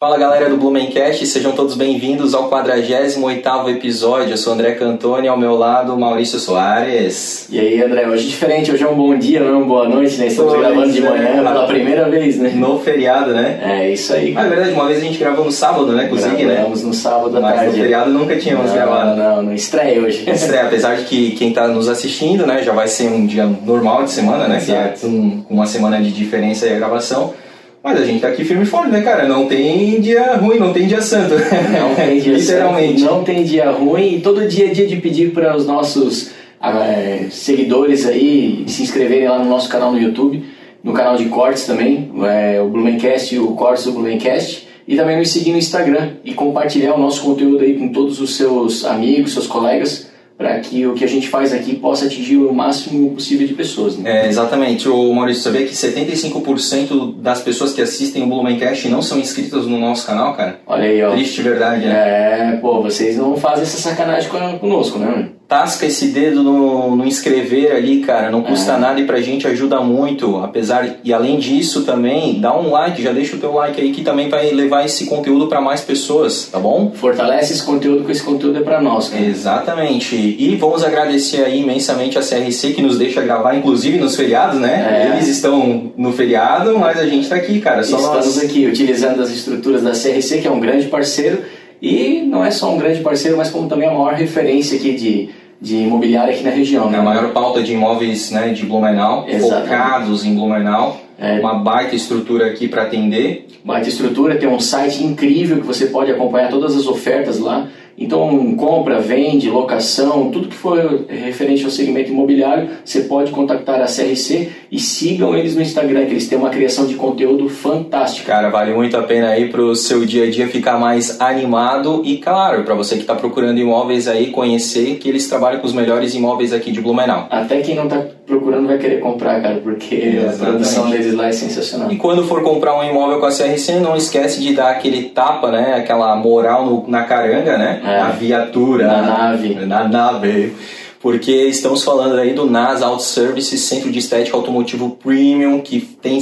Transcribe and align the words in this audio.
Fala 0.00 0.16
galera 0.16 0.48
do 0.48 0.56
Blumencast, 0.56 1.26
sejam 1.26 1.50
todos 1.50 1.74
bem-vindos 1.74 2.32
ao 2.32 2.48
48º 2.48 3.68
episódio. 3.68 4.30
Eu 4.30 4.36
sou 4.36 4.52
André 4.52 4.76
Cantoni, 4.76 5.26
ao 5.26 5.36
meu 5.36 5.56
lado 5.56 5.98
Maurício 5.98 6.38
Soares. 6.38 7.48
E 7.50 7.58
aí 7.58 7.82
André, 7.82 8.06
hoje 8.06 8.26
é 8.26 8.28
diferente, 8.28 8.70
hoje 8.70 8.84
é 8.84 8.88
um 8.88 8.94
bom 8.94 9.18
dia, 9.18 9.40
não 9.40 9.48
é 9.48 9.56
uma 9.56 9.66
boa 9.66 9.88
noite, 9.88 10.16
né? 10.18 10.28
Estamos 10.28 10.52
pois 10.52 10.64
gravando 10.64 10.92
de 10.92 11.00
manhã 11.00 11.24
é, 11.24 11.42
pela 11.42 11.66
primeira 11.66 12.08
vez, 12.08 12.38
né? 12.38 12.52
No 12.54 12.78
feriado, 12.78 13.34
né? 13.34 13.58
É, 13.60 13.90
isso 13.90 14.14
aí. 14.14 14.30
Mas 14.30 14.44
na 14.44 14.50
verdade, 14.50 14.72
uma 14.72 14.86
vez 14.86 15.00
a 15.00 15.02
gente 15.02 15.18
gravou 15.18 15.44
no 15.44 15.50
sábado, 15.50 15.90
né? 15.90 16.08
Zig, 16.14 16.44
né? 16.44 16.54
Gravamos 16.54 16.84
no 16.84 16.94
sábado 16.94 17.36
à 17.36 17.40
Mas 17.40 17.54
tarde. 17.56 17.70
no 17.70 17.82
feriado 17.82 18.10
nunca 18.12 18.36
tínhamos 18.36 18.66
não, 18.66 18.74
gravado. 18.74 19.16
Não, 19.16 19.42
não, 19.42 19.52
estreia 19.52 20.00
hoje. 20.00 20.22
Estreia, 20.30 20.66
apesar 20.66 20.94
de 20.94 21.06
que 21.06 21.32
quem 21.32 21.48
está 21.48 21.66
nos 21.66 21.88
assistindo, 21.88 22.46
né? 22.46 22.62
Já 22.62 22.72
vai 22.72 22.86
ser 22.86 23.08
um 23.08 23.26
dia 23.26 23.50
normal 23.66 24.04
de 24.04 24.12
semana, 24.12 24.46
né? 24.46 24.62
Que 24.64 24.70
é 24.70 24.94
com 25.00 25.42
uma 25.50 25.66
semana 25.66 26.00
de 26.00 26.12
diferença 26.12 26.66
aí 26.66 26.76
a 26.76 26.78
gravação. 26.78 27.34
Mas 27.82 28.00
a 28.00 28.04
gente 28.04 28.20
tá 28.20 28.28
aqui 28.28 28.44
firme 28.44 28.64
e 28.64 28.66
forte, 28.66 28.90
né, 28.90 29.00
cara? 29.02 29.28
Não 29.28 29.46
tem 29.46 30.00
dia 30.00 30.34
ruim, 30.36 30.58
não 30.58 30.72
tem 30.72 30.86
dia 30.86 31.00
santo. 31.00 31.34
Não 31.34 31.94
tem 31.94 32.18
dia 32.18 32.34
Literalmente. 32.36 33.00
Santo, 33.00 33.12
não 33.12 33.24
tem 33.24 33.44
dia 33.44 33.70
ruim 33.70 34.16
e 34.16 34.20
todo 34.20 34.46
dia 34.48 34.66
é 34.66 34.70
dia 34.70 34.86
de 34.86 34.96
pedir 34.96 35.32
para 35.32 35.56
os 35.56 35.66
nossos 35.66 36.30
é, 36.60 37.26
seguidores 37.30 38.06
aí 38.06 38.64
se 38.66 38.82
inscreverem 38.82 39.28
lá 39.28 39.38
no 39.38 39.48
nosso 39.48 39.68
canal 39.68 39.92
no 39.92 40.00
YouTube, 40.00 40.44
no 40.82 40.92
canal 40.92 41.16
de 41.16 41.26
cortes 41.26 41.64
também, 41.66 42.10
é, 42.24 42.60
o 42.60 42.68
Blumencast 42.68 43.34
e 43.34 43.38
o 43.38 43.52
Cortes 43.52 43.84
do 43.84 43.92
Blumencast. 43.92 44.66
E 44.86 44.96
também 44.96 45.18
nos 45.18 45.30
seguir 45.30 45.52
no 45.52 45.58
Instagram 45.58 46.12
e 46.24 46.32
compartilhar 46.32 46.94
o 46.94 46.98
nosso 46.98 47.22
conteúdo 47.22 47.62
aí 47.62 47.74
com 47.78 47.88
todos 47.88 48.20
os 48.20 48.36
seus 48.36 48.86
amigos, 48.86 49.34
seus 49.34 49.46
colegas 49.46 50.07
para 50.38 50.60
que 50.60 50.86
o 50.86 50.94
que 50.94 51.04
a 51.04 51.08
gente 51.08 51.28
faz 51.28 51.52
aqui 51.52 51.74
possa 51.74 52.06
atingir 52.06 52.36
o 52.36 52.54
máximo 52.54 53.10
possível 53.10 53.44
de 53.44 53.54
pessoas. 53.54 53.98
Né? 53.98 54.24
É, 54.24 54.28
exatamente. 54.28 54.88
O 54.88 55.12
Maurício, 55.12 55.42
sabia 55.42 55.66
que 55.66 55.72
75% 55.72 57.16
das 57.20 57.40
pessoas 57.40 57.72
que 57.72 57.82
assistem 57.82 58.22
o 58.22 58.26
Blumencast 58.28 58.88
não 58.88 59.02
são 59.02 59.18
inscritas 59.18 59.66
no 59.66 59.80
nosso 59.80 60.06
canal, 60.06 60.36
cara? 60.36 60.60
Olha 60.64 60.84
aí, 60.84 61.02
ó. 61.02 61.10
Triste 61.10 61.42
verdade, 61.42 61.84
né? 61.86 62.54
É, 62.54 62.56
pô, 62.60 62.80
vocês 62.80 63.16
não 63.16 63.36
fazem 63.36 63.64
essa 63.64 63.78
sacanagem 63.78 64.30
conosco, 64.60 65.00
né? 65.00 65.30
Tasca 65.48 65.86
esse 65.86 66.08
dedo 66.08 66.42
no, 66.42 66.94
no 66.94 67.06
inscrever 67.06 67.74
ali, 67.74 68.00
cara, 68.00 68.30
não 68.30 68.42
custa 68.42 68.72
é. 68.72 68.78
nada 68.78 69.00
e 69.00 69.06
pra 69.06 69.18
gente 69.18 69.46
ajuda 69.46 69.80
muito, 69.80 70.36
apesar 70.36 70.98
e 71.02 71.10
além 71.10 71.38
disso 71.38 71.84
também, 71.84 72.38
dá 72.38 72.54
um 72.54 72.70
like, 72.70 73.02
já 73.02 73.12
deixa 73.12 73.34
o 73.34 73.38
teu 73.38 73.54
like 73.54 73.80
aí 73.80 73.90
que 73.90 74.02
também 74.02 74.28
vai 74.28 74.50
levar 74.50 74.84
esse 74.84 75.06
conteúdo 75.06 75.46
para 75.46 75.58
mais 75.62 75.80
pessoas, 75.80 76.50
tá 76.52 76.58
bom? 76.58 76.92
Fortalece 76.94 77.54
esse 77.54 77.62
conteúdo, 77.62 78.04
que 78.04 78.12
esse 78.12 78.22
conteúdo 78.22 78.58
é 78.58 78.60
para 78.60 78.82
nós, 78.82 79.08
cara. 79.08 79.24
Exatamente. 79.24 80.14
E 80.16 80.54
vamos 80.56 80.84
agradecer 80.84 81.42
aí 81.42 81.62
imensamente 81.62 82.18
a 82.18 82.20
CRC 82.20 82.74
que 82.74 82.82
nos 82.82 82.98
deixa 82.98 83.22
gravar, 83.22 83.54
inclusive 83.54 83.96
nos 83.96 84.14
feriados, 84.14 84.60
né? 84.60 85.06
É. 85.08 85.14
Eles 85.14 85.28
estão 85.28 85.92
no 85.96 86.12
feriado, 86.12 86.78
mas 86.78 86.98
a 86.98 87.06
gente 87.06 87.26
tá 87.26 87.36
aqui, 87.36 87.58
cara. 87.58 87.82
Só 87.82 87.96
Estamos 87.96 88.36
nós... 88.36 88.44
aqui 88.44 88.66
utilizando 88.66 89.22
as 89.22 89.30
estruturas 89.30 89.82
da 89.82 89.92
CRC, 89.92 90.42
que 90.42 90.46
é 90.46 90.50
um 90.50 90.60
grande 90.60 90.88
parceiro 90.88 91.38
e 91.80 92.22
não 92.22 92.44
é 92.44 92.50
só 92.50 92.72
um 92.72 92.78
grande 92.78 93.00
parceiro, 93.00 93.36
mas 93.36 93.50
como 93.50 93.68
também 93.68 93.88
a 93.88 93.92
maior 93.92 94.14
referência 94.14 94.76
aqui 94.76 94.94
de, 94.94 95.30
de 95.60 95.76
imobiliária 95.76 96.34
aqui 96.34 96.42
na 96.42 96.50
região. 96.50 96.90
Né? 96.90 96.98
A 96.98 97.02
maior 97.02 97.32
pauta 97.32 97.62
de 97.62 97.72
imóveis 97.72 98.30
né, 98.30 98.50
de 98.50 98.64
Blumenau, 98.64 99.26
Exatamente. 99.28 99.68
focados 99.68 100.24
em 100.24 100.34
Blumenau. 100.34 101.00
É. 101.18 101.40
Uma 101.40 101.54
baita 101.54 101.96
estrutura 101.96 102.46
aqui 102.46 102.68
para 102.68 102.82
atender. 102.82 103.46
Baita 103.64 103.88
estrutura, 103.88 104.36
tem 104.36 104.48
um 104.48 104.60
site 104.60 105.02
incrível 105.02 105.60
que 105.60 105.66
você 105.66 105.86
pode 105.86 106.10
acompanhar 106.12 106.48
todas 106.48 106.76
as 106.76 106.86
ofertas 106.86 107.40
lá. 107.40 107.68
Então, 107.98 108.54
compra, 108.54 109.00
vende, 109.00 109.50
locação, 109.50 110.30
tudo 110.30 110.48
que 110.48 110.54
for 110.54 111.04
referente 111.08 111.64
ao 111.64 111.70
segmento 111.70 112.10
imobiliário, 112.10 112.68
você 112.84 113.02
pode 113.02 113.32
contactar 113.32 113.80
a 113.80 113.86
CRC 113.86 114.50
e 114.70 114.78
sigam 114.78 115.36
eles 115.36 115.56
no 115.56 115.62
Instagram, 115.62 116.06
que 116.06 116.12
eles 116.12 116.28
têm 116.28 116.38
uma 116.38 116.50
criação 116.50 116.86
de 116.86 116.94
conteúdo 116.94 117.48
fantástica. 117.48 118.32
Cara, 118.32 118.50
vale 118.50 118.72
muito 118.72 118.96
a 118.96 119.02
pena 119.02 119.30
aí 119.30 119.48
para 119.48 119.62
o 119.62 119.74
seu 119.74 120.06
dia 120.06 120.24
a 120.24 120.30
dia 120.30 120.46
ficar 120.46 120.78
mais 120.78 121.20
animado 121.20 122.02
e, 122.04 122.18
claro, 122.18 122.62
para 122.62 122.74
você 122.74 122.94
que 122.94 123.00
está 123.00 123.16
procurando 123.16 123.58
imóveis 123.58 124.06
aí, 124.06 124.30
conhecer 124.30 124.96
que 124.98 125.08
eles 125.08 125.28
trabalham 125.28 125.60
com 125.60 125.66
os 125.66 125.72
melhores 125.72 126.14
imóveis 126.14 126.52
aqui 126.52 126.70
de 126.70 126.80
Blumenau. 126.80 127.26
Até 127.30 127.60
quem 127.60 127.74
não 127.74 127.84
está 127.84 128.04
procurando 128.28 128.66
vai 128.66 128.76
querer 128.76 129.00
comprar, 129.00 129.40
cara, 129.40 129.56
porque 129.56 129.94
Exatamente. 129.94 130.42
a 130.42 130.46
produção 130.46 130.90
deles 130.90 131.14
lá 131.14 131.28
é 131.28 131.32
sensacional. 131.32 131.90
E 131.90 131.96
quando 131.96 132.24
for 132.24 132.42
comprar 132.42 132.78
um 132.78 132.84
imóvel 132.84 133.18
com 133.18 133.26
a 133.26 133.30
CRC, 133.30 133.80
não 133.80 133.96
esquece 133.96 134.40
de 134.40 134.54
dar 134.54 134.70
aquele 134.70 135.04
tapa, 135.04 135.50
né, 135.50 135.74
aquela 135.74 136.14
moral 136.14 136.66
no, 136.66 136.86
na 136.86 137.04
caranga, 137.04 137.56
né? 137.56 137.80
É. 137.82 137.98
Na 138.02 138.10
viatura. 138.10 138.86
Na 138.86 139.02
nave. 139.02 139.54
Na 139.54 139.88
nave. 139.88 140.52
Porque 141.00 141.32
estamos 141.32 141.82
falando 141.82 142.18
aí 142.18 142.34
do 142.34 142.44
NAS 142.44 142.82
Auto 142.82 143.02
Service, 143.02 143.56
Centro 143.56 143.90
de 143.90 143.98
Estética 143.98 144.36
Automotivo 144.36 144.90
Premium, 145.02 145.60
que 145.60 145.80
tem 145.80 146.18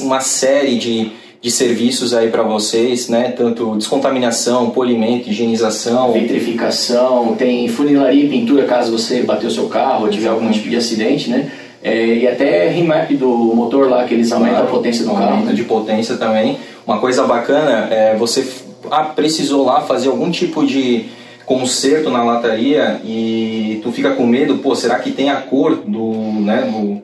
uma 0.00 0.20
série 0.20 0.76
de, 0.76 1.12
de 1.42 1.50
serviços 1.50 2.12
aí 2.12 2.28
para 2.28 2.42
vocês, 2.42 3.08
né? 3.08 3.32
Tanto 3.36 3.76
descontaminação, 3.76 4.70
polimento, 4.70 5.30
higienização, 5.30 6.12
vitrificação, 6.12 7.34
tem 7.34 7.66
funilaria 7.68 8.24
e 8.24 8.28
pintura 8.28 8.64
caso 8.64 8.92
você 8.92 9.22
bateu 9.22 9.50
seu 9.50 9.68
carro 9.68 10.04
ou 10.04 10.10
tiver 10.10 10.28
algum 10.28 10.50
tipo 10.50 10.68
de 10.68 10.76
acidente, 10.76 11.30
né? 11.30 11.50
É, 11.82 12.06
e 12.14 12.28
até 12.28 12.68
remap 12.68 13.10
do 13.14 13.26
motor 13.54 13.88
lá, 13.88 14.04
que 14.04 14.12
eles 14.12 14.30
aumentam 14.30 14.56
claro, 14.56 14.68
a 14.68 14.70
potência 14.70 15.04
do 15.04 15.12
carro. 15.12 15.30
Aumenta 15.30 15.54
de 15.54 15.64
potência 15.64 16.16
também. 16.16 16.58
Uma 16.86 16.98
coisa 16.98 17.24
bacana 17.24 17.88
é 17.90 18.14
você 18.16 18.46
ah, 18.90 19.04
precisou 19.04 19.64
lá 19.64 19.80
fazer 19.80 20.08
algum 20.08 20.30
tipo 20.30 20.66
de 20.66 21.06
conserto 21.46 22.10
na 22.10 22.22
lataria 22.22 23.00
e 23.02 23.80
tu 23.82 23.90
fica 23.90 24.10
com 24.10 24.26
medo, 24.26 24.58
pô, 24.58 24.74
será 24.74 24.98
que 24.98 25.10
tem 25.10 25.30
a 25.30 25.36
cor 25.36 25.76
do, 25.76 26.12
né, 26.40 26.70
do, 26.70 27.02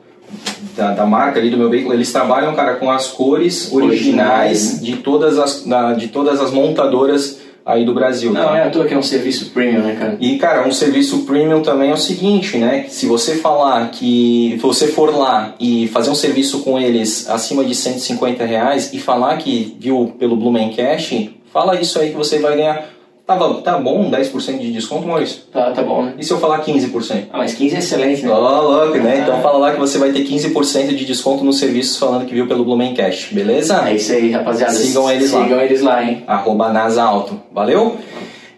da, 0.77 0.91
da, 0.93 1.05
marca 1.05 1.39
ali 1.39 1.49
do 1.49 1.57
meu 1.57 1.69
veículo? 1.69 1.93
Eles 1.93 2.11
trabalham, 2.11 2.55
cara, 2.55 2.75
com 2.75 2.89
as 2.89 3.07
cores 3.07 3.73
originais, 3.73 4.79
de 4.81 4.97
todas 4.97 5.37
as, 5.37 5.65
da, 5.65 5.93
de 5.93 6.07
todas 6.07 6.39
as 6.39 6.51
montadoras 6.51 7.39
aí 7.65 7.83
do 7.83 7.93
Brasil. 7.93 8.31
Não, 8.31 8.45
tá? 8.45 8.57
é 8.57 8.63
à 8.63 8.69
toa 8.69 8.85
que 8.85 8.93
é 8.93 8.97
um 8.97 9.03
serviço 9.03 9.49
premium, 9.49 9.81
né, 9.81 9.97
cara? 9.99 10.17
E, 10.21 10.37
cara, 10.37 10.65
um 10.65 10.71
serviço 10.71 11.25
premium 11.25 11.61
também 11.61 11.89
é 11.89 11.93
o 11.93 11.97
seguinte, 11.97 12.57
né? 12.57 12.85
Se 12.87 13.05
você 13.07 13.35
falar 13.35 13.89
que 13.91 14.51
se 14.53 14.61
você 14.61 14.87
for 14.87 15.13
lá 15.13 15.53
e 15.59 15.87
fazer 15.89 16.09
um 16.09 16.15
serviço 16.15 16.59
com 16.59 16.79
eles 16.79 17.29
acima 17.29 17.65
de 17.65 17.75
150 17.75 18.45
reais 18.45 18.93
e 18.93 18.99
falar 18.99 19.35
que 19.37 19.75
viu 19.79 20.13
pelo 20.17 20.37
Blumencast, 20.37 21.35
fala 21.51 21.79
isso 21.79 21.99
aí 21.99 22.11
que 22.11 22.15
você 22.15 22.39
vai 22.39 22.55
ganhar 22.55 22.96
Tava, 23.27 23.55
tá 23.55 23.77
bom 23.77 24.09
10% 24.09 24.57
de 24.57 24.71
desconto, 24.71 25.05
Maurício? 25.05 25.41
Tá, 25.51 25.71
tá 25.71 25.83
bom, 25.83 26.01
né? 26.01 26.13
E 26.17 26.23
se 26.23 26.31
eu 26.31 26.39
falar 26.39 26.63
15%? 26.63 27.25
Ah, 27.33 27.39
mas 27.39 27.53
15 27.53 27.75
é 27.75 27.79
excelente, 27.79 28.23
né? 28.23 28.31
Ó, 28.31 28.37
oh, 28.37 28.71
louco, 28.71 28.97
né? 28.99 29.15
Ah. 29.15 29.21
Então 29.23 29.41
fala 29.41 29.57
lá 29.57 29.73
que 29.73 29.79
você 29.79 29.97
vai 29.97 30.13
ter 30.13 30.25
15% 30.25 30.95
de 30.95 31.03
desconto 31.03 31.43
nos 31.43 31.59
serviços 31.59 31.97
falando 31.97 32.25
que 32.25 32.33
viu 32.33 32.47
pelo 32.47 32.63
Blumencast, 32.63 33.35
beleza? 33.35 33.83
É 33.85 33.95
isso 33.95 34.13
aí, 34.13 34.31
rapaziada. 34.31 34.71
Sigam 34.71 35.11
eles 35.11 35.25
Sigam 35.25 35.39
lá. 35.41 35.45
Sigam 35.45 35.61
eles 35.61 35.81
lá, 35.81 36.03
hein? 36.05 36.23
Arroba 36.25 36.71
NASA 36.71 37.03
Alto. 37.03 37.37
Valeu? 37.51 37.97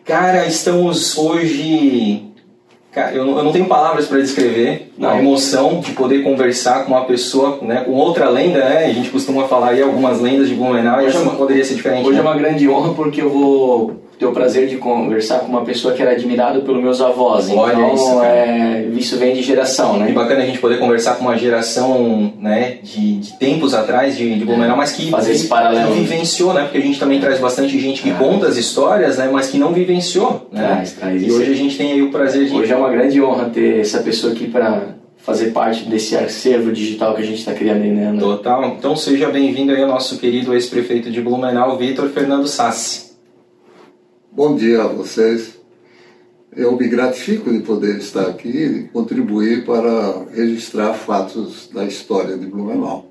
Cara, 0.06 0.46
estamos 0.46 1.18
hoje... 1.18 2.26
Cara, 2.92 3.12
eu, 3.12 3.28
eu 3.28 3.44
não 3.44 3.52
tenho 3.52 3.66
palavras 3.66 4.06
para 4.06 4.20
descrever 4.20 4.92
não. 4.96 5.10
a 5.10 5.18
emoção 5.18 5.80
de 5.80 5.94
poder 5.94 6.24
conversar 6.24 6.86
com 6.86 6.92
uma 6.92 7.06
pessoa, 7.06 7.58
né, 7.64 7.82
com 7.86 7.94
outra 7.94 8.30
lenda, 8.30 8.60
né? 8.60 8.86
A 8.86 8.94
gente 8.94 9.10
costuma 9.10 9.48
falar 9.48 9.70
aí 9.70 9.82
algumas 9.82 10.20
lendas 10.20 10.48
de 10.48 10.54
Blumenau 10.54 11.02
e 11.02 11.08
essa 11.08 11.18
é 11.18 11.22
uma, 11.22 11.36
poderia 11.36 11.66
ser 11.66 11.74
diferente. 11.74 12.06
Hoje 12.06 12.20
né? 12.20 12.20
é 12.20 12.22
uma 12.22 12.36
grande 12.36 12.68
honra 12.70 12.94
porque 12.94 13.22
eu 13.22 13.30
vou 13.30 14.09
ter 14.20 14.26
o 14.26 14.34
prazer 14.34 14.68
de 14.68 14.76
conversar 14.76 15.40
com 15.40 15.48
uma 15.48 15.64
pessoa 15.64 15.94
que 15.94 16.02
era 16.02 16.12
admirada 16.12 16.60
pelos 16.60 16.84
meus 16.84 17.00
avós. 17.00 17.50
Olha 17.50 17.72
então, 17.72 17.94
isso, 17.96 18.22
é, 18.22 18.86
isso 18.92 19.18
vem 19.18 19.34
de 19.34 19.42
geração, 19.42 19.98
né? 19.98 20.10
E 20.10 20.14
bacana 20.14 20.44
a 20.44 20.46
gente 20.46 20.60
poder 20.60 20.78
conversar 20.78 21.16
com 21.16 21.22
uma 21.24 21.38
geração, 21.38 22.34
né, 22.38 22.80
de, 22.84 23.16
de 23.16 23.34
tempos 23.38 23.74
atrás 23.74 24.18
de, 24.18 24.38
de 24.38 24.44
Blumenau, 24.44 24.76
mas 24.76 24.92
que, 24.92 25.10
Fazer 25.10 25.32
esse 25.32 25.48
paralelo. 25.48 25.94
que 25.94 26.02
vivenciou, 26.02 26.54
né? 26.54 26.64
Porque 26.64 26.80
a 26.80 26.82
gente 26.82 27.00
também 27.00 27.22
traz 27.22 27.40
bastante 27.40 27.80
gente 27.80 28.02
que 28.02 28.10
é. 28.10 28.14
conta 28.14 28.48
as 28.48 28.58
histórias, 28.58 29.18
né, 29.18 29.30
mas 29.32 29.48
que 29.48 29.58
não 29.58 29.72
vivenciou, 29.72 30.50
né? 30.52 30.68
Traz, 30.68 30.92
traz 30.92 31.24
e 31.24 31.32
hoje 31.32 31.52
a 31.52 31.56
gente 31.56 31.78
tem 31.78 31.94
aí 31.94 32.02
o 32.02 32.12
prazer 32.12 32.46
de... 32.46 32.54
Hoje 32.54 32.74
é 32.74 32.76
uma 32.76 32.90
grande 32.90 33.22
honra 33.22 33.46
ter 33.46 33.80
essa 33.80 34.00
pessoa 34.00 34.34
aqui 34.34 34.48
para 34.48 34.96
fazer 35.18 35.52
parte 35.52 35.84
desse 35.84 36.18
acervo 36.18 36.74
digital 36.74 37.16
que 37.16 37.22
a 37.22 37.26
gente 37.26 37.40
está 37.40 37.54
criando 37.54 37.84
aí, 37.84 37.92
né? 37.92 38.14
Total. 38.20 38.66
Então 38.66 38.98
seja 38.98 39.30
bem-vindo 39.30 39.72
aí 39.72 39.82
ao 39.82 39.88
nosso 39.88 40.18
querido 40.18 40.54
ex-prefeito 40.54 41.10
de 41.10 41.22
Blumenau, 41.22 41.78
Vitor 41.78 42.10
Fernando 42.10 42.48
Sassi. 42.48 43.09
Bom 44.32 44.56
dia 44.56 44.84
a 44.84 44.88
vocês. 44.88 45.58
Eu 46.56 46.76
me 46.78 46.88
gratifico 46.88 47.52
de 47.52 47.60
poder 47.60 47.98
estar 47.98 48.28
aqui 48.28 48.48
e 48.48 48.84
contribuir 48.94 49.66
para 49.66 50.24
registrar 50.34 50.94
fatos 50.94 51.68
da 51.74 51.84
história 51.84 52.38
de 52.38 52.46
Blumenau 52.46 53.08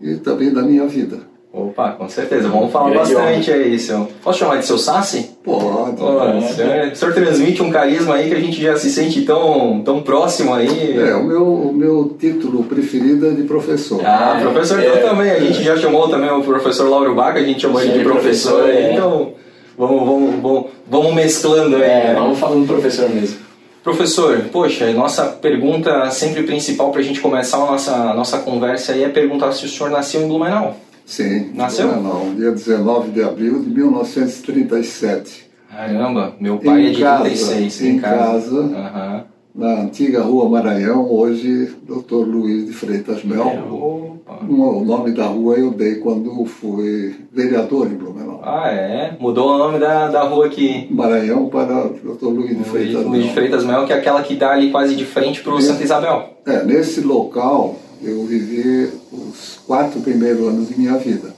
e 0.00 0.14
também 0.14 0.52
da 0.52 0.62
minha 0.62 0.86
vida. 0.86 1.18
Opa, 1.52 1.92
com 1.92 2.08
certeza. 2.08 2.48
Vamos 2.48 2.72
falar 2.72 2.94
bastante 2.94 3.52
aí, 3.52 3.78
seu. 3.78 4.08
Posso 4.22 4.38
chamar 4.38 4.56
de 4.56 4.64
seu 4.64 4.78
Sassi? 4.78 5.36
Pode. 5.44 6.00
Oh, 6.00 6.38
o, 6.38 6.42
senhor, 6.54 6.92
o 6.92 6.96
senhor 6.96 7.14
transmite 7.14 7.62
um 7.62 7.70
carisma 7.70 8.14
aí 8.14 8.28
que 8.28 8.34
a 8.34 8.40
gente 8.40 8.60
já 8.60 8.74
se 8.76 8.90
sente 8.90 9.22
tão, 9.22 9.82
tão 9.84 10.02
próximo 10.02 10.52
aí. 10.52 10.98
É, 10.98 11.14
o 11.14 11.24
meu, 11.24 11.46
o 11.46 11.72
meu 11.72 12.16
título 12.18 12.64
preferido 12.64 13.28
é 13.28 13.30
de 13.30 13.42
professor. 13.42 14.00
Ah, 14.04 14.38
professor 14.40 14.80
é, 14.80 14.96
também. 14.96 15.30
A 15.30 15.38
gente 15.38 15.62
já 15.62 15.76
chamou 15.76 16.08
também 16.08 16.30
o 16.30 16.42
professor 16.42 16.88
Lauro 16.88 17.14
Baca, 17.14 17.38
a 17.38 17.44
gente 17.44 17.60
chamou 17.60 17.80
ele 17.80 17.98
de 17.98 18.02
professor. 18.02 18.62
professor 18.62 18.70
é. 18.70 18.94
Então 18.94 19.43
Vamos, 19.76 20.06
vamos, 20.06 20.42
vamos, 20.42 20.66
vamos 20.88 21.14
mesclando 21.14 21.76
aí. 21.76 21.82
É, 21.82 22.04
né? 22.08 22.14
vamos 22.14 22.38
falando 22.38 22.66
professor 22.66 23.08
mesmo. 23.10 23.38
Professor, 23.82 24.38
poxa, 24.50 24.90
nossa 24.92 25.26
pergunta 25.26 26.10
sempre 26.10 26.42
principal 26.44 26.90
para 26.90 27.00
a 27.00 27.04
gente 27.04 27.20
começar 27.20 27.58
a 27.58 27.66
nossa, 27.66 27.94
a 27.94 28.14
nossa 28.14 28.38
conversa 28.38 28.92
aí 28.92 29.04
é 29.04 29.08
perguntar 29.10 29.52
se 29.52 29.66
o 29.66 29.68
senhor 29.68 29.90
nasceu 29.90 30.22
em 30.22 30.28
Blumenau. 30.28 30.76
Sim. 31.04 31.50
Nasceu? 31.54 31.88
Não, 31.88 32.02
não, 32.02 32.34
dia 32.34 32.50
19 32.50 33.10
de 33.10 33.22
abril 33.22 33.62
de 33.62 33.68
1937. 33.68 35.44
Caramba, 35.70 36.34
meu 36.40 36.56
pai 36.58 36.80
Em 36.80 36.86
é 36.86 36.90
de 36.92 37.02
casa, 37.02 37.22
36, 37.24 37.82
em 37.82 37.98
casa. 37.98 38.58
Aham. 38.58 39.24
Na 39.54 39.82
antiga 39.82 40.20
Rua 40.20 40.48
Maranhão, 40.48 41.08
hoje 41.08 41.72
Dr. 41.86 42.26
Luiz 42.26 42.66
de 42.66 42.72
Freitas 42.72 43.22
Mel. 43.22 43.46
Opa. 43.70 44.44
O 44.48 44.84
nome 44.84 45.12
da 45.12 45.26
rua 45.26 45.54
eu 45.56 45.70
dei 45.70 45.96
quando 45.96 46.44
fui 46.44 47.14
vereador 47.32 47.86
em 47.86 47.94
Blumenau. 47.94 48.40
Ah, 48.42 48.68
é? 48.68 49.16
Mudou 49.20 49.54
o 49.54 49.58
nome 49.58 49.78
da, 49.78 50.08
da 50.08 50.24
rua 50.24 50.46
aqui. 50.46 50.88
Maranhão 50.90 51.48
para 51.48 51.84
Dr. 51.84 52.26
Luiz 52.26 52.58
de 52.58 52.64
Freitas 52.64 53.04
Luiz 53.04 53.20
de 53.20 53.26
Mel. 53.26 53.34
Freitas 53.34 53.64
Mel, 53.64 53.86
que 53.86 53.92
é 53.92 53.96
aquela 53.96 54.22
que 54.24 54.34
dá 54.34 54.50
ali 54.50 54.72
quase 54.72 54.96
de 54.96 55.04
frente 55.04 55.40
pro 55.40 55.60
Santa 55.62 55.84
Isabel. 55.84 56.30
É, 56.44 56.64
nesse 56.64 57.00
local 57.02 57.76
eu 58.02 58.24
vivi 58.24 58.90
os 59.12 59.60
quatro 59.64 60.00
primeiros 60.00 60.48
anos 60.48 60.68
de 60.68 60.76
minha 60.76 60.98
vida. 60.98 61.32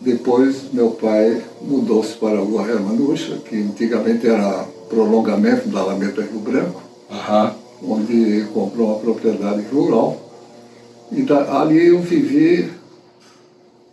Depois 0.00 0.72
meu 0.72 0.90
pai 0.92 1.42
mudou-se 1.60 2.14
para 2.14 2.38
a 2.38 2.40
Rua 2.40 2.66
Hermanucha, 2.66 3.36
que 3.46 3.56
antigamente 3.56 4.26
era 4.26 4.64
prolongamento 4.88 5.68
da 5.68 5.80
Alameda 5.80 6.22
Rio 6.22 6.40
Branco, 6.40 6.85
Aham. 7.10 7.54
onde 7.82 8.46
comprou 8.54 8.88
uma 8.94 8.98
propriedade 9.00 9.62
rural. 9.68 10.20
E 11.12 11.22
da- 11.22 11.60
ali 11.60 11.88
eu 11.88 12.00
vivi 12.00 12.72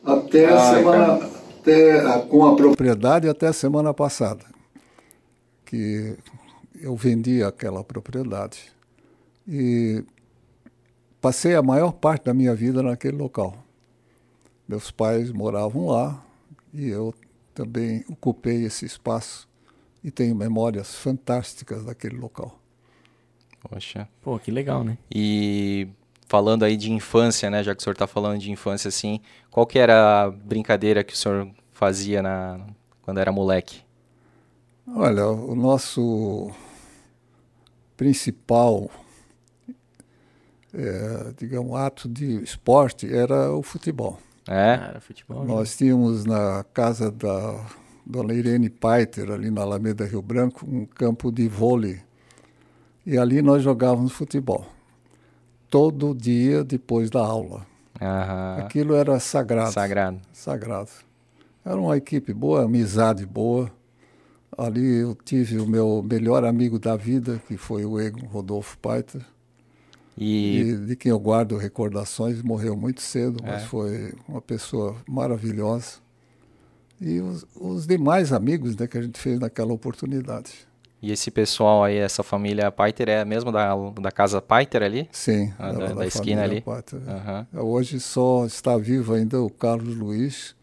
até 0.04 0.46
a 0.48 0.60
Ai, 0.60 0.76
semana, 0.76 1.06
cara. 1.20 1.32
até 1.60 2.20
com 2.28 2.46
a 2.46 2.56
propriedade 2.56 3.28
até 3.30 3.48
a 3.48 3.54
semana 3.54 3.94
passada, 3.94 4.44
que 5.66 6.16
eu 6.82 6.96
vendi 6.96 7.44
aquela 7.44 7.84
propriedade 7.84 8.72
e 9.48 10.04
passei 11.22 11.54
a 11.56 11.62
maior 11.62 11.92
parte 11.92 12.26
da 12.26 12.34
minha 12.34 12.56
vida 12.56 12.82
naquele 12.82 13.18
local. 13.18 13.56
Meus 14.68 14.90
pais 14.92 15.30
moravam 15.32 15.88
lá 15.88 16.24
e 16.74 16.88
eu 16.90 17.14
também 17.54 18.04
ocupei 18.10 18.64
esse 18.64 18.86
espaço 18.86 19.48
e 20.04 20.10
tenho 20.10 20.34
memórias 20.36 20.96
fantásticas 20.96 21.84
daquele 21.84 22.18
local. 22.18 22.60
Poxa. 23.70 24.08
Pô, 24.22 24.38
que 24.38 24.52
legal, 24.52 24.84
né? 24.84 24.98
E 25.14 25.88
falando 26.28 26.64
aí 26.64 26.76
de 26.76 26.92
infância, 26.92 27.50
né? 27.50 27.64
Já 27.64 27.74
que 27.74 27.82
o 27.82 27.84
senhor 27.84 27.94
está 27.94 28.08
falando 28.08 28.40
de 28.40 28.52
infância 28.52 28.88
assim, 28.88 29.20
qual 29.50 29.66
que 29.66 29.80
era 29.80 30.24
a 30.24 30.32
brincadeira 30.32 31.04
que 31.04 31.14
o 31.14 31.18
senhor 31.18 31.50
fazia 31.72 32.22
na, 32.22 32.60
quando 33.02 33.20
era 33.20 33.32
moleque? 33.32 33.82
Olha, 34.88 35.28
o 35.28 35.56
nosso 35.56 36.52
principal, 37.96 38.90
eh, 40.74 41.34
digamos, 41.38 41.74
ato 41.76 42.10
de 42.10 42.44
esporte 42.44 43.14
era 43.14 43.52
o 43.54 43.64
futebol. 43.64 44.20
É? 44.48 44.78
Cara, 44.78 45.00
futebol. 45.00 45.46
Nós 45.46 45.78
tínhamos 45.78 46.26
na 46.26 46.66
casa 46.74 47.10
da 47.10 47.66
dona 48.06 48.34
Irene 48.34 48.70
Paiter, 48.70 49.32
ali 49.32 49.50
na 49.50 49.62
Alameda 49.62 50.06
Rio 50.06 50.22
Branco, 50.22 50.66
um 50.70 50.86
campo 50.86 51.32
de 51.32 51.48
vôlei. 51.48 52.02
E 53.06 53.18
ali 53.18 53.42
nós 53.42 53.62
jogávamos 53.64 54.12
futebol. 54.14 54.66
Todo 55.70 56.14
dia 56.14 56.64
depois 56.64 57.10
da 57.10 57.20
aula. 57.20 57.66
Aham. 58.02 58.58
Aquilo 58.60 58.96
era 58.96 59.20
sagrado. 59.20 59.72
Sagrado. 59.72 60.20
Sagrado. 60.32 60.90
Era 61.66 61.78
uma 61.80 61.98
equipe 61.98 62.34
boa, 62.34 62.64
amizade 62.64 63.26
boa. 63.26 63.72
Ali 64.58 65.00
eu 65.00 65.16
tive 65.16 65.60
o 65.60 65.66
meu 65.66 66.04
melhor 66.08 66.46
amigo 66.46 66.78
da 66.78 66.96
vida, 66.96 67.42
que 67.48 67.58
foi 67.58 67.86
o 67.86 68.00
Egon 68.00 68.28
Rodolfo 68.28 68.78
Paiter, 68.78 69.26
E, 70.16 70.60
e 70.62 70.78
de 70.86 70.96
quem 70.96 71.10
eu 71.10 71.20
guardo 71.20 71.58
recordações, 71.58 72.42
morreu 72.44 72.76
muito 72.78 73.02
cedo, 73.02 73.40
mas 73.44 73.64
É. 73.64 73.66
foi 73.66 74.14
uma 74.28 74.42
pessoa 74.42 74.96
maravilhosa. 75.08 75.94
E 77.02 77.20
os, 77.20 77.46
os 77.60 77.88
demais 77.88 78.32
amigos 78.32 78.76
né, 78.76 78.86
que 78.86 78.98
a 78.98 79.02
gente 79.02 79.20
fez 79.20 79.40
naquela 79.40 79.74
oportunidade. 79.74 80.52
E 81.04 81.12
esse 81.12 81.30
pessoal 81.30 81.84
aí, 81.84 81.98
essa 81.98 82.24
família 82.24 82.72
Paiter 82.72 83.10
é 83.10 83.26
mesmo 83.26 83.52
da, 83.52 83.76
da 84.02 84.12
casa 84.12 84.42
Paiter 84.42 84.82
ali? 84.82 85.08
Sim, 85.12 85.52
Ah, 85.60 85.70
era 85.70 85.78
da- 85.90 85.94
da 85.96 86.08
esquina 86.08 86.42
ali? 86.44 86.64
Aham. 87.08 87.46
Hoje 87.54 88.00
só 88.00 88.46
está 88.46 88.78
vivo 88.78 89.14
ainda 89.14 89.42
o 89.42 89.50
Carlos 89.50 89.96
Luiz, 89.98 90.56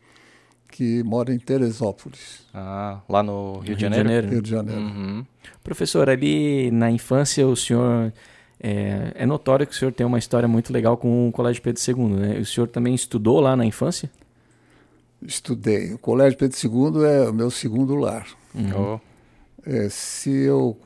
que 0.69 1.03
mora 1.03 1.35
em 1.35 1.39
Teresópolis, 1.39 2.41
Ah, 2.55 3.01
lá 3.09 3.23
no 3.23 3.59
Rio, 3.59 3.63
de 3.63 3.69
Rio 3.69 3.77
de 3.77 3.83
Janeiro? 3.83 4.05
Janeiro. 4.09 4.29
Rio 4.31 4.43
de 4.43 4.51
Janeiro. 4.51 4.81
Uhum. 4.81 5.27
Professor, 5.63 6.09
ali 6.09 6.71
na 6.71 6.91
infância 6.91 7.47
o 7.47 7.55
senhor. 7.55 8.13
É, 8.63 9.13
é 9.15 9.27
notório 9.27 9.67
que 9.67 9.73
o 9.73 9.77
senhor 9.77 9.91
tem 9.93 10.07
uma 10.07 10.19
história 10.19 10.47
muito 10.49 10.71
legal 10.73 10.97
com 10.97 11.29
o 11.29 11.33
Colégio 11.33 11.63
Pedro 11.63 11.81
II, 11.83 12.09
né? 12.11 12.39
O 12.39 12.45
senhor 12.45 12.67
também 12.69 12.95
estudou 12.95 13.41
lá 13.41 13.57
na 13.57 13.65
infância? 13.65 14.11
Estudei. 15.23 15.93
O 15.95 15.99
Colégio 15.99 16.39
Pedro 16.39 16.57
II 16.59 17.05
é 17.05 17.29
o 17.29 17.33
meu 17.33 17.51
segundo 17.51 17.95
lar. 17.95 18.27
Oh, 18.77 18.99
É, 19.65 19.89
se 19.89 20.31
eu 20.31 20.77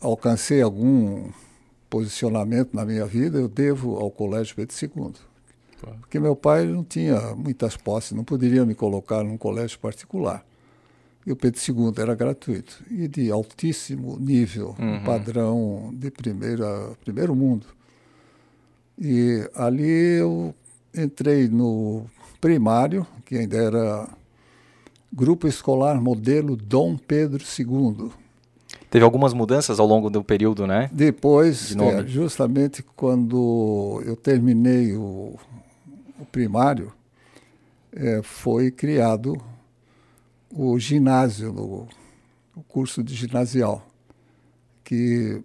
alcancei 0.00 0.60
algum 0.60 1.30
posicionamento 1.88 2.74
na 2.74 2.84
minha 2.84 3.06
vida, 3.06 3.38
eu 3.38 3.48
devo 3.48 3.96
ao 3.96 4.10
Colégio 4.10 4.56
Pedro 4.56 4.74
II. 4.82 5.12
Porque 6.00 6.18
meu 6.18 6.34
pai 6.34 6.64
não 6.64 6.82
tinha 6.82 7.34
muitas 7.34 7.76
posses, 7.76 8.12
não 8.12 8.24
poderia 8.24 8.64
me 8.64 8.74
colocar 8.74 9.22
num 9.22 9.36
colégio 9.36 9.78
particular. 9.78 10.44
E 11.26 11.32
o 11.32 11.36
Pedro 11.36 11.60
II 11.60 11.92
era 11.98 12.14
gratuito 12.14 12.82
e 12.90 13.08
de 13.08 13.30
altíssimo 13.30 14.18
nível, 14.18 14.74
um 14.78 15.02
padrão 15.04 15.90
de 15.94 16.10
primeira, 16.10 16.92
primeiro 17.02 17.34
mundo. 17.34 17.66
E 18.98 19.48
ali 19.54 20.18
eu 20.18 20.54
entrei 20.94 21.48
no 21.48 22.04
primário, 22.40 23.06
que 23.24 23.36
ainda 23.36 23.56
era 23.56 24.08
Grupo 25.12 25.46
Escolar 25.46 26.00
Modelo 26.00 26.56
Dom 26.56 26.96
Pedro 26.96 27.42
II. 27.58 28.10
Teve 28.94 29.04
algumas 29.04 29.32
mudanças 29.34 29.80
ao 29.80 29.88
longo 29.88 30.08
do 30.08 30.22
período, 30.22 30.68
né? 30.68 30.88
Depois, 30.92 31.74
De 31.74 31.82
é, 31.82 32.06
justamente 32.06 32.80
quando 32.80 34.00
eu 34.06 34.14
terminei 34.14 34.94
o, 34.94 35.36
o 36.16 36.24
primário, 36.30 36.92
é, 37.92 38.22
foi 38.22 38.70
criado 38.70 39.36
o 40.48 40.78
ginásio, 40.78 41.52
no- 41.52 41.88
o 42.54 42.62
curso 42.68 43.02
de 43.02 43.16
ginasial, 43.16 43.84
que 44.84 45.42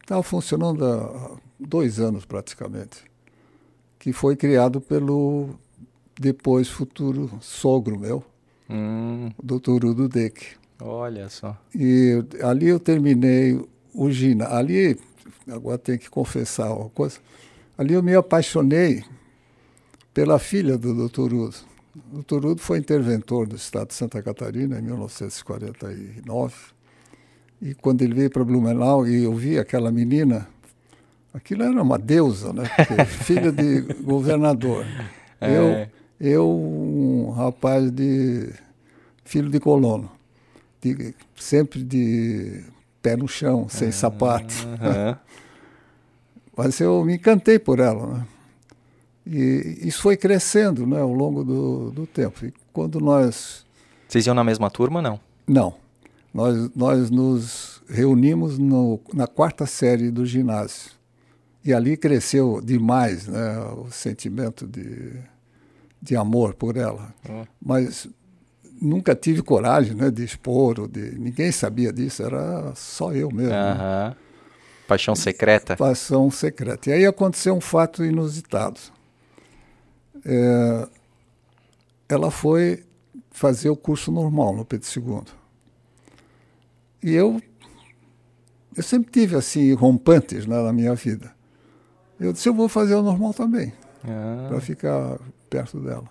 estava 0.00 0.22
funcionando 0.22 0.84
há 0.86 1.32
dois 1.58 1.98
anos 1.98 2.24
praticamente, 2.24 2.98
que 3.98 4.12
foi 4.12 4.36
criado 4.36 4.80
pelo 4.80 5.56
depois 6.20 6.68
futuro 6.68 7.28
sogro 7.40 7.98
meu, 7.98 8.22
Hum, 8.70 9.32
o 9.36 9.44
doutor 9.44 9.84
Udo 9.84 10.08
Deck. 10.08 10.56
Olha 10.84 11.28
só. 11.28 11.56
E 11.74 12.22
ali 12.42 12.68
eu 12.68 12.80
terminei 12.80 13.60
o 13.94 14.10
ginásio. 14.10 14.54
Ali, 14.54 14.98
agora 15.48 15.78
tenho 15.78 15.98
que 15.98 16.10
confessar 16.10 16.72
uma 16.72 16.88
coisa. 16.90 17.18
Ali 17.76 17.94
eu 17.94 18.02
me 18.02 18.14
apaixonei 18.14 19.04
pela 20.12 20.38
filha 20.38 20.76
do 20.76 21.08
Dr. 21.08 21.32
Udo. 21.32 21.56
O 22.12 22.22
Dr. 22.22 22.46
Udo 22.46 22.60
foi 22.60 22.78
interventor 22.78 23.46
do 23.46 23.56
estado 23.56 23.88
de 23.88 23.94
Santa 23.94 24.22
Catarina 24.22 24.78
em 24.78 24.82
1949. 24.82 26.54
E 27.60 27.74
quando 27.74 28.02
ele 28.02 28.14
veio 28.14 28.30
para 28.30 28.44
Blumenau 28.44 29.06
e 29.06 29.24
eu 29.24 29.34
vi 29.34 29.58
aquela 29.58 29.90
menina, 29.90 30.48
aquilo 31.32 31.62
era 31.62 31.82
uma 31.82 31.98
deusa, 31.98 32.52
né? 32.52 32.64
Filha 33.24 33.52
de 33.52 33.82
governador. 34.02 34.84
É. 35.40 35.56
Eu, 35.56 35.88
eu, 36.20 36.50
um 36.50 37.30
rapaz 37.30 37.90
de 37.90 38.52
filho 39.24 39.48
de 39.48 39.60
colono, 39.60 40.10
de- 40.82 41.14
sempre 41.36 41.82
de 41.82 42.64
pé 43.00 43.16
no 43.16 43.26
chão, 43.28 43.68
sem 43.68 43.90
sapato. 43.92 44.52
Mas 46.56 46.78
eu 46.80 47.02
me 47.04 47.14
encantei 47.14 47.58
por 47.58 47.78
ela, 47.80 48.06
né? 48.18 48.26
E 49.24 49.78
isso 49.82 50.02
foi 50.02 50.16
crescendo, 50.16 50.84
né, 50.86 51.00
ao 51.00 51.12
longo 51.12 51.44
do, 51.44 51.90
do 51.92 52.06
tempo. 52.06 52.44
E 52.44 52.52
quando 52.72 52.98
nós 53.00 53.64
Vocês 54.08 54.26
iam 54.26 54.34
na 54.34 54.42
mesma 54.44 54.68
turma, 54.68 55.00
não? 55.00 55.18
não, 55.46 55.74
nós 56.34 56.70
nós 56.74 57.10
nos 57.10 57.82
reunimos 57.88 58.58
no, 58.58 58.98
na 59.14 59.26
quarta 59.28 59.64
série 59.66 60.10
do 60.10 60.24
ginásio 60.26 60.90
e 61.64 61.72
ali 61.72 61.96
cresceu 61.96 62.60
demais, 62.60 63.26
né, 63.28 63.58
o 63.76 63.90
sentimento 63.90 64.66
de 64.66 65.12
de 66.04 66.16
amor 66.16 66.54
por 66.54 66.76
ela. 66.76 67.14
Mas 67.64 68.08
nunca 68.82 69.14
tive 69.14 69.42
coragem, 69.42 69.94
né, 69.94 70.10
de 70.10 70.24
expor, 70.24 70.80
ou 70.80 70.88
de 70.88 71.18
ninguém 71.18 71.52
sabia 71.52 71.92
disso, 71.92 72.22
era 72.22 72.74
só 72.74 73.12
eu 73.12 73.30
mesmo. 73.30 73.50
né? 73.52 73.72
Aham. 73.72 74.16
Paixão 74.88 75.14
secreta. 75.14 75.76
Paixão 75.76 76.30
secreta. 76.30 76.90
E 76.90 76.92
aí 76.92 77.06
aconteceu 77.06 77.54
um 77.54 77.60
fato 77.60 78.04
inusitado. 78.04 78.78
É, 80.24 80.88
ela 82.08 82.30
foi 82.30 82.84
fazer 83.30 83.70
o 83.70 83.76
curso 83.76 84.12
normal 84.12 84.54
no 84.54 84.64
Pedro 84.64 84.86
II. 84.94 85.22
E 87.02 87.12
eu, 87.14 87.40
eu 88.76 88.82
sempre 88.82 89.10
tive 89.10 89.36
assim 89.36 89.72
rompantes 89.72 90.46
né, 90.46 90.60
na 90.62 90.72
minha 90.72 90.94
vida. 90.94 91.32
Eu 92.20 92.32
disse, 92.32 92.48
eu 92.48 92.54
vou 92.54 92.68
fazer 92.68 92.94
o 92.94 93.02
normal 93.02 93.32
também, 93.34 93.72
Ah, 94.04 94.46
para 94.48 94.60
ficar 94.60 95.18
perto 95.48 95.80
dela. 95.80 96.04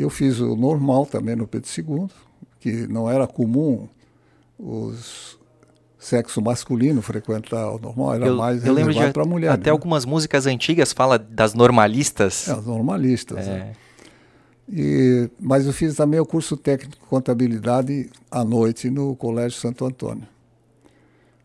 Eu 0.00 0.10
fiz 0.10 0.38
o 0.40 0.54
normal 0.54 1.06
também 1.06 1.34
no 1.34 1.46
Pedro 1.46 1.68
II, 1.76 2.08
que 2.60 2.86
não 2.86 3.10
era 3.10 3.26
comum 3.26 3.88
os 4.58 5.38
sexo 5.98 6.40
masculino 6.40 7.02
frequentar 7.02 7.70
o 7.72 7.78
normal, 7.78 8.14
era 8.14 8.26
eu, 8.26 8.36
mais 8.36 8.64
eu 8.64 8.72
lembro 8.72 8.94
de 8.94 9.12
para 9.12 9.24
mulher. 9.24 9.50
Até 9.50 9.66
né? 9.66 9.70
algumas 9.70 10.04
músicas 10.04 10.46
antigas 10.46 10.92
fala 10.92 11.18
das 11.18 11.54
normalistas. 11.54 12.48
É, 12.48 12.52
as 12.52 12.64
normalistas. 12.64 13.46
É. 13.46 13.50
Né? 13.50 13.72
E, 14.70 15.28
mas 15.40 15.66
eu 15.66 15.72
fiz 15.72 15.96
também 15.96 16.20
o 16.20 16.26
curso 16.26 16.56
técnico 16.56 16.94
de 16.94 17.06
contabilidade 17.08 18.10
à 18.30 18.44
noite 18.44 18.90
no 18.90 19.16
Colégio 19.16 19.58
Santo 19.58 19.84
Antônio. 19.84 20.26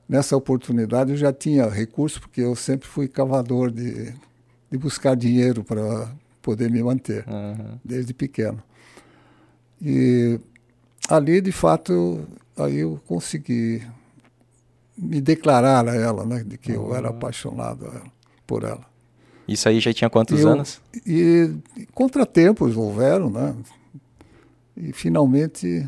Nessa 0.08 0.38
oportunidade 0.38 1.12
eu 1.12 1.18
já 1.18 1.34
tinha 1.34 1.68
recurso, 1.68 2.22
porque 2.22 2.42
eu 2.42 2.56
sempre 2.56 2.88
fui 2.88 3.08
cavador 3.08 3.72
de, 3.72 4.14
de 4.70 4.78
buscar 4.78 5.16
dinheiro 5.16 5.64
para 5.64 6.12
poder 6.44 6.70
me 6.70 6.84
manter, 6.84 7.26
uhum. 7.28 7.80
desde 7.84 8.14
pequeno. 8.14 8.62
E 9.82 10.40
ali, 11.10 11.42
de 11.42 11.52
fato, 11.52 12.28
aí 12.56 12.80
eu 12.80 13.02
consegui 13.08 13.82
me 14.96 15.20
declarar 15.20 15.88
a 15.88 15.96
ela, 15.96 16.26
né, 16.26 16.44
de 16.44 16.58
que 16.58 16.74
uhum. 16.74 16.90
eu 16.90 16.96
era 16.96 17.10
apaixonado 17.10 17.90
por 18.46 18.64
ela. 18.64 18.86
Isso 19.48 19.68
aí 19.68 19.80
já 19.80 19.92
tinha 19.94 20.10
quantos 20.10 20.40
e 20.40 20.44
anos? 20.46 20.82
e, 21.06 21.50
e 21.78 21.86
contratempos 21.88 22.78
houveram, 22.78 23.30
né? 23.30 23.56
E 24.76 24.94
finalmente 24.94 25.88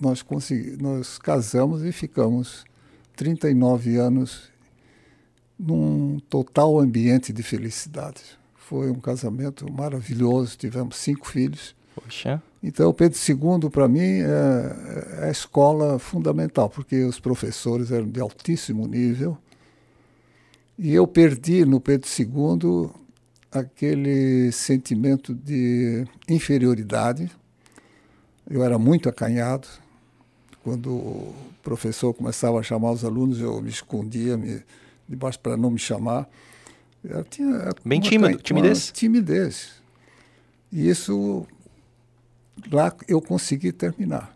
nós 0.00 0.22
consegui, 0.22 0.80
nós 0.80 1.18
casamos 1.18 1.84
e 1.84 1.90
ficamos 1.90 2.64
39 3.16 3.96
anos 3.96 4.50
num 5.58 6.18
total 6.28 6.78
ambiente 6.78 7.32
de 7.32 7.42
felicidade. 7.42 8.35
Foi 8.68 8.90
um 8.90 8.98
casamento 8.98 9.64
maravilhoso, 9.72 10.58
tivemos 10.58 10.96
cinco 10.96 11.28
filhos. 11.28 11.72
Poxa. 11.94 12.42
Então, 12.60 12.92
Pedro 12.92 13.16
II, 13.16 13.70
para 13.70 13.86
mim, 13.86 14.00
é, 14.00 15.20
é 15.20 15.24
a 15.28 15.30
escola 15.30 16.00
fundamental, 16.00 16.68
porque 16.68 17.04
os 17.04 17.20
professores 17.20 17.92
eram 17.92 18.08
de 18.08 18.20
altíssimo 18.20 18.84
nível. 18.88 19.38
E 20.76 20.92
eu 20.92 21.06
perdi 21.06 21.64
no 21.64 21.80
Pedro 21.80 22.08
II 22.18 22.90
aquele 23.52 24.50
sentimento 24.50 25.32
de 25.32 26.04
inferioridade. 26.28 27.30
Eu 28.50 28.64
era 28.64 28.80
muito 28.80 29.08
acanhado. 29.08 29.68
Quando 30.64 30.90
o 30.92 31.34
professor 31.62 32.12
começava 32.12 32.58
a 32.58 32.64
chamar 32.64 32.90
os 32.90 33.04
alunos, 33.04 33.38
eu 33.38 33.62
me 33.62 33.70
escondia 33.70 34.36
me, 34.36 34.60
debaixo 35.08 35.38
para 35.38 35.56
não 35.56 35.70
me 35.70 35.78
chamar. 35.78 36.28
Eu 37.08 37.24
tinha 37.24 37.70
Bem 37.84 38.00
tímido, 38.00 38.38
timidez? 38.38 38.90
Timidez. 38.92 39.72
E 40.72 40.88
isso 40.88 41.46
lá 42.70 42.92
eu 43.06 43.20
consegui 43.20 43.72
terminar, 43.72 44.34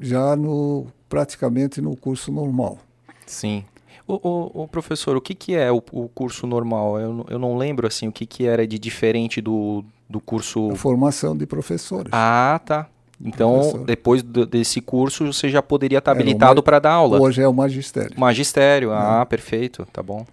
já 0.00 0.34
no 0.34 0.86
praticamente 1.08 1.80
no 1.80 1.96
curso 1.96 2.32
normal. 2.32 2.78
Sim. 3.26 3.64
O, 4.06 4.14
o, 4.14 4.62
o 4.62 4.68
professor, 4.68 5.16
o 5.16 5.20
que, 5.20 5.34
que 5.34 5.54
é 5.54 5.70
o, 5.70 5.82
o 5.92 6.08
curso 6.08 6.46
normal? 6.46 6.98
Eu, 6.98 7.26
eu 7.28 7.38
não 7.38 7.58
lembro 7.58 7.86
assim 7.86 8.08
o 8.08 8.12
que, 8.12 8.24
que 8.24 8.46
era 8.46 8.66
de 8.66 8.78
diferente 8.78 9.40
do, 9.40 9.84
do 10.08 10.18
curso. 10.18 10.70
A 10.70 10.76
formação 10.76 11.36
de 11.36 11.44
professores. 11.44 12.10
Ah, 12.12 12.58
tá. 12.64 12.88
Então, 13.22 13.54
Professor. 13.54 13.84
depois 13.84 14.22
do, 14.22 14.46
desse 14.46 14.80
curso, 14.80 15.30
você 15.32 15.48
já 15.48 15.60
poderia 15.60 15.98
estar 15.98 16.12
habilitado 16.12 16.62
para 16.62 16.78
dar 16.78 16.92
aula. 16.92 17.20
Hoje 17.20 17.42
é 17.42 17.48
o 17.48 17.52
magistério. 17.52 18.18
Magistério, 18.18 18.92
ah, 18.92 19.20
é. 19.22 19.24
perfeito, 19.24 19.86
tá 19.92 20.02
bom. 20.02 20.24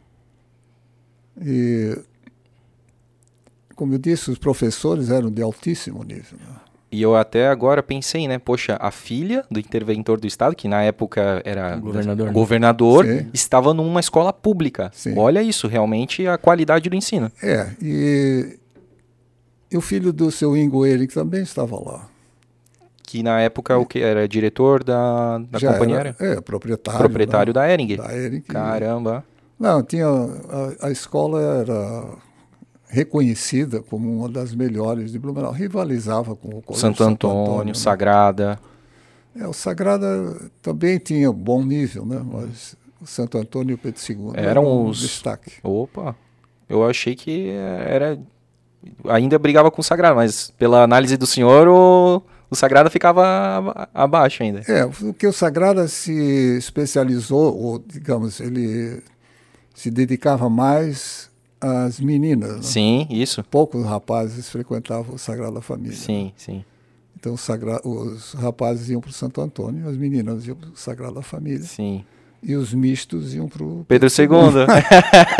E, 1.41 1.97
como 3.75 3.93
eu 3.93 3.97
disse, 3.97 4.31
os 4.31 4.37
professores 4.37 5.09
eram 5.09 5.29
de 5.29 5.41
altíssimo 5.41 6.03
nível. 6.03 6.37
Né? 6.39 6.55
E 6.91 7.01
eu 7.01 7.13
até 7.13 7.49
agora 7.49 7.83
pensei, 7.83 8.25
né? 8.25 8.39
Poxa, 8.39 8.77
a 8.79 8.89
filha 8.89 9.43
do 9.51 9.59
interventor 9.59 10.17
do 10.17 10.27
Estado, 10.27 10.55
que 10.55 10.67
na 10.67 10.81
época 10.81 11.41
era 11.43 11.75
governador, 11.75 12.27
né? 12.27 12.31
governador 12.31 13.05
estava 13.33 13.73
numa 13.73 13.99
escola 13.99 14.31
pública. 14.31 14.89
Sim. 14.93 15.17
Olha 15.17 15.43
isso, 15.43 15.67
realmente 15.67 16.25
a 16.25 16.37
qualidade 16.37 16.89
do 16.89 16.95
ensino. 16.95 17.29
É, 17.43 17.69
e, 17.81 18.57
e 19.69 19.75
o 19.75 19.81
filho 19.81 20.13
do 20.13 20.31
seu 20.31 20.55
Ingo 20.55 20.85
Eric 20.85 21.13
também 21.13 21.43
estava 21.43 21.75
lá. 21.75 22.07
Que 23.03 23.21
na 23.21 23.41
época 23.41 23.77
o 23.77 23.85
que 23.85 23.99
era 23.99 24.25
diretor 24.25 24.81
da, 24.81 25.37
da 25.37 25.59
companhia? 25.59 25.97
Era, 25.97 26.15
é, 26.17 26.39
proprietário. 26.39 26.99
Proprietário 26.99 27.53
da, 27.53 27.61
da 27.61 27.73
Ering. 27.73 27.95
Da 27.97 28.15
Ering. 28.15 28.41
Caramba. 28.41 29.23
Não, 29.59 29.81
tinha 29.81 30.07
a, 30.07 30.87
a 30.87 30.91
escola 30.91 31.41
era 31.41 32.17
reconhecida 32.87 33.81
como 33.81 34.19
uma 34.19 34.29
das 34.29 34.53
melhores 34.53 35.11
de 35.11 35.19
Blumenau. 35.19 35.51
Rivalizava 35.51 36.35
com 36.35 36.49
o 36.49 36.61
Colégio 36.61 36.81
Santo 36.81 37.03
Antônio, 37.03 37.37
Santo 37.37 37.51
Antônio 37.51 37.73
né? 37.73 37.79
Sagrada. 37.79 38.59
É, 39.35 39.47
o 39.47 39.53
Sagrada 39.53 40.49
também 40.61 40.97
tinha 40.97 41.31
bom 41.31 41.63
nível, 41.63 42.05
né? 42.05 42.21
Mas 42.23 42.75
o 43.01 43.05
Santo 43.05 43.37
Antônio 43.37 43.71
e 43.71 43.75
o 43.75 43.77
Pedro 43.77 44.01
II 44.09 44.31
eram, 44.35 44.49
eram 44.49 44.85
os 44.85 44.99
destaque. 44.99 45.53
Opa, 45.61 46.15
eu 46.69 46.87
achei 46.87 47.15
que 47.15 47.49
era 47.49 48.17
ainda 49.07 49.37
brigava 49.39 49.71
com 49.71 49.81
o 49.81 49.83
Sagrada, 49.83 50.15
mas 50.15 50.51
pela 50.57 50.83
análise 50.83 51.17
do 51.17 51.25
senhor 51.25 51.67
o, 51.67 52.21
o 52.49 52.55
Sagrada 52.55 52.89
ficava 52.89 53.89
abaixo 53.93 54.43
ainda. 54.43 54.61
É, 54.67 54.85
porque 54.85 55.27
o 55.27 55.33
Sagrada 55.33 55.87
se 55.87 56.57
especializou, 56.57 57.57
ou 57.57 57.79
digamos, 57.79 58.39
ele 58.39 59.01
se 59.75 59.91
dedicava 59.91 60.49
mais 60.49 61.29
as 61.61 61.99
meninas. 61.99 62.55
Né? 62.55 62.61
Sim, 62.63 63.07
isso. 63.09 63.43
Poucos 63.43 63.85
rapazes 63.85 64.49
frequentavam 64.49 65.15
o 65.15 65.19
Sagrada 65.19 65.61
Família. 65.61 65.95
Sim, 65.95 66.31
sim. 66.35 66.63
Então 67.19 67.35
sagra... 67.35 67.79
os 67.87 68.33
rapazes 68.33 68.89
iam 68.89 69.01
para 69.01 69.09
o 69.09 69.13
Santo 69.13 69.41
Antônio, 69.41 69.87
as 69.87 69.97
meninas 69.97 70.47
iam 70.47 70.55
para 70.55 70.69
o 70.69 70.75
Sagrada 70.75 71.21
Família. 71.21 71.63
Sim. 71.63 72.03
E 72.43 72.55
os 72.55 72.73
mistos 72.75 73.33
iam 73.33 73.47
para 73.47 73.63
o 73.63 73.83
Pedro 73.87 74.07
II. 74.07 74.27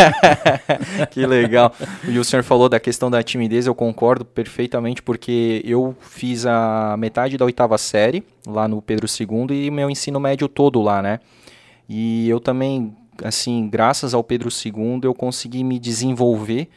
que 1.11 1.23
legal. 1.27 1.71
E 2.07 2.17
o 2.17 2.23
senhor 2.23 2.41
falou 2.41 2.67
da 2.67 2.79
questão 2.79 3.11
da 3.11 3.21
timidez, 3.21 3.67
eu 3.67 3.75
concordo 3.75 4.25
perfeitamente, 4.25 5.03
porque 5.03 5.61
eu 5.63 5.95
fiz 5.99 6.47
a 6.47 6.95
metade 6.97 7.37
da 7.37 7.45
oitava 7.45 7.77
série 7.77 8.23
lá 8.47 8.67
no 8.67 8.81
Pedro 8.81 9.05
II 9.05 9.67
e 9.67 9.69
meu 9.69 9.87
ensino 9.87 10.19
médio 10.19 10.47
todo 10.47 10.81
lá, 10.81 11.03
né? 11.03 11.19
E 11.87 12.27
eu 12.27 12.39
também 12.39 12.91
assim, 13.23 13.69
graças 13.69 14.13
ao 14.13 14.23
Pedro 14.23 14.49
II, 14.49 14.99
eu 15.03 15.13
consegui 15.13 15.63
me 15.63 15.79
desenvolver 15.79 16.69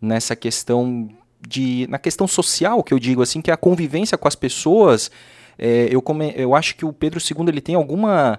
nessa 0.00 0.34
questão 0.34 1.08
de 1.46 1.86
na 1.88 1.98
questão 1.98 2.26
social 2.26 2.82
que 2.82 2.94
eu 2.94 2.98
digo 2.98 3.22
assim 3.22 3.40
que 3.40 3.50
é 3.50 3.54
a 3.54 3.56
convivência 3.56 4.16
com 4.16 4.28
as 4.28 4.34
pessoas 4.34 5.10
é, 5.58 5.88
eu 5.90 6.00
come, 6.00 6.32
eu 6.36 6.54
acho 6.54 6.76
que 6.76 6.84
o 6.84 6.92
Pedro 6.92 7.20
II 7.20 7.48
ele 7.48 7.60
tem 7.60 7.74
alguma 7.74 8.38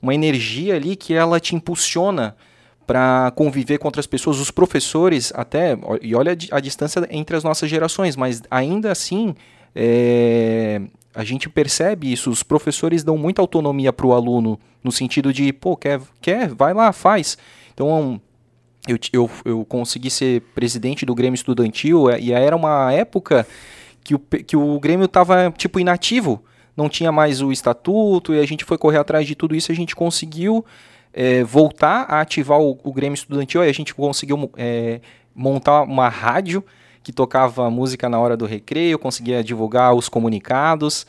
uma 0.00 0.14
energia 0.14 0.74
ali 0.76 0.96
que 0.96 1.14
ela 1.14 1.40
te 1.40 1.54
impulsiona 1.54 2.36
para 2.86 3.32
conviver 3.34 3.78
com 3.78 3.88
outras 3.88 4.06
pessoas 4.06 4.38
os 4.38 4.50
professores 4.50 5.32
até 5.34 5.76
e 6.02 6.14
olha 6.14 6.36
a, 6.50 6.60
distância 6.60 7.06
entre 7.10 7.36
as 7.36 7.42
nossas 7.42 7.68
gerações 7.68 8.16
mas 8.16 8.42
ainda 8.50 8.92
assim 8.92 9.34
é, 9.74 10.80
a 11.14 11.22
gente 11.22 11.48
percebe 11.48 12.12
isso, 12.12 12.30
os 12.30 12.42
professores 12.42 13.04
dão 13.04 13.16
muita 13.16 13.40
autonomia 13.40 13.92
para 13.92 14.06
o 14.06 14.12
aluno, 14.12 14.58
no 14.82 14.90
sentido 14.90 15.32
de, 15.32 15.52
pô, 15.52 15.76
quer, 15.76 16.00
quer, 16.20 16.48
vai 16.48 16.74
lá, 16.74 16.92
faz. 16.92 17.38
Então, 17.72 18.20
eu, 18.86 18.98
eu, 19.12 19.30
eu 19.44 19.64
consegui 19.64 20.10
ser 20.10 20.42
presidente 20.54 21.06
do 21.06 21.14
Grêmio 21.14 21.36
Estudantil, 21.36 22.10
é, 22.10 22.20
e 22.20 22.32
era 22.32 22.56
uma 22.56 22.92
época 22.92 23.46
que 24.02 24.14
o, 24.14 24.18
que 24.18 24.56
o 24.56 24.78
Grêmio 24.80 25.06
estava, 25.06 25.52
tipo, 25.56 25.78
inativo, 25.78 26.42
não 26.76 26.88
tinha 26.88 27.12
mais 27.12 27.40
o 27.40 27.52
estatuto, 27.52 28.34
e 28.34 28.40
a 28.40 28.46
gente 28.46 28.64
foi 28.64 28.76
correr 28.76 28.98
atrás 28.98 29.26
de 29.26 29.36
tudo 29.36 29.54
isso, 29.54 29.70
a 29.70 29.74
gente 29.74 29.94
conseguiu 29.94 30.64
é, 31.12 31.44
voltar 31.44 32.06
a 32.08 32.20
ativar 32.20 32.60
o, 32.60 32.78
o 32.82 32.92
Grêmio 32.92 33.14
Estudantil, 33.14 33.62
a 33.62 33.72
gente 33.72 33.94
conseguiu 33.94 34.50
é, 34.56 35.00
montar 35.34 35.82
uma 35.82 36.08
rádio, 36.08 36.64
que 37.04 37.12
tocava 37.12 37.70
música 37.70 38.08
na 38.08 38.18
hora 38.18 38.36
do 38.36 38.46
recreio, 38.46 38.98
conseguia 38.98 39.44
divulgar 39.44 39.94
os 39.94 40.08
comunicados. 40.08 41.06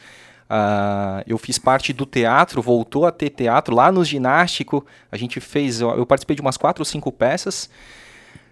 Uh, 0.47 1.23
eu 1.25 1.37
fiz 1.37 1.57
parte 1.57 1.93
do 1.93 2.05
teatro, 2.05 2.61
voltou 2.61 3.07
a 3.07 3.11
ter 3.11 3.29
teatro 3.29 3.73
lá 3.73 3.91
no 3.91 4.03
ginástico. 4.03 4.85
A 5.09 5.17
gente 5.17 5.39
fez, 5.39 5.79
eu 5.79 6.05
participei 6.05 6.35
de 6.35 6.41
umas 6.41 6.57
quatro 6.57 6.81
ou 6.81 6.85
cinco 6.85 7.11
peças. 7.11 7.69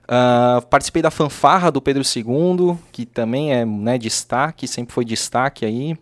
Uh, 0.03 0.65
participei 0.67 1.01
da 1.01 1.11
fanfarra 1.11 1.69
do 1.69 1.81
Pedro 1.81 2.01
II, 2.03 2.77
que 2.91 3.05
também 3.05 3.53
é 3.53 3.65
né, 3.65 3.97
destaque, 3.97 4.67
sempre 4.67 4.93
foi 4.93 5.03
destaque 5.03 5.65
aí. 5.65 5.97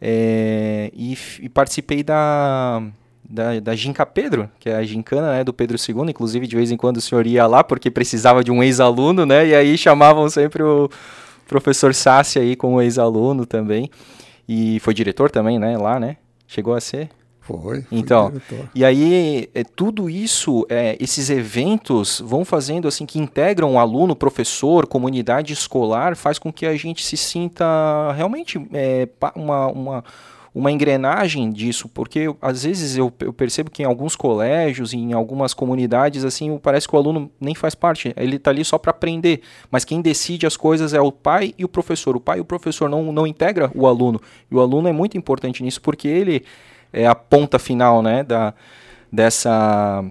É, 0.00 0.92
e, 0.94 1.18
e 1.40 1.48
participei 1.48 2.04
da, 2.04 2.80
da, 3.28 3.60
da 3.60 3.76
Ginca 3.76 4.06
Pedro, 4.06 4.48
que 4.58 4.70
é 4.70 4.76
a 4.76 4.82
gincana 4.82 5.32
né, 5.32 5.44
do 5.44 5.52
Pedro 5.52 5.76
II, 5.76 6.08
inclusive 6.08 6.46
de 6.46 6.56
vez 6.56 6.70
em 6.70 6.76
quando 6.76 6.96
o 6.96 7.00
senhor 7.00 7.26
ia 7.26 7.46
lá 7.46 7.62
porque 7.62 7.90
precisava 7.90 8.42
de 8.42 8.50
um 8.50 8.62
ex-aluno, 8.62 9.26
né? 9.26 9.46
E 9.48 9.54
aí 9.54 9.76
chamavam 9.76 10.28
sempre 10.30 10.62
o 10.62 10.88
professor 11.46 11.94
Sassi 11.94 12.38
aí 12.38 12.56
como 12.56 12.80
ex-aluno 12.80 13.44
também. 13.44 13.90
E 14.48 14.80
foi 14.80 14.94
diretor 14.94 15.30
também, 15.30 15.58
né, 15.58 15.76
lá, 15.76 16.00
né? 16.00 16.16
Chegou 16.46 16.74
a 16.74 16.80
ser? 16.80 17.10
Foi. 17.40 17.84
Então, 17.90 18.30
e 18.74 18.84
aí 18.84 19.48
é, 19.54 19.64
tudo 19.64 20.10
isso, 20.10 20.66
é, 20.68 20.98
esses 21.00 21.30
eventos 21.30 22.22
vão 22.24 22.44
fazendo 22.44 22.86
assim 22.86 23.06
que 23.06 23.18
integram 23.18 23.74
o 23.74 23.78
aluno, 23.78 24.14
professor, 24.14 24.86
comunidade 24.86 25.54
escolar, 25.54 26.14
faz 26.14 26.38
com 26.38 26.52
que 26.52 26.66
a 26.66 26.76
gente 26.76 27.02
se 27.02 27.16
sinta 27.16 27.64
realmente 28.12 28.60
é, 28.74 29.08
uma, 29.34 29.66
uma 29.68 30.04
uma 30.54 30.72
engrenagem 30.72 31.50
disso, 31.50 31.88
porque 31.88 32.34
às 32.40 32.64
vezes 32.64 32.96
eu, 32.96 33.12
eu, 33.20 33.32
percebo 33.32 33.70
que 33.70 33.82
em 33.82 33.86
alguns 33.86 34.16
colégios, 34.16 34.92
em 34.92 35.12
algumas 35.12 35.54
comunidades, 35.54 36.24
assim, 36.24 36.56
parece 36.58 36.88
que 36.88 36.94
o 36.94 36.98
aluno 36.98 37.30
nem 37.40 37.54
faz 37.54 37.74
parte, 37.74 38.12
ele 38.16 38.36
está 38.36 38.50
ali 38.50 38.64
só 38.64 38.78
para 38.78 38.90
aprender, 38.90 39.42
mas 39.70 39.84
quem 39.84 40.00
decide 40.00 40.46
as 40.46 40.56
coisas 40.56 40.94
é 40.94 41.00
o 41.00 41.12
pai 41.12 41.54
e 41.58 41.64
o 41.64 41.68
professor. 41.68 42.16
O 42.16 42.20
pai 42.20 42.38
e 42.38 42.40
o 42.40 42.44
professor 42.44 42.88
não, 42.88 43.12
não 43.12 43.26
integra 43.26 43.70
o 43.74 43.86
aluno, 43.86 44.20
e 44.50 44.54
o 44.54 44.60
aluno 44.60 44.88
é 44.88 44.92
muito 44.92 45.16
importante 45.16 45.62
nisso, 45.62 45.80
porque 45.80 46.08
ele 46.08 46.44
é 46.92 47.06
a 47.06 47.14
ponta 47.14 47.58
final, 47.58 48.02
né, 48.02 48.22
da, 48.22 48.54
dessa 49.12 50.04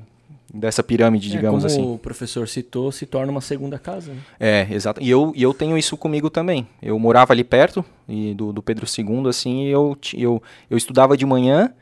dessa 0.54 0.82
pirâmide, 0.82 1.28
é, 1.28 1.32
digamos 1.32 1.64
como 1.64 1.74
assim. 1.74 1.94
o 1.94 1.98
professor 1.98 2.48
citou, 2.48 2.92
se 2.92 3.06
torna 3.06 3.32
uma 3.32 3.42
segunda 3.42 3.78
casa. 3.78 4.14
Né? 4.14 4.20
É, 4.40 4.68
exato. 4.72 5.02
E 5.02 5.10
eu, 5.10 5.34
e 5.36 5.44
eu 5.44 5.54
tenho 5.54 5.78
isso 5.78 5.98
comigo 5.98 6.30
também. 6.30 6.68
Eu 6.82 6.98
morava 6.98 7.34
ali 7.34 7.44
perto 7.44 7.84
e 8.08 8.34
do, 8.34 8.54
do 8.54 8.64
Pedro 8.64 8.86
II, 8.86 9.28
assim, 9.28 9.66
e 9.66 9.70
eu, 9.70 9.98
eu, 10.16 10.42
eu 10.70 10.78
estudava 10.78 11.18
de 11.18 11.26
manhã 11.26 11.74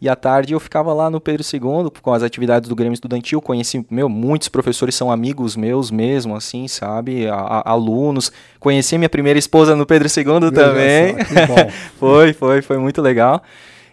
e 0.00 0.08
à 0.08 0.16
tarde 0.16 0.54
eu 0.54 0.60
ficava 0.60 0.94
lá 0.94 1.10
no 1.10 1.20
Pedro 1.20 1.44
II 1.44 1.90
com 2.00 2.12
as 2.12 2.22
atividades 2.22 2.68
do 2.68 2.74
Grêmio 2.74 2.94
Estudantil. 2.94 3.40
Conheci, 3.40 3.84
meu, 3.90 4.08
muitos 4.08 4.48
professores 4.48 4.94
são 4.94 5.12
amigos 5.12 5.56
meus 5.56 5.90
mesmo, 5.90 6.34
assim, 6.34 6.66
sabe? 6.68 7.26
A, 7.26 7.34
a, 7.34 7.70
alunos. 7.70 8.32
Conheci 8.58 8.96
minha 8.96 9.10
primeira 9.10 9.38
esposa 9.38 9.76
no 9.76 9.84
Pedro 9.84 10.08
II 10.08 10.50
também. 10.52 11.16
foi, 12.00 12.32
foi, 12.32 12.62
foi 12.62 12.78
muito 12.78 13.02
legal. 13.02 13.42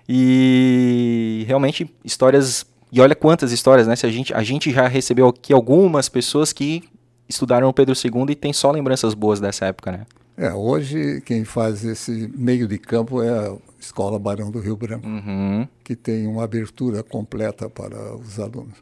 E 0.08 1.44
realmente 1.46 1.94
histórias 2.06 2.66
e 2.98 3.02
olha 3.02 3.16
quantas 3.16 3.52
histórias, 3.52 3.86
né? 3.86 3.96
Se 3.96 4.08
a 4.08 4.10
gente, 4.10 4.34
a 4.34 4.42
gente 4.42 4.72
já 4.72 4.88
recebeu 4.88 5.28
aqui 5.28 5.54
algumas 5.54 6.10
pessoas 6.10 6.52
que 6.52 6.84
estudaram 7.30 7.70
o 7.70 7.74
Pedro 7.74 7.94
II 7.94 8.32
e 8.32 8.36
tem 8.36 8.52
só 8.52 8.72
lembranças 8.72 9.14
boas 9.14 9.40
dessa 9.40 9.68
época, 9.68 9.92
né? 9.92 10.06
É, 10.36 10.52
hoje 10.52 11.22
quem 11.22 11.46
faz 11.46 11.86
esse 11.86 12.28
meio 12.36 12.68
de 12.68 12.80
campo 12.80 13.22
é 13.22 13.30
a 13.30 13.56
Escola 13.80 14.18
Barão 14.18 14.50
do 14.50 14.60
Rio 14.60 14.76
Branco, 14.76 15.08
uhum. 15.08 15.68
que 15.84 15.96
tem 15.96 16.26
uma 16.26 16.44
abertura 16.44 17.04
completa 17.04 17.70
para 17.70 18.16
os 18.16 18.40
alunos. 18.40 18.78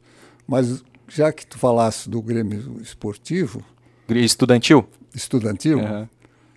Mas 0.48 0.82
já 1.10 1.34
que 1.34 1.46
tu 1.46 1.58
falasse 1.58 2.10
do 2.10 2.22
Grêmio 2.22 2.78
Esportivo... 2.82 3.62
Estudantil? 4.08 4.88
Estudantil, 5.14 5.80
uhum. 5.80 6.08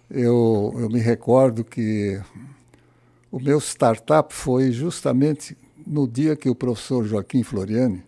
eu, 0.08 0.76
eu 0.78 0.88
me 0.88 1.00
recordo 1.00 1.64
que 1.64 2.20
o 3.32 3.40
meu 3.40 3.58
startup 3.58 4.32
foi 4.32 4.70
justamente 4.70 5.56
no 5.88 6.06
dia 6.06 6.36
que 6.36 6.48
o 6.48 6.54
professor 6.54 7.04
Joaquim 7.04 7.42
Floriani 7.42 8.04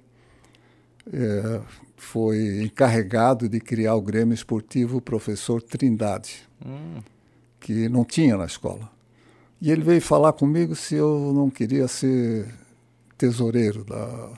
é, 1.10 1.60
foi 1.96 2.62
encarregado 2.62 3.48
de 3.48 3.58
criar 3.58 3.94
o 3.94 4.02
Grêmio 4.02 4.34
Esportivo 4.34 5.00
Professor 5.00 5.62
Trindade, 5.62 6.46
hum. 6.64 7.00
que 7.58 7.88
não 7.88 8.04
tinha 8.04 8.36
na 8.36 8.44
escola. 8.44 8.90
E 9.60 9.70
ele 9.70 9.82
veio 9.82 10.00
falar 10.00 10.32
comigo 10.32 10.74
se 10.74 10.94
eu 10.94 11.32
não 11.34 11.50
queria 11.50 11.88
ser 11.88 12.48
tesoureiro 13.16 13.84
da. 13.84 14.32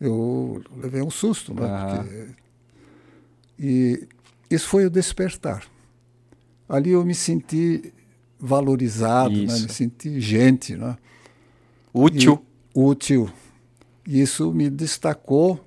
Eu 0.00 0.62
levei 0.76 1.00
um 1.00 1.10
susto, 1.10 1.54
né? 1.54 1.62
Porque... 1.96 2.42
E 3.58 4.08
isso 4.50 4.68
foi 4.68 4.84
o 4.84 4.90
despertar. 4.90 5.64
Ali 6.68 6.90
eu 6.90 7.04
me 7.04 7.14
senti 7.14 7.92
valorizado, 8.38 9.34
né? 9.34 9.40
me 9.40 9.68
senti 9.72 10.20
gente, 10.20 10.76
né? 10.76 10.96
Útil. 11.92 12.42
E, 12.74 12.80
útil. 12.80 13.30
Isso 14.06 14.52
me 14.52 14.70
destacou, 14.70 15.60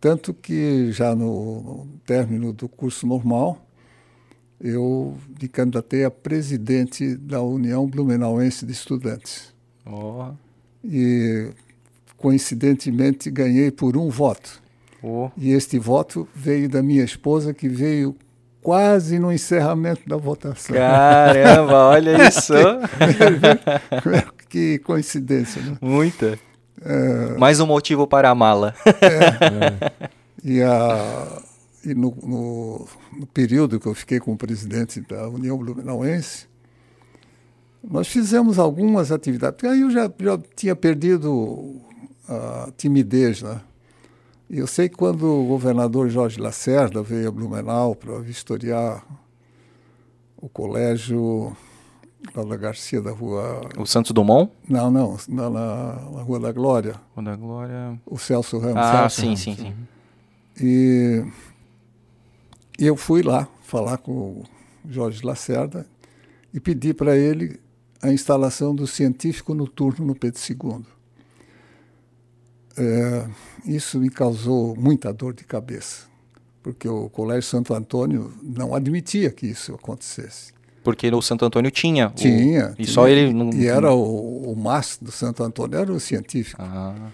tanto 0.00 0.32
que 0.34 0.92
já 0.92 1.14
no, 1.14 1.62
no 1.62 1.88
término 2.06 2.52
do 2.52 2.68
curso 2.68 3.06
normal, 3.06 3.66
eu 4.60 5.16
me 5.40 5.48
candidatei 5.48 6.04
a 6.04 6.10
presidente 6.10 7.16
da 7.16 7.40
União 7.42 7.86
Blumenauense 7.86 8.66
de 8.66 8.72
Estudantes. 8.72 9.54
Oh. 9.86 10.32
E, 10.84 11.50
coincidentemente, 12.16 13.30
ganhei 13.30 13.70
por 13.70 13.96
um 13.96 14.10
voto. 14.10 14.62
Oh. 15.02 15.30
E 15.36 15.50
este 15.52 15.78
voto 15.78 16.28
veio 16.34 16.68
da 16.68 16.82
minha 16.82 17.02
esposa, 17.02 17.54
que 17.54 17.68
veio 17.68 18.14
quase 18.62 19.18
no 19.18 19.32
encerramento 19.32 20.06
da 20.06 20.18
votação. 20.18 20.76
Caramba, 20.76 21.86
olha 21.86 22.28
isso! 22.28 22.52
que 24.50 24.80
coincidência, 24.80 25.62
né? 25.62 25.78
Muita. 25.80 26.38
É... 26.82 27.38
Mais 27.38 27.60
um 27.60 27.66
motivo 27.66 28.06
para 28.06 28.28
a 28.28 28.34
mala. 28.34 28.74
É. 28.84 30.10
E, 30.42 30.62
a, 30.62 31.42
e 31.84 31.92
no, 31.92 32.16
no, 32.22 32.88
no, 33.12 33.26
período 33.26 33.78
que 33.78 33.86
eu 33.86 33.94
fiquei 33.94 34.18
com 34.18 34.32
o 34.32 34.38
presidente 34.38 34.98
da 35.02 35.28
União 35.28 35.58
Blumenauense, 35.58 36.46
nós 37.84 38.08
fizemos 38.08 38.58
algumas 38.58 39.12
atividades. 39.12 39.62
Aí 39.68 39.82
eu 39.82 39.90
já, 39.90 40.10
já 40.18 40.38
tinha 40.56 40.74
perdido 40.74 41.78
a 42.26 42.70
timidez, 42.74 43.42
né? 43.42 43.60
E 44.48 44.60
eu 44.60 44.66
sei 44.66 44.88
que 44.88 44.96
quando 44.96 45.24
o 45.26 45.46
governador 45.46 46.08
Jorge 46.08 46.40
Lacerda 46.40 47.02
veio 47.02 47.28
a 47.28 47.30
Blumenau 47.30 47.94
para 47.94 48.18
vistoriar 48.20 49.04
o 50.38 50.48
colégio 50.48 51.54
lá 52.34 52.44
da 52.44 52.56
Garcia 52.56 53.00
da 53.00 53.10
Rua. 53.10 53.60
O 53.76 53.86
Santos 53.86 54.12
Dumont? 54.12 54.50
Não, 54.68 54.90
não, 54.90 55.16
na, 55.28 55.50
na, 55.50 55.94
na 56.10 56.22
Rua 56.22 56.40
da 56.40 56.52
Glória. 56.52 57.00
Rua 57.14 57.24
da 57.24 57.36
Glória. 57.36 58.00
O 58.06 58.18
Celso 58.18 58.58
Ramos. 58.58 58.76
Ah, 58.78 59.08
Celso 59.08 59.20
sim, 59.20 59.26
Ramos. 59.26 59.40
sim, 59.40 59.56
sim. 59.56 59.74
E, 60.62 61.24
e 62.78 62.86
eu 62.86 62.96
fui 62.96 63.22
lá 63.22 63.48
falar 63.62 63.98
com 63.98 64.12
o 64.12 64.44
Jorge 64.88 65.24
Lacerda 65.24 65.86
e 66.52 66.60
pedi 66.60 66.92
para 66.92 67.16
ele 67.16 67.58
a 68.02 68.12
instalação 68.12 68.74
do 68.74 68.86
científico 68.86 69.54
noturno 69.54 70.06
no 70.06 70.14
Pedro 70.14 70.40
II. 70.48 70.84
É, 72.76 73.28
isso 73.66 73.98
me 73.98 74.08
causou 74.10 74.74
muita 74.76 75.12
dor 75.12 75.34
de 75.34 75.44
cabeça, 75.44 76.06
porque 76.62 76.88
o 76.88 77.10
Colégio 77.10 77.42
Santo 77.42 77.74
Antônio 77.74 78.32
não 78.42 78.74
admitia 78.74 79.30
que 79.30 79.46
isso 79.46 79.74
acontecesse. 79.74 80.52
Porque 80.82 81.08
o 81.10 81.20
Santo 81.20 81.44
Antônio 81.44 81.70
tinha. 81.70 82.10
Tinha. 82.14 82.68
O, 82.68 82.72
e 82.72 82.74
tinha, 82.76 82.88
só 82.88 83.06
ele 83.08 83.32
não. 83.32 83.50
E 83.52 83.66
era 83.66 83.92
o, 83.92 84.52
o 84.52 84.56
mastro 84.56 85.06
do 85.06 85.12
Santo 85.12 85.42
Antônio, 85.42 85.78
era 85.78 85.92
o 85.92 86.00
científico. 86.00 86.60
Ah. 86.62 87.10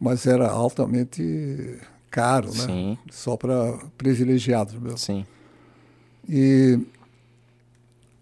Mas 0.00 0.26
era 0.26 0.48
altamente 0.48 1.78
caro, 2.10 2.48
né? 2.48 2.66
Sim. 2.66 2.98
Só 3.10 3.36
para 3.36 3.78
privilegiados 3.98 4.74
mesmo. 4.74 4.98
Sim. 4.98 5.26
E 6.26 6.78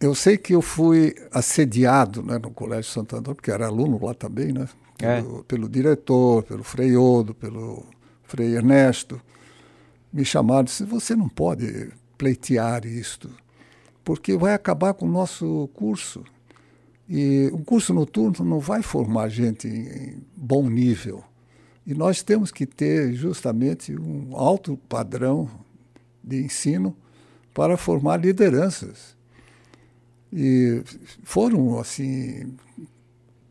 eu 0.01 0.15
sei 0.15 0.37
que 0.37 0.55
eu 0.55 0.63
fui 0.63 1.15
assediado 1.33 2.23
né, 2.23 2.39
no 2.39 2.51
Colégio 2.51 2.91
Santo 2.91 3.17
Antônio, 3.17 3.37
porque 3.37 3.51
era 3.51 3.67
aluno 3.67 4.05
lá 4.05 4.15
também, 4.15 4.53
né? 4.53 4.69
Pelo, 4.97 5.41
é. 5.41 5.43
pelo 5.47 5.69
diretor, 5.69 6.43
pelo 6.43 6.65
Frei 6.65 6.97
Odo, 6.97 7.33
pelo 7.33 7.87
Frei 8.25 8.57
Ernesto. 8.57 9.21
Me 10.13 10.25
chamaram 10.25 10.63
e 10.63 10.65
disseram, 10.65 10.91
você 10.91 11.15
não 11.15 11.29
pode 11.29 11.91
pleitear 12.17 12.85
isto 12.85 13.31
porque 14.09 14.39
vai 14.39 14.55
acabar 14.55 14.95
com 14.95 15.05
o 15.05 15.11
nosso 15.11 15.69
curso. 15.75 16.25
E 17.07 17.51
um 17.53 17.63
curso 17.63 17.93
noturno 17.93 18.43
não 18.43 18.59
vai 18.59 18.81
formar 18.81 19.29
gente 19.29 19.69
em 19.69 20.23
bom 20.35 20.67
nível. 20.67 21.23
E 21.87 21.93
nós 21.93 22.23
temos 22.23 22.51
que 22.51 22.65
ter 22.65 23.13
justamente 23.13 23.95
um 23.95 24.35
alto 24.35 24.79
padrão 24.89 25.47
de 26.25 26.43
ensino 26.43 26.97
para 27.53 27.77
formar 27.77 28.17
lideranças. 28.17 29.15
E 30.33 30.83
foram, 31.23 31.79
assim, 31.79 32.57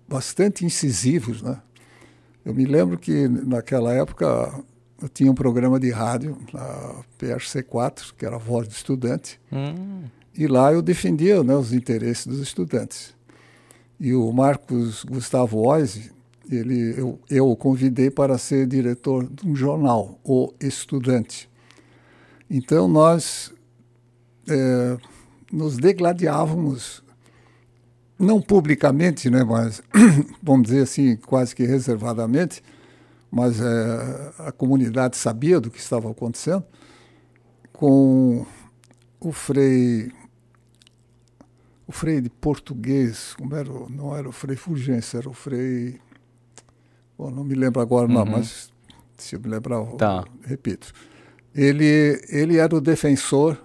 bastante 0.08 0.66
incisivos, 0.66 1.44
né? 1.44 1.62
Eu 2.44 2.56
me 2.56 2.66
lembro 2.66 2.98
que 2.98 3.28
naquela 3.28 3.94
época 3.94 4.64
eu 5.00 5.08
tinha 5.08 5.32
um 5.32 5.36
programa 5.36 5.80
de 5.80 5.92
rádio 5.92 6.36
na 6.52 7.04
PRC4, 7.20 8.16
que 8.18 8.26
era 8.26 8.38
a 8.38 8.40
Voz 8.40 8.68
do 8.68 8.72
Estudante. 8.72 9.40
Hum. 9.54 10.06
E 10.38 10.46
lá 10.48 10.72
eu 10.72 10.84
defendia 10.84 11.44
né, 11.44 11.56
os 11.56 11.74
interesses 11.74 12.28
dos 12.28 12.40
estudantes. 12.40 13.16
E 14.00 14.14
o 14.14 14.32
Marcos 14.32 15.04
Gustavo 15.04 15.58
Oise, 15.58 16.12
ele, 16.50 16.94
eu, 16.96 17.20
eu 17.28 17.50
o 17.50 17.56
convidei 17.56 18.12
para 18.12 18.38
ser 18.38 18.68
diretor 18.68 19.28
de 19.28 19.48
um 19.48 19.56
jornal, 19.56 20.20
O 20.24 20.54
Estudante. 20.60 21.50
Então 22.48 22.88
nós 22.88 23.52
é, 24.48 24.98
nos 25.52 25.78
degladiávamos, 25.78 27.04
não 28.20 28.40
publicamente, 28.40 29.32
né, 29.32 29.44
mas 29.44 29.82
vamos 30.42 30.68
dizer 30.68 30.84
assim, 30.84 31.16
quase 31.16 31.56
que 31.56 31.64
reservadamente, 31.64 32.64
mas 33.32 33.60
é, 33.60 34.34
a 34.40 34.52
comunidade 34.52 35.18
sabia 35.18 35.60
do 35.60 35.72
que 35.72 35.80
estava 35.80 36.12
acontecendo, 36.12 36.64
com 37.74 38.46
o 39.20 39.32
Frei 39.32 40.12
o 41.88 41.92
Frei 41.92 42.20
de 42.22 42.30
português, 42.30 43.34
como 43.38 43.56
era, 43.56 43.70
não 43.90 44.16
era 44.16 44.28
o 44.28 44.32
Frei 44.32 44.56
Fulgêncio, 44.58 45.18
era 45.18 45.30
o 45.30 45.34
Frei. 45.34 46.00
Bom, 47.18 47.32
não 47.32 47.44
me 47.44 47.56
lembro 47.56 47.82
agora, 47.82 48.08
não, 48.08 48.26
mas 48.26 48.70
se 49.18 49.36
eu 49.36 49.40
me 49.40 49.48
lembrar, 49.48 49.78
eu 49.78 49.96
Tá. 49.98 50.24
repito. 50.44 50.92
Ele, 51.56 52.22
ele 52.30 52.58
era 52.58 52.76
o 52.76 52.82
defensor 52.82 53.58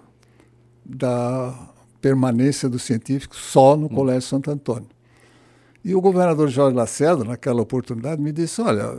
da 0.83 1.69
permanência 2.01 2.67
dos 2.67 2.83
científicos 2.83 3.37
só 3.37 3.75
no 3.77 3.87
Colégio 3.89 4.23
Santo 4.27 4.49
Antônio. 4.49 4.87
E 5.83 5.93
o 5.93 6.01
governador 6.01 6.47
Jorge 6.49 6.75
Lacerda, 6.75 7.23
naquela 7.23 7.61
oportunidade, 7.61 8.21
me 8.21 8.31
disse: 8.31 8.61
Olha, 8.61 8.89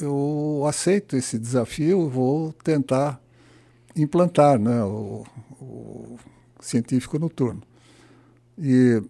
eu 0.00 0.64
aceito 0.66 1.16
esse 1.16 1.38
desafio, 1.38 2.08
vou 2.08 2.52
tentar 2.64 3.20
implantar 3.94 4.58
né, 4.58 4.82
o, 4.82 5.24
o 5.60 6.18
científico 6.60 7.18
noturno. 7.18 7.62
E 8.58 9.02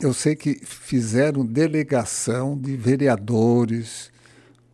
eu 0.00 0.14
sei 0.14 0.36
que 0.36 0.54
fizeram 0.64 1.44
delegação 1.44 2.56
de 2.56 2.76
vereadores, 2.76 4.10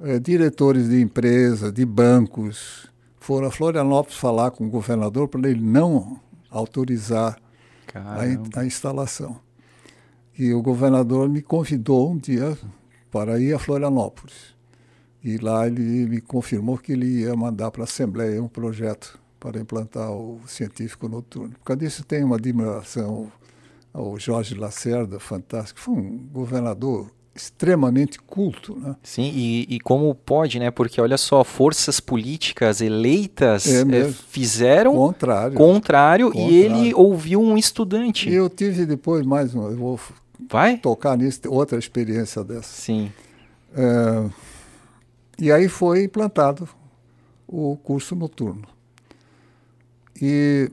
eh, 0.01 0.19
diretores 0.19 0.89
de 0.89 1.01
empresas, 1.01 1.73
de 1.73 1.85
bancos, 1.85 2.89
foram 3.19 3.49
a 3.49 3.51
Florianópolis 3.51 4.19
falar 4.19 4.51
com 4.51 4.67
o 4.67 4.71
governador 4.71 5.29
para 5.29 5.49
ele 5.49 5.63
não 5.63 6.21
autorizar 6.51 7.39
a, 7.95 8.61
a 8.61 8.67
instalação. 8.67 9.41
E 10.39 10.53
o 10.53 10.61
governador 10.61 11.29
me 11.29 11.41
convidou 11.41 12.11
um 12.11 12.19
dia 12.19 12.59
para 13.11 13.41
ir 13.41 13.55
a 13.55 13.59
Florianópolis. 13.59 14.55
E 15.23 15.39
lá 15.39 15.67
ele 15.67 16.07
me 16.07 16.21
confirmou 16.21 16.77
que 16.77 16.93
ele 16.93 17.21
ia 17.21 17.35
mandar 17.35 17.71
para 17.71 17.83
a 17.83 17.85
Assembleia 17.85 18.43
um 18.43 18.49
projeto 18.49 19.19
para 19.41 19.59
implantar 19.59 20.11
o 20.11 20.41
científico 20.47 21.09
noturno. 21.09 21.55
Por 21.55 21.65
causa 21.65 21.81
disso, 21.81 22.05
tenho 22.05 22.27
uma 22.27 22.37
admiração 22.37 23.33
ao 23.95 24.19
Jorge 24.19 24.55
Lacerda, 24.57 25.19
fantástico. 25.21 25.79
Foi 25.81 25.95
um 25.95 26.19
governador 26.33 27.11
extremamente 27.35 28.19
culto, 28.21 28.79
né? 28.79 28.95
Sim, 29.03 29.31
e, 29.35 29.67
e 29.69 29.81
como 29.81 30.15
pode, 30.15 30.59
né? 30.59 30.71
Porque 30.71 31.01
olha 31.01 31.17
só, 31.17 31.43
forças 31.43 31.99
políticas 32.01 32.81
eleitas 32.81 33.67
É 33.67 33.85
mesmo. 33.85 34.13
fizeram 34.13 34.95
Contrário. 34.95 35.57
contrário, 35.57 36.29
e 36.29 36.33
Contrário. 36.33 36.53
ele 36.53 36.95
ouviu 36.95 37.41
um 37.41 37.57
estudante. 37.57 38.29
E 38.29 38.35
eu 38.35 38.49
tive 38.51 38.85
depois 38.87 39.25
mais 39.25 39.55
uma, 39.55 39.69
eu 39.71 39.77
vou 39.77 40.01
Vai? 40.51 40.77
tocar 40.77 41.17
nisso, 41.17 41.41
outra 41.49 41.79
experiência 41.79 42.45
dessa. 42.45 42.69
Sim. 42.69 43.11
É, 43.77 44.31
e 45.39 45.51
aí 45.51 45.69
foi 45.69 46.05
implantado 46.05 46.69
o 47.49 47.77
curso 47.79 48.15
noturno. 48.15 48.63
E 50.23 50.71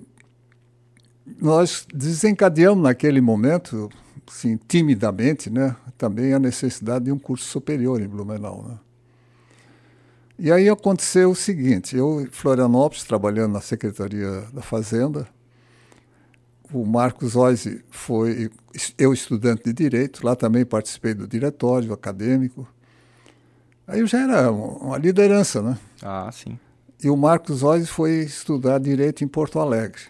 nós 1.39 1.85
desencadeamos 1.93 2.83
naquele 2.83 3.21
momento, 3.21 3.89
assim, 4.27 4.57
timidamente, 4.67 5.49
né, 5.49 5.75
também 5.97 6.33
a 6.33 6.39
necessidade 6.39 7.05
de 7.05 7.11
um 7.11 7.19
curso 7.19 7.45
superior 7.45 8.01
em 8.01 8.07
Blumenau. 8.07 8.65
Né? 8.67 8.79
E 10.39 10.51
aí 10.51 10.69
aconteceu 10.69 11.31
o 11.31 11.35
seguinte, 11.35 11.95
eu 11.95 12.21
em 12.21 12.27
Florianópolis, 12.27 13.03
trabalhando 13.03 13.53
na 13.53 13.61
Secretaria 13.61 14.41
da 14.53 14.61
Fazenda, 14.61 15.27
o 16.73 16.85
Marcos 16.85 17.35
Oise 17.35 17.83
foi, 17.89 18.49
eu 18.97 19.13
estudante 19.13 19.63
de 19.65 19.73
Direito, 19.73 20.25
lá 20.25 20.35
também 20.35 20.65
participei 20.65 21.13
do 21.13 21.27
diretório 21.27 21.91
acadêmico, 21.91 22.67
Aí 23.91 23.99
eu 23.99 24.07
já 24.07 24.19
era 24.19 24.49
uma 24.49 24.97
liderança, 24.97 25.61
né? 25.61 25.77
Ah, 26.01 26.29
sim. 26.31 26.57
E 27.03 27.09
o 27.09 27.17
Marcos 27.17 27.61
Oise 27.61 27.87
foi 27.87 28.19
estudar 28.19 28.79
direito 28.79 29.21
em 29.21 29.27
Porto 29.27 29.59
Alegre. 29.59 30.01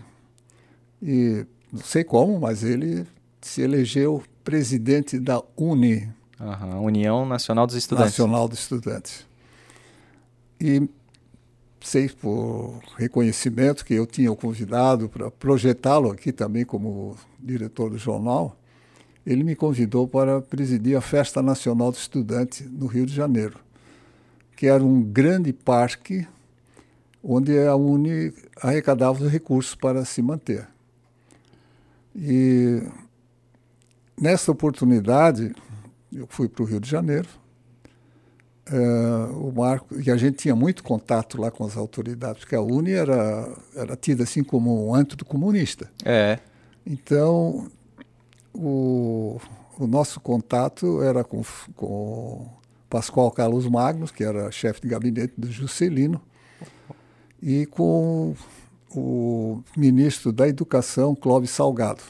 E 1.01 1.45
não 1.71 1.81
sei 1.81 2.03
como, 2.03 2.39
mas 2.39 2.63
ele 2.63 3.05
se 3.41 3.61
elegeu 3.61 4.23
presidente 4.43 5.19
da 5.19 5.41
UNE, 5.57 6.09
Aham, 6.39 6.79
União 6.79 7.25
Nacional 7.25 7.67
dos 7.67 7.75
Estudantes. 7.75 8.11
Nacional 8.11 8.47
dos 8.47 8.59
Estudantes. 8.59 9.25
E 10.59 10.87
sei 11.79 12.09
por 12.09 12.79
reconhecimento 12.97 13.85
que 13.85 13.93
eu 13.93 14.05
tinha 14.05 14.31
o 14.31 14.35
convidado 14.35 15.09
para 15.09 15.29
projetá-lo 15.31 16.11
aqui 16.11 16.31
também 16.31 16.63
como 16.63 17.15
diretor 17.39 17.89
do 17.89 17.97
jornal, 17.97 18.55
ele 19.25 19.43
me 19.43 19.55
convidou 19.55 20.07
para 20.07 20.41
presidir 20.41 20.95
a 20.95 21.01
Festa 21.01 21.41
Nacional 21.41 21.91
do 21.91 21.97
Estudante 21.97 22.63
no 22.63 22.87
Rio 22.87 23.05
de 23.05 23.13
Janeiro, 23.13 23.59
que 24.55 24.67
era 24.67 24.83
um 24.83 25.01
grande 25.01 25.53
parque 25.53 26.27
onde 27.23 27.57
a 27.59 27.75
Uni 27.75 28.33
arrecadava 28.59 29.23
os 29.23 29.31
recursos 29.31 29.75
para 29.75 30.03
se 30.05 30.21
manter. 30.21 30.67
E 32.15 32.81
nessa 34.19 34.51
oportunidade, 34.51 35.53
eu 36.13 36.27
fui 36.27 36.47
para 36.47 36.63
o 36.63 36.65
Rio 36.65 36.79
de 36.79 36.89
Janeiro, 36.89 37.27
eh, 38.67 39.29
o 39.33 39.51
Marco, 39.51 39.99
e 39.99 40.11
a 40.11 40.17
gente 40.17 40.37
tinha 40.37 40.55
muito 40.55 40.83
contato 40.83 41.39
lá 41.39 41.49
com 41.49 41.65
as 41.65 41.75
autoridades, 41.75 42.41
porque 42.41 42.55
a 42.55 42.61
Uni 42.61 42.91
era, 42.91 43.49
era 43.75 43.95
tida 43.95 44.23
assim 44.23 44.43
como 44.43 44.89
um 44.89 44.95
antro 44.95 45.25
comunista. 45.25 45.89
É. 46.05 46.39
Então, 46.85 47.69
o, 48.53 49.39
o 49.79 49.87
nosso 49.87 50.19
contato 50.19 51.01
era 51.01 51.23
com, 51.23 51.41
com 51.75 52.47
Pascoal 52.89 53.31
Carlos 53.31 53.67
Magnus, 53.67 54.11
que 54.11 54.23
era 54.23 54.51
chefe 54.51 54.81
de 54.81 54.87
gabinete 54.89 55.33
do 55.37 55.51
Juscelino, 55.51 56.21
e 57.41 57.65
com 57.65 58.35
o 58.95 59.63
ministro 59.75 60.31
da 60.31 60.47
Educação, 60.47 61.15
Clóvis 61.15 61.51
Salgado. 61.51 62.01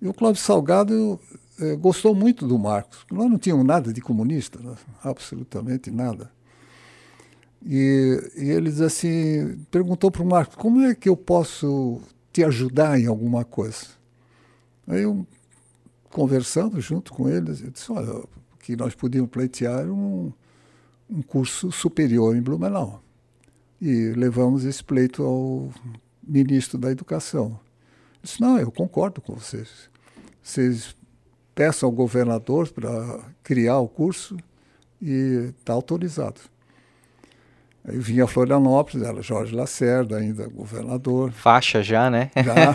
E 0.00 0.08
o 0.08 0.14
Clóvis 0.14 0.40
Salgado 0.40 1.18
eh, 1.60 1.76
gostou 1.76 2.14
muito 2.14 2.46
do 2.46 2.58
Marcos. 2.58 3.04
Nós 3.10 3.30
não 3.30 3.38
tínhamos 3.38 3.66
nada 3.66 3.92
de 3.92 4.00
comunista, 4.00 4.58
né? 4.60 4.74
absolutamente 5.02 5.90
nada. 5.90 6.30
E, 7.64 8.32
e 8.36 8.50
eles 8.50 8.80
assim 8.80 9.58
perguntou 9.70 10.10
para 10.10 10.22
o 10.22 10.26
Marcos 10.26 10.54
como 10.54 10.82
é 10.82 10.94
que 10.94 11.08
eu 11.08 11.16
posso 11.16 12.00
te 12.32 12.44
ajudar 12.44 12.98
em 13.00 13.06
alguma 13.06 13.44
coisa. 13.44 13.86
Aí 14.86 15.02
eu 15.02 15.26
conversando 16.10 16.80
junto 16.80 17.12
com 17.12 17.28
eles, 17.28 17.60
eu 17.60 17.70
disse, 17.70 17.90
olha, 17.92 18.24
que 18.60 18.76
nós 18.76 18.94
podíamos 18.94 19.30
pleitear 19.30 19.80
era 19.80 19.92
um, 19.92 20.32
um 21.10 21.22
curso 21.22 21.72
superior 21.72 22.36
em 22.36 22.42
Blumenau. 22.42 23.02
E 23.80 24.12
levamos 24.16 24.64
esse 24.64 24.82
pleito 24.82 25.22
ao 25.22 25.70
ministro 26.22 26.78
da 26.78 26.90
Educação. 26.90 27.58
Disse, 28.22 28.40
não, 28.40 28.58
eu 28.58 28.70
concordo 28.70 29.20
com 29.20 29.34
vocês. 29.34 29.88
Vocês 30.42 30.96
peçam 31.54 31.88
ao 31.88 31.94
governador 31.94 32.68
para 32.70 33.20
criar 33.42 33.78
o 33.78 33.88
curso 33.88 34.36
e 35.00 35.52
está 35.58 35.72
autorizado. 35.72 36.40
Aí 37.86 37.96
vinha 37.98 38.26
Florianópolis, 38.26 39.06
era 39.06 39.22
Jorge 39.22 39.54
Lacerda, 39.54 40.16
ainda 40.18 40.46
governador. 40.48 41.32
Faixa 41.32 41.82
já, 41.82 42.10
né? 42.10 42.30
Já. 42.36 42.74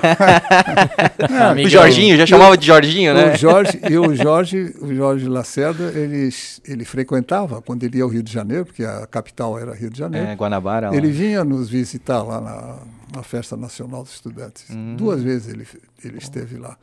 o 1.64 1.70
Jorginho, 1.70 2.18
já 2.18 2.26
chamava 2.26 2.58
de 2.58 2.66
Jorginho, 2.66 3.14
né? 3.14 3.34
O 3.34 3.38
Jorge, 3.38 3.80
e 3.90 3.98
o 3.98 4.16
Jorge, 4.16 4.74
o 4.82 4.94
Jorge 4.96 5.28
Lacerda, 5.28 5.92
ele, 5.92 6.30
ele 6.68 6.86
frequentava, 6.86 7.62
quando 7.62 7.84
ele 7.84 7.98
ia 7.98 8.04
ao 8.04 8.10
Rio 8.10 8.24
de 8.24 8.32
Janeiro, 8.32 8.66
porque 8.66 8.84
a 8.84 9.06
capital 9.06 9.60
era 9.60 9.76
Rio 9.76 9.90
de 9.92 10.00
Janeiro, 10.00 10.28
É, 10.28 10.36
Guanabara. 10.36 10.90
lá. 10.90 10.96
ele 10.96 11.12
vinha 11.12 11.44
nos 11.44 11.70
visitar 11.70 12.24
lá 12.24 12.42
na, 12.42 12.80
na 13.18 13.22
Festa 13.24 13.56
Nacional 13.56 14.02
dos 14.04 14.14
Estudantes. 14.14 14.66
Hum. 14.72 14.96
Duas 14.96 15.22
vezes 15.22 15.54
ele, 15.54 15.68
ele 16.04 16.18
esteve 16.18 16.58
lá. 16.58 16.76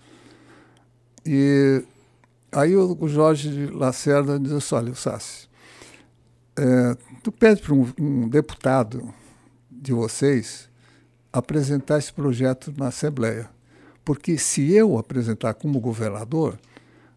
E 1.26 1.83
aí 2.52 2.76
o, 2.76 2.96
o 3.00 3.09
Jorge 3.09 3.66
Lacerda 3.72 4.38
diz 4.38 4.52
assim, 4.52 4.74
olha, 4.74 4.94
Sassi, 4.94 5.48
é, 6.60 6.96
tu 7.22 7.32
pede 7.32 7.62
para 7.62 7.74
um, 7.74 7.86
um 7.98 8.28
deputado 8.28 9.12
de 9.70 9.92
vocês 9.92 10.68
apresentar 11.32 11.98
esse 11.98 12.12
projeto 12.12 12.72
na 12.76 12.88
Assembleia. 12.88 13.48
Porque 14.04 14.36
se 14.38 14.72
eu 14.72 14.98
apresentar 14.98 15.54
como 15.54 15.78
governador, 15.80 16.58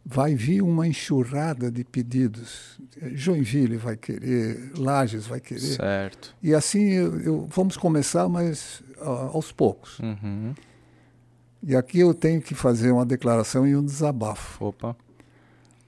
vai 0.05 0.35
vir 0.35 0.61
uma 0.61 0.87
enxurrada 0.87 1.71
de 1.71 1.83
pedidos. 1.83 2.77
Joinville 3.13 3.77
vai 3.77 3.95
querer, 3.97 4.71
Lages 4.77 5.25
vai 5.25 5.39
querer. 5.39 5.59
Certo. 5.61 6.35
E 6.43 6.53
assim 6.53 6.83
eu, 6.91 7.19
eu- 7.21 7.47
vamos 7.49 7.77
começar, 7.77 8.27
mas 8.29 8.83
ah, 9.01 9.29
aos 9.33 9.51
poucos. 9.51 9.99
Uhum. 9.99 10.53
E 11.65 11.75
aqui 11.75 11.99
eu 11.99 12.13
tenho 12.13 12.41
que 12.41 12.53
fazer 12.53 12.91
uma 12.91 13.05
declaração 13.05 13.65
e 13.65 13.75
um 13.75 13.83
desabafo. 13.83 14.65
Opa. 14.65 14.95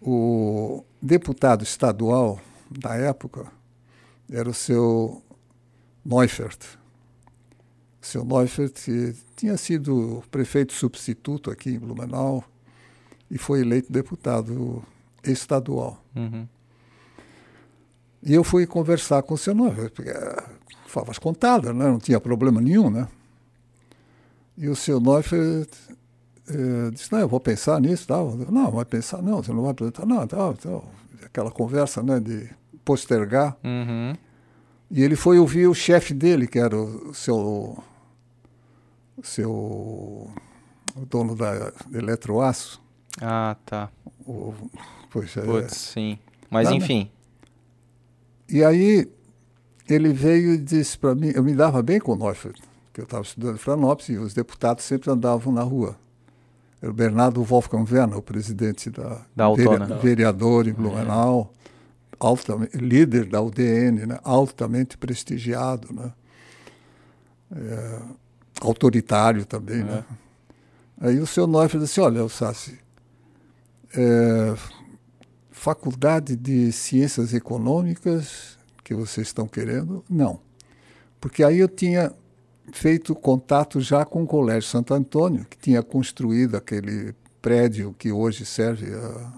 O 0.02 0.84
deputado 1.02 1.64
estadual 1.64 2.40
da 2.70 2.96
época 2.96 3.46
era 4.30 4.50
o 4.50 4.54
seu 4.54 5.22
Neufert. 6.04 6.60
O 8.02 8.06
seu 8.06 8.24
Neufert 8.24 8.78
eh, 8.88 9.14
tinha 9.36 9.58
sido 9.58 10.24
prefeito 10.30 10.74
substituto 10.74 11.52
aqui 11.52 11.72
em 11.72 11.80
Blumenau 11.80 12.44
e 13.30 13.38
foi 13.38 13.62
eleito 13.62 13.92
deputado 13.92 14.84
estadual. 15.24 16.04
Uhum. 16.16 16.48
E 18.24 18.34
eu 18.34 18.44
fui 18.44 18.66
conversar 18.66 19.22
com 19.24 19.34
o 19.36 19.38
seu 19.38 19.54
Neufert, 19.54 19.92
porque 19.92 20.10
eh, 20.10 20.44
favas 20.88 21.18
contadas, 21.18 21.76
né? 21.76 21.86
não 21.86 22.00
tinha 22.00 22.20
problema 22.20 22.62
nenhum, 22.62 22.90
né? 22.90 23.08
E 24.58 24.68
o 24.70 24.76
seu 24.76 25.00
Neufert 25.00 25.70
eh, 26.48 26.92
disse, 26.92 27.12
não, 27.12 27.20
eu 27.20 27.28
vou 27.28 27.40
pensar 27.40 27.82
nisso, 27.82 28.08
tal. 28.08 28.38
Eu, 28.40 28.52
Não, 28.52 28.72
vai 28.72 28.86
pensar, 28.86 29.22
não, 29.22 29.42
você 29.42 29.52
não 29.52 29.62
vai 29.62 29.72
apresentar, 29.72 30.06
não, 30.06 30.26
tal, 30.28 30.54
tal. 30.54 30.92
Aquela 31.26 31.52
conversa, 31.52 32.02
né, 32.02 32.20
de 32.20 32.50
postergar. 32.84 33.58
Uhum. 33.64 34.14
E 34.90 35.04
ele 35.04 35.16
foi 35.16 35.40
ouvir 35.40 35.68
o 35.68 35.74
chefe 35.74 36.14
dele, 36.14 36.48
que 36.48 36.60
era 36.60 36.78
o 36.78 37.14
seu. 37.14 37.84
O 39.18 39.24
seu. 39.24 39.52
O 39.52 41.06
dono 41.10 41.36
da 41.36 41.74
Eletroaço. 41.92 42.82
Ah, 43.22 43.58
tá. 43.66 43.90
O, 44.26 44.54
pois 45.10 45.36
é. 45.36 45.42
Putz, 45.42 45.76
sim. 45.76 46.18
Mas 46.50 46.70
enfim. 46.70 47.10
E 48.48 48.64
aí 48.64 49.12
ele 49.90 50.14
veio 50.14 50.54
e 50.54 50.58
disse 50.58 50.98
para 50.98 51.16
mim, 51.16 51.32
eu 51.34 51.44
me 51.44 51.54
dava 51.54 51.82
bem 51.82 52.00
com 52.00 52.14
o 52.14 52.16
Neufeld, 52.16 52.62
que 52.94 53.02
eu 53.02 53.06
estava 53.06 53.24
estudando 53.24 53.56
em 53.56 53.60
Florianópolis 53.60 54.10
e 54.10 54.18
os 54.18 54.34
deputados 54.34 54.86
sempre 54.86 55.12
andavam 55.12 55.52
na 55.52 55.64
rua. 55.64 55.98
O 56.88 56.94
Bernardo 56.94 57.44
Wolfgang 57.44 57.92
Werner, 57.92 58.18
o 58.18 58.22
presidente 58.22 58.90
da, 58.90 59.26
Da 59.36 59.46
Autona. 59.46 59.86
vere- 59.86 60.00
vereador 60.02 60.68
em 60.68 60.74
Blumenau, 60.74 61.52
altamente, 62.20 62.78
líder 62.78 63.26
da 63.26 63.42
UDN, 63.42 64.06
né, 64.06 64.20
altamente 64.24 64.98
prestigiado, 64.98 65.94
né, 65.94 66.12
É, 67.56 68.02
autoritário 68.62 69.46
também. 69.46 69.84
Né. 69.84 70.04
Aí 71.00 71.20
o 71.20 71.28
seu 71.28 71.46
Neufeld 71.46 71.86
disse, 71.86 72.02
olha, 72.02 72.28
Sassi, 72.28 72.78
é, 73.96 74.56
faculdade 75.52 76.36
de 76.36 76.72
ciências 76.72 77.34
econômicas 77.34 78.58
que 78.84 78.94
vocês 78.96 79.28
estão 79.28 79.48
querendo? 79.48 80.04
Não. 80.10 80.40
Porque 81.22 81.44
aí 81.44 81.60
eu 81.60 81.68
tinha 81.68 82.12
feito 82.74 83.14
contato 83.16 83.80
já 83.80 84.04
com 84.06 84.24
o 84.24 84.28
Colégio 84.28 84.70
Santo 84.70 84.94
Antônio, 84.94 85.46
que 85.50 85.58
tinha 85.58 85.82
construído 85.84 86.56
aquele 86.56 87.14
prédio 87.42 87.94
que 87.98 88.12
hoje 88.12 88.46
serve 88.46 88.94
a- 88.94 89.32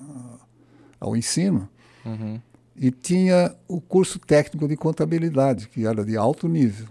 ao 1.00 1.16
ensino, 1.16 1.70
Uhum. 2.06 2.40
e 2.76 2.90
tinha 2.92 3.54
o 3.68 3.80
curso 3.82 4.18
técnico 4.18 4.68
de 4.68 4.76
contabilidade, 4.78 5.68
que 5.68 5.86
era 5.86 6.04
de 6.06 6.16
alto 6.18 6.48
nível. 6.48 6.88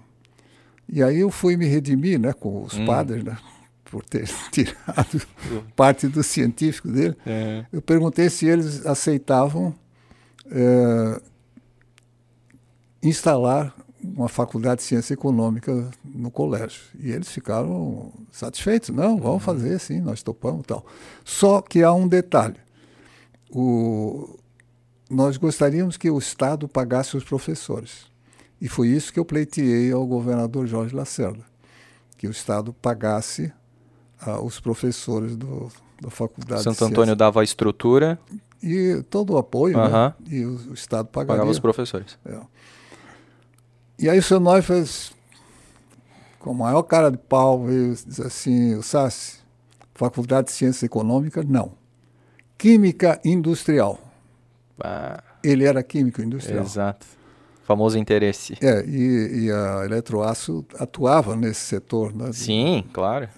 E 0.88 1.02
aí 1.02 1.18
eu 1.20 1.30
fui 1.30 1.56
me 1.56 1.66
redimir 1.66 2.18
né, 2.20 2.32
com 2.32 2.62
os 2.62 2.78
padres, 2.80 3.24
né, 3.24 3.36
por 3.84 4.04
ter 4.04 4.26
tirado 4.52 5.20
parte 5.74 6.06
do 6.06 6.22
científico 6.22 6.88
dele. 6.88 7.16
É. 7.26 7.64
Eu 7.72 7.80
perguntei 7.82 8.28
se 8.30 8.46
eles 8.46 8.84
aceitavam 8.86 9.74
eh, 10.50 11.20
instalar 13.02 13.74
uma 14.14 14.28
faculdade 14.28 14.80
de 14.80 14.86
ciência 14.86 15.14
econômica 15.14 15.90
no 16.04 16.30
colégio. 16.30 16.82
E 16.98 17.10
eles 17.10 17.28
ficaram 17.28 18.12
satisfeitos. 18.30 18.90
Não, 18.90 19.18
vamos 19.18 19.42
fazer 19.42 19.78
sim, 19.78 20.00
nós 20.00 20.22
topamos 20.22 20.64
tal. 20.66 20.84
Só 21.24 21.60
que 21.60 21.82
há 21.82 21.92
um 21.92 22.06
detalhe. 22.06 22.56
O, 23.50 24.38
nós 25.10 25.36
gostaríamos 25.36 25.96
que 25.96 26.10
o 26.10 26.18
Estado 26.18 26.68
pagasse 26.68 27.16
os 27.16 27.24
professores. 27.24 28.06
E 28.60 28.68
foi 28.68 28.88
isso 28.88 29.12
que 29.12 29.18
eu 29.18 29.24
pleiteei 29.24 29.92
ao 29.92 30.06
governador 30.06 30.66
Jorge 30.66 30.94
Lacerda, 30.94 31.44
que 32.16 32.26
o 32.26 32.30
Estado 32.30 32.72
pagasse 32.72 33.52
ah, 34.20 34.40
os 34.40 34.58
professores 34.58 35.36
do, 35.36 35.68
da 36.00 36.10
faculdade 36.10 36.60
de 36.60 36.64
Santo 36.64 36.84
Antônio 36.84 37.14
dava 37.14 37.42
a 37.42 37.44
estrutura, 37.44 38.18
e 38.62 39.02
todo 39.10 39.34
o 39.34 39.38
apoio, 39.38 39.76
né? 39.76 40.14
e 40.28 40.44
o, 40.44 40.70
o 40.70 40.74
Estado 40.74 41.06
pagaria. 41.06 41.36
pagava 41.36 41.50
os 41.50 41.58
professores. 41.58 42.18
E 43.98 44.08
aí 44.08 44.18
o 44.18 44.22
seu 44.22 44.38
Neufeld, 44.38 44.90
com 46.38 46.50
a 46.50 46.54
maior 46.54 46.82
cara 46.82 47.10
de 47.10 47.16
pau, 47.18 47.64
veio 47.64 47.94
dizer 47.94 48.26
assim, 48.26 48.74
o 48.74 48.82
Sassi, 48.82 49.38
Faculdade 49.94 50.48
de 50.48 50.52
Ciências 50.52 50.82
Econômicas, 50.82 51.44
não. 51.46 51.72
Química 52.58 53.20
Industrial. 53.24 53.98
Ah, 54.82 55.22
Ele 55.42 55.64
era 55.64 55.82
químico 55.82 56.20
industrial. 56.20 56.62
exato. 56.64 57.06
Famoso 57.64 57.98
interesse. 57.98 58.56
É, 58.60 58.84
e, 58.86 59.46
e 59.46 59.50
a 59.50 59.84
Eletroaço 59.84 60.64
atuava 60.78 61.34
nesse 61.34 61.60
setor. 61.60 62.14
Né? 62.14 62.30
Sim, 62.32 62.84
claro. 62.92 63.28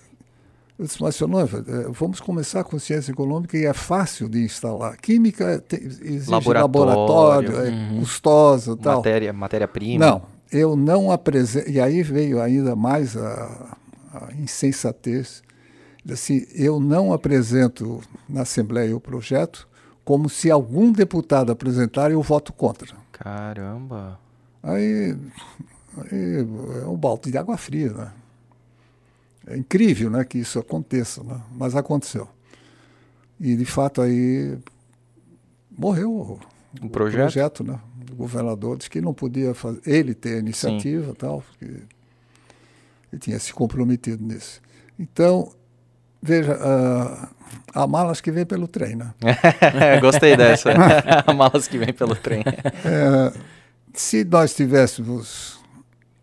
Eu 0.79 0.85
disse, 0.85 1.01
mas, 1.03 1.17
senhor 1.17 1.29
Neufeld, 1.31 1.69
eh, 1.69 1.87
vamos 1.91 2.21
começar 2.21 2.63
com 2.63 2.79
ciência 2.79 3.11
econômica 3.11 3.57
e 3.57 3.65
é 3.65 3.73
fácil 3.73 4.29
de 4.29 4.45
instalar. 4.45 4.97
Química 4.99 5.59
tem, 5.61 5.81
exige 5.83 6.31
Laboratório. 6.31 7.51
laboratório, 7.53 7.61
é 7.63 7.99
custosa 7.99 8.73
e 8.73 8.77
tal. 8.77 8.97
Matéria, 8.99 9.33
matéria-prima. 9.33 10.07
Não, 10.07 10.23
eu 10.51 10.77
não 10.77 11.11
apresento. 11.11 11.71
E 11.71 11.81
aí 11.81 12.03
veio 12.03 12.41
ainda 12.41 12.75
mais 12.75 13.17
a, 13.17 13.77
a 14.13 14.35
insensatez. 14.35 15.43
Assim, 16.11 16.47
eu 16.55 16.81
não 16.81 17.13
apresento 17.13 18.01
na 18.29 18.43
Assembleia 18.43 18.97
o 18.97 19.01
projeto 19.01 19.69
como 20.05 20.29
se 20.31 20.51
algum 20.51 20.91
deputado 20.91 21.53
apresentar 21.53 22.11
eu 22.11 22.23
voto 22.23 22.51
contra. 22.51 22.97
Caramba. 23.13 24.19
Aí, 24.63 25.15
aí 25.99 26.47
é 26.83 26.87
um 26.87 26.97
balde 26.97 27.31
de 27.31 27.37
água 27.37 27.59
fria, 27.59 27.93
né? 27.93 28.13
É 29.47 29.57
incrível 29.57 30.09
né, 30.11 30.25
que 30.25 30.39
isso 30.39 30.59
aconteça, 30.59 31.23
né? 31.23 31.41
mas 31.53 31.77
aconteceu. 31.77 32.29
E, 33.41 33.55
de 33.55 33.65
fato, 33.65 34.01
aí 34.01 34.59
morreu 35.71 36.11
o, 36.11 36.41
O 36.83 36.89
projeto? 36.89 37.63
né? 37.63 37.79
Governador 38.19 38.77
disse 38.77 38.91
que 38.91 39.01
não 39.01 39.15
podia 39.15 39.55
fazer, 39.55 39.81
ele 39.87 40.13
ter 40.13 40.35
a 40.35 40.39
iniciativa 40.39 41.13
e 41.13 41.15
tal, 41.15 41.41
porque 41.43 41.65
ele 41.65 43.21
tinha 43.21 43.39
se 43.39 43.55
comprometido 43.55 44.25
nisso. 44.25 44.61
Então, 44.99 45.53
veja, 46.21 46.59
ah, 46.61 47.29
há 47.73 47.87
malas 47.87 48.21
que 48.21 48.33
vêm 48.33 48.45
pelo 48.45 48.67
trem, 48.67 48.97
né? 48.97 49.15
Gostei 50.03 50.37
dessa. 50.37 50.71
Malas 51.33 51.69
que 51.69 51.79
vem 51.79 51.93
pelo 51.93 52.17
trem. 52.17 52.43
É, 52.85 53.33
se 53.95 54.25
nós 54.25 54.53
tivéssemos 54.53 55.61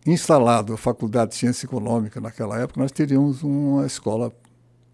instalado 0.06 0.74
a 0.74 0.76
Faculdade 0.76 1.30
de 1.30 1.36
Ciência 1.36 1.64
Econômica 1.64 2.20
naquela 2.20 2.60
época, 2.60 2.78
nós 2.78 2.92
teríamos 2.92 3.42
uma 3.42 3.86
escola 3.86 4.30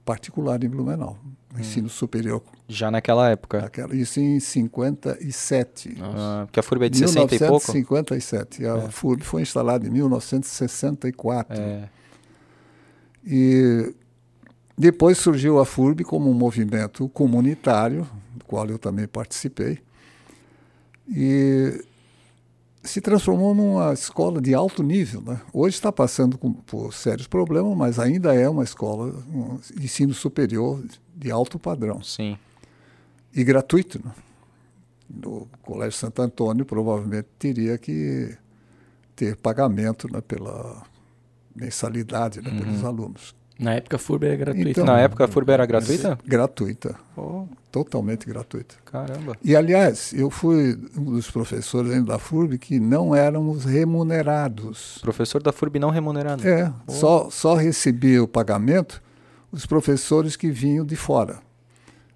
particular 0.05 0.63
em 0.63 0.69
Blumenau, 0.69 1.19
um 1.55 1.61
ensino 1.61 1.89
superior. 1.89 2.43
Já 2.69 2.91
naquela 2.91 3.29
época. 3.31 3.61
Naquela, 3.61 3.95
isso 3.95 4.21
em 4.21 4.41
57. 4.41 5.97
Ah, 6.01 6.45
porque 6.47 6.61
a 6.61 6.63
FURB 6.63 6.87
é 6.87 6.89
de 6.89 6.99
60 6.99 7.35
e 7.35 7.39
pouco. 7.39 7.73
1957. 7.73 8.67
A 8.67 8.91
FURB 8.91 9.23
foi 9.23 9.43
instalada 9.43 9.87
em 9.87 9.91
1964. 9.91 11.61
É. 11.61 11.89
E 13.25 13.95
depois 14.77 15.19
surgiu 15.19 15.59
a 15.59 15.67
FURB 15.67 16.05
como 16.05 16.31
um 16.31 16.35
movimento 16.35 17.09
comunitário, 17.11 18.09
do 18.35 18.45
qual 18.45 18.67
eu 18.67 18.79
também 18.79 19.07
participei, 19.07 19.79
e 21.09 21.85
se 22.83 23.01
transformou 23.01 23.55
numa 23.55 23.93
escola 23.93 24.41
de 24.41 24.55
alto 24.55 24.83
nível. 24.83 25.21
Né? 25.21 25.41
Hoje 25.53 25.77
está 25.77 25.93
passando 25.93 26.37
por 26.67 26.93
sérios 26.93 27.29
problemas, 27.29 27.77
mas 27.77 27.99
ainda 27.99 28.35
é 28.35 28.49
uma 28.49 28.65
escola, 28.65 29.15
um 29.33 29.59
ensino 29.81 30.13
superior 30.13 30.83
de 31.23 31.31
alto 31.31 31.59
padrão 31.59 32.03
Sim. 32.03 32.37
e 33.35 33.45
gratuito. 33.45 34.01
Né? 34.05 34.11
No 35.09 35.47
Colégio 35.63 35.99
Santo 35.99 36.21
Antônio 36.23 36.65
provavelmente 36.65 37.29
teria 37.39 37.79
que 37.79 38.35
ter 39.15 39.37
pagamento 39.37 40.11
né, 40.13 40.21
pela 40.21 40.83
mensalidade 41.55 42.41
né, 42.41 42.51
pelos 42.51 42.83
alunos. 42.83 43.35
Na 43.59 43.75
época 43.75 43.97
a 43.97 43.99
FURB 43.99 44.25
era 44.27 44.37
gratuita. 44.37 44.71
Então- 44.71 44.85
Na 44.85 44.99
época 44.99 45.25
a 45.25 45.29
FURB 45.29 45.51
era 45.53 45.67
gratuita? 45.67 46.19
Gratuita, 46.27 46.97
Pô, 47.15 47.47
totalmente 47.71 48.27
gratuita. 48.27 48.75
caramba. 48.85 49.37
E, 49.45 49.55
aliás, 49.55 50.13
eu 50.15 50.31
fui 50.31 50.77
um 50.97 51.05
dos 51.13 51.31
professores 51.31 51.93
ainda 51.93 52.13
da 52.15 52.19
FURB 52.19 52.59
que 52.59 52.81
não 52.81 53.15
éramos 53.15 53.65
remunerados. 53.65 54.99
Professor 55.03 55.41
da 55.43 55.53
FURB 55.53 55.79
não 55.79 55.91
remunerado. 55.91 56.49
É, 56.49 56.73
só, 56.89 57.31
só 57.31 57.55
recebia 57.55 58.23
o 58.25 58.27
pagamento 58.27 59.01
os 59.53 59.65
professores 59.67 60.35
que 60.35 60.51
vinham 60.51 60.85
de 60.85 60.97
fora. 60.97 61.41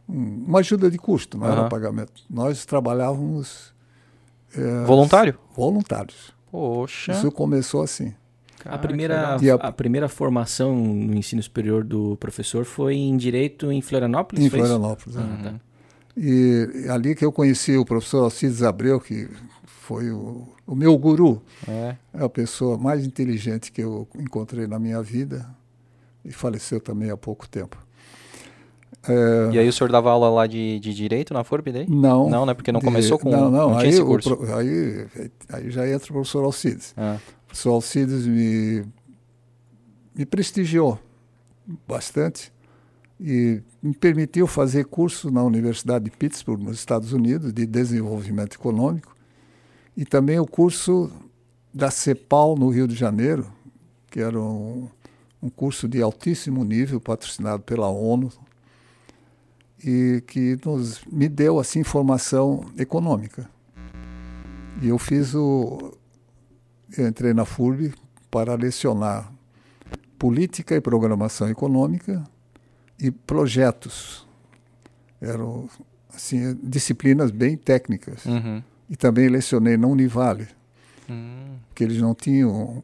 Um- 0.08 0.44
uma 0.46 0.60
ajuda 0.60 0.90
de 0.90 0.98
custo, 0.98 1.36
não 1.38 1.46
era 1.46 1.60
Aham. 1.62 1.68
pagamento. 1.68 2.22
Nós 2.30 2.64
trabalhávamos 2.64 3.74
é, 4.56 4.84
Voluntário? 4.84 5.38
voluntários. 5.54 6.32
Poxa. 6.50 7.12
Isso 7.12 7.30
começou 7.30 7.82
assim. 7.82 8.14
A 8.64 8.78
primeira, 8.78 9.36
E 9.40 9.50
a- 9.50 9.54
a 9.56 9.70
primeira 9.70 10.08
formação 10.08 10.74
no 10.74 11.14
ensino 11.16 11.42
superior 11.42 11.84
do 11.84 12.16
professor 12.16 12.64
foi 12.64 12.94
em 12.96 13.16
Direito 13.16 13.70
em 13.70 13.80
Florianópolis? 13.82 14.44
Em? 14.44 14.50
Florianópolis. 14.50 15.16
é. 15.16 15.20
Uhum. 15.20 15.60
E 16.16 16.86
ali 16.88 17.14
que 17.14 17.24
eu 17.24 17.30
conheci 17.30 17.76
o 17.76 17.84
professor 17.84 18.24
Alcides 18.24 18.62
Abreu, 18.62 18.98
que 18.98 19.28
foi 19.66 20.10
o, 20.10 20.48
o 20.66 20.74
meu 20.74 20.96
guru. 20.96 21.42
É. 21.68 21.96
É 22.14 22.24
a 22.24 22.28
pessoa 22.28 22.78
mais 22.78 23.04
inteligente 23.04 23.70
que 23.70 23.82
eu 23.82 24.08
encontrei 24.18 24.66
na 24.66 24.78
minha 24.78 25.02
vida 25.02 25.46
e 26.26 26.32
faleceu 26.32 26.80
também 26.80 27.10
há 27.10 27.16
pouco 27.16 27.48
tempo. 27.48 27.78
É, 29.08 29.54
E 29.54 29.58
aí 29.58 29.68
o 29.68 29.72
senhor 29.72 29.90
dava 29.90 30.10
aula 30.10 30.28
lá 30.28 30.46
de, 30.46 30.80
de 30.80 30.92
direito 30.92 31.32
na 31.32 31.44
FURB 31.44 31.70
daí? 31.72 31.86
não. 31.88 32.28
Não, 32.28 32.44
né? 32.44 32.54
Porque 32.54 32.72
não 32.72 32.80
começou 32.80 33.18
com. 33.18 33.30
Não, 33.30 33.50
não. 33.50 33.78
tinha 33.78 33.92
aí, 34.02 34.22
pro- 34.22 34.54
aí, 34.56 35.06
aí 35.52 35.70
já 35.70 35.88
entra 35.88 36.10
o 36.10 36.12
professor 36.14 36.44
Alcides. 36.44 36.92
Ah, 36.96 37.18
O 37.44 37.46
professor 37.46 37.70
Alcides 37.70 38.26
me, 38.26 38.84
me 40.14 40.26
prestigiou 40.26 40.98
bastante 41.86 42.52
e 43.20 43.62
me 43.82 43.94
permitiu 43.94 44.46
fazer 44.46 44.84
curso 44.86 45.30
na 45.30 45.42
Universidade 45.42 46.04
de 46.06 46.10
Pittsburgh, 46.10 46.60
nos 46.62 46.76
Estados 46.78 47.12
Unidos, 47.12 47.52
de 47.52 47.64
desenvolvimento 47.64 48.54
econômico. 48.56 49.14
E 49.96 50.04
também 50.04 50.38
o 50.38 50.46
curso 50.46 51.10
da 51.72 51.90
CEPAL 51.90 52.56
no 52.56 52.68
Rio 52.70 52.86
de 52.88 52.94
Janeiro, 52.94 53.46
que 54.10 54.20
era 54.20 54.38
um, 54.38 54.88
um 55.46 55.50
curso 55.50 55.88
de 55.88 56.02
altíssimo 56.02 56.64
nível, 56.64 57.00
patrocinado 57.00 57.62
pela 57.62 57.88
ONU, 57.88 58.32
e 59.84 60.22
que 60.26 60.58
nos, 60.64 61.00
me 61.04 61.28
deu 61.28 61.60
assim 61.60 61.84
formação 61.84 62.66
econômica. 62.76 63.48
E 64.82 64.88
eu 64.88 64.98
fiz 64.98 65.34
o. 65.34 65.96
Eu 66.96 67.06
entrei 67.08 67.32
na 67.32 67.44
FURB 67.44 67.94
para 68.30 68.54
lecionar 68.54 69.32
política 70.18 70.74
e 70.74 70.80
programação 70.80 71.48
econômica 71.48 72.24
e 72.98 73.10
projetos. 73.10 74.26
Eram 75.20 75.68
assim, 76.14 76.58
disciplinas 76.62 77.30
bem 77.30 77.56
técnicas. 77.56 78.24
Uhum. 78.26 78.62
E 78.88 78.96
também 78.96 79.28
lecionei 79.28 79.76
na 79.76 79.86
Univale, 79.86 80.48
Hum. 81.08 81.56
que 81.72 81.84
eles 81.84 81.98
não 81.98 82.14
tinham 82.14 82.82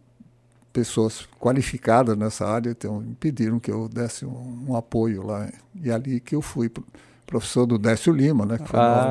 pessoas 0.72 1.26
qualificadas 1.38 2.16
nessa 2.16 2.46
área, 2.46 2.70
então 2.70 3.00
me 3.00 3.14
pediram 3.14 3.58
que 3.61 3.70
eu 3.70 3.88
desse 3.88 4.24
um, 4.24 4.64
um 4.68 4.76
apoio 4.76 5.26
lá. 5.26 5.48
E 5.82 5.90
é 5.90 5.92
ali 5.92 6.18
que 6.20 6.35
eu 6.35 6.42
fui 6.42 6.68
pro- 6.68 6.85
professor 7.26 7.64
do 7.66 7.78
Décio 7.78 8.12
Lima, 8.12 8.44
né, 8.44 8.58
que 8.58 8.68
foi 8.68 8.78
meu 8.78 8.88
Ah, 8.88 9.02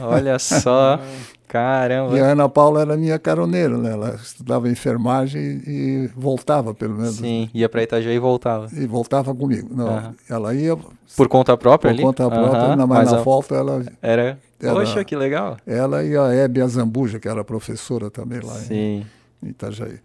aluno. 0.00 0.06
olha 0.14 0.38
só. 0.38 0.98
Caramba. 1.48 2.16
E 2.16 2.20
a 2.20 2.26
Ana 2.26 2.48
Paula 2.48 2.80
era 2.82 2.96
minha 2.96 3.18
caroneira, 3.18 3.76
né? 3.76 3.90
Ela 3.92 4.14
estudava 4.14 4.68
enfermagem 4.68 5.42
e 5.66 6.08
voltava, 6.14 6.72
pelo 6.72 6.94
menos. 6.94 7.16
Sim, 7.16 7.50
ia 7.52 7.68
pra 7.68 7.82
Itajaí 7.82 8.14
e 8.14 8.18
voltava. 8.20 8.68
E 8.72 8.86
voltava 8.86 9.34
comigo. 9.34 9.68
Não, 9.74 10.14
ela 10.28 10.54
ia 10.54 10.76
Por 11.16 11.26
conta 11.28 11.56
própria 11.56 11.90
por 11.90 11.94
ali? 11.96 12.02
conta 12.04 12.30
própria, 12.30 12.62
Aham, 12.68 12.76
na, 12.76 12.86
mas 12.86 12.98
mas 12.98 13.12
na 13.12 13.22
volta 13.22 13.56
ela, 13.56 13.84
Era... 14.00 14.38
Era- 14.62 14.74
Poxa, 14.74 15.02
que 15.04 15.16
legal. 15.16 15.56
ela 15.66 16.04
e 16.04 16.16
a 16.16 16.32
Hebe 16.32 16.60
Azambuja, 16.62 17.18
que 17.18 17.26
era 17.26 17.42
professora 17.42 18.10
também 18.10 18.38
lá 18.40 18.54
Sim. 18.54 19.04
em 19.42 19.48
Itajaí. 19.48 19.98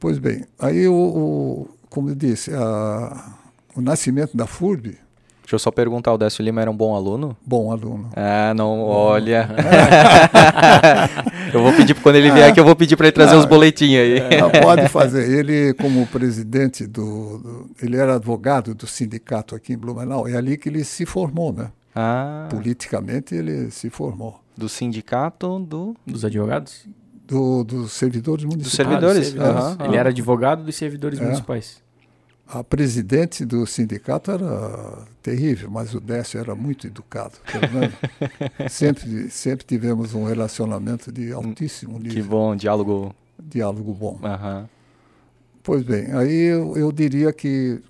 Pois 0.00 0.18
bem, 0.18 0.44
aí 0.58 0.88
o, 0.88 0.94
o- 0.94 1.68
como 1.88 2.08
eu 2.08 2.14
disse, 2.16 2.52
a- 2.54 3.34
o 3.76 3.80
nascimento 3.80 4.36
da 4.36 4.46
FURB, 4.46 4.96
Deixa 5.42 5.56
eu 5.56 5.58
só 5.58 5.72
perguntar, 5.72 6.12
o 6.12 6.18
Décio 6.18 6.44
Lima 6.44 6.60
era 6.62 6.70
um 6.70 6.76
bom 6.76 6.94
aluno? 6.94 7.36
bom 7.44 7.72
aluno. 7.72 8.08
Ah, 8.14 8.54
não, 8.54 8.82
olha. 8.84 9.48
eu 11.52 11.60
vou 11.60 11.72
pedir, 11.72 11.94
quando 12.00 12.14
ele 12.16 12.30
vier 12.30 12.48
aqui, 12.50 12.60
eu 12.60 12.64
vou 12.64 12.76
pedir 12.76 12.96
pra 12.96 13.08
ele 13.08 13.12
trazer 13.12 13.34
Ah. 13.34 13.38
os 13.38 13.46
boletins 13.46 13.98
aí. 13.98 14.18
Ela 14.30 14.48
pode 14.62 14.88
fazer. 14.88 15.28
Ele, 15.28 15.74
como 15.74 16.06
presidente 16.06 16.86
do, 16.86 17.38
do- 17.38 17.70
Ele 17.82 17.96
era 17.96 18.14
advogado 18.14 18.76
do 18.76 18.86
sindicato 18.86 19.56
aqui 19.56 19.72
em 19.72 19.76
Blumenau. 19.76 20.28
É 20.28 20.36
ali 20.36 20.56
que 20.56 20.68
ele 20.68 20.84
se 20.84 21.04
formou, 21.04 21.52
né? 21.52 21.72
Ah, 21.96 22.46
Politicamente 22.48 23.34
ele 23.34 23.72
se 23.72 23.90
formou. 23.90 24.40
do 24.56 24.68
sindicato 24.68 25.58
do... 25.58 25.96
Dos 26.06 26.24
advogados? 26.24 26.86
Do, 27.30 27.62
dos 27.64 27.92
servidores 27.92 28.44
Dos 28.44 28.52
municipais. 28.54 28.76
servidores? 28.88 29.16
Ah, 29.18 29.20
dos 29.20 29.28
servidores. 29.30 29.64
aham, 29.80 29.86
Ele 29.86 29.96
era 29.96 30.08
advogado 30.10 30.64
dos 30.64 30.74
servidores 30.74 31.20
É. 31.20 31.22
municipais. 31.24 31.80
A 32.52 32.64
presidente 32.64 33.44
do 33.44 33.64
sindicato 33.64 34.32
era 34.32 35.06
terrível, 35.22 35.70
mas 35.70 35.94
o 35.94 36.00
Décio 36.00 36.40
era 36.40 36.52
muito 36.56 36.88
educado. 36.88 37.34
Sempre, 38.68 39.30
sempre 39.30 39.64
tivemos 39.64 40.14
um 40.14 40.24
relacionamento 40.24 41.12
de 41.12 41.32
altíssimo 41.32 42.00
Que 42.00 42.08
nível, 42.08 42.24
bom, 42.30 42.56
diálogo. 42.56 43.14
diálogo 43.38 43.94
bom. 43.94 44.18
Aham. 44.24 44.68
Pois 45.62 45.82
bem, 45.84 46.10
aí 46.12 46.34
eu, 46.46 46.76
eu 46.76 46.90
diria 46.90 47.32
que 47.32 47.80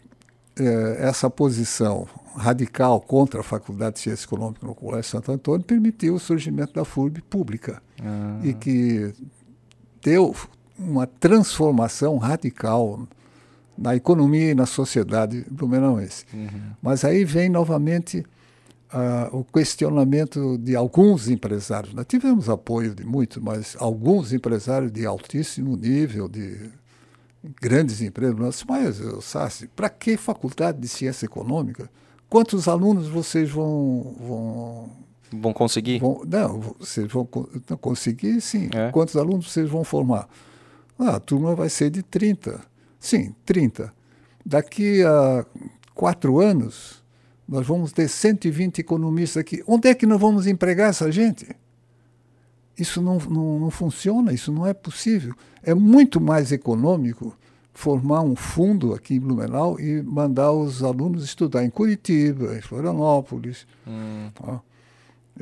eh, 0.59 0.97
essa 1.01 1.31
posição 1.31 2.07
radical 2.35 3.01
contra 3.01 3.41
a 3.41 3.43
Faculdade 3.43 3.97
de 3.97 4.01
Ciências 4.01 4.25
Econômicas 4.25 4.63
no 4.63 4.75
Colégio 4.75 5.11
Santo 5.11 5.33
Antônio 5.33 5.65
permitiu 5.65 6.15
o 6.15 6.19
surgimento 6.19 6.73
da 6.73 6.85
FURB 6.85 7.21
pública 7.23 7.83
Ah, 8.03 8.41
e 8.43 8.55
que 8.55 9.13
deu 10.03 10.35
uma 10.79 11.07
transformação 11.07 12.17
radical 12.17 13.07
na 13.77 13.97
economia 13.97 14.51
e 14.51 14.55
na 14.55 14.67
sociedade 14.67 15.45
blumenauense. 15.51 16.25
uhum. 16.33 16.49
Mas 16.83 17.05
aí 17.05 17.25
vem 17.25 17.49
novamente 17.49 18.25
ah, 18.93 19.29
o 19.33 19.45
questionamento 19.45 20.59
de 20.59 20.75
alguns 20.77 21.29
empresários. 21.29 21.95
Nós 21.95 22.07
tivemos 22.07 22.49
apoio 22.49 22.95
de 22.95 23.05
muitos, 23.05 23.43
mas 23.43 23.77
alguns 23.79 24.33
empresários 24.33 24.91
de 24.91 25.07
altíssimo 25.07 25.77
nível, 25.77 26.29
de 26.29 26.71
grandes 27.61 28.03
empresas, 28.03 28.65
mas, 28.69 29.01
ô, 29.01 29.21
Sassi, 29.21 29.69
para 29.69 29.89
que 29.89 30.17
faculdade 30.17 30.79
de 30.79 30.89
ciência 30.89 31.25
econômica? 31.25 31.91
Quantos 32.31 32.67
alunos 32.69 33.09
vocês 33.09 33.51
vão, 33.51 34.15
vão 34.21 34.91
Vão 35.33 35.53
conseguir? 35.53 35.99
Vão- 36.01 36.23
não, 36.27 36.61
vocês 36.79 37.11
vão 37.13 37.25
conseguir, 37.81 38.41
sim. 38.41 38.69
É. 38.73 38.91
Quantos 38.91 39.17
alunos 39.17 39.51
vocês 39.53 39.69
vão 39.69 39.85
formar? 39.85 40.29
Ah, 40.99 41.17
a 41.17 41.21
turma 41.21 41.55
vai 41.55 41.69
ser 41.69 41.91
de 41.91 42.03
30. 42.03 42.61
Sim, 42.99 43.35
30. 43.45 43.93
Daqui 44.47 45.03
a 45.05 45.45
quatro 45.95 46.41
anos, 46.41 47.03
nós 47.49 47.67
vamos 47.67 47.93
ter 47.93 48.09
120 48.09 48.79
economistas 48.81 49.41
aqui. 49.41 49.63
Onde 49.67 49.89
é 49.89 49.95
que 49.95 50.07
nós 50.07 50.21
vamos 50.21 50.47
empregar 50.47 50.91
essa 50.91 51.11
gente? 51.13 51.47
Isso 52.79 53.03
não, 53.03 53.19
não, 53.19 53.59
não 53.61 53.71
funciona, 53.71 54.33
isso 54.33 54.51
não 54.53 54.67
é 54.67 54.73
possível. 54.73 55.35
É 55.63 55.75
muito 55.75 56.21
mais 56.21 56.51
econômico 56.53 57.37
formar 57.81 58.21
um 58.21 58.37
fundo 58.37 58.93
aqui 58.93 59.15
em 59.15 59.21
Blumenau 59.21 59.81
e 59.81 60.03
mandar 60.03 60.53
os 60.53 60.83
alunos 60.83 61.25
estudar 61.25 61.65
em 61.65 61.71
Curitiba, 61.71 62.55
em 62.55 62.61
Florianópolis. 62.61 63.67
Hum, 63.89 64.29
ó. 64.43 64.59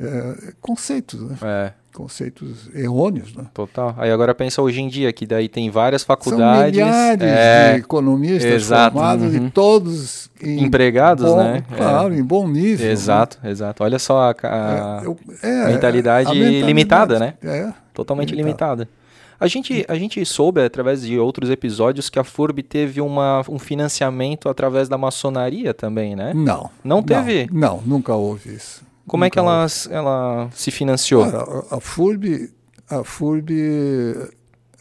É, 0.01 0.53
conceitos, 0.61 1.19
né? 1.19 1.35
é, 1.41 1.73
conceitos 1.93 2.69
errôneos. 2.73 3.35
Né? 3.35 3.45
total. 3.53 3.93
Aí 3.97 4.09
agora 4.09 4.33
pensa 4.33 4.61
hoje 4.61 4.79
em 4.79 4.87
dia, 4.87 5.11
que 5.11 5.25
daí 5.27 5.49
tem 5.49 5.69
várias 5.69 6.03
São 6.03 6.07
faculdades. 6.15 6.71
milhares 6.71 7.21
é, 7.21 7.73
de 7.73 7.79
economistas 7.79 8.51
exato, 8.53 8.93
formados 8.93 9.35
uhum. 9.35 9.47
e 9.47 9.51
todos 9.51 10.29
em 10.41 10.63
Empregados, 10.63 11.25
bom- 11.25 11.43
né? 11.43 11.63
Claro, 11.75 12.13
em 12.15 12.23
bom 12.23 12.47
nível. 12.47 12.85
né? 12.85 12.93
Exato, 12.93 13.37
exato. 13.43 13.83
Olha 13.83 13.99
só 13.99 14.29
a, 14.31 14.35
a- 14.43 15.01
É, 15.03 15.05
eu- 15.05 15.19
é, 15.43 15.67
mentalidade 15.67 16.29
a 16.29 16.33
mentalidade, 16.33 16.65
limitada, 16.65 17.19
né? 17.19 17.33
É, 17.43 17.73
totalmente 17.93 18.33
limitada. 18.33 18.83
limitada. 18.83 18.98
A 19.39 19.47
gente, 19.47 19.85
a 19.87 19.95
gente 19.95 20.23
soube, 20.25 20.61
através 20.61 21.01
de 21.01 21.17
outros 21.17 21.49
episódios, 21.49 22.09
que 22.09 22.19
a 22.19 22.23
FURB 22.23 22.61
teve 22.61 22.99
uma, 22.99 23.41
um 23.47 23.57
financiamento 23.57 24.49
através 24.49 24.89
da 24.89 24.97
maçonaria 24.97 25.73
também, 25.73 26.15
né? 26.15 26.33
não. 26.33 26.69
Não 26.83 27.01
teve? 27.01 27.47
Não, 27.51 27.81
nunca 27.85 28.13
houve 28.13 28.53
isso. 28.53 28.83
Como 29.07 29.23
é 29.23 29.29
que 29.29 29.39
Nunca 29.39 29.49
ela, 29.49 29.67
ela 29.89 30.49
se 30.51 30.69
financiou? 30.69 31.23
A, 31.23 31.77
a 31.77 31.79
FURB, 31.79 32.51
a 32.89 33.03
FURB 33.03 33.51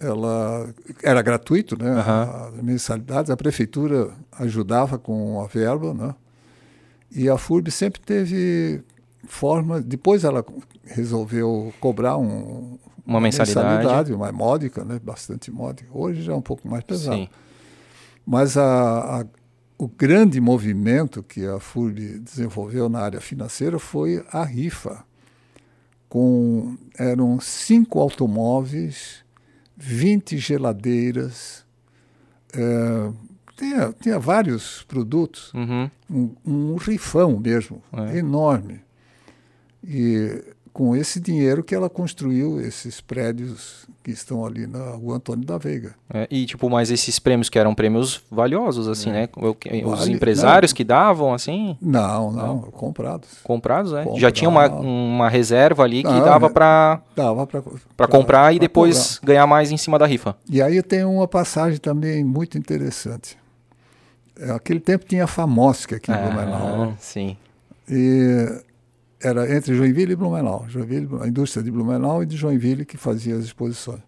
ela 0.01 0.69
era 1.03 1.23
gratuito, 1.23 1.77
né? 1.83 1.91
Aham. 1.91 2.53
As 2.57 2.63
mensalidades, 2.63 3.31
a 3.31 3.37
prefeitura 3.37 4.11
ajudava 4.39 4.99
com 4.99 5.41
a 5.41 5.47
verba, 5.47 5.95
né? 5.95 6.15
E 7.11 7.29
a 7.29 7.39
FURB 7.39 7.71
sempre 7.71 8.01
teve 8.01 8.83
forma. 9.27 9.81
Depois 9.81 10.25
ela 10.25 10.45
resolveu 10.85 11.73
cobrar 11.81 12.17
um, 12.19 12.79
Uma 13.09 13.21
mensalidade. 13.21 14.15
mais 14.17 14.35
módica, 14.35 14.85
né? 14.85 15.01
Bastante 15.03 15.51
módica. 15.51 15.89
Hoje 15.93 16.23
já 16.23 16.33
é 16.33 16.37
um 16.37 16.43
pouco 16.43 16.69
mais 16.69 16.85
pesado. 16.85 17.17
Sim. 17.17 17.29
Mas 18.27 18.57
a- 18.57 19.21
a- 19.23 19.27
o 19.79 19.89
grande 19.89 20.41
movimento 20.41 21.23
que 21.23 21.47
a 21.47 21.59
FURB 21.59 22.19
desenvolveu 22.19 22.89
na 22.89 23.01
área 23.01 23.21
financeira 23.21 23.79
foi 23.79 24.25
a 24.31 24.45
rifa. 24.45 25.05
Com, 26.09 26.77
eram 26.99 27.39
cinco 27.41 27.99
automóveis, 28.01 29.25
20 29.77 30.39
geladeiras, 30.39 31.65
eh, 32.55 33.13
tinha, 33.57 33.95
tinha 34.01 34.19
vários 34.19 34.83
produtos, 34.85 35.53
Uhum. 35.55 35.91
um, 36.11 36.35
um 36.47 36.77
rifão 36.77 37.39
mesmo, 37.39 37.83
É. 37.93 38.19
enorme. 38.19 38.81
E 39.85 40.43
com 40.79 40.95
esse 40.95 41.19
dinheiro 41.19 41.65
que 41.65 41.75
ela 41.75 41.91
construiu 41.91 42.61
esses 42.61 43.01
prédios 43.01 43.85
que 44.01 44.13
estão 44.13 44.47
ali 44.47 44.65
na 44.65 44.93
rua 44.93 45.17
Antônio 45.17 45.45
da 45.45 45.59
Veiga. 45.59 45.93
É, 46.09 46.29
e, 46.31 46.47
tipo, 46.47 46.71
mas 46.71 46.89
esses 46.93 47.19
prêmios 47.19 47.49
que 47.49 47.59
eram 47.59 47.75
prêmios 47.75 48.23
valiosos, 48.31 48.87
assim, 48.87 49.11
né? 49.11 49.29
O 49.37 49.53
que- 49.55 49.85
Os 49.85 49.99
Vale- 49.99 50.13
empresários 50.13 50.73
que 50.73 50.85
davam, 50.85 51.35
assim, 51.35 51.77
Não, 51.83 52.31
não, 52.31 52.61
comprados. 52.61 53.29
comprados, 53.43 53.91
né? 53.91 54.07
Já 54.19 54.31
tinha 54.31 54.49
uma, 54.49 54.69
uma 54.69 55.29
reserva 55.29 55.83
ali 55.83 56.05
que 56.05 56.09
Ah, 56.09 56.21
dava 56.21 56.47
é. 56.47 56.51
pra, 56.51 57.03
Dava 57.17 57.45
para 57.45 57.61
pra 57.97 58.07
comprar 58.07 58.55
e 58.55 58.61
depois 58.61 59.19
ganhar 59.25 59.49
mais 59.49 59.73
em 59.73 59.77
cima 59.77 59.99
da 59.99 60.07
rifa. 60.07 60.37
E 60.49 60.63
aí 60.63 60.81
tem 60.81 61.05
uma 61.05 61.27
passagem 61.27 61.81
também 61.81 62.23
muito 62.23 62.57
interessante. 62.57 63.37
É, 64.39 64.53
Aquele 64.53 64.79
tempo 64.79 65.05
tinha 65.05 65.25
a 65.25 65.27
FAMOSC 65.27 65.97
aqui 65.97 66.13
em 66.13 66.17
Blumenau. 66.17 66.83
Ah, 66.85 66.93
sim. 67.01 67.37
E 67.91 68.63
era 69.21 69.55
entre 69.55 69.75
Joinville 69.75 70.13
e 70.13 70.17
Blumenau. 70.17 70.65
Joinville, 70.69 71.09
a 71.21 71.27
indústria 71.27 71.63
de 71.63 71.71
Blumenau 71.71 72.23
e 72.23 72.27
de 72.27 72.37
Joinville 72.37 72.85
que 72.85 72.97
fazia 72.97 73.37
as 73.37 73.45
exposições. 73.45 74.01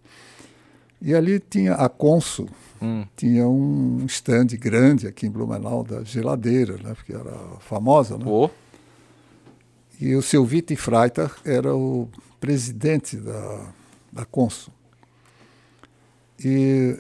E 1.02 1.14
ali 1.14 1.40
tinha 1.40 1.74
a 1.74 1.88
Consul, 1.88 2.48
Hum, 2.82 3.04
tinha 3.14 3.46
um 3.46 4.06
stand 4.06 4.46
grande 4.58 5.06
aqui 5.06 5.26
em 5.26 5.30
Blumenau 5.30 5.84
da 5.84 6.02
geladeira, 6.02 6.78
né, 6.78 6.94
porque 6.94 7.12
era 7.12 7.36
famosa. 7.60 8.16
Né? 8.16 8.24
Pô, 8.24 8.50
E 10.00 10.14
o 10.14 10.22
seu 10.22 10.44
Vite 10.46 10.74
Freitag 10.76 11.30
era 11.44 11.74
o 11.74 12.08
presidente 12.40 13.18
da, 13.18 13.66
da 14.10 14.24
Consul. 14.24 14.72
E 16.42 16.96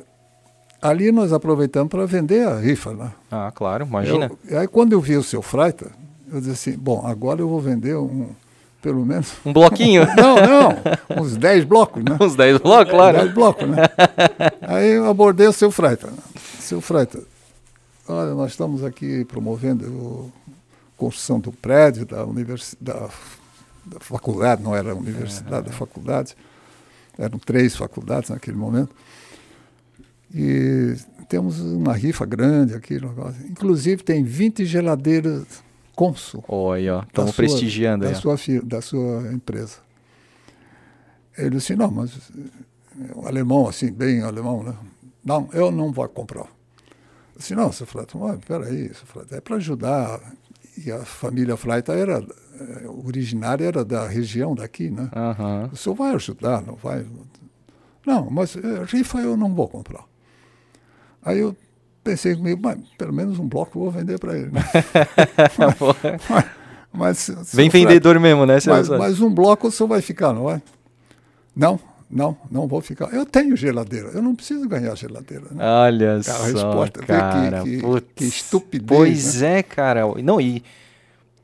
ali 0.82 1.10
nós 1.10 1.32
aproveitamos 1.32 1.88
para 1.88 2.04
vender 2.04 2.46
a 2.46 2.58
rifa. 2.58 2.92
Né? 2.92 3.10
Ah, 3.30 3.50
claro, 3.54 3.86
imagina. 3.86 4.30
Eu, 4.46 4.58
aí 4.58 4.68
quando 4.68 4.92
eu 4.92 5.00
vi 5.00 5.16
o 5.16 5.22
seu 5.22 5.40
Freita, 5.40 5.90
eu 6.32 6.40
disse 6.40 6.70
assim, 6.70 6.78
bom, 6.78 7.06
agora 7.06 7.40
eu 7.40 7.48
vou 7.48 7.60
vender 7.60 7.96
um, 7.96 8.28
pelo 8.80 9.04
menos... 9.04 9.32
Um 9.44 9.52
bloquinho? 9.52 10.06
não, 10.16 10.36
não, 10.36 10.76
uns 11.22 11.36
10 11.36 11.64
blocos, 11.64 12.02
né? 12.04 12.16
uns 12.20 12.36
10 12.36 12.58
blocos, 12.58 12.92
claro. 12.92 13.18
10 13.18 13.34
blocos, 13.34 13.68
né? 13.68 13.78
aí 14.62 14.90
eu 14.90 15.08
abordei 15.08 15.46
o 15.46 15.52
seu 15.52 15.70
Freita. 15.70 16.06
Né? 16.08 16.18
Seu 16.60 16.80
Freita, 16.80 17.20
olha, 18.08 18.34
nós 18.34 18.52
estamos 18.52 18.84
aqui 18.84 19.24
promovendo 19.24 20.32
a 20.48 20.98
construção 20.98 21.40
do 21.40 21.52
prédio 21.52 22.06
da 22.06 22.24
universidade, 22.24 22.78
da, 22.80 23.08
da 23.86 24.00
faculdade, 24.00 24.62
não 24.62 24.74
era 24.74 24.92
a 24.92 24.94
universidade, 24.94 25.66
da 25.66 25.72
faculdade. 25.72 26.36
Eram 27.18 27.38
três 27.38 27.76
faculdades 27.76 28.30
naquele 28.30 28.56
momento. 28.56 28.94
E 30.32 30.96
temos 31.28 31.60
uma 31.60 31.92
rifa 31.92 32.24
grande 32.24 32.74
aqui. 32.74 32.98
Inclusive 33.50 34.02
tem 34.02 34.22
20 34.22 34.64
geladeiras 34.64 35.44
Consul. 36.00 36.42
Olha, 36.48 36.96
ó, 36.96 37.02
estamos 37.02 37.36
prestigiando 37.36 38.06
da 38.06 38.14
Sua, 38.14 38.36
da 38.64 38.80
sua 38.80 39.30
empresa. 39.34 39.76
Ele 41.36 41.50
disse, 41.50 41.76
não, 41.76 41.90
mas 41.90 42.32
um 43.14 43.26
alemão 43.26 43.68
assim, 43.68 43.92
bem 43.92 44.22
alemão, 44.22 44.62
né? 44.62 44.74
Não, 45.22 45.50
eu 45.52 45.70
não 45.70 45.92
vou 45.92 46.08
comprar. 46.08 46.46
Eu 46.46 47.36
disse, 47.36 47.54
não, 47.54 47.70
seu 47.70 47.86
Fleta, 47.86 48.16
peraí, 48.46 48.94
seu 48.94 49.06
Fleta, 49.06 49.36
é 49.36 49.42
para 49.42 49.56
ajudar. 49.56 50.22
E 50.82 50.90
a 50.90 51.04
família 51.04 51.54
Freita 51.54 51.92
era, 51.92 52.24
eh, 52.58 52.88
originária 52.88 53.66
era 53.66 53.84
da 53.84 54.08
região 54.08 54.54
daqui, 54.54 54.88
né? 54.88 55.10
Uhum. 55.14 55.68
O 55.70 55.76
senhor 55.76 55.94
vai 55.94 56.14
ajudar, 56.14 56.62
não 56.62 56.76
vai? 56.76 57.06
Não, 58.06 58.30
mas 58.30 58.56
eh, 58.56 58.84
rifa 58.86 59.18
eu 59.18 59.36
não 59.36 59.54
vou 59.54 59.68
comprar. 59.68 60.06
Aí 61.22 61.40
eu 61.40 61.54
pensei 62.02 62.34
comigo, 62.34 62.60
mas 62.62 62.78
pelo 62.96 63.12
menos 63.12 63.38
um 63.38 63.46
bloco 63.46 63.78
eu 63.78 63.82
vou 63.82 63.90
vender 63.90 64.18
para 64.18 64.36
ele. 64.36 64.50
Né? 65.58 66.18
mas, 66.92 67.30
mas, 67.30 67.54
Bem 67.54 67.68
vendedor 67.68 68.18
mesmo, 68.18 68.44
né? 68.46 68.58
Mas, 68.66 68.88
mas, 68.88 69.20
um 69.20 69.32
bloco 69.32 69.68
o 69.68 69.70
senhor 69.70 69.88
vai 69.88 70.02
ficar, 70.02 70.32
não 70.32 70.44
vai? 70.44 70.62
Não, 71.54 71.78
não, 72.10 72.36
não 72.50 72.66
vou 72.66 72.80
ficar. 72.80 73.12
Eu 73.12 73.24
tenho 73.24 73.56
geladeira, 73.56 74.08
eu 74.08 74.22
não 74.22 74.34
preciso 74.34 74.68
ganhar 74.68 74.94
geladeira. 74.96 75.44
Né? 75.50 75.64
Olha 75.64 76.22
só, 76.22 76.42
resposta, 76.42 77.00
cara. 77.00 77.62
Que, 77.62 77.80
que, 77.80 78.00
que, 78.16 78.24
estupidez. 78.24 78.86
Pois 78.86 79.40
né? 79.40 79.58
é, 79.58 79.62
cara. 79.62 80.02
Não, 80.22 80.40
e 80.40 80.62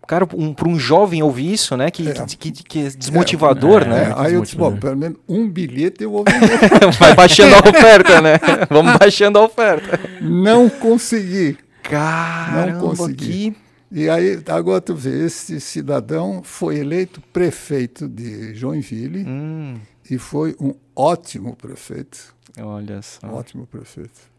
cara, 0.07 0.27
um, 0.35 0.55
para 0.55 0.69
um 0.69 0.79
jovem 0.79 1.23
ouvir 1.23 1.53
isso, 1.53 1.77
né? 1.77 1.91
Que, 1.91 2.09
é. 2.09 2.13
que, 2.39 2.53
que, 2.53 2.79
é 2.79 2.91
desmotivador, 2.91 3.83
é, 3.83 3.89
né? 3.89 4.03
É. 4.11 4.15
Aí 4.17 4.35
eu 4.35 4.43
disse, 4.43 4.57
bom, 4.57 4.77
pelo 4.77 4.97
menos 4.97 5.19
um 5.29 5.49
bilhete 5.49 6.05
eu 6.05 6.11
vou 6.11 6.25
vender. 6.25 6.59
Vai 6.99 7.15
baixando 7.15 7.55
a 7.55 7.59
oferta, 7.59 8.21
né? 8.21 8.39
Vamos 8.71 8.97
baixando 8.99 9.39
a 9.39 9.45
oferta. 9.45 10.01
Não 10.21 10.69
consegui. 10.69 11.59
Caramba, 11.83 12.73
não 12.73 12.81
consegui. 12.81 13.53
Que... 13.53 13.57
E 13.91 14.09
aí, 14.09 14.43
agora 14.49 14.81
tu 14.81 14.95
vê, 14.95 15.27
esse 15.27 15.61
cidadão 15.61 16.43
foi 16.43 16.79
eleito 16.79 17.21
prefeito 17.33 18.09
de 18.09 18.55
Joinville 18.55 19.25
hum. 19.27 19.77
e 20.11 20.19
foi 20.19 20.57
um 20.61 20.75
ótimo 20.95 21.55
prefeito. 21.55 22.35
Olha 22.59 23.01
só. 23.03 23.27
ótimo 23.29 23.67
prefeito. 23.67 24.36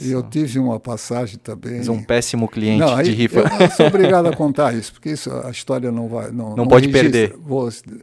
E 0.00 0.10
eu 0.10 0.22
tive 0.22 0.58
uma 0.58 0.80
passagem 0.80 1.38
também. 1.38 1.78
Mas 1.78 1.88
um 1.88 2.02
péssimo 2.02 2.48
cliente 2.48 2.80
não, 2.80 2.96
aí, 2.96 3.04
de 3.04 3.12
rifa. 3.12 3.40
Eu, 3.40 3.46
eu 3.60 3.70
sou 3.70 3.86
obrigado 3.86 4.26
a 4.26 4.34
contar 4.34 4.74
isso, 4.74 4.92
porque 4.92 5.10
isso, 5.10 5.30
a 5.30 5.50
história 5.50 5.92
não 5.92 6.08
vai. 6.08 6.30
Não, 6.32 6.50
não, 6.50 6.56
não 6.56 6.68
pode 6.68 6.88
registra. 6.88 7.38
perder. 7.38 8.02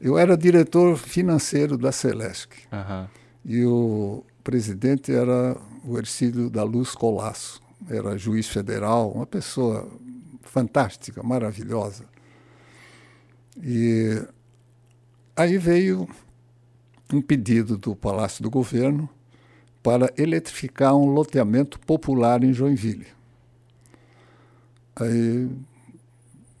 Eu 0.00 0.18
era 0.18 0.36
diretor 0.36 0.96
financeiro 0.96 1.78
da 1.78 1.92
Celesc. 1.92 2.50
Uhum. 2.72 3.06
E 3.44 3.64
o 3.64 4.24
presidente 4.42 5.12
era 5.12 5.56
o 5.84 5.96
Ercílio 5.96 6.50
da 6.50 6.64
Luz 6.64 6.90
Colasso. 6.90 7.62
Era 7.88 8.18
juiz 8.18 8.48
federal, 8.48 9.12
uma 9.12 9.26
pessoa 9.26 9.88
fantástica, 10.42 11.22
maravilhosa. 11.22 12.04
E 13.62 14.20
aí 15.36 15.56
veio 15.56 16.08
um 17.12 17.22
pedido 17.22 17.78
do 17.78 17.94
Palácio 17.94 18.42
do 18.42 18.50
Governo 18.50 19.08
para 19.84 20.10
eletrificar 20.16 20.96
um 20.96 21.10
loteamento 21.10 21.78
popular 21.78 22.42
em 22.42 22.54
Joinville. 22.54 23.06
Aí 24.96 25.46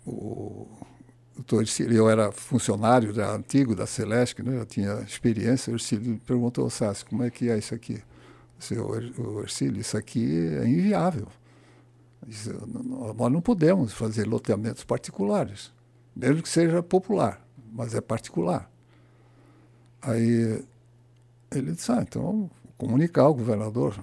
o, 0.04 0.68
o 1.50 1.60
Ercílio, 1.60 1.96
eu 1.96 2.10
era 2.10 2.30
funcionário 2.30 3.14
já 3.14 3.34
antigo 3.34 3.74
da 3.74 3.86
Celeste, 3.86 4.42
né, 4.42 4.60
eu 4.60 4.66
tinha 4.66 5.00
experiência, 5.00 5.72
o 5.72 5.76
Ercílio 5.76 6.20
perguntou, 6.26 6.68
Sassi, 6.68 7.06
como 7.06 7.22
é 7.22 7.30
que 7.30 7.48
é 7.48 7.56
isso 7.56 7.74
aqui? 7.74 8.02
Seu, 8.58 8.86
o 8.88 9.40
Ercílio, 9.40 9.80
isso 9.80 9.96
aqui 9.96 10.46
é 10.60 10.68
inviável. 10.68 11.26
Disse, 12.26 12.52
nós 12.52 13.32
não 13.32 13.40
podemos 13.40 13.94
fazer 13.94 14.26
loteamentos 14.26 14.84
particulares, 14.84 15.72
mesmo 16.14 16.42
que 16.42 16.48
seja 16.48 16.82
popular, 16.82 17.42
mas 17.72 17.94
é 17.94 18.02
particular. 18.02 18.70
Aí 20.02 20.62
ele 21.50 21.72
disse, 21.72 21.90
ah, 21.90 22.04
então 22.06 22.50
comunicar 22.76 23.22
ao 23.22 23.34
governador. 23.34 23.98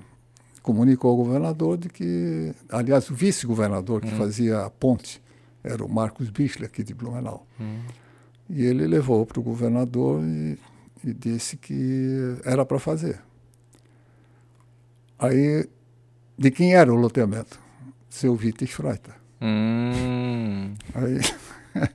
Comunicou 0.61 1.11
ao 1.11 1.17
governador 1.17 1.77
de 1.77 1.89
que, 1.89 2.53
aliás, 2.69 3.09
o 3.09 3.15
vice-governador 3.15 4.01
que 4.01 4.13
hum. 4.13 4.17
fazia 4.17 4.61
a 4.61 4.69
ponte 4.69 5.21
era 5.63 5.83
o 5.83 5.89
Marcos 5.89 6.29
Bichler, 6.29 6.69
aqui 6.69 6.83
de 6.83 6.93
Blumenau. 6.93 7.45
Hum. 7.59 7.79
E 8.49 8.65
ele 8.65 8.85
levou 8.85 9.25
para 9.25 9.39
o 9.39 9.43
governador 9.43 10.21
e, 10.23 10.57
e, 11.03 11.13
disse 11.13 11.57
que 11.57 12.37
era 12.43 12.65
para 12.65 12.79
fazer. 12.79 13.19
Aí, 15.17 15.67
de 16.37 16.51
quem 16.51 16.73
era 16.73 16.91
o 16.91 16.95
loteamento? 16.95 17.59
Seu 18.09 18.35
Vitor 18.35 18.67
Freita. 18.67 19.15
Hum. 19.41 20.73
Aí, 20.93 21.19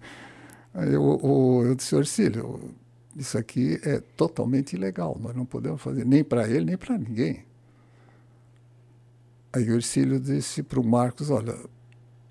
aí 0.75 0.97
o, 0.97 1.19
o, 1.23 1.65
eu 1.65 1.75
disse, 1.75 1.95
Orcílio, 1.95 2.75
isso 3.17 3.39
aqui 3.39 3.81
é 3.83 3.99
totalmente 3.99 4.77
ilegal, 4.77 5.19
nós 5.21 5.35
não 5.35 5.47
podemos 5.47 5.81
fazer 5.81 6.05
nem 6.05 6.23
para 6.23 6.47
ele, 6.49 6.67
nem 6.67 6.77
para 6.77 6.99
ninguém. 6.99 7.45
Aí 9.53 9.71
o 9.71 9.75
Ercílio 9.75 10.21
disse 10.21 10.63
para 10.63 10.79
o 10.79 10.85
Marcos, 10.85 11.31
olha, 11.31 11.57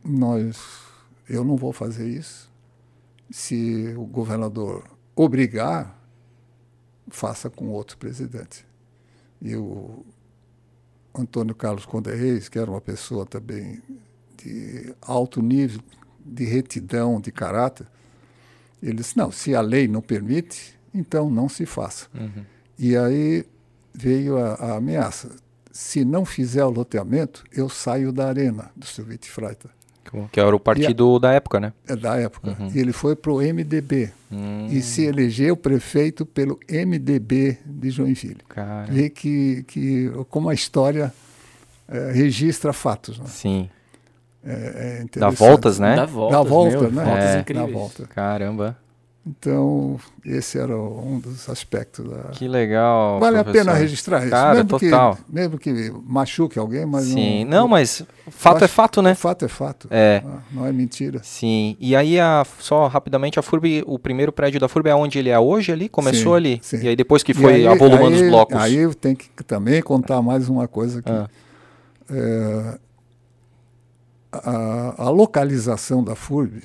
nós, 0.04 0.62
eu 1.28 1.44
não 1.44 1.56
vou 1.56 1.74
fazer 1.74 2.08
isso. 2.08 2.52
Se 3.32 3.96
o 3.98 4.06
governador 4.06 4.84
obrigar, 5.16 6.00
faça 7.08 7.50
com 7.50 7.70
outro 7.70 7.98
presidente. 7.98 8.66
E 9.42 9.56
o 9.56 10.06
Antônio 11.16 11.56
Carlos 11.56 11.86
Conde 11.86 12.14
Reis, 12.14 12.48
que 12.48 12.60
era 12.60 12.70
uma 12.70 12.82
pessoa 12.82 13.26
também 13.26 13.82
de 14.38 14.94
alto 15.02 15.42
nível 15.42 15.82
de 16.24 16.46
retidão, 16.46 17.20
de 17.20 17.32
caráter, 17.32 17.88
ele 18.82 18.98
disse, 18.98 19.18
não, 19.18 19.32
se 19.32 19.56
a 19.56 19.62
lei 19.62 19.88
não 19.88 20.02
permite, 20.02 20.78
então 20.94 21.30
não 21.30 21.50
se 21.50 21.66
faça. 21.66 22.08
Uhum. 22.14 22.44
E 22.78 22.96
aí 22.96 23.46
veio 23.94 24.38
a, 24.38 24.54
a, 24.54 24.76
ameaça. 24.78 25.32
Se 25.72 26.06
não 26.06 26.26
fizer 26.26 26.64
o 26.64 26.70
loteamento, 26.70 27.44
eu 27.52 27.68
saio 27.68 28.12
da 28.12 28.28
arena 28.28 28.72
do 28.76 28.86
Silvite 28.86 29.30
Freita. 29.30 29.70
Que 30.32 30.40
era 30.40 30.56
o 30.56 30.60
partido 30.60 31.16
a, 31.16 31.20
da 31.20 31.34
época, 31.34 31.60
né? 31.60 31.74
É 31.88 31.96
da 31.96 32.16
época. 32.16 32.56
Uhum. 32.60 32.72
E 32.74 32.80
ele 32.80 32.94
foi 32.94 33.16
para 33.16 33.32
o 33.32 33.38
MDB. 33.38 34.12
Hum. 34.32 34.68
E 34.70 34.82
se 34.82 35.04
elegeu 35.04 35.58
prefeito 35.58 36.26
pelo 36.26 36.60
MDB 36.70 37.58
de 37.66 37.90
Joinville. 37.90 38.38
Cara. 38.48 38.92
Vê 38.92 39.10
que, 39.10 39.64
que 39.64 40.12
como 40.30 40.48
a 40.48 40.54
história 40.54 41.14
é, 41.88 42.12
registra 42.12 42.72
fatos. 42.72 43.20
Né? 43.20 43.26
Sim. 43.28 43.70
É, 44.46 45.06
é 45.16 45.20
Dá 45.20 45.30
voltas, 45.30 45.80
né? 45.80 45.96
Dá 45.96 46.06
voltas, 46.06 46.38
Dá 46.38 46.44
volta, 46.50 46.80
meu, 46.82 46.92
né? 46.92 47.04
Voltas 47.04 47.26
É. 47.36 47.40
incríveis. 47.40 47.68
Dá 47.68 47.74
volta. 47.74 48.08
Caramba. 48.08 48.78
Então, 49.28 50.00
esse 50.24 50.60
era 50.60 50.78
um 50.78 51.18
dos 51.20 51.50
aspectos 51.50 52.08
da. 52.08 52.30
Que 52.30 52.48
legal. 52.48 53.20
Vale 53.20 53.44
professor. 53.44 53.60
a 53.62 53.66
pena 53.74 53.74
registrar 53.80 54.20
isso. 54.22 54.30
Cara, 54.30 54.54
mesmo 54.54 54.70
total. 54.70 55.16
Que, 55.16 55.22
mesmo 55.34 55.58
que 55.58 55.92
machuque 56.06 56.60
alguém, 56.60 56.86
mas 56.86 57.06
Sim. 57.06 57.44
não. 57.46 57.62
Não, 57.62 57.68
mas 57.68 58.04
fato 58.30 58.62
é 58.62 58.66
acho- 58.66 58.74
fato, 58.76 59.02
né? 59.02 59.16
Fato 59.16 59.44
é 59.44 59.48
fato. 59.48 59.88
É. 59.90 60.22
Ah, 60.24 60.38
Não 60.52 60.64
é 60.68 60.72
mentira. 60.72 61.22
Sim. 61.24 61.76
E 61.80 61.96
aí, 61.96 62.20
a, 62.20 62.46
só 62.60 62.86
rapidamente, 62.86 63.40
a 63.40 63.42
FURB, 63.42 63.84
o 63.88 63.98
primeiro 63.98 64.32
prédio 64.32 64.60
da 64.60 64.68
FURB 64.68 64.90
é 64.92 64.96
onde 64.96 65.18
ele 65.18 65.30
é 65.32 65.40
hoje 65.40 65.72
ali? 65.72 65.90
Começou 65.90 66.34
Sim, 66.34 66.38
ali? 66.38 66.60
sim. 66.62 66.78
E 66.84 66.88
aí 66.90 66.96
depois 66.96 67.24
que 67.24 67.32
E 67.32 67.34
foi 67.36 67.56
aí- 67.56 67.68
avolumando 67.68 68.16
aí- 68.16 68.22
os 68.26 68.30
blocos? 68.30 68.56
Aí 68.58 68.76
eu 68.76 68.94
tenho 68.94 69.16
que 69.16 69.44
também 69.44 69.82
contar 69.82 70.22
mais 70.22 70.48
uma 70.50 70.68
coisa 70.68 71.00
aqui. 71.00 71.12
Ah. 71.12 71.28
É, 72.12 72.78
a, 74.44 75.04
a 75.06 75.10
localização 75.10 76.04
da 76.04 76.16
FURB, 76.16 76.62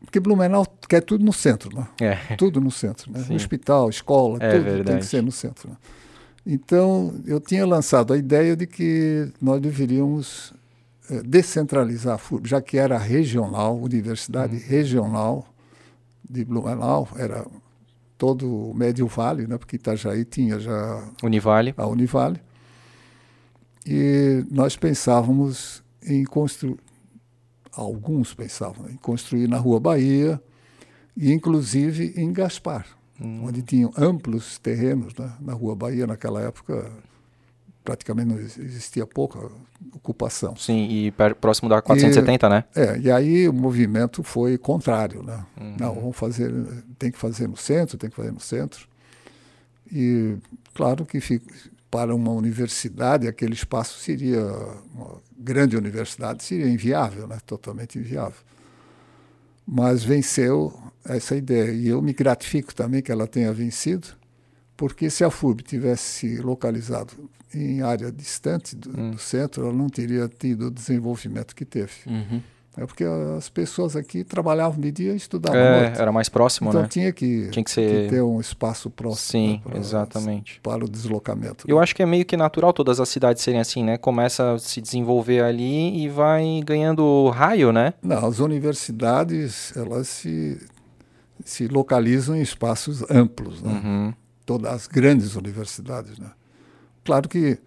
porque 0.00 0.20
Blumenau 0.20 0.66
quer 0.88 1.00
tudo 1.00 1.24
no 1.24 1.32
centro, 1.32 1.74
né? 1.74 1.86
É. 2.00 2.36
Tudo 2.36 2.60
no 2.60 2.70
centro, 2.70 3.10
né? 3.10 3.22
Sim. 3.24 3.34
Hospital, 3.34 3.88
escola, 3.88 4.36
É 4.40 4.50
tudo 4.52 4.64
tem 4.64 4.74
verdade. 4.74 4.98
que 4.98 5.06
ser 5.06 5.22
no 5.22 5.32
centro. 5.32 5.70
né? 5.70 5.76
Então, 6.44 7.14
eu 7.24 7.40
tinha 7.40 7.64
lançado 7.64 8.12
a 8.12 8.16
ideia 8.18 8.54
de 8.56 8.66
que 8.66 9.30
nós 9.40 9.60
deveríamos 9.60 10.52
eh, 11.08 11.22
descentralizar 11.24 12.14
a 12.16 12.18
FURB, 12.18 12.46
já 12.48 12.60
que 12.60 12.76
era 12.76 12.98
regional, 12.98 13.78
universidade 13.78 14.56
Uhum. 14.56 14.62
regional 14.66 15.46
de 16.28 16.44
Blumenau, 16.44 17.08
era 17.16 17.46
todo 18.18 18.70
o 18.70 18.74
Médio 18.74 19.06
Vale, 19.06 19.46
né, 19.46 19.56
porque 19.56 19.76
Itajaí 19.76 20.24
tinha 20.24 20.58
já 20.58 21.04
Univale. 21.22 21.72
a 21.76 21.86
Univale. 21.86 22.40
E 23.86 24.44
nós 24.50 24.76
pensávamos 24.76 25.81
em 26.06 26.24
construir, 26.24 26.76
alguns 27.72 28.34
pensavam 28.34 28.88
em 28.90 28.96
construir 28.96 29.48
na 29.48 29.56
Rua 29.58 29.80
Bahia 29.80 30.40
e 31.16 31.32
inclusive 31.32 32.14
em 32.16 32.32
Gaspar, 32.32 32.86
onde 33.20 33.62
tinham 33.62 33.92
amplos 33.96 34.58
terrenos 34.58 35.14
né, 35.14 35.32
na 35.40 35.52
Rua 35.52 35.74
Bahia 35.76 36.06
naquela 36.06 36.40
época 36.42 36.90
praticamente 37.84 38.28
não 38.28 38.38
ex- 38.38 38.58
existia 38.58 39.06
pouca 39.06 39.50
ocupação. 39.92 40.54
Sim, 40.56 40.86
e 40.88 41.12
próximo 41.40 41.68
da 41.68 41.82
470, 41.82 42.48
né? 42.48 42.64
É, 42.76 42.96
e 42.98 43.10
aí 43.10 43.48
o 43.48 43.52
movimento 43.52 44.22
foi 44.22 44.56
contrário, 44.56 45.22
né? 45.22 45.44
Não, 45.78 45.94
vamos 45.94 46.16
fazer, 46.16 46.52
tem 46.98 47.10
que 47.10 47.18
fazer 47.18 47.48
no 47.48 47.56
centro, 47.56 47.98
tem 47.98 48.08
que 48.08 48.14
fazer 48.16 48.30
no 48.30 48.38
centro. 48.40 48.86
E 49.90 50.36
claro 50.74 51.04
que 51.04 51.20
fi- 51.20 51.42
para 51.92 52.14
uma 52.14 52.30
universidade 52.30 53.28
aquele 53.28 53.52
espaço 53.52 54.00
seria 54.00 54.42
uma 54.94 55.20
grande 55.36 55.76
universidade 55.76 56.42
seria 56.42 56.66
inviável, 56.66 57.26
né? 57.28 57.36
Totalmente 57.44 57.98
inviável. 57.98 58.40
Mas 59.66 60.02
venceu 60.02 60.72
essa 61.04 61.36
ideia 61.36 61.70
e 61.70 61.88
eu 61.88 62.00
me 62.00 62.14
gratifico 62.14 62.74
também 62.74 63.02
que 63.02 63.12
ela 63.12 63.26
tenha 63.26 63.52
vencido, 63.52 64.08
porque 64.74 65.10
se 65.10 65.22
a 65.22 65.30
FURB 65.30 65.62
tivesse 65.62 66.02
se 66.02 66.36
localizado 66.38 67.12
em 67.54 67.82
área 67.82 68.10
distante 68.10 68.74
do, 68.74 69.10
do 69.10 69.18
centro, 69.18 69.64
ela 69.64 69.72
não 69.74 69.90
teria 69.90 70.26
tido 70.28 70.68
o 70.68 70.70
desenvolvimento 70.70 71.54
que 71.54 71.66
teve. 71.66 71.92
Uhum. 72.06 72.42
É 72.74 72.86
porque 72.86 73.04
as 73.36 73.50
pessoas 73.50 73.94
aqui 73.96 74.24
trabalhavam 74.24 74.80
de 74.80 74.90
dia 74.90 75.12
e 75.12 75.16
estudavam 75.16 75.60
É, 75.60 75.80
noite. 75.82 76.00
era 76.00 76.10
mais 76.10 76.30
próximo, 76.30 76.70
Então 76.70 76.80
né? 76.82 76.88
tinha 76.88 77.12
que, 77.12 77.50
Tinha 77.50 77.62
que 77.62 77.70
ser- 77.70 78.08
ter 78.08 78.22
um 78.22 78.40
espaço 78.40 78.88
próximo. 78.88 79.18
Sim, 79.18 79.52
né, 79.56 79.60
para- 79.62 79.78
exatamente. 79.78 80.58
Para 80.62 80.82
o 80.82 80.88
deslocamento. 80.88 81.66
Eu 81.68 81.78
acho 81.78 81.94
que 81.94 82.02
é 82.02 82.06
meio 82.06 82.24
que 82.24 82.34
natural 82.34 82.72
todas 82.72 82.98
as 82.98 83.10
cidades 83.10 83.42
serem 83.42 83.60
assim, 83.60 83.84
né? 83.84 83.98
Começa 83.98 84.54
a 84.54 84.58
se 84.58 84.80
desenvolver 84.80 85.42
ali 85.44 86.02
e 86.02 86.08
vai 86.08 86.62
ganhando 86.64 87.28
raio, 87.28 87.72
né? 87.72 87.92
Não, 88.02 88.24
as 88.26 88.38
universidades, 88.38 89.76
elas 89.76 90.08
se, 90.08 90.58
se 91.44 91.68
localizam 91.68 92.34
em 92.36 92.40
espaços 92.40 93.04
amplos, 93.10 93.60
né? 93.60 93.70
Uhum. 93.84 94.14
Todas 94.46 94.72
as 94.72 94.86
grandes 94.86 95.36
universidades, 95.36 96.18
né? 96.18 96.30
Claro 97.04 97.28
que 97.28 97.58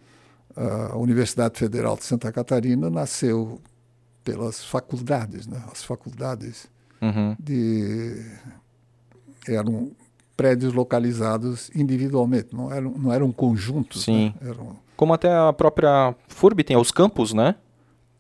a 0.55 0.97
Universidade 0.97 1.59
Federal 1.59 1.95
de 1.95 2.05
Santa 2.05 2.31
Catarina 2.31 2.89
nasceu 2.89 3.59
pelas 4.25 4.61
faculdades, 4.65 5.47
né? 5.47 5.63
As 5.71 5.81
faculdades 5.83 6.67
Uhum. 7.01 7.35
de 7.39 8.25
eram 9.47 9.91
prédios 10.35 10.73
localizados 10.73 11.69
individualmente, 11.75 12.47
não 12.53 12.71
eram, 12.71 12.91
não 12.97 13.13
eram 13.13 13.31
conjuntos. 13.31 14.03
Sim. 14.03 14.33
né? 14.41 14.49
Eram, 14.49 14.75
Como 14.97 15.13
até 15.13 15.31
a 15.33 15.53
própria 15.53 16.13
FURB 16.27 16.63
tem 16.63 16.75
os 16.75 16.91
campos, 16.91 17.31
né? 17.31 17.55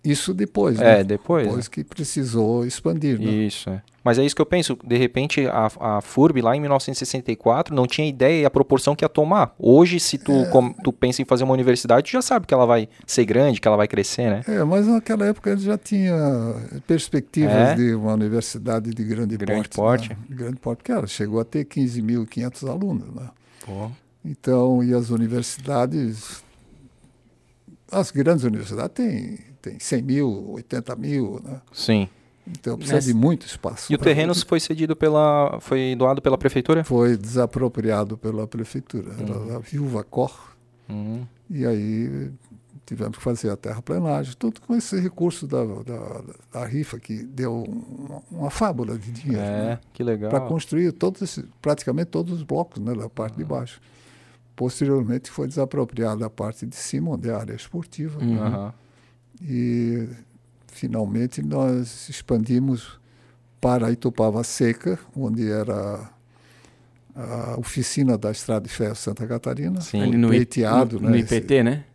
isso 0.03 0.35
depois, 0.35 0.79
É, 0.79 0.97
né? 0.97 1.03
depois. 1.03 1.47
depois 1.47 1.67
que 1.67 1.83
precisou 1.83 2.63
expandir. 2.63 3.19
Né? 3.19 3.25
Isso, 3.25 3.69
é. 3.71 3.81
Mas 4.05 4.19
é 4.19 4.23
isso 4.23 4.35
que 4.35 4.41
eu 4.41 4.45
penso. 4.45 4.77
De 4.85 4.95
repente, 4.97 5.47
a, 5.47 5.67
a 5.97 5.99
FURB 6.01 6.39
lá 6.43 6.55
em 6.55 6.59
1964 6.61 7.73
não 7.75 7.87
tinha 7.87 8.07
ideia 8.07 8.41
e 8.43 8.45
a 8.45 8.49
proporção 8.51 8.95
que 8.95 9.03
ia 9.03 9.09
tomar. 9.09 9.55
Hoje, 9.57 9.99
se 9.99 10.19
tu, 10.19 10.31
É. 10.31 10.45
com- 10.45 10.71
tu 10.71 10.93
pensa 10.93 11.23
em 11.23 11.25
fazer 11.25 11.43
uma 11.43 11.53
universidade, 11.53 12.03
tu 12.07 12.11
já 12.11 12.21
sabe 12.21 12.45
que 12.45 12.53
ela 12.53 12.67
vai 12.67 12.87
ser 13.07 13.25
grande, 13.25 13.59
que 13.59 13.67
ela 13.67 13.75
vai 13.75 13.87
crescer, 13.87 14.29
né? 14.29 14.41
É, 14.47 14.63
mas 14.63 14.85
naquela 14.85 15.25
época 15.25 15.49
ele 15.49 15.61
já 15.61 15.75
tinha 15.75 16.13
perspectivas 16.85 17.51
É? 17.55 17.73
de 17.75 17.95
uma 17.95 18.13
universidade 18.13 18.91
de 18.93 19.03
grande, 19.03 19.35
Grande 19.37 19.69
porte. 19.69 19.75
porte. 19.75 20.09
né? 20.09 20.17
De 20.29 20.35
grande 20.35 20.57
porte, 20.57 20.77
porque 20.77 20.91
ela 20.91 21.07
chegou 21.07 21.39
a 21.39 21.43
ter 21.43 21.65
15.500 21.65 22.69
alunos. 22.69 23.11
Né? 23.11 23.27
Pô. 23.65 23.89
Então, 24.23 24.83
e 24.83 24.93
as 24.93 25.09
universidades, 25.09 26.43
as 27.91 28.11
grandes 28.11 28.43
universidades 28.43 28.93
têm, 28.93 29.39
têm 29.61 29.79
100 29.79 30.01
mil, 30.01 30.51
80 30.51 30.95
mil, 30.95 31.41
né? 31.43 31.61
Sim. 31.73 32.07
Então 32.47 32.75
precisa 32.77 32.97
Mas- 32.97 33.05
de 33.05 33.13
muito 33.13 33.45
espaço. 33.45 33.91
E 33.91 33.95
o 33.95 33.97
terreno 33.97 34.33
foi 34.35 34.59
cedido 34.59 34.95
pela. 34.95 35.57
Foi 35.61 35.95
doado 35.97 36.21
pela 36.21 36.37
prefeitura? 36.37 36.83
foi 36.83 37.17
desapropriado 37.17 38.17
pela 38.17 38.47
prefeitura, 38.47 39.13
era 39.19 39.55
a 39.57 39.59
viúva 39.59 40.03
Cor, 40.03 40.55
Uhum. 40.89 41.25
e 41.49 41.65
aí 41.65 42.31
tivemos 42.85 43.17
que 43.17 43.23
fazer 43.23 43.49
a 43.49 43.55
terraplenagem, 43.57 44.35
tudo 44.37 44.61
com 44.61 44.75
esse 44.75 44.99
recurso 44.99 45.47
da, 45.47 45.63
da, 45.65 46.21
da 46.53 46.65
rifa 46.67 46.99
que 46.99 47.23
deu 47.23 47.63
uma, 47.63 48.21
uma 48.31 48.49
fábula 48.51 48.95
de 48.95 49.11
dinheiro. 49.11 49.41
É, 49.43 49.65
né? 49.69 49.79
que 49.91 50.03
legal. 50.03 50.29
para 50.29 50.41
construir 50.41 50.91
todos 50.91 51.39
praticamente 51.59 52.11
todos 52.11 52.31
os 52.33 52.43
blocos 52.43 52.79
né, 52.79 52.93
da 52.93 53.09
parte 53.09 53.35
de 53.37 53.43
baixo. 53.43 53.81
Posteriormente 54.55 55.31
foi 55.31 55.47
desapropriada 55.47 56.27
a 56.27 56.29
parte 56.29 56.65
de 56.67 56.75
cima, 56.75 57.09
onde 57.11 57.27
é 57.27 57.33
a 57.33 57.39
área 57.39 57.55
esportiva, 57.55 58.23
Uhum. 58.23 58.37
Aham. 58.39 58.73
e 59.41 60.07
finalmente 60.75 61.41
nós 61.41 62.09
expandimos 62.09 62.99
para 63.61 63.89
Itupava 63.91 64.43
Seca, 64.43 64.99
onde 65.15 65.49
era 65.49 66.09
a 67.15 67.55
oficina 67.57 68.17
da 68.17 68.29
Estrada 68.29 68.67
de 68.67 68.73
Ferro 68.73 68.93
Santa 68.95 69.25
Catarina, 69.25 69.79
Sim. 69.79 70.01
Ali 70.03 70.17
no, 70.17 70.27
pleiteado, 70.27 70.99
no, 70.99 71.05
no 71.07 71.11
né, 71.11 71.19
IPT, 71.19 71.63
né? 71.63 71.85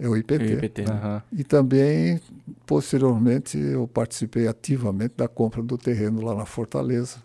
é 0.00 0.08
o 0.08 0.16
IPT. 0.16 0.44
O 0.44 0.52
IPT, 0.64 0.82
né? 0.82 0.90
Aham. 0.92 1.22
E 1.32 1.42
também, 1.44 2.20
posteriormente, 2.64 3.58
eu 3.58 3.86
participei 3.88 4.46
ativamente 4.46 5.14
da 5.16 5.26
compra 5.26 5.60
do 5.60 5.76
terreno 5.76 6.22
lá 6.24 6.34
na 6.36 6.46
Fortaleza, 6.46 7.16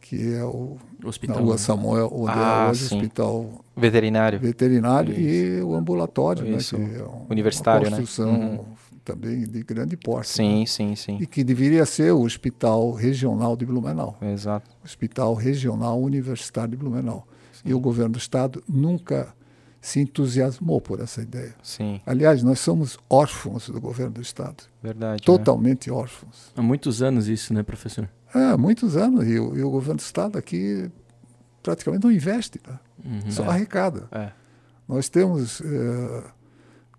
que 0.00 0.34
é 0.34 0.42
o, 0.44 0.78
na 1.02 1.08
Hospital. 1.10 1.42
Rua 1.42 1.52
né? 1.52 1.58
Samuel, 1.58 2.08
onde 2.12 2.32
Ah, 2.38 2.66
é 2.66 2.70
hoje 2.70 2.84
o 2.86 2.88
sim. 2.88 2.96
Hospital 2.96 3.64
Veterinário. 3.76 4.38
veterinário 4.40 5.14
e 5.18 5.60
o 5.62 5.74
ambulatório, 5.74 6.46
Isso. 6.56 6.78
né, 6.78 6.88
que 6.88 6.96
é 7.00 7.04
um- 7.04 7.26
Universitário, 7.28 7.82
né? 7.84 7.88
uma 7.90 7.96
construção 7.98 8.30
Uhum. 8.30 8.64
Também 9.06 9.44
de 9.44 9.62
grande 9.62 9.96
porte. 9.96 10.28
Sim, 10.30 10.60
né? 10.60 10.66
sim, 10.66 10.96
sim. 10.96 11.18
E 11.20 11.26
que 11.26 11.44
deveria 11.44 11.86
ser 11.86 12.12
o 12.12 12.22
Hospital 12.22 12.92
Regional 12.92 13.56
de 13.56 13.64
Blumenau, 13.64 14.18
Exato. 14.20 14.68
Hospital 14.84 15.34
Regional 15.34 16.02
Universitário 16.02 16.72
de 16.72 16.76
Blumenau. 16.76 17.26
E 17.64 17.72
o 17.72 17.78
governo 17.78 18.12
do 18.12 18.18
estado 18.18 18.62
nunca 18.68 19.32
se 19.80 20.00
entusiasmou 20.00 20.80
por 20.80 21.00
essa 21.00 21.22
ideia. 21.22 21.54
Sim, 21.62 22.00
Aliás, 22.04 22.42
nós 22.42 22.58
somos 22.58 22.98
órfãos 23.08 23.68
do 23.68 23.80
governo 23.80 24.14
do 24.14 24.20
estado, 24.20 24.64
verdade. 24.82 25.22
né? 25.22 25.24
totalmente 25.24 25.90
órfãos. 25.90 26.52
Há 26.56 26.62
muitos 26.62 27.02
anos 27.02 27.28
isso, 27.28 27.54
né, 27.54 27.62
professor? 27.62 28.08
Há 28.34 28.56
muitos 28.56 28.96
anos, 28.96 29.24
e 29.26 29.38
o, 29.38 29.56
e 29.56 29.62
o 29.62 29.70
governo 29.70 29.98
do 29.98 30.00
estado 30.00 30.36
aqui 30.36 30.90
praticamente 31.62 32.02
não 32.04 32.10
investe, 32.10 32.60
né? 32.66 32.78
Uhum. 33.04 33.30
só 33.30 33.44
arrecada. 33.44 34.08
É. 34.10 34.32
Nós 34.88 35.08
temos, 35.08 35.60
eh, 35.60 36.24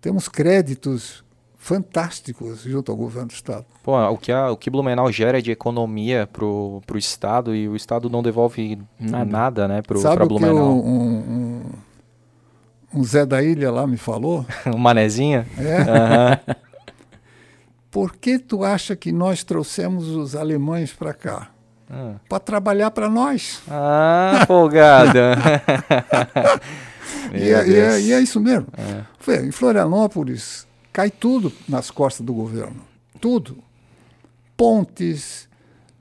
temos 0.00 0.28
créditos 0.28 1.24
fantásticos 1.68 2.62
junto 2.62 2.90
ao 2.90 2.96
governo 2.96 3.28
do 3.28 3.34
Estado. 3.34 3.66
Pô, 3.82 3.94
o 4.08 4.16
que, 4.16 4.32
a, 4.32 4.50
o 4.50 4.56
que 4.56 4.70
Blumenau 4.70 5.12
gera 5.12 5.42
de 5.42 5.50
economia 5.50 6.26
pro, 6.32 6.80
pro 6.86 6.96
Estado 6.96 7.54
e 7.54 7.68
o 7.68 7.76
Estado 7.76 8.08
não 8.08 8.22
devolve 8.22 8.78
Nada. 8.98 9.24
nada, 9.26 9.68
né, 9.68 9.82
pro, 9.82 9.98
Sabe 9.98 10.16
pra 10.16 10.24
o 10.24 10.28
que 10.28 10.34
um, 10.34 10.38
Blumenau. 10.38 10.72
um, 10.78 11.62
um 12.94 13.04
Zé 13.04 13.26
da 13.26 13.42
Ilha 13.42 13.70
lá 13.70 13.86
me 13.86 13.98
falou? 13.98 14.46
Um 14.74 14.78
manezinha? 14.78 15.46
É, 15.58 15.76
Aham. 15.82 16.40
por 17.90 18.16
que 18.16 18.38
tu 18.38 18.64
acha 18.64 18.96
que 18.96 19.12
nós 19.12 19.44
trouxemos 19.44 20.08
os 20.08 20.34
alemães 20.34 20.94
para 20.94 21.12
cá? 21.12 21.50
Ah. 21.90 22.14
Para 22.30 22.40
trabalhar 22.40 22.90
para 22.92 23.10
nós. 23.10 23.60
Ah, 23.70 24.44
folgada. 24.48 25.36
E 27.34 27.50
é, 27.50 27.68
e, 27.68 27.76
é, 27.76 28.00
e 28.00 28.12
é 28.12 28.20
isso 28.20 28.40
mesmo. 28.40 28.68
É. 28.76 29.02
Foi, 29.18 29.36
Em 29.46 29.50
Florianópolis, 29.50 30.66
cai 30.98 31.10
tudo 31.12 31.52
nas 31.68 31.92
costas 31.92 32.26
do 32.26 32.34
governo. 32.34 32.80
Tudo. 33.20 33.58
Pontes, 34.56 35.48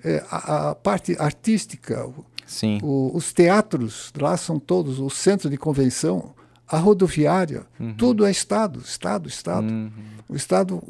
eh, 0.03 0.23
a, 0.31 0.69
a 0.71 0.75
parte 0.75 1.15
artística, 1.19 2.09
Sim. 2.47 2.79
o- 2.81 3.11
os 3.15 3.31
teatros 3.31 4.11
lá 4.19 4.35
são 4.35 4.57
todos, 4.57 4.99
o 4.99 5.07
centro 5.09 5.51
de 5.51 5.57
convenção, 5.57 6.31
a 6.67 6.77
rodoviária, 6.79 7.63
tudo 7.95 8.25
é 8.25 8.31
Estado, 8.31 8.79
Estado, 8.79 9.29
Estado. 9.29 9.67
Uhum. 9.71 9.91
O 10.27 10.35
Estado. 10.35 10.81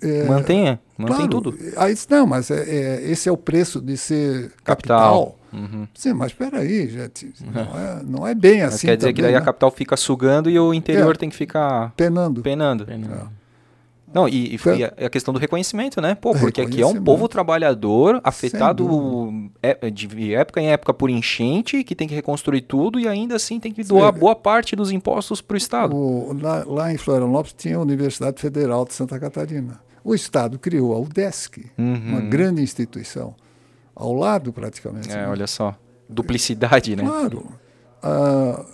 é, 0.00 0.24
Mantenha, 0.24 0.80
mantém 0.96 1.16
claro, 1.16 1.30
tudo. 1.30 1.58
Aí, 1.76 1.92
disse, 1.92 2.10
não, 2.10 2.26
mas 2.26 2.50
é, 2.50 2.62
é- 2.62 3.10
esse 3.10 3.28
é 3.28 3.32
o 3.32 3.36
preço 3.36 3.80
de 3.82 3.96
ser 3.98 4.50
Capital. 4.64 5.36
capital. 5.36 5.38
Uhum. 5.52 5.86
Sim, 5.94 6.14
mas 6.14 6.32
espera 6.32 6.60
aí, 6.60 6.88
gente. 6.88 7.30
Não 7.44 7.78
é, 7.78 8.02
não 8.02 8.26
é 8.26 8.34
bem 8.34 8.62
Mas 8.62 8.74
assim. 8.76 8.86
quer 8.86 8.96
dizer 8.96 9.12
que 9.12 9.20
também, 9.20 9.32
daí 9.32 9.36
a 9.36 9.40
né? 9.40 9.44
capital 9.44 9.70
fica 9.70 9.94
sugando 9.98 10.48
e 10.48 10.58
o 10.58 10.72
interior 10.72 11.14
É. 11.14 11.18
tem 11.18 11.28
que 11.28 11.36
ficar 11.36 11.92
Penando. 11.94 12.40
penando. 12.40 12.86
Pena. 12.86 13.30
Não, 14.14 14.28
e, 14.28 14.54
e, 14.54 14.58
e 14.98 15.04
a, 15.06 15.10
questão 15.10 15.32
do 15.32 15.40
reconhecimento, 15.40 16.00
né? 16.00 16.14
Pô, 16.14 16.34
É, 16.34 16.38
porque 16.38 16.60
aqui 16.60 16.80
é 16.82 16.86
um 16.86 17.02
povo 17.02 17.28
trabalhador, 17.28 18.20
afetado 18.22 18.86
dúvida. 18.86 19.50
é- 19.62 19.90
de 19.90 20.34
época 20.34 20.60
em 20.60 20.68
época 20.70 20.92
por 20.92 21.08
enchente, 21.10 21.82
que 21.84 21.94
tem 21.94 22.06
que 22.06 22.14
reconstruir 22.14 22.62
tudo 22.62 22.98
e 23.00 23.08
ainda 23.08 23.36
assim 23.36 23.58
tem 23.58 23.72
que 23.72 23.82
doar 23.84 24.12
Sim. 24.12 24.20
boa 24.20 24.34
parte 24.36 24.76
dos 24.76 24.90
impostos 24.92 25.40
para 25.40 25.54
o 25.54 25.56
Estado. 25.56 25.96
Lá, 26.40 26.64
lá 26.66 26.92
em 26.92 26.96
Florianópolis 26.98 27.54
tinha 27.56 27.76
a 27.76 27.80
Universidade 27.80 28.40
Federal 28.40 28.84
de 28.84 28.94
Santa 28.94 29.18
Catarina. 29.18 29.80
O 30.04 30.14
Estado 30.14 30.58
criou 30.58 30.94
a 30.94 30.98
UDESC, 30.98 31.66
Uhum. 31.78 32.02
uma 32.08 32.20
grande 32.20 32.60
instituição, 32.60 33.34
ao 33.94 34.12
lado 34.12 34.52
praticamente. 34.52 35.10
É, 35.10 35.16
né? 35.16 35.28
olha 35.28 35.46
só. 35.46 35.74
duplicidade, 36.08 36.94
né? 36.96 37.04
Claro. 37.04 37.46
Ah, 38.02 38.64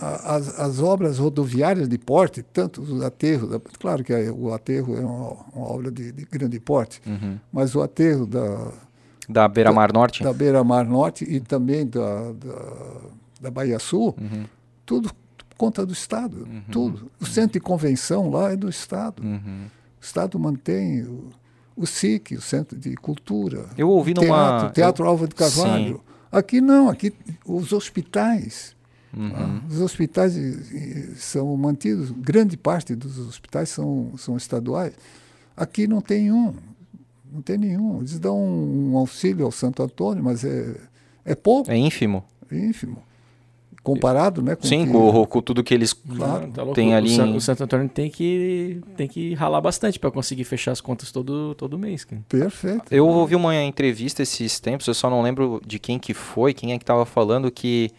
as, 0.00 0.58
as 0.60 0.78
obras 0.80 1.18
rodoviárias 1.18 1.88
de 1.88 1.98
porte, 1.98 2.42
tanto 2.42 2.80
os 2.82 3.02
aterros, 3.02 3.48
da- 3.50 3.60
claro 3.78 4.02
que 4.04 4.12
o 4.30 4.52
aterro 4.52 4.96
é 4.96 5.00
uma, 5.00 5.30
uma 5.54 5.66
obra 5.72 5.90
de, 5.90 6.12
de 6.12 6.24
grande 6.24 6.58
porte, 6.60 7.00
Uhum. 7.06 7.38
mas 7.52 7.74
o 7.74 7.82
aterro 7.82 8.26
da, 8.26 8.72
Da 9.28 9.48
Beira-Mar 9.48 9.92
Norte? 9.92 10.22
da 10.22 10.32
Beira-Mar 10.32 10.84
Norte 10.86 11.24
e 11.24 11.40
também 11.40 11.86
da, 11.86 12.32
da, 12.32 13.00
da 13.42 13.50
Bahia 13.50 13.78
Sul, 13.78 14.14
Uhum. 14.20 14.44
tudo 14.84 15.10
conta 15.56 15.86
do 15.86 15.92
Estado, 15.94 16.46
tudo. 16.70 17.10
O 17.18 17.24
centro 17.24 17.54
de 17.54 17.60
convenção 17.60 18.28
lá 18.28 18.52
é 18.52 18.56
do 18.56 18.68
Estado. 18.68 19.22
Uhum. 19.22 19.64
O 19.98 20.04
Estado 20.04 20.38
mantém 20.38 21.02
o, 21.04 21.30
o 21.74 21.86
SIC, 21.86 22.32
o 22.36 22.42
Centro 22.42 22.78
de 22.78 22.94
Cultura. 22.94 23.64
Eu 23.78 23.88
ouvi 23.88 24.12
o 24.12 24.16
numa- 24.16 24.26
Teatro, 24.58 24.70
Teatro 24.74 25.06
Alva 25.06 25.26
de 25.26 25.34
Carvalho. 25.34 26.02
Aqui 26.30 26.60
não, 26.60 26.90
aqui 26.90 27.10
os 27.46 27.72
hospitais. 27.72 28.75
Uhum. 29.16 29.32
ah, 29.34 29.60
Os 29.70 29.80
hospitais 29.80 30.34
são 31.16 31.56
mantidos, 31.56 32.10
grande 32.10 32.56
parte 32.56 32.94
dos 32.94 33.18
hospitais 33.18 33.68
são, 33.70 34.12
são 34.18 34.36
estaduais. 34.36 34.92
Aqui 35.56 35.86
não 35.86 36.00
tem 36.02 36.30
um, 36.30 36.52
não 37.32 37.40
tem 37.40 37.56
nenhum. 37.56 37.98
Eles 37.98 38.18
dão 38.18 38.38
um, 38.38 38.92
um 38.92 38.96
auxílio 38.98 39.46
ao 39.46 39.52
Santo 39.52 39.82
Antônio, 39.82 40.22
mas 40.22 40.44
é, 40.44 40.74
é 41.24 41.34
pouco, 41.34 41.70
É 41.70 41.76
ínfimo. 41.76 42.22
ínfimo. 42.52 42.98
Comparado 43.82 44.42
né, 44.42 44.56
com, 44.56 44.66
Sim, 44.66 44.84
que- 44.84 44.90
com, 44.92 45.24
com 45.26 45.40
tudo 45.40 45.62
que 45.62 45.72
eles 45.72 45.92
Claro. 45.92 46.50
Tá 46.50 46.66
têm 46.74 46.92
ali. 46.92 47.08
O, 47.12 47.14
San- 47.16 47.30
o 47.36 47.40
Santo 47.40 47.62
Antônio 47.62 47.88
tem 47.88 48.10
que, 48.10 48.80
tem 48.96 49.06
que 49.06 49.32
ralar 49.34 49.60
bastante 49.60 49.96
para 49.98 50.10
conseguir 50.10 50.42
fechar 50.42 50.72
as 50.72 50.80
contas 50.80 51.12
todo, 51.12 51.54
todo 51.54 51.78
mês. 51.78 52.04
cara. 52.04 52.20
Perfeito. 52.28 52.82
Eu 52.90 53.06
ouvi 53.06 53.36
uma 53.36 53.54
entrevista 53.62 54.22
esses 54.24 54.58
tempos, 54.58 54.88
eu 54.88 54.94
só 54.94 55.08
não 55.08 55.22
lembro 55.22 55.62
de 55.64 55.78
quem 55.78 56.00
que 56.00 56.12
foi, 56.12 56.52
quem 56.52 56.72
é 56.72 56.78
que 56.78 56.82
estava 56.82 57.06
falando 57.06 57.48
que 57.48 57.92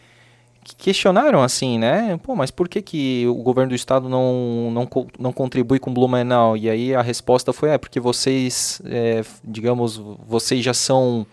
questionaram 0.76 1.42
assim, 1.42 1.78
né? 1.78 2.18
Pô, 2.22 2.34
mas 2.36 2.50
por 2.50 2.68
que, 2.68 2.82
que 2.82 3.26
o 3.28 3.34
governo 3.42 3.70
do 3.70 3.74
estado 3.74 4.08
não, 4.08 4.70
não, 4.72 4.88
não 5.18 5.32
contribui 5.32 5.78
com 5.78 5.92
Blumenau? 5.92 6.56
E 6.56 6.68
aí 6.68 6.94
a 6.94 7.02
resposta 7.02 7.52
foi, 7.52 7.70
é 7.70 7.78
porque 7.78 7.98
vocês, 8.00 8.80
é, 8.84 9.22
digamos, 9.44 9.96
vocês 10.26 10.64
já 10.64 10.74
são 10.74 11.26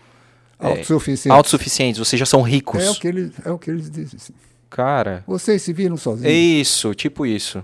é, 0.60 0.68
Autossuficiente. 0.68 1.30
autossuficientes, 1.36 1.98
vocês 1.98 2.18
já 2.18 2.26
são 2.26 2.40
ricos. 2.42 2.82
É 2.82 2.90
o 2.90 2.94
que 2.94 3.08
eles, 3.08 3.32
é 3.44 3.50
o 3.50 3.58
que 3.58 3.70
eles 3.70 3.90
dizem. 3.90 4.18
sim. 4.18 4.32
Cara, 4.70 5.22
Vocês 5.26 5.62
se 5.62 5.72
viram 5.72 5.94
é 5.94 5.98
sozinhos. 5.98 6.32
isso, 6.34 6.92
tipo 6.94 7.24
isso. 7.24 7.62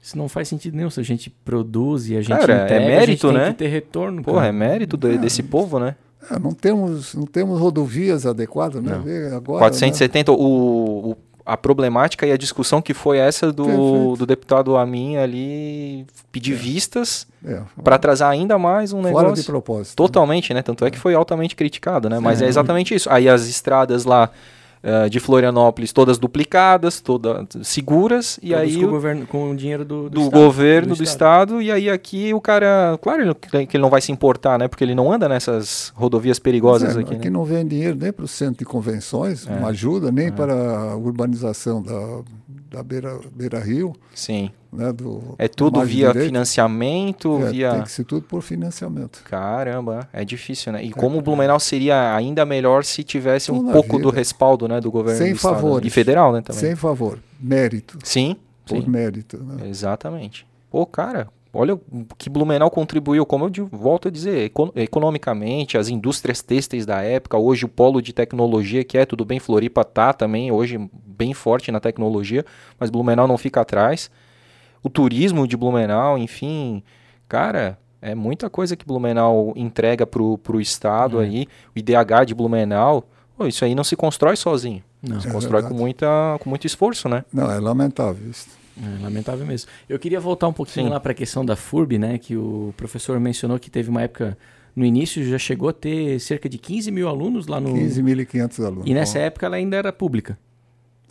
Isso 0.00 0.18
não 0.18 0.28
faz 0.28 0.46
sentido 0.48 0.76
nenhum. 0.76 0.90
Se 0.90 1.00
a 1.00 1.02
gente 1.02 1.30
produz 1.30 2.08
e 2.08 2.16
a 2.16 2.20
gente 2.20 2.36
Cara, 2.38 2.52
é 2.52 2.64
entrega, 2.64 2.84
a 2.84 2.88
mérito, 2.88 3.06
gente 3.10 3.20
tem 3.20 3.32
né? 3.32 3.46
que 3.52 3.54
ter 3.54 3.68
retorno. 3.68 4.22
Porra, 4.22 4.36
cara. 4.38 4.48
é 4.48 4.52
mérito 4.52 4.96
do- 4.96 5.16
desse 5.18 5.42
povo, 5.42 5.78
né? 5.78 5.96
É, 6.30 6.38
não, 6.38 6.52
temos, 6.52 7.14
não 7.14 7.26
temos 7.26 7.58
rodovias 7.60 8.24
adequadas, 8.26 8.82
né? 8.82 8.92
Não. 9.30 9.36
Agora, 9.36 9.58
470, 9.60 10.32
o, 10.32 11.10
o- 11.10 11.16
a 11.44 11.56
problemática 11.56 12.24
e 12.24 12.30
a 12.30 12.36
discussão 12.36 12.80
que 12.80 12.94
foi 12.94 13.18
essa 13.18 13.52
do, 13.52 13.64
Perfeito. 13.64 14.16
do 14.18 14.26
deputado 14.26 14.76
Amin 14.76 15.16
ali 15.16 16.06
pedir 16.30 16.54
vistas 16.54 17.26
né? 17.42 17.64
É, 17.78 17.82
para 17.82 17.96
atrasar 17.96 18.30
ainda 18.30 18.56
mais 18.58 18.92
um 18.92 19.02
fora 19.02 19.12
de 19.12 19.22
negócio. 19.24 19.44
propósito. 19.46 19.96
Totalmente, 19.96 20.54
né? 20.54 20.62
Tanto 20.62 20.84
é 20.84 20.90
que 20.90 20.98
foi 20.98 21.14
altamente 21.14 21.56
criticado, 21.56 22.08
né? 22.08 22.20
Mas 22.20 22.40
É. 22.40 22.44
é 22.44 22.48
exatamente 22.48 22.94
isso. 22.94 23.10
Aí 23.10 23.28
as 23.28 23.48
estradas 23.48 24.04
lá 24.04 24.30
eh, 24.82 25.08
de 25.08 25.20
Florianópolis 25.20 25.92
todas 25.92 26.18
duplicadas, 26.18 27.00
todas 27.00 27.46
seguras, 27.62 28.38
e 28.42 28.48
Todos 28.50 28.62
aí 28.62 28.76
com 28.80 28.86
o 28.86 28.90
governo, 28.90 29.26
com 29.26 29.50
o 29.50 29.56
dinheiro 29.56 29.84
do, 29.84 30.10
do, 30.10 30.20
Estado, 30.22 30.40
governo, 30.42 30.96
do, 30.96 31.02
estado. 31.02 31.62
e 31.62 31.70
aí 31.70 31.88
aqui 31.90 32.34
o 32.34 32.40
cara, 32.40 32.98
claro 33.00 33.22
ele- 33.22 33.66
que 33.66 33.76
ele 33.76 33.82
não 33.82 33.90
vai 33.90 34.00
se 34.00 34.10
importar, 34.12 34.58
né? 34.58 34.68
Porque 34.68 34.82
ele 34.84 34.94
não 34.94 35.12
anda 35.12 35.28
nessas 35.28 35.92
rodovias 35.94 36.38
perigosas 36.38 36.96
É, 36.96 37.00
aqui, 37.00 37.14
aqui 37.14 37.24
né? 37.24 37.30
não 37.30 37.44
vem 37.44 37.66
dinheiro 37.66 37.96
nem 38.00 38.12
para 38.12 38.24
o 38.24 38.28
centro 38.28 38.58
de 38.58 38.64
convenções, 38.64 39.46
É. 39.46 39.50
não 39.60 39.66
ajuda, 39.68 40.10
nem 40.10 40.30
para 40.32 40.54
a 40.54 40.96
urbanização 40.96 41.82
da, 41.82 42.20
da 42.70 42.82
Beira, 42.82 43.18
Beira 43.34 43.58
Rio. 43.60 43.92
Sim. 44.14 44.50
Né, 44.72 44.90
do, 44.90 45.34
É 45.38 45.48
tudo 45.48 45.82
via 45.82 46.06
direita. 46.08 46.26
financiamento, 46.28 47.42
É, 47.42 47.50
via... 47.50 47.70
Tem 47.72 47.82
que 47.82 47.90
ser 47.92 48.04
tudo 48.04 48.22
por 48.22 48.40
financiamento. 48.42 49.22
Caramba, 49.24 50.08
é 50.12 50.24
difícil, 50.24 50.72
né? 50.72 50.82
E 50.82 50.90
como 50.92 51.18
o 51.18 51.22
Blumenau 51.22 51.60
seria 51.60 52.14
ainda 52.16 52.44
melhor 52.46 52.82
se 52.84 53.04
tivesse 53.04 53.52
um 53.52 53.70
pouco 53.70 53.98
do 53.98 54.08
vida. 54.08 54.16
respaldo, 54.16 54.66
né, 54.66 54.80
do 54.80 54.90
governo 54.90 55.18
Sem 55.18 55.32
do 55.32 55.36
estado, 55.36 55.74
né? 55.74 55.80
e 55.84 55.90
federal, 55.90 56.32
né, 56.32 56.40
também. 56.40 56.60
Sem 56.60 56.74
favor. 56.74 57.18
Mérito. 57.38 57.98
Sim, 58.02 58.36
Por 58.64 58.80
sim, 58.82 58.88
mérito. 58.88 59.36
Né? 59.44 59.68
exatamente. 59.68 60.46
Pô, 60.70 60.86
cara, 60.86 61.28
olha 61.52 61.74
o 61.74 61.80
que 62.16 62.30
Blumenau 62.30 62.70
contribuiu, 62.70 63.26
como 63.26 63.44
eu 63.54 63.68
volto 63.70 64.08
a 64.08 64.10
dizer, 64.10 64.44
econ- 64.46 64.72
economicamente, 64.74 65.76
as 65.76 65.88
indústrias 65.88 66.40
têxteis 66.40 66.86
da 66.86 67.02
época, 67.02 67.36
hoje 67.36 67.66
o 67.66 67.68
polo 67.68 68.00
de 68.00 68.14
tecnologia 68.14 68.82
que 68.84 68.96
é, 68.96 69.04
tudo 69.04 69.22
bem, 69.24 69.38
Floripa 69.38 69.84
tá 69.84 70.14
também 70.14 70.50
hoje 70.50 70.78
bem 71.06 71.34
forte 71.34 71.70
na 71.70 71.78
tecnologia, 71.78 72.42
mas 72.80 72.88
Blumenau 72.88 73.28
não 73.28 73.36
fica 73.36 73.60
atrás. 73.60 74.10
O 74.82 74.90
turismo 74.90 75.46
de 75.46 75.56
Blumenau, 75.56 76.18
enfim, 76.18 76.82
cara, 77.28 77.78
é 78.00 78.14
muita 78.14 78.50
coisa 78.50 78.76
que 78.76 78.84
Blumenau 78.84 79.52
entrega 79.56 80.06
pro, 80.06 80.36
pro 80.38 80.60
estado 80.60 81.20
É. 81.20 81.24
aí, 81.24 81.46
o 81.74 81.78
IDH 81.78 82.26
de 82.26 82.34
Blumenau, 82.34 83.08
pô, 83.36 83.46
isso 83.46 83.64
aí 83.64 83.74
não 83.74 83.84
se 83.84 83.94
constrói 83.96 84.36
sozinho. 84.36 84.82
Não. 85.02 85.20
Se 85.20 85.28
É 85.28 85.30
constrói 85.30 85.62
com, 85.62 85.74
muita, 85.74 86.06
com 86.40 86.48
muito 86.50 86.66
esforço, 86.66 87.08
né? 87.08 87.24
Não, 87.32 87.50
é 87.50 87.58
lamentável 87.58 88.28
isso. 88.28 88.48
É, 88.80 89.02
lamentável 89.02 89.44
mesmo. 89.46 89.68
Eu 89.88 89.98
queria 89.98 90.18
voltar 90.18 90.48
um 90.48 90.52
pouquinho 90.52 90.86
Sim. 90.86 90.92
lá 90.92 90.98
para 90.98 91.12
a 91.12 91.14
questão 91.14 91.44
da 91.44 91.54
FURB, 91.54 91.98
né? 91.98 92.18
Que 92.18 92.36
o 92.36 92.72
professor 92.76 93.18
mencionou 93.20 93.58
que 93.58 93.70
teve 93.70 93.90
uma 93.90 94.02
época, 94.02 94.36
no 94.74 94.84
início 94.84 95.22
já 95.24 95.38
chegou 95.38 95.68
a 95.68 95.72
ter 95.72 96.18
cerca 96.20 96.48
de 96.48 96.56
15 96.58 96.90
mil 96.90 97.08
alunos 97.08 97.46
lá 97.46 97.60
no... 97.60 97.74
15.500 97.74 98.64
alunos. 98.64 98.86
E 98.86 98.94
nessa 98.94 99.18
época 99.18 99.46
ela 99.46 99.56
ainda 99.56 99.76
era 99.76 99.92
pública. 99.92 100.38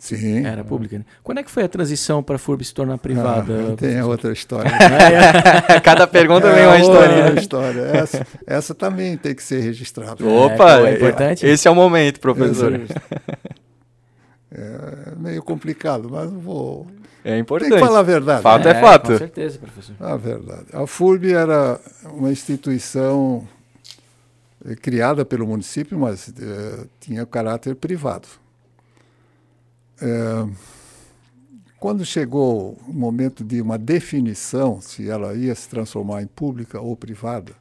Sim. 0.02 0.44
Era 0.44 0.64
pública. 0.64 0.98
Né? 0.98 1.04
Quando 1.22 1.38
é 1.38 1.42
que 1.44 1.50
foi 1.50 1.62
a 1.62 1.68
transição 1.68 2.24
para 2.24 2.34
a 2.34 2.38
FURB 2.38 2.64
se 2.64 2.74
tornar 2.74 2.98
privada? 2.98 3.72
Ah, 3.72 3.76
tem 3.76 4.02
outra 4.02 4.32
história. 4.32 4.68
Cada 5.84 6.08
pergunta 6.08 6.52
vem 6.52 6.66
uma 6.66 6.76
É 6.76 6.80
historinha. 6.80 7.24
outra 7.26 7.40
história. 7.40 7.80
Essa, 7.82 8.26
essa 8.44 8.74
também 8.74 9.16
tem 9.16 9.32
que 9.32 9.42
ser 9.44 9.60
registrada. 9.60 10.16
Opa, 10.26 10.56
pô, 10.56 10.86
é 10.86 10.94
importante. 10.96 11.46
esse 11.46 11.68
é 11.68 11.70
o 11.70 11.74
momento, 11.76 12.18
professor. 12.18 12.80
É 14.50 15.14
meio 15.16 15.40
complicado, 15.40 16.08
mas 16.10 16.32
eu 16.32 16.40
vou. 16.40 16.86
É 17.24 17.30
Tem 17.30 17.38
importante. 17.38 17.72
que 17.72 17.78
falar 17.78 18.00
a 18.00 18.02
verdade. 18.02 18.42
Fato 18.42 18.66
é 18.66 18.74
fato. 18.74 19.12
Com 19.12 19.18
certeza, 19.18 19.56
professor. 19.60 19.94
A 20.00 20.16
verdade. 20.16 20.66
A 20.72 20.84
FURB 20.84 21.32
era 21.32 21.78
uma 22.12 22.32
instituição 22.32 23.46
eh, 24.66 24.74
criada 24.74 25.24
pelo 25.24 25.46
município, 25.46 25.96
mas 25.96 26.28
eh, 26.28 26.86
tinha 26.98 27.24
caráter 27.24 27.76
privado. 27.76 28.26
Eh, 30.02 30.48
quando 31.78 32.04
chegou 32.04 32.76
o 32.88 32.92
momento 32.92 33.44
de 33.44 33.60
uma 33.60 33.78
definição 33.78 34.80
se 34.80 35.08
ela 35.08 35.34
ia 35.34 35.54
se 35.54 35.68
transformar 35.68 36.22
em 36.22 36.26
pública 36.26 36.80
ou 36.80 36.96
privada, 36.96 37.54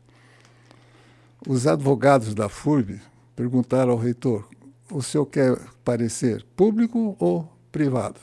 os 1.48 1.68
advogados 1.68 2.34
da 2.34 2.50
FURB 2.50 3.00
perguntaram 3.36 3.92
ao 3.92 3.98
reitor: 3.98 4.48
o 4.92 5.04
senhor 5.04 5.28
quer 5.28 5.56
parecer 5.84 6.44
público 6.56 7.16
ou 7.20 7.48
privado? 7.72 8.20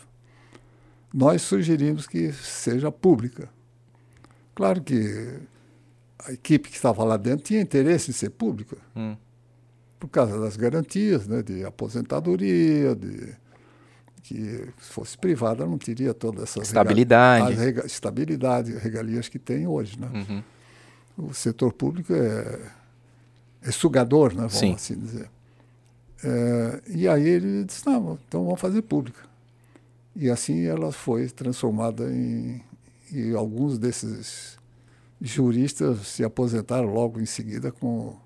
Nós 1.15 1.43
sugerimos 1.43 2.07
que 2.07 2.33
seja 2.33 2.91
pública. 2.91 3.49
Claro 4.55 4.83
que 4.83 5.39
a 6.19 6.33
equipe 6.33 6.69
que 6.69 6.75
estava 6.77 7.05
lá 7.05 7.17
dentro 7.17 7.45
tinha 7.45 7.61
interesse 7.61 8.11
em 8.11 8.15
ser 8.15 8.31
pública, 8.31 8.77
Hum. 8.97 9.17
por 10.01 10.09
causa 10.09 10.39
das 10.41 10.57
garantias 10.57 11.29
né, 11.29 11.41
de 11.43 11.65
aposentadoria, 11.65 12.95
de 12.95 13.35
que 14.23 14.69
se 14.81 14.91
fosse 14.91 15.17
privada 15.17 15.67
não 15.67 15.79
teria 15.79 16.13
toda 16.13 16.43
essa 16.43 16.61
Estabilidade. 16.61 17.55
rega- 17.55 17.87
estabilidade, 17.87 18.73
regalias 18.73 19.29
que 19.29 19.39
tem 19.39 19.67
hoje. 19.67 19.99
Né? 19.99 20.09
Uhum. 21.17 21.29
O 21.29 21.35
setor 21.35 21.73
público 21.73 22.13
é, 22.13 22.61
é 23.63 23.71
sugador, 23.71 24.31
né, 24.31 24.43
vamos 24.43 24.55
Sim. 24.55 24.75
assim 24.75 24.99
dizer. 24.99 25.31
É, 26.23 26.83
e 26.89 27.09
aí 27.09 27.29
ele 27.29 27.65
disse, 27.65 27.87
não, 27.87 28.19
então 28.27 28.45
vamos 28.45 28.61
fazer 28.61 28.83
pública. 28.83 29.21
E 30.15 30.29
assim 30.31 30.65
ela 30.65 30.91
foi 30.93 31.29
transformada 31.29 32.11
em... 32.13 32.61
E 33.13 33.33
alguns 33.35 33.79
desses 33.79 34.59
juristas 35.21 36.07
se 36.09 36.23
aposentaram 36.25 36.93
logo 36.93 37.21
em 37.21 37.27
seguida 37.27 37.73
com... 37.73 38.17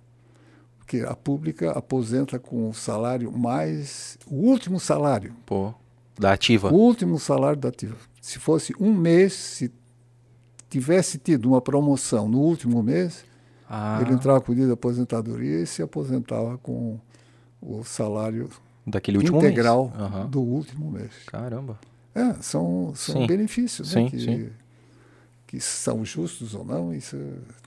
Porque 0.79 1.01
a 1.01 1.15
pública 1.15 1.71
aposenta 1.73 2.39
com 2.39 2.69
o 2.69 2.75
salário 2.75 3.31
mais... 3.31 4.19
O 4.27 4.37
último 4.37 4.81
salário. 4.81 5.35
Pô, 5.47 5.73
da 6.19 6.33
ativa. 6.33 6.71
O 6.73 6.77
último 6.77 7.19
salário 7.19 7.59
da 7.59 7.69
ativa. 7.69 7.97
Se 8.21 8.39
fosse 8.39 8.73
um 8.79 8.93
mês, 8.93 9.33
se 9.33 9.73
tivesse 10.71 11.19
tido 11.19 11.47
uma 11.49 11.61
promoção 11.61 12.29
no 12.29 12.39
último 12.39 12.83
mês, 12.83 13.25
Ah, 13.69 13.99
ele 14.01 14.13
entrava 14.15 14.41
com 14.41 14.53
o 14.53 14.55
dia 14.55 14.67
de 14.67 14.73
aposentadoria 14.73 15.61
e 15.63 15.67
se 15.67 15.83
aposentava 15.83 16.59
com 16.59 16.99
o 17.61 17.83
salário 17.85 18.49
daquele 18.87 19.19
último 19.19 19.39
integral 19.39 19.89
mês. 19.89 20.01
Aham. 20.01 20.27
do 20.27 20.41
último 20.41 20.91
mês. 20.91 21.11
Caramba. 21.27 21.79
É, 22.15 22.35
são, 22.43 22.93
são 22.95 23.23
Sim. 23.23 23.27
benefícios 23.27 23.89
Sim, 23.89 24.05
né, 24.05 24.11
que, 24.11 24.19
sim. 24.21 24.51
Que 25.53 25.61
são 25.61 26.03
justos 26.03 26.55
ou 26.55 26.65
não, 26.65 26.95
isso 26.95 27.15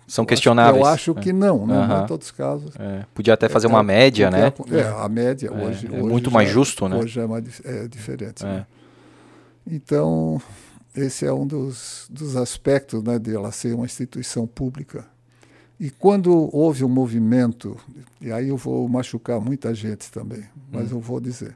São 0.08 0.26
questionáveis. 0.26 0.84
Eu 0.84 0.90
acho 0.92 1.14
que 1.14 1.32
não, 1.32 1.68
né? 1.68 1.76
Aham. 1.78 2.04
Em 2.04 2.08
todos 2.08 2.26
os 2.26 2.32
casos. 2.32 2.72
É, 2.80 3.06
Podia 3.14 3.36
até 3.36 3.48
fazer 3.48 3.68
uma 3.68 3.84
média, 3.84 4.32
né? 4.32 4.52
É, 4.72 4.82
a 5.04 5.08
média 5.08 5.54
hoje, 5.54 5.86
é 5.86 5.92
hoje 5.92 6.02
muito 6.10 6.32
já- 6.32 6.34
mais 6.34 6.50
justo, 6.50 6.90
né? 6.90 6.98
Hoje 6.98 7.20
é, 7.20 7.28
mais, 7.28 7.62
é 7.64 7.88
diferente. 7.88 8.44
É. 8.44 8.48
né? 8.48 8.66
Então, 9.68 10.42
esse 10.96 11.28
é 11.28 11.32
um 11.32 11.46
dos, 11.46 12.08
dos 12.10 12.36
aspectos 12.36 13.04
né, 13.04 13.20
de 13.20 13.36
ela 13.36 13.52
ser 13.52 13.76
uma 13.76 13.86
instituição 13.86 14.48
pública. 14.48 15.06
E 15.80 15.92
quando 15.92 16.50
houve 16.56 16.84
um 16.84 16.90
movimento, 16.90 17.78
e 18.20 18.32
aí 18.32 18.50
eu 18.50 18.58
vou 18.58 18.90
machucar 18.90 19.40
muita 19.40 19.76
gente 19.76 20.12
também, 20.12 20.44
mas 20.72 20.90
eu 20.90 21.00
vou 21.00 21.20
dizer. 21.20 21.56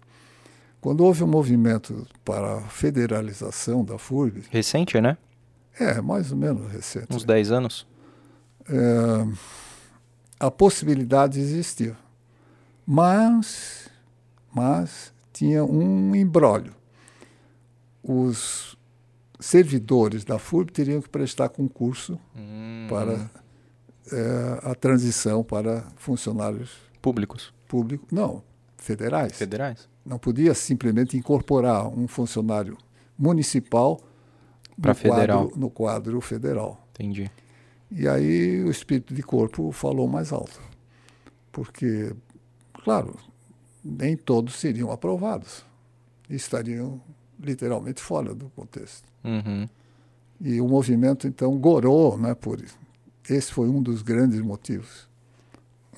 Quando 0.80 1.04
houve 1.04 1.24
um 1.24 1.28
movimento 1.28 2.06
para 2.24 2.58
a 2.58 2.62
federalização 2.62 3.84
da 3.84 3.98
FURB, 3.98 4.44
Recente, 4.52 5.02
né? 5.02 5.18
É 5.80 6.02
mais 6.02 6.32
ou 6.32 6.38
menos 6.38 6.72
recente, 6.72 7.08
Uns 7.16 7.24
10 7.24 7.52
anos. 7.52 7.88
é, 8.70 9.28
a 10.40 10.50
possibilidade 10.52 11.40
existia. 11.40 11.96
Mas, 12.86 13.90
mas 14.54 15.14
tinha 15.34 15.64
um 15.64 16.16
embrólio. 16.16 16.74
Os 18.04 18.78
servidores 19.40 20.24
da 20.24 20.40
FURB 20.40 20.72
teriam 20.72 21.02
que 21.02 21.10
prestar 21.10 21.50
concurso 21.50 22.20
Hum. 22.36 22.88
para 22.90 23.30
é, 24.12 24.60
a 24.64 24.74
transição 24.76 25.44
para 25.44 25.84
funcionários 25.98 26.72
Públicos. 27.02 27.54
públicos, 27.68 28.08
não, 28.12 28.44
federais. 28.78 29.34
Federais. 29.38 29.88
Não 30.06 30.18
podia 30.18 30.54
simplesmente 30.56 31.16
incorporar 31.16 31.88
um 31.88 32.08
funcionário 32.08 32.76
municipal 33.18 34.00
No 34.88 34.96
federal. 34.96 35.44
quadro, 35.46 35.60
no 35.60 35.70
quadro 35.70 36.22
federal. 36.22 36.88
Entendi. 36.92 37.30
E 37.92 38.08
aí 38.08 38.64
o 38.64 38.70
espírito 38.70 39.14
de 39.14 39.24
corpo 39.24 39.72
falou 39.72 40.08
mais 40.08 40.32
alto. 40.32 40.62
Porque, 41.52 42.14
claro, 42.84 43.16
nem 43.84 44.16
todos 44.16 44.56
seriam 44.56 44.92
aprovados. 44.92 45.66
E 46.30 46.36
estariam 46.36 47.02
literalmente 47.40 48.02
fora 48.02 48.36
do 48.36 48.50
contexto. 48.50 49.08
Uhum. 49.24 49.68
E 50.40 50.62
o 50.62 50.68
movimento, 50.68 51.28
então, 51.28 51.58
gorou 51.58 52.18
né, 52.18 52.36
por 52.36 52.62
isso. 52.62 52.78
Esse 53.30 53.52
foi 53.52 53.68
um 53.68 53.82
dos 53.82 54.02
grandes 54.02 54.40
motivos. 54.42 55.10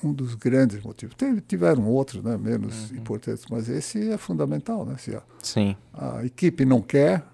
Um 0.02 0.12
dos 0.12 0.34
grandes 0.34 0.82
motivos. 0.82 1.14
Teve, 1.14 1.40
tiveram 1.40 1.86
outros, 1.86 2.22
né, 2.24 2.36
menos 2.36 2.90
importantes, 2.90 3.44
mas 3.50 3.68
esse 3.68 4.10
é 4.10 4.16
fundamental. 4.16 4.84
Né, 4.84 4.96
se 4.98 5.14
a, 5.14 5.22
Sim. 5.40 5.76
a 5.92 6.24
equipe 6.24 6.64
não 6.64 6.80
quer, 6.80 7.24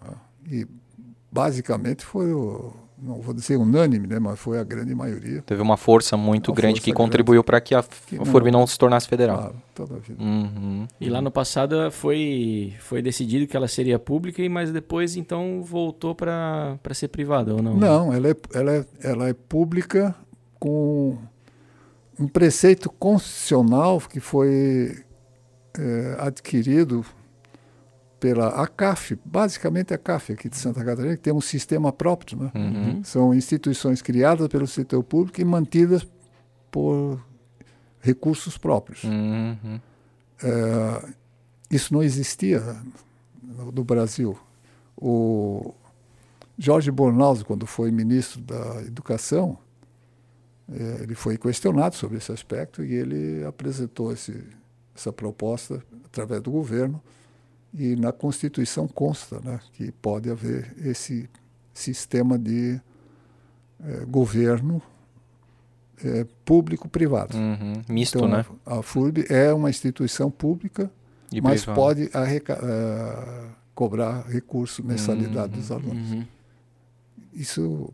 né, 0.00 0.14
e 0.46 0.66
basicamente 1.34 2.04
foi, 2.04 2.32
o, 2.32 2.72
não 2.96 3.20
vou 3.20 3.34
dizer 3.34 3.56
unânime, 3.56 4.06
né, 4.06 4.20
mas 4.20 4.38
foi 4.38 4.56
a 4.56 4.62
grande 4.62 4.94
maioria. 4.94 5.42
Teve 5.42 5.60
uma 5.60 5.76
força 5.76 6.16
muito 6.16 6.52
Uma 6.52 6.56
grande 6.56 6.74
força 6.76 6.84
que 6.84 6.92
contribuiu 6.92 7.42
para 7.42 7.60
que 7.60 7.74
a 7.74 7.84
não- 8.12 8.24
FURB 8.24 8.52
não 8.52 8.64
se 8.68 8.78
tornasse 8.78 9.08
federal. 9.08 9.38
Claro, 9.38 9.54
toda 9.74 9.96
a 9.96 9.98
vida. 9.98 10.22
Uhum. 10.22 10.86
E 11.00 11.10
lá 11.10 11.20
no 11.20 11.32
passado 11.32 11.90
foi, 11.90 12.74
foi 12.78 13.02
decidido 13.02 13.48
que 13.48 13.56
ela 13.56 13.66
seria 13.66 13.98
pública, 13.98 14.40
e 14.40 14.48
mas 14.48 14.70
depois 14.70 15.16
então 15.16 15.60
voltou 15.60 16.14
para 16.14 16.78
ser 16.92 17.08
privada, 17.08 17.52
ou 17.52 17.60
não? 17.60 17.76
Não, 17.76 18.12
ela 18.12 18.28
é, 18.28 18.36
ela, 18.54 18.72
é, 18.72 18.86
ela 19.02 19.28
é 19.28 19.32
pública 19.34 20.14
com 20.60 21.18
um 22.16 22.28
preceito 22.28 22.88
constitucional 22.88 24.00
que 24.00 24.20
foi 24.20 25.02
é, 25.76 26.16
adquirido 26.20 27.04
pela 28.24 28.48
ACAF, 28.62 29.18
basicamente 29.22 29.92
a 29.92 29.98
CAF 29.98 30.32
aqui 30.32 30.48
de 30.48 30.56
Santa 30.56 30.82
Catarina, 30.82 31.14
que 31.14 31.20
tem 31.20 31.32
um 31.34 31.42
sistema 31.42 31.92
próprio. 31.92 32.38
Né? 32.38 32.52
Uhum. 32.54 33.04
São 33.04 33.34
instituições 33.34 34.00
criadas 34.00 34.48
pelo 34.48 34.66
setor 34.66 35.04
público 35.04 35.42
e 35.42 35.44
mantidas 35.44 36.06
por 36.70 37.22
recursos 38.00 38.56
próprios. 38.56 39.04
Uhum. 39.04 39.78
É, 40.42 41.08
isso 41.70 41.92
não 41.92 42.02
existia 42.02 42.60
no, 43.42 43.70
no 43.70 43.84
Brasil. 43.84 44.38
O 44.96 45.74
Jorge 46.56 46.90
Bornauso, 46.90 47.44
quando 47.44 47.66
foi 47.66 47.90
ministro 47.90 48.40
da 48.40 48.80
Educação, 48.86 49.58
é, 50.72 51.02
ele 51.02 51.14
foi 51.14 51.36
questionado 51.36 51.94
sobre 51.94 52.16
esse 52.16 52.32
aspecto 52.32 52.82
e 52.82 52.94
ele 52.94 53.44
apresentou 53.44 54.10
esse, 54.10 54.46
essa 54.96 55.12
proposta 55.12 55.84
através 56.06 56.40
do 56.40 56.50
governo 56.50 57.02
e 57.74 57.96
na 57.96 58.12
Constituição 58.12 58.86
consta 58.86 59.40
né, 59.40 59.58
que 59.72 59.90
pode 59.92 60.30
haver 60.30 60.74
esse 60.78 61.28
sistema 61.72 62.38
de 62.38 62.80
é, 63.84 64.04
governo 64.06 64.80
é, 66.04 66.24
público-privado. 66.44 67.36
Uhum. 67.36 67.82
Misto, 67.88 68.18
Então, 68.18 68.28
né? 68.28 68.44
a, 68.64 68.80
FURB 68.82 69.26
é 69.28 69.52
uma 69.52 69.70
instituição 69.70 70.30
pública, 70.30 70.90
E 71.32 71.40
mas 71.40 71.62
privado. 71.64 71.76
pode 71.80 72.10
arreca- 72.12 72.58
eh, 72.62 73.48
cobrar 73.74 74.22
recurso, 74.28 74.84
mensalidade 74.84 75.54
dos 75.54 75.70
alunos. 75.72 76.12
Uhum. 76.12 76.24
Isso 77.32 77.92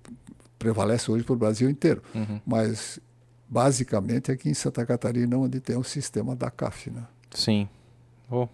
prevalece 0.58 1.10
hoje 1.10 1.24
para 1.24 1.32
o 1.32 1.36
Brasil 1.36 1.70
inteiro. 1.70 2.02
Uhum. 2.14 2.38
Mas, 2.46 2.98
basicamente, 3.48 4.30
é 4.30 4.34
aqui 4.34 4.50
em 4.50 4.54
Santa 4.54 4.84
Catarina 4.84 5.38
onde 5.38 5.58
tem 5.60 5.76
o 5.76 5.82
sistema 5.84 6.36
da 6.36 6.50
CAF. 6.50 6.90
Né? 6.90 7.02
Sim. 7.34 7.66
Oh. 8.30 8.46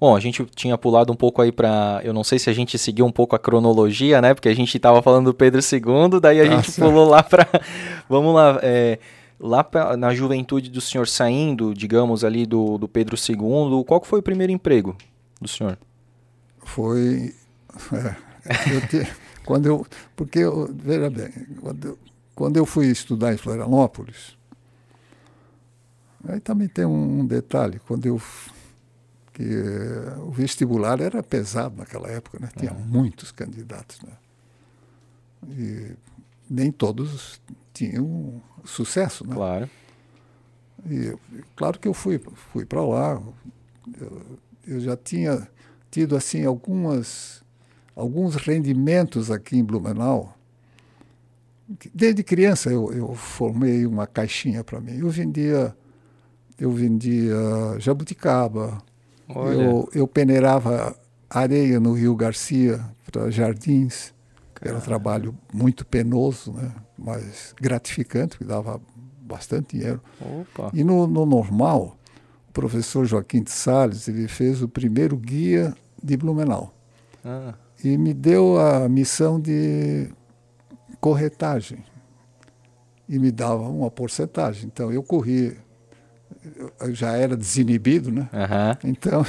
Bom, 0.00 0.14
a 0.14 0.20
gente 0.20 0.44
tinha 0.54 0.78
pulado 0.78 1.12
um 1.12 1.16
pouco 1.16 1.42
aí 1.42 1.50
para, 1.50 2.00
eu 2.04 2.12
não 2.12 2.22
sei 2.22 2.38
se 2.38 2.48
a 2.48 2.52
gente 2.52 2.78
seguiu 2.78 3.04
um 3.04 3.10
pouco 3.10 3.34
a 3.34 3.38
cronologia, 3.38 4.20
né? 4.22 4.32
Porque 4.32 4.48
a 4.48 4.54
gente 4.54 4.76
estava 4.76 5.02
falando 5.02 5.26
do 5.26 5.34
Pedro 5.34 5.60
II, 5.60 6.20
daí 6.20 6.40
a 6.40 6.44
Ah, 6.44 6.56
gente 6.62 6.72
pulou 6.72 7.08
lá 7.08 7.22
para, 7.22 7.46
vamos 8.08 8.32
lá, 8.32 8.60
é, 8.62 8.98
lá 9.40 9.64
pra, 9.64 9.96
na 9.96 10.14
juventude 10.14 10.70
do 10.70 10.80
senhor 10.80 11.08
saindo, 11.08 11.74
digamos 11.74 12.22
ali 12.22 12.46
do, 12.46 12.78
do 12.78 12.86
Pedro 12.86 13.16
II, 13.16 13.84
qual 13.84 14.00
que 14.00 14.06
foi 14.06 14.20
o 14.20 14.22
primeiro 14.22 14.52
emprego 14.52 14.96
do 15.40 15.48
senhor? 15.48 15.76
Foi. 16.64 17.34
é, 17.92 18.14
eu 18.74 18.80
te- 18.82 19.08
quando 19.44 19.66
eu, 19.66 19.86
porque, 20.14 20.38
eu- 20.38 20.70
veja 20.72 21.10
bem, 21.10 21.30
quando 21.60 21.84
eu, 21.88 21.98
quando 22.36 22.56
eu 22.56 22.64
fui 22.66 22.86
estudar 22.86 23.34
em 23.34 23.36
Florianópolis, 23.36 24.36
aí 26.28 26.38
também 26.38 26.68
tem 26.68 26.84
um, 26.84 27.20
um 27.20 27.26
detalhe, 27.26 27.80
quando 27.86 28.06
eu. 28.06 28.20
Que 29.38 29.44
eh, 29.44 30.18
o 30.18 30.32
vestibular 30.32 31.00
era 31.00 31.22
pesado 31.22 31.76
naquela 31.76 32.08
época, 32.08 32.40
né? 32.40 32.48
tinha 32.58 32.74
muitos 32.74 33.30
candidatos. 33.30 34.00
Né? 34.02 34.12
E 35.48 35.96
nem 36.50 36.72
todos 36.72 37.40
tinham 37.72 38.42
sucesso. 38.64 39.24
Né? 39.24 39.36
Claro. 39.36 39.70
E 40.90 41.16
claro 41.54 41.78
que 41.78 41.86
eu 41.86 41.94
fui, 41.94 42.20
fui 42.52 42.64
para 42.64 42.84
lá. 42.84 43.22
Eu, 44.00 44.40
eu 44.66 44.80
já 44.80 44.96
tinha 44.96 45.46
tido 45.88 46.16
assim 46.16 46.44
algumas 46.44 47.44
alguns 47.94 48.34
rendimentos 48.34 49.30
aqui 49.30 49.56
em 49.56 49.62
Blumenau. 49.62 50.36
Desde 51.94 52.24
criança 52.24 52.70
eu, 52.70 52.92
eu 52.92 53.14
formei 53.14 53.86
uma 53.86 54.04
caixinha 54.04 54.64
para 54.64 54.80
mim. 54.80 54.98
Eu 54.98 55.08
vendia 55.08 55.76
eu 56.58 56.72
vendia 56.72 57.36
jabuticaba. 57.78 58.82
Eu, 59.28 59.88
eu 59.92 60.08
peneirava 60.08 60.96
areia 61.28 61.78
no 61.78 61.92
Rio 61.92 62.14
Garcia 62.16 62.80
para 63.10 63.30
jardins. 63.30 64.14
Era 64.60 64.76
um 64.76 64.80
trabalho 64.80 65.36
muito 65.52 65.86
penoso, 65.86 66.52
né? 66.52 66.72
mas 66.98 67.54
gratificante, 67.60 68.36
que 68.38 68.44
dava 68.44 68.80
bastante 69.20 69.76
dinheiro. 69.76 70.02
Opa. 70.20 70.70
E 70.74 70.82
no, 70.82 71.06
no 71.06 71.24
normal, 71.24 71.96
o 72.48 72.52
professor 72.52 73.04
Joaquim 73.04 73.42
de 73.42 73.50
Salles 73.50 74.08
ele 74.08 74.26
fez 74.26 74.62
o 74.62 74.68
primeiro 74.68 75.16
guia 75.16 75.76
de 76.02 76.16
Blumenau 76.16 76.74
Ah, 77.24 77.54
e 77.84 77.96
me 77.96 78.12
deu 78.12 78.58
a 78.58 78.88
missão 78.88 79.40
de 79.40 80.08
corretagem 81.00 81.84
e 83.08 83.18
me 83.18 83.30
dava 83.30 83.62
uma 83.62 83.90
porcentagem. 83.90 84.66
Então 84.66 84.92
eu 84.92 85.02
corri, 85.02 85.56
já 86.90 87.12
era 87.16 87.36
desinibido, 87.36 88.10
né? 88.10 88.28
Aham. 88.32 88.76
Então 88.84 89.24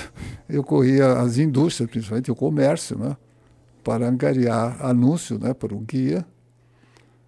eu 0.48 0.64
corria 0.64 1.14
as 1.14 1.38
indústrias, 1.38 1.90
principalmente 1.90 2.32
o 2.32 2.36
comércio, 2.36 2.98
né? 2.98 3.16
Para 3.84 4.08
angariar 4.08 4.78
anúncio, 4.86 5.40
né? 5.40 5.54
Para 5.54 5.74
o 5.74 5.80
guia 5.80 6.26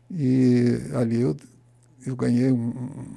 e 0.09 0.77
ali 0.93 1.21
eu, 1.21 1.35
eu 2.05 2.15
ganhei 2.15 2.51
um, 2.51 2.57
um 2.57 3.15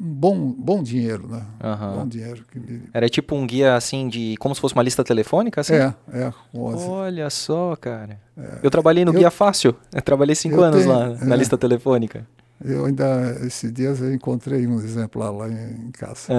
bom, 0.00 0.52
bom 0.52 0.82
dinheiro, 0.82 1.28
né? 1.28 1.42
Aham. 1.62 1.96
Bom 1.98 2.08
dinheiro. 2.08 2.44
Me... 2.54 2.82
Era 2.92 3.08
tipo 3.08 3.34
um 3.36 3.46
guia 3.46 3.74
assim 3.76 4.08
de, 4.08 4.36
como 4.38 4.54
se 4.54 4.60
fosse 4.60 4.74
uma 4.74 4.82
lista 4.82 5.04
telefônica, 5.04 5.60
assim? 5.60 5.74
É, 5.74 5.94
é. 6.12 6.32
11. 6.54 6.84
Olha 6.88 7.30
só, 7.30 7.76
cara. 7.76 8.20
Eu 8.62 8.70
trabalhei 8.70 9.04
no 9.04 9.12
Eu- 9.12 9.18
Guia 9.18 9.30
Fácil. 9.30 9.74
Eu 9.94 10.02
trabalhei 10.02 10.34
cinco 10.34 10.56
Eu 10.56 10.64
anos 10.64 10.80
tenho- 10.82 10.92
lá 10.92 11.08
na 11.24 11.34
é. 11.34 11.38
lista 11.38 11.56
telefônica. 11.56 12.26
Eu 12.64 12.86
ainda, 12.86 13.38
esses 13.46 13.72
dias, 13.72 14.00
eu 14.00 14.12
encontrei 14.12 14.66
um 14.66 14.78
exemplar 14.80 15.32
lá 15.32 15.48
em, 15.48 15.90
casa, 15.92 16.32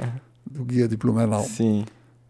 do 0.50 0.64
guia 0.64 0.88
de 0.88 0.96
Blumenau. 0.96 1.42
Sim. 1.44 1.84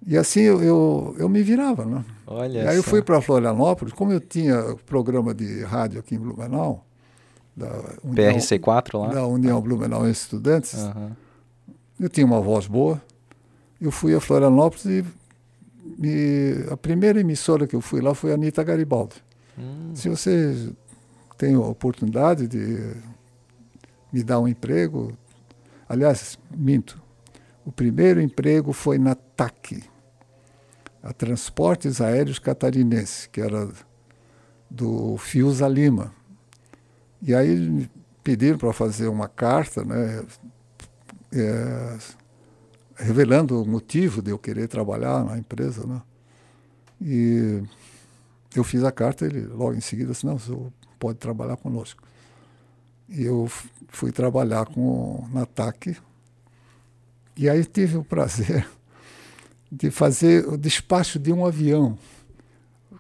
E 0.07 0.17
assim 0.17 0.41
eu, 0.41 0.63
eu, 0.63 1.17
eu 1.19 1.29
me 1.29 1.43
virava, 1.43 1.85
né? 1.85 2.05
Olha 2.27 2.63
e 2.63 2.69
aí 2.69 2.77
eu 2.77 2.83
só. 2.83 2.91
fui 2.91 3.03
para 3.03 3.21
Florianópolis, 3.21 3.93
como 3.95 4.13
eu 4.13 4.21
tinha 4.21 4.75
programa 4.87 5.33
de 5.35 5.63
rádio 5.65 5.99
aqui 6.01 6.15
em 6.17 6.19
Blumenau, 6.19 6.85
da 7.57 7.69
União, 8.05 8.35
PRC4 8.37 8.99
lá? 9.01 9.09
da 9.15 9.27
União 9.27 9.61
Blumenau 9.61 10.09
Estudantes, 10.09 10.75
Aham. 10.75 11.13
eu 12.01 12.09
tinha 12.09 12.27
uma 12.27 12.41
voz 12.41 12.67
boa. 12.67 13.01
Eu 13.81 13.91
fui 13.91 14.15
a 14.15 14.21
Florianópolis 14.21 14.85
e 14.87 15.05
me- 15.99 16.65
a 16.71 16.77
primeira 16.77 17.21
emissora 17.21 17.67
que 17.67 17.77
eu 17.77 17.81
fui 17.81 18.01
lá 18.01 18.15
foi 18.15 18.33
a 18.33 18.35
Anitta 18.35 18.63
Garibaldi. 18.65 19.17
Hum. 19.59 19.93
Se 19.95 20.09
você 20.09 20.71
tem 21.39 21.55
a 21.55 21.61
oportunidade 21.61 22.47
de 22.49 22.93
me 24.13 24.23
dar 24.23 24.41
um 24.41 24.49
emprego, 24.49 25.17
aliás, 25.89 26.39
minto. 26.51 27.01
O 27.65 27.73
primeiro 27.73 28.21
emprego 28.21 28.73
foi 28.73 28.99
na 28.99 29.15
TAC, 29.15 29.83
a 31.03 31.13
Transportes 31.13 32.01
Aéreos 32.01 32.39
Catarinense, 32.39 33.29
que 33.29 33.41
era 33.41 33.69
do 34.71 35.17
Fiuza 35.19 35.67
Lima. 35.69 36.13
E 37.21 37.35
aí 37.35 37.57
me 37.57 37.91
pediram 38.23 38.59
para 38.59 38.73
fazer 38.73 39.09
uma 39.09 39.29
carta, 39.29 39.85
né, 39.85 40.25
é, 41.33 41.99
revelando 42.97 43.63
o 43.63 43.67
motivo 43.67 44.23
de 44.23 44.31
eu 44.31 44.39
querer 44.39 44.69
trabalhar 44.69 45.25
na 45.25 45.39
empresa, 45.39 45.87
né? 45.87 46.03
E 47.01 47.63
eu 48.55 48.65
fiz 48.65 48.83
a 48.85 48.91
carta, 48.91 49.27
ele 49.27 49.43
logo 49.43 49.75
em 49.75 49.81
seguida 49.81 50.13
disse, 50.13 50.25
não, 50.25 50.37
o 50.37 50.41
senhor 50.41 50.73
pode 50.99 51.19
trabalhar 51.19 51.57
conosco. 51.57 52.03
E 53.09 53.25
eu 53.25 53.49
fui 53.89 54.11
trabalhar 54.13 54.67
com 54.67 55.27
na 55.33 55.47
TAC. 55.47 55.97
E 57.37 57.49
aí 57.49 57.65
tive 57.65 57.97
o 57.99 58.05
prazer 58.05 58.67
de 59.71 59.91
fazer 59.91 60.47
o 60.49 60.57
despacho 60.57 61.19
de 61.19 61.33
um 61.33 61.45
avião. 61.47 61.99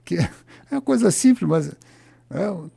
Que 0.04 0.16
é 0.18 0.30
uma 0.72 0.80
coisa 0.82 1.10
simples, 1.10 1.48
mas 1.48 1.68
é, 2.30 2.70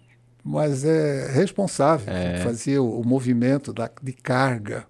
mas 0.43 0.83
é 0.83 1.31
responsável. 1.31 2.11
É. 2.11 2.37
Fazia 2.43 2.81
o, 2.81 3.01
o 3.01 3.07
movimento 3.07 3.71
da, 3.73 3.89
de 4.01 4.13
carga. 4.13 4.85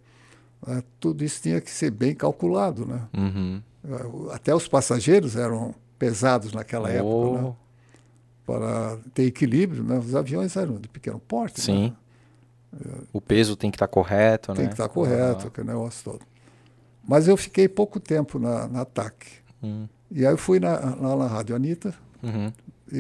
né? 0.65 0.81
Tudo 0.99 1.23
isso 1.23 1.41
tinha 1.41 1.59
que 1.59 1.69
ser 1.71 1.91
bem 1.91 2.15
calculado. 2.15 2.85
Né? 2.85 3.01
Uhum. 3.17 3.61
Eh, 3.83 4.33
Até 4.33 4.55
os 4.55 4.67
passageiros 4.67 5.35
eram 5.35 5.75
pesados 5.97 6.53
naquela 6.53 6.89
época. 6.89 7.41
Né? 7.41 7.43
Oh, 7.49 7.53
Para 8.45 8.97
ter 9.13 9.23
equilíbrio, 9.23 9.83
né? 9.83 9.97
os 9.97 10.15
aviões 10.15 10.55
eram 10.55 10.75
de 10.79 10.87
pequeno 10.87 11.19
porte. 11.19 11.59
Sim. 11.61 11.89
Né? 11.89 11.93
O 13.11 13.19
peso 13.19 13.55
tem 13.55 13.71
que 13.71 13.75
estar 13.75 13.87
correto, 13.87 14.53
Tem 14.53 14.63
né? 14.63 14.67
que 14.69 14.73
estar 14.75 14.87
correto, 14.89 15.47
aquele 15.47 15.67
negócio 15.67 16.03
todo. 16.11 16.19
Mas 17.07 17.27
eu 17.27 17.35
fiquei 17.35 17.67
pouco 17.67 17.99
tempo 17.99 18.37
na, 18.37 18.67
na 18.67 18.85
TAC. 18.85 19.25
Hum. 19.63 19.87
E 20.11 20.25
aí 20.25 20.31
eu 20.33 20.37
fui 20.37 20.59
na, 20.59 20.73
lá 20.99 21.15
na 21.15 21.27
Rádio 21.27 21.55
Anitta 21.55 21.93
Uhum. 22.21 22.51
e, 22.91 22.97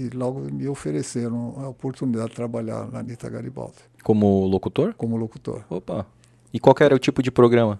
e 0.00 0.10
logo 0.14 0.40
me 0.52 0.66
ofereceram 0.68 1.54
a 1.58 1.68
oportunidade 1.68 2.30
de 2.30 2.34
trabalhar 2.34 2.90
na 2.90 2.98
Anitta 2.98 3.28
Garibaldi 3.30 3.76
Como 4.02 4.44
locutor? 4.46 4.94
como 4.94 5.16
locutor. 5.16 5.64
Opa. 5.70 6.04
E 6.52 6.58
qual 6.58 6.74
era 6.80 6.94
o 6.94 6.98
tipo 6.98 7.22
de 7.22 7.30
programa? 7.30 7.78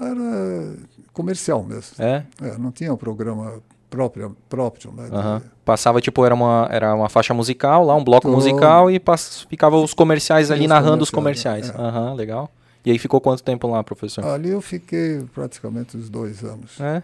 Era 0.00 0.76
comercial 1.12 1.62
mesmo. 1.62 1.96
É? 2.02 2.24
É, 2.40 2.56
não 2.58 2.70
tinha 2.72 2.92
um 2.92 2.96
programa 2.96 3.60
próprio, 3.90 4.36
próprio 4.48 4.92
né? 4.92 5.08
Aham. 5.12 5.42
Passava, 5.64 6.00
tipo, 6.00 6.24
era 6.24 6.34
uma, 6.34 6.66
era 6.70 6.94
uma 6.94 7.08
faixa 7.08 7.32
musical 7.32 7.84
lá, 7.84 7.94
um 7.94 8.02
bloco 8.02 8.22
Todo. 8.22 8.34
musical 8.34 8.90
e 8.90 8.98
pass... 8.98 9.46
ficava 9.48 9.76
os 9.76 9.94
comerciais 9.94 10.48
Sim, 10.48 10.54
ali 10.54 10.62
os 10.62 10.68
narrando 10.68 11.02
os 11.04 11.10
comerciais, 11.10 11.70
comerciais. 11.70 11.94
é. 11.94 11.98
Aham, 11.98 12.14
legal. 12.14 12.50
E 12.84 12.90
aí 12.90 12.98
ficou 12.98 13.20
quanto 13.20 13.44
tempo 13.44 13.68
lá, 13.68 13.82
professor? 13.84 14.24
Ali 14.24 14.48
eu 14.50 14.60
fiquei 14.60 15.22
praticamente 15.32 15.96
uns 15.96 16.10
dois 16.10 16.42
anos. 16.42 16.80
É? 16.80 17.00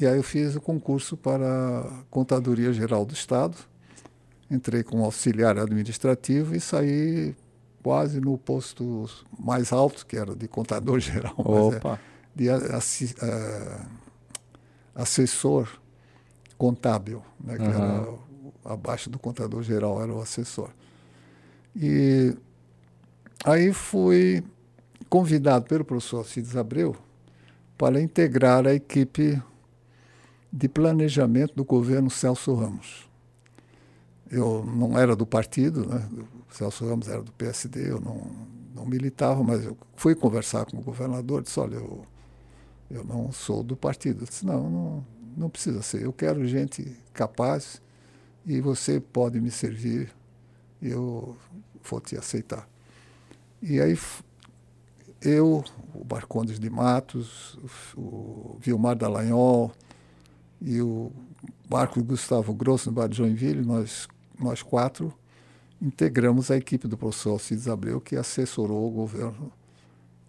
E 0.00 0.06
aí 0.06 0.16
eu 0.16 0.22
fiz 0.22 0.56
o 0.56 0.60
concurso 0.62 1.14
para 1.14 1.44
a 1.80 1.84
Contadoria 2.10 2.72
Geral 2.72 3.04
do 3.04 3.12
Estado. 3.12 3.54
Entrei 4.50 4.82
como 4.82 5.04
auxiliar 5.04 5.58
administrativo 5.58 6.56
e 6.56 6.60
saí 6.60 7.36
quase 7.82 8.18
no 8.18 8.38
posto 8.38 9.04
mais 9.38 9.72
alto, 9.74 10.06
que 10.06 10.16
era 10.16 10.34
de 10.34 10.48
contador 10.48 10.98
geral, 11.00 11.34
é 11.38 11.42
Opa. 11.76 12.00
de 12.34 12.48
a- 12.48 12.76
assi- 12.76 13.14
eh, 13.22 13.78
assessor 14.94 15.68
contábil, 16.60 17.22
né, 17.42 17.56
que 17.56 17.62
era 17.62 18.10
o- 18.10 18.52
abaixo 18.62 19.08
do 19.08 19.18
contador 19.18 19.62
geral, 19.62 20.02
era 20.02 20.12
o 20.12 20.20
assessor. 20.20 20.68
E 21.74 22.36
aí 23.46 23.72
fui 23.72 24.44
convidado 25.08 25.64
pelo 25.64 25.86
professor 25.86 26.18
Alcides 26.18 26.54
Abreu 26.56 26.94
para 27.78 27.98
integrar 27.98 28.66
a 28.66 28.74
equipe 28.74 29.42
de 30.52 30.68
planejamento 30.68 31.54
do 31.54 31.64
governo 31.64 32.10
Celso 32.10 32.52
Ramos. 32.54 33.08
Eu 34.30 34.62
não 34.66 34.98
era 34.98 35.16
do 35.16 35.24
partido, 35.24 35.86
né? 35.86 36.06
o 36.50 36.54
Celso 36.54 36.86
Ramos 36.86 37.08
era 37.08 37.22
do 37.22 37.32
PSD, 37.32 37.90
eu 37.90 38.00
não, 38.02 38.20
não 38.74 38.84
militava, 38.84 39.42
mas 39.42 39.64
eu 39.64 39.74
fui 39.96 40.14
conversar 40.14 40.66
com 40.66 40.76
o 40.76 40.82
governador, 40.82 41.40
disse, 41.42 41.58
olha, 41.58 41.76
eu, 41.76 42.04
eu 42.90 43.02
não 43.02 43.32
sou 43.32 43.62
do 43.62 43.74
partido. 43.76 44.24
Eu 44.24 44.28
disse, 44.28 44.44
não, 44.44 44.68
não, 44.68 45.06
não 45.40 45.50
precisa 45.50 45.82
ser, 45.82 46.02
eu 46.02 46.12
quero 46.12 46.46
gente 46.46 46.96
capaz 47.12 47.80
e 48.46 48.60
você 48.60 49.00
pode 49.00 49.40
me 49.40 49.50
servir 49.50 50.12
eu 50.82 51.36
vou 51.82 52.00
te 52.00 52.16
aceitar. 52.16 52.68
E 53.62 53.80
aí 53.80 53.98
eu, 55.20 55.62
o 55.94 56.04
Barcondes 56.04 56.58
de 56.58 56.70
Matos, 56.70 57.58
o, 57.96 58.56
Vilmar 58.60 58.96
Dallagnol 58.96 59.70
e 60.60 60.80
o 60.80 61.12
Marcos 61.68 62.02
Gustavo 62.02 62.54
Grosso, 62.54 62.88
no 62.88 62.96
Bar 62.96 63.08
de 63.08 63.18
Joinville, 63.18 63.64
nós, 63.64 64.08
nós 64.38 64.62
quatro 64.62 65.12
integramos 65.80 66.50
a 66.50 66.56
equipe 66.56 66.88
do 66.88 66.96
professor 66.96 67.32
Alcides 67.32 67.68
Abreu, 67.68 68.00
que 68.00 68.16
assessorou 68.16 68.86
o 68.86 68.90
governo 68.90 69.52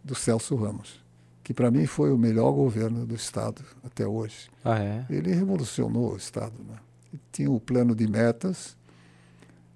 do 0.03 0.16
Celso 0.16 0.55
Ramos, 0.55 1.01
que 1.44 1.54
para 1.54 1.72
mim 1.72 1.86
foi 1.86 2.12
o 2.12 2.18
melhor 2.18 2.52
governo 2.52 3.06
do 3.06 3.16
Estado 3.16 3.64
até 3.84 4.06
hoje. 4.06 4.50
Ah, 4.64 4.80
é? 4.80 5.06
Ele 5.10 5.34
revolucionou 5.34 6.14
o 6.14 6.18
Estado. 6.18 6.54
Né? 6.68 6.76
Ele 7.12 7.22
tinha 7.32 7.52
o 7.52 7.60
plano 7.60 7.96
de 7.96 8.08
metas 8.08 8.78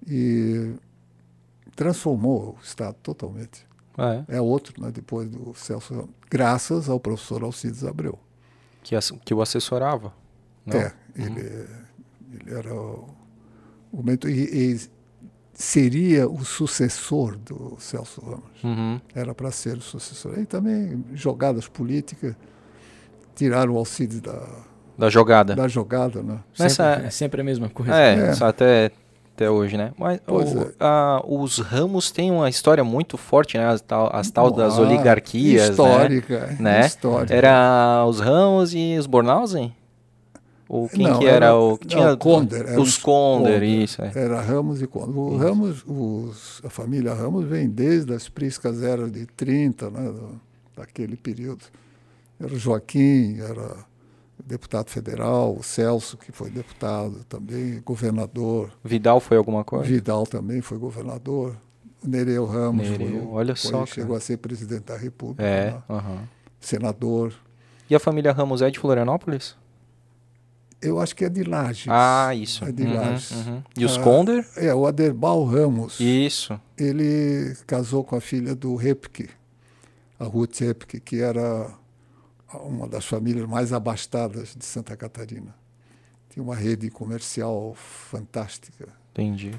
e 0.06 0.74
transformou 1.74 2.56
o 2.58 2.64
Estado 2.64 2.96
totalmente. 3.02 3.66
Ah, 3.96 4.24
é? 4.28 4.36
É 4.36 4.40
outro, 4.40 4.80
né, 4.82 4.90
depois 4.92 5.28
do 5.28 5.54
Celso 5.54 5.94
Ramos, 5.94 6.10
graças 6.30 6.88
ao 6.88 7.00
professor 7.00 7.42
Alcides 7.42 7.84
Abreu. 7.84 8.18
Que, 8.82 8.94
que 9.24 9.34
o 9.34 9.40
assessorava. 9.40 10.12
Não? 10.64 10.76
É, 10.76 10.94
ele, 11.16 11.66
ele 12.32 12.54
era 12.54 12.74
o, 12.74 13.08
o 13.90 14.02
mentor, 14.02 14.30
e 14.30 14.78
seria 15.58 16.28
o 16.28 16.44
sucessor 16.44 17.36
do 17.38 17.76
Celso 17.78 18.20
Ramos. 18.20 18.62
Uhum. 18.62 19.00
Era 19.14 19.34
para 19.34 19.50
ser 19.50 19.78
o 19.78 19.80
sucessor. 19.80 20.38
E 20.38 20.44
também 20.44 21.02
jogadas 21.14 21.66
políticas 21.66 22.34
tiraram 23.34 23.72
o 23.72 23.78
Alcides 23.78 24.20
da, 24.20 24.38
Da 24.98 25.08
jogada. 25.08 25.54
da 25.54 25.66
jogada, 25.66 26.22
né? 26.22 26.38
Nessa- 26.58 26.92
Sempre, 26.94 27.06
é 27.06 27.10
sempre 27.10 27.40
a 27.40 27.44
mesma 27.44 27.68
coisa. 27.70 27.94
É, 27.94 28.14
É. 28.38 28.44
até, 28.44 28.90
até 29.34 29.50
hoje, 29.50 29.78
né? 29.78 29.92
Mas 29.98 30.20
o- 30.26 30.40
é. 30.62 30.72
a- 30.78 31.22
os 31.26 31.58
ramos 31.58 32.10
têm 32.10 32.30
uma 32.30 32.50
história 32.50 32.84
muito 32.84 33.16
forte, 33.16 33.56
né? 33.56 33.66
As 33.66 33.80
tal, 33.80 34.10
as 34.14 34.30
tal 34.30 34.50
das 34.50 34.78
Ah, 34.78 34.82
oligarquias, 34.82 35.70
histórica, 35.70 36.46
né? 36.48 36.56
né? 36.60 36.80
Histórica. 36.86 37.34
Era 37.34 38.04
os 38.06 38.20
ramos 38.20 38.74
e 38.74 38.96
os 38.98 39.06
Bornhausen? 39.06 39.74
Ou 40.68 40.88
quem 40.88 41.06
Não, 41.06 41.18
que 41.20 41.26
era, 41.26 41.46
era- 41.46 41.56
o 41.56 41.78
que 41.78 41.94
não, 41.94 42.02
tinha? 42.02 42.16
Conder, 42.16 42.66
era 42.66 42.80
os 42.80 42.98
Conder, 42.98 43.52
Conder. 43.54 43.62
isso. 43.62 44.02
É. 44.02 44.12
Era 44.14 44.40
Ramos 44.40 44.82
e 44.82 44.86
Conde. 44.86 45.16
O 45.16 45.36
Ramos, 45.36 45.84
os, 45.86 46.60
a 46.64 46.68
família 46.70 47.14
Ramos 47.14 47.44
vem 47.46 47.68
desde 47.68 48.12
as 48.12 48.28
priscas 48.28 48.82
eras 48.82 49.12
de 49.12 49.26
30, 49.26 49.90
né, 49.90 50.12
daquele 50.76 51.16
período. 51.16 51.64
Era 52.40 52.52
o 52.52 52.58
Joaquim, 52.58 53.38
era 53.38 53.76
deputado 54.44 54.90
federal, 54.90 55.56
o 55.56 55.62
Celso, 55.62 56.16
que 56.18 56.32
foi 56.32 56.50
deputado 56.50 57.24
também, 57.28 57.80
governador. 57.84 58.70
Vidal 58.84 59.20
foi 59.20 59.36
alguma 59.36 59.62
coisa? 59.64 59.84
Vidal 59.86 60.26
também 60.26 60.60
foi 60.60 60.78
governador. 60.78 61.56
Nereu 62.04 62.44
Ramos 62.44 62.88
Nereu, 62.90 63.08
foi, 63.22 63.26
olha 63.32 63.56
foi- 63.56 63.70
só, 63.70 63.78
cara. 63.78 63.86
chegou 63.86 64.16
a 64.16 64.20
ser 64.20 64.36
presidente 64.36 64.82
da 64.84 64.96
República, 64.96 65.42
É. 65.44 65.70
né, 65.72 65.82
aham. 65.88 66.28
senador. 66.60 67.32
E 67.88 67.94
a 67.94 68.00
família 68.00 68.32
Ramos 68.32 68.62
é 68.62 68.70
de 68.70 68.78
Florianópolis? 68.78 69.56
Eu 70.86 71.00
acho 71.00 71.14
que 71.16 71.24
é 71.24 71.28
de 71.28 71.42
Lages. 71.42 71.86
Ah, 71.88 72.34
isso. 72.34 72.64
É 72.64 72.70
de 72.72 72.82
Uhum, 72.84 72.94
Lages. 72.94 73.30
uhum. 73.32 73.62
E 73.76 73.84
os 73.84 73.96
Ah, 73.98 74.02
Conder? 74.02 74.46
É, 74.56 74.74
o 74.74 74.86
Aderbal 74.86 75.44
Ramos. 75.44 75.98
Isso. 76.00 76.58
ele 76.78 77.56
casou 77.66 78.04
com 78.04 78.16
a 78.16 78.20
filha 78.20 78.54
do 78.54 78.74
Repke, 78.76 79.28
a 80.18 80.24
Ruth 80.24 80.60
Repke, 80.60 81.00
que 81.00 81.20
era 81.20 81.70
uma 82.64 82.86
das 82.86 83.04
famílias 83.04 83.46
mais 83.48 83.72
abastadas 83.72 84.54
de 84.56 84.64
Santa 84.64 84.96
Catarina. 84.96 85.54
Tinha 86.30 86.42
uma 86.42 86.54
rede 86.54 86.90
comercial 86.90 87.74
fantástica. 87.74 88.88
Entendi. 89.12 89.52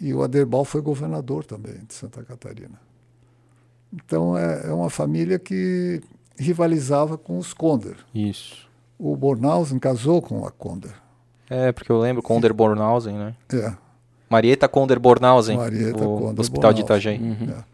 E 0.00 0.12
o 0.14 0.22
Aderbal 0.22 0.64
foi 0.64 0.80
governador 0.80 1.44
também 1.44 1.74
de 1.86 1.94
Santa 1.94 2.22
Catarina. 2.22 2.78
Então 3.92 4.36
é, 4.36 4.66
é 4.68 4.72
uma 4.72 4.90
família 4.90 5.38
que 5.38 6.00
rivalizava 6.38 7.16
com 7.18 7.38
os 7.38 7.52
Conder. 7.54 7.96
Isso. 8.14 8.67
O 8.98 9.16
Bornhausen 9.16 9.78
casou 9.78 10.20
com 10.20 10.44
a 10.46 10.50
Conder. 10.50 10.92
É, 11.48 11.72
porque 11.72 11.90
eu 11.90 11.98
lembro, 11.98 12.22
Conder 12.22 12.52
Bornhausen, 12.52 13.14
né? 13.14 13.34
É, 13.52 13.72
Marieta 14.28 14.68
Conder 14.68 14.98
Bornhausen, 14.98 15.56
Marieta 15.56 16.06
o 16.06 16.18
Conder 16.18 16.40
Hospital 16.40 16.72
de 16.72 16.82
Bornhausen. 16.82 17.14
Itajaí. 17.16 17.54
é. 17.58 17.64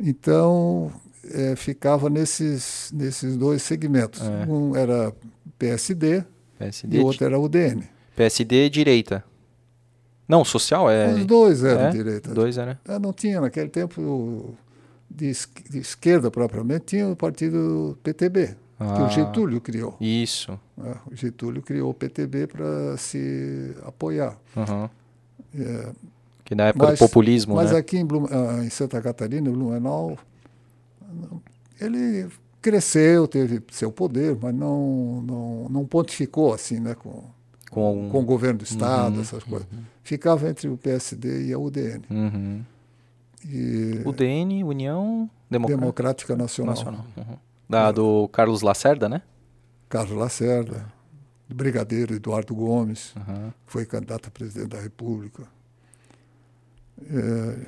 Então, 0.00 0.90
é, 1.30 1.54
ficava 1.54 2.10
nesses, 2.10 2.90
nesses 2.92 3.36
dois 3.36 3.62
segmentos. 3.62 4.20
É. 4.22 4.50
Um 4.50 4.74
era 4.74 5.12
PSD 5.58 6.24
PSD, 6.58 6.96
e 6.96 7.00
o 7.00 7.06
outro 7.06 7.24
era 7.24 7.38
UDN. 7.38 7.84
PSD 8.16 8.68
direita. 8.68 9.24
Não, 10.28 10.44
social 10.44 10.90
é. 10.90 11.12
Os 11.12 11.26
dois 11.26 11.64
eram 11.64 11.82
é? 11.82 11.90
direita. 11.90 12.32
Dois 12.32 12.56
era. 12.56 12.80
Ah, 12.86 12.98
Não 12.98 13.12
tinha, 13.12 13.40
naquele 13.40 13.68
tempo, 13.68 14.54
de, 15.10 15.32
de 15.68 15.78
esquerda 15.78 16.30
propriamente, 16.30 16.84
tinha 16.86 17.08
o 17.08 17.16
partido 17.16 17.98
PTB, 18.02 18.56
que 18.84 19.00
Ah. 19.02 19.06
o 19.06 19.08
Getúlio 19.10 19.60
criou. 19.60 19.96
Isso. 20.00 20.58
né? 20.76 20.94
O 21.10 21.14
Getúlio 21.16 21.62
criou 21.62 21.90
o 21.90 21.94
PTB 21.94 22.46
para 22.46 22.96
se 22.96 23.74
apoiar. 23.84 24.36
Aham. 24.56 24.90
É, 25.58 25.92
Que 26.44 26.54
na 26.54 26.64
época 26.64 26.86
Mas- 26.86 26.98
do 26.98 27.06
populismo, 27.06 27.54
Mas 27.54 27.70
né? 27.72 27.78
aqui 27.78 27.96
em, 27.98 28.04
Blum- 28.04 28.26
ah, 28.30 28.64
em 28.64 28.68
Santa 28.70 29.00
Catarina, 29.00 29.48
em 29.48 29.52
Blumenau, 29.52 30.18
ele 31.80 32.28
cresceu, 32.60 33.26
teve 33.26 33.62
seu 33.70 33.90
poder, 33.90 34.36
mas 34.40 34.54
não, 34.54 35.22
não, 35.22 35.68
não 35.68 35.84
pontificou 35.86 36.52
assim, 36.54 36.78
né, 36.78 36.94
com, 36.94 37.24
Com, 37.70 38.08
com 38.10 38.18
o 38.20 38.24
governo 38.24 38.58
do 38.58 38.64
Estado, 38.64 39.16
Uhum, 39.16 39.22
essas 39.22 39.42
coisas. 39.42 39.66
Ficava 40.04 40.48
entre 40.48 40.68
o 40.68 40.76
PSD 40.76 41.46
e 41.46 41.52
a 41.52 41.58
UDN. 41.58 42.02
Uhum. 42.10 42.62
E 43.44 44.00
UDN, 44.04 44.62
União 44.62 45.28
Democrática 45.50 45.80
Democrática 45.80 46.36
Nacional. 46.36 46.74
Nacional. 46.74 47.06
Uhum. 47.16 47.36
Da, 47.72 47.90
do 47.90 48.28
Carlos 48.28 48.60
Lacerda, 48.62 49.08
né? 49.08 49.22
Carlos 49.88 50.16
Lacerda, 50.16 50.92
o 51.50 51.54
brigadeiro 51.54 52.14
Eduardo 52.14 52.54
Gomes, 52.54 53.14
Uhum. 53.16 53.50
foi 53.66 53.86
candidato 53.86 54.28
a 54.28 54.30
presidente 54.30 54.68
da 54.68 54.80
República. 54.80 55.44
É, 57.02 57.66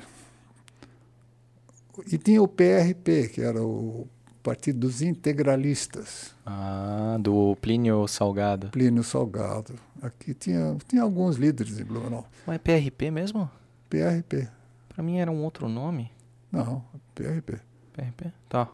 e 2.11 2.17
tinha 2.17 2.41
o 2.41 2.47
PRP, 2.47 3.29
que 3.29 3.41
era 3.41 3.61
o 3.63 4.07
Partido 4.43 4.79
dos 4.81 5.01
Integralistas, 5.01 6.35
Ah, 6.45 7.17
do 7.19 7.55
Plínio 7.59 8.07
Salgado. 8.07 8.69
Plínio 8.69 9.03
Salgado. 9.03 9.73
Aqui 10.01 10.33
tinha, 10.35 10.77
tinha 10.87 11.01
alguns 11.01 11.35
líderes 11.37 11.79
em 11.79 11.83
Blumenau. 11.83 12.27
Mas 12.45 12.55
é 12.57 12.59
PRP 12.59 13.09
mesmo? 13.09 13.49
PRP. 13.89 14.47
Pra 14.89 15.01
mim 15.03 15.17
era 15.17 15.31
um 15.31 15.43
outro 15.43 15.67
nome. 15.67 16.11
Não, 16.51 16.83
PRP. 17.15 17.59
PRP? 17.93 18.31
Tá. 18.47 18.69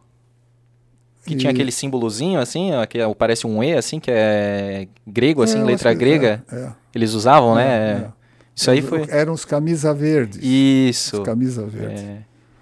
Que 1.25 1.33
E- 1.33 1.37
tinha 1.37 1.51
aquele 1.51 1.71
símbolozinho 1.71 2.39
assim, 2.39 2.73
ó, 2.73 2.85
que 2.85 2.99
é- 2.99 3.13
parece 3.13 3.45
um 3.45 3.63
E, 3.63 3.73
assim, 3.75 3.99
que 3.99 4.09
é 4.11 4.87
grego, 5.05 5.43
assim, 5.43 5.59
É, 5.59 5.63
letra 5.63 5.93
grega. 5.93 6.43
É, 6.51 6.55
é. 6.55 6.69
Eles 6.95 7.13
usavam, 7.13 7.55
né? 7.55 7.63
É, 7.67 7.91
É. 7.91 7.93
é. 8.05 8.07
Isso 8.55 8.69
aí 8.71 8.81
foi. 8.81 9.05
Eram 9.09 9.33
os 9.33 9.45
camisa 9.45 9.93
verdes. 9.93 10.39
Isso. 10.41 11.17
Os 11.17 11.23
camisa 11.23 11.65
verdes. 11.65 12.03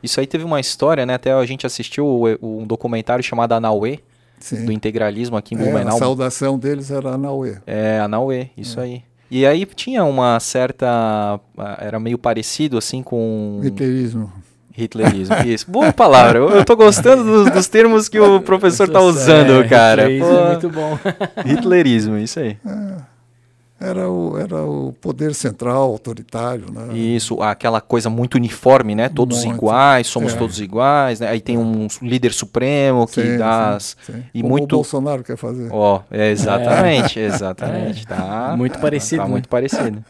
Isso 0.03 0.19
aí 0.19 0.27
teve 0.27 0.43
uma 0.43 0.59
história, 0.59 1.05
né? 1.05 1.15
Até 1.15 1.31
a 1.33 1.45
gente 1.45 1.65
assistiu 1.65 2.23
um 2.41 2.65
documentário 2.65 3.23
chamado 3.23 3.53
Anauê, 3.53 3.99
Sim. 4.39 4.65
do 4.65 4.71
integralismo 4.71 5.35
aqui 5.35 5.55
em 5.55 5.57
É, 5.57 5.61
a 5.61 5.63
Blumenau. 5.65 5.97
saudação 5.97 6.57
deles 6.59 6.89
era 6.91 7.11
Anauê. 7.15 7.57
É, 7.67 7.99
Anauê, 7.99 8.49
isso 8.55 8.79
aí. 8.79 9.03
E 9.31 9.45
aí 9.45 9.65
tinha 9.65 10.03
uma 10.05 10.39
certa. 10.39 10.87
ah, 11.57 11.77
Era 11.81 11.99
meio 11.99 12.17
parecido 12.17 12.77
assim 12.77 13.03
com 13.03 13.59
Hitlerismo. 13.63 14.31
Hitlerismo. 14.81 15.35
Isso. 15.45 15.69
Boa 15.69 15.91
palavra. 15.93 16.39
Eu, 16.39 16.49
eu 16.49 16.65
tô 16.65 16.75
gostando 16.75 17.23
dos, 17.23 17.51
dos 17.51 17.67
termos 17.67 18.07
que 18.09 18.19
o 18.19 18.39
professor 18.41 18.87
tá 18.89 18.99
usando, 19.01 19.63
É, 19.63 19.67
cara. 19.67 20.11
Isso 20.11 20.25
Pô, 20.25 20.35
é 20.39 20.47
muito 20.49 20.69
bom. 20.69 20.97
hitlerismo, 21.45 22.17
isso 22.17 22.39
aí. 22.39 22.57
Era 23.81 24.09
o, 24.09 24.37
era 24.37 24.57
o 24.61 24.91
poder 24.99 25.33
central, 25.33 25.83
autoritário, 25.83 26.65
né? 26.69 26.93
Isso, 26.97 27.41
aquela 27.41 27.79
coisa 27.79 28.09
muito 28.09 28.35
uniforme, 28.35 28.93
né? 28.93 29.07
Todos 29.07 29.45
Muito. 29.45 29.55
iguais, 29.57 30.05
somos 30.07 30.33
É. 30.33 30.35
todos 30.35 30.59
iguais, 30.59 31.21
né? 31.21 31.29
Aí 31.29 31.39
tem 31.39 31.57
um 31.57 31.87
líder 32.01 32.33
supremo 32.33 33.07
que 33.07 33.21
Sim, 33.21 33.37
dá. 33.37 33.75
as- 33.75 33.95
sim, 34.05 34.13
sim. 34.15 34.23
e 34.33 34.41
Como 34.41 34.51
muito- 34.53 34.73
o 34.73 34.79
Bolsonaro 34.79 35.23
quer 35.23 35.37
fazer. 35.37 35.69
Ó, 35.71 36.01
é 36.11 36.29
exatamente, 36.29 37.21
exatamente. 37.21 38.05
Tá, 38.05 38.53
Muito 38.57 38.73
tá- 38.73 38.79
parecido, 38.79 39.21
Tá 39.21 39.27
né? 39.27 39.31
muito 39.31 39.47
parecido. 39.47 40.03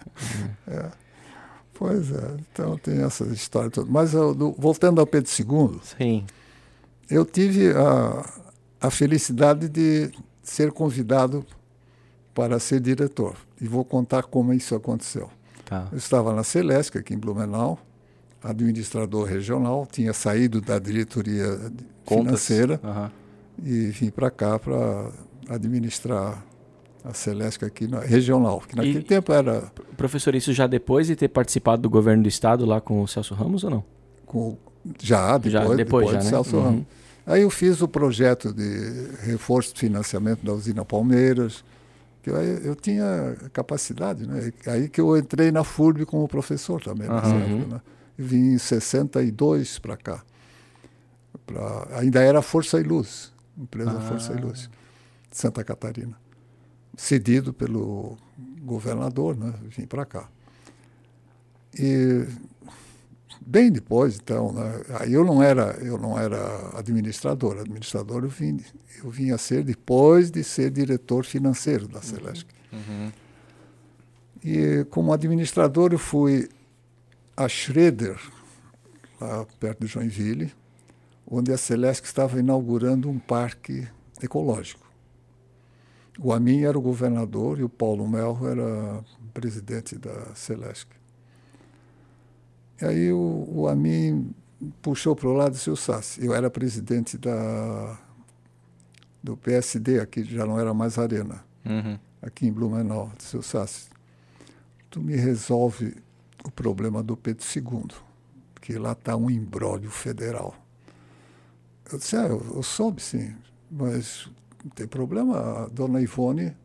Pois 1.79 2.11
é, 2.11 2.35
então 2.51 2.77
tem 2.77 3.01
essa 3.01 3.23
história 3.27 3.69
toda. 3.71 3.89
Mas 3.89 4.13
eu, 4.13 4.35
do- 4.35 4.51
voltando 4.51 4.99
ao 4.99 5.07
Pedro 5.07 5.31
II, 5.31 5.79
Sim. 5.97 6.25
eu 7.09 7.23
tive 7.25 7.71
a, 7.71 8.29
a 8.81 8.91
felicidade 8.91 9.69
de 9.69 10.11
ser 10.43 10.73
convidado 10.73 11.45
para 12.35 12.59
ser 12.59 12.81
diretor. 12.81 13.35
E 13.61 13.65
vou 13.67 13.85
contar 13.85 14.23
como 14.23 14.53
isso 14.53 14.75
aconteceu. 14.75 15.29
Tá. 15.63 15.87
Eu 15.89 15.97
estava 15.97 16.33
na 16.35 16.43
Celesc, 16.43 16.97
aqui 16.97 17.13
em 17.13 17.17
Blumenau, 17.17 17.79
administrador 18.43 19.25
regional, 19.25 19.87
tinha 19.89 20.11
saído 20.11 20.59
da 20.59 20.79
diretoria 20.79 21.71
Contas. 22.03 22.25
financeira 22.25 22.79
Aham. 22.83 23.11
e 23.63 23.87
vim 23.87 24.09
para 24.09 24.29
cá 24.29 24.59
para 24.59 25.11
administrar 25.49 26.43
a 27.05 27.13
Celesc 27.13 27.63
aqui 27.63 27.87
na 27.87 27.99
regional, 28.01 28.59
que 28.67 28.75
naquele 28.75 28.99
E- 28.99 29.03
tempo 29.03 29.31
era 29.31 29.71
Professor, 29.99 30.33
isso 30.33 30.53
já 30.53 30.65
depois 30.65 31.07
de 31.07 31.15
ter 31.15 31.27
participado 31.27 31.81
do 31.81 31.89
governo 31.89 32.23
do 32.23 32.29
estado 32.29 32.65
lá 32.65 32.79
com 32.81 33.01
o 33.01 33.07
Celso 33.07 33.33
Ramos 33.35 33.63
ou 33.63 33.69
não? 33.69 33.83
com 34.25 34.57
já 35.01 35.37
depois, 35.37 35.51
Já, 35.53 35.59
depois 35.61 35.77
depois 35.77 36.09
já, 36.11 36.17
de 36.19 36.23
né? 36.23 36.29
Celso 36.29 36.55
Uhum. 36.57 36.63
Ramos. 36.63 36.85
Aí 37.27 37.41
eu 37.41 37.49
fiz 37.49 37.81
o 37.81 37.87
projeto 37.87 38.53
de 38.53 39.09
reforço 39.23 39.73
de 39.73 39.79
financiamento 39.81 40.43
da 40.43 40.53
usina 40.53 40.83
Palmeiras, 40.85 41.63
que 42.23 42.29
eu, 42.29 42.35
eu 42.37 42.75
tinha 42.75 43.35
capacidade, 43.53 44.25
né? 44.25 44.51
Aí 44.67 44.87
que 44.89 44.99
eu 45.01 45.15
entrei 45.17 45.51
na 45.51 45.63
FURB 45.63 46.05
como 46.05 46.27
professor 46.27 46.81
também, 46.81 47.07
Aham. 47.09 47.37
época, 47.37 47.75
né? 47.75 47.81
Vim 48.17 48.53
em 48.53 48.57
62 48.57 49.79
para 49.79 49.95
cá. 49.97 50.23
Pra, 51.45 51.87
ainda 51.99 52.21
era 52.21 52.41
Força 52.41 52.79
e 52.79 52.83
Luz, 52.83 53.31
empresa 53.57 53.91
Ah. 53.97 54.01
Força 54.01 54.33
e 54.33 54.37
Luz, 54.41 54.69
de 55.29 55.37
Santa 55.37 55.63
Catarina. 55.63 56.15
Cedido 56.97 57.53
pelo 57.53 58.17
governador, 58.63 59.37
né? 59.37 59.53
Vim 59.69 59.85
para 59.85 60.05
cá. 60.05 60.29
E 61.77 62.25
bem 63.45 63.71
depois, 63.71 64.15
então, 64.15 64.51
né? 64.51 64.81
aí 64.99 65.13
eu 65.13 65.23
não 65.23 65.41
era 65.41 65.71
eu 65.81 65.97
não 65.97 66.19
era 66.19 66.77
administrador, 66.77 67.59
administrador 67.59 68.23
eu 68.23 68.29
vim 68.29 68.59
eu 69.03 69.09
vim 69.09 69.31
a 69.31 69.37
ser 69.37 69.63
depois 69.63 70.29
de 70.29 70.43
ser 70.43 70.71
diretor 70.71 71.25
financeiro 71.25 71.87
da 71.87 72.01
Celesc. 72.01 72.45
Uhum. 72.71 73.11
E 74.43 74.85
como 74.89 75.13
administrador 75.13 75.91
eu 75.93 75.99
fui 75.99 76.49
a 77.35 77.47
Schroeder, 77.47 78.19
lá 79.19 79.45
perto 79.59 79.85
de 79.85 79.87
Joinville, 79.87 80.53
onde 81.25 81.53
a 81.53 81.57
Celesc 81.57 82.05
estava 82.05 82.39
inaugurando 82.39 83.09
um 83.09 83.19
parque 83.19 83.87
ecológico. 84.21 84.88
O 86.21 86.33
Amin 86.33 86.63
era 86.63 86.77
o 86.77 86.81
governador 86.81 87.59
e 87.59 87.63
o 87.63 87.69
Paulo 87.69 88.07
Melro 88.07 88.47
era 88.47 89.03
presidente 89.33 89.97
da 89.97 90.33
Celesc. 90.35 90.87
E 92.81 92.85
aí 92.85 93.11
o, 93.11 93.45
o 93.49 93.67
Amin 93.67 94.31
puxou 94.81 95.15
para 95.15 95.27
o 95.29 95.33
lado 95.33 95.51
do 95.53 95.57
seu 95.57 95.75
Sassi. 95.75 96.25
Eu 96.25 96.33
era 96.33 96.49
presidente 96.49 97.17
da, 97.17 97.97
do 99.23 99.37
PSD, 99.37 99.99
aqui 99.99 100.23
já 100.23 100.45
não 100.45 100.59
era 100.59 100.73
mais 100.73 100.97
Arena 100.97 101.43
Uhum. 101.65 101.99
aqui 102.21 102.47
em 102.47 102.51
Blumenau, 102.51 103.11
de 103.17 103.23
seu 103.23 103.41
Sassi, 103.41 103.89
tu 104.89 105.01
me 105.01 105.15
resolve 105.15 105.95
o 106.43 106.49
problema 106.49 107.03
do 107.03 107.15
Pedro 107.17 107.45
II, 107.55 107.87
que 108.61 108.77
lá 108.77 108.93
está 108.93 109.15
um 109.15 109.29
embrólio 109.29 109.91
federal. 109.91 110.55
Eu 111.91 111.97
disse, 111.99 112.15
ah, 112.15 112.27
eu, 112.27 112.43
eu 112.55 112.63
soube 112.63 113.01
sim, 113.01 113.35
mas 113.69 114.29
não 114.63 114.71
tem 114.71 114.87
problema, 114.87 115.63
a 115.63 115.67
dona 115.67 116.01
Ivone, 116.01 116.55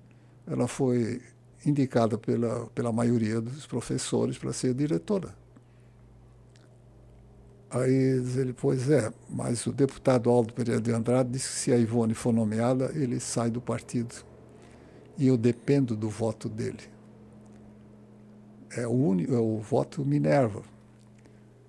ela 0.47 0.67
foi 0.67 1.23
indicada 1.65 2.19
pela, 2.19 2.67
pela 2.69 2.93
maioria 2.93 3.41
dos 3.41 3.67
professores 3.67 4.37
para 4.37 4.53
ser 4.53 4.75
diretora. 4.75 5.35
Aí 7.71 7.93
ele, 7.93 8.53
pois 8.53 8.89
é, 8.89 9.13
mas 9.29 9.67
o 9.67 9.73
deputado 9.73 10.31
Aldo 10.31 10.55
Pereira 10.55 10.81
de 10.81 10.93
Andrade 10.93 11.31
disse 11.31 11.49
que 11.49 11.55
se 11.55 11.73
a 11.73 11.77
Ivone 11.77 12.15
for 12.15 12.33
nomeada, 12.33 12.93
ele 12.95 13.19
sai 13.19 13.51
do 13.51 13.61
partido 13.61 14.15
e 15.19 15.27
eu 15.27 15.37
dependo 15.37 15.97
do 15.97 16.09
voto 16.09 16.49
dele. 16.49 16.83
É 18.77 18.87
o, 18.87 18.93
uni, 18.93 19.25
é 19.25 19.39
o 19.39 19.59
voto 19.59 20.05
Minerva. 20.05 20.63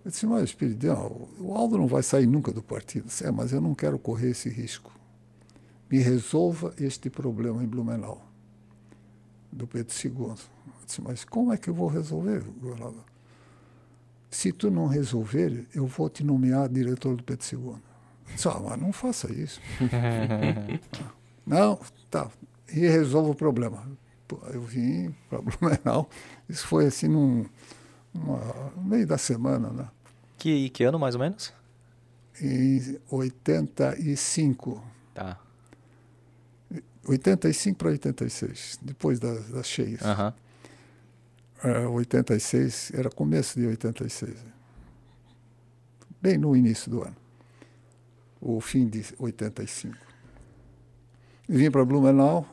Eu 0.04 0.12
disse, 0.12 0.26
mas 0.28 0.44
Espiridão, 0.44 1.28
o 1.40 1.54
Aldo 1.56 1.78
não 1.78 1.88
vai 1.88 2.04
sair 2.04 2.28
nunca 2.28 2.52
do 2.52 2.62
partido. 2.62 3.08
Disse, 3.08 3.26
é, 3.26 3.32
mas 3.32 3.52
eu 3.52 3.60
não 3.60 3.74
quero 3.74 3.98
correr 3.98 4.30
esse 4.30 4.50
risco. 4.50 4.95
Me 5.90 6.00
resolva 6.00 6.74
este 6.80 7.10
problema 7.10 7.64
em 7.64 7.68
Blumenau, 7.68 8.26
do 9.52 9.68
Pedro 9.68 9.94
II. 10.04 10.12
Eu 10.18 10.36
disse, 10.86 11.02
mas 11.02 11.24
como 11.24 11.54
é 11.54 11.58
que 11.58 11.70
eu 11.70 11.74
vou 11.74 11.88
resolver, 11.88 12.44
governador? 12.60 13.04
Se 14.30 14.52
tu 14.52 14.70
não 14.70 14.88
resolver, 14.88 15.68
eu 15.74 15.86
vou 15.86 16.10
te 16.10 16.24
nomear 16.24 16.68
diretor 16.68 17.16
do 17.16 17.24
Pedro 17.24 17.46
II. 17.52 17.60
Eu 17.68 17.80
disse, 18.34 18.48
ah, 18.48 18.60
mas 18.60 18.82
não 18.82 18.92
faça 18.92 19.32
isso. 19.32 19.62
Não, 21.46 21.80
tá. 22.10 22.28
e 22.74 22.80
resolva 22.88 23.30
o 23.30 23.36
problema. 23.36 23.88
Eu 24.52 24.62
vim 24.64 25.14
para 25.30 25.40
Blumenau, 25.40 26.10
isso 26.50 26.66
foi 26.66 26.88
assim 26.88 27.08
num, 27.08 27.46
numa, 28.12 28.40
no 28.76 28.84
meio 28.84 29.06
da 29.06 29.18
semana, 29.18 29.70
né? 29.70 29.88
Que, 30.40 30.70
que 30.72 30.84
ano 30.84 30.98
mais 30.98 31.14
ou 31.14 31.22
menos? 31.22 31.54
Em 32.42 33.00
85. 33.12 34.84
Tá. 35.14 35.40
85 37.08 37.78
para 37.78 37.90
86, 37.90 38.80
depois 38.82 39.20
das, 39.20 39.48
das 39.50 39.68
cheias. 39.68 40.02
Aham. 40.02 40.34
É, 41.64 41.88
86, 41.88 42.92
era 42.94 43.10
começo 43.10 43.60
de 43.60 43.66
86. 43.66 44.36
Bem 46.22 46.38
no 46.38 46.56
início 46.56 46.92
do 46.92 47.02
ano. 47.02 47.16
O 48.42 48.60
fim 48.60 48.88
de 48.88 49.04
85. 49.18 49.96
E 51.48 51.58
vim 51.58 51.72
para 51.72 51.86
Blumenau, 51.86 52.48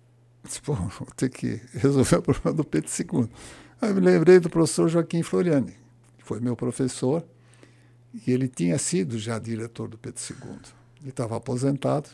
disse, 0.44 0.60
pô, 0.60 0.74
vou 0.74 1.08
ter 1.16 1.30
que 1.30 1.60
resolver 1.72 2.16
o 2.16 2.22
problema 2.22 2.56
do 2.56 2.64
Pedro 2.64 2.90
II. 2.90 3.28
Aí 3.80 3.92
me 3.94 4.00
lembrei 4.00 4.40
do 4.40 4.50
professor 4.50 4.88
Joaquim 4.88 5.22
Floriani, 5.22 5.76
que 6.18 6.24
foi 6.24 6.40
meu 6.40 6.56
professor, 6.56 7.24
e 8.12 8.30
ele 8.30 8.48
tinha 8.48 8.78
sido 8.78 9.18
já 9.18 9.38
diretor 9.38 9.88
do 9.88 9.96
Pedro 9.96 10.20
II. 10.20 10.58
Ele 11.00 11.10
estava 11.10 11.36
aposentado, 11.36 12.08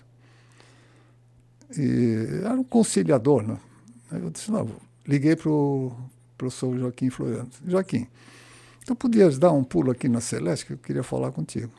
e 1.76 2.40
era 2.44 2.54
um 2.54 2.64
conciliador, 2.64 3.42
né? 3.42 3.58
Aí 4.10 4.22
eu 4.22 4.30
disse, 4.30 4.50
não, 4.50 4.68
liguei 5.06 5.36
para 5.36 5.50
o 5.50 5.92
professor 6.36 6.78
Joaquim 6.78 7.10
Floriano. 7.10 7.48
Joaquim, 7.66 8.06
tu 8.86 8.94
podias 8.94 9.38
dar 9.38 9.52
um 9.52 9.64
pulo 9.64 9.90
aqui 9.90 10.08
na 10.08 10.20
Celeste, 10.20 10.66
que 10.66 10.72
eu 10.74 10.78
queria 10.78 11.02
falar 11.02 11.32
contigo. 11.32 11.72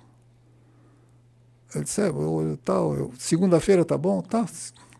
Ele 1.74 1.84
disse, 1.84 2.02
é, 2.02 2.08
eu, 2.08 2.58
tal, 2.64 2.96
eu- 2.96 3.14
segunda-feira 3.18 3.84
tá 3.84 3.98
bom? 3.98 4.22
Tá, 4.22 4.46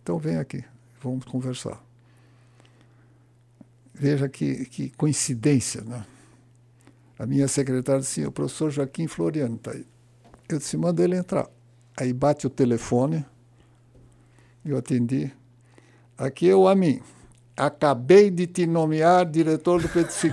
então 0.02 0.18
vem 0.18 0.38
aqui, 0.38 0.64
vamos 1.02 1.26
conversar. 1.26 1.82
Veja 3.94 4.28
que, 4.28 4.66
que 4.66 4.90
coincidência, 4.92 5.82
né? 5.82 6.06
A 7.18 7.26
minha 7.26 7.48
secretária 7.48 8.02
disse, 8.02 8.26
o 8.26 8.32
professor 8.32 8.70
Joaquim 8.70 9.08
Floriano 9.08 9.56
está 9.56 9.72
aí. 9.72 9.86
Eu 10.50 10.58
disse, 10.58 10.76
manda 10.76 11.02
ele 11.02 11.16
entrar. 11.16 11.48
Aí 11.96 12.12
bate 12.12 12.46
o 12.46 12.50
telefone, 12.50 13.26
eu 14.66 14.78
atendi. 14.78 15.32
Aqui 16.18 16.50
é 16.50 16.56
o 16.56 16.68
Amin. 16.68 17.02
Acabei 17.56 18.30
de 18.30 18.48
te 18.48 18.66
nomear 18.66 19.26
diretor 19.26 19.82
do 19.82 19.88
Pedro 19.88 20.12
II. 20.24 20.32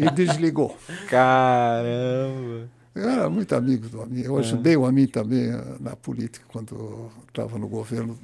e 0.04 0.10
desligou. 0.10 0.76
Caramba! 1.08 2.68
Eu 2.94 3.08
era 3.08 3.28
muito 3.28 3.54
amigo 3.54 3.88
do 3.88 4.02
Amin. 4.02 4.22
Eu 4.22 4.38
ajudei 4.38 4.76
o 4.76 4.86
Amin 4.86 5.06
também 5.06 5.50
eh, 5.50 5.64
na 5.80 5.96
política, 5.96 6.44
quando 6.48 7.10
estava 7.28 7.58
no 7.58 7.66
governo 7.66 8.16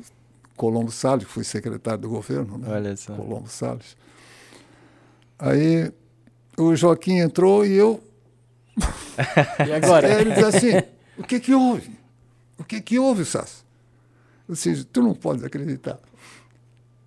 Colombo 0.56 0.90
Salles, 0.90 1.26
fui 1.26 1.42
secretário 1.42 2.02
do 2.02 2.08
governo, 2.08 2.58
né? 2.58 2.68
Olha 2.70 2.96
só. 2.96 3.14
Colombo 3.14 3.48
Salles. 3.48 3.96
Aí 5.38 5.90
o 6.56 6.76
Joaquim 6.76 7.18
entrou 7.18 7.64
e 7.64 7.72
eu 7.72 8.00
E 9.66 9.72
agora? 9.72 10.06
Aí 10.06 10.20
ele 10.20 10.34
diz 10.34 10.44
assim: 10.44 10.82
o 11.18 11.22
que 11.22 11.40
que 11.40 11.54
houve? 11.54 11.98
O 12.58 12.64
que 12.64 12.80
que 12.80 12.98
houve, 12.98 13.24
Sasso? 13.24 13.64
Disse: 14.50 14.84
tu 14.84 15.02
não 15.02 15.14
pode 15.14 15.44
acreditar. 15.44 15.98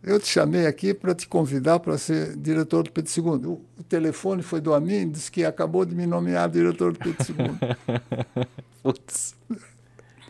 Eu 0.03 0.19
te 0.19 0.27
chamei 0.27 0.67
aqui 0.67 0.93
para 0.93 1.15
te 1.15 1.25
convidar 1.27 1.79
para 1.79 1.97
ser 1.97 2.35
diretor 2.35 2.83
do 2.83 2.91
Pedro 2.91 3.11
II. 3.15 3.45
O, 3.45 3.61
o 3.79 3.83
telefone 3.87 4.41
foi 4.41 4.59
do 4.59 4.73
Amin, 4.73 5.09
disse 5.09 5.31
que 5.31 5.45
acabou 5.45 5.85
de 5.85 5.95
me 5.95 6.05
nomear 6.05 6.49
diretor 6.49 6.91
do 6.91 6.99
Pedro 6.99 7.25
II. 7.29 8.45
Putz. 8.83 9.33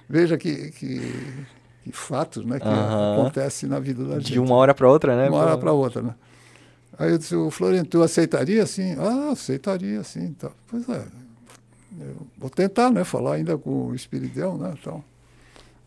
Veja 0.07 0.37
que, 0.37 0.69
que, 0.71 1.45
que 1.83 1.91
fatos 1.91 2.45
né, 2.45 2.59
que 2.59 2.67
Aham. 2.67 3.13
acontecem 3.13 3.67
na 3.67 3.79
vida 3.79 4.03
da 4.03 4.19
gente. 4.19 4.33
De 4.33 4.39
uma 4.39 4.55
hora 4.55 4.75
para 4.75 4.87
outra, 4.87 5.15
né? 5.15 5.27
uma 5.27 5.39
hora 5.39 5.57
para 5.57 5.71
outra, 5.71 6.03
né? 6.03 6.13
Aí 6.99 7.09
eu 7.09 7.17
disse, 7.17 7.35
o 7.35 7.49
Floriano, 7.49 7.87
tu 7.87 8.03
aceitaria 8.03 8.67
sim? 8.67 8.95
Ah, 8.99 9.31
aceitaria 9.31 10.03
sim. 10.03 10.33
Tá. 10.33 10.51
Pois 10.67 10.87
é, 10.87 11.03
eu 11.99 12.27
vou 12.37 12.51
tentar, 12.51 12.91
né, 12.91 13.03
falar 13.03 13.35
ainda 13.35 13.57
com 13.57 13.87
o 13.87 13.95
Espiridão, 13.95 14.55
né, 14.55 14.75
então. 14.79 15.03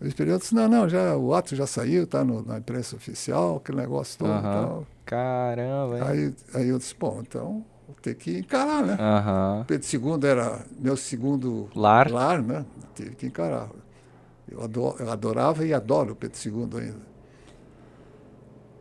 O 0.00 0.06
Espiridão 0.06 0.38
disse, 0.38 0.54
não, 0.54 0.68
não, 0.68 0.88
já, 0.88 1.16
o 1.16 1.34
ato 1.34 1.56
já 1.56 1.66
saiu, 1.66 2.04
está 2.04 2.22
na 2.24 2.58
imprensa 2.58 2.96
oficial, 2.96 3.56
aquele 3.56 3.78
negócio 3.78 4.18
todo 4.18 4.28
e 4.38 4.42
tal. 4.42 4.86
Caramba, 5.06 5.96
hein? 5.98 6.02
Aí, 6.06 6.34
aí 6.54 6.68
eu 6.68 6.78
disse, 6.78 6.94
bom, 6.98 7.20
então 7.26 7.64
vou 7.86 7.96
ter 8.02 8.14
que 8.14 8.38
encarar, 8.38 8.84
né? 8.84 8.96
Aham. 9.00 9.64
Pedro 9.66 9.86
II 9.86 10.28
era 10.28 10.66
meu 10.78 10.96
segundo 10.96 11.68
Lar. 11.74 12.10
lar 12.10 12.42
né? 12.42 12.66
Tive 12.94 13.14
que 13.14 13.26
encarar. 13.26 13.70
Eu, 14.48 14.62
ado- 14.62 14.96
eu 14.98 15.10
adorava 15.10 15.64
e 15.64 15.72
adoro 15.72 16.12
o 16.12 16.16
Pedro 16.16 16.38
II 16.38 16.80
ainda. 16.80 17.16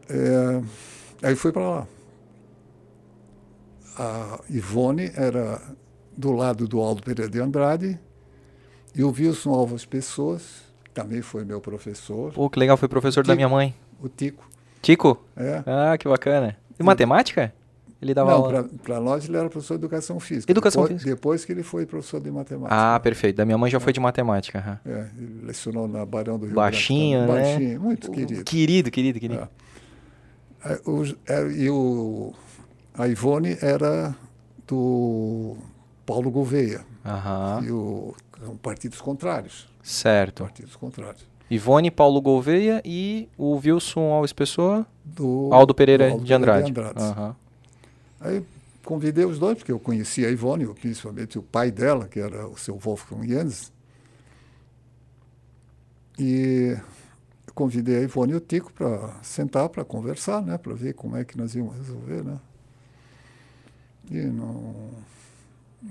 É, 0.09 0.61
aí 1.27 1.35
fui 1.35 1.51
para 1.51 1.69
lá. 1.69 1.87
A 3.97 4.39
Ivone 4.49 5.11
era 5.15 5.61
do 6.17 6.31
lado 6.31 6.67
do 6.67 6.79
Aldo 6.81 7.01
Pereira 7.01 7.31
de 7.31 7.39
Andrade 7.39 7.99
e 8.93 9.03
o 9.03 9.11
Wilson 9.11 9.51
Alves 9.51 9.85
Pessoas, 9.85 10.64
também 10.95 11.21
foi 11.21 11.45
meu 11.45 11.61
professor, 11.61 12.31
Pô, 12.33 12.49
que 12.49 12.57
legal, 12.57 12.75
foi 12.77 12.87
professor 12.87 13.23
da 13.23 13.33
Tico. 13.33 13.35
minha 13.35 13.49
mãe. 13.49 13.75
o 14.01 14.09
Tico. 14.09 14.49
Tico? 14.81 15.23
É. 15.37 15.61
Ah, 15.67 15.97
que 15.97 16.07
bacana. 16.07 16.57
E 16.79 16.83
matemática? 16.83 17.53
Ele 18.01 18.13
dava 18.13 18.31
Não, 18.31 18.67
para 18.83 18.99
nós 18.99 19.25
ele 19.27 19.35
era 19.37 19.49
professor 19.49 19.75
de 19.77 19.81
educação 19.85 20.19
física. 20.19 20.51
Educação 20.51 20.83
depois, 20.83 21.01
física. 21.01 21.15
Depois 21.15 21.45
que 21.45 21.51
ele 21.51 21.63
foi 21.63 21.85
professor 21.85 22.19
de 22.19 22.29
matemática. 22.29 22.95
Ah, 22.95 22.99
perfeito. 22.99 23.37
Da 23.37 23.45
minha 23.45 23.57
mãe 23.57 23.71
já 23.71 23.79
foi 23.79 23.91
de 23.93 23.99
matemática. 23.99 24.59
aham. 24.59 24.79
É, 24.85 25.07
ele 25.17 25.45
lecionou 25.45 25.87
na 25.87 26.05
Barão 26.05 26.37
do 26.37 26.45
Rio 26.45 26.55
Baixinho, 26.55 27.19
Branco. 27.25 27.33
né? 27.33 27.51
Baixinho, 27.55 27.81
muito 27.81 28.11
querido. 28.11 28.43
Querido, 28.43 28.91
querido, 28.91 29.19
querido. 29.19 29.47
É. 30.63 30.73
É, 30.73 30.79
o- 30.85 31.15
é, 31.27 31.47
e 31.53 31.69
o, 31.69 32.33
a 32.93 33.07
Ivone 33.07 33.57
era 33.61 34.15
do 34.67 35.55
Paulo 36.05 36.29
Gouveia. 36.29 36.81
Aham. 37.05 37.61
E 37.65 37.71
o, 37.71 38.13
são 38.43 38.55
partidos 38.57 38.99
contrários. 39.01 39.67
Certo. 39.85 40.43
Partidos 40.43 40.75
contrários. 40.75 41.23
Ivone, 41.49 41.91
Paulo 41.91 42.19
Gouveia 42.19 42.81
e 42.83 43.29
o 43.37 43.55
Wilson 43.55 44.11
Alves 44.11 44.33
Pessoa, 44.33 44.85
Do, 45.03 45.49
Aldo 45.53 45.75
Pereira 45.75 46.07
do 46.07 46.13
Aldo 46.13 46.25
de 46.25 46.33
Andrade. 46.33 46.69
Andrade. 46.71 46.99
Aham. 46.99 47.35
Aí 48.19 48.43
convidei 48.83 49.25
os 49.25 49.37
dois, 49.37 49.59
porque 49.59 49.71
eu 49.71 49.79
conhecia 49.79 50.27
a 50.27 50.31
Ivone, 50.31 50.65
principalmente 50.73 51.37
o 51.37 51.43
pai 51.43 51.69
dela, 51.69 52.07
que 52.07 52.19
era 52.19 52.47
o 52.47 52.57
seu 52.57 52.75
Wolfgang 52.77 53.27
Jens. 53.27 53.71
E 56.17 56.75
convidei 57.53 57.97
a 57.97 58.01
Ivone 58.01 58.33
e 58.33 58.35
o 58.35 58.39
Tico 58.39 58.73
para 58.73 59.13
sentar, 59.21 59.69
para 59.69 59.85
conversar, 59.85 60.41
né, 60.41 60.57
para 60.57 60.73
ver 60.73 60.93
como 60.93 61.15
é 61.15 61.23
que 61.23 61.37
nós 61.37 61.53
íamos 61.53 61.75
resolver. 61.75 62.23
Né? 62.23 62.39
E 64.09 64.17
não, 64.17 64.89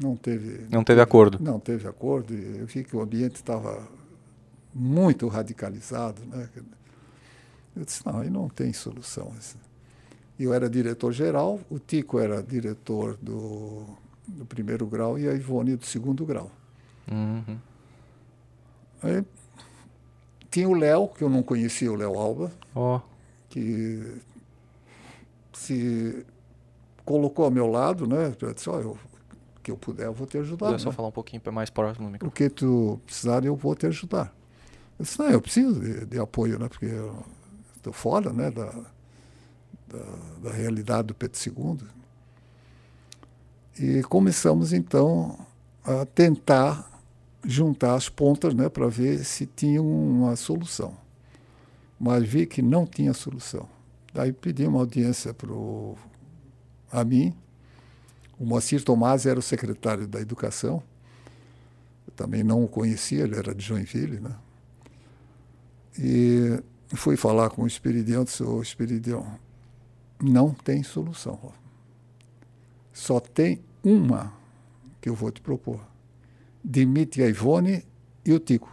não 0.01 0.17
teve. 0.17 0.67
Não 0.71 0.83
teve 0.83 1.01
acordo. 1.01 1.39
Não 1.41 1.61
teve 1.61 1.87
acordo. 1.87 2.35
Eu 2.35 2.67
vi 2.67 2.85
que 2.85 2.97
o 2.97 3.01
ambiente 3.01 3.37
estava 3.37 3.87
muito 4.75 5.29
radicalizado. 5.29 6.25
Né? 6.27 6.49
Eu 7.77 7.85
disse, 7.85 8.05
não, 8.05 8.21
aí 8.21 8.31
não 8.31 8.49
tem 8.49 8.73
solução. 8.73 9.33
Eu 10.39 10.53
era 10.53 10.69
diretor-geral, 10.69 11.61
o 11.71 11.79
Tico 11.79 12.19
era 12.19 12.43
diretor 12.43 13.17
do, 13.23 13.85
do 14.27 14.45
primeiro 14.45 14.87
grau 14.87 15.19
e 15.19 15.29
a 15.29 15.33
Ivone 15.33 15.77
do 15.77 15.85
segundo 15.85 16.27
grau. 16.27 16.51
Uhum. 17.11 17.59
Aí 19.03 19.25
tinha 20.51 20.69
o 20.69 20.75
Léo, 20.75 21.09
que 21.09 21.23
eu 21.23 21.29
não 21.29 21.43
conhecia 21.43 21.93
o 21.93 21.97
Léo 21.97 22.19
Alba, 22.19 22.51
Ó, 22.75 23.01
que 23.49 24.21
se 25.53 26.25
colocou 27.05 27.45
ao 27.45 27.51
meu 27.51 27.67
lado, 27.67 28.07
né? 28.07 28.35
Eu 28.41 28.55
disse, 28.55 28.69
ó, 28.69 28.81
eu, 28.81 28.99
que 29.65 29.71
eu 29.71 29.77
puder, 29.79 30.05
eu 30.07 30.13
vou 30.13 30.27
te 30.27 30.37
ajudar. 30.37 30.67
podia 30.67 30.79
só 30.79 30.91
né? 30.91 30.95
falar 30.95 31.09
um 31.09 31.13
pouquinho 31.13 31.43
mais 31.53 31.71
próximo 31.71 32.07
do 32.07 32.11
O 32.11 32.13
microfone. 32.13 32.37
que 32.37 32.55
tu 32.55 33.01
precisar, 33.07 33.45
eu 33.45 33.57
vou 33.57 33.75
te 33.75 33.87
ajudar. 33.87 34.33
Eu 34.99 35.05
disse, 35.05 35.19
não, 35.19 35.31
eu 35.31 35.41
preciso 35.41 35.81
de, 35.81 36.05
de 36.05 36.19
apoio, 36.21 36.59
né? 36.59 36.69
Porque 36.69 36.85
eu 36.85 37.25
estou 37.75 37.93
fora, 37.93 38.31
né? 38.33 38.51
Da, 38.51 38.67
da, 39.89 40.05
da 40.43 40.53
realidade 40.53 41.09
do 41.09 41.15
Pedro 41.15 41.39
II. 41.47 41.89
E 43.81 44.03
começamos, 44.03 44.73
então, 44.73 45.37
a 45.83 46.05
tentar 46.05 46.91
juntar 47.43 47.95
as 47.95 48.09
pontas, 48.09 48.55
né? 48.55 48.69
Para 48.69 48.87
ver 48.87 49.25
se 49.25 49.47
tinha 49.47 49.83
uma 49.83 50.37
solução. 50.37 50.95
Mas 51.99 52.23
vi 52.23 52.47
que 52.47 52.61
não 52.61 52.87
tinha 52.87 53.15
solução. 53.15 53.67
Daí 54.13 54.31
pedi 54.31 54.67
uma 54.67 54.81
audiência 54.81 55.33
para 55.33 55.49
a 56.93 57.03
mim. 57.03 57.35
O 58.39 58.45
Moacir 58.45 58.83
Tomás 58.83 59.27
era 59.27 59.39
o 59.39 59.43
secretário 59.43 60.07
da 60.07 60.21
Educação. 60.21 60.83
Eu 62.07 62.13
também 62.15 62.43
não 62.43 62.65
o 62.65 62.69
conhecia, 62.69 63.23
ele 63.23 63.37
era 63.37 63.55
de 63.55 63.65
Joinville, 63.65 64.21
né? 64.21 64.37
E 65.99 66.61
fui 66.95 67.17
falar 67.17 67.51
com 67.51 67.63
o 67.63 67.67
Espiridião, 67.67 68.25
disse, 68.25 68.43
ô 68.43 68.61
Espiridião, 68.61 69.39
não 70.21 70.53
tem 70.53 70.83
solução. 70.83 71.53
Só 72.93 73.21
tem 73.21 73.63
uma 73.83 74.33
que 75.01 75.09
eu 75.09 75.15
vou 75.15 75.31
te 75.31 75.41
propor. 75.41 75.81
Demite 76.63 77.23
a 77.23 77.29
Ivone 77.29 77.85
e 78.25 78.33
o 78.33 78.39
Tico. 78.39 78.73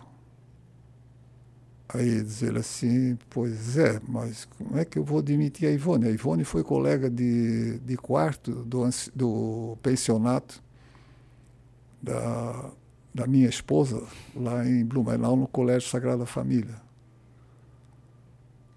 Aí 1.93 2.22
diz 2.22 2.41
ele 2.41 2.59
assim, 2.59 3.18
pois 3.30 3.77
é, 3.77 3.99
mas 4.07 4.45
como 4.45 4.77
é 4.77 4.85
que 4.85 4.97
eu 4.97 5.03
vou 5.03 5.22
demitir 5.22 5.68
a 5.68 5.72
Ivone? 5.72 6.07
A 6.07 6.11
Ivone 6.11 6.45
foi 6.45 6.63
colega 6.63 7.09
de, 7.09 7.80
de 7.80 7.97
quarto 7.97 8.63
do, 8.63 8.88
do 9.13 9.77
pensionato 9.84 10.63
da, 12.01 12.72
da 13.13 13.27
minha 13.27 13.49
esposa, 13.49 14.01
lá 14.34 14.65
em 14.65 14.85
Blumenau, 14.85 15.35
no 15.35 15.47
Colégio 15.47 15.89
Sagrada 15.89 16.26
Família. 16.26 16.76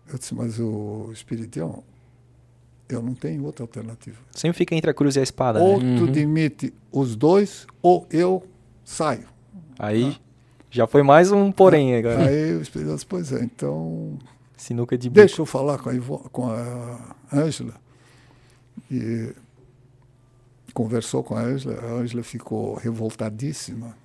Eu 0.09 0.19
disse, 0.19 0.35
mas 0.35 0.59
o 0.59 1.11
Espiridião, 1.13 1.85
eu 2.89 3.01
não 3.01 3.15
tenho 3.15 3.45
outra 3.45 3.63
alternativa. 3.63 4.19
Sempre 4.33 4.59
fica 4.59 4.75
entre 4.75 4.91
a 4.91 4.95
cruz 4.95 5.15
e 5.15 5.21
a 5.21 5.23
espada. 5.23 5.61
Ou 5.61 5.81
né? 5.81 5.99
tu 5.99 6.09
demite 6.09 6.75
os 6.91 7.15
dois, 7.15 7.65
ou 7.81 8.09
eu 8.11 8.43
saio. 8.85 9.29
Aí 9.79 10.17
já 10.75 10.89
foi 10.89 11.05
mais 11.05 11.31
um 11.31 11.53
porém 11.53 11.95
agora. 11.95 12.27
Aí 12.27 12.57
o 12.57 12.61
Espírito 12.61 12.93
disse, 12.93 13.07
pois 13.07 13.33
é, 13.33 13.45
então 13.45 14.19
Sinuca 14.57 14.99
de 14.99 15.09
bico. 15.09 15.21
deixa 15.21 15.41
eu 15.41 15.47
falar 15.47 15.79
com 15.79 15.89
a, 15.89 15.95
Ivo, 15.95 16.19
com 16.33 16.51
a 16.51 17.17
Ângela. 17.33 17.75
E 18.91 19.33
conversou 20.73 21.23
com 21.23 21.37
a 21.37 21.41
Ângela, 21.43 21.81
a 21.81 21.93
Ângela 21.93 22.25
ficou 22.25 22.75
revoltadíssima. 22.75 23.97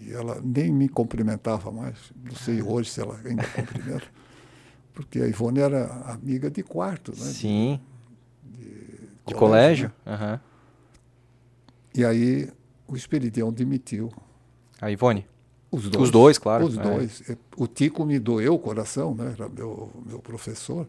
E 0.00 0.12
ela 0.12 0.40
nem 0.44 0.70
me 0.70 0.88
cumprimentava 0.88 1.72
mais. 1.72 1.96
Não 2.24 2.36
sei 2.36 2.62
hoje 2.62 2.88
se 2.90 3.00
ela 3.00 3.20
ainda 3.24 3.44
cumprimenta. 3.48 4.06
Porque 4.94 5.18
a 5.18 5.26
Ivone 5.26 5.58
era 5.58 5.86
amiga 6.06 6.48
de 6.48 6.62
quarto, 6.62 7.10
né? 7.10 7.24
Sim. 7.24 7.80
De, 8.44 9.34
colégio, 9.34 9.36
colégio? 9.36 9.92
Aham. 10.06 10.40
E 11.92 12.04
aí 12.04 12.48
o 12.86 12.94
Espiridião 12.94 13.52
demitiu 13.52 14.12
A 14.80 14.88
Ivone? 14.90 15.26
Os 15.70 15.88
dois. 15.88 16.04
Os 16.04 16.10
dois, 16.10 16.38
claro. 16.38 16.66
Os 16.66 16.76
é. 16.76 16.82
dois. 16.82 17.22
O 17.56 17.66
Tico 17.66 18.04
me 18.04 18.18
doeu 18.18 18.54
o 18.54 18.58
coração, 18.58 19.14
né? 19.14 19.34
Era 19.36 19.48
meu, 19.48 19.90
meu 20.06 20.18
professor, 20.18 20.86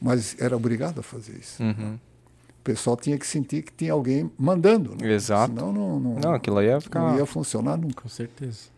mas 0.00 0.36
era 0.40 0.56
obrigado 0.56 1.00
a 1.00 1.02
fazer 1.02 1.36
isso. 1.38 1.62
Uhum. 1.62 1.94
O 1.94 2.62
pessoal 2.62 2.96
tinha 2.96 3.16
que 3.16 3.26
sentir 3.26 3.62
que 3.62 3.72
tinha 3.72 3.92
alguém 3.92 4.30
mandando. 4.38 4.96
Né? 5.00 5.12
Exato. 5.12 5.54
Senão 5.54 5.72
não, 5.72 6.00
não, 6.00 6.14
Não, 6.16 6.34
aquilo 6.34 6.58
aí 6.58 6.66
ia 6.66 6.80
ficar. 6.80 7.00
não 7.00 7.18
ia 7.18 7.26
funcionar 7.26 7.76
nunca. 7.76 8.02
Com 8.02 8.08
certeza. 8.08 8.68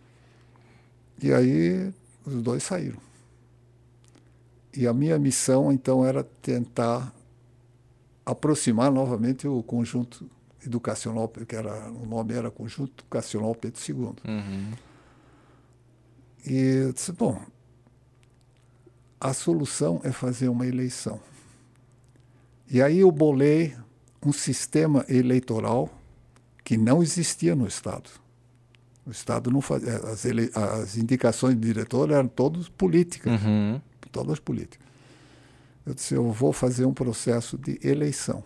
E 1.20 1.32
aí 1.32 1.92
os 2.24 2.42
dois 2.42 2.62
saíram. 2.62 2.98
E 4.74 4.86
a 4.86 4.92
minha 4.92 5.18
missão, 5.18 5.72
então, 5.72 6.04
era 6.04 6.24
tentar 6.40 7.12
aproximar 8.24 8.90
novamente 8.90 9.46
o 9.46 9.62
conjunto 9.62 10.26
educacional, 10.64 11.28
porque 11.28 11.56
era, 11.56 11.90
o 11.90 12.06
nome 12.06 12.34
era 12.34 12.50
Conjunto 12.50 13.02
Educacional 13.02 13.54
Pedro 13.54 13.80
II. 13.86 13.96
Uhum. 13.96 14.72
E 16.46 16.54
eu 16.56 16.92
disse, 16.92 17.12
bom, 17.12 17.40
a 19.20 19.32
solução 19.32 20.00
é 20.04 20.10
fazer 20.10 20.48
uma 20.48 20.66
eleição. 20.66 21.20
E 22.70 22.80
aí 22.82 22.98
eu 23.00 23.10
bolei 23.12 23.76
um 24.24 24.32
sistema 24.32 25.04
eleitoral 25.08 25.88
que 26.64 26.76
não 26.76 27.02
existia 27.02 27.54
no 27.54 27.66
Estado. 27.66 28.08
O 29.06 29.10
Estado 29.10 29.50
não 29.50 29.60
fazia. 29.60 29.96
As, 29.96 30.24
ele, 30.24 30.50
as 30.54 30.96
indicações 30.96 31.54
do 31.56 31.60
diretor 31.60 32.10
eram 32.10 32.28
todas 32.28 32.68
políticas, 32.68 33.40
Uhum. 33.42 33.80
todas 34.10 34.38
políticas. 34.38 34.86
Eu 35.84 35.94
disse, 35.94 36.14
eu 36.14 36.30
vou 36.30 36.52
fazer 36.52 36.84
um 36.84 36.94
processo 36.94 37.58
de 37.58 37.78
eleição. 37.82 38.44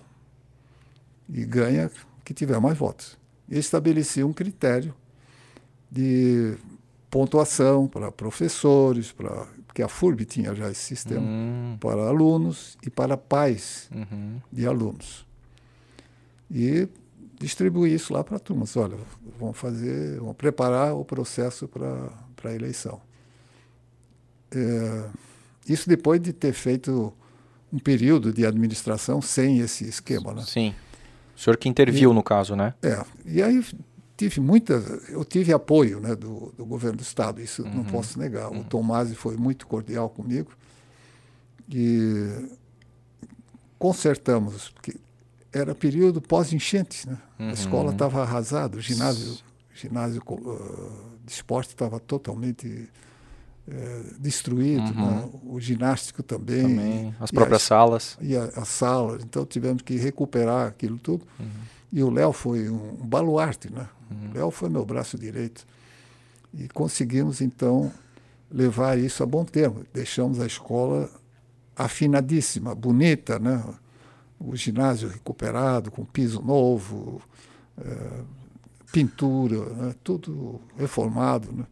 E 1.29 1.45
ganha 1.45 1.91
que 2.25 2.33
tiver 2.33 2.59
mais 2.59 2.77
votos. 2.79 3.19
E 3.49 3.59
estabeleci 3.59 4.25
um 4.25 4.33
critério 4.33 4.95
de 5.91 6.57
pontuação 7.11 7.87
para 7.87 8.11
professores, 8.11 9.13
para 9.13 9.47
porque 9.67 9.83
a 9.83 9.89
FURB 9.89 10.25
tinha 10.25 10.55
já 10.55 10.71
esse 10.71 10.81
sistema, 10.81 11.21
Hum, 11.21 11.77
para 11.79 12.09
alunos 12.09 12.79
e 12.83 12.89
para 12.89 13.15
pais 13.15 13.91
uhum. 13.95 14.41
de 14.51 14.67
alunos. 14.67 15.27
E 16.51 16.89
distribuí 17.39 17.93
isso 17.93 18.11
lá 18.15 18.25
para 18.25 18.37
a 18.37 18.41
turma. 18.41 18.65
Disse, 18.65 18.79
Olha, 18.79 18.97
vamos 19.39 19.59
fazer, 19.59 20.19
vamos 20.19 20.37
preparar 20.37 20.95
o 20.95 21.05
processo 21.05 21.69
para 21.69 22.51
a 22.51 22.55
eleição. 22.55 23.03
É, 24.51 25.11
isso 25.69 25.87
depois 25.89 26.23
de 26.23 26.33
ter 26.33 26.55
feito 26.55 27.13
um 27.71 27.79
período 27.79 28.33
de 28.33 28.47
administração 28.47 29.21
sem 29.21 29.59
esse 29.59 29.85
esquema, 29.87 30.33
né? 30.33 30.43
Sim. 30.47 30.75
O 31.37 31.39
senhor 31.39 31.59
que 31.59 31.69
interviu 31.69 32.15
no 32.15 32.23
caso, 32.23 32.57
né? 32.57 32.73
É, 32.83 33.05
e 33.27 33.43
aí 33.43 33.63
tive 34.17 34.41
muita, 34.41 34.75
eu 35.09 35.25
tive 35.25 35.53
apoio 35.53 36.01
né, 36.01 36.15
do, 36.15 36.53
do 36.57 36.65
governo 36.65 36.99
do 36.99 37.03
estado, 37.03 37.41
isso 37.41 37.63
não 37.65 37.85
posso 37.85 38.19
negar. 38.19 38.51
O 38.51 38.65
Tomasi 38.65 39.15
foi 39.15 39.37
muito 39.37 39.67
cordial 39.67 40.09
comigo 40.09 40.51
e 41.69 42.49
consertamos, 43.79 44.71
porque 44.71 44.97
era 45.53 45.75
período 45.75 46.21
pós-enchentes, 46.21 47.05
né? 47.07 47.19
A 47.39 47.53
escola 47.53 47.93
estava 47.93 48.23
arrasada, 48.23 48.77
o 48.77 48.81
ginásio, 48.81 49.39
ginásio 49.75 50.23
uh, 50.29 51.19
de 51.25 51.33
esporte 51.33 51.69
estava 51.71 51.99
totalmente 51.99 52.89
eh, 53.69 54.03
destruído, 54.19 54.95
né? 54.95 55.29
o 55.45 55.59
ginástico 55.59 56.23
também, 56.23 56.63
Também. 56.63 57.15
As 57.19 57.31
próprias 57.33 57.63
as- 57.63 57.67
salas. 57.67 58.19
e 58.21 58.37
a, 58.37 58.45
a 58.57 58.65
sala, 58.65 59.19
então 59.21 59.45
tivemos 59.45 59.83
que 59.83 59.97
recuperar 59.97 60.69
aquilo 60.69 60.99
tudo. 60.99 61.27
Uhum. 61.39 61.47
E 61.93 62.03
o 62.03 62.11
Léo 62.11 62.33
foi 62.33 62.69
um, 62.71 62.99
um 63.01 63.07
baluarte, 63.07 63.73
né? 63.73 63.89
O 64.11 64.35
Léo 64.35 64.51
foi 64.51 64.69
meu 64.69 64.85
braço 64.85 65.19
direito. 65.19 65.67
E 66.55 66.69
conseguimos, 66.69 67.41
então, 67.41 67.93
levar 68.51 68.99
isso 68.99 69.23
a 69.23 69.27
bom 69.27 69.45
termo. 69.45 69.83
Deixamos 69.93 70.41
a 70.41 70.47
escola 70.47 71.11
afinadíssima, 71.75 72.75
bonita, 72.75 73.39
né? 73.39 73.63
O 74.39 74.55
ginásio 74.57 75.09
recuperado, 75.09 75.91
com 75.91 76.05
piso 76.05 76.41
novo, 76.43 77.21
eh, 77.79 78.21
pintura, 78.93 79.65
né? 79.75 79.95
tudo 80.05 80.61
reformado, 80.79 81.53
né? 81.53 81.65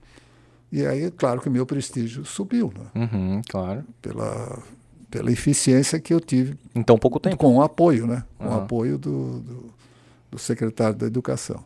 E 0.72 0.84
aí, 0.84 1.10
claro 1.10 1.40
que 1.40 1.48
o 1.48 1.52
meu 1.52 1.64
prestígio 1.64 2.24
subiu, 2.24 2.72
né? 2.76 2.86
Uhum, 2.94 3.42
claro. 3.48 3.84
Pela, 4.02 4.60
pela 5.08 5.30
eficiência 5.30 6.00
que 6.00 6.12
eu 6.12 6.20
tive 6.20 6.58
Em 6.74 6.82
tão 6.82 6.98
pouco 6.98 7.20
tempo. 7.20 7.36
com 7.36 7.56
o 7.56 7.62
apoio, 7.62 8.06
né? 8.06 8.24
Com 8.38 8.46
o 8.46 8.48
Aham. 8.48 8.64
apoio 8.64 8.98
do, 8.98 9.38
do, 9.40 9.74
do 10.32 10.38
secretário 10.38 10.96
da 10.96 11.06
Educação. 11.06 11.64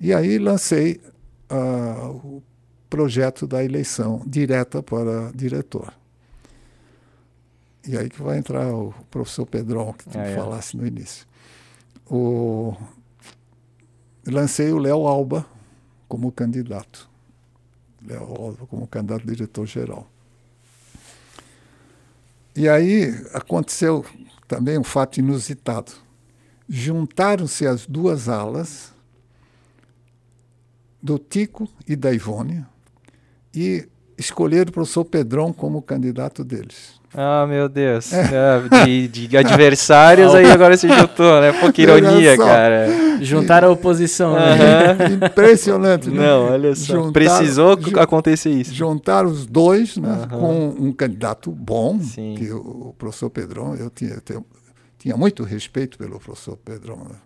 E 0.00 0.12
aí 0.12 0.38
lancei 0.38 1.00
ah, 1.48 2.10
o 2.10 2.42
projeto 2.88 3.46
da 3.46 3.64
eleição 3.64 4.22
direta 4.26 4.82
para 4.82 5.30
diretor. 5.34 5.92
E 7.86 7.96
aí 7.98 8.08
que 8.08 8.22
vai 8.22 8.38
entrar 8.38 8.72
o 8.72 8.94
professor 9.10 9.44
Pedrão, 9.46 9.92
que 9.92 10.08
tu 10.08 10.18
Ah, 10.18 10.22
é. 10.26 10.34
falasse 10.36 10.76
no 10.76 10.86
início. 10.86 11.26
O, 12.06 12.74
lancei 14.26 14.72
o 14.72 14.78
Léo 14.78 15.06
Alba 15.06 15.44
como 16.08 16.32
candidato. 16.32 17.08
Léo 18.06 18.22
Alba 18.22 18.66
como 18.66 18.86
candidato 18.86 19.26
diretor-geral. 19.26 20.10
E 22.56 22.68
aí 22.68 23.06
aconteceu 23.34 24.04
também 24.46 24.78
um 24.78 24.84
fato 24.84 25.18
inusitado. 25.18 25.92
Juntaram-se 26.68 27.66
as 27.66 27.84
duas 27.86 28.28
alas 28.28 28.93
do 31.04 31.18
Tico 31.18 31.68
e 31.86 31.94
da 31.94 32.10
Ivone 32.12 32.64
e 33.54 33.86
escolheram 34.16 34.70
o 34.70 34.72
professor 34.72 35.04
Pedrão 35.04 35.52
como 35.52 35.82
candidato 35.82 36.42
deles. 36.42 36.94
Ah, 37.16 37.46
meu 37.46 37.68
Deus. 37.68 38.10
É, 38.12 38.84
de, 38.86 39.06
de 39.28 39.36
adversários 39.36 40.34
aí 40.34 40.50
agora 40.50 40.76
se 40.76 40.88
juntou, 40.88 41.40
né? 41.40 41.52
Pô, 41.52 41.70
que 41.72 41.82
ironia, 41.82 42.36
cara. 42.36 42.88
Juntaram 43.20 43.68
a 43.68 43.70
oposição, 43.72 44.34
né? 44.34 44.96
Impressionante, 45.28 46.08
né? 46.10 46.26
Não, 46.26 46.46
olha 46.52 46.74
só. 46.74 46.94
Juntaram- 46.94 47.12
Precisou 47.12 47.80
ju- 47.80 48.00
acontecer 48.00 48.50
isso. 48.50 48.74
Juntaram 48.74 49.28
os 49.28 49.46
dois 49.46 49.96
né, 49.96 50.08
Aham. 50.08 50.28
com 50.40 50.68
um 50.86 50.92
candidato 50.92 51.52
bom, 51.52 52.00
Sim. 52.00 52.34
que 52.36 52.50
o, 52.50 52.88
o 52.88 52.94
professor 52.98 53.30
Pedrão, 53.30 53.76
eu 53.76 53.90
tinha, 53.90 54.20
tenho- 54.20 54.44
tinha 54.98 55.16
muito 55.16 55.44
respeito 55.44 55.96
pelo 55.98 56.18
professor 56.18 56.56
Pedrão. 56.56 56.96
Né? 56.96 57.16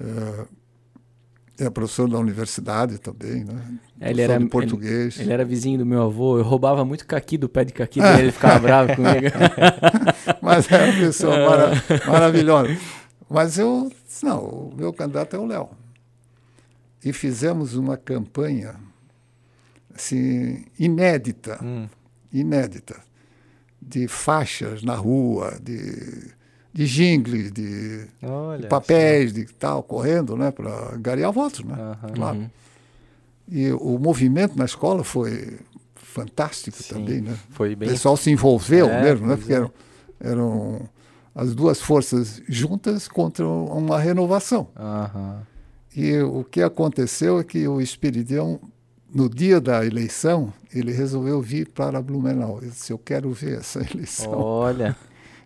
É, 0.00 0.44
é 1.58 1.70
professor 1.70 2.08
da 2.08 2.18
universidade 2.18 2.98
também, 2.98 3.44
né? 3.44 3.54
Ele 4.00 4.14
Professor 4.14 4.20
era- 4.22 4.36
de 4.38 4.42
ele- 4.44 4.50
português. 4.50 5.20
Ele 5.20 5.32
era 5.32 5.44
vizinho 5.44 5.78
do 5.78 5.86
meu 5.86 6.02
avô, 6.02 6.38
eu 6.38 6.42
roubava 6.44 6.84
muito 6.84 7.06
caqui 7.06 7.38
do 7.38 7.48
pé 7.48 7.64
de 7.64 7.72
caqui 7.72 8.00
dele, 8.00 8.22
ele 8.22 8.32
ficava 8.32 8.58
bravo 8.58 8.96
comigo. 8.96 9.26
Mas 10.42 10.70
é 10.70 10.84
uma 10.84 10.92
pessoa 10.98 11.36
mara- 11.48 11.72
maravilhosa. 12.06 12.76
Mas 13.30 13.58
eu, 13.58 13.90
disse, 14.06 14.24
não, 14.24 14.40
o 14.44 14.74
meu 14.76 14.92
candidato 14.92 15.34
é 15.36 15.38
o 15.38 15.46
Léo. 15.46 15.68
E 17.04 17.12
fizemos 17.12 17.74
uma 17.74 17.96
campanha 17.96 18.74
assim, 19.94 20.64
inédita, 20.78 21.58
Hum. 21.62 21.88
inédita, 22.32 23.00
de 23.80 24.08
faixas 24.08 24.82
na 24.82 24.94
rua, 24.94 25.58
de, 25.62 26.32
de 26.74 26.86
jingles, 26.86 27.52
de 27.52 28.06
Olha. 28.20 28.68
papéis, 28.68 29.32
de 29.32 29.44
tal, 29.46 29.80
correndo, 29.82 30.36
né, 30.36 30.50
para 30.50 30.96
ganhar 30.98 31.30
votos, 31.30 31.64
né? 31.64 31.74
Aham. 31.74 32.12
Claro. 32.14 32.50
E 33.48 33.70
o 33.72 33.96
movimento 33.98 34.56
na 34.58 34.64
escola 34.64 35.04
foi 35.04 35.58
fantástico 35.94 36.76
Sim, 36.82 36.94
também, 36.94 37.20
né? 37.20 37.36
Foi 37.50 37.74
O 37.74 37.76
bem. 37.76 37.88
pessoal 37.88 38.16
se 38.16 38.30
envolveu 38.30 38.88
É, 38.88 39.02
mesmo, 39.02 39.26
né? 39.26 39.36
Porque 39.36 39.52
é. 39.52 39.56
eram, 39.56 39.70
eram 40.18 40.80
as 41.34 41.54
duas 41.54 41.80
forças 41.80 42.42
juntas 42.48 43.06
contra 43.06 43.46
uma 43.46 43.98
renovação. 43.98 44.66
Aham. 44.76 45.42
E 45.96 46.18
o 46.22 46.42
que 46.42 46.60
aconteceu 46.60 47.38
é 47.38 47.44
que 47.44 47.68
o 47.68 47.80
Espiridão, 47.80 48.58
no 49.14 49.28
dia 49.28 49.60
da 49.60 49.86
eleição, 49.86 50.52
ele 50.74 50.90
resolveu 50.90 51.40
vir 51.40 51.68
para 51.68 52.02
Blumenau. 52.02 52.58
Ele 52.60 52.70
disse, 52.70 52.92
eu 52.92 52.98
quero 52.98 53.30
ver 53.32 53.58
essa 53.60 53.80
eleição. 53.94 54.32
Olha. 54.32 54.96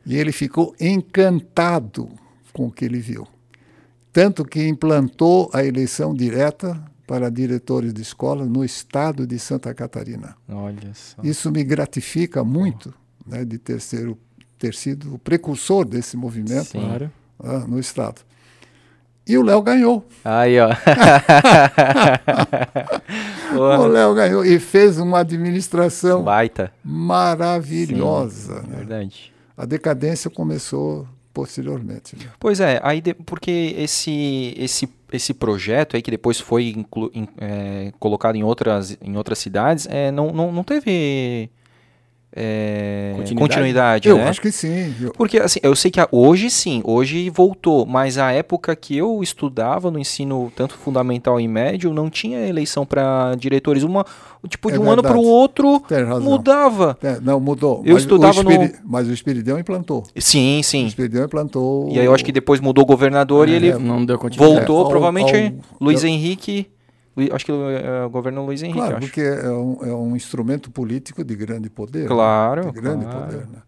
E 0.09 0.17
ele 0.17 0.33
ficou 0.33 0.75
encantado 0.81 2.09
com 2.53 2.67
o 2.69 2.73
que 2.73 2.87
ele 2.87 2.99
viu. 2.99 3.29
Tanto 4.11 4.43
que 4.43 4.67
implantou 4.67 5.51
a 5.53 5.63
eleição 5.63 6.15
direta 6.15 6.83
para 7.07 7.31
diretores 7.31 7.93
de 7.93 8.01
escola 8.01 8.47
no 8.47 8.65
estado 8.65 9.27
de 9.27 9.39
Santa 9.39 9.73
Catarina. 9.75 10.35
Olha 10.49 10.93
só. 10.95 11.23
Isso 11.23 11.53
me 11.53 11.63
gratifica 11.63 12.43
muito 12.43 12.93
né, 13.27 13.45
de 13.45 13.59
ter, 13.59 13.83
ser, 13.83 14.17
ter 14.59 14.75
sido 14.75 15.15
o 15.15 15.19
precursor 15.19 15.85
desse 15.85 16.17
movimento 16.17 16.79
ah, 17.39 17.65
no 17.69 17.79
estado. 17.79 18.23
E 19.27 19.37
o 19.37 19.43
Léo 19.43 19.61
ganhou. 19.61 20.09
Aí, 20.25 20.59
ó. 20.59 20.71
O 23.55 23.87
Léo 23.87 24.15
ganhou 24.15 24.45
e 24.45 24.59
fez 24.59 24.99
uma 24.99 25.21
administração 25.21 26.23
Baita. 26.23 26.71
maravilhosa. 26.85 28.61
Sim, 28.61 28.69
né? 28.69 28.77
verdade. 28.77 29.33
A 29.59 29.67
decadência 29.67 30.31
começou 30.31 31.07
posteriormente. 31.35 32.17
né? 32.17 32.31
Pois 32.41 32.61
é, 32.61 32.81
aí 32.83 33.01
de- 33.01 33.15
porque 33.15 33.75
esse, 33.77 34.55
esse, 34.57 34.89
esse 35.13 35.35
projeto 35.35 35.95
aí 35.97 36.03
que 36.03 36.11
depois 36.11 36.41
foi 36.41 36.71
inclu- 36.71 37.11
in- 37.15 37.29
é, 37.39 37.93
colocado 37.99 38.37
em 38.37 38.43
outras, 38.43 38.97
em 39.03 39.17
outras 39.17 39.39
cidades, 39.39 39.87
é, 39.91 40.11
não, 40.11 40.33
não, 40.33 40.51
não 40.53 40.65
teve 40.65 41.51
é, 42.31 43.13
Continuidade? 43.17 43.39
continuidade, 43.55 44.09
Eu 44.09 44.17
né? 44.19 44.29
acho 44.29 44.41
que 44.41 44.53
sim. 44.53 44.95
Eu- 45.01 45.13
Porque 45.13 45.39
assim, 45.39 45.59
eu 45.63 45.75
sei 45.75 45.91
que 45.91 45.99
hoje 46.13 46.51
sim, 46.51 46.81
hoje 46.85 47.31
voltou, 47.31 47.87
mas 47.87 48.19
a 48.19 48.31
época 48.33 48.77
que 48.77 48.97
eu 48.97 49.23
estudava 49.23 49.91
no 49.91 49.99
ensino 49.99 50.53
tanto 50.55 50.75
fundamental 50.77 51.41
e 51.41 51.49
médio, 51.49 51.93
não 51.93 52.11
tinha 52.11 52.47
eleição 52.47 52.85
para 52.85 53.35
diretores. 53.37 53.83
Uma, 53.83 54.05
tipo, 54.49 54.69
É 54.71 54.75
de 54.75 54.79
um 54.79 54.91
ano 54.91 55.03
para 55.03 55.13
o 55.13 55.23
verdade. 55.23 55.33
outro 55.35 55.83
mudava. 56.23 56.99
É, 57.03 57.19
não, 57.21 57.41
mudou. 57.41 57.83
Eu 57.85 57.95
Mas 57.95 58.03
o 58.03 58.07
estudava 58.07 58.43
no- 58.43 58.51
Espiri- 58.53 58.75
Mas 58.85 59.09
o 59.09 59.13
Espiridão 59.13 59.59
implantou. 59.59 60.03
Sim, 60.17 60.61
O 60.61 60.65
sim. 60.65 60.87
Espiridão 60.87 61.25
implantou. 61.25 61.89
E 61.91 61.99
aí 61.99 62.05
eu 62.05 62.15
acho 62.15 62.25
que 62.25 62.33
depois 62.33 62.61
mudou 62.61 62.85
o 62.85 62.87
governador 62.87 63.49
e 63.49 63.53
É, 63.53 63.57
ele 63.57 63.73
Não 63.75 64.05
deu 64.05 64.19
continuidade. 64.19 64.59
voltou, 64.67 64.85
ao- 64.85 64.89
provavelmente 64.91 65.35
ao- 65.35 65.53
Luiz 65.81 66.05
ao- 66.05 66.11
Henrique. 66.11 66.67
Acho 67.33 67.45
que 67.45 67.53
é, 67.53 68.05
o 68.05 68.11
governo 68.11 68.45
Luiz 68.45 68.63
Henrique, 68.63 68.79
Claro, 68.81 69.01
porque 69.01 69.21
é 69.21 69.49
um, 69.51 69.79
é 69.83 69.95
um 69.95 70.15
instrumento 70.17 70.71
político 70.71 71.25
de 71.25 71.35
grande 71.37 71.69
poder. 71.71 72.03
né? 72.03 72.07
Claro, 72.09 72.73
De 72.73 72.81
grande 72.81 73.05
claro. 73.05 73.21
poder. 73.27 73.39
Né? 73.47 73.59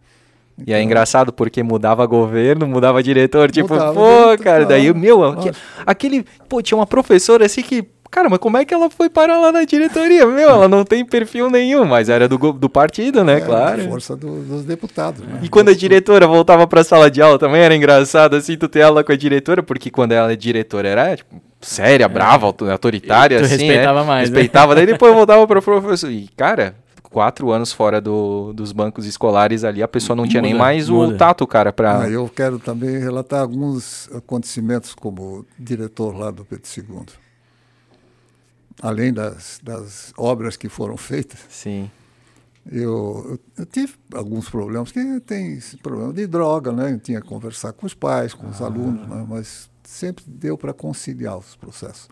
E 0.66 0.72
é 0.74 0.82
engraçado 0.82 1.32
porque 1.32 1.62
mudava 1.62 2.05
governo, 2.05 2.66
mudava 2.66 3.02
diretor, 3.02 3.51
tipo, 3.51 3.72
Mudava 3.72 3.94
pô, 3.94 4.01
diretor, 4.24 4.39
cara, 4.44 4.66
daí, 4.66 4.93
meu, 4.93 5.24
aque- 5.24 5.36
lógico. 5.47 5.56
aquele, 5.86 6.24
pô, 6.48 6.60
tinha 6.60 6.77
uma 6.77 6.86
professora 6.86 7.47
assim 7.47 7.62
que, 7.62 7.82
cara, 8.10 8.28
mas 8.28 8.39
como 8.39 8.59
é 8.59 8.64
que 8.66 8.74
ela 8.74 8.90
foi 8.90 9.09
parar 9.09 9.39
lá 9.40 9.51
na 9.51 9.64
diretoria? 9.64 10.27
Meu, 10.27 10.51
ela 10.51 10.68
não 10.68 10.85
tem 10.85 11.02
perfil 11.02 11.48
nenhum, 11.48 11.86
mas 11.86 12.10
era 12.10 12.28
do, 12.28 12.36
do 12.52 12.68
partido, 12.68 13.24
né, 13.24 13.39
É, 13.39 13.40
claro. 13.40 13.81
a 13.81 13.89
força 13.89 14.14
do- 14.14 14.43
dos 14.43 14.62
deputados. 14.66 15.22
Né? 15.22 15.40
E 15.43 15.48
quando 15.48 15.70
a 15.70 15.74
diretora 15.74 16.27
voltava 16.27 16.66
pra 16.66 16.85
sala 16.85 17.10
de 17.10 17.22
aula 17.22 17.39
também 17.39 17.62
era 17.62 17.74
engraçado, 17.74 18.36
assim, 18.36 18.55
tu 18.59 18.68
ter 18.68 18.82
aula 18.82 19.02
com 19.02 19.12
a 19.12 19.16
diretora, 19.16 19.62
porque 19.62 19.90
quando 19.90 20.12
ela 20.12 20.31
é 20.31 20.36
diretora 20.36 20.86
era, 20.89 21.16
tipo, 21.16 21.40
séria, 21.61 22.09
brava, 22.09 22.47
auto- 22.47 22.70
autoritária, 22.70 23.39
Tu 23.39 23.45
assim, 23.45 23.57
respeitava 23.57 24.01
né? 24.01 24.07
mais, 24.07 24.31
né? 24.31 24.37
Respeitava, 24.37 24.74
daí 24.74 24.87
depois 24.87 25.12
voltava 25.15 25.47
pro 25.47 25.61
professor. 25.62 26.11
E, 26.11 26.28
cara, 26.37 26.74
quatro 27.11 27.51
anos 27.51 27.73
fora 27.73 28.01
do- 28.01 28.53
dos 28.53 28.73
bancos 28.73 29.05
escolares 29.07 29.65
ali, 29.65 29.82
a 29.82 29.89
pessoa 29.89 30.15
não 30.16 30.27
tinha 30.28 30.41
nem 30.43 30.53
Muda, 30.55 30.65
mais 30.65 30.89
o 30.89 30.95
muda. 30.95 31.16
tato, 31.16 31.47
cara, 31.47 31.73
pra... 31.73 32.03
Ah, 32.03 32.09
eu 32.11 32.28
quero 32.28 32.59
também 32.59 32.99
relatar 32.99 33.41
alguns 33.41 34.09
acontecimentos 34.15 34.95
como 34.95 35.45
diretor 35.59 36.16
lá 36.16 36.31
do 36.31 36.45
Pedro 36.45 36.65
II. 36.77 37.07
Além 38.82 39.12
das, 39.12 39.61
das 39.62 40.12
obras 40.16 40.57
que 40.57 40.69
foram 40.69 40.97
feitas, 40.97 41.39
Sim. 41.51 41.91
eu, 42.70 42.81
eu, 43.32 43.41
eu 43.59 43.66
tive 43.66 43.93
alguns 44.15 44.49
problemas, 44.49 44.91
que 44.91 45.20
tem 45.20 45.53
esse 45.55 45.77
problema 45.77 46.12
de 46.15 46.27
droga, 46.27 46.73
né? 46.73 46.91
Eu 46.93 46.99
tinha 46.99 47.20
que 47.20 47.27
conversar 47.28 47.73
com 47.74 47.85
os 47.85 47.93
pais, 47.93 48.32
com 48.32 48.47
Ah. 48.47 48.51
os 48.51 48.62
alunos, 48.62 49.07
né? 49.07 49.27
mas 49.28 49.69
sempre 49.91 50.25
deu 50.27 50.57
para 50.57 50.73
conciliar 50.73 51.37
os 51.37 51.57
processos. 51.57 52.09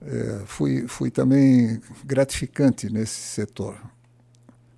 É, 0.00 0.42
fui, 0.46 0.88
fui 0.88 1.10
também 1.10 1.80
gratificante 2.04 2.90
nesse 2.90 3.20
setor. 3.20 3.78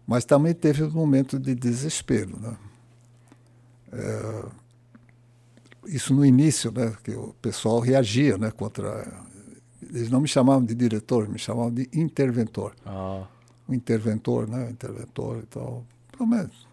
Mas 0.06 0.24
também 0.24 0.52
teve 0.52 0.82
um 0.82 0.90
momento 0.90 1.38
de 1.38 1.54
desespero. 1.54 2.38
Né? 2.40 2.56
É, 3.92 4.44
isso 5.86 6.12
no 6.12 6.24
início, 6.24 6.72
né, 6.72 6.92
que 7.04 7.12
o 7.12 7.34
pessoal 7.40 7.78
reagia 7.78 8.36
né, 8.36 8.50
contra. 8.50 9.06
Eles 9.80 10.10
não 10.10 10.20
me 10.20 10.28
chamavam 10.28 10.64
de 10.64 10.74
diretor, 10.74 11.28
me 11.28 11.38
chamavam 11.38 11.72
de 11.72 11.88
interventor. 11.92 12.74
Ah, 12.84 13.26
O 13.68 13.72
interventor, 13.74 14.48
né, 14.48 14.68
interventor 14.70 15.38
e 15.38 15.46
tal. 15.46 15.86
Pelo 16.10 16.28
menos 16.28 16.68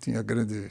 tinha 0.00 0.22
grande 0.22 0.68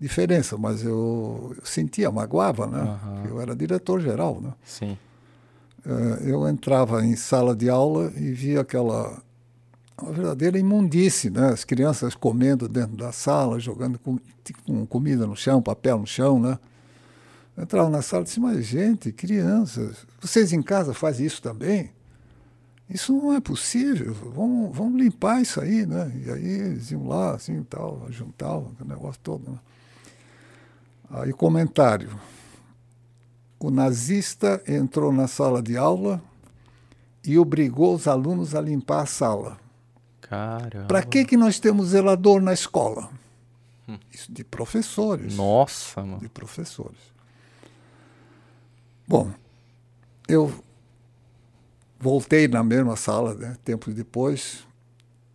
diferença, 0.00 0.56
mas 0.56 0.82
eu, 0.82 1.54
eu 1.56 1.64
sentia, 1.64 2.10
magoava, 2.10 2.66
né? 2.66 2.80
Aham. 2.80 3.24
Eu 3.28 3.40
era 3.40 3.56
diretor 3.56 4.00
geral, 4.00 4.40
né? 4.40 4.52
sim. 4.64 4.96
Eh, 5.86 6.32
eu 6.32 6.48
entrava 6.48 7.04
em 7.04 7.14
sala 7.14 7.54
de 7.54 7.70
aula 7.70 8.12
e 8.16 8.32
via 8.32 8.60
aquela 8.60 9.22
uma 10.02 10.12
verdadeira 10.12 10.58
imundice, 10.58 11.30
né? 11.30 11.48
As 11.48 11.64
crianças 11.64 12.14
comendo 12.14 12.68
dentro 12.68 12.96
da 12.96 13.12
sala, 13.12 13.58
jogando 13.58 13.98
com, 13.98 14.18
com 14.66 14.84
comida 14.84 15.26
no 15.26 15.36
chão, 15.36 15.62
papel 15.62 15.98
no 15.98 16.06
chão, 16.06 16.38
né? 16.38 16.58
Eu 17.56 17.62
entrava 17.62 17.88
na 17.88 18.02
sala 18.02 18.22
e 18.22 18.26
disse, 18.26 18.40
mas 18.40 18.66
gente, 18.66 19.10
crianças, 19.10 20.06
vocês 20.20 20.52
em 20.52 20.60
casa 20.60 20.92
fazem 20.92 21.24
isso 21.24 21.40
também? 21.40 21.90
Isso 22.90 23.12
não 23.12 23.32
é 23.32 23.40
possível, 23.40 24.12
vamos, 24.12 24.76
vamos 24.76 25.00
limpar 25.00 25.40
isso 25.40 25.60
aí, 25.60 25.86
né? 25.86 26.12
E 26.24 26.30
aí 26.30 26.46
eles 26.46 26.90
iam 26.90 27.08
lá, 27.08 27.34
assim, 27.34 27.62
tal, 27.64 28.06
juntavam, 28.10 28.72
o 28.78 28.84
negócio 28.84 29.20
todo, 29.22 29.50
né? 29.50 29.58
Aí 31.10 31.32
comentário, 31.32 32.18
o 33.58 33.70
nazista 33.70 34.62
entrou 34.66 35.12
na 35.12 35.28
sala 35.28 35.62
de 35.62 35.76
aula 35.76 36.20
e 37.24 37.38
obrigou 37.38 37.94
os 37.94 38.06
alunos 38.06 38.54
a 38.54 38.60
limpar 38.60 39.02
a 39.02 39.06
sala. 39.06 39.58
Caramba. 40.20 40.86
Para 40.86 41.02
que, 41.02 41.24
que 41.24 41.36
nós 41.36 41.58
temos 41.60 41.88
zelador 41.88 42.40
na 42.40 42.52
escola? 42.52 43.08
Isso 44.12 44.32
de 44.32 44.42
professores. 44.42 45.36
Nossa, 45.36 46.02
mano. 46.02 46.18
De 46.18 46.28
professores. 46.28 46.98
Bom, 49.06 49.30
eu 50.28 50.52
voltei 51.98 52.48
na 52.48 52.64
mesma 52.64 52.96
sala, 52.96 53.34
né, 53.34 53.56
tempos 53.64 53.94
depois. 53.94 54.66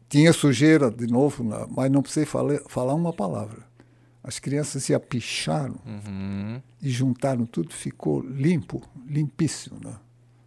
Tinha 0.09 0.33
sujeira 0.33 0.91
de 0.91 1.07
novo, 1.07 1.43
mas 1.69 1.89
não 1.89 2.01
precisei 2.01 2.25
falar, 2.25 2.59
falar 2.67 2.93
uma 2.93 3.13
palavra. 3.13 3.70
As 4.23 4.37
crianças 4.39 4.83
se 4.83 4.93
apicharam 4.93 5.75
Uhum. 5.85 6.61
e 6.81 6.89
juntaram 6.89 7.45
tudo, 7.45 7.73
ficou 7.73 8.21
limpo, 8.21 8.81
limpíssimo. 9.07 9.79
Né? 9.83 9.93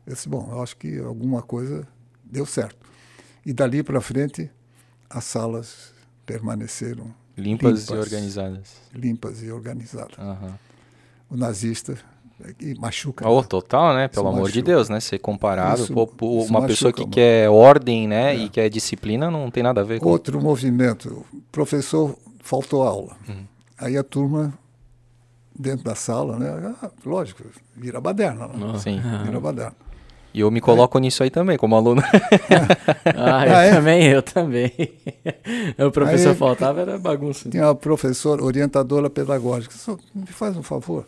Eu 0.06 0.14
disse, 0.14 0.28
bom, 0.28 0.48
eu 0.52 0.62
acho 0.62 0.76
que 0.76 0.98
alguma 1.00 1.42
coisa 1.42 1.86
deu 2.24 2.46
certo. 2.46 2.76
E 3.44 3.52
dali 3.52 3.82
para 3.82 4.00
frente, 4.00 4.50
as 5.10 5.24
salas 5.24 5.92
permaneceram 6.24 7.12
Limpas, 7.36 7.88
e 7.88 7.90
Limpas. 7.92 8.06
organizadas. 8.06 8.72
limpas 8.94 9.42
e 9.42 9.50
organizadas. 9.50 10.16
Aham. 10.18 10.56
O 11.28 11.36
nazista, 11.36 11.98
e 12.60 12.74
machuca. 12.78 13.28
Oh, 13.28 13.40
né? 13.40 13.46
total, 13.48 13.92
né? 13.94 14.06
Pelo 14.08 14.28
Isso 14.28 14.36
amor 14.36 14.50
de. 14.52 14.62
Deus, 14.62 14.88
né? 14.88 15.00
Ser 15.00 15.18
comparado. 15.18 15.82
Isso- 15.82 15.92
pô, 15.92 16.06
pô, 16.06 16.40
isso 16.42 16.50
uma 16.50 16.64
pessoa 16.64 16.92
que 16.92 17.00
mano. 17.00 17.12
quer 17.12 17.48
ordem, 17.50 18.06
né? 18.06 18.34
É. 18.34 18.38
E 18.38 18.48
quer 18.48 18.68
disciplina 18.68 19.30
não 19.32 19.50
tem 19.50 19.62
nada 19.64 19.80
a 19.80 19.84
ver 19.84 19.98
com. 20.00 20.08
Outro 20.08 20.40
movimento, 20.40 21.24
o 21.32 21.40
professor 21.50 22.16
faltou 22.40 22.82
aula. 22.84 23.16
Uhum. 23.28 23.44
Aí 23.84 23.98
a 23.98 24.02
turma, 24.02 24.52
dentro 25.58 25.84
da 25.84 25.94
sala, 25.94 26.38
né? 26.38 26.74
ah, 26.82 26.90
lógico, 27.04 27.42
vira 27.76 28.00
baderna. 28.00 28.48
Né? 28.48 28.54
Nossa. 28.56 28.78
Sim. 28.84 29.00
Vira 29.24 29.38
baderna. 29.38 29.74
E 30.32 30.40
eu 30.40 30.50
me 30.50 30.60
coloco 30.60 30.98
nisso 30.98 31.22
aí 31.22 31.30
também, 31.30 31.56
como 31.58 31.76
aluno. 31.76 32.02
Ah, 33.16 33.46
eu 33.46 33.54
Ah, 33.54 33.62
é? 33.62 33.70
também, 33.74 34.04
eu 34.06 34.22
também. 34.22 34.72
o 35.78 35.90
professor 35.90 36.30
Aí- 36.30 36.34
faltava, 36.36 36.80
era 36.80 36.98
bagunça. 36.98 37.48
Tinha 37.50 37.64
uma 37.66 37.74
professora, 37.74 38.42
orientadora 38.42 39.08
pedagógica. 39.10 39.74
Só 39.76 39.96
me 40.14 40.26
faz 40.26 40.56
um 40.56 40.62
favor, 40.62 41.06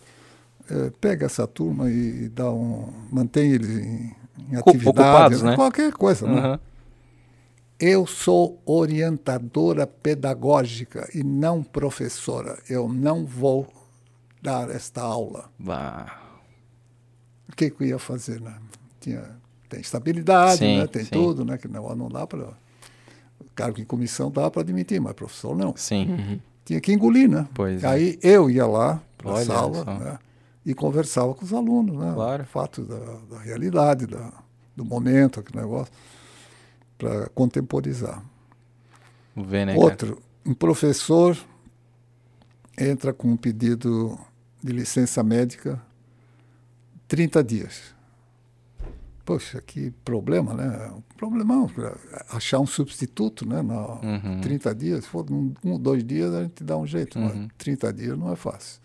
eh, 0.70 0.92
pega 1.00 1.26
essa 1.26 1.46
turma 1.46 1.90
e 1.90 2.28
dá 2.28 2.50
um, 2.50 2.88
mantém 3.10 3.52
eles 3.52 3.68
em, 3.70 4.14
em 4.50 4.56
atividade, 4.56 4.88
ocupados, 4.88 5.42
né? 5.42 5.54
qualquer 5.56 5.92
coisa. 5.92 6.26
Né? 6.28 6.58
Eu 7.78 8.06
sou 8.06 8.60
orientadora 8.64 9.86
pedagógica 9.86 11.08
e 11.14 11.22
não 11.22 11.62
professora. 11.62 12.58
Eu 12.68 12.88
não 12.88 13.26
vou 13.26 13.68
dar 14.40 14.70
esta 14.70 15.02
aula. 15.02 15.50
Bah. 15.58 16.22
O 17.48 17.54
que, 17.54 17.70
que 17.70 17.82
eu 17.82 17.86
ia 17.86 17.98
fazer? 17.98 18.40
Né? 18.40 18.54
Tinha 19.00 19.36
tem 19.68 19.80
estabilidade, 19.80 20.58
Sim, 20.58 20.78
né? 20.78 20.86
tem 20.86 21.04
sim. 21.04 21.10
tudo, 21.10 21.44
né? 21.44 21.58
Que 21.58 21.68
não, 21.68 21.94
não 21.94 22.08
dá 22.08 22.26
para. 22.26 22.48
Cargo 23.54 23.80
em 23.80 23.84
comissão 23.84 24.30
dá 24.30 24.50
para 24.50 24.62
admitir, 24.62 25.00
mas 25.00 25.14
professor 25.14 25.56
não. 25.56 25.74
Sim. 25.76 26.40
Tinha 26.64 26.80
que 26.80 26.92
engolir, 26.92 27.28
né? 27.28 27.46
Pois 27.54 27.82
é. 27.82 27.86
Aí 27.86 28.18
eu 28.22 28.50
ia 28.50 28.66
lá 28.66 29.00
para 29.16 29.38
a 29.38 29.44
sala 29.44 29.84
né? 29.84 30.18
e 30.64 30.74
conversava 30.74 31.34
com 31.34 31.44
os 31.44 31.52
alunos, 31.52 31.96
né? 31.96 32.12
Claro. 32.14 32.44
Fatos 32.44 32.86
da, 32.86 32.98
da 33.30 33.38
realidade, 33.38 34.06
da, 34.06 34.32
do 34.74 34.84
momento, 34.84 35.40
aquele 35.40 35.60
negócio, 35.62 35.92
para 36.98 37.28
contemporizar. 37.30 38.22
Vê, 39.36 39.64
né? 39.64 39.74
Outro, 39.76 40.22
um 40.44 40.54
professor 40.54 41.36
entra 42.78 43.12
com 43.12 43.28
um 43.28 43.36
pedido 43.36 44.18
de 44.62 44.72
licença 44.72 45.22
médica 45.22 45.80
30 47.08 47.44
dias. 47.44 47.94
Poxa, 49.24 49.60
que 49.60 49.90
problema, 50.04 50.54
né? 50.54 50.90
Um 50.92 51.00
problemão. 51.16 51.68
Achar 52.30 52.60
um 52.60 52.66
substituto, 52.66 53.46
né? 53.46 53.60
Na 53.60 53.74
Uhum. 54.00 54.40
30 54.40 54.74
dias, 54.74 55.04
se 55.04 55.10
for 55.10 55.26
um, 55.30 55.52
um, 55.64 55.78
dois 55.78 56.04
dias, 56.04 56.32
a 56.32 56.44
gente 56.44 56.62
dá 56.62 56.76
um 56.76 56.86
jeito, 56.86 57.18
Uhum. 57.18 57.24
mas 57.42 57.48
30 57.58 57.92
dias 57.92 58.16
não 58.16 58.32
é 58.32 58.36
fácil. 58.36 58.80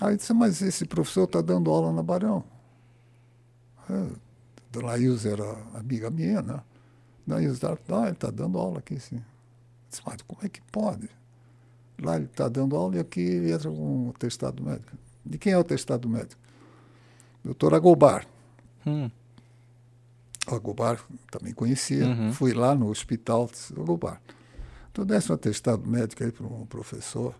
Aí 0.00 0.16
disse, 0.16 0.32
mas 0.34 0.60
esse 0.60 0.84
professor 0.84 1.24
está 1.24 1.40
dando 1.40 1.70
aula 1.70 1.90
na 1.92 2.02
Barão. 2.02 2.44
É, 3.88 4.06
Dona 4.72 4.96
Ilza 4.96 5.30
era 5.30 5.52
amiga 5.74 6.10
minha, 6.10 6.40
né? 6.40 6.60
Dona 7.26 7.42
Ilza, 7.42 7.78
ah, 7.90 8.02
ele 8.04 8.12
está 8.12 8.30
dando 8.30 8.58
aula 8.58 8.78
aqui, 8.78 8.98
sim. 8.98 9.16
Eu 9.16 9.22
disse, 9.90 10.02
mas 10.06 10.22
como 10.22 10.40
é 10.42 10.48
que 10.48 10.62
pode? 10.72 11.08
Lá 12.00 12.16
ele 12.16 12.24
está 12.24 12.48
dando 12.48 12.74
aula 12.74 12.96
e 12.96 12.98
aqui 13.00 13.20
ele 13.20 13.52
entra 13.52 13.70
com 13.70 14.08
um 14.08 14.12
testado 14.12 14.62
médico. 14.64 14.96
De 15.24 15.38
quem 15.38 15.52
é 15.52 15.58
o 15.58 15.62
testado 15.62 16.08
médico? 16.08 16.40
Doutor 17.44 17.74
Agobar. 17.74 18.26
Hum, 18.86 19.10
O 20.50 20.54
Agobar 20.54 20.98
também 21.30 21.52
conhecia. 21.52 22.06
Uhum. 22.06 22.32
Fui 22.32 22.52
lá 22.52 22.74
no 22.74 22.88
hospital, 22.88 23.48
disse, 23.52 23.72
Agobar, 23.74 24.20
tu 24.92 25.04
desse 25.04 25.30
um 25.30 25.34
atestado 25.34 25.86
médico 25.86 26.24
aí 26.24 26.32
para 26.32 26.46
um 26.46 26.66
professor? 26.66 27.34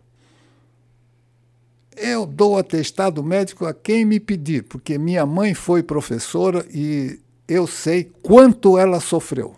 Eu 1.97 2.25
dou 2.25 2.57
atestado 2.59 3.23
médico 3.23 3.67
a 3.67 3.75
quem 3.75 4.05
me 4.05 4.19
pedir, 4.21 4.63
porque 4.65 4.97
minha 4.97 5.27
mãe 5.27 5.53
foi 5.55 5.83
professora 5.83 6.65
e 6.71 7.19
eu 7.49 7.67
sei 7.67 8.05
quanto 8.23 8.79
ela 8.79 9.01
sofreu. 9.01 9.57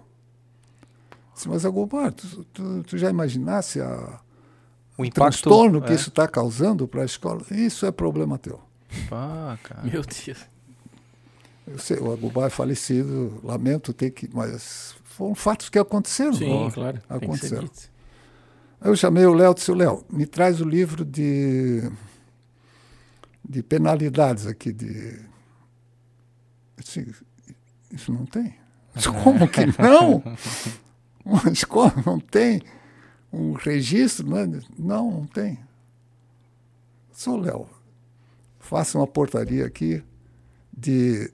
Disse, 1.35 1.48
mas 1.48 1.65
Agobar, 1.66 2.12
tu, 2.12 2.44
tu, 2.44 2.82
tu 2.85 2.98
já 2.98 3.11
imaginasse 3.11 3.81
a, 3.81 4.20
o 4.97 5.02
o 5.02 5.05
impacto. 5.05 5.15
transtorno 5.15 5.82
que 5.82 5.93
é. 5.93 5.94
isso 5.94 6.09
está 6.09 6.28
causando 6.28 6.86
para 6.86 7.02
a 7.02 7.05
escola? 7.05 7.43
Isso 7.51 7.85
é 7.86 7.90
problema 7.90 8.39
teu. 8.39 8.61
Ah, 9.11 9.59
cara. 9.62 9.82
Meu 9.82 10.02
Deus. 10.02 10.47
Eu 11.66 11.78
sei, 11.78 11.98
o 11.98 12.12
Agobar 12.12 12.47
é 12.47 12.51
falecido, 12.51 13.40
lamento 13.43 13.93
ter 13.93 14.11
que. 14.11 14.28
Mas 14.32 14.94
foram 15.05 15.35
fatos 15.35 15.69
que 15.69 15.78
aconteceram. 15.78 16.35
Sim, 16.35 16.51
Ó, 16.51 16.70
claro. 16.70 17.01
Tem 17.19 17.31
que 17.31 17.39
ser 17.39 17.56
Aconteceram. 17.56 17.69
eu 18.82 18.97
chamei 18.97 19.24
o 19.24 19.35
Léo 19.35 19.52
e 19.52 19.55
disse: 19.55 19.73
Léo, 19.73 20.05
me 20.11 20.27
traz 20.27 20.61
o 20.61 20.69
livro 20.69 21.05
de, 21.05 21.90
de 23.48 23.62
penalidades 23.62 24.47
aqui. 24.47 24.73
De... 24.73 25.19
Disse, 26.78 27.15
isso 27.95 28.12
não 28.12 28.27
tem. 28.27 28.55
Disse, 28.95 29.09
como 29.09 29.49
que 29.49 29.66
não? 29.81 30.23
Uma 31.25 31.51
escola 31.51 31.95
não 32.05 32.21
tem 32.21 32.62
um 33.33 33.53
registro? 33.53 34.27
Não, 34.29 34.39
é? 34.39 34.47
não, 34.79 35.11
não 35.11 35.27
tem. 35.27 35.59
Sou 37.12 37.37
Léo, 37.37 37.69
faça 38.59 38.99
uma 38.99 39.07
portaria 39.07 39.65
aqui 39.65 40.03
de 40.77 41.33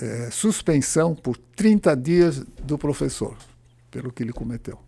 eh, 0.00 0.30
suspensão 0.30 1.14
por 1.14 1.36
30 1.36 1.96
dias 1.96 2.38
do 2.62 2.78
professor, 2.78 3.36
pelo 3.90 4.12
que 4.12 4.22
ele 4.22 4.32
cometeu. 4.32 4.78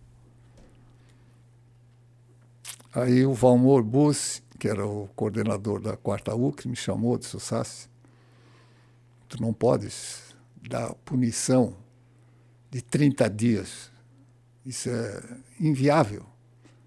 Aí 2.93 3.25
o 3.25 3.33
Valmor 3.33 3.83
Bussi, 3.83 4.41
que 4.57 4.67
era 4.67 4.85
o 4.85 5.07
coordenador 5.15 5.79
da 5.79 5.95
quarta 5.95 6.33
UC, 6.33 6.67
me 6.67 6.75
chamou, 6.75 7.17
disse, 7.17 7.39
Sassi, 7.39 7.87
tu 9.27 9.41
não 9.41 9.53
podes 9.53 10.28
dar 10.69 10.93
punição 11.03 11.75
de 12.69 12.81
30 12.81 13.27
dias. 13.29 13.91
Isso 14.65 14.89
é 14.89 15.21
inviável. 15.59 16.25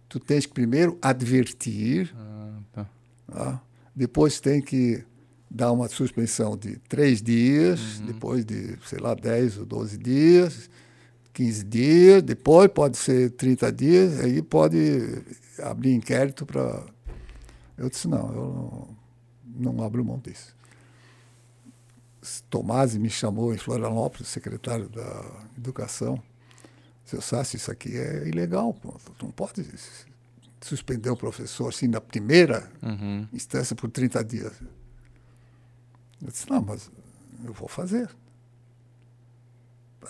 Tu 0.09 0.21
tens 0.21 0.47
que 0.47 0.53
primeiro 0.53 0.97
advertir, 1.03 2.15
Ah, 2.17 2.59
tá. 2.73 2.91
tá? 3.27 3.63
depois 3.95 4.39
tem 4.41 4.61
que 4.63 5.03
dar 5.51 5.73
uma 5.73 5.89
suspensão 5.89 6.57
de 6.57 6.77
três 6.89 7.21
dias, 7.21 8.01
depois 8.07 8.45
de, 8.45 8.79
sei 8.87 8.99
lá, 9.01 9.15
10 9.15 9.59
ou 9.59 9.67
12 9.67 9.99
dias, 9.99 10.71
15 11.33 11.65
dias, 11.65 12.23
depois 12.23 12.71
pode 12.73 12.97
ser 12.97 13.31
30 13.33 13.73
dias, 13.73 14.21
aí 14.21 14.41
pode 14.43 14.79
abrir 15.59 15.93
inquérito 15.95 16.47
para. 16.47 16.87
Eu 17.77 17.91
disse, 17.91 18.07
não, 18.07 18.33
eu 18.33 18.97
não, 19.57 19.73
não 19.75 19.85
abro 19.85 20.05
mão 20.05 20.19
disso. 20.19 20.55
Tomás 22.49 22.95
me 22.97 23.11
chamou 23.11 23.53
em 23.53 23.59
Florianópolis, 23.59 24.29
secretário 24.29 24.89
da 24.89 25.45
Educação. 25.59 26.23
Seu 27.05 27.21
Sassi, 27.21 27.57
isso 27.57 27.71
aqui 27.71 27.97
é 27.97 28.29
ilegal, 28.29 28.77
não 29.21 29.31
pode 29.33 29.65
suspender 30.61 31.11
o 31.11 31.17
professor 31.17 31.69
assim 31.69 31.89
na 31.89 32.01
primeira 32.01 32.71
Uhum. 32.83 33.27
instância 33.33 33.75
por 33.75 33.91
30 33.91 34.23
dias. 34.25 34.53
Eu 36.23 36.29
disse, 36.29 36.49
não, 36.49 36.63
mas 36.63 36.89
eu 37.45 37.53
vou 37.53 37.67
fazer. 37.69 38.09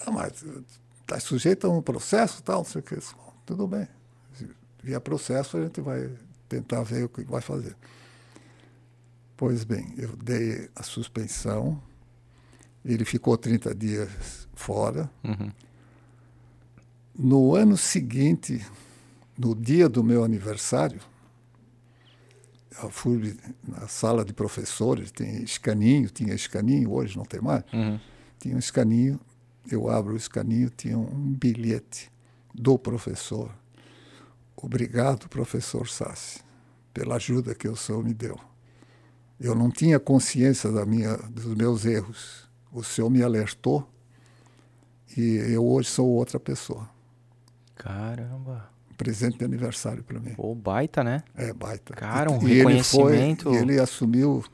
Ah, 0.07 0.11
mas 0.11 0.45
está 1.01 1.19
sujeito 1.19 1.67
a 1.67 1.71
um 1.71 1.81
processo 1.81 2.43
tal, 2.43 2.59
não 2.59 2.65
sei 2.65 2.81
o 2.81 2.85
que. 2.85 2.95
Eu 2.95 2.99
disse, 2.99 3.15
"Bom, 3.15 3.33
Tudo 3.47 3.67
bem. 3.67 3.89
Se 4.35 4.49
vier 4.83 5.01
processo, 5.01 5.57
a 5.57 5.63
gente 5.65 5.81
vai 5.81 6.11
tentar 6.49 6.83
ver 6.83 7.05
o 7.05 7.09
que 7.09 7.25
vai 7.25 7.41
fazer. 7.41 7.75
Pois 9.37 9.65
bem, 9.65 9.93
eu 9.97 10.15
dei 10.17 10.69
a 10.77 10.83
suspensão, 10.83 11.83
ele 12.85 13.05
ficou 13.05 13.37
30 13.37 13.75
dias 13.75 14.49
fora. 14.55 15.11
Uhum. 15.25 15.51
No 17.15 17.55
ano 17.55 17.77
seguinte, 17.77 18.65
no 19.39 19.55
dia 19.55 19.89
do 19.89 20.03
meu 20.03 20.25
aniversário, 20.25 21.01
eu 22.83 22.91
fui 22.91 23.37
na 23.67 23.87
sala 23.87 24.25
de 24.25 24.33
professores, 24.33 25.11
tem 25.11 25.43
escaninho, 25.43 26.09
tinha 26.09 26.35
escaninho, 26.35 26.91
hoje 26.93 27.17
não 27.17 27.25
tem 27.25 27.41
mais. 27.41 27.65
Uhum. 27.73 28.01
Tinha 28.39 28.57
um 28.57 28.59
escaninho, 28.59 29.21
eu 29.71 29.89
abro 29.89 30.15
o 30.15 30.17
escaninho, 30.17 30.71
tinha 30.71 30.99
um 30.99 31.33
bilhete 31.33 32.11
do 32.55 32.79
professor. 32.79 33.55
Obrigado, 34.57 35.29
professor 35.29 35.89
Sassi, 35.89 36.41
pela 36.95 37.17
ajuda 37.17 37.55
que 37.55 37.69
o 37.69 37.77
senhor 37.77 38.03
me 38.05 38.15
deu. 38.15 38.39
Eu 39.41 39.55
não 39.55 39.71
tinha 39.71 39.99
consciência 39.99 40.71
da 40.71 40.87
minha, 40.87 41.17
dos 41.17 41.55
meus 41.55 41.85
erros. 41.85 42.49
O 42.73 42.83
senhor 42.83 43.11
me 43.11 43.23
alertou 43.23 43.87
e 45.17 45.37
eu 45.53 45.65
hoje 45.67 45.89
sou 45.89 46.09
outra 46.09 46.41
pessoa. 46.41 46.89
Caramba. 47.77 48.71
Presente 48.97 49.39
de 49.39 49.45
aniversário 49.45 50.03
para 50.05 50.21
mim. 50.21 50.35
Pô, 50.35 50.55
baita, 50.55 51.03
né? 51.03 51.23
É 51.37 51.53
baita. 51.53 51.93
Cara, 51.95 52.31
um 52.31 52.37
E 52.47 52.53
ele 52.53 52.83
foi- 52.83 53.13
reconhecimento. 53.13 53.55
ele 53.55 53.81
assumiu 53.81 54.45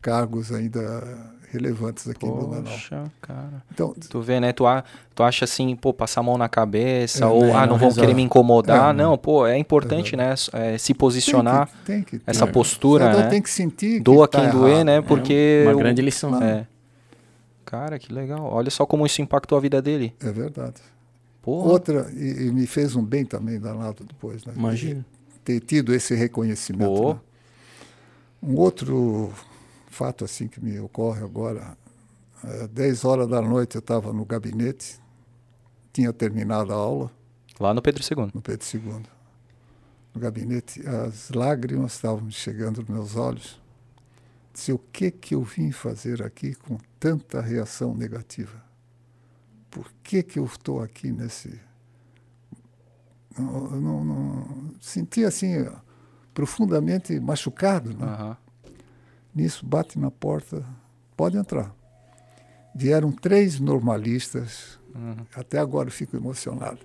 cargos 0.00 0.52
ainda 0.52 1.34
relevantes 1.50 2.06
aqui 2.08 2.26
em 2.26 2.30
Blumenau. 2.30 2.62
Poxa, 2.72 3.04
cara. 3.20 3.62
Então, 3.72 3.94
Tu 4.08 4.20
vê, 4.20 4.38
né? 4.38 4.52
Tu, 4.52 4.66
a- 4.66 4.84
tu 5.14 5.22
acha 5.22 5.44
assim, 5.46 5.74
pô, 5.74 5.92
passar 5.92 6.20
a 6.20 6.22
mão 6.22 6.38
na 6.38 6.48
cabeça, 6.48 7.24
É, 7.24 7.26
ou, 7.26 7.46
né, 7.46 7.52
ah, 7.54 7.60
não, 7.66 7.72
não 7.72 7.78
vão 7.78 7.92
querer 7.92 8.14
me 8.14 8.22
incomodar. 8.22 8.90
É, 8.90 8.92
não, 8.96 9.16
pô, 9.18 9.46
é 9.46 9.58
importante, 9.58 10.14
né? 10.14 10.34
é, 10.52 10.78
se 10.78 10.92
posicionar, 10.94 11.68
tem 11.84 12.02
que, 12.02 12.10
tem 12.12 12.18
que 12.20 12.24
essa 12.30 12.44
tem. 12.44 12.52
postura, 12.52 13.12
né? 13.16 13.28
tem 13.28 13.42
que 13.42 13.50
sentir 13.50 13.94
que 13.96 14.00
Doa 14.00 14.28
tá 14.28 14.42
quem 14.42 14.50
doer, 14.50 14.72
errado. 14.74 14.86
né? 14.86 15.00
Porque. 15.02 15.62
Uma 15.66 15.74
o- 15.74 15.78
grande 15.78 16.02
lição. 16.02 16.40
É. 16.42 16.66
Cara, 17.68 17.98
que 17.98 18.10
legal. 18.10 18.50
Olha 18.50 18.70
só 18.70 18.86
como 18.86 19.04
isso 19.04 19.20
impactou 19.20 19.58
a 19.58 19.60
vida 19.60 19.82
dele. 19.82 20.14
É 20.20 20.32
verdade. 20.32 20.80
Pô, 21.42 21.52
Outra, 21.52 22.10
e, 22.14 22.46
e 22.46 22.50
me 22.50 22.66
fez 22.66 22.96
um 22.96 23.04
bem 23.04 23.26
também 23.26 23.60
danado 23.60 24.04
depois, 24.04 24.42
né? 24.46 24.54
Imagina. 24.56 25.04
Ter 25.44 25.60
tido 25.60 25.94
esse 25.94 26.14
reconhecimento. 26.14 27.08
Né? 27.08 27.20
Um 28.42 28.56
outro 28.56 29.30
fato 29.90 30.24
assim 30.24 30.48
que 30.48 30.64
me 30.64 30.80
ocorre 30.80 31.22
agora, 31.22 31.76
é, 32.42 32.68
10 32.68 33.04
horas 33.04 33.28
da 33.28 33.42
noite 33.42 33.74
eu 33.74 33.80
estava 33.80 34.14
no 34.14 34.24
gabinete, 34.24 34.98
tinha 35.92 36.10
terminado 36.10 36.72
a 36.72 36.76
aula, 36.76 37.10
lá 37.60 37.74
no 37.74 37.82
Pedro 37.82 38.02
II. 38.02 38.30
no 38.32 38.40
Pedro 38.40 38.66
II. 38.72 39.02
No 40.14 40.20
gabinete, 40.22 40.82
as 40.86 41.28
lágrimas 41.28 41.92
estavam 41.92 42.30
chegando 42.30 42.78
nos 42.78 42.88
meus 42.88 43.16
olhos. 43.16 43.60
Disse, 44.58 44.72
o 44.72 44.78
que 44.92 45.12
que 45.12 45.36
eu 45.36 45.42
vim 45.44 45.70
fazer 45.70 46.20
aqui 46.20 46.52
com 46.52 46.78
tanta 46.98 47.40
reação 47.40 47.94
negativa? 47.94 48.60
Por 49.70 49.88
que 50.02 50.20
que 50.20 50.36
eu 50.40 50.44
estou 50.46 50.82
aqui 50.82 51.12
nesse... 51.12 51.60
Não, 53.38 53.70
não, 53.70 54.04
não- 54.04 54.74
senti 54.80 55.24
assim, 55.24 55.64
profundamente 56.34 57.20
machucado, 57.20 57.90
né? 57.96 58.04
Aham. 58.04 58.36
Nisso, 59.32 59.64
bate 59.64 59.96
na 59.96 60.10
porta, 60.10 60.64
pode 61.16 61.36
entrar. 61.36 61.72
vieram 62.74 63.12
três 63.12 63.60
normalistas, 63.60 64.76
Uhum. 64.94 65.16
até 65.36 65.58
agora 65.58 65.88
eu 65.88 65.92
fico 65.92 66.16
emocionado, 66.16 66.78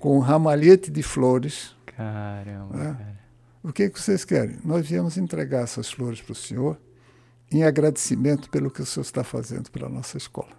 com 0.00 0.16
um 0.16 0.20
ramalhete 0.20 0.88
de 0.90 1.02
flores. 1.02 1.74
Caramba, 1.84 2.76
É. 2.76 2.84
cara. 2.94 3.20
O 3.64 3.72
que, 3.72 3.88
que 3.90 4.00
vocês 4.00 4.24
querem? 4.24 4.56
Nós 4.64 4.86
viemos 4.88 5.16
entregar 5.18 5.62
essas 5.62 5.90
flores 5.90 6.20
para 6.20 6.32
o 6.32 6.34
senhor 6.36 6.76
em 7.52 7.64
agradecimento 7.64 8.48
pelo 8.50 8.70
que 8.70 8.82
o 8.82 8.86
senhor 8.86 9.02
está 9.02 9.22
fazendo 9.22 9.70
pela 9.70 9.88
nossa 9.88 10.16
escola. 10.16 10.50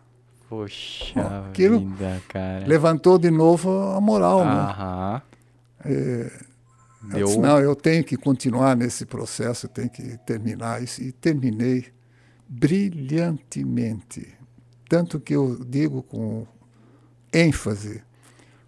Poxa 0.50 1.14
Bom, 1.16 1.50
aquilo 1.50 1.80
vida, 1.80 2.22
cara. 2.30 2.68
Levantou 2.68 3.18
de 3.18 3.32
novo 3.32 3.72
a 3.72 4.00
moral, 4.00 4.46
né? 4.46 4.52
Aham. 4.52 5.22
Eu 5.86 6.30
Deu... 7.10 7.26
disse, 7.28 7.40
não, 7.40 7.60
eu 7.60 7.76
tenho 7.76 8.04
que 8.04 8.16
continuar 8.16 8.76
nesse 8.76 9.06
processo, 9.06 9.66
eu 9.66 9.70
tenho 9.70 9.90
que 9.90 10.18
terminar 10.26 10.82
isso. 10.82 11.02
E 11.02 11.12
terminei 11.12 11.88
brilhantemente. 12.48 14.34
Tanto 14.88 15.20
que 15.20 15.36
eu 15.36 15.64
digo 15.66 16.04
com 16.04 16.46
ênfase, 17.34 18.04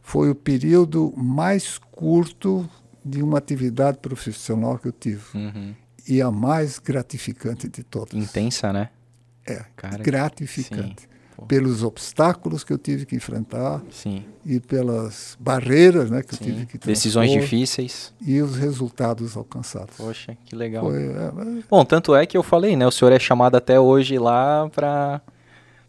foi 0.02 0.30
o 0.32 0.36
período 0.36 1.14
mais 1.16 1.78
curto 1.78 2.68
de 3.04 3.22
uma 3.22 3.38
atividade 3.38 4.00
profissional 4.00 4.80
que 4.80 4.88
eu 4.88 4.92
tive. 4.92 5.24
Uhum. 5.36 5.76
E 6.08 6.22
a 6.22 6.30
mais 6.30 6.80
gratificante 6.80 7.68
de 7.68 7.84
todas. 7.84 8.14
Intensa, 8.14 8.72
né? 8.72 8.90
É, 9.46 9.64
Cara, 9.76 9.98
gratificante. 9.98 11.08
Pô. 11.36 11.46
Pelos 11.46 11.84
obstáculos 11.84 12.64
que 12.64 12.72
eu 12.72 12.78
tive 12.78 13.06
que 13.06 13.14
enfrentar 13.16 13.82
Sim. 13.92 14.24
e 14.46 14.60
pelas 14.60 15.36
barreiras 15.38 16.10
né, 16.10 16.24
que 16.24 16.34
eu 16.34 16.38
Sim. 16.38 16.46
tive 16.46 16.66
que 16.66 16.78
Decisões 16.78 17.30
difíceis. 17.30 18.14
e 18.26 18.42
os 18.42 18.56
resultados 18.56 19.36
alcançados. 19.36 19.98
Poxa, 19.98 20.38
que 20.46 20.56
legal. 20.56 20.86
Foi, 20.86 21.04
é, 21.04 21.60
é, 21.60 21.64
Bom, 21.70 21.84
tanto 21.84 22.16
é 22.16 22.26
que 22.26 22.38
eu 22.38 22.44
falei, 22.44 22.78
né? 22.78 22.88
O 22.88 22.92
senhor 22.92 23.12
é 23.12 23.20
chamado 23.20 23.56
até 23.56 23.78
hoje 23.78 24.18
lá 24.18 24.70
para 24.70 25.22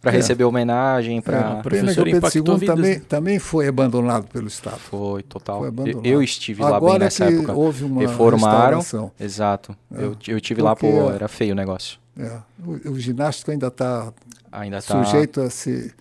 para 0.06 0.12
É. 0.14 0.16
receber 0.16 0.44
homenagem, 0.44 1.18
é, 1.18 1.20
para 1.20 1.38
pena 1.42 1.56
que 1.56 1.62
professor 1.68 2.02
o 2.02 2.04
Pedro 2.12 2.28
II 2.54 2.58
vidas, 2.58 2.76
também, 2.76 2.94
né? 2.98 3.02
também 3.08 3.38
foi 3.40 3.66
abandonado 3.66 4.26
pelo 4.28 4.46
Estado. 4.46 4.78
Foi 4.78 5.22
total. 5.24 5.58
Foi 5.58 5.66
Eu, 5.66 5.68
abandonado. 5.72 6.06
eu 6.06 6.22
estive 6.22 6.62
lá 6.62 6.76
Agora 6.76 6.92
bem 6.92 6.98
nessa 7.00 7.26
que 7.26 7.34
época. 7.34 7.52
houve 7.52 7.84
uma 7.84 8.00
Reformaram. 8.02 8.80
Exato. 9.18 9.76
É. 9.92 10.04
Eu, 10.04 10.16
eu 10.28 10.40
tive 10.40 10.62
lá, 10.62 10.76
Porque- 10.76 10.90
pô, 10.92 11.10
era 11.10 11.26
feio 11.26 11.52
o 11.52 11.56
negócio. 11.56 11.98
É, 12.18 12.38
o, 12.64 12.92
o 12.92 12.98
ginástico 13.00 13.50
ainda 13.50 13.66
está 13.66 14.12
Ainda 14.52 14.80
tá 14.80 15.04
sujeito 15.04 15.40
a 15.40 15.50
se, 15.50 15.92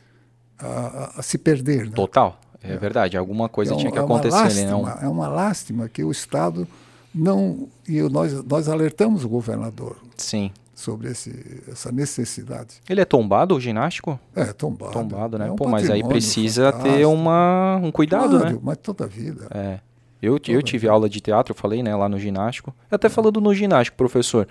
a, 0.60 0.66
a- 0.68 1.12
a 1.18 1.22
se 1.22 1.38
perder. 1.38 1.86
Né? 1.88 1.92
total. 1.96 2.40
É, 2.64 2.78
verdade, 2.78 3.18
alguma 3.18 3.50
coisa 3.50 3.74
é, 3.74 3.76
um- 3.76 3.78
tinha 3.80 3.92
que 3.92 3.98
é 3.98 4.02
acontecer, 4.02 4.36
né? 4.36 4.44
lástima, 4.44 4.72
Não... 4.72 4.88
É 4.90 5.08
uma 5.08 5.28
lástima 5.28 5.90
que 5.90 6.04
o 6.04 6.12
Estado 6.12 6.68
não. 7.14 7.68
E 7.88 7.98
eu- 7.98 8.10
nós, 8.10 8.34
nós 8.44 8.70
alertamos 8.70 9.24
o 9.26 9.30
governador 9.30 9.98
Sim. 10.18 10.52
Sobre 10.76 11.10
esse, 11.10 11.64
essa 11.72 11.92
necessidade. 11.92 12.76
Ele 12.88 13.00
é 13.02 13.06
tombado 13.06 13.56
o 13.56 13.60
ginástico? 13.60 14.20
É, 14.36 14.46
tombado. 14.54 14.92
Tombado, 14.92 15.40
né? 15.40 15.48
É 15.48 15.52
um 15.52 15.56
pô, 15.56 15.68
mas 15.70 15.90
aí 15.90 16.04
precisa 16.04 16.72
ter 16.74 16.78
fantástico. 16.80 17.10
uma, 17.10 17.80
um 17.82 17.92
cuidado, 17.92 18.38
Claro, 18.38 18.54
né? 18.56 18.60
Mas 18.62 18.78
toda 18.78 19.06
a 19.06 19.08
vida. 19.08 19.48
É. 19.52 19.80
Eu, 20.22 20.40
eu 20.48 20.62
tive 20.62 20.88
aula 20.88 21.08
de 21.08 21.20
teatro, 21.22 21.52
eu 21.52 21.56
falei, 21.56 21.82
né, 21.82 21.96
lá 21.96 22.10
no 22.10 22.20
ginástico. 22.20 22.74
Até 22.92 23.08
falando 23.10 23.40
no 23.40 23.54
ginástico, 23.54 23.96
professor. 23.96 24.48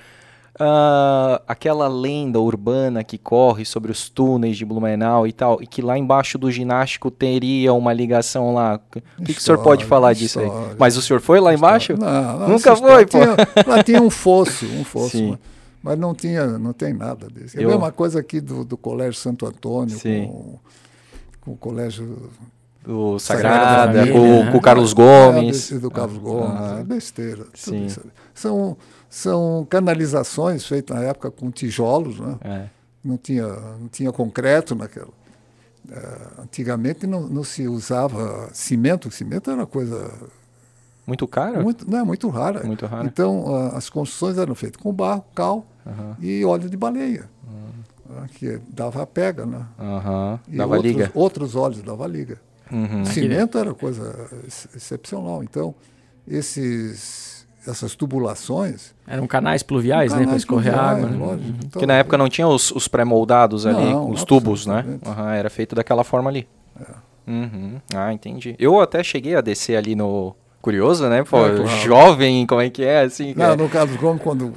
ah, 0.58 1.42
aquela 1.48 1.88
lenda 1.88 2.38
urbana 2.38 3.02
que 3.02 3.18
corre 3.18 3.64
sobre 3.64 3.90
os 3.90 4.08
túneis 4.08 4.56
de 4.56 4.64
Blumenau 4.64 5.26
e 5.26 5.32
tal, 5.32 5.60
e 5.60 5.66
que 5.66 5.82
lá 5.82 5.98
embaixo 5.98 6.38
do 6.38 6.48
ginástico 6.50 7.10
teria 7.10 7.72
uma 7.72 7.92
ligação 7.92 8.54
lá. 8.54 8.78
O 9.18 9.24
que, 9.24 9.34
que 9.34 9.40
o 9.40 9.42
senhor 9.42 9.58
pode 9.58 9.82
História, 9.82 9.88
falar 9.88 10.12
disso 10.12 10.38
aí? 10.40 10.46
história. 10.46 10.76
Mas 10.78 10.96
o 10.96 11.02
senhor 11.02 11.20
foi 11.20 11.40
lá 11.40 11.52
embaixo? 11.52 11.94
Não, 11.98 12.38
não, 12.38 12.48
Nunca 12.50 12.76
foi, 12.76 13.02
história 13.02 13.06
pô. 13.06 13.18
Tinha, 13.18 13.64
lá 13.76 13.82
tinha 13.82 14.00
um 14.02 14.10
fosso, 14.10 14.64
um 14.66 14.84
fosso. 14.84 15.36
Mas, 15.84 15.98
não 15.98 16.14
tinha, 16.14 16.46
não 16.58 16.72
tem 16.72 16.94
nada 16.94 17.28
disso. 17.28 17.58
É 17.58 17.62
Eu- 17.62 17.68
a 17.68 17.72
mesma 17.72 17.92
coisa 17.92 18.18
aqui 18.18 18.40
do, 18.40 18.64
do 18.64 18.74
Colégio 18.76 19.20
Santo 19.20 19.44
Antônio 19.44 19.98
Sim. 19.98 20.26
com, 20.28 20.58
com 21.42 21.50
o 21.52 21.56
Colégio 21.58 22.30
O 22.86 23.18
Sagrada 23.18 23.58
Sagrada, 23.64 23.92
Família, 23.98 24.12
com, 24.14 24.44
né? 24.46 24.50
com 24.52 24.58
o 24.58 24.60
Carlos 24.62 24.92
É, 24.92 24.94
Gomes. 24.94 25.46
desse 25.52 25.78
do 25.78 25.90
Carlos 25.90 26.16
Gomes, 26.18 26.58
Ah, 26.58 26.78
é 26.80 26.84
besteira. 26.84 27.44
Sim. 27.52 27.86
São, 28.34 28.76
são 29.10 29.66
canalizações 29.68 30.64
feitas 30.66 30.96
na 30.96 31.02
época 31.04 31.30
com 31.30 31.50
tijolos, 31.50 32.18
né? 32.18 32.36
É. 32.42 32.64
não, 33.04 33.18
tinha, 33.18 33.46
não 33.46 33.88
tinha 33.88 34.10
concreto 34.10 34.74
naquela. 34.74 35.12
Eh, 35.90 36.18
antigamente 36.42 37.06
não, 37.06 37.20
não 37.28 37.44
se 37.44 37.68
usava 37.68 38.48
cimento, 38.54 39.10
cimento 39.10 39.50
era 39.50 39.60
uma 39.60 39.66
coisa 39.66 40.10
Muito 41.06 41.28
caro? 41.28 41.62
muito, 41.62 41.88
não, 41.90 41.98
é 41.98 42.04
muito 42.04 42.26
rara. 42.30 42.64
Muito 42.64 42.86
rara. 42.86 43.04
Então 43.06 43.44
as 43.76 43.90
construções 43.90 44.38
eram 44.38 44.54
feitas 44.54 44.80
com 44.80 44.90
barro, 44.90 45.22
cal 45.34 45.66
Aham. 45.86 46.16
e 46.20 46.44
óleo 46.44 46.68
de 46.70 46.76
baleia, 46.76 47.28
né, 48.08 48.26
que 48.34 48.58
dava 48.68 49.02
a 49.02 49.06
pega, 49.06 49.44
né? 49.44 49.66
Aham. 49.78 50.40
E 50.48 50.56
Dava 50.56 50.76
outros, 50.76 50.92
liga. 50.92 51.10
Outros 51.14 51.56
óleos 51.56 51.82
dava 51.82 52.06
liga. 52.06 52.40
Uhum. 52.72 53.04
Cimento 53.04 53.58
era 53.58 53.74
coisa 53.74 54.28
ex- 54.44 54.68
excepcional. 54.74 55.42
Então 55.42 55.74
esses, 56.26 57.46
essas 57.66 57.94
tubulações 57.94 58.94
Eram 59.06 59.26
canais 59.26 59.62
pluviais, 59.62 60.10
né? 60.12 60.18
Para 60.18 60.24
canais 60.26 60.42
escorrer 60.42 60.72
pluviais, 60.72 60.96
água. 61.04 61.10
né? 61.10 61.16
lógico. 61.18 61.48
Então, 61.58 61.70
Porque 61.70 61.86
na 61.86 61.94
época 61.94 62.16
não 62.18 62.28
tinha 62.28 62.48
os, 62.48 62.70
os 62.70 62.88
pré-moldados 62.88 63.66
ali, 63.66 63.92
Não, 63.92 64.10
os 64.10 64.24
tubos, 64.24 64.66
né? 64.66 64.84
era 65.36 65.50
feito 65.50 65.74
daquela 65.74 66.04
forma 66.04 66.30
ali. 66.30 66.48
Uhum. 67.26 67.80
Ah, 67.94 68.12
entendi. 68.12 68.54
Eu 68.58 68.80
até 68.80 69.02
cheguei 69.02 69.34
a 69.34 69.40
descer 69.40 69.76
ali 69.76 69.94
no. 69.94 70.34
Curioso, 70.64 71.06
né? 71.10 71.22
Pô, 71.22 71.46
É, 71.46 71.56
claro. 71.56 71.66
jovem, 71.66 72.46
como 72.46 72.62
é 72.62 72.70
que 72.70 72.82
é? 72.82 73.02
Assim, 73.02 73.34
Não, 73.36 73.50
é. 73.50 73.56
no 73.56 73.68
Carlos 73.68 73.96
Gomes, 73.96 74.22
quando 74.22 74.50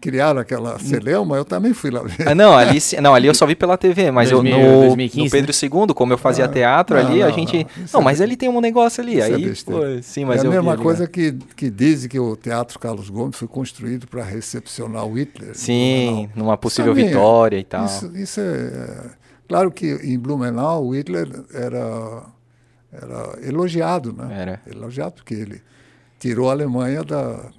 criaram 0.00 0.40
aquela 0.40 0.80
celeuma, 0.80 1.36
eu 1.36 1.44
também 1.44 1.72
fui 1.72 1.92
lá 1.92 2.02
ver. 2.02 2.26
Ah, 2.28 2.34
não, 2.34 2.56
ali, 2.58 2.78
não, 3.00 3.14
ali 3.14 3.28
eu 3.28 3.34
só 3.34 3.46
vi 3.46 3.54
pela 3.54 3.76
TV, 3.78 4.10
mas 4.10 4.32
eu, 4.32 4.38
2000, 4.42 4.58
no, 4.58 4.80
2015, 4.80 5.24
no 5.24 5.30
Pedro 5.30 5.52
II, 5.88 5.94
como 5.94 6.12
eu 6.12 6.18
fazia 6.18 6.46
Ah, 6.46 6.48
teatro 6.48 6.96
não, 7.00 7.06
ali, 7.06 7.22
a 7.22 7.28
não, 7.28 7.32
gente. 7.32 7.58
não, 7.76 7.84
Não, 7.92 8.00
é 8.00 8.04
mas 8.04 8.18
be- 8.18 8.24
ali 8.24 8.36
tem 8.36 8.48
um 8.48 8.60
negócio 8.60 9.00
ali. 9.00 9.12
Isso 9.16 9.30
é 9.32 9.34
aí, 9.36 9.54
pô, 9.64 10.02
sim, 10.02 10.24
mas 10.24 10.38
é 10.38 10.40
a 10.40 10.44
eu 10.46 10.50
vi 10.50 10.56
mesma 10.56 10.72
ali, 10.72 10.82
coisa 10.82 11.02
né? 11.04 11.08
que, 11.12 11.32
que 11.54 11.70
dizem 11.70 12.08
que 12.10 12.18
o 12.18 12.34
Teatro 12.34 12.76
Carlos 12.80 13.08
Gomes 13.08 13.36
foi 13.36 13.46
construído 13.46 14.08
para 14.08 14.24
recepcionar 14.24 15.06
o 15.06 15.12
Hitler. 15.16 15.52
Sim, 15.54 16.28
numa 16.34 16.56
possível 16.56 16.90
Também 16.94 17.04
é- 17.06 17.08
vitória 17.10 17.58
e 17.60 17.64
tal. 17.64 17.84
Isso, 17.84 18.10
isso 18.16 18.40
é, 18.40 18.44
é- 18.44 19.24
Claro 19.46 19.70
que 19.70 19.86
em 20.02 20.18
Blumenau 20.18 20.84
o 20.86 20.96
Hitler 20.96 21.28
era, 21.52 22.24
era 23.00 23.38
elogiado, 23.46 24.12
né? 24.12 24.40
Era. 24.40 24.62
Elogiado 24.66 25.14
porque 25.14 25.34
ele 25.34 25.62
tirou 26.18 26.48
a 26.48 26.52
Alemanha 26.52 27.02
da, 27.04 27.50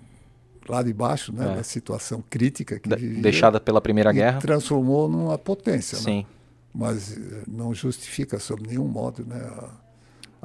lá 0.67 0.81
de 0.81 0.93
baixo, 0.93 1.33
né? 1.33 1.51
É. 1.53 1.55
Da 1.57 1.63
situação 1.63 2.23
crítica 2.29 2.79
que 2.79 2.87
Da- 2.89 2.95
vivia. 2.95 3.21
deixada 3.21 3.59
pela 3.59 3.79
Primeira 3.81 4.11
e 4.11 4.13
Guerra. 4.13 4.39
transformou 4.39 5.07
numa 5.09 5.37
potência, 5.37 5.97
né? 5.97 6.03
Sim. 6.03 6.25
mas 6.73 7.15
eh, 7.17 7.43
não 7.47 7.73
justifica 7.73 8.37
sob 8.39 8.67
nenhum 8.67 8.87
modo 8.87 9.25
né, 9.25 9.37
a, 9.37 9.69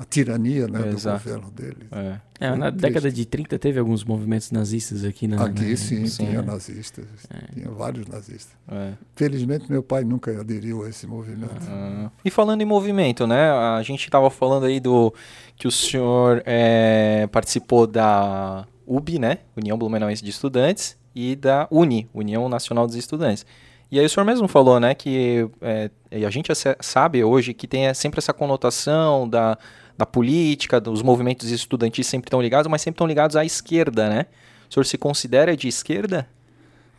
a 0.01 0.05
tirania 0.05 0.67
né, 0.67 0.79
do 0.79 0.97
Exato. 0.97 1.23
governo 1.23 1.51
dele. 1.51 1.87
É. 1.93 2.21
É, 2.41 2.57
na 2.57 2.71
Triste. 2.73 2.81
década 2.81 3.13
de 3.13 3.27
30 3.27 3.59
teve 3.59 3.79
alguns 3.79 4.03
movimentos 4.03 4.51
nazistas 4.51 5.05
aqui 5.05 5.29
na. 5.29 5.45
Aqui 5.45 5.71
na- 5.73 5.77
sim, 5.77 6.07
sim, 6.07 6.25
tinha 6.25 6.39
é. 6.39 6.43
nazistas, 6.43 7.05
tinha 7.53 7.69
vários 7.71 8.07
nazistas. 8.07 8.57
É. 8.67 8.93
Felizmente 9.15 9.71
meu 9.71 9.83
pai 9.83 10.03
nunca 10.05 10.41
aderiu 10.41 10.85
a 10.85 10.89
esse 10.89 11.07
movimento. 11.07 11.53
Ah, 11.69 12.11
E 12.25 12.31
falando 12.31 12.63
em 12.63 12.65
movimento, 12.65 13.27
né? 13.27 13.51
A 13.51 13.83
gente 13.83 14.03
estava 14.03 14.31
falando 14.31 14.65
aí 14.65 14.81
do 14.81 15.13
que 15.55 15.69
o 15.69 15.71
senhor 15.71 16.43
é, 16.47 17.29
participou 17.31 17.87
da 17.87 18.67
UB, 18.87 19.19
né? 19.19 19.41
União 19.55 19.77
Blumenauense 19.77 20.25
de 20.25 20.31
Estudantes, 20.31 20.97
e 21.15 21.37
da 21.37 21.69
UNI, 21.71 22.09
União 22.15 22.49
Nacional 22.49 22.87
dos 22.87 22.97
Estudantes. 22.97 23.45
E 23.91 23.99
aí 23.99 24.07
o 24.07 24.09
senhor 24.09 24.25
mesmo 24.25 24.47
falou, 24.47 24.79
né, 24.79 24.95
que 24.95 25.47
é, 25.61 25.91
e 26.13 26.25
a 26.25 26.31
gente 26.31 26.51
sabe 26.81 27.25
hoje 27.25 27.53
que 27.53 27.67
tem 27.67 27.87
é, 27.89 27.93
sempre 27.95 28.19
essa 28.19 28.33
conotação 28.33 29.29
da, 29.29 29.59
da 30.01 30.07
política, 30.07 30.81
dos 30.81 31.03
movimentos 31.03 31.51
estudantis 31.51 32.07
sempre 32.07 32.29
estão 32.29 32.41
ligados, 32.41 32.71
mas 32.71 32.81
sempre 32.81 32.95
estão 32.97 33.07
ligados 33.07 33.37
à 33.37 33.45
esquerda, 33.45 34.09
né? 34.09 34.25
O 34.71 34.73
senhor 34.73 34.85
se 34.85 34.97
considera 34.97 35.55
de 35.55 35.69
esquerda? 35.69 36.27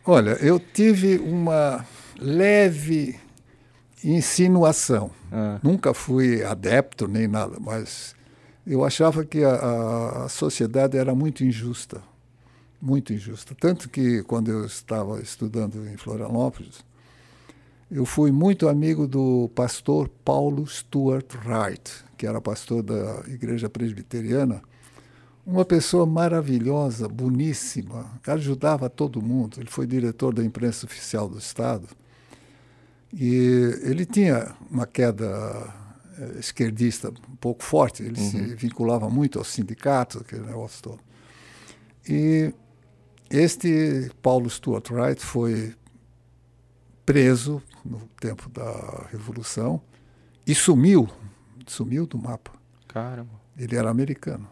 Olha, 0.06 0.30
eu 0.40 0.60
tive 0.60 1.18
uma 1.18 1.84
leve 2.16 3.18
insinuação. 4.04 5.10
Ah, 5.32 5.58
Nunca 5.64 5.92
fui 5.92 6.44
adepto 6.44 7.08
nem 7.08 7.26
nada, 7.26 7.56
mas 7.60 8.14
eu 8.64 8.84
achava 8.84 9.24
que 9.24 9.42
a, 9.42 9.50
a- 9.54 10.24
a 10.24 10.28
sociedade 10.28 10.96
era 10.96 11.12
muito 11.14 11.44
injusta. 11.44 12.00
Muito 12.80 13.12
injusta. 13.12 13.52
Tanto 13.58 13.88
que 13.88 14.22
quando 14.24 14.48
eu 14.50 14.64
estava 14.64 15.20
estudando 15.20 15.88
em 15.88 15.96
Florianópolis, 15.96 16.84
eu 17.94 18.06
fui 18.06 18.32
muito 18.32 18.70
amigo 18.70 19.06
do 19.06 19.50
pastor 19.54 20.08
Paulo 20.24 20.66
Stuart 20.66 21.34
Wright, 21.44 21.92
que 22.16 22.26
era 22.26 22.40
pastor 22.40 22.82
da 22.82 23.22
Igreja 23.28 23.68
Presbiteriana. 23.68 24.62
Uma 25.44 25.62
pessoa 25.62 26.06
maravilhosa, 26.06 27.06
boníssima, 27.06 28.10
ajudava 28.26 28.88
todo 28.88 29.20
mundo. 29.20 29.60
Ele 29.60 29.68
foi 29.68 29.86
diretor 29.86 30.32
da 30.32 30.42
imprensa 30.42 30.86
oficial 30.86 31.28
do 31.28 31.36
Estado. 31.36 31.86
E 33.12 33.78
ele 33.82 34.06
tinha 34.06 34.56
uma 34.70 34.86
queda 34.86 35.70
eh, 36.18 36.38
esquerdista 36.38 37.10
um 37.10 37.36
pouco 37.36 37.62
forte, 37.62 38.02
ele 38.02 38.18
se 38.18 38.38
vinculava 38.54 39.10
muito 39.10 39.38
aos 39.38 39.48
sindicatos, 39.48 40.22
aquele 40.22 40.46
negócio 40.46 40.82
todo. 40.82 41.00
E 42.08 42.54
este 43.28 44.10
Paulo 44.22 44.48
Stuart 44.48 44.90
Wright 44.90 45.20
foi 45.20 45.74
preso 47.04 47.62
no 47.84 48.00
tempo 48.20 48.48
da 48.48 49.06
Revolução 49.10 49.80
e 50.46 50.54
sumiu, 50.54 51.08
sumiu 51.66 52.06
do 52.06 52.18
mapa. 52.18 52.52
Caramba. 52.88 53.40
Ele 53.56 53.76
era 53.76 53.90
americano, 53.90 54.48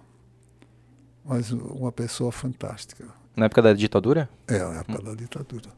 mas 1.24 1.50
uma 1.50 1.90
pessoa 1.90 2.30
fantástica. 2.30 3.06
Na 3.36 3.46
época 3.46 3.62
da 3.62 3.72
ditadura? 3.72 4.28
É, 4.46 4.58
na 4.58 4.80
época 4.80 5.00
hum. 5.00 5.04
da 5.04 5.14
ditadura. 5.14 5.70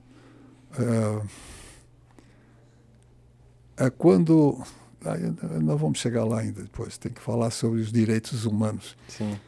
É, 3.78 3.86
é 3.86 3.90
quando. 3.90 4.62
Aí 5.04 5.60
nós 5.60 5.80
vamos 5.80 5.98
chegar 5.98 6.24
lá 6.24 6.40
ainda 6.40 6.62
depois, 6.62 6.96
tem 6.96 7.12
que 7.12 7.20
falar 7.20 7.50
sobre 7.50 7.80
os 7.80 7.92
direitos 7.92 8.44
humanos. 8.44 8.96
Sim. 9.08 9.38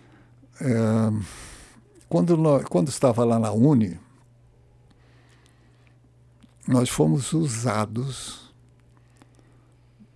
É, 0.60 1.12
quando, 2.08 2.36
nós, 2.36 2.64
quando 2.64 2.88
estava 2.88 3.24
lá 3.24 3.38
na 3.38 3.52
Uni, 3.52 3.98
nós 6.66 6.88
fomos 6.88 7.32
usados 7.32 8.52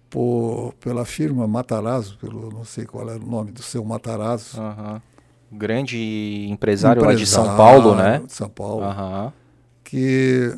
por, 0.08 0.72
pela 0.80 1.04
firma 1.04 1.46
Matarazzo, 1.46 2.18
pelo 2.18 2.50
não 2.50 2.64
sei 2.64 2.86
qual 2.86 3.08
era 3.08 3.22
o 3.22 3.26
nome 3.26 3.52
do 3.52 3.62
seu 3.62 3.84
Matarazzo. 3.84 4.60
Uhum. 4.60 5.00
Grande 5.50 6.46
empresário, 6.50 7.00
empresário, 7.00 7.04
lá 7.04 7.14
de 7.14 7.26
São 7.26 7.56
Paulo, 7.56 7.94
né? 7.94 8.22
De 8.26 8.32
São 8.32 8.48
Paulo. 8.48 8.84
Uhum. 8.84 9.32
Que 9.84 10.56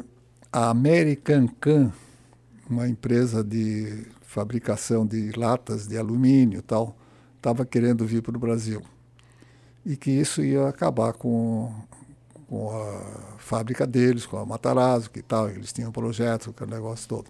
a 0.52 0.70
American 0.70 1.48
Can, 1.60 1.92
uma 2.68 2.88
empresa 2.88 3.42
de 3.42 4.06
fabricação 4.22 5.06
de 5.06 5.32
latas 5.32 5.86
de 5.86 5.96
alumínio 5.96 6.58
e 6.58 6.62
tal, 6.62 6.96
estava 7.36 7.64
querendo 7.64 8.06
vir 8.06 8.22
para 8.22 8.36
o 8.36 8.40
Brasil. 8.40 8.82
E 9.84 9.96
que 9.96 10.10
isso 10.10 10.42
ia 10.42 10.68
acabar 10.68 11.12
com, 11.12 11.72
com 12.48 12.70
a 12.70 13.29
fábrica 13.40 13.86
deles, 13.86 14.26
com 14.26 14.36
a 14.36 14.46
Matarazzo, 14.46 15.10
que 15.10 15.22
tal, 15.22 15.48
eles 15.48 15.72
tinham 15.72 15.90
um 15.90 15.92
projeto, 15.92 16.50
aquele 16.50 16.70
negócio 16.70 17.08
todo. 17.08 17.26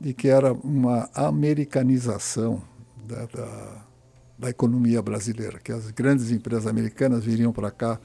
E 0.00 0.12
que 0.12 0.28
era 0.28 0.52
uma 0.52 1.08
americanização 1.14 2.62
da, 3.06 3.26
da, 3.26 3.84
da 4.38 4.50
economia 4.50 5.02
brasileira, 5.02 5.58
que 5.58 5.72
as 5.72 5.90
grandes 5.90 6.30
empresas 6.30 6.66
americanas 6.66 7.24
viriam 7.24 7.52
para 7.52 7.70
cá 7.70 8.00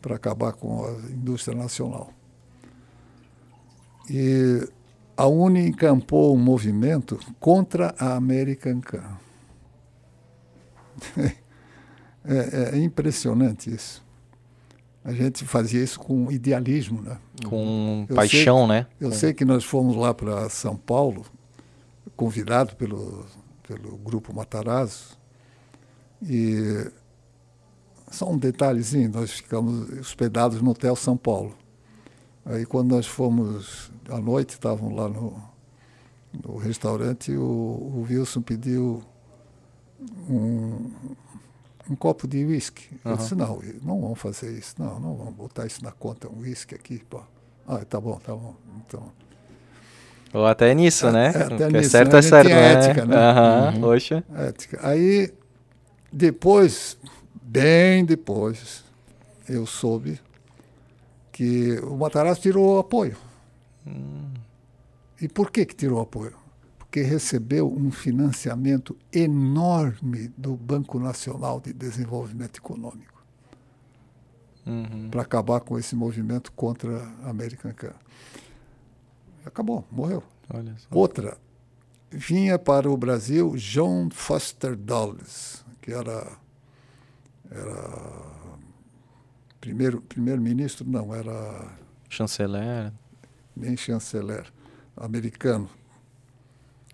para 0.00 0.16
acabar 0.16 0.52
com 0.52 0.84
a 0.84 0.90
indústria 1.10 1.56
nacional. 1.56 2.10
E 4.08 4.66
a 5.16 5.26
Uni 5.26 5.68
encampou 5.68 6.34
um 6.34 6.38
movimento 6.38 7.20
contra 7.38 7.94
a 7.98 8.14
American 8.16 8.80
Can. 8.80 9.18
É, 12.22 12.74
é, 12.74 12.78
impressionante 12.78 13.74
isso. 13.74 14.04
A 15.02 15.12
gente 15.12 15.44
fazia 15.46 15.82
isso 15.82 15.98
com 15.98 16.30
idealismo, 16.30 17.00
né? 17.00 17.18
Com 17.46 18.06
eu 18.08 18.14
paixão, 18.14 18.58
sei, 18.60 18.68
né? 18.68 18.86
Eu 19.00 19.12
sei 19.12 19.32
que 19.32 19.44
nós 19.44 19.64
fomos 19.64 19.96
lá 19.96 20.12
para 20.12 20.48
São 20.50 20.76
Paulo, 20.76 21.24
convidado 22.14 22.76
pelo, 22.76 23.24
pelo 23.66 23.96
grupo 23.96 24.34
Matarazzo, 24.34 25.18
e 26.22 26.90
só 28.10 28.28
um 28.28 28.36
detalhezinho, 28.36 29.10
nós 29.10 29.30
ficamos 29.30 29.90
hospedados 29.98 30.60
no 30.60 30.72
Hotel 30.72 30.94
São 30.94 31.16
Paulo. 31.16 31.56
Aí 32.44 32.66
quando 32.66 32.90
nós 32.90 33.06
fomos 33.06 33.90
à 34.08 34.18
noite, 34.18 34.50
estavam 34.50 34.94
lá 34.94 35.08
no, 35.08 35.42
no 36.44 36.58
restaurante, 36.58 37.32
o, 37.32 37.42
o 37.42 38.06
Wilson 38.08 38.42
pediu 38.42 39.02
um, 40.28 40.90
um 41.88 41.96
copo 41.96 42.26
de 42.26 42.44
uísque. 42.44 42.88
Uhum. 43.04 43.12
Eu 43.12 43.16
disse, 43.16 43.34
não, 43.34 43.60
não 43.82 44.00
vamos 44.00 44.18
fazer 44.18 44.52
isso, 44.56 44.74
não, 44.78 44.98
não 45.00 45.14
vamos 45.16 45.34
botar 45.34 45.66
isso 45.66 45.82
na 45.82 45.92
conta, 45.92 46.28
um 46.28 46.40
uísque 46.40 46.74
aqui. 46.74 47.02
Pô. 47.08 47.20
Ah, 47.66 47.84
tá 47.84 48.00
bom, 48.00 48.18
tá 48.18 48.34
bom. 48.34 48.54
Então. 48.86 49.12
Ou 50.32 50.46
até 50.46 50.74
nisso, 50.74 51.06
é, 51.08 51.12
né? 51.12 51.26
É, 51.26 51.28
até 51.28 51.48
Porque 51.48 51.78
nisso, 51.78 51.90
certo 51.90 52.12
né? 52.12 52.18
é 52.18 52.22
certo, 52.22 52.48
né? 52.48 52.72
Ética, 52.72 53.04
né? 53.04 53.70
Uhum, 53.70 53.80
Poxa. 53.80 54.24
Ética. 54.34 54.80
Aí, 54.82 55.32
depois, 56.12 56.96
bem 57.42 58.04
depois, 58.04 58.84
eu 59.48 59.66
soube 59.66 60.20
que 61.32 61.78
o 61.80 61.96
Matarazzo 61.96 62.40
tirou 62.40 62.76
o 62.76 62.78
apoio. 62.78 63.16
Hum. 63.86 64.30
E 65.20 65.28
por 65.28 65.50
que, 65.50 65.66
que 65.66 65.74
tirou 65.74 65.98
o 65.98 66.02
apoio? 66.02 66.34
Porque 66.90 67.02
recebeu 67.02 67.72
um 67.72 67.92
financiamento 67.92 68.96
enorme 69.12 70.26
do 70.36 70.56
Banco 70.56 70.98
Nacional 70.98 71.60
de 71.60 71.72
Desenvolvimento 71.72 72.56
Econômico 72.58 73.10
uhum. 74.66 75.08
para 75.08 75.22
acabar 75.22 75.60
com 75.60 75.78
esse 75.78 75.94
movimento 75.94 76.50
contra 76.50 77.00
a 77.22 77.30
American 77.30 77.72
Can. 77.74 77.94
Acabou, 79.46 79.84
morreu. 79.88 80.20
Outra, 80.90 81.38
vinha 82.10 82.58
para 82.58 82.90
o 82.90 82.96
Brasil 82.96 83.54
John 83.56 84.08
Foster 84.10 84.74
Dulles, 84.74 85.64
que 85.80 85.92
era, 85.92 86.26
era 87.48 88.30
primeiro 89.60 90.00
primeiro-ministro, 90.00 90.84
não, 90.88 91.14
era 91.14 91.72
chanceler, 92.08 92.92
nem 93.56 93.76
chanceler, 93.76 94.52
americano. 94.96 95.70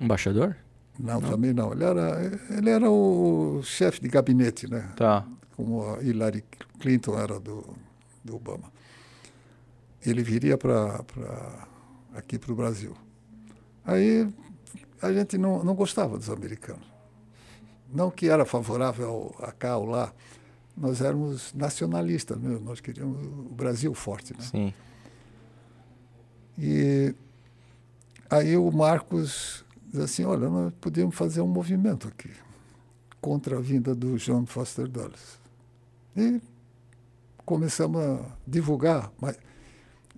Embaixador? 0.01 0.56
Não, 0.98 1.20
não, 1.20 1.31
também 1.31 1.52
não. 1.52 1.73
Ele 1.73 1.85
era 1.85 2.32
ele 2.51 2.70
era 2.70 2.90
o 2.90 3.60
chefe 3.62 4.01
de 4.01 4.09
gabinete, 4.09 4.68
né? 4.68 4.93
Tá. 4.97 5.27
Como 5.55 5.82
a 5.82 6.02
Hillary 6.02 6.44
Clinton 6.78 7.18
era 7.18 7.39
do, 7.40 7.64
do 8.24 8.36
Obama. 8.36 8.73
Ele 10.05 10.23
viria 10.23 10.56
para 10.56 11.05
aqui 12.14 12.39
para 12.39 12.52
o 12.52 12.55
Brasil. 12.55 12.97
Aí 13.85 14.28
a 15.01 15.12
gente 15.12 15.36
não, 15.39 15.62
não 15.62 15.74
gostava 15.74 16.16
dos 16.16 16.31
americanos. 16.31 16.86
Não 17.93 18.10
que 18.10 18.28
era 18.28 18.44
favorável 18.44 19.35
a 19.39 19.52
cá 19.52 19.77
ou 19.77 19.86
lá, 19.86 20.12
nós 20.77 21.01
éramos 21.01 21.55
nacionalistas, 21.55 22.39
né? 22.39 22.59
nós 22.62 22.81
queríamos 22.81 23.18
o 23.24 23.55
Brasil 23.55 23.94
forte. 23.94 24.35
Né? 24.35 24.40
Sim. 24.40 24.74
E 26.59 27.14
aí 28.28 28.56
o 28.56 28.70
Marcos 28.70 29.64
diz 29.97 30.05
assim, 30.05 30.24
olha, 30.24 30.48
nós 30.48 30.73
podemos 30.81 31.14
fazer 31.14 31.40
um 31.40 31.47
movimento 31.47 32.06
aqui 32.09 32.31
contra 33.20 33.59
a 33.59 33.60
vinda 33.60 33.94
do 33.94 34.16
John 34.18 34.47
Foster 34.47 34.86
Dulles. 34.86 35.39
E 36.16 36.40
começamos 37.44 38.01
a 38.01 38.20
divulgar, 38.47 39.10
mas 39.20 39.39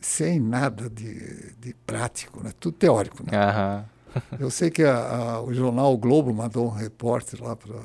sem 0.01 0.41
nada 0.41 0.89
de, 0.89 1.55
de 1.55 1.75
prático, 1.87 2.43
né? 2.43 2.53
tudo 2.59 2.77
teórico. 2.77 3.23
Né? 3.25 3.37
Aham. 3.37 3.85
Eu 4.41 4.51
sei 4.51 4.71
que 4.71 4.83
a, 4.83 4.97
a, 4.97 5.43
o 5.43 5.53
jornal 5.53 5.93
o 5.93 5.99
Globo 5.99 6.33
mandou 6.33 6.67
um 6.67 6.71
repórter 6.71 7.43
lá 7.43 7.55
para 7.55 7.77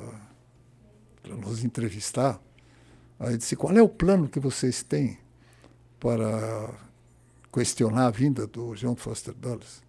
nos 1.36 1.62
entrevistar. 1.62 2.40
Aí 3.20 3.36
disse: 3.36 3.54
qual 3.54 3.76
é 3.76 3.82
o 3.82 3.88
plano 3.88 4.26
que 4.26 4.40
vocês 4.40 4.82
têm 4.82 5.18
para 6.00 6.70
questionar 7.52 8.06
a 8.06 8.10
vinda 8.10 8.46
do 8.46 8.74
John 8.74 8.96
Foster 8.96 9.34
Dulles? 9.34 9.83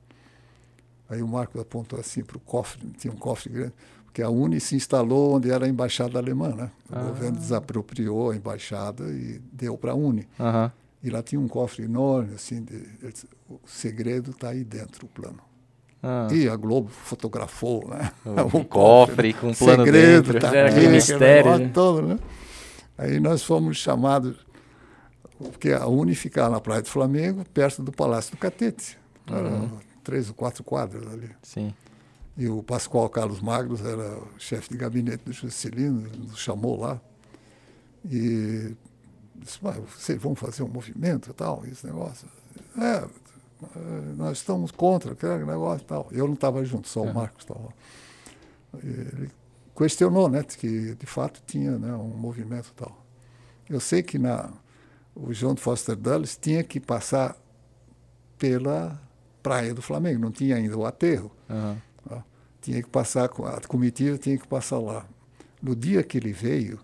Aí 1.09 1.21
o 1.21 1.27
Marco 1.27 1.59
apontou 1.59 1.99
assim 1.99 2.23
para 2.23 2.37
o 2.37 2.39
cofre, 2.39 2.81
tinha 2.97 3.13
um 3.13 3.17
cofre 3.17 3.51
grande, 3.51 3.73
porque 4.05 4.21
a 4.21 4.29
Uni 4.29 4.59
se 4.59 4.75
instalou 4.75 5.35
onde 5.35 5.51
era 5.51 5.65
a 5.65 5.69
embaixada 5.69 6.17
alemã, 6.17 6.49
né? 6.55 6.71
O 6.89 6.95
Ah. 6.97 7.03
governo 7.03 7.37
desapropriou 7.37 8.31
a 8.31 8.35
embaixada 8.35 9.03
e 9.09 9.39
deu 9.51 9.77
para 9.77 9.91
a 9.91 9.95
Uni. 9.95 10.27
Aham. 10.39 10.71
E 11.03 11.09
lá 11.11 11.21
tinha 11.21 11.39
um 11.39 11.47
cofre 11.47 11.83
enorme, 11.85 12.33
assim, 12.33 12.63
de, 12.63 12.79
disse, 13.11 13.27
o 13.47 13.59
segredo 13.67 14.31
está 14.31 14.49
aí 14.49 14.63
dentro, 14.63 15.05
o 15.05 15.09
plano. 15.09 15.37
Ah. 16.01 16.27
E 16.31 16.49
a 16.49 16.55
Globo 16.55 16.89
fotografou, 16.89 17.87
né? 17.89 18.11
O 18.51 18.63
cofre 18.65 19.33
com 19.33 19.49
um 19.49 19.53
plano 19.53 19.83
segredo, 19.85 20.33
dentro. 20.33 20.39
Tá 20.39 20.55
Era 20.55 20.69
aqui, 20.69 20.77
aquele 20.79 20.91
mistério, 20.93 21.57
né? 21.59 21.69
todo, 21.73 22.01
né? 22.07 22.19
Aí 22.97 23.19
nós 23.19 23.43
fomos 23.43 23.77
chamados, 23.77 24.35
porque 25.37 25.71
a 25.71 25.85
Uni 25.85 26.15
ficava 26.15 26.49
na 26.49 26.59
Praia 26.61 26.81
do 26.81 26.87
Flamengo, 26.89 27.43
perto 27.53 27.83
do 27.83 27.91
Palácio 27.91 28.31
do 28.31 28.37
Catete. 28.37 28.97
Eram 29.29 29.69
três 30.05 30.29
ou 30.29 30.35
quatro 30.35 30.63
quadras 30.63 31.05
ali. 31.11 31.29
Sim. 31.41 31.73
E 32.37 32.47
o 32.47 32.61
Pascoal 32.61 33.09
Carlos 33.09 33.41
Magros 33.41 33.81
era 33.81 34.19
o 34.19 34.27
chefe 34.37 34.69
de 34.69 34.77
gabinete 34.77 35.23
do 35.25 35.33
Juscelino, 35.33 36.07
nos 36.17 36.39
chamou 36.39 36.79
lá. 36.79 37.01
E 38.05 38.75
disse, 39.35 39.57
"Mas 39.61 39.77
vocês 39.77 40.21
vão 40.21 40.35
fazer 40.35 40.63
um 40.63 40.67
movimento 40.67 41.31
e 41.31 41.33
tal, 41.33 41.65
esse 41.65 41.85
negócio? 41.85 42.27
É, 42.77 43.07
nós 44.15 44.37
estamos 44.37 44.69
contra 44.71 45.13
aquele 45.13 45.45
negócio 45.45 45.83
e 45.83 45.87
tal. 45.87 46.07
Eu 46.11 46.27
não 46.27 46.35
estava 46.35 46.63
junto, 46.63 46.87
só 46.87 47.01
o 47.01 47.13
Marcos 47.13 47.43
estava 47.43 47.61
lá. 47.61 47.73
Ele 48.83 49.31
questionou, 49.75 50.29
né, 50.29 50.43
que 50.43 50.93
de 50.95 51.05
fato 51.05 51.41
tinha 51.45 51.77
né, 51.77 51.93
um 51.93 52.09
movimento 52.09 52.69
e 52.69 52.73
tal. 52.73 53.05
Eu 53.69 53.79
sei 53.79 54.03
que 54.03 54.19
na, 54.19 54.51
o 55.15 55.33
João 55.33 55.55
Foster 55.55 55.95
Dulles 55.95 56.37
tinha 56.37 56.63
que 56.63 56.79
passar 56.79 57.35
pela 58.37 58.99
Praia 59.45 59.75
do 59.75 59.81
Flamengo, 59.81 60.19
não 60.19 60.31
tinha 60.31 60.55
ainda 60.55 60.75
o 60.75 60.87
aterro. 60.87 61.31
Tá? 61.47 62.23
Tinha 62.63 62.81
que 62.81 62.89
passar, 62.89 63.29
com 63.29 63.45
a 63.45 63.61
comitiva 63.67 64.17
tinha 64.17 64.35
que 64.39 64.47
passar 64.47 64.79
lá. 64.79 65.05
No 65.61 65.75
dia 65.75 66.01
que 66.01 66.17
ele 66.17 66.33
veio, 66.33 66.79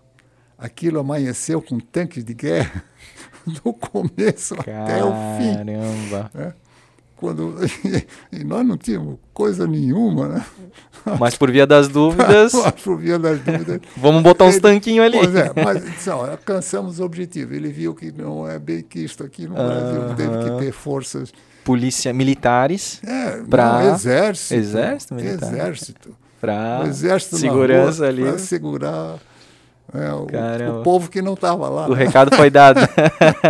aquilo 0.56 1.00
amanheceu 1.00 1.60
com 1.60 1.80
tanques 1.80 2.24
de 2.24 2.32
guerra 2.32 2.84
do 3.64 3.72
começo 3.72 4.54
até 4.54 5.04
o 5.04 5.12
fim. 5.36 5.56
Caramba. 5.56 6.56
quando 7.16 7.56
e 8.30 8.44
nós 8.44 8.64
não 8.64 8.76
tínhamos 8.76 9.18
coisa 9.34 9.66
nenhuma, 9.66 10.28
né? 10.28 10.46
Mas 11.18 11.36
por 11.36 11.50
via 11.50 11.66
das 11.66 11.88
dúvidas. 11.88 12.52
por 12.84 12.96
via 12.96 13.18
das 13.18 13.40
dúvidas. 13.40 13.80
Vamos 13.96 14.22
botar 14.22 14.44
uns 14.44 14.60
tanquinhos 14.60 15.04
ali. 15.04 15.18
Pois 15.18 15.34
é, 15.34 15.52
mas 15.56 15.84
então, 15.84 16.24
alcançamos 16.24 17.00
o 17.00 17.04
objetivo. 17.04 17.54
Ele 17.54 17.72
viu 17.72 17.92
que 17.92 18.12
não 18.12 18.48
é 18.48 18.56
bem 18.56 18.82
quisto 18.82 19.24
aqui 19.24 19.48
no 19.48 19.54
Brasil, 19.54 20.14
teve 20.14 20.44
que 20.44 20.64
ter 20.64 20.70
forças. 20.70 21.32
Polícia 21.64 22.12
militares. 22.12 23.00
É, 23.04 23.36
não, 23.36 23.94
exército. 23.94 24.54
Exército 24.54 25.14
militar. 25.14 25.52
Exército. 25.52 26.16
Exército 26.86 27.36
segurança 27.36 27.98
rua, 27.98 28.08
ali. 28.08 28.22
Pra 28.22 28.38
segurar. 28.38 29.18
É, 29.94 30.12
o, 30.12 30.80
o, 30.80 30.82
povo 30.82 31.10
que 31.10 31.20
não 31.20 31.34
estava 31.34 31.68
lá. 31.68 31.86
O 31.86 31.94
né? 31.94 32.04
recado 32.04 32.34
foi 32.34 32.48
dado. 32.48 32.80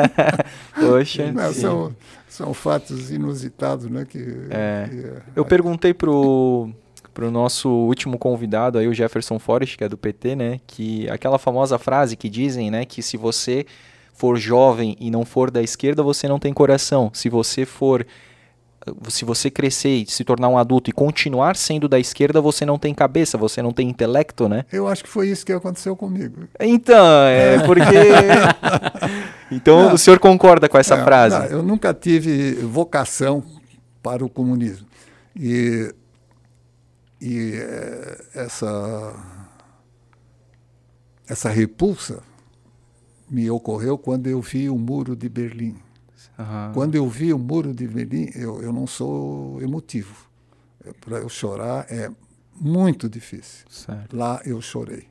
Poxa. 0.74 1.30
Não, 1.30 1.52
são, 1.52 1.96
são 2.28 2.52
fatos 2.52 3.10
inusitados, 3.12 3.88
né? 3.88 4.04
Que, 4.04 4.18
é. 4.50 4.88
Que, 4.90 5.06
é, 5.06 5.22
Eu 5.36 5.44
perguntei 5.44 5.94
pro 5.94 6.70
pro 7.14 7.30
nosso 7.30 7.68
último 7.68 8.18
convidado 8.18 8.78
aí, 8.78 8.88
o 8.88 8.94
Jefferson 8.94 9.38
Forrest, 9.38 9.76
que 9.76 9.84
é 9.84 9.88
do 9.88 9.98
PT, 9.98 10.34
né, 10.34 10.60
que 10.66 11.06
aquela 11.10 11.38
famosa 11.38 11.78
frase 11.78 12.16
que 12.16 12.26
dizem, 12.26 12.70
né, 12.70 12.86
que 12.86 13.02
se 13.02 13.18
você 13.18 13.66
for 14.22 14.38
jovem 14.38 14.96
e 15.00 15.10
não 15.10 15.24
for 15.24 15.50
da 15.50 15.60
esquerda, 15.60 16.00
você 16.00 16.28
não 16.28 16.38
tem 16.38 16.52
coração. 16.52 17.10
Se 17.12 17.28
você 17.28 17.66
for 17.66 18.06
se 19.08 19.24
você 19.24 19.50
crescer 19.50 20.02
e 20.02 20.06
se 20.06 20.22
tornar 20.22 20.48
um 20.48 20.56
adulto 20.56 20.90
e 20.90 20.92
continuar 20.92 21.56
sendo 21.56 21.88
da 21.88 21.98
esquerda, 21.98 22.40
você 22.40 22.64
não 22.64 22.78
tem 22.78 22.94
cabeça, 22.94 23.36
você 23.36 23.60
não 23.60 23.72
tem 23.72 23.88
intelecto, 23.88 24.48
né? 24.48 24.64
Eu 24.72 24.86
acho 24.86 25.02
que 25.02 25.08
foi 25.08 25.28
isso 25.28 25.44
que 25.44 25.52
aconteceu 25.52 25.96
comigo. 25.96 26.44
Então, 26.60 27.24
é 27.24 27.58
porque. 27.66 27.82
então 29.50 29.86
não, 29.86 29.94
o 29.94 29.98
senhor 29.98 30.20
concorda 30.20 30.68
com 30.68 30.78
essa 30.78 30.94
é, 30.94 31.04
frase? 31.04 31.38
Não, 31.38 31.46
eu 31.46 31.62
nunca 31.62 31.92
tive 31.92 32.54
vocação 32.54 33.42
para 34.00 34.24
o 34.24 34.28
comunismo. 34.28 34.86
E, 35.34 35.92
e 37.20 37.54
é, 37.54 38.24
essa, 38.34 39.14
essa 41.28 41.48
repulsa 41.48 42.22
me 43.32 43.50
ocorreu 43.50 43.96
quando 43.96 44.26
eu 44.26 44.42
vi 44.42 44.68
o 44.68 44.76
muro 44.76 45.16
de 45.16 45.26
Berlim. 45.26 45.74
Uhum. 46.38 46.72
Quando 46.74 46.94
eu 46.94 47.08
vi 47.08 47.32
o 47.32 47.38
muro 47.38 47.72
de 47.72 47.88
Berlim, 47.88 48.30
eu, 48.34 48.62
eu 48.62 48.72
não 48.72 48.86
sou 48.86 49.60
emotivo. 49.62 50.28
Para 51.00 51.18
eu 51.18 51.28
chorar 51.30 51.86
é 51.90 52.10
muito 52.54 53.08
difícil. 53.08 53.64
Certo. 53.70 54.14
Lá 54.14 54.42
eu 54.44 54.60
chorei. 54.60 55.08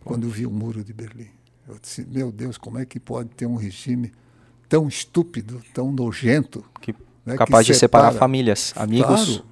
Pô. 0.00 0.10
Quando 0.10 0.24
eu 0.24 0.30
vi 0.30 0.46
o 0.46 0.50
muro 0.50 0.82
de 0.82 0.92
Berlim. 0.92 1.28
Eu 1.68 1.78
disse, 1.80 2.04
meu 2.04 2.32
Deus, 2.32 2.58
como 2.58 2.76
é 2.76 2.84
que 2.84 2.98
pode 2.98 3.28
ter 3.30 3.46
um 3.46 3.54
regime 3.54 4.10
tão 4.68 4.88
estúpido, 4.88 5.62
tão 5.72 5.92
nojento, 5.92 6.64
que, 6.80 6.92
né, 7.24 7.36
capaz 7.36 7.66
que 7.66 7.72
de 7.72 7.78
separa. 7.78 8.06
separar 8.06 8.18
famílias, 8.18 8.72
amigos, 8.74 9.36
claro. 9.36 9.44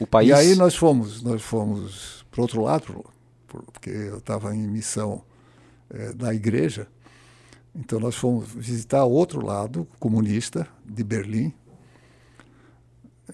o 0.00 0.06
país. 0.06 0.30
E 0.30 0.32
aí 0.32 0.54
nós 0.54 0.74
fomos, 0.74 1.22
nós 1.22 1.42
fomos 1.42 2.24
para 2.30 2.40
outro 2.40 2.62
lado, 2.62 3.04
porque 3.46 3.90
eu 3.90 4.18
estava 4.18 4.54
em 4.54 4.66
missão 4.66 5.22
é, 5.90 6.12
da 6.12 6.34
igreja. 6.34 6.86
Então 7.78 8.00
nós 8.00 8.16
fomos 8.16 8.48
visitar 8.48 9.04
outro 9.04 9.44
lado 9.44 9.86
comunista 10.00 10.66
de 10.84 11.04
Berlim. 11.04 11.54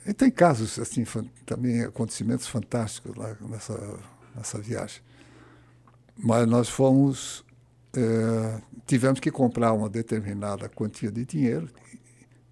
E 0.06 0.12
tem 0.12 0.30
casos 0.30 0.78
assim 0.78 1.04
também 1.46 1.82
acontecimentos 1.82 2.46
fantásticos 2.46 3.16
lá 3.16 3.34
nessa 3.40 3.98
nessa 4.36 4.58
viagem. 4.58 5.00
Mas 6.18 6.46
nós 6.46 6.68
fomos 6.68 7.42
é, 7.96 8.60
tivemos 8.86 9.18
que 9.18 9.30
comprar 9.30 9.72
uma 9.72 9.88
determinada 9.88 10.68
quantia 10.68 11.10
de 11.10 11.24
dinheiro 11.24 11.70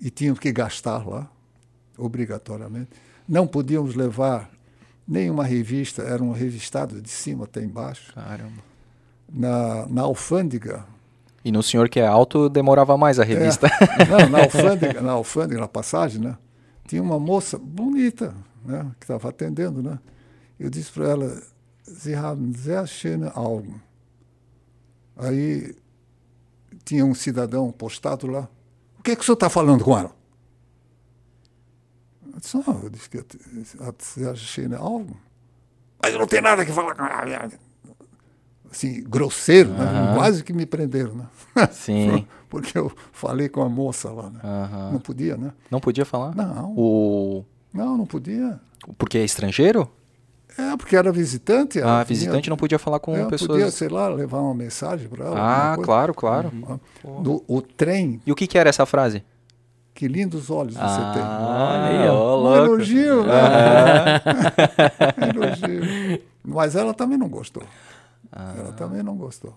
e, 0.00 0.06
e 0.06 0.10
tínhamos 0.10 0.40
que 0.40 0.50
gastar 0.50 1.06
lá 1.06 1.30
obrigatoriamente. 1.98 2.90
Não 3.28 3.46
podíamos 3.46 3.94
levar 3.94 4.50
nenhuma 5.06 5.44
revista, 5.44 6.02
era 6.02 6.22
um 6.22 6.32
revistado 6.32 7.02
de 7.02 7.10
cima 7.10 7.44
até 7.44 7.62
embaixo. 7.62 8.14
Caramba. 8.14 8.62
Na, 9.28 9.86
na 9.88 10.02
alfândega 10.02 10.86
e 11.44 11.50
no 11.50 11.62
senhor 11.62 11.88
que 11.88 11.98
é 11.98 12.06
alto, 12.06 12.48
demorava 12.48 12.96
mais 12.96 13.18
a 13.18 13.24
revista. 13.24 13.66
É. 13.66 14.04
Não, 14.06 14.28
na 14.28 14.42
alfândega, 14.44 15.00
na 15.00 15.12
alfândega, 15.12 15.60
na 15.60 15.68
passagem, 15.68 16.20
né? 16.20 16.36
Tinha 16.86 17.02
uma 17.02 17.18
moça 17.18 17.58
bonita, 17.58 18.34
né? 18.64 18.90
Que 18.98 19.04
estava 19.04 19.28
atendendo, 19.28 19.82
né? 19.82 19.98
Eu 20.58 20.70
disse 20.70 20.92
para 20.92 21.08
ela, 21.08 21.42
Sie 21.84 22.14
haben 22.14 22.52
sehr 22.54 22.86
schöne 22.86 23.30
Augen. 23.34 23.80
Aí 25.16 25.74
tinha 26.84 27.04
um 27.04 27.14
cidadão 27.14 27.70
postado 27.72 28.26
lá. 28.26 28.48
O 28.98 29.02
que 29.02 29.10
é 29.10 29.16
que 29.16 29.22
o 29.22 29.24
senhor 29.24 29.34
está 29.34 29.50
falando 29.50 29.84
com 29.84 29.98
ela? 29.98 30.14
Eu 32.32 32.40
disse, 32.40 32.56
não, 32.56 32.82
eu 32.82 32.88
disse 32.88 33.10
que 33.10 33.24
sehr 33.98 34.36
schöne 34.36 34.76
Augen. 34.76 35.16
Mas 36.00 36.12
eu 36.12 36.20
não 36.20 36.26
tenho 36.26 36.42
nada 36.42 36.64
que 36.64 36.72
falar 36.72 36.94
com 36.94 37.04
ela 37.04 37.50
assim, 38.72 39.04
grosseiro, 39.04 39.70
uhum. 39.70 39.76
né? 39.76 40.14
quase 40.16 40.42
que 40.42 40.52
me 40.52 40.64
prenderam, 40.64 41.14
né? 41.14 41.26
Sim. 41.70 42.26
Porque 42.48 42.76
eu 42.76 42.90
falei 43.12 43.48
com 43.48 43.62
a 43.62 43.68
moça 43.68 44.10
lá, 44.10 44.30
né? 44.30 44.40
Uhum. 44.42 44.92
Não 44.92 45.00
podia, 45.00 45.36
né? 45.36 45.52
Não 45.70 45.80
podia 45.80 46.04
falar? 46.04 46.34
Não. 46.34 46.74
O... 46.76 47.44
Não, 47.72 47.96
não 47.96 48.06
podia. 48.06 48.58
Porque 48.98 49.18
é 49.18 49.24
estrangeiro? 49.24 49.88
É, 50.58 50.76
porque 50.76 50.96
era 50.96 51.10
visitante. 51.10 51.80
Ah, 51.80 52.02
visitante 52.02 52.50
não 52.50 52.56
podia 52.56 52.78
falar 52.78 52.98
com 52.98 53.16
é, 53.16 53.24
pessoas... 53.26 53.50
podia, 53.52 53.70
sei 53.70 53.88
lá, 53.88 54.08
levar 54.08 54.40
uma 54.40 54.54
mensagem 54.54 55.08
para 55.08 55.26
ela. 55.26 55.36
Ah, 55.38 55.76
claro, 55.82 56.12
claro. 56.12 56.52
Uhum. 57.04 57.22
Do, 57.22 57.44
o 57.46 57.62
trem... 57.62 58.20
E 58.26 58.32
o 58.32 58.34
que, 58.34 58.46
que 58.46 58.58
era 58.58 58.68
essa 58.68 58.84
frase? 58.84 59.24
Que 59.94 60.08
lindos 60.08 60.50
olhos 60.50 60.76
ah, 60.78 60.88
você 60.88 61.18
tem. 61.18 61.22
Olha 61.22 62.02
aí, 62.02 62.08
ó. 62.08 62.42
Um 62.42 62.56
elogio, 62.56 63.24
né? 63.24 64.20
um 65.20 65.42
elogio. 65.42 66.22
Mas 66.42 66.76
ela 66.76 66.94
também 66.94 67.18
não 67.18 67.28
gostou. 67.28 67.62
Ah. 68.32 68.54
Ela 68.56 68.72
também 68.72 69.02
não 69.02 69.16
gostou. 69.16 69.56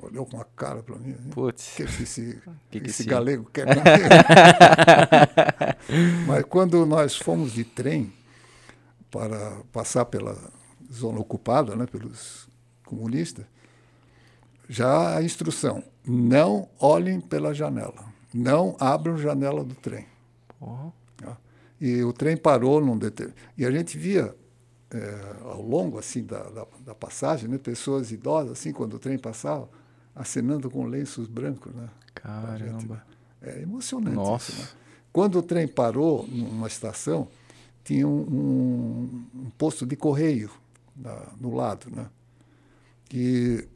Olhou 0.00 0.26
com 0.26 0.40
a 0.40 0.44
cara 0.44 0.82
para 0.82 0.96
mim. 0.96 1.12
Assim, 1.12 1.30
Putz. 1.30 1.74
Que, 1.76 1.84
que 1.84 2.02
esse, 2.02 2.42
que 2.70 2.80
que 2.80 2.90
esse 2.90 3.02
esse... 3.02 3.10
galego 3.10 3.48
quer? 3.52 3.66
Mas 6.26 6.44
quando 6.44 6.84
nós 6.86 7.16
fomos 7.16 7.52
de 7.52 7.64
trem 7.64 8.12
para 9.10 9.58
passar 9.72 10.06
pela 10.06 10.36
zona 10.92 11.20
ocupada, 11.20 11.76
né, 11.76 11.86
pelos 11.86 12.48
comunistas, 12.84 13.44
já 14.68 15.16
a 15.16 15.22
instrução, 15.22 15.82
não 16.06 16.68
olhem 16.80 17.20
pela 17.20 17.54
janela, 17.54 18.04
não 18.32 18.76
abram 18.80 19.16
janela 19.16 19.62
do 19.62 19.74
trem. 19.74 20.06
Uhum. 20.60 20.90
E 21.80 22.02
o 22.02 22.12
trem 22.12 22.36
parou 22.36 22.80
num 22.80 22.96
determinado... 22.96 23.40
E 23.58 23.66
a 23.66 23.70
gente 23.70 23.98
via 23.98 24.34
é, 24.94 25.36
ao 25.42 25.60
longo 25.60 25.98
assim 25.98 26.22
da, 26.22 26.40
da, 26.50 26.66
da, 26.86 26.94
passagem, 26.94 27.48
né? 27.48 27.58
pessoas 27.58 28.12
idosas, 28.12 28.52
assim, 28.52 28.72
quando 28.72 28.94
o 28.94 28.98
trem 28.98 29.18
passava, 29.18 29.68
acenando 30.14 30.70
com 30.70 30.86
lenços 30.86 31.26
brancos. 31.26 31.74
Né? 31.74 31.88
Caramba. 32.14 33.04
É 33.42 33.62
emocionante 33.62 34.14
Nossa. 34.14 34.52
isso. 34.52 34.62
Né? 34.62 34.68
Quando 35.12 35.40
o 35.40 35.42
trem 35.42 35.66
parou 35.66 36.24
numa 36.28 36.68
estação, 36.68 37.26
tinha 37.82 38.06
um, 38.06 38.20
um, 38.20 39.24
um 39.34 39.50
posto 39.58 39.84
de 39.84 39.96
correio 39.96 40.50
na, 40.96 41.32
no 41.40 41.54
lado. 41.54 41.88
Né? 41.90 42.06
E 43.12 43.66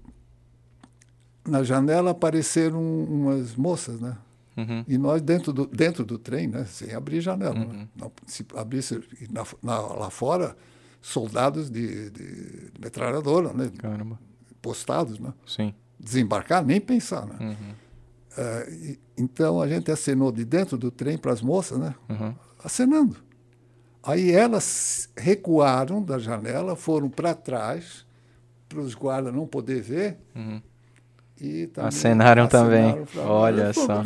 na 1.44 1.64
janela 1.64 2.12
apareceram 2.12 2.80
umas 2.80 3.56
moças, 3.56 4.00
né? 4.00 4.16
Uhum. 4.56 4.84
E 4.88 4.98
nós 4.98 5.22
dentro 5.22 5.52
do, 5.52 5.66
dentro 5.66 6.04
do 6.04 6.18
trem, 6.18 6.48
né? 6.48 6.64
sem 6.64 6.92
abrir 6.92 7.20
janela. 7.20 7.56
Uhum. 7.56 7.72
Né? 7.72 7.88
Não, 7.94 8.12
se 8.26 8.44
abrisse 8.56 9.00
na, 9.30 9.44
na, 9.62 9.78
lá 9.80 10.10
fora, 10.10 10.56
soldados 11.00 11.70
de, 11.70 12.10
de, 12.10 12.70
de 12.70 12.80
metralhadora, 12.80 13.52
né? 13.52 13.70
Caramba. 13.78 14.18
Postados, 14.60 15.18
né? 15.18 15.32
Sim. 15.46 15.74
Desembarcar, 15.98 16.64
nem 16.64 16.80
pensar, 16.80 17.26
né? 17.26 17.36
Uhum. 17.40 17.54
Uh, 18.38 18.70
e, 18.70 19.00
então 19.16 19.60
a 19.60 19.68
gente 19.68 19.90
acenou 19.90 20.30
de 20.30 20.44
dentro 20.44 20.76
do 20.76 20.90
trem 20.90 21.18
para 21.18 21.32
as 21.32 21.42
moças, 21.42 21.78
né? 21.78 21.94
Uhum. 22.08 22.34
Acenando. 22.62 23.16
Aí 24.02 24.30
elas 24.30 25.08
recuaram 25.16 26.02
da 26.02 26.18
janela, 26.18 26.76
foram 26.76 27.10
para 27.10 27.34
trás, 27.34 28.06
para 28.68 28.80
os 28.80 28.94
guardas 28.94 29.34
não 29.34 29.46
poder 29.46 29.80
ver. 29.82 30.18
Uhum. 30.34 30.62
E 31.40 31.66
também 31.68 31.88
acenaram, 31.88 32.44
acenaram 32.44 32.48
também. 32.48 33.24
Olha 33.24 33.72
Pô, 33.72 33.86
só. 33.86 34.02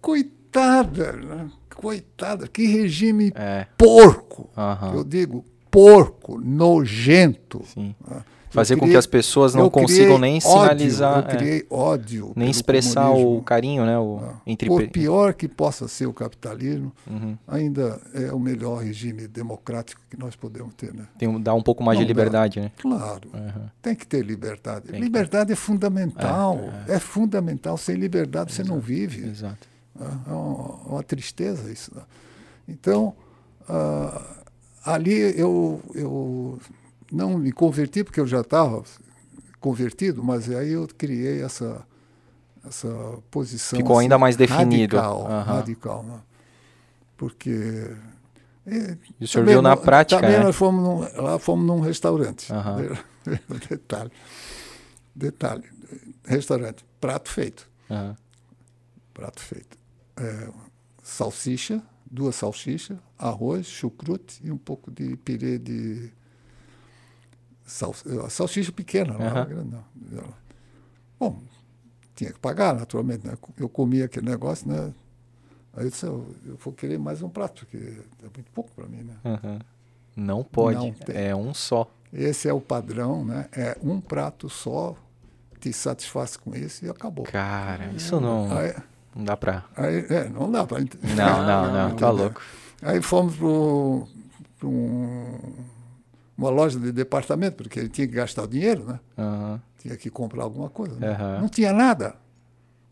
Coitada, 0.00 1.12
né? 1.12 1.50
Coitada, 1.74 2.46
que 2.46 2.66
regime 2.66 3.32
é. 3.34 3.66
porco. 3.76 4.50
Uhum. 4.56 4.94
Eu 4.94 5.04
digo 5.04 5.44
porco, 5.72 6.38
nojento. 6.38 7.62
Sim. 7.64 7.96
Né? 8.06 8.22
Fazer 8.50 8.74
criei, 8.74 8.86
com 8.86 8.92
que 8.92 8.98
as 8.98 9.06
pessoas 9.06 9.54
não 9.54 9.70
consigam 9.70 10.18
nem 10.18 10.34
ódio, 10.36 10.50
sinalizar. 10.50 11.18
Eu 11.20 11.38
criei 11.38 11.60
é, 11.60 11.64
ódio. 11.70 12.32
Nem 12.36 12.50
expressar 12.50 13.06
comunismo. 13.06 13.38
o 13.38 13.42
carinho, 13.42 13.86
né? 13.86 13.98
O, 13.98 14.20
ah, 14.22 14.42
entre... 14.46 14.68
Por 14.68 14.86
pior 14.88 15.32
que 15.32 15.48
possa 15.48 15.88
ser 15.88 16.04
o 16.04 16.12
capitalismo, 16.12 16.92
uhum. 17.10 17.38
ainda 17.48 17.98
é 18.12 18.30
o 18.30 18.38
melhor 18.38 18.82
regime 18.82 19.26
democrático 19.26 20.02
que 20.10 20.18
nós 20.18 20.36
podemos 20.36 20.74
ter. 20.74 20.92
Né? 20.92 21.06
Tem, 21.16 21.40
dá 21.40 21.54
um 21.54 21.62
pouco 21.62 21.82
mais 21.82 21.98
não 21.98 22.04
de 22.04 22.08
liberdade, 22.08 22.60
dá. 22.60 22.66
né? 22.66 22.72
Claro. 22.76 23.30
Uhum. 23.32 23.68
Tem 23.80 23.94
que 23.94 24.06
ter 24.06 24.22
liberdade. 24.22 24.88
Tem 24.88 25.00
liberdade 25.00 25.50
é 25.50 25.56
fundamental. 25.56 26.60
É, 26.86 26.96
é. 26.96 26.98
fundamental. 26.98 27.78
Sem 27.78 27.96
liberdade 27.96 28.52
você 28.52 28.62
não 28.62 28.78
vive. 28.78 29.30
Exato. 29.30 29.66
É 29.98 30.30
uma, 30.30 30.74
uma 30.84 31.02
tristeza 31.02 31.72
isso. 31.72 31.90
Né? 31.94 32.02
Então, 32.68 33.14
ah, 33.66 34.41
ali 34.84 35.38
eu, 35.38 35.80
eu 35.94 36.58
não 37.10 37.38
me 37.38 37.52
converti, 37.52 38.02
porque 38.04 38.20
eu 38.20 38.26
já 38.26 38.40
estava 38.40 38.82
convertido, 39.60 40.22
mas 40.22 40.50
aí 40.50 40.72
eu 40.72 40.88
criei 40.96 41.42
essa, 41.42 41.86
essa 42.66 42.88
posição. 43.30 43.78
Ficou 43.78 43.98
ainda 43.98 44.16
assim, 44.16 44.20
mais 44.20 44.36
definido. 44.36 44.96
Radical, 44.96 45.26
Aham. 45.26 45.54
radical 45.56 46.02
né? 46.02 46.20
Porque. 47.16 47.90
é, 48.66 48.96
E 49.20 49.24
o 49.24 49.28
senhor 49.28 49.42
também 49.44 49.54
viu 49.54 49.62
na 49.62 49.76
prática, 49.76 50.20
Também 50.20 50.38
né? 50.38 50.44
nós 50.44 50.56
fomos 50.56 50.82
num, 50.82 51.22
lá 51.22 51.38
fomos 51.38 51.66
num 51.66 51.80
restaurante. 51.80 52.52
Aham. 52.52 52.98
Detalhe. 53.68 54.10
Detalhe. 55.14 55.64
Restaurante. 56.24 56.84
Prato 57.00 57.28
feito. 57.30 57.68
Aham. 57.90 58.16
Prato 59.14 59.40
feito. 59.40 59.78
É, 60.16 60.48
salsicha, 61.02 61.82
duas 62.12 62.36
salsichas, 62.36 62.98
arroz, 63.18 63.66
chucrute 63.66 64.40
e 64.44 64.52
um 64.52 64.58
pouco 64.58 64.90
de 64.90 65.16
pirê 65.16 65.58
de. 65.58 66.12
Sal, 67.64 67.94
a 68.24 68.28
salsicha 68.28 68.70
pequena, 68.70 69.14
não 69.14 69.24
era 69.24 69.40
Aham. 69.40 69.44
grande, 69.46 69.70
não. 69.70 70.34
Bom, 71.18 71.40
tinha 72.14 72.30
que 72.32 72.38
pagar, 72.38 72.74
naturalmente. 72.74 73.26
Né? 73.26 73.34
Eu 73.56 73.68
comia 73.68 74.04
aquele 74.04 74.28
negócio, 74.28 74.68
né? 74.68 74.92
Aí 75.72 75.86
eu 75.86 75.90
disse, 75.90 76.04
eu, 76.04 76.34
eu 76.44 76.56
vou 76.56 76.74
querer 76.74 76.98
mais 76.98 77.22
um 77.22 77.30
prato, 77.30 77.64
porque 77.64 77.78
é 77.78 78.24
muito 78.24 78.50
pouco 78.52 78.70
para 78.72 78.86
mim, 78.86 79.04
né? 79.04 79.16
Aham. 79.24 79.60
Não 80.14 80.44
pode. 80.44 80.76
Não 80.76 80.94
é 81.08 81.34
um 81.34 81.54
só. 81.54 81.90
Esse 82.12 82.46
é 82.46 82.52
o 82.52 82.60
padrão, 82.60 83.24
né? 83.24 83.48
É 83.52 83.78
um 83.82 83.98
prato 83.98 84.50
só, 84.50 84.94
te 85.58 85.72
satisfaz 85.72 86.36
com 86.36 86.54
isso 86.54 86.84
e 86.84 86.90
acabou. 86.90 87.24
Cara, 87.24 87.90
isso 87.94 88.20
não, 88.20 88.54
Aí, 88.54 88.74
não 89.14 89.24
dá 89.24 89.36
pra. 89.36 89.64
aí, 89.76 90.06
é, 90.08 90.28
não 90.28 90.50
dá 90.50 90.64
para 90.66 90.78
Não, 90.80 91.46
não, 91.46 91.72
não, 91.90 91.96
tá 91.96 92.10
louco. 92.10 92.40
Aí 92.82 93.00
fomos 93.02 93.36
para 93.36 94.68
um, 94.68 95.54
uma 96.36 96.50
loja 96.50 96.78
de 96.78 96.90
departamento, 96.92 97.56
porque 97.58 97.78
ele 97.78 97.88
tinha 97.88 98.06
que 98.06 98.14
gastar 98.14 98.42
o 98.44 98.46
dinheiro, 98.48 98.84
né? 98.84 99.00
Aham. 99.18 99.60
Tinha 99.78 99.96
que 99.96 100.10
comprar 100.10 100.44
alguma 100.44 100.68
coisa. 100.70 100.94
né? 100.98 101.08
Aham. 101.10 101.40
Não 101.42 101.48
tinha 101.48 101.72
nada. 101.72 102.14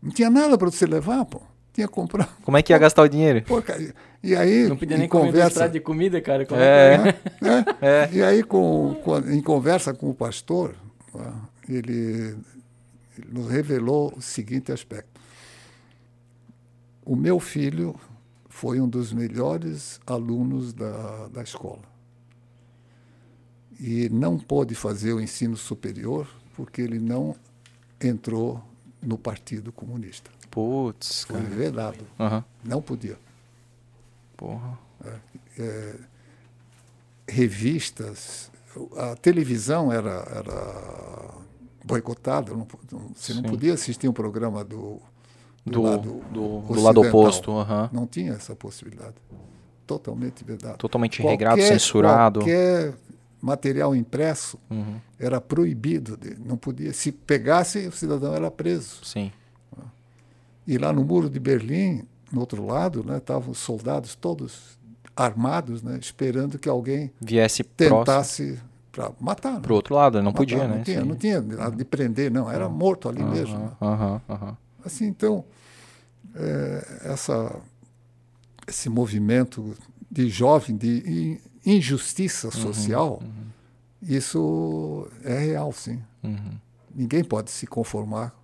Não 0.01 0.11
tinha 0.11 0.29
nada 0.29 0.57
para 0.57 0.69
você 0.69 0.85
levar, 0.85 1.23
pô. 1.25 1.41
Tinha 1.73 1.87
que 1.87 1.93
comprar. 1.93 2.27
Como 2.43 2.57
é 2.57 2.61
que 2.61 2.73
ia 2.73 2.77
gastar 2.79 3.01
o 3.03 3.07
dinheiro? 3.09 3.41
Pô, 3.43 3.61
cara, 3.61 3.81
e 4.23 4.35
aí, 4.35 4.67
Não 4.67 4.75
podia 4.77 4.95
em 4.97 4.99
nem 5.01 5.09
conversa, 5.09 5.67
de 5.69 5.79
comida, 5.79 6.19
cara. 6.21 6.45
Como 6.45 6.59
É. 6.59 6.93
é. 6.95 7.13
que 7.13 7.19
né? 7.43 7.65
É. 7.81 8.09
E 8.11 8.21
aí, 8.23 8.43
com, 8.43 8.95
com- 9.03 9.19
em 9.19 9.41
conversa 9.41 9.93
com 9.93 10.09
o 10.09 10.13
pastor, 10.13 10.75
ele, 11.67 12.35
ele 13.17 13.27
nos 13.31 13.49
revelou 13.49 14.13
o 14.15 14.21
seguinte 14.21 14.71
aspecto. 14.71 15.10
O 17.11 17.15
meu 17.17 17.41
filho 17.41 17.93
foi 18.47 18.79
um 18.79 18.87
dos 18.87 19.11
melhores 19.11 19.99
alunos 20.07 20.71
da, 20.71 21.27
da 21.27 21.43
escola. 21.43 21.81
E 23.77 24.07
não 24.07 24.39
pôde 24.39 24.73
fazer 24.75 25.11
o 25.11 25.19
ensino 25.19 25.57
superior 25.57 26.25
porque 26.55 26.81
ele 26.81 26.99
não 26.99 27.35
entrou 27.99 28.63
no 29.01 29.17
Partido 29.17 29.73
Comunista. 29.73 30.31
Putz, 30.49 31.25
Foi 31.25 31.41
cara. 31.41 31.53
vedado. 31.53 32.07
Aham. 32.17 32.45
Não 32.63 32.81
podia. 32.81 33.17
Porra. 34.37 34.79
revistas, 37.27 38.49
a 38.95 39.15
televisão 39.17 39.91
era, 39.91 40.25
era 40.33 41.33
boicotada, 41.83 42.51
não, 42.51 42.65
não- 42.89 43.09
você 43.13 43.33
não 43.33 43.41
Sim. 43.41 43.49
podia 43.49 43.73
assistir 43.73 44.07
um 44.07 44.13
programa 44.13 44.63
do, 44.63 45.01
do, 45.65 45.71
Do, 45.73 45.81
lado, 45.81 46.21
do, 46.31 46.59
do 46.73 46.81
lado 46.81 47.01
oposto. 47.01 47.51
aham. 47.51 47.89
Não 47.93 48.05
tinha 48.07 48.33
essa 48.33 48.55
possibilidade. 48.55 49.15
Totalmente 49.85 50.43
vedado. 50.43 50.77
Totalmente 50.77 51.21
regrado, 51.21 51.57
Qualquer- 51.57 51.73
censurado. 51.73 52.39
Qualquer 52.39 52.93
material 53.41 53.95
impresso 53.95 54.57
Uhum. 54.69 54.95
era 55.19 55.41
proibido, 55.41 56.15
de, 56.17 56.35
não 56.39 56.55
podia. 56.57 56.93
Se 56.93 57.11
pegasse, 57.11 57.87
o 57.87 57.91
cidadão 57.91 58.33
era 58.33 58.49
preso. 58.49 59.03
Sim. 59.03 59.31
E 60.67 60.77
lá 60.77 60.93
no 60.93 61.03
muro 61.03 61.29
de 61.29 61.39
Berlim, 61.39 62.03
no 62.31 62.39
outro 62.39 62.65
lado, 62.65 63.03
né, 63.03 63.17
estavam 63.17 63.51
os 63.51 63.57
soldados 63.57 64.15
todos 64.15 64.77
armados, 65.15 65.81
né, 65.83 65.97
esperando 65.99 66.57
que 66.57 66.69
alguém 66.69 67.11
Viesse 67.19 67.63
tentasse 67.63 68.59
para 68.91 69.11
matar. 69.19 69.53
né? 69.53 69.59
pro 69.59 69.75
outro 69.75 69.95
lado, 69.95 70.17
não 70.19 70.25
Matar, 70.25 70.37
podia, 70.37 70.67
não 70.67 70.75
né? 70.77 70.83
Tinha, 70.83 71.03
não 71.03 71.15
tinha 71.15 71.41
de 71.41 71.83
prender, 71.85 72.31
não. 72.31 72.49
Era 72.49 72.69
morto 72.69 73.09
ali 73.09 73.23
mesmo. 73.23 73.57
né? 73.57 73.71
Aham, 73.81 74.21
aham. 74.29 74.57
Assim, 74.83 75.05
então, 75.07 75.45
é, 76.35 77.01
essa, 77.05 77.59
esse 78.67 78.89
movimento 78.89 79.75
de 80.09 80.29
jovem, 80.29 80.75
de 80.75 81.39
in- 81.65 81.75
injustiça 81.77 82.47
Uhum, 82.47 82.51
social, 82.53 83.23
isso 84.01 85.07
é 85.23 85.37
real, 85.37 85.71
sim. 85.71 86.01
Uhum. 86.23 86.57
Ninguém 86.93 87.23
pode 87.23 87.51
se 87.51 87.65
conformar 87.67 88.35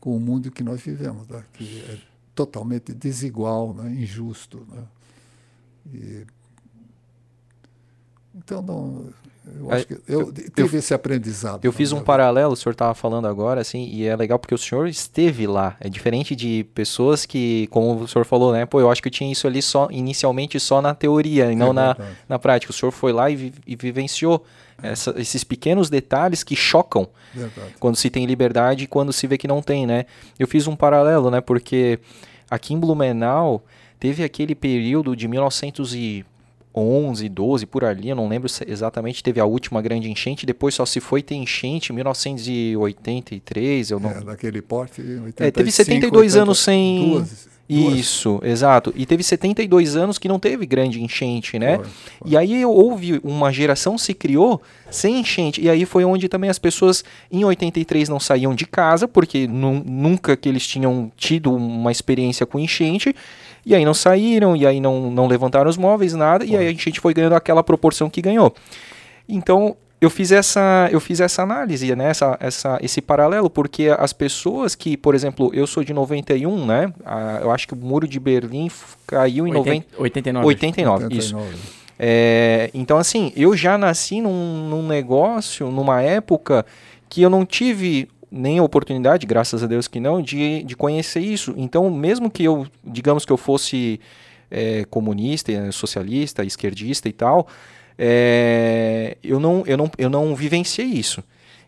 com 0.00 0.16
o 0.16 0.20
mundo 0.20 0.50
que 0.50 0.62
nós 0.62 0.80
vivemos, 0.80 1.26
né? 1.28 1.44
que 1.52 1.82
é 1.88 1.98
totalmente 2.34 2.94
desigual, 2.94 3.74
né? 3.74 3.90
injusto. 3.92 4.66
Né? 4.70 4.84
E, 5.92 6.26
então, 8.34 8.62
não, 8.62 9.12
eu 9.58 9.70
acho 9.72 9.82
É, 9.82 9.84
que 9.84 9.96
eu, 10.06 10.32
tive 10.54 10.78
esse 10.78 10.92
aprendizado. 10.94 11.64
Eu 11.64 11.72
fiz 11.72 11.92
um 11.92 11.96
vida. 11.96 12.06
paralelo, 12.06 12.52
o 12.52 12.56
senhor 12.56 12.72
estava 12.72 12.94
falando 12.94 13.26
agora, 13.26 13.60
assim, 13.60 13.88
e 13.92 14.06
é 14.06 14.14
legal 14.14 14.38
porque 14.38 14.54
o 14.54 14.58
senhor 14.58 14.86
esteve 14.86 15.46
lá. 15.46 15.76
É 15.80 15.88
diferente 15.88 16.36
de 16.36 16.64
pessoas 16.74 17.24
que, 17.26 17.66
como 17.68 18.02
o 18.02 18.08
senhor 18.08 18.24
falou, 18.24 18.52
né? 18.52 18.66
Pô, 18.66 18.80
eu 18.80 18.90
acho 18.90 19.00
que 19.02 19.08
eu 19.08 19.12
tinha 19.12 19.30
isso 19.32 19.46
ali 19.46 19.62
só 19.62 19.88
inicialmente 19.90 20.60
só 20.60 20.80
na 20.82 20.94
teoria 20.94 21.50
e 21.50 21.56
não 21.56 21.72
na, 21.72 21.96
na 22.28 22.38
prática. 22.38 22.70
O 22.70 22.74
senhor 22.74 22.92
foi 22.92 23.12
lá 23.12 23.30
e, 23.30 23.36
vi- 23.36 23.54
e 23.66 23.76
vivenciou 23.76 24.44
essa- 24.82 25.14
esses 25.18 25.42
pequenos 25.44 25.88
detalhes 25.90 26.42
que 26.44 26.54
chocam 26.56 27.08
Verdade. 27.34 27.74
quando 27.78 27.96
se 27.96 28.08
tem 28.10 28.24
liberdade 28.26 28.84
e 28.84 28.86
quando 28.86 29.12
se 29.12 29.26
vê 29.26 29.36
que 29.38 29.48
não 29.48 29.60
tem, 29.62 29.86
né? 29.86 30.04
Eu 30.38 30.46
fiz 30.46 30.66
um 30.66 30.76
paralelo, 30.76 31.30
né? 31.30 31.40
Porque 31.40 31.98
aqui 32.50 32.74
em 32.74 32.78
Blumenau 32.78 33.64
teve 33.98 34.22
aquele 34.24 34.54
período 34.54 35.14
de 35.14 35.28
1911, 36.74 37.28
12, 37.28 37.66
por 37.66 37.84
ali, 37.84 38.08
eu 38.08 38.16
não 38.16 38.28
lembro 38.28 38.48
exatamente, 38.66 39.22
teve 39.22 39.40
a 39.40 39.44
última 39.44 39.82
grande 39.82 40.08
enchente, 40.10 40.46
depois 40.46 40.74
só 40.74 40.86
se 40.86 41.00
foi 41.00 41.22
ter 41.22 41.34
enchente 41.34 41.92
em 41.92 41.94
1983, 41.96 43.90
eu 43.90 44.00
não... 44.00 44.10
É, 44.10 44.20
daquele 44.20 44.62
porte. 44.62 45.02
É, 45.38 45.50
teve 45.50 45.70
72 45.72 46.36
anos 46.36 46.58
sem- 46.60 47.10
Duas, 47.10 47.48
duas. 47.68 47.96
Isso, 47.98 48.40
exato. 48.42 48.92
E 48.96 49.06
teve 49.06 49.22
72 49.22 49.94
anos 49.94 50.18
que 50.18 50.26
não 50.26 50.40
teve 50.40 50.66
grande 50.66 51.00
enchente, 51.00 51.56
né? 51.56 51.78
E 52.24 52.36
aí 52.36 52.64
houve 52.64 53.20
uma 53.22 53.52
geração 53.52 53.96
se 53.96 54.12
criou 54.12 54.60
sem 54.90 55.20
enchente. 55.20 55.60
E 55.60 55.70
aí 55.70 55.84
foi 55.86 56.04
onde 56.04 56.28
também 56.28 56.50
as 56.50 56.58
pessoas 56.58 57.04
em 57.30 57.44
83 57.44 58.08
não 58.08 58.18
saíam 58.18 58.56
de 58.56 58.66
casa, 58.66 59.06
porque 59.06 59.46
nu- 59.46 59.84
nunca 59.86 60.36
que 60.36 60.48
eles 60.48 60.66
tinham 60.66 61.12
tido 61.16 61.54
uma 61.54 61.92
experiência 61.92 62.44
com 62.44 62.58
enchente. 62.58 63.14
E 63.64 63.74
aí 63.74 63.84
não 63.84 63.94
saíram, 63.94 64.56
e 64.56 64.66
aí 64.66 64.80
não, 64.80 65.10
não 65.10 65.26
levantaram 65.26 65.68
os 65.68 65.76
móveis, 65.76 66.14
nada. 66.14 66.44
E 66.44 66.56
aí 66.56 66.66
a 66.66 66.72
gente 66.72 67.00
foi 67.00 67.14
ganhando 67.14 67.34
aquela 67.34 67.62
proporção 67.62 68.08
que 68.08 68.22
ganhou. 68.22 68.54
Então, 69.28 69.76
eu 70.00 70.08
fiz 70.08 70.32
essa, 70.32 70.88
eu 70.90 70.98
fiz 70.98 71.20
essa 71.20 71.42
análise, 71.42 71.94
né? 71.94 72.08
essa, 72.08 72.36
essa, 72.40 72.78
esse 72.82 73.02
paralelo, 73.02 73.50
porque 73.50 73.94
as 73.98 74.12
pessoas 74.12 74.74
que, 74.74 74.96
por 74.96 75.14
exemplo, 75.14 75.50
eu 75.52 75.66
sou 75.66 75.84
de 75.84 75.92
91, 75.92 76.64
né? 76.64 76.92
Ah, 77.04 77.38
eu 77.42 77.50
acho 77.50 77.68
que 77.68 77.74
o 77.74 77.76
muro 77.76 78.08
de 78.08 78.18
Berlim 78.18 78.70
caiu 79.06 79.46
em 79.46 79.52
90, 79.52 79.86
89. 79.98 80.46
89, 80.46 81.14
isso. 81.14 81.36
89. 81.36 81.80
É, 82.02 82.70
então, 82.72 82.96
assim, 82.96 83.30
eu 83.36 83.54
já 83.54 83.76
nasci 83.76 84.22
num, 84.22 84.68
num 84.70 84.86
negócio, 84.86 85.70
numa 85.70 86.00
época 86.00 86.64
que 87.10 87.20
eu 87.20 87.28
não 87.28 87.44
tive 87.44 88.08
nem 88.30 88.58
a 88.58 88.62
oportunidade, 88.62 89.26
graças 89.26 89.62
a 89.62 89.66
Deus 89.66 89.88
que 89.88 89.98
não, 89.98 90.22
de, 90.22 90.62
de 90.62 90.76
conhecer 90.76 91.20
isso. 91.20 91.54
Então, 91.56 91.90
mesmo 91.90 92.30
que 92.30 92.44
eu, 92.44 92.66
digamos 92.84 93.24
que 93.24 93.32
eu 93.32 93.36
fosse 93.36 94.00
é, 94.50 94.84
comunista, 94.84 95.50
eh, 95.50 95.72
socialista, 95.72 96.44
esquerdista 96.44 97.08
e 97.08 97.12
tal, 97.12 97.48
é, 97.98 99.16
eu, 99.22 99.40
não, 99.40 99.64
eu, 99.66 99.76
não, 99.76 99.90
eu 99.98 100.08
não 100.08 100.34
vivenciei 100.34 100.86
isso. 100.86 101.22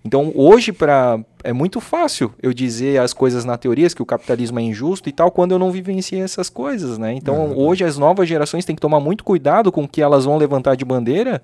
Então, 0.05 0.33
hoje, 0.35 0.73
pra, 0.73 1.21
é 1.45 1.53
muito 1.53 1.81
fácil 1.81 2.35
eu 2.43 2.53
dizer 2.53 3.01
as 3.01 3.13
coisas 3.13 3.45
na 3.45 3.57
teoria, 3.57 3.89
que 3.89 4.03
o 4.03 4.07
capitalismo 4.07 4.59
é 4.59 4.63
injusto 4.63 5.09
e 5.09 5.13
tal, 5.13 5.31
quando 5.31 5.53
eu 5.53 5.59
não 5.59 5.71
vivenciei 5.71 6.21
essas 6.21 6.49
coisas, 6.49 6.99
né? 6.99 7.13
Então, 7.13 7.57
hoje 7.57 7.85
as 7.85 7.97
novas 7.97 8.29
gerações 8.29 8.65
têm 8.65 8.75
que 8.75 8.83
tomar 8.83 8.99
muito 8.99 9.23
cuidado 9.23 9.71
com 9.71 9.85
o 9.85 9.89
que 9.89 10.03
elas 10.03 10.25
vão 10.25 10.37
levantar 10.37 10.75
de 10.75 10.85
bandeira. 10.85 11.41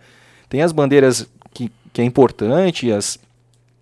Tem 0.49 0.62
as 0.62 0.73
bandeiras 0.73 1.28
que, 1.55 1.70
que 1.93 2.01
é 2.01 2.05
importante, 2.05 2.90
as, 2.90 3.19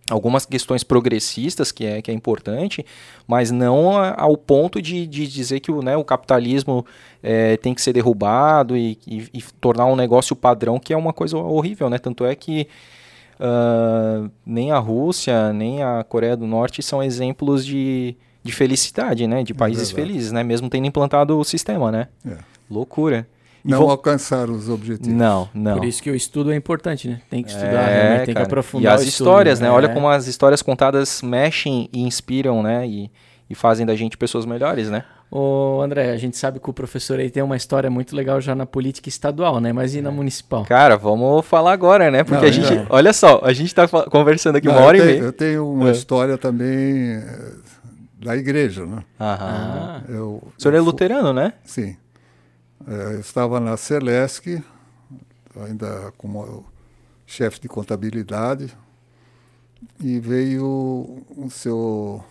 algumas 0.09 0.47
questões 0.47 0.85
progressistas 0.85 1.73
que 1.73 1.85
é, 1.85 2.01
que 2.01 2.11
é 2.11 2.15
importante, 2.15 2.85
mas 3.27 3.51
não 3.51 3.97
a- 3.99 4.15
ao 4.17 4.37
ponto 4.37 4.81
de, 4.81 5.07
de 5.07 5.27
dizer 5.27 5.61
que 5.61 5.71
o, 5.73 5.83
né, 5.83 5.97
o 5.97 6.05
capitalismo 6.05 6.87
é, 7.23 7.57
tem 7.57 7.75
que 7.75 7.83
ser 7.83 7.93
derrubado 7.93 8.77
e, 8.77 8.97
e- 9.07 9.29
e 9.35 9.43
tornar 9.61 9.87
um 9.87 9.97
negócio 9.97 10.37
padrão, 10.37 10.79
que 10.79 10.93
é 10.93 10.97
uma 10.97 11.13
coisa 11.13 11.37
horrível, 11.37 11.91
né? 11.91 11.99
Tanto 11.99 12.25
é 12.25 12.35
que 12.37 12.69
ah, 13.41 14.29
nem 14.45 14.71
a 14.71 14.79
Rússia, 14.79 15.53
nem 15.53 15.83
a 15.83 16.05
Coreia 16.05 16.37
do 16.37 16.47
Norte 16.47 16.83
são 16.83 17.03
exemplos 17.03 17.65
de, 17.67 18.17
de 18.43 18.53
felicidade, 18.53 19.27
né? 19.27 19.43
De 19.43 19.53
países 19.55 19.91
verdade. 19.91 20.09
felizes, 20.13 20.33
né? 20.33 20.43
Mesmo 20.43 20.69
tendo 20.71 20.87
implantado 20.87 21.39
o 21.39 21.45
sistema, 21.45 21.91
né? 21.91 22.09
É. 22.27 22.37
Loucura. 22.71 23.27
Não 23.67 23.79
Vou- 23.81 23.91
alcançaram 23.91 24.53
os 24.55 24.69
objetivos. 24.69 25.13
Não, 25.17 25.49
não. 25.53 25.77
Por 25.79 25.85
isso 25.87 26.03
que 26.03 26.11
o 26.11 26.15
estudo 26.15 26.53
é 26.53 26.57
importante, 26.57 27.09
né? 27.09 27.21
Tem 27.29 27.43
que 27.43 27.51
estudar, 27.51 27.89
É, 27.91 28.19
tem 28.25 28.35
cara. 28.35 28.47
que 28.47 28.53
aprofundar 28.53 28.93
E 28.93 28.95
as 28.95 29.01
o 29.03 29.09
estudo, 29.09 29.27
histórias, 29.29 29.61
né? 29.61 29.71
Olha 29.71 29.87
É. 29.87 29.89
como 29.93 30.09
as 30.09 30.27
histórias 30.27 30.63
contadas 30.63 31.21
mexem 31.23 31.89
e 31.93 32.03
inspiram, 32.03 32.63
né? 32.63 32.87
E, 32.87 33.11
e 33.51 33.55
fazem 33.55 33.85
da 33.85 33.95
gente 33.97 34.17
pessoas 34.17 34.47
melhores, 34.47 34.89
né? 34.91 35.05
Ô, 35.29 35.81
André, 35.83 36.13
a 36.13 36.17
gente 36.17 36.37
sabe 36.37 36.61
que 36.61 36.71
o 36.71 36.73
professor 36.73 37.19
aí 37.19 37.29
tem 37.29 37.43
uma 37.43 37.57
história 37.57 37.91
muito 37.91 38.15
legal 38.15 38.41
já 38.41 38.55
na 38.55 38.65
política 38.65 39.09
estadual, 39.09 39.61
né? 39.61 39.73
Mas 39.73 39.93
e 39.97 40.01
na 40.01 40.13
municipal? 40.13 40.65
Cara, 40.65 40.97
vamos 40.97 41.45
falar 41.45 41.73
agora, 41.73 42.13
né? 42.13 42.23
Porque 42.23 42.43
Não, 42.43 42.49
a 42.49 42.53
gente, 42.53 42.73
é. 42.73 42.87
olha 42.89 43.13
só, 43.13 43.41
a 43.43 43.53
gente 43.53 43.75
tá 43.75 43.89
fa- 43.89 44.05
conversando 44.09 44.55
aqui 44.57 44.69
Não, 44.69 44.75
uma 44.77 44.83
hora 44.87 44.97
eu, 44.97 45.03
e 45.03 45.07
tenho, 45.07 45.19
meia. 45.19 45.29
eu 45.29 45.33
tenho 45.33 45.69
uma 45.73 45.89
É. 45.89 45.93
história 45.93 46.39
também 46.39 47.15
eh, 47.17 47.53
da 48.25 48.37
igreja, 48.37 48.87
né? 48.87 49.03
Aham. 49.21 49.37
Ah, 49.41 50.01
Eu, 50.09 50.41
O 50.57 50.63
senhor 50.63 50.75
é 50.75 50.79
eu 50.79 50.85
fu- 50.85 50.91
luterano, 50.91 51.33
né? 51.33 51.55
Sim. 51.65 51.97
Eu 52.87 53.19
estava 53.19 53.59
na 53.59 53.77
Celesc, 53.77 54.63
ainda 55.57 56.13
como 56.17 56.65
chefe 57.27 57.61
de 57.61 57.69
contabilidade, 57.69 58.77
e 60.01 60.21
veio 60.21 61.25
o 61.37 61.49
seu 61.51 62.25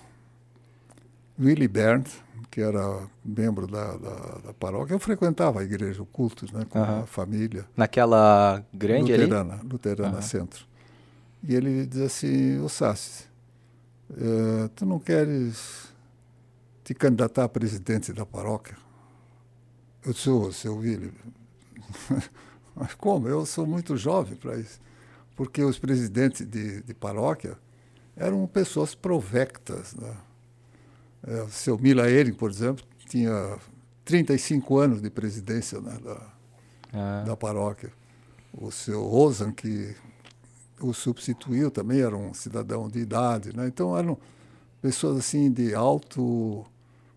Willy 1.38 1.68
Berndt, 1.68 2.24
que 2.50 2.62
era 2.62 3.06
membro 3.24 3.68
da, 3.68 3.98
da, 3.98 4.16
da 4.46 4.54
paróquia. 4.54 4.94
Eu 4.94 5.00
frequentava 5.00 5.60
a 5.60 5.64
igreja, 5.64 6.02
o 6.02 6.06
cultos, 6.06 6.52
né, 6.52 6.66
com 6.70 6.82
a 6.82 7.06
família. 7.06 7.66
Naquela 7.76 8.64
grande 8.74 9.14
ali. 9.14 9.24
Luterana, 9.24 9.60
Luterana 9.62 10.10
Aham. 10.14 10.22
Centro. 10.22 10.66
E 11.44 11.54
ele 11.54 11.86
diz 11.86 12.02
assim, 12.02 12.60
ô 12.62 12.70
Sassi, 12.70 13.26
eh, 14.12 14.70
tu 14.74 14.86
não 14.86 15.00
queres 15.00 15.94
te 16.84 16.94
candidatar 16.94 17.44
a 17.44 17.50
presidente 17.50 18.14
da 18.14 18.26
paróquia? 18.26 18.85
Eu 20.06 20.14
sou, 20.14 20.52
seu 20.52 20.78
Willi. 20.78 21.12
Mas 22.76 22.94
como? 22.94 23.28
Eu 23.28 23.46
sou 23.46 23.66
muito 23.66 23.96
jovem 23.98 24.36
para 24.36 24.58
isso. 24.58 24.80
Porque 25.36 25.64
os 25.64 25.80
presidentes 25.80 26.46
de, 26.46 26.82
de 26.82 26.94
paróquia 26.94 27.58
eram 28.16 28.46
pessoas 28.48 28.94
provectas. 28.94 29.94
Né? 29.96 30.16
Eh, 31.28 31.42
o 31.44 31.50
seu 31.50 31.78
Mila 31.78 32.10
Ehring, 32.10 32.34
por 32.34 32.50
exemplo, 32.50 32.86
tinha 33.08 33.58
35 34.04 34.78
anos 34.78 35.02
de 35.02 35.10
presidência 35.10 35.82
né, 35.82 35.98
da, 36.04 36.36
Ah, 36.96 37.24
da 37.26 37.36
paróquia. 37.36 37.92
O 38.54 38.72
seu 38.72 39.04
Rosan, 39.04 39.52
que 39.52 39.94
o 40.80 40.94
substituiu, 40.94 41.70
também 41.70 42.00
era 42.00 42.16
um 42.16 42.34
cidadão 42.34 42.88
de 42.88 43.00
idade. 43.00 43.56
Né? 43.56 43.68
Então 43.68 43.98
eram 43.98 44.18
pessoas 44.82 45.18
assim 45.18 45.52
de 45.52 45.76
alto, 45.76 46.66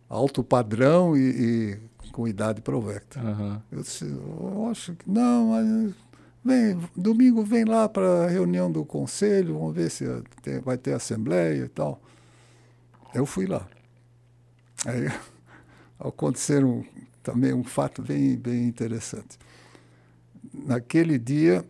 alto 0.08 0.42
padrão 0.42 1.16
e, 1.16 1.20
e 1.20 1.78
com 2.12 2.26
idade 2.26 2.60
provecta. 2.62 3.20
aham. 3.20 3.62
Eu 3.70 3.82
disse, 3.82 4.04
eu 4.04 4.68
acho 4.70 4.94
que 4.94 5.08
não, 5.10 5.48
mas 5.50 5.94
vem, 6.44 6.78
domingo 6.96 7.42
vem 7.44 7.64
lá 7.64 7.88
para 7.88 8.24
a 8.24 8.28
reunião 8.28 8.70
do 8.70 8.84
conselho, 8.84 9.58
vamos 9.58 9.74
ver 9.74 9.90
se 9.90 10.04
tem- 10.42 10.60
vai 10.60 10.78
ter 10.78 10.92
assembleia 10.94 11.64
e 11.64 11.68
tal. 11.68 12.00
Eu 13.14 13.26
fui 13.26 13.46
lá. 13.46 13.66
Aí 14.86 15.06
aconteceram 16.00 16.84
também 17.22 17.52
um 17.52 17.64
fato 17.64 18.02
bem, 18.02 18.36
bem 18.36 18.64
interessante. 18.66 19.38
Naquele 20.52 21.18
dia, 21.18 21.64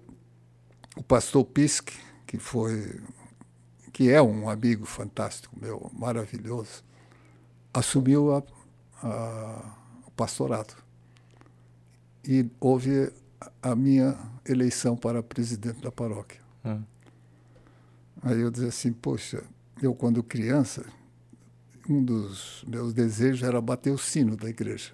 o 0.97 1.03
pastor 1.03 1.45
Pisk, 1.45 1.91
que 2.27 2.39
foi, 2.39 3.01
que 3.93 4.11
é 4.11 4.21
um 4.23 4.49
amigo 4.49 4.87
fantástico 4.87 5.57
meu, 5.61 5.91
maravilhoso, 5.95 6.85
assumiu 7.75 8.35
a, 8.37 8.43
a, 9.03 9.78
pastorado 10.19 10.75
e 12.27 12.45
houve 12.59 13.13
a 13.63 13.77
minha 13.77 14.19
eleição 14.45 14.97
para 14.97 15.23
presidente 15.23 15.81
da 15.81 15.93
paróquia. 15.93 16.41
Hum. 16.65 16.83
Aí 18.21 18.41
eu 18.41 18.51
dizia 18.51 18.69
assim, 18.69 18.93
poxa, 18.93 19.45
eu 19.81 19.95
quando 19.95 20.21
criança, 20.25 20.85
um 21.89 22.03
dos 22.03 22.65
meus 22.67 22.93
desejos 22.93 23.45
era 23.45 23.61
bater 23.61 23.93
o 23.93 23.99
sino 23.99 24.37
da 24.37 24.51
igreja. 24.51 24.93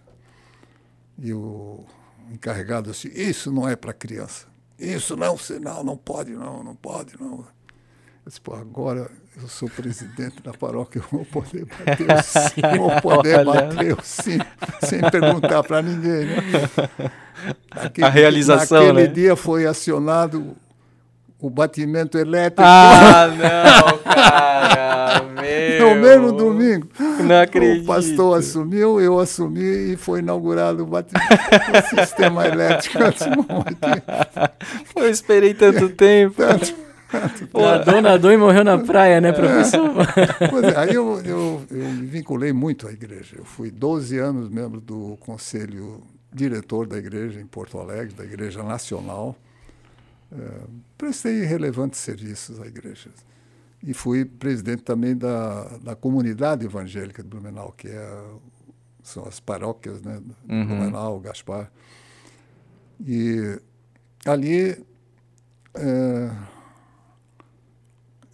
E 1.18 1.32
o 1.32 1.86
encarregado 2.30 2.90
assim, 2.90 3.08
isso 3.08 3.50
não 3.50 3.66
é 3.66 3.74
para 3.74 3.94
criança. 3.94 4.46
Isso 4.78 5.16
não, 5.16 5.38
sinal, 5.38 5.82
não 5.82 5.96
pode 5.96 6.32
não, 6.32 6.62
não 6.62 6.76
pode 6.76 7.18
não. 7.18 7.38
Eu 7.38 8.28
disse, 8.28 8.40
pô, 8.40 8.54
agora 8.54 9.10
eu 9.36 9.48
sou 9.48 9.68
presidente 9.68 10.40
da 10.42 10.52
paróquia, 10.52 11.00
eu 11.00 11.06
vou 11.10 11.24
poder 11.26 11.66
bater 11.66 12.10
o 12.10 12.22
sino, 12.22 12.76
vou 12.78 13.00
poder 13.02 13.38
Olha. 13.40 13.44
bater 13.44 13.98
o 13.98 14.02
sino, 14.02 14.46
sem 14.88 15.00
perguntar 15.10 15.62
para 15.62 15.82
ninguém. 15.82 16.26
Né? 16.26 16.36
Naquele 17.74 18.06
A 18.06 18.10
realização, 18.10 18.86
naquele 18.86 19.08
né? 19.08 19.12
dia 19.12 19.36
foi 19.36 19.66
acionado 19.66 20.56
o 21.40 21.50
batimento 21.50 22.16
elétrico 22.16 22.62
Ah, 22.64 23.26
não, 23.36 23.98
cara, 23.98 25.22
meu. 25.24 25.88
no 25.90 25.94
mesmo 26.00 26.32
domingo. 26.32 26.88
Não 27.22 27.40
acredito. 27.42 27.82
O 27.82 27.86
pastor 27.86 28.38
assumiu, 28.38 28.98
eu 28.98 29.18
assumi 29.18 29.92
e 29.92 29.96
foi 29.96 30.20
inaugurado 30.20 30.84
o 30.84 30.86
batimento 30.86 31.26
o 31.28 32.00
sistema 32.00 32.46
elétrico. 32.46 32.98
Eu 32.98 33.10
disse, 33.12 33.28
"Bom, 33.28 33.62
aqui, 33.66 34.02
Eu 34.96 35.10
esperei 35.10 35.52
tanto 35.52 35.90
tempo. 35.90 36.36
tanto 36.36 36.74
Nadou, 37.54 38.00
nadou 38.02 38.32
e 38.32 38.36
morreu 38.36 38.64
na 38.64 38.78
praia, 38.78 39.20
né, 39.20 39.32
professor? 39.32 39.90
Pois 40.50 40.64
é, 40.64 40.76
aí 40.76 40.94
eu, 40.94 41.20
eu, 41.24 41.62
eu 41.70 41.88
me 41.90 42.06
vinculei 42.06 42.52
muito 42.52 42.86
à 42.86 42.92
igreja. 42.92 43.36
Eu 43.36 43.44
fui 43.44 43.70
12 43.70 44.18
anos 44.18 44.48
membro 44.48 44.80
do 44.80 45.16
conselho 45.20 46.02
diretor 46.32 46.86
da 46.86 46.98
igreja 46.98 47.40
em 47.40 47.46
Porto 47.46 47.78
Alegre, 47.78 48.14
da 48.14 48.24
Igreja 48.24 48.62
Nacional. 48.62 49.36
Eh, 50.32 50.60
prestei 50.98 51.44
relevantes 51.44 52.00
serviços 52.00 52.60
à 52.60 52.66
igreja. 52.66 53.10
E 53.82 53.94
fui 53.94 54.24
presidente 54.24 54.82
também 54.82 55.16
da, 55.16 55.64
da 55.78 55.94
comunidade 55.94 56.64
evangélica 56.64 57.22
de 57.22 57.28
Blumenau, 57.28 57.72
que 57.76 57.88
é, 57.88 58.22
são 59.02 59.24
as 59.26 59.38
paróquias 59.38 60.02
né, 60.02 60.20
de 60.44 60.54
Uhum. 60.54 60.66
Blumenau, 60.66 61.20
Gaspar. 61.20 61.70
E 63.06 63.58
ali 64.24 64.84
eh, 65.74 66.30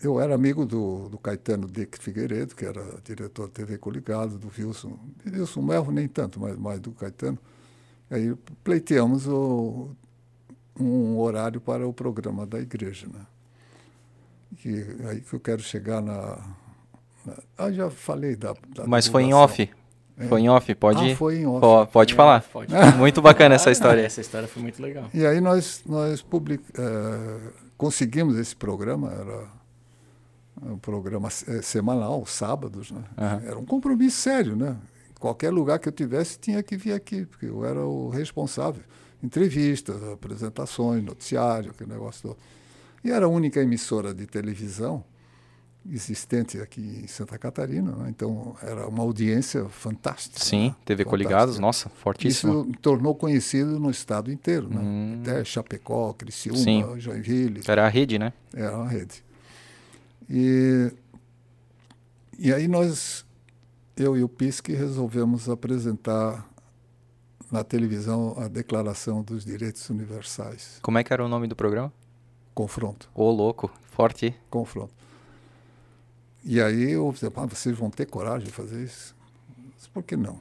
eu 0.02 0.20
era 0.20 0.34
amigo 0.34 0.64
do, 0.64 1.08
do 1.08 1.18
Caetano 1.18 1.66
Dick 1.66 1.98
Figueiredo, 1.98 2.54
que 2.54 2.64
era 2.64 2.82
diretor 3.04 3.48
da 3.48 3.52
TV 3.52 3.76
Coligado, 3.76 4.38
do 4.38 4.50
Wilson. 4.56 4.98
Wilson 5.26 5.62
Melro 5.62 5.92
nem 5.92 6.08
tanto, 6.08 6.40
mas 6.40 6.56
mais 6.56 6.80
do 6.80 6.92
Caetano. 6.92 7.38
Aí 8.10 8.34
pleiteamos 8.64 9.26
o, 9.26 9.90
um 10.78 11.18
horário 11.18 11.60
para 11.60 11.86
o 11.86 11.92
programa 11.92 12.46
da 12.46 12.58
igreja. 12.58 13.06
Né? 13.12 13.20
E 14.64 15.06
aí 15.06 15.20
que 15.20 15.34
eu 15.34 15.40
quero 15.40 15.62
chegar 15.62 16.00
na. 16.00 16.38
na 17.24 17.34
ah, 17.58 17.70
já 17.70 17.90
falei 17.90 18.34
da. 18.36 18.54
da 18.74 18.86
Mas 18.86 19.06
foi 19.06 19.24
em 19.24 19.34
off. 19.34 19.68
Foi 20.28 20.40
em 20.40 20.48
off, 20.50 20.74
pode. 20.74 21.12
Ah, 21.12 21.16
foi 21.16 21.38
em 21.38 21.46
off. 21.46 21.60
Po- 21.60 21.86
pode 21.92 22.14
falar. 22.14 22.42
Pode. 22.42 22.72
Muito 22.98 23.22
bacana 23.22 23.54
essa 23.54 23.70
história. 23.70 24.02
Essa 24.02 24.20
história 24.20 24.46
foi 24.46 24.62
muito 24.62 24.82
legal. 24.82 25.08
E 25.14 25.24
aí 25.24 25.40
nós, 25.40 25.82
nós 25.86 26.20
public, 26.20 26.62
eh, 26.76 27.52
conseguimos 27.78 28.36
esse 28.36 28.54
programa, 28.54 29.10
era 29.10 29.59
um 30.62 30.78
programa 30.78 31.30
se- 31.30 31.62
semanal, 31.62 32.24
sábados, 32.26 32.90
né? 32.90 33.02
Aham. 33.16 33.42
Era 33.44 33.58
um 33.58 33.64
compromisso 33.64 34.18
sério, 34.20 34.54
né? 34.56 34.76
Qualquer 35.18 35.50
lugar 35.50 35.78
que 35.78 35.88
eu 35.88 35.92
tivesse 35.92 36.38
tinha 36.38 36.62
que 36.62 36.76
vir 36.76 36.92
aqui, 36.92 37.26
porque 37.26 37.46
eu 37.46 37.64
era 37.64 37.84
o 37.84 38.08
responsável. 38.08 38.82
Entrevistas, 39.22 40.02
apresentações, 40.12 41.04
noticiário, 41.04 41.70
aquele 41.72 41.92
negócio 41.92 42.22
todo. 42.30 42.38
E 43.04 43.10
era 43.10 43.26
a 43.26 43.28
única 43.28 43.60
emissora 43.60 44.14
de 44.14 44.26
televisão 44.26 45.04
existente 45.90 46.60
aqui 46.60 47.00
em 47.02 47.06
Santa 47.06 47.38
Catarina, 47.38 47.92
né? 47.92 48.06
então 48.10 48.54
era 48.62 48.86
uma 48.86 49.02
audiência 49.02 49.64
fantástica. 49.70 50.44
Sim, 50.44 50.68
né? 50.68 50.76
TV 50.84 51.04
Fantástica. 51.04 51.10
Coligados, 51.10 51.58
nossa, 51.58 51.88
fortíssimo. 51.88 52.52
Isso 52.52 52.64
me 52.66 52.76
tornou 52.76 53.14
conhecido 53.14 53.78
no 53.80 53.90
estado 53.90 54.30
inteiro, 54.30 54.68
né? 54.68 54.80
Hum. 54.80 55.18
Até 55.22 55.42
Chapecó, 55.44 56.12
Criciúma, 56.12 56.58
Sim. 56.58 56.84
Joinville, 56.98 57.62
Era 57.66 57.86
a 57.86 57.88
rede, 57.88 58.18
né? 58.18 58.32
era 58.54 58.76
uma 58.76 58.88
rede. 58.88 59.22
E, 60.30 60.92
e 62.38 62.52
aí 62.52 62.68
nós, 62.68 63.24
eu 63.96 64.16
e 64.16 64.22
o 64.22 64.28
Pisque, 64.28 64.72
resolvemos 64.72 65.48
apresentar 65.48 66.48
na 67.50 67.64
televisão 67.64 68.34
a 68.38 68.46
Declaração 68.46 69.22
dos 69.22 69.44
Direitos 69.44 69.90
Universais. 69.90 70.78
Como 70.82 70.98
é 70.98 71.02
que 71.04 71.12
era 71.12 71.24
o 71.24 71.28
nome 71.28 71.48
do 71.48 71.56
programa? 71.56 71.92
Confronto, 72.54 73.10
Ô, 73.14 73.30
louco, 73.30 73.70
forte. 73.90 74.34
confronto. 74.48 74.92
E 76.44 76.60
aí 76.60 76.92
eu 76.92 77.10
disse, 77.12 77.26
ah, 77.26 77.46
vocês 77.46 77.76
vão 77.76 77.90
ter 77.90 78.06
coragem 78.06 78.46
de 78.46 78.52
fazer 78.52 78.82
isso? 78.84 79.14
Disse, 79.76 79.88
Por 79.90 80.02
que 80.02 80.16
não? 80.16 80.38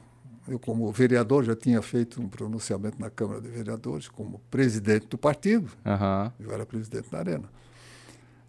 Eu, 0.47 0.57
como 0.59 0.91
vereador, 0.91 1.43
já 1.43 1.55
tinha 1.55 1.81
feito 1.81 2.21
um 2.21 2.27
pronunciamento 2.27 2.99
na 2.99 3.09
Câmara 3.09 3.39
de 3.41 3.47
Vereadores, 3.49 4.07
como 4.07 4.39
presidente 4.49 5.07
do 5.07 5.17
partido, 5.17 5.69
Aham. 5.85 6.31
eu 6.39 6.51
era 6.51 6.65
presidente 6.65 7.09
da 7.09 7.19
Arena. 7.19 7.49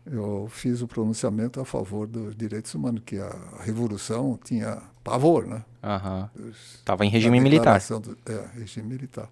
Eu 0.07 0.49
fiz 0.51 0.81
o 0.83 0.89
pronunciamento 0.89 1.61
a 1.61 1.65
favor 1.65 2.07
dos 2.07 2.35
direitos 2.35 2.75
humanos, 2.75 3.03
que 3.05 3.19
a 3.19 3.37
revolução 3.61 4.39
tinha 4.43 4.79
pavor, 5.05 5.47
né? 5.47 5.63
Aham. 5.83 6.31
Dos- 6.35 6.81
Tava 6.85 7.05
em 7.05 7.11
regime 7.11 7.39
militar. 7.41 7.79
do- 8.01 8.17
é, 8.27 8.59
regime 8.59 8.89
militar. 8.89 9.29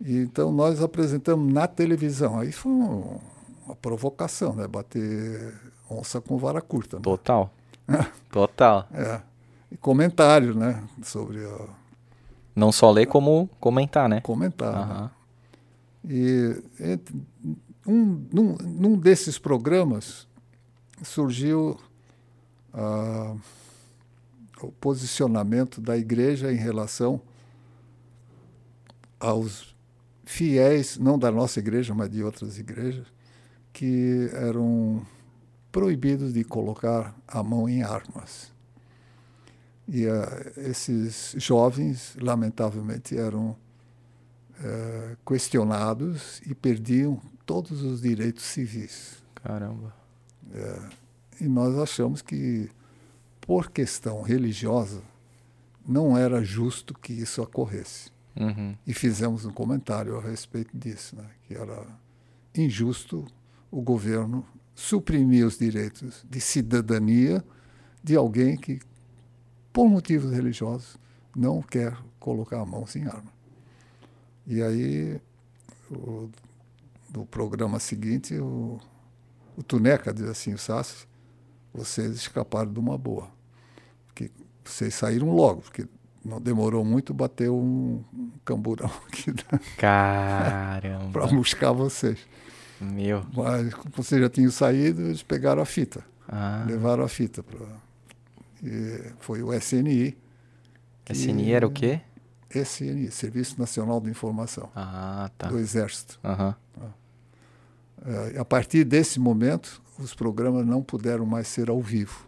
E, 0.00 0.16
então 0.18 0.50
nós 0.52 0.82
apresentamos 0.82 1.52
na 1.52 1.66
televisão. 1.66 2.38
Aí 2.38 2.50
foi 2.52 2.72
um, 2.72 3.18
uma 3.66 3.76
provocação, 3.76 4.54
né? 4.54 4.66
Bater 4.66 5.54
onça 5.88 6.20
com 6.20 6.36
vara 6.36 6.60
curta. 6.60 6.96
Né? 6.96 7.02
Total. 7.02 7.52
Total. 8.30 8.88
É. 8.92 9.20
E 9.70 9.76
comentários, 9.76 10.56
né? 10.56 10.82
Sobre 11.02 11.44
a... 11.44 11.68
Não 12.54 12.72
só 12.72 12.90
ler, 12.90 13.06
como 13.06 13.48
comentar, 13.60 14.08
né? 14.08 14.20
Comentar. 14.20 14.74
Uhum. 14.74 15.02
Né? 15.04 15.10
E 16.08 16.62
entre, 16.80 17.14
um, 17.86 18.26
num, 18.32 18.56
num 18.56 18.98
desses 18.98 19.38
programas 19.38 20.26
surgiu 21.02 21.78
ah, 22.72 23.34
o 24.62 24.70
posicionamento 24.72 25.80
da 25.80 25.96
igreja 25.96 26.52
em 26.52 26.56
relação 26.56 27.20
aos 29.18 29.74
fiéis, 30.24 30.96
não 30.96 31.18
da 31.18 31.30
nossa 31.30 31.58
igreja, 31.58 31.94
mas 31.94 32.10
de 32.10 32.22
outras 32.22 32.58
igrejas, 32.58 33.06
que 33.72 34.30
eram 34.32 35.04
proibidos 35.72 36.32
de 36.32 36.44
colocar 36.44 37.14
a 37.26 37.42
mão 37.42 37.68
em 37.68 37.82
armas. 37.82 38.52
E 39.88 40.06
uh, 40.06 40.22
esses 40.56 41.34
jovens, 41.36 42.16
lamentavelmente, 42.20 43.16
eram 43.16 43.50
uh, 44.60 45.16
questionados 45.26 46.40
e 46.46 46.54
perdiam 46.54 47.20
todos 47.50 47.82
os 47.82 48.00
direitos 48.00 48.44
civis. 48.44 49.20
Caramba. 49.34 49.92
Uh, 50.46 50.88
e 51.40 51.48
nós 51.48 51.76
achamos 51.76 52.22
que, 52.22 52.70
por 53.40 53.72
questão 53.72 54.22
religiosa, 54.22 55.02
não 55.84 56.16
era 56.16 56.44
justo 56.44 56.94
que 56.94 57.12
isso 57.12 57.42
ocorresse. 57.42 58.12
Uhum. 58.36 58.76
E 58.86 58.94
fizemos 58.94 59.44
um 59.44 59.50
comentário 59.50 60.16
a 60.16 60.22
respeito 60.22 60.78
disso, 60.78 61.16
né? 61.16 61.28
que 61.48 61.56
era 61.56 61.84
injusto 62.54 63.26
o 63.68 63.82
governo 63.82 64.46
suprimir 64.72 65.44
os 65.44 65.58
direitos 65.58 66.24
de 66.30 66.40
cidadania 66.40 67.44
de 68.00 68.14
alguém 68.14 68.56
que, 68.56 68.78
por 69.72 69.88
motivos 69.88 70.30
religiosos, 70.30 70.96
não 71.34 71.60
quer 71.60 71.98
colocar 72.20 72.60
a 72.60 72.64
mão 72.64 72.86
sem 72.86 73.08
arma. 73.08 73.32
E 74.46 74.62
aí, 74.62 75.20
o, 75.90 76.30
no 77.14 77.26
programa 77.26 77.78
seguinte, 77.78 78.38
o, 78.38 78.78
o 79.56 79.62
Tuneca 79.62 80.12
diz 80.12 80.28
assim, 80.28 80.54
o 80.54 80.58
Sassi, 80.58 81.06
vocês 81.72 82.14
escaparam 82.14 82.72
de 82.72 82.78
uma 82.78 82.96
boa. 82.96 83.28
Porque 84.06 84.30
vocês 84.64 84.94
saíram 84.94 85.30
logo, 85.30 85.62
porque 85.62 85.86
não 86.24 86.40
demorou 86.40 86.84
muito, 86.84 87.14
bateu 87.14 87.56
um, 87.56 88.04
um 88.12 88.30
camburão 88.44 88.90
aqui. 89.08 89.32
Caramba! 89.76 91.10
para 91.12 91.26
buscar 91.26 91.72
vocês. 91.72 92.18
Meu. 92.80 93.24
Mas 93.34 93.74
como 93.74 93.90
vocês 93.94 94.20
já 94.20 94.28
tinham 94.28 94.50
saído, 94.50 95.02
eles 95.02 95.22
pegaram 95.22 95.62
a 95.62 95.66
fita. 95.66 96.04
Ah. 96.28 96.64
Levaram 96.66 97.04
a 97.04 97.08
fita. 97.08 97.42
Pra, 97.42 97.58
e 98.62 99.12
foi 99.18 99.42
o 99.42 99.52
SNI. 99.52 100.16
SNI 101.10 101.52
era 101.52 101.66
o 101.66 101.70
quê? 101.70 102.00
SNI, 102.54 103.10
Serviço 103.10 103.58
Nacional 103.58 104.00
de 104.00 104.10
Informação. 104.10 104.70
Ah, 104.74 105.30
tá. 105.36 105.48
Do 105.48 105.58
Exército. 105.58 106.18
Uhum. 106.24 106.54
A 108.38 108.44
partir 108.44 108.84
desse 108.84 109.20
momento, 109.20 109.80
os 109.98 110.14
programas 110.14 110.66
não 110.66 110.82
puderam 110.82 111.26
mais 111.26 111.48
ser 111.48 111.70
ao 111.70 111.80
vivo. 111.80 112.26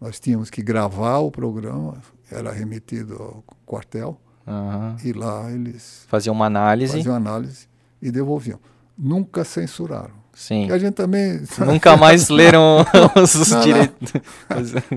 Nós 0.00 0.20
tínhamos 0.20 0.50
que 0.50 0.62
gravar 0.62 1.18
o 1.18 1.30
programa, 1.30 1.96
era 2.30 2.52
remetido 2.52 3.14
ao 3.14 3.44
quartel, 3.64 4.20
uhum. 4.46 4.96
e 5.04 5.12
lá 5.12 5.50
eles 5.50 6.04
faziam 6.08 6.34
uma 6.34 6.46
análise. 6.46 6.92
Faziam 6.92 7.14
análise 7.14 7.66
e 8.00 8.10
devolviam. 8.10 8.58
Nunca 8.96 9.44
censuraram. 9.44 10.26
Sim. 10.36 10.70
A 10.70 10.76
gente 10.76 10.94
também. 10.94 11.40
Nunca 11.64 11.96
mais 11.96 12.28
leram 12.28 12.84
os 13.16 13.62
direitos. 13.62 14.12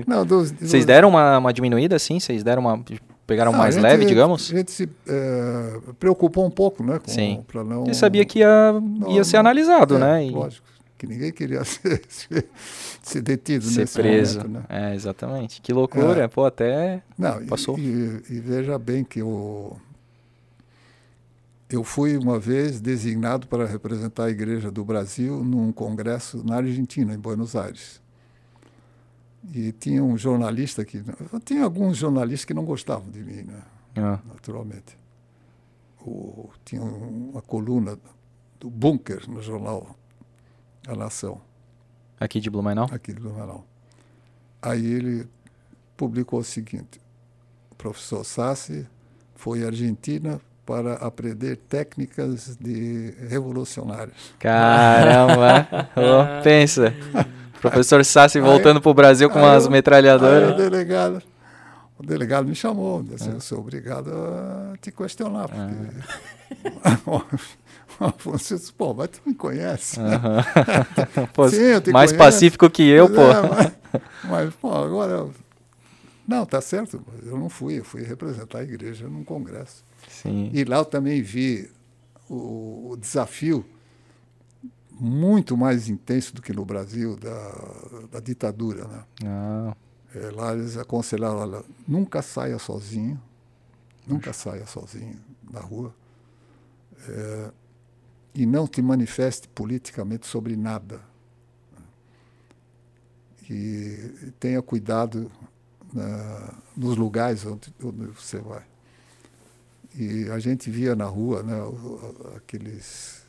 Não, 0.06 0.18
não 0.18 0.26
dos, 0.26 0.52
Vocês 0.52 0.84
deram 0.84 1.08
uma, 1.08 1.38
uma 1.38 1.52
diminuída, 1.52 1.96
assim? 1.96 2.20
Vocês 2.20 2.44
deram 2.44 2.62
uma. 2.62 2.84
Pegaram 3.30 3.52
mais 3.52 3.76
gente, 3.76 3.84
leve, 3.84 4.04
digamos? 4.06 4.50
A 4.52 4.56
gente 4.56 4.72
se 4.72 4.88
é, 5.06 5.78
preocupou 6.00 6.44
um 6.44 6.50
pouco, 6.50 6.82
né? 6.82 6.98
Com, 6.98 7.12
Sim. 7.12 7.44
não, 7.64 7.84
Ele 7.84 7.94
sabia 7.94 8.24
que 8.24 8.40
ia, 8.40 8.72
não, 8.72 9.08
ia 9.12 9.22
ser 9.22 9.36
analisado, 9.36 9.94
é, 9.94 9.98
né? 10.00 10.26
E... 10.26 10.30
Lógico 10.30 10.66
que 10.98 11.06
ninguém 11.06 11.30
queria 11.30 11.62
ser, 11.64 12.02
ser 13.00 13.22
detido 13.22 13.64
ser 13.64 13.82
nesse 13.82 13.94
preso. 13.94 14.38
momento, 14.40 14.52
né? 14.52 14.64
É, 14.68 14.94
exatamente. 14.96 15.62
Que 15.62 15.72
loucura, 15.72 16.24
é. 16.24 16.28
pô, 16.28 16.44
até 16.44 17.02
Não, 17.16 17.46
passou. 17.46 17.78
E, 17.78 17.82
e, 17.82 18.22
e, 18.30 18.40
veja 18.40 18.76
bem 18.76 19.04
que 19.04 19.22
o 19.22 19.76
eu 21.70 21.84
fui 21.84 22.16
uma 22.16 22.36
vez 22.36 22.80
designado 22.80 23.46
para 23.46 23.64
representar 23.64 24.24
a 24.24 24.30
Igreja 24.30 24.72
do 24.72 24.84
Brasil 24.84 25.44
num 25.44 25.70
congresso 25.70 26.44
na 26.44 26.56
Argentina, 26.56 27.14
em 27.14 27.18
Buenos 27.18 27.54
Aires. 27.54 27.99
E 29.52 29.72
tinha 29.72 30.04
um 30.04 30.16
jornalista 30.16 30.84
que. 30.84 31.02
Tinha 31.44 31.64
alguns 31.64 31.96
jornalistas 31.96 32.44
que 32.44 32.54
não 32.54 32.64
gostavam 32.64 33.10
de 33.10 33.20
mim, 33.20 33.42
né? 33.42 33.62
Ah. 33.96 34.18
Naturalmente. 34.26 34.98
O, 36.04 36.50
tinha 36.64 36.82
uma 36.82 37.42
coluna 37.42 37.98
do 38.58 38.70
Bunker 38.70 39.28
no 39.28 39.42
jornal 39.42 39.96
A 40.86 40.94
Nação. 40.94 41.40
Aqui 42.18 42.40
de 42.40 42.50
Blumenau? 42.50 42.88
Aqui 42.92 43.12
de 43.12 43.20
Blumenau. 43.20 43.64
Aí 44.60 44.84
ele 44.84 45.26
publicou 45.96 46.40
o 46.40 46.44
seguinte: 46.44 47.00
o 47.70 47.74
professor 47.74 48.24
Sassi 48.24 48.86
foi 49.34 49.64
à 49.64 49.68
Argentina 49.68 50.40
para 50.66 50.94
aprender 50.94 51.56
técnicas 51.56 52.56
de 52.60 53.14
revolucionários. 53.28 54.34
Caramba! 54.38 55.66
oh, 55.96 56.42
pensa. 56.44 56.94
Professor 57.60 58.04
Sassi 58.04 58.40
voltando 58.40 58.80
para 58.80 58.90
o 58.90 58.94
Brasil 58.94 59.28
com 59.30 59.38
umas 59.38 59.68
metralhadoras. 59.68 60.52
o 60.52 60.56
delegado, 60.56 61.22
o 61.98 62.02
delegado 62.02 62.46
me 62.46 62.54
chamou, 62.54 63.02
disse, 63.02 63.28
eu 63.28 63.40
sou 63.40 63.58
obrigado 63.58 64.10
a 64.10 64.76
te 64.80 64.90
questionar, 64.90 65.48
porque... 65.48 65.74
Ah. 68.00 68.08
Afonso 68.08 68.56
disse, 68.56 68.72
pô, 68.72 68.94
mas 68.94 69.10
tu 69.10 69.20
me 69.26 69.34
conhece. 69.34 70.00
Né? 70.00 70.18
pô, 71.34 71.48
Sim, 71.48 71.74
mais 71.92 72.10
conheço, 72.10 72.16
pacífico 72.16 72.70
que 72.70 72.82
eu, 72.82 73.08
pô. 73.08 73.20
É, 73.20 73.42
mas, 73.42 73.72
mas, 74.24 74.54
pô, 74.54 74.72
agora... 74.72 75.28
Não, 76.26 76.46
tá 76.46 76.60
certo, 76.60 77.02
eu 77.24 77.36
não 77.36 77.48
fui, 77.48 77.78
eu 77.78 77.84
fui 77.84 78.02
representar 78.02 78.60
a 78.60 78.62
igreja 78.62 79.06
num 79.06 79.22
congresso. 79.22 79.84
Sim. 80.08 80.50
E 80.52 80.64
lá 80.64 80.78
eu 80.78 80.84
também 80.84 81.20
vi 81.20 81.70
o, 82.28 82.90
o, 82.92 82.96
desafio 82.96 83.64
muito 85.00 85.56
mais 85.56 85.88
intenso 85.88 86.34
do 86.34 86.42
que 86.42 86.52
no 86.52 86.64
Brasil 86.64 87.16
da, 87.16 88.08
da 88.12 88.20
ditadura. 88.20 88.86
Né? 88.86 89.04
Ah. 89.24 89.76
É, 90.14 90.30
lá 90.30 90.52
eles 90.52 90.76
aconselharam, 90.76 91.38
olha, 91.38 91.64
nunca 91.86 92.20
saia 92.20 92.58
sozinho, 92.58 93.20
nunca 94.06 94.32
saia 94.32 94.66
sozinho 94.66 95.18
na 95.50 95.60
rua 95.60 95.94
é, 97.08 97.50
e 98.34 98.44
não 98.44 98.66
te 98.66 98.82
manifeste 98.82 99.48
politicamente 99.48 100.26
sobre 100.26 100.56
nada. 100.56 101.00
E 103.48 104.32
tenha 104.38 104.62
cuidado 104.62 105.30
na, 105.92 106.54
nos 106.76 106.96
lugares 106.96 107.44
onde, 107.46 107.74
onde 107.82 108.06
você 108.06 108.38
vai. 108.38 108.64
E 109.94 110.28
a 110.30 110.38
gente 110.38 110.70
via 110.70 110.94
na 110.94 111.06
rua 111.06 111.42
né, 111.42 111.56
aqueles 112.36 113.24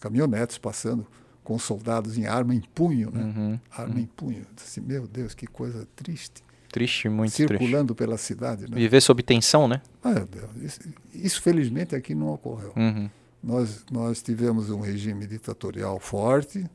caminhonetes 0.00 0.58
passando 0.58 1.06
com 1.42 1.58
soldados 1.58 2.18
em 2.18 2.26
arma 2.26 2.54
em 2.54 2.60
punho, 2.60 3.10
né? 3.10 3.22
Uhum, 3.22 3.60
arma 3.70 3.94
uhum. 3.94 4.00
em 4.00 4.06
punho. 4.06 4.46
Assim, 4.56 4.80
meu 4.80 5.06
Deus, 5.06 5.34
que 5.34 5.46
coisa 5.46 5.86
triste. 5.94 6.42
Triste, 6.70 7.08
muito 7.08 7.32
Circulando 7.32 7.94
triste. 7.94 7.98
pela 7.98 8.18
cidade. 8.18 8.68
Né? 8.68 8.76
Viver 8.76 9.00
sob 9.00 9.22
tensão, 9.22 9.68
né? 9.68 9.80
Ah, 10.02 10.26
isso, 10.60 10.80
isso, 11.14 11.42
felizmente, 11.42 11.94
aqui 11.94 12.14
não 12.14 12.28
ocorreu. 12.28 12.72
Uhum. 12.76 13.08
Nós, 13.42 13.84
nós 13.90 14.20
tivemos 14.20 14.70
um 14.70 14.80
regime 14.80 15.26
ditatorial 15.26 16.00
forte, 16.00 16.68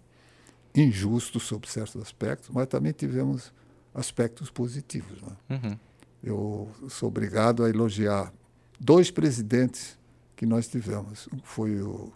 injusto 0.73 1.39
sob 1.39 1.68
certos 1.68 2.02
aspectos, 2.02 2.49
mas 2.49 2.68
também 2.68 2.93
tivemos 2.93 3.53
aspectos 3.93 4.49
positivos. 4.49 5.22
Né? 5.22 5.35
Uhum 5.49 5.77
eu 6.23 6.69
sou 6.89 7.10
obrigado 7.10 7.64
a 7.64 7.69
elogiar 7.69 8.31
dois 8.80 9.10
presidentes 9.10 9.98
que 10.35 10.45
nós 10.45 10.68
tivemos. 10.68 11.27
Um 11.34 11.39
foi 11.43 11.81
o 11.81 12.11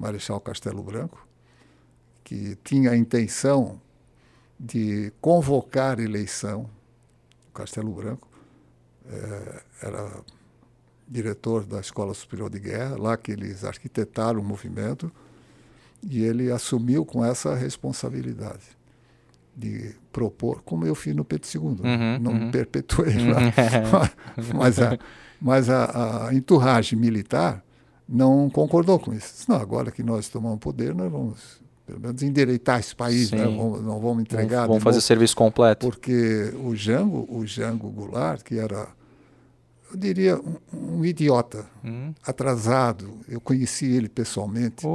Marechal 0.00 0.40
Castelo 0.40 0.82
Branco, 0.82 1.28
que 2.24 2.56
tinha 2.64 2.92
a 2.92 2.96
intenção 2.96 3.78
de 4.58 5.12
convocar 5.20 6.00
eleição. 6.00 6.70
O 7.50 7.52
Castelo 7.52 7.92
Branco 7.92 8.26
é, 9.06 9.62
era 9.82 10.10
diretor 11.06 11.66
da 11.66 11.80
Escola 11.80 12.14
Superior 12.14 12.48
de 12.48 12.58
Guerra, 12.58 12.96
lá 12.96 13.16
que 13.16 13.30
eles 13.30 13.62
arquitetaram 13.62 14.40
o 14.40 14.44
movimento, 14.44 15.12
e 16.02 16.22
ele 16.22 16.50
assumiu 16.50 17.04
com 17.04 17.22
essa 17.22 17.54
responsabilidade 17.54 18.78
de 19.54 19.94
propor, 20.10 20.62
como 20.62 20.86
eu 20.86 20.94
fiz 20.94 21.14
no 21.14 21.24
Pedro 21.24 21.46
II. 21.52 21.60
Uhum, 21.60 22.18
não 22.20 22.32
uhum. 22.32 22.50
perpetuei 22.50 23.16
lá. 23.28 24.10
mas 24.54 24.78
a, 24.78 24.98
mas 25.38 25.68
a, 25.68 26.28
a 26.28 26.34
entourage 26.34 26.96
militar 26.96 27.62
não 28.10 28.50
concordou 28.50 28.98
com 28.98 29.12
isso. 29.14 29.44
Não, 29.48 29.56
agora 29.56 29.90
que 29.92 30.02
nós 30.02 30.28
tomamos 30.28 30.58
poder, 30.58 30.94
nós 30.94 31.10
vamos 31.10 31.60
pelo 31.86 32.00
menos 32.00 32.22
endireitar 32.22 32.78
esse 32.80 32.94
país, 32.94 33.30
né? 33.30 33.44
Vamos, 33.44 33.82
não 33.82 33.98
vamos 34.00 34.22
entregar. 34.22 34.66
Vamos 34.66 34.82
fazer 34.82 34.96
novo, 34.96 35.06
serviço 35.06 35.36
completo. 35.36 35.86
Porque 35.88 36.52
o 36.64 36.74
Jango, 36.74 37.26
o 37.28 37.44
Jango 37.46 37.88
Goulart, 37.90 38.42
que 38.42 38.58
era, 38.58 38.88
eu 39.90 39.96
diria, 39.96 40.36
um, 40.38 40.98
um 40.98 41.04
idiota, 41.04 41.66
Hum. 41.84 42.12
atrasado, 42.24 43.10
eu 43.28 43.40
conheci 43.40 43.86
ele 43.86 44.08
pessoalmente. 44.08 44.86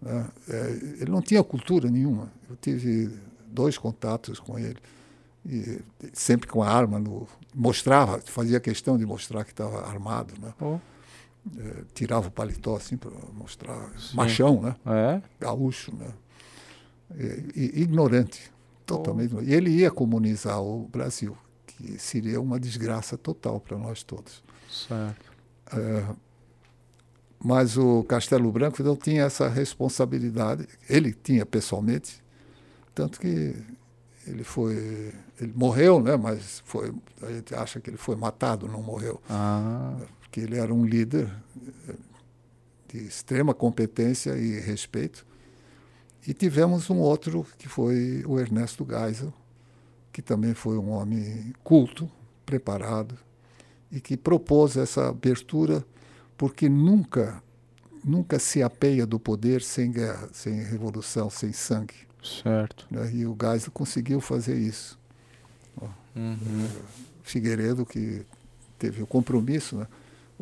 Né? 0.00 0.26
É, 0.48 0.70
ele 1.00 1.10
não 1.10 1.22
tinha 1.22 1.42
cultura 1.42 1.90
nenhuma. 1.90 2.30
Eu 2.50 2.56
tive 2.56 3.10
dois 3.46 3.78
contatos 3.78 4.38
com 4.38 4.58
ele. 4.58 4.78
E 5.46 5.80
sempre 6.12 6.48
com 6.48 6.62
a 6.62 6.68
arma, 6.68 6.98
no, 6.98 7.26
mostrava, 7.54 8.20
fazia 8.26 8.60
questão 8.60 8.98
de 8.98 9.06
mostrar 9.06 9.44
que 9.44 9.50
estava 9.52 9.86
armado. 9.88 10.34
Né? 10.40 10.52
É, 11.58 11.82
tirava 11.92 12.28
o 12.28 12.30
paletó 12.30 12.76
assim 12.76 12.96
para 12.96 13.10
mostrar. 13.32 13.90
Machão, 14.14 14.60
né? 14.62 14.76
É? 14.86 15.22
gaúcho, 15.40 15.94
né? 15.94 16.08
E- 17.16 17.50
e- 17.54 17.82
ignorante, 17.82 18.50
totalmente. 18.86 19.26
ignorante. 19.26 19.50
E 19.50 19.54
ele 19.54 19.70
ia 19.70 19.90
comunizar 19.90 20.62
o 20.62 20.86
Brasil, 20.88 21.36
que 21.66 21.98
seria 21.98 22.40
uma 22.40 22.60
desgraça 22.60 23.18
total 23.18 23.58
para 23.60 23.76
nós 23.76 24.02
todos. 24.02 24.42
Certo. 24.70 25.32
Mas 27.44 27.76
o 27.76 28.04
Castelo 28.04 28.50
Branco 28.52 28.82
não 28.82 28.94
tinha 28.94 29.24
essa 29.24 29.48
responsabilidade. 29.48 30.68
Ele 30.88 31.12
tinha 31.12 31.44
pessoalmente, 31.44 32.22
tanto 32.94 33.18
que 33.18 33.54
ele 34.26 34.44
foi, 34.44 35.12
ele 35.40 35.52
morreu, 35.54 36.00
né? 36.00 36.16
Mas 36.16 36.62
foi, 36.64 36.94
a 37.20 37.32
gente 37.32 37.52
acha 37.54 37.80
que 37.80 37.90
ele 37.90 37.96
foi 37.96 38.14
matado, 38.14 38.68
não 38.68 38.80
morreu, 38.80 39.20
Ah, 39.28 39.96
porque 40.32 40.40
ele 40.40 40.56
era 40.56 40.72
um 40.72 40.82
líder 40.82 41.30
de 42.88 42.96
extrema 42.96 43.52
competência 43.52 44.30
e 44.30 44.58
respeito. 44.60 45.26
E 46.26 46.32
tivemos 46.32 46.88
um 46.88 47.00
outro 47.00 47.46
que 47.58 47.68
foi 47.68 48.24
o 48.26 48.40
Ernesto 48.40 48.86
Geisel, 48.88 49.30
que 50.10 50.22
também 50.22 50.54
foi 50.54 50.78
um 50.78 50.88
homem 50.88 51.52
culto, 51.62 52.10
preparado, 52.46 53.14
e 53.90 54.00
que 54.00 54.16
propôs 54.16 54.78
essa 54.78 55.10
abertura, 55.10 55.84
porque 56.38 56.66
nunca, 56.66 57.42
nunca 58.02 58.38
se 58.38 58.62
apeia 58.62 59.06
do 59.06 59.20
poder 59.20 59.60
sem 59.60 59.92
guerra, 59.92 60.30
sem 60.32 60.62
revolução, 60.62 61.28
sem 61.28 61.52
sangue. 61.52 62.08
certo. 62.24 62.86
né? 62.90 63.10
E 63.12 63.26
o 63.26 63.36
Geisel 63.38 63.70
conseguiu 63.70 64.18
fazer 64.18 64.56
isso. 64.56 64.98
Uhum. 66.16 66.68
Figueiredo, 67.22 67.84
que 67.84 68.24
teve 68.78 69.02
o 69.02 69.06
compromisso, 69.06 69.76
né? 69.76 69.86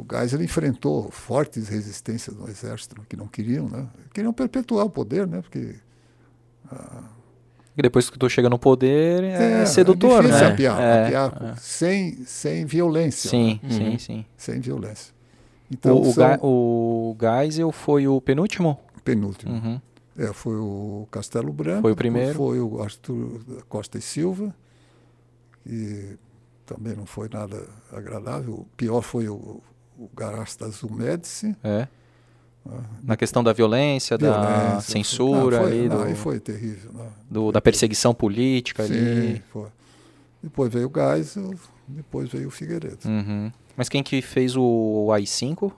O 0.00 0.06
Geisel 0.10 0.42
enfrentou 0.42 1.10
fortes 1.10 1.68
resistências 1.68 2.36
no 2.36 2.48
exército, 2.48 3.00
que 3.08 3.16
não 3.16 3.26
queriam, 3.28 3.68
né? 3.68 3.86
Queriam 4.12 4.32
perpetuar 4.32 4.86
o 4.86 4.90
poder, 4.90 5.26
né? 5.26 5.40
Porque 5.42 5.76
E 7.76 7.82
depois 7.82 8.10
que 8.10 8.18
tu 8.18 8.28
chega 8.28 8.48
no 8.50 8.58
poder, 8.58 9.22
é, 9.24 9.64
sedutor, 9.66 10.24
é 10.24 10.26
difícil 10.26 10.46
né? 10.46 10.52
apiar, 10.52 10.80
É, 10.80 11.06
apiar 11.06 11.58
sem, 11.58 12.24
sem 12.24 12.64
violência. 12.66 13.30
Sim, 13.30 13.60
né? 13.62 13.70
sim, 13.70 13.98
sim. 13.98 14.24
Sem 14.36 14.60
violência. 14.60 15.14
Então, 15.70 16.00
O, 16.00 16.12
são 16.12 16.38
o 16.42 17.16
Geisel 17.20 17.70
foi 17.72 18.06
o 18.08 18.20
penúltimo? 18.20 18.78
penúltimo. 19.04 19.52
Uhum. 19.52 19.80
É, 20.18 20.32
foi 20.32 20.56
o 20.56 21.06
Castelo 21.10 21.52
Branco. 21.52 21.82
Foi 21.82 21.92
o 21.92 21.96
primeiro. 21.96 22.34
Foi 22.34 22.60
o 22.60 22.82
Arthur 22.82 23.40
Costa 23.68 23.96
e 23.96 24.02
Silva, 24.02 24.54
que 25.64 26.18
também 26.66 26.94
não 26.94 27.06
foi 27.06 27.28
nada 27.32 27.66
agradável. 27.92 28.52
O 28.54 28.66
pior 28.76 29.00
foi 29.00 29.28
o, 29.28 29.62
o 30.00 30.08
Garasta 30.16 30.64
Azul 30.64 30.90
Médici. 30.90 31.54
É. 31.62 31.86
Na 33.02 33.16
questão 33.16 33.42
da 33.42 33.52
violência, 33.52 34.16
da 34.18 34.32
Violência, 34.68 34.92
censura, 34.92 35.56
Não, 35.58 35.64
foi, 35.64 35.72
ali, 35.78 35.88
não, 35.88 35.96
do- 35.96 36.02
aí 36.04 36.14
foi 36.14 36.38
terrível. 36.40 36.92
Né? 36.92 37.08
do- 37.30 37.52
da 37.52 37.60
perseguição 37.60 38.14
política 38.14 38.86
Sim, 38.86 38.92
ali. 38.92 39.42
foi. 39.50 39.68
Depois 40.42 40.72
veio 40.72 40.88
o 40.88 40.92
Geisel, 40.94 41.54
depois 41.88 42.28
veio 42.30 42.48
o 42.48 42.50
Figueiredo. 42.50 42.98
Uhum. 43.06 43.50
Mas 43.76 43.88
quem 43.88 44.02
que 44.02 44.20
fez 44.22 44.56
o 44.56 45.10
AI-5? 45.12 45.72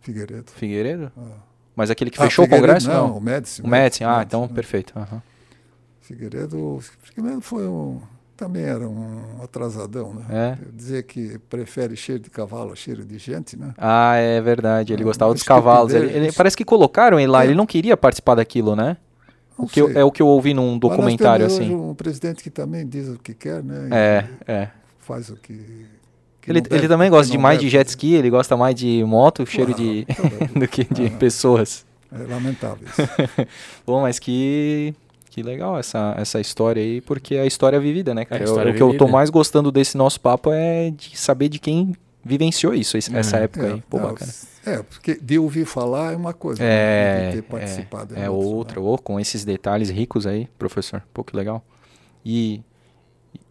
Figueiredo. 0.00 0.50
Figueiredo? 0.52 1.12
Ah. 1.16 1.36
Mas 1.76 1.90
aquele 1.90 2.10
que 2.10 2.20
Ah, 2.20 2.24
fechou 2.24 2.44
o 2.44 2.48
Congresso? 2.48 2.88
Não, 2.88 3.08
Não. 3.08 3.16
o 3.18 3.20
Médici. 3.20 3.62
O 3.62 3.68
Médici, 3.68 4.04
ah, 4.04 4.08
Médici, 4.18 4.26
então 4.26 4.42
né? 4.42 4.48
perfeito. 4.48 4.92
aham. 4.98 5.22
Figueiredo, 6.00 6.80
Figueiredo 7.02 7.40
foi 7.40 7.66
um, 7.66 8.00
também 8.44 8.62
era 8.64 8.88
um 8.88 9.42
atrasadão, 9.42 10.14
né? 10.14 10.24
É. 10.30 10.58
Dizer 10.72 11.04
que 11.04 11.38
prefere 11.48 11.94
cheiro 11.96 12.20
de 12.22 12.28
cavalo 12.30 12.72
a 12.72 12.76
cheiro 12.76 13.04
de 13.04 13.18
gente, 13.18 13.56
né? 13.56 13.72
Ah, 13.78 14.16
é 14.16 14.40
verdade. 14.40 14.92
Ele 14.92 15.02
Ah, 15.02 15.06
gostava 15.06 15.32
dos 15.32 15.42
estupidez. 15.42 15.64
cavalos. 15.64 15.94
Ele, 15.94 16.12
ele- 16.12 16.32
parece 16.32 16.56
que 16.56 16.64
colocaram 16.64 17.18
ele 17.20 17.28
lá. 17.30 17.42
É. 17.42 17.46
Ele 17.46 17.54
não 17.54 17.66
queria 17.66 17.96
participar 17.96 18.34
daquilo, 18.34 18.74
né? 18.74 18.96
Não 19.58 19.66
O 19.66 19.68
que 19.68 19.80
eu- 19.80 19.90
é 19.96 20.02
o 20.02 20.10
que 20.10 20.20
eu 20.20 20.26
ouvi 20.26 20.54
num 20.54 20.72
Mas 20.72 20.80
documentário 20.80 21.46
temos 21.46 21.60
assim. 21.62 21.74
um 21.74 21.94
presidente 21.94 22.42
que 22.42 22.50
também 22.50 22.86
diz 22.86 23.08
o 23.08 23.18
que 23.18 23.34
quer, 23.34 23.62
né? 23.62 23.88
E 23.90 23.94
É, 23.94 24.28
é. 24.52 24.68
Faz 24.98 25.28
o 25.30 25.36
que. 25.36 25.86
Ele, 26.48 26.60
deve- 26.60 26.74
ele 26.76 26.88
também 26.88 27.08
gosta 27.10 27.30
de 27.30 27.38
mais 27.38 27.58
de 27.58 27.66
deve 27.66 27.70
jet 27.70 27.84
fazer. 27.84 27.90
ski, 27.90 28.14
ele 28.14 28.30
gosta 28.30 28.56
mais 28.56 28.74
de 28.74 29.04
moto, 29.04 29.46
cheiro 29.46 29.72
de 29.74 30.04
Ah, 30.10 30.12
do 30.58 30.66
que 30.66 30.82
de 30.92 31.06
Ah. 31.06 31.10
pessoas. 31.18 31.84
É 32.10 32.30
lamentável 32.32 32.86
isso. 32.88 33.00
Bom, 33.86 34.02
mas 34.02 34.18
que 34.18 34.94
que 35.32 35.42
legal 35.42 35.78
essa, 35.78 36.14
essa 36.18 36.38
história 36.40 36.82
aí, 36.82 37.00
porque 37.00 37.36
é 37.36 37.40
a 37.40 37.46
história 37.46 37.80
vivida, 37.80 38.14
né, 38.14 38.24
cara? 38.26 38.44
É 38.44 38.46
a 38.46 38.50
Eu- 38.64 38.70
o 38.70 38.74
que 38.74 38.82
eu 38.82 38.96
tô 38.98 39.08
mais 39.08 39.30
gostando 39.30 39.72
desse 39.72 39.96
nosso 39.96 40.20
papo 40.20 40.50
é 40.52 40.90
de 40.90 41.16
saber 41.18 41.48
de 41.48 41.58
quem 41.58 41.94
vivenciou 42.22 42.74
isso, 42.74 42.98
esse- 42.98 43.16
essa 43.16 43.38
Uhum. 43.38 43.42
época 43.44 43.66
aí. 43.66 43.82
Pô, 43.88 43.98
não, 43.98 44.08
bacana. 44.10 44.30
é, 44.66 44.82
porque 44.82 45.14
de 45.20 45.38
ouvir 45.38 45.64
falar 45.64 46.12
é 46.12 46.16
uma 46.16 46.34
coisa. 46.34 46.62
É, 46.62 46.66
né? 46.66 47.26
de 47.30 47.32
ter 47.32 47.38
é, 47.38 47.42
participado 47.42 48.14
é 48.14 48.28
outra, 48.28 48.78
outra, 48.78 48.80
né? 48.80 48.86
ô, 48.86 48.98
com 48.98 49.18
esses 49.18 49.42
detalhes 49.42 49.88
ricos 49.88 50.26
aí, 50.26 50.46
professor. 50.58 51.02
Pô, 51.14 51.24
que 51.24 51.34
legal. 51.34 51.64
E. 52.24 52.60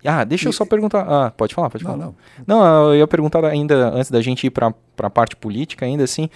Ah, 0.06 0.24
deixa 0.24 0.48
eu 0.48 0.54
só 0.54 0.64
perguntar. 0.66 1.02
Ah, 1.08 1.32
pode 1.32 1.54
falar, 1.56 1.70
pode 1.72 1.84
Não, 1.84 1.92
falar. 1.92 2.06
não. 2.06 2.16
Não, 2.46 2.90
eu 2.94 3.00
ia 3.00 3.08
perguntar 3.08 3.44
ainda, 3.44 3.90
antes 3.90 4.10
da 4.12 4.22
gente 4.22 4.46
ir 4.46 4.50
para 4.52 4.72
a 5.00 5.10
parte 5.10 5.36
política, 5.36 5.86
ainda 5.86 6.04
assim, 6.04 6.30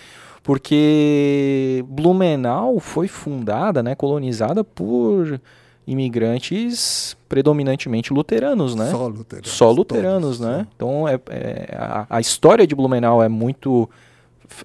porque 0.46 1.84
Blumenau 1.88 2.80
foi 2.80 3.08
fundada, 3.08 3.82
né, 3.82 3.96
colonizada 3.96 4.64
por 4.64 5.42
imigrantes 5.88 7.18
predominantemente 7.28 8.14
luteranos, 8.14 8.76
né? 8.76 8.92
Só 8.92 9.08
luteranos. 9.08 9.50
Só 9.50 9.72
luteranos, 9.72 10.38
todos, 10.38 10.40
né? 10.40 10.68
Então, 10.76 11.08
é, 11.08 11.20
é- 11.30 11.76
a, 11.76 12.06
a 12.10 12.22
história 12.22 12.68
de 12.68 12.76
Blumenau 12.76 13.24
é 13.24 13.28
muito 13.28 13.90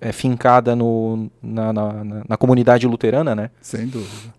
é, 0.03 0.13
fincada 0.13 0.77
no, 0.77 1.31
na, 1.43 1.73
na, 1.73 2.05
na- 2.29 2.37
comunidade 2.37 2.87
luterana, 2.87 3.35
né? 3.35 3.51
Sem 3.63 3.87
dúvida. 3.87 4.35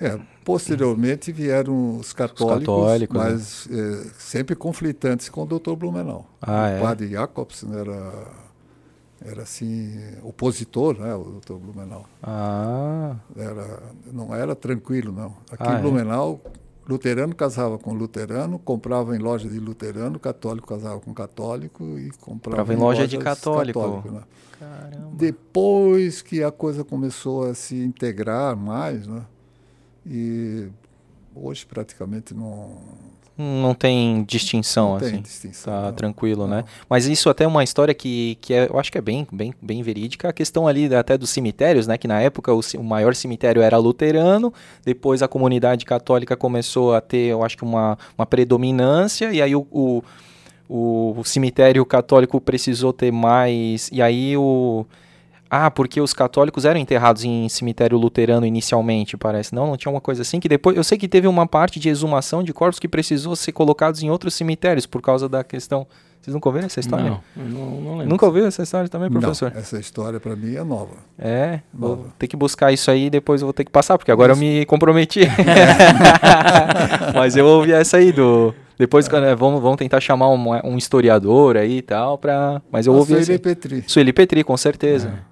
É, 0.00 0.18
posteriormente 0.46 1.30
vieram 1.30 1.98
os 1.98 2.14
católicos, 2.14 2.66
católicos, 2.66 3.18
né? 3.18 3.30
mas 3.30 3.68
é, 3.70 4.10
sempre 4.18 4.56
conflitantes 4.56 5.28
com 5.28 5.42
o 5.42 5.46
Dr. 5.46 5.74
Blumenau. 5.74 6.26
Ah, 6.40 6.62
o 6.62 6.66
é? 6.68 6.80
padre 6.80 7.08
Jacobsen 7.08 7.68
era, 7.78 8.12
era 9.24 9.42
assim, 9.42 9.92
opositor, 10.22 10.98
né, 10.98 11.14
o 11.14 11.40
Dr. 11.40 11.54
Blumenau. 11.54 12.06
Ah, 12.22 13.16
Era, 13.36 13.82
não 14.12 14.34
era 14.34 14.54
tranquilo, 14.54 15.12
não. 15.12 15.36
Aqui 15.50 15.62
Ah, 15.66 15.72
em 15.74 15.76
é? 15.76 15.80
Blumenau, 15.80 16.40
luterano 16.88 17.34
casava 17.34 17.78
com 17.78 17.92
luterano, 17.92 18.58
comprava 18.58 19.14
em 19.14 19.18
loja 19.18 19.48
de 19.48 19.58
luterano, 19.60 20.18
católico 20.18 20.66
casava 20.68 20.98
com 21.00 21.12
católico 21.12 21.84
e 21.98 22.10
comprava 22.12 22.58
Comprava 22.62 22.74
em 22.74 22.76
loja 22.76 23.06
de 23.06 23.16
lojas 23.16 23.38
católico. 23.38 24.10
né? 24.10 24.22
caramba. 24.58 25.10
Depois 25.14 26.22
que 26.22 26.42
a 26.42 26.50
coisa 26.50 26.82
começou 26.84 27.44
a 27.44 27.54
se 27.54 27.76
integrar 27.82 28.56
mais, 28.56 29.06
né? 29.06 29.22
E 30.06 30.68
hoje 31.34 31.66
praticamente 31.66 32.32
não, 32.34 32.78
Não 33.40 33.72
tem 33.74 34.22
distinção, 34.24 34.92
não 34.92 34.98
tem 34.98 35.08
assim. 35.08 35.22
distinção. 35.22 35.72
Tá 35.72 35.82
não. 35.86 35.92
tranquilo, 35.92 36.46
né? 36.46 36.58
Não. 36.58 36.64
Mas 36.88 37.06
isso 37.06 37.30
até 37.30 37.44
é 37.44 37.46
uma 37.46 37.64
história 37.64 37.94
que, 37.94 38.36
que 38.40 38.52
é, 38.52 38.68
eu 38.68 38.78
acho 38.78 38.92
que 38.92 38.98
é 38.98 39.00
bem, 39.00 39.26
bem, 39.32 39.54
bem 39.62 39.82
verídica. 39.82 40.28
A 40.28 40.32
questão 40.32 40.68
ali 40.68 40.94
até 40.94 41.16
dos 41.16 41.30
cemitérios, 41.30 41.86
né? 41.86 41.96
Que 41.96 42.06
na 42.06 42.20
época 42.20 42.52
o, 42.52 42.60
o 42.76 42.84
maior 42.84 43.14
cemitério 43.14 43.62
era 43.62 43.78
luterano, 43.78 44.52
depois 44.84 45.22
a 45.22 45.28
comunidade 45.28 45.86
católica 45.86 46.36
começou 46.36 46.94
a 46.94 47.00
ter, 47.00 47.28
eu 47.28 47.42
acho 47.42 47.56
que 47.56 47.64
uma, 47.64 47.96
uma 48.18 48.26
predominância, 48.26 49.32
e 49.32 49.40
aí 49.40 49.56
o, 49.56 49.66
o, 49.70 50.02
o 50.68 51.22
cemitério 51.24 51.84
católico 51.86 52.40
precisou 52.40 52.92
ter 52.92 53.10
mais. 53.10 53.88
E 53.92 54.02
aí 54.02 54.36
o. 54.36 54.84
Ah, 55.50 55.68
porque 55.68 56.00
os 56.00 56.14
católicos 56.14 56.64
eram 56.64 56.78
enterrados 56.78 57.24
em 57.24 57.48
cemitério 57.48 57.98
luterano 57.98 58.46
inicialmente, 58.46 59.16
parece. 59.16 59.52
Não, 59.52 59.66
não 59.66 59.76
tinha 59.76 59.90
uma 59.90 60.00
coisa 60.00 60.22
assim 60.22 60.38
que 60.38 60.48
depois. 60.48 60.76
Eu 60.76 60.84
sei 60.84 60.96
que 60.96 61.08
teve 61.08 61.26
uma 61.26 61.44
parte 61.44 61.80
de 61.80 61.88
exumação 61.88 62.40
de 62.40 62.52
corpos 62.52 62.78
que 62.78 62.86
precisou 62.86 63.34
ser 63.34 63.50
colocados 63.50 64.00
em 64.00 64.08
outros 64.10 64.34
cemitérios 64.34 64.86
por 64.86 65.02
causa 65.02 65.28
da 65.28 65.42
questão. 65.42 65.88
Vocês 66.20 66.34
nunca 66.34 66.48
ouviram 66.50 66.66
essa 66.66 66.78
história? 66.78 67.18
Não, 67.34 67.44
não, 67.44 67.80
não 67.80 67.92
lembro. 67.92 68.08
Nunca 68.10 68.26
ouviu 68.26 68.46
essa 68.46 68.62
história 68.62 68.88
também, 68.88 69.10
professor? 69.10 69.50
Não, 69.52 69.58
essa 69.58 69.78
história 69.80 70.20
para 70.20 70.36
mim 70.36 70.54
é 70.54 70.62
nova. 70.62 70.96
É, 71.18 71.60
vou 71.72 71.96
Nova. 71.96 72.08
ter 72.18 72.28
que 72.28 72.36
buscar 72.36 72.70
isso 72.70 72.90
aí 72.90 73.06
e 73.06 73.10
depois 73.10 73.40
eu 73.40 73.46
vou 73.46 73.54
ter 73.54 73.64
que 73.64 73.70
passar, 73.72 73.96
porque 73.98 74.12
agora 74.12 74.34
eu 74.34 74.36
me 74.36 74.64
comprometi. 74.66 75.20
Mas 77.14 77.36
eu 77.36 77.46
ouvi 77.46 77.72
essa 77.72 77.96
aí 77.96 78.12
do. 78.12 78.54
Depois 78.78 79.08
é, 79.08 79.34
vamos, 79.34 79.60
vamos 79.60 79.78
tentar 79.78 80.00
chamar 80.00 80.28
um, 80.28 80.52
um 80.64 80.78
historiador 80.78 81.56
aí 81.56 81.78
e 81.78 81.82
tal, 81.82 82.18
pra. 82.18 82.62
Mas 82.70 82.86
eu 82.86 82.94
ouvi 82.94 83.14
essa. 83.14 83.24
Sueli 83.24 83.32
aí. 83.32 83.38
Petri. 83.38 83.84
Sueli 83.86 84.12
Petri, 84.12 84.44
com 84.44 84.56
certeza. 84.56 85.08
É 85.26 85.29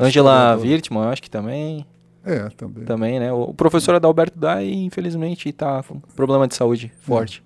Angela. 0.00 0.56
Wirtman, 0.56 1.02
eu 1.04 1.08
acho 1.10 1.22
que 1.22 1.30
também. 1.30 1.84
É, 2.24 2.48
também. 2.56 2.84
Também, 2.84 3.20
né? 3.20 3.32
O 3.32 3.52
professor 3.52 3.94
Adalberto 3.94 4.38
Dai, 4.38 4.70
infelizmente, 4.72 5.52
tá 5.52 5.82
com 5.82 6.00
problema 6.16 6.48
de 6.48 6.54
saúde 6.54 6.90
forte. 7.02 7.42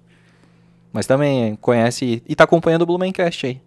Mas 0.93 1.07
também 1.07 1.57
conhece 1.57 2.23
e 2.27 2.35
tá 2.35 2.45
acompanhando 2.45 2.83
o 2.83 2.87
Blumencast 2.87 3.47
aí. 3.47 3.61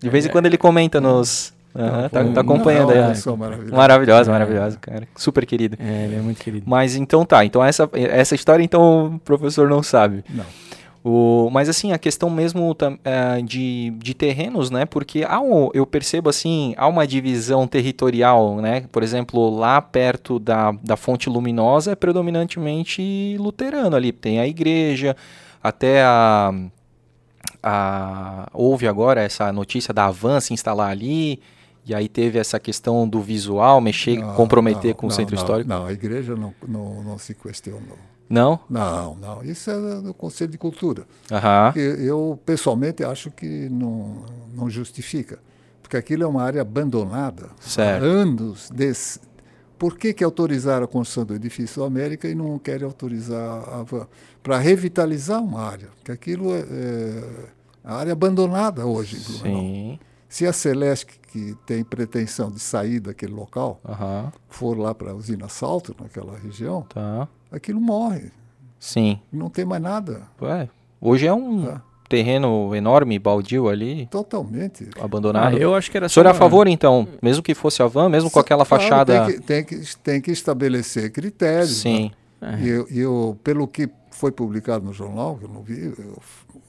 De 0.00 0.08
vez 0.10 0.24
em 0.26 0.28
É. 0.28 0.32
quando 0.32 0.46
ele 0.46 0.56
comenta 0.58 1.00
nos. 1.00 1.52
Aham, 1.74 2.08
tá, 2.08 2.24
Não, 2.24 2.32
tá 2.32 2.40
acompanhando 2.40 2.92
é 2.92 2.94
aí. 2.94 3.00
uma 3.00 3.06
ó. 3.06 3.10
pessoa 3.10 3.36
maravilhosa. 3.36 3.76
Maravilhosa, 3.76 4.30
maravilhosa, 4.32 4.78
cara. 4.80 5.08
Super 5.16 5.44
querido. 5.46 5.76
É, 5.80 6.04
ele 6.04 6.16
é 6.16 6.20
muito 6.20 6.38
querido. 6.42 6.64
Mas 6.68 6.96
então 6.96 7.24
tá, 7.24 7.44
então 7.44 7.62
essa, 7.64 7.88
essa 7.92 8.34
história 8.34 8.62
então 8.62 9.14
o 9.16 9.18
professor 9.20 9.68
não 9.68 9.82
sabe. 9.82 10.24
Não. 10.30 10.44
O, 11.04 11.48
mas 11.50 11.68
assim, 11.68 11.92
a 11.92 11.98
questão 11.98 12.28
mesmo 12.28 12.76
eh, 13.04 13.42
de, 13.42 13.90
de 13.98 14.14
terrenos, 14.14 14.68
né? 14.70 14.84
Porque 14.84 15.24
há 15.26 15.40
um, 15.40 15.70
eu 15.72 15.86
percebo 15.86 16.28
assim, 16.28 16.74
há 16.76 16.86
uma 16.88 17.06
divisão 17.06 17.66
territorial, 17.66 18.56
né? 18.56 18.84
Por 18.90 19.02
exemplo, 19.02 19.48
lá 19.48 19.80
perto 19.80 20.38
da, 20.38 20.72
da 20.82 20.96
fonte 20.96 21.30
luminosa 21.30 21.92
é 21.92 21.94
predominantemente 21.94 23.36
luterano 23.38 23.94
ali. 23.94 24.10
Tem 24.12 24.40
a 24.40 24.46
igreja, 24.46 25.16
até 25.62 26.02
a, 26.02 26.52
a. 27.62 28.48
Houve 28.52 28.88
agora 28.88 29.22
essa 29.22 29.52
notícia 29.52 29.94
da 29.94 30.06
Avan 30.06 30.40
se 30.40 30.52
instalar 30.52 30.90
ali. 30.90 31.40
E 31.86 31.94
aí 31.94 32.06
teve 32.06 32.38
essa 32.38 32.60
questão 32.60 33.08
do 33.08 33.22
visual, 33.22 33.80
mexer, 33.80 34.18
Não, 34.18 34.34
comprometer 34.34 34.90
não, 34.90 34.94
com 34.94 35.06
o 35.06 35.08
não, 35.08 35.16
centro 35.16 35.34
não, 35.34 35.42
histórico. 35.42 35.70
Não, 35.70 35.86
a 35.86 35.92
igreja 35.92 36.36
não, 36.36 36.52
não, 36.66 37.02
não 37.02 37.18
se 37.18 37.34
questionou. 37.34 37.96
Não? 38.28 38.60
Não, 38.68 39.14
não. 39.14 39.42
Isso 39.42 39.70
é 39.70 40.00
do 40.00 40.12
Conselho 40.12 40.50
de 40.50 40.58
Cultura. 40.58 41.06
Aham. 41.30 41.72
Que 41.72 41.80
eu, 41.80 42.38
pessoalmente, 42.44 43.02
acho 43.02 43.30
que 43.30 43.68
não, 43.70 44.24
não 44.54 44.68
justifica. 44.68 45.38
Porque 45.82 45.96
aquilo 45.96 46.24
é 46.24 46.26
uma 46.26 46.42
área 46.42 46.60
abandonada. 46.60 47.48
Certo. 47.60 48.04
Há 48.04 48.06
anos. 48.06 48.68
Desse... 48.70 49.20
Por 49.78 49.96
que, 49.96 50.12
que 50.12 50.24
autorizaram 50.24 50.84
a 50.84 50.88
construção 50.88 51.24
do 51.24 51.34
edifício 51.34 51.84
América 51.84 52.28
e 52.28 52.34
não 52.34 52.58
querem 52.58 52.84
autorizar 52.84 53.38
a 53.68 53.82
van? 53.84 54.06
Para 54.42 54.58
revitalizar 54.58 55.40
uma 55.40 55.62
área. 55.62 55.88
Porque 55.96 56.10
aquilo 56.12 56.52
é, 56.52 56.58
é 56.68 57.24
a 57.84 57.94
área 57.94 58.12
abandonada 58.12 58.84
hoje. 58.84 59.18
Sim. 59.20 59.98
Se 60.28 60.46
a 60.46 60.52
Celeste, 60.52 61.18
que 61.32 61.56
tem 61.64 61.82
pretensão 61.82 62.50
de 62.50 62.60
sair 62.60 63.00
daquele 63.00 63.32
local, 63.32 63.80
Aham. 63.88 64.30
for 64.48 64.76
lá 64.76 64.94
para 64.94 65.12
a 65.12 65.14
usina 65.14 65.48
Salto, 65.48 65.96
naquela 65.98 66.36
região, 66.36 66.82
Tá. 66.92 67.26
Aquilo 67.50 67.80
morre. 67.80 68.30
Sim. 68.78 69.18
Não 69.32 69.50
tem 69.50 69.64
mais 69.64 69.82
nada. 69.82 70.22
Ué, 70.40 70.68
hoje 71.00 71.26
é 71.26 71.32
um 71.34 71.64
Tá. 71.64 71.82
terreno 72.08 72.74
enorme, 72.74 73.18
baldio 73.18 73.68
ali, 73.68 74.06
Totalmente. 74.10 74.88
abandonado. 75.00 75.56
Ah, 75.56 75.58
eu 75.60 75.74
acho 75.74 75.90
que 75.90 75.96
era 75.96 76.06
O 76.06 76.08
senhor 76.08 76.26
é 76.26 76.30
a 76.30 76.34
favor, 76.34 76.66
então? 76.68 77.06
Mesmo 77.20 77.42
que 77.42 77.54
fosse 77.54 77.82
a 77.82 77.86
van, 77.86 78.08
mesmo 78.08 78.30
com 78.30 78.38
aquela 78.38 78.64
Claro, 78.64 78.82
fachada. 78.82 79.24
Tem 79.26 79.34
que, 79.34 79.40
tem 79.42 79.64
que, 79.64 79.96
tem 79.98 80.20
que 80.20 80.30
estabelecer 80.30 81.10
critérios. 81.10 81.78
Sim. 81.78 82.10
né? 82.40 82.60
E 82.62 82.68
eu, 82.68 82.86
e 82.90 82.98
eu, 83.00 83.36
pelo 83.42 83.66
que 83.66 83.88
foi 84.10 84.30
publicado 84.30 84.84
no 84.84 84.92
jornal, 84.92 85.36
que 85.36 85.44
eu 85.44 85.48
não 85.48 85.62
vi 85.62 85.86
eu- 85.98 86.18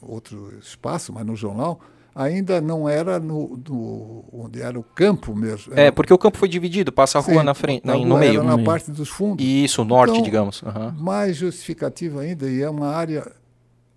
outro 0.02 0.52
espaço, 0.62 1.14
mas 1.14 1.26
no 1.26 1.36
jornal, 1.36 1.80
ainda 2.22 2.60
não 2.60 2.88
era 2.90 3.18
no, 3.20 3.58
no- 3.68 4.26
onde 4.34 4.62
era 4.62 4.78
o 4.78 4.84
campo 4.84 5.34
mesmo. 5.34 5.74
É, 5.74 5.84
Era- 5.84 5.92
porque 5.94 6.14
o 6.14 6.18
campo 6.18 6.38
foi 6.38 6.50
dividido, 6.50 6.92
passa 6.92 7.18
a 7.18 7.22
rua 7.22 7.40
Sim, 7.40 7.46
na 7.46 7.54
frente, 7.54 7.86
na- 7.86 7.98
no 7.98 8.18
meio. 8.18 8.42
Era 8.42 8.58
na 8.58 8.64
parte 8.64 8.92
dos 8.92 9.08
fundos. 9.08 9.46
Isso, 9.46 9.84
norte, 9.86 10.12
Então, 10.12 10.24
digamos. 10.24 10.62
Aham. 10.66 10.94
Mais 11.00 11.38
justificativa 11.38 12.22
ainda, 12.22 12.50
e 12.50 12.62
é 12.62 12.70
uma 12.70 12.90
área 12.90 13.26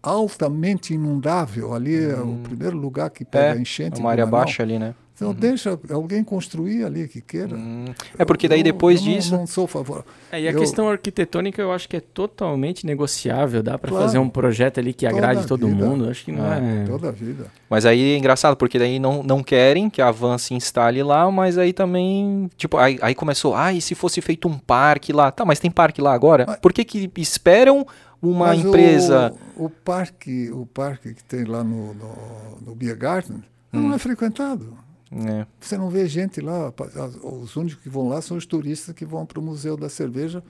altamente 0.03 0.95
inundável. 0.95 1.75
Ali 1.75 1.97
é 2.05 2.15
o 2.17 2.37
primeiro 2.43 2.77
lugar 2.77 3.11
que 3.11 3.25
pega 3.25 3.45
É, 3.47 3.53
a 3.53 3.61
enchente. 3.61 3.99
é 3.99 4.01
uma 4.03 4.11
área 4.11 4.27
baixa 4.27 4.63
ali, 4.63 4.79
né? 4.79 4.95
Então 5.23 5.35
deixa 5.35 5.79
alguém 5.91 6.23
construir 6.25 6.85
ali 6.85 7.07
que 7.09 7.21
queira. 7.21 7.55
Hum. 7.57 7.87
É 8.19 8.25
porque 8.25 8.49
daí 8.49 8.61
Eu- 8.61 8.65
depois 8.65 9.01
eu 9.01 9.07
não- 9.07 9.13
disso. 9.15 9.37
Não, 9.37 9.47
sou 9.47 9.65
a 9.65 9.69
favor. 9.69 10.05
É, 10.31 10.41
e 10.41 10.49
a 10.49 10.53
Eu- 10.53 10.59
questão 10.59 10.89
arquitetônica 10.89 11.61
eu 11.63 11.73
acho 11.73 11.89
que 11.89 11.97
é 11.97 12.01
totalmente 12.01 12.85
negociável. 12.87 13.63
Dá 13.63 13.79
pra 13.79 13.91
Claro. 13.91 14.05
fazer 14.07 14.19
um 14.19 14.29
projeto 14.29 14.79
ali 14.81 14.93
que 14.93 15.07
Toda 15.07 15.17
agrade 15.19 15.47
todo 15.47 15.67
vida. 15.69 15.85
mundo. 15.87 16.09
Acho 16.11 16.25
que 16.25 16.33
não 16.33 16.53
é. 16.53 16.85
Toda 16.87 17.09
a 17.09 17.13
vida. 17.13 17.47
Mas 17.69 17.87
aí 17.87 18.15
é 18.15 18.19
engraçado, 18.19 18.57
porque 18.57 18.79
daí 18.79 18.99
não, 18.99 19.23
não 19.23 19.43
querem 19.43 19.89
que 19.89 20.01
a 20.03 20.11
van 20.11 20.39
se 20.39 20.55
instale 20.55 21.03
lá, 21.03 21.31
mas 21.31 21.59
aí 21.59 21.73
também. 21.73 22.51
Tipo, 22.57 22.77
aí, 22.77 22.99
aí 23.03 23.15
começou, 23.15 23.55
ah, 23.55 23.73
e 23.73 23.81
se 23.81 23.95
fosse 23.95 24.21
feito 24.21 24.49
um 24.49 24.59
parque 24.59 25.13
lá? 25.13 25.31
Tá, 25.31 25.45
mas 25.45 25.59
tem 25.59 25.71
parque 25.71 26.01
lá 26.01 26.13
agora? 26.13 26.45
Mas- 26.47 26.59
Por 26.61 26.73
que, 26.73 26.85
que 26.85 27.11
esperam 27.17 27.87
uma 28.21 28.49
Mas 28.49 28.65
o- 28.65 28.69
empresa. 28.69 29.33
O, 29.57 29.69
parque, 29.69 30.51
o 30.53 30.65
parque 30.67 31.15
que 31.15 31.25
tem 31.25 31.45
lá 31.45 31.65
no, 31.65 31.93
no, 31.95 32.59
no 32.67 32.75
Beer 32.75 32.97
Garden 32.97 33.39
Hum. 33.73 33.89
não 33.89 33.95
é 33.95 33.99
frequentado. 33.99 34.77
É, 35.15 35.47
Você 35.61 35.77
não 35.77 35.91
vê 35.91 36.07
gente 36.09 36.41
lá. 36.41 36.73
Os 37.23 37.55
únicos 37.57 37.83
que 37.83 37.89
vão 37.89 38.09
lá 38.09 38.23
são 38.23 38.37
os 38.37 38.47
turistas 38.47 38.95
que 38.95 39.05
vão 39.05 39.27
para 39.27 39.39
o 39.39 39.43
Museu 39.43 39.77
da 39.77 39.89
Cerveja 39.89 40.43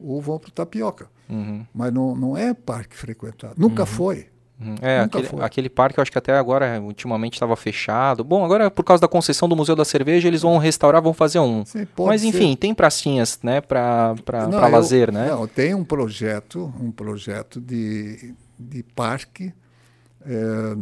ou 0.00 0.20
vão 0.22 0.38
para 0.38 0.48
o 0.48 0.52
Tapioca. 0.52 1.08
uhum, 1.28 1.66
Mas 1.74 1.92
não, 1.92 2.14
não 2.16 2.36
é 2.36 2.54
parque 2.54 2.96
frequentado. 2.96 3.54
Nunca 3.58 3.84
foi. 3.84 4.26
uhum. 4.60 4.76
É, 4.80 5.02
Nunca 5.02 5.18
aquele, 5.18 5.28
foi. 5.28 5.44
aquele 5.44 5.68
parque 5.68 5.98
eu 5.98 6.02
acho 6.02 6.10
que 6.10 6.16
até 6.18 6.32
agora, 6.38 6.80
ultimamente, 6.80 7.34
estava 7.34 7.54
fechado. 7.56 8.24
Bom, 8.24 8.44
agora 8.44 8.70
por 8.70 8.82
causa 8.84 9.00
da 9.00 9.08
concessão 9.08 9.48
do 9.48 9.54
Museu 9.56 9.76
da 9.76 9.84
Cerveja, 9.84 10.26
eles 10.26 10.40
vão 10.42 10.56
restaurar, 10.56 11.02
vão 11.02 11.12
fazer 11.12 11.40
um. 11.40 11.64
Sim, 11.66 11.86
Mas 11.98 12.20
ser. 12.22 12.28
enfim, 12.28 12.56
tem 12.56 12.72
pracinhas, 12.72 13.38
né, 13.42 13.60
pra, 13.60 14.14
pra, 14.24 14.44
Não, 14.46 14.58
pra 14.58 14.68
eu- 14.68 14.72
lazer, 14.72 15.12
né? 15.12 15.28
Não, 15.28 15.46
tem 15.46 15.74
um 15.74 15.84
projeto, 15.84 16.72
um 16.80 16.90
projeto 16.90 17.60
de, 17.60 18.34
de 18.58 18.82
parque 18.94 19.52
é, 20.24 20.76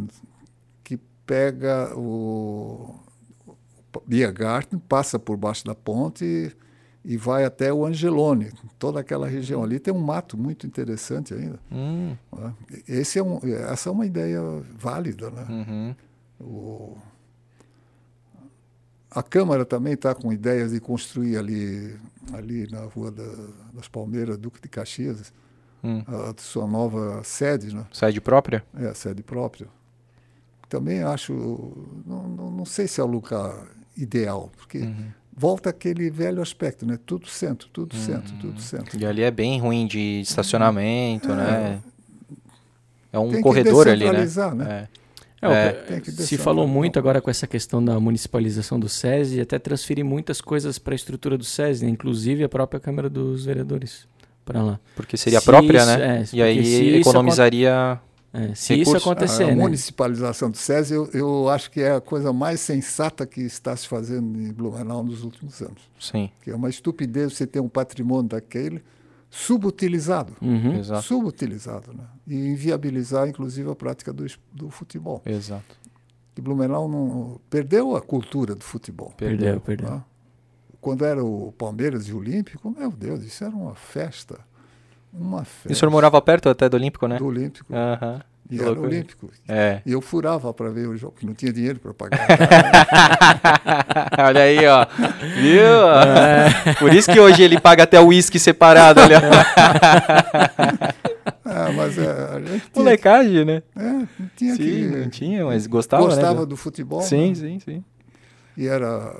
que 0.83 0.97
pega 1.25 1.91
o, 1.95 2.95
Garden, 4.33 4.79
passa 4.79 5.17
por 5.19 5.37
baixo 5.37 5.65
da 5.65 5.73
ponte 5.75 6.23
e, 6.25 6.51
e 7.13 7.17
vai 7.17 7.45
até 7.45 7.71
o 7.73 7.85
Angelone. 7.85 8.51
Toda 8.77 8.99
aquela 8.99 9.27
região 9.27 9.63
ali 9.63 9.79
tem 9.79 9.93
um 9.93 9.99
mato 9.99 10.37
muito 10.37 10.65
interessante 10.67 11.33
ainda. 11.33 11.59
Hum? 11.71 12.15
Esse 12.87 13.19
é 13.19 13.23
um, 13.23 13.39
essa 13.69 13.89
é 13.89 13.91
uma 13.91 14.05
ideia 14.05 14.41
válida. 14.77 15.29
Né? 15.29 15.45
uhum. 15.49 15.95
O- 16.39 16.97
a 19.09 19.23
Câmara 19.23 19.65
também 19.65 19.93
está 19.93 20.13
com 20.13 20.31
ideias 20.31 20.71
de 20.71 20.79
construir 20.79 21.37
ali, 21.37 21.95
ali 22.33 22.69
na 22.69 22.81
Rua 22.81 23.09
da- 23.09 23.47
das 23.73 23.87
Palmeiras, 23.87 24.37
Duque 24.37 24.61
de 24.61 24.67
Caxias, 24.69 25.33
Hum. 25.83 26.03
a 26.07 26.33
sua 26.41 26.67
nova 26.67 27.23
sede, 27.23 27.73
né? 27.73 27.85
Sede 27.93 28.19
própria? 28.19 28.63
é 28.75 28.87
a 28.87 28.93
sede 28.93 29.23
própria. 29.23 29.67
Também 30.67 31.01
acho, 31.01 31.33
não, 32.05 32.27
não, 32.27 32.51
não 32.51 32.65
sei 32.65 32.87
se 32.87 32.99
é 32.99 33.03
o 33.03 33.07
lugar 33.07 33.67
ideal, 33.97 34.51
porque 34.57 34.79
Uhum. 34.79 35.05
volta 35.35 35.69
aquele 35.69 36.09
velho 36.09 36.41
aspecto, 36.41 36.85
né? 36.85 36.97
Tudo 37.05 37.27
centro, 37.27 37.67
tudo 37.71 37.95
centro, 37.95 38.33
tudo 38.39 38.61
centro. 38.61 38.99
E 38.99 39.05
ali 39.05 39.23
é 39.23 39.31
bem 39.31 39.59
ruim 39.59 39.87
de 39.87 40.21
estacionamento, 40.21 41.29
né? 41.33 41.79
É 43.11 43.19
um 43.19 43.27
Tem 43.29 43.37
que 43.37 43.43
corredor 43.43 43.87
ali, 43.87 44.05
né? 44.05 44.25
né? 44.55 44.87
É. 44.93 44.97
É, 45.39 45.67
É. 45.67 45.71
Tem 45.71 46.01
que 46.01 46.11
se 46.11 46.35
falou 46.37 46.65
um- 46.65 46.67
muito 46.67 46.97
agora 46.97 47.21
com 47.21 47.29
essa 47.29 47.45
questão 47.45 47.83
da 47.83 47.99
municipalização 47.99 48.79
do 48.79 48.89
SESI 48.89 49.37
e 49.37 49.41
até 49.41 49.59
transferir 49.59 50.03
muitas 50.03 50.41
coisas 50.41 50.79
para 50.79 50.93
a 50.93 50.95
estrutura 50.95 51.37
do 51.37 51.43
SESI, 51.43 51.85
né? 51.85 51.91
inclusive 51.91 52.43
a 52.43 52.49
própria 52.49 52.79
Câmara 52.79 53.07
dos 53.09 53.45
Vereadores 53.45 54.07
para 54.43 54.63
lá. 54.63 54.79
Porque 54.95 55.15
seria 55.15 55.39
Se 55.39 55.45
própria, 55.45 55.77
isso- 55.77 55.87
né? 55.97 56.21
é, 56.21 56.35
e 56.35 56.41
aí 56.41 56.95
economizaria. 56.95 57.99
É, 58.37 58.53
se 58.53 58.75
Recurso. 58.75 58.97
isso 58.97 59.09
acontecer, 59.09 59.43
a 59.45 59.47
né? 59.47 59.55
municipalização 59.55 60.51
do 60.51 60.57
SESI, 60.57 60.93
eu, 60.93 61.09
eu 61.11 61.49
acho 61.49 61.71
que 61.71 61.81
é 61.81 61.95
a 61.95 62.01
coisa 62.01 62.31
mais 62.31 62.59
sensata 62.59 63.25
que 63.25 63.41
está 63.41 63.75
se 63.75 63.87
fazendo 63.87 64.39
em 64.39 64.53
Blumenau 64.53 65.03
nos 65.03 65.23
últimos 65.23 65.59
anos. 65.59 65.81
Sim, 65.99 66.29
Que 66.43 66.51
é 66.51 66.55
uma 66.55 66.69
estupidez 66.69 67.33
você 67.33 67.47
ter 67.47 67.59
um 67.59 67.67
patrimônio 67.67 68.29
daquele 68.29 68.83
subutilizado. 69.29 70.33
Uhum. 70.39 70.77
exato. 70.77 71.01
Subutilizado. 71.01 71.93
Né? 71.93 72.03
E 72.27 72.35
inviabilizar, 72.35 73.27
inclusive, 73.27 73.69
a 73.71 73.75
prática 73.75 74.13
do, 74.13 74.25
do 74.53 74.69
futebol. 74.69 75.21
Exato. 75.25 75.75
E 76.37 76.41
Blumenau 76.41 76.87
não, 76.87 77.41
perdeu 77.49 77.95
a 77.95 78.01
cultura 78.01 78.53
do 78.53 78.63
futebol. 78.63 79.11
Perdeu, 79.17 79.59
perdeu. 79.59 79.87
tá? 79.87 80.05
Quando 80.79 81.03
era 81.03 81.23
o 81.23 81.51
Palmeiras 81.53 82.07
e 82.07 82.13
o 82.13 82.19
Olímpico, 82.19 82.69
meu 82.77 82.91
Deus, 82.91 83.23
isso 83.23 83.43
era 83.43 83.55
uma 83.55 83.73
festa. 83.73 84.39
Uma 85.13 85.43
festa. 85.43 85.69
E 85.69 85.73
o 85.73 85.75
senhor 85.75 85.91
morava 85.91 86.21
perto 86.21 86.49
até 86.49 86.69
do 86.69 86.75
Olímpico, 86.75 87.07
né? 87.07 87.17
do 87.17 87.25
Olímpico. 87.25 87.73
Aham. 87.73 88.21
E 88.49 88.55
Que 88.55 88.61
era 88.61 88.71
loucura. 88.71 88.87
olímpico. 88.87 89.29
É. 89.47 89.81
E 89.85 89.91
eu 89.91 89.99
furava 89.99 90.53
para 90.53 90.69
ver 90.69 90.87
o 90.87 90.95
jogo, 90.95 91.15
que 91.19 91.25
não 91.25 91.33
tinha 91.33 91.51
dinheiro 91.51 91.79
para 91.79 91.93
pagar. 91.93 92.25
Olha 94.25 94.41
aí, 94.41 94.65
ó. 94.65 94.85
Viu? 95.35 96.75
Por 96.79 96.93
isso 96.93 97.11
que 97.11 97.19
hoje 97.19 97.43
ele 97.43 97.59
paga 97.59 97.83
até 97.83 97.99
o 97.99 98.07
uísque 98.07 98.39
separado. 98.39 99.01
Olha. 99.01 99.19
ah, 101.43 101.71
mas 101.75 101.97
é, 101.97 102.09
a 102.09 102.39
gente 102.39 102.63
Molecagem, 102.73 103.43
né? 103.43 103.63
é, 103.75 103.81
não 103.81 104.07
tinha 104.37 104.55
Sim, 104.55 104.63
que... 104.63 104.85
não 104.85 105.09
tinha, 105.09 105.45
mas 105.45 105.67
gostava, 105.67 106.03
gostava 106.03 106.39
né? 106.41 106.45
do 106.45 106.55
futebol. 106.55 107.01
Sim, 107.01 107.29
né? 107.29 107.35
sim, 107.35 107.59
sim. 107.59 107.83
E 108.55 108.65
era, 108.65 109.13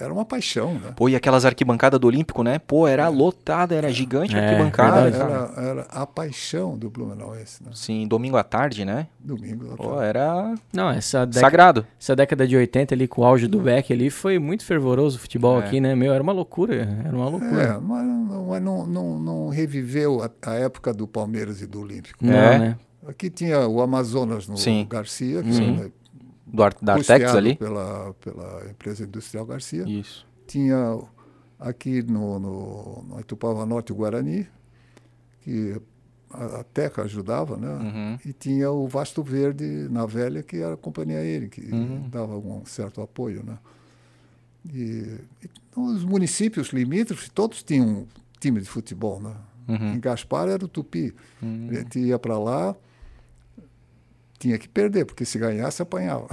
era 0.00 0.12
uma 0.12 0.24
paixão, 0.24 0.74
né? 0.74 0.92
Pô, 0.96 1.08
e 1.08 1.16
aquelas 1.16 1.44
arquibancadas 1.44 1.98
do 1.98 2.06
Olímpico, 2.06 2.42
né? 2.42 2.58
Pô, 2.58 2.86
era 2.86 3.08
lotada, 3.08 3.74
era 3.74 3.90
gigante 3.90 4.34
a 4.36 4.38
É, 4.40 4.48
arquibancada. 4.50 5.08
Era, 5.08 5.52
era 5.70 5.86
a 5.90 6.06
paixão 6.06 6.76
do 6.78 6.88
Blumenauense, 6.90 7.62
né? 7.64 7.70
Sim, 7.74 8.06
domingo 8.06 8.36
à 8.36 8.42
tarde, 8.44 8.84
né? 8.84 9.06
Domingo. 9.18 9.72
à 9.72 9.76
Pô, 9.76 9.90
tarde. 9.90 10.04
era 10.06 10.54
Não, 10.72 10.90
essa 10.90 11.26
década, 11.26 11.40
sagrado. 11.40 11.86
essa 12.00 12.14
década 12.16 12.46
de 12.46 12.56
80 12.56 12.94
ali, 12.94 13.08
com 13.08 13.22
o 13.22 13.24
auge 13.24 13.46
do 13.46 13.60
Beck 13.60 13.92
ali, 13.92 14.10
foi 14.10 14.38
muito 14.38 14.64
fervoroso 14.64 15.16
o 15.16 15.20
futebol 15.20 15.60
É. 15.60 15.64
aqui, 15.64 15.80
né? 15.80 15.94
Meu, 15.94 16.12
era 16.12 16.22
uma 16.22 16.32
loucura, 16.32 16.74
era 17.04 17.16
uma 17.16 17.28
loucura. 17.28 17.62
É, 17.62 17.78
mas 17.80 18.04
não, 18.04 18.60
não, 18.60 18.86
não, 18.86 19.18
não 19.18 19.48
reviveu 19.48 20.22
a, 20.22 20.30
a 20.50 20.54
época 20.54 20.92
do 20.94 21.06
Palmeiras 21.08 21.60
e 21.62 21.66
do 21.66 21.80
Olímpico. 21.80 22.24
Não, 22.24 22.34
É. 22.34 22.58
né? 22.58 22.76
Aqui 23.06 23.30
tinha 23.30 23.66
o 23.66 23.80
Amazonas 23.80 24.46
no 24.46 24.58
Sim. 24.58 24.86
Garcia, 24.90 25.42
que 25.42 25.52
Sim. 25.54 25.90
Do 26.52 26.62
Ar 26.62 26.74
da 26.80 26.94
Artex 26.94 27.34
ali. 27.34 27.56
Pela, 27.56 28.14
pela 28.14 28.70
empresa 28.70 29.04
industrial 29.04 29.46
Garcia. 29.46 29.84
Isso. 29.88 30.26
Tinha 30.46 30.98
aqui 31.58 32.02
no, 32.02 32.38
no, 32.38 33.04
no 33.08 33.20
Itupava 33.20 33.66
Norte 33.66 33.92
o 33.92 33.94
Guarani, 33.94 34.46
que 35.42 35.80
a, 36.30 36.60
a 36.60 36.64
Teca 36.64 37.02
ajudava, 37.02 37.56
né? 37.56 37.68
Uhum. 37.68 38.18
E 38.24 38.32
tinha 38.32 38.70
o 38.70 38.86
Vasto 38.86 39.22
Verde 39.22 39.64
na 39.90 40.06
Velha, 40.06 40.42
que 40.42 40.56
era 40.56 40.74
a 40.74 40.76
companhia 40.76 41.18
aérea, 41.18 41.48
que 41.48 41.60
Uhum. 41.60 42.08
dava 42.08 42.36
um 42.36 42.64
certo 42.64 43.00
apoio, 43.00 43.42
né? 43.44 43.58
E, 44.72 45.18
e 45.42 45.50
os 45.76 46.04
municípios 46.04 46.68
limítrofes, 46.68 47.28
todos 47.28 47.62
tinham 47.62 47.86
um 47.86 48.06
time 48.40 48.60
de 48.60 48.68
futebol, 48.68 49.20
né? 49.20 49.34
Uhum. 49.68 49.94
Em 49.94 50.00
Gaspar 50.00 50.48
era 50.48 50.64
o 50.64 50.68
Tupi. 50.68 51.14
Uhum. 51.42 51.68
A 51.70 51.74
gente 51.74 51.98
ia 51.98 52.18
para 52.18 52.38
lá, 52.38 52.74
tinha 54.38 54.56
que 54.56 54.68
perder, 54.68 55.04
porque 55.04 55.24
se 55.24 55.38
ganhasse, 55.38 55.82
apanhava. 55.82 56.28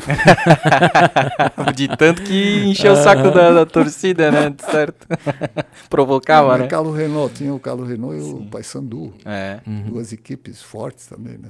De 1.75 1.87
tanto 1.97 2.21
que 2.21 2.63
encheu 2.65 2.93
o 2.93 2.95
saco 2.95 3.31
da, 3.31 3.51
da 3.51 3.65
torcida, 3.65 4.31
né? 4.31 4.55
Certo. 4.69 5.07
Provocava, 5.89 6.49
Tinha 6.49 6.59
né? 6.59 6.65
o 6.65 6.69
Carlo 6.69 6.91
Renault, 6.91 7.33
tinha 7.33 7.53
o 7.53 7.59
Carlo 7.59 7.83
Renault 7.83 8.17
e 8.17 8.21
o 8.21 8.45
Paysandu. 8.45 9.13
É. 9.25 9.59
Duas 9.87 10.13
equipes 10.13 10.61
fortes 10.61 11.07
também, 11.07 11.37
né? 11.37 11.49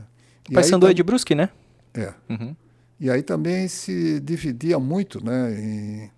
E 0.49 0.51
O 0.51 0.55
Paysandu 0.55 0.85
aí 0.85 0.91
é 0.91 0.93
de 0.95 1.03
Brusque, 1.03 1.35
né? 1.35 1.49
É. 1.93 2.13
Uhum. 2.29 2.55
E 2.99 3.09
aí 3.09 3.21
também 3.21 3.67
se 3.67 4.19
dividia 4.21 4.79
muito, 4.79 5.23
né? 5.23 5.53
Em... 5.59 6.11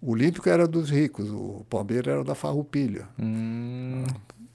O 0.00 0.12
Olímpico 0.12 0.48
era 0.48 0.66
dos 0.66 0.88
ricos, 0.88 1.30
o 1.30 1.66
Palmeiras 1.68 2.06
era 2.06 2.24
da 2.24 2.34
Farroupilha. 2.34 3.08
Hum, 3.18 4.04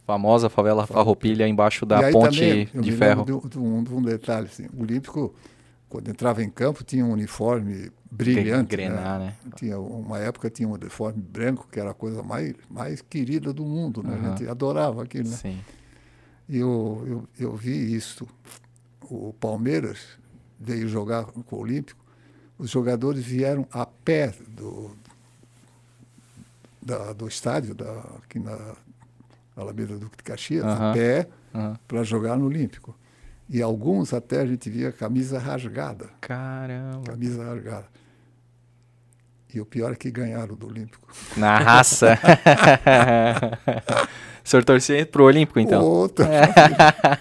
famosa 0.06 0.50
favela 0.50 0.86
Farroupilha 0.88 1.48
embaixo 1.48 1.86
da 1.86 2.00
aí 2.00 2.12
ponte 2.14 2.40
também, 2.40 2.70
eu 2.74 2.82
de 2.82 2.92
me 2.92 2.98
ferro. 2.98 3.26
de, 3.26 3.32
um- 3.34 3.40
de 3.40 3.60
um, 3.60 3.84
de 3.84 3.94
um 3.94 4.02
detalhe, 4.02 4.48
assim, 4.48 4.68
o 4.74 4.82
Olímpico, 4.82 5.34
quando 5.90 6.10
entrava 6.10 6.44
em 6.44 6.50
campo, 6.50 6.84
tinha 6.84 7.06
um 7.06 7.12
uniforme 7.12 7.92
brilhante. 8.10 8.70
Grenar, 8.72 9.20
né? 9.20 9.36
Tinha, 9.56 9.80
uma 9.80 10.18
época 10.20 10.50
tinha 10.50 10.68
um 10.68 10.74
uniforme 10.74 11.22
branco, 11.22 11.68
que 11.72 11.80
era 11.80 11.92
a 11.92 11.94
coisa 11.94 12.22
mais, 12.24 12.54
mais 12.70 13.02
querida 13.02 13.52
do 13.54 13.64
mundo, 13.66 14.02
né? 14.04 14.14
Aham. 14.16 14.26
A 14.34 14.38
gente 14.38 14.48
adorava 14.50 15.04
aquilo, 15.04 15.30
né? 15.30 15.36
Sim. 15.36 15.60
E 16.50 16.58
eu, 16.58 17.04
eu, 17.08 17.28
eu 17.40 17.56
vi 17.56 17.94
isso. 17.96 18.28
O 19.10 19.34
Palmeiras 19.34 20.00
veio 20.60 20.88
jogar 20.88 21.26
com 21.26 21.56
o 21.56 21.60
Olímpico, 21.60 22.00
os 22.58 22.70
jogadores 22.70 23.24
vieram 23.24 23.66
a 23.72 23.86
pé 23.86 24.34
do, 24.50 24.92
da- 26.82 27.14
do 27.14 27.28
estádio, 27.28 27.74
da, 27.76 27.92
aqui 28.24 28.40
na 28.40 28.76
Alameda 29.62 29.98
Duque 29.98 30.18
de 30.18 30.24
Caxias, 30.24 30.66
Aham. 30.66 30.92
a 30.92 30.94
pé, 30.94 31.28
Aham. 31.54 31.80
para 31.88 32.04
jogar 32.04 32.38
no 32.38 32.46
Olímpico. 32.46 32.96
E 33.50 33.62
alguns 33.62 34.14
até 34.14 34.40
a 34.42 34.46
gente 34.46 34.70
via 34.70 34.92
camisa 34.92 35.38
rasgada, 35.38 36.10
Caramba. 36.22 37.04
camisa 37.04 37.44
rasgada. 37.44 37.86
E 39.54 39.60
o 39.60 39.66
pior 39.66 39.92
é 39.92 39.96
que 39.96 40.10
ganharam 40.10 40.56
do 40.56 40.66
Olímpico. 40.68 41.06
Na 41.36 41.58
raça. 41.60 42.18
o 44.42 44.48
senhor 44.48 44.64
torcia 44.64 45.06
pro 45.06 45.26
Olímpico, 45.26 45.60
então? 45.60 45.84
Outra. 45.84 46.26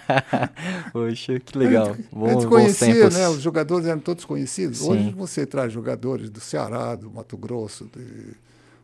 Poxa, 0.93 1.37
que 1.41 1.57
legal. 1.57 1.87
A 1.87 1.93
gente, 1.93 2.07
a 2.09 2.15
Bom, 2.15 2.29
gente 2.29 2.47
conhecia, 2.47 3.09
né? 3.09 3.27
Os 3.27 3.41
jogadores 3.41 3.85
eram 3.85 3.99
todos 3.99 4.23
conhecidos. 4.23 4.77
Sim. 4.79 4.91
Hoje 4.91 5.11
você 5.11 5.45
traz 5.45 5.73
jogadores 5.73 6.29
do 6.29 6.39
Ceará, 6.39 6.95
do 6.95 7.11
Mato 7.11 7.35
Grosso, 7.35 7.89
de 7.93 8.33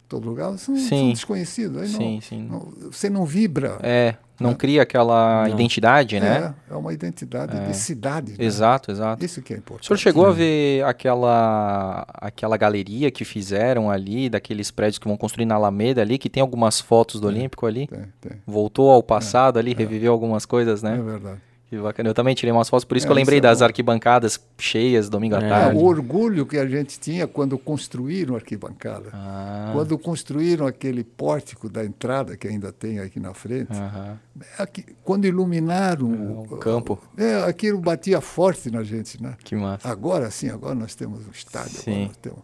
todo 0.08 0.28
lugar, 0.28 0.58
são, 0.58 0.76
Sim. 0.76 0.88
são 0.88 1.10
desconhecidos. 1.12 1.82
Aí 1.82 1.90
não- 1.90 1.98
Sim, 2.00 2.20
sim. 2.22 2.48
não- 2.50 2.92
você 2.92 3.10
não 3.10 3.26
vibra. 3.26 3.78
É, 3.82 4.16
não 4.40 4.54
cria 4.54 4.84
aquela 4.84 5.48
Não. 5.48 5.54
identidade, 5.56 6.20
né? 6.20 6.54
É, 6.70 6.74
é 6.74 6.78
uma 6.78 6.94
identidade 6.94 7.58
É. 7.58 7.66
de 7.68 7.76
cidade. 7.76 8.32
né? 8.38 8.38
Exato, 8.46 8.92
exato. 8.92 9.26
Isso 9.26 9.42
que 9.42 9.52
é 9.54 9.56
O 9.56 9.60
importante. 9.60 9.88
senhor 9.88 9.98
chegou 9.98 10.26
a 10.28 10.32
ver 10.32 10.84
aquela, 10.86 12.06
aquela 12.14 12.56
galeria 12.58 13.10
que 13.10 13.26
fizeram 13.26 13.90
ali, 13.90 14.30
daqueles 14.30 14.70
prédios 14.72 15.00
que 15.00 15.08
vão 15.08 15.18
construir 15.18 15.46
na 15.46 15.56
Alameda 15.56 16.02
ali, 16.02 16.18
que 16.18 16.30
tem 16.30 16.42
algumas 16.42 16.80
fotos 16.80 17.20
do 17.20 17.28
Olímpico 17.28 17.66
ali? 17.66 17.88
Tem, 17.88 18.00
tem. 18.22 18.32
Voltou 18.46 18.92
ao 18.92 19.02
passado 19.02 19.58
ali, 19.58 19.74
reviveu 19.74 20.12
algumas 20.14 20.46
coisas, 20.46 20.84
É 20.84 20.90
né? 20.92 21.02
verdade. 21.02 21.40
Que 21.70 21.78
bacana. 21.78 22.08
Eu 22.10 22.14
também 22.14 22.34
tirei 22.34 22.52
umas 22.54 22.70
fotos, 22.70 22.86
por 22.86 22.96
isso 22.96 23.06
É, 23.06 23.08
que 23.08 23.12
eu 23.12 23.16
lembrei 23.16 23.40
isso 23.40 23.46
é 23.46 23.50
das 23.50 23.62
arquibancadas 23.62 24.40
cheias 24.58 25.10
domingo 25.10 25.36
à 25.36 25.42
É. 25.42 25.46
É, 25.46 25.50
tarde. 25.50 25.78
o 25.78 25.84
orgulho 25.84 26.46
que 26.46 26.58
a 26.58 26.66
gente 26.66 26.98
tinha 26.98 27.28
quando 27.28 27.58
construíram 27.58 28.36
a 28.36 28.38
arquibancada. 28.38 29.10
Ah, 29.12 29.72
Quando 29.74 29.98
construíram 29.98 30.66
aquele 30.66 31.04
pórtico 31.04 31.68
da 31.68 31.84
entrada 31.84 32.38
que 32.38 32.48
ainda 32.48 32.72
tem 32.72 33.00
aqui 33.00 33.20
na 33.20 33.34
frente, 33.34 33.74
aham. 33.74 34.18
aqui- 34.58 34.86
quando 35.04 35.26
iluminaram 35.26 36.14
É, 36.50 36.54
o 36.54 36.58
campo. 36.58 36.98
é, 37.18 37.44
aquilo 37.44 37.80
batia 37.82 38.22
forte 38.22 38.72
na 38.72 38.82
gente, 38.82 39.22
né? 39.22 39.36
Que 39.44 39.54
massa. 39.56 39.90
Agora 39.90 40.32
sim, 40.32 40.48
agora 40.50 40.74
nós 40.74 40.96
temos 40.96 41.28
um 41.28 41.32
estádio. 41.32 41.72
Sim. 41.82 41.92
Agora 41.92 42.08
nós 42.08 42.18
temos... 42.18 42.40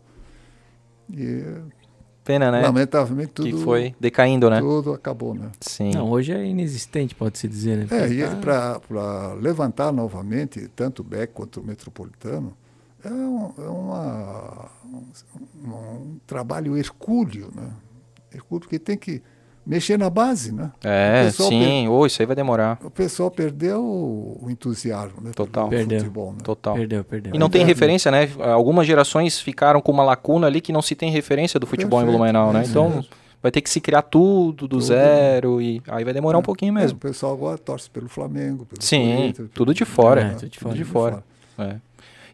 E, 1.13 1.43
Pena, 2.23 2.49
né? 2.51 2.61
lamentavelmente, 2.61 3.31
tudo, 3.33 3.49
que 3.49 3.63
foi 3.63 3.93
decaindo, 3.99 4.49
né? 4.49 4.59
tudo 4.59 4.93
acabou, 4.93 5.33
né? 5.33 5.51
Sim. 5.59 5.91
Não, 5.91 6.09
hoje 6.09 6.31
é 6.31 6.45
inexistente, 6.45 7.13
pode-se 7.13 7.47
dizer, 7.47 7.77
né? 7.77 7.87
É, 7.91 8.07
e 8.07 8.23
Tá- 8.23 8.79
para 8.79 9.33
levantar 9.33 9.91
novamente, 9.91 10.69
tanto 10.73 11.01
o 11.01 11.03
BEC 11.03 11.31
quanto 11.33 11.59
o 11.59 11.63
Metropolitano, 11.63 12.53
é, 13.03 13.09
um, 13.09 13.51
é 13.57 13.67
uma, 13.69 14.69
um, 14.85 15.69
um 15.69 16.17
trabalho 16.25 16.77
hercúleo, 16.77 17.49
né? 17.53 17.69
Hercúleo, 18.33 18.61
porque 18.61 18.79
tem 18.79 18.97
que 18.97 19.21
mexer 19.65 19.98
na 19.98 20.10
base, 20.10 20.52
né? 20.53 20.72
É, 20.84 21.30
sim. 21.31 21.88
Ô, 21.88 22.06
isso 22.06 22.22
aí 22.22 22.26
vai 22.26 22.35
demorar. 22.35 22.77
O 22.84 22.90
pessoal 22.90 23.31
perdeu 23.31 23.81
o 23.84 24.48
entusiasmo, 24.49 25.22
né? 25.22 25.31
Total. 25.35 25.68
Perdeu. 25.69 25.99
futebol, 25.99 26.31
né? 26.34 26.38
Total. 26.44 26.76
Perdeu, 26.76 27.03
perdeu. 27.03 27.34
E 27.35 27.40
não 27.40 27.49
tem 27.49 27.60
Verdade. 27.61 27.73
referência, 27.80 28.11
né? 28.11 28.30
Algumas 28.53 28.85
gerações 28.88 29.40
ficaram 29.40 29.80
com 29.81 29.91
uma 29.91 30.03
lacuna 30.03 30.48
ali 30.48 30.60
que 30.61 30.72
não 30.73 30.81
se 30.81 30.95
tem 30.95 31.10
referência 31.11 31.60
do 31.60 31.65
futebol 31.65 31.99
em 32.02 32.03
Perfeito, 32.03 32.18
Blumenau, 32.19 32.52
né? 32.53 32.61
é 32.61 32.65
Então 32.68 32.90
mesmo. 32.90 33.06
vai 33.41 33.52
ter 33.52 33.61
que 33.61 33.69
se 33.69 33.80
criar 33.80 34.02
tudo 34.02 34.68
do 34.68 34.77
Tudo. 34.77 34.81
zero 34.81 35.61
e 35.61 35.81
aí 35.88 36.03
vai 36.03 36.14
demorar 36.14 36.38
um 36.38 36.44
pouquinho 36.44 36.77
É, 36.77 36.81
mesmo. 36.81 36.98
o 36.98 36.99
pessoal 36.99 37.34
agora 37.34 37.57
torce 37.57 37.90
pelo 37.90 38.10
Flamengo, 38.10 38.65
pelo 38.65 38.81
Sim, 38.81 39.15
Corinthians, 39.15 39.49
tudo 39.53 39.73
de 39.73 39.85
fora. 39.85 40.22
É, 40.22 40.30
tudo 40.31 40.49
de 40.49 40.60
tudo 40.60 40.61
fora. 40.61 40.76
de 40.76 40.84
fora. 40.84 41.23
É. 41.57 41.76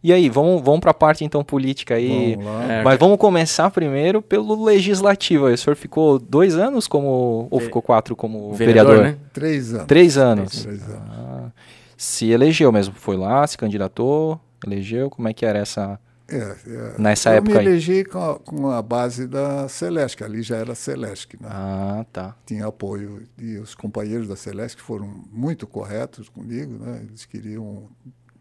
E 0.01 0.13
aí, 0.13 0.29
vamos, 0.29 0.61
vamos 0.61 0.79
para 0.79 0.91
a 0.91 0.93
parte 0.93 1.25
então 1.25 1.43
política 1.43 1.95
aí. 1.95 2.35
Vamos 2.35 2.45
lá. 2.45 2.63
É, 2.71 2.83
Mas 2.83 2.97
vamos 2.97 3.17
começar 3.17 3.69
primeiro 3.69 4.21
pelo 4.21 4.63
legislativo. 4.63 5.45
aí. 5.47 5.53
O 5.53 5.57
senhor 5.57 5.75
ficou 5.75 6.17
dois 6.17 6.55
anos 6.55 6.87
como. 6.87 7.47
Ou 7.51 7.59
ficou 7.59 7.81
quatro 7.81 8.15
como 8.15 8.53
vereador, 8.53 8.95
vereador? 8.95 9.13
né? 9.19 9.27
Três 9.33 9.73
anos. 9.73 9.85
Três 9.87 10.17
anos. 10.17 10.63
Três 10.63 10.83
anos. 10.83 11.01
Ah, 11.11 11.51
se 11.97 12.29
elegeu 12.29 12.71
mesmo. 12.71 12.93
Foi 12.95 13.17
lá, 13.17 13.45
se 13.45 13.57
candidatou, 13.57 14.39
elegeu. 14.65 15.09
Como 15.09 15.27
é 15.27 15.33
que 15.33 15.45
era 15.45 15.59
essa. 15.59 15.99
É, 16.31 16.37
é, 16.37 16.93
Nessa 16.99 17.31
eu 17.31 17.33
época 17.37 17.53
me 17.53 17.59
aí. 17.59 17.65
elegi 17.65 18.05
com 18.05 18.19
a, 18.19 18.39
com 18.39 18.69
a 18.69 18.81
base 18.83 19.25
da 19.27 19.67
Celeste, 19.67 20.15
que 20.15 20.23
ali 20.23 20.43
já 20.43 20.57
era 20.57 20.75
Celeste, 20.75 21.35
né? 21.41 21.49
Ah, 21.51 22.05
tá. 22.13 22.35
Tinha 22.45 22.67
apoio. 22.67 23.23
E 23.37 23.57
os 23.57 23.73
companheiros 23.73 24.27
da 24.27 24.35
Celeste 24.35 24.77
que 24.77 24.83
foram 24.83 25.09
muito 25.31 25.65
corretos 25.67 26.29
comigo, 26.29 26.77
né? 26.85 27.01
Eles 27.03 27.25
queriam. 27.25 27.87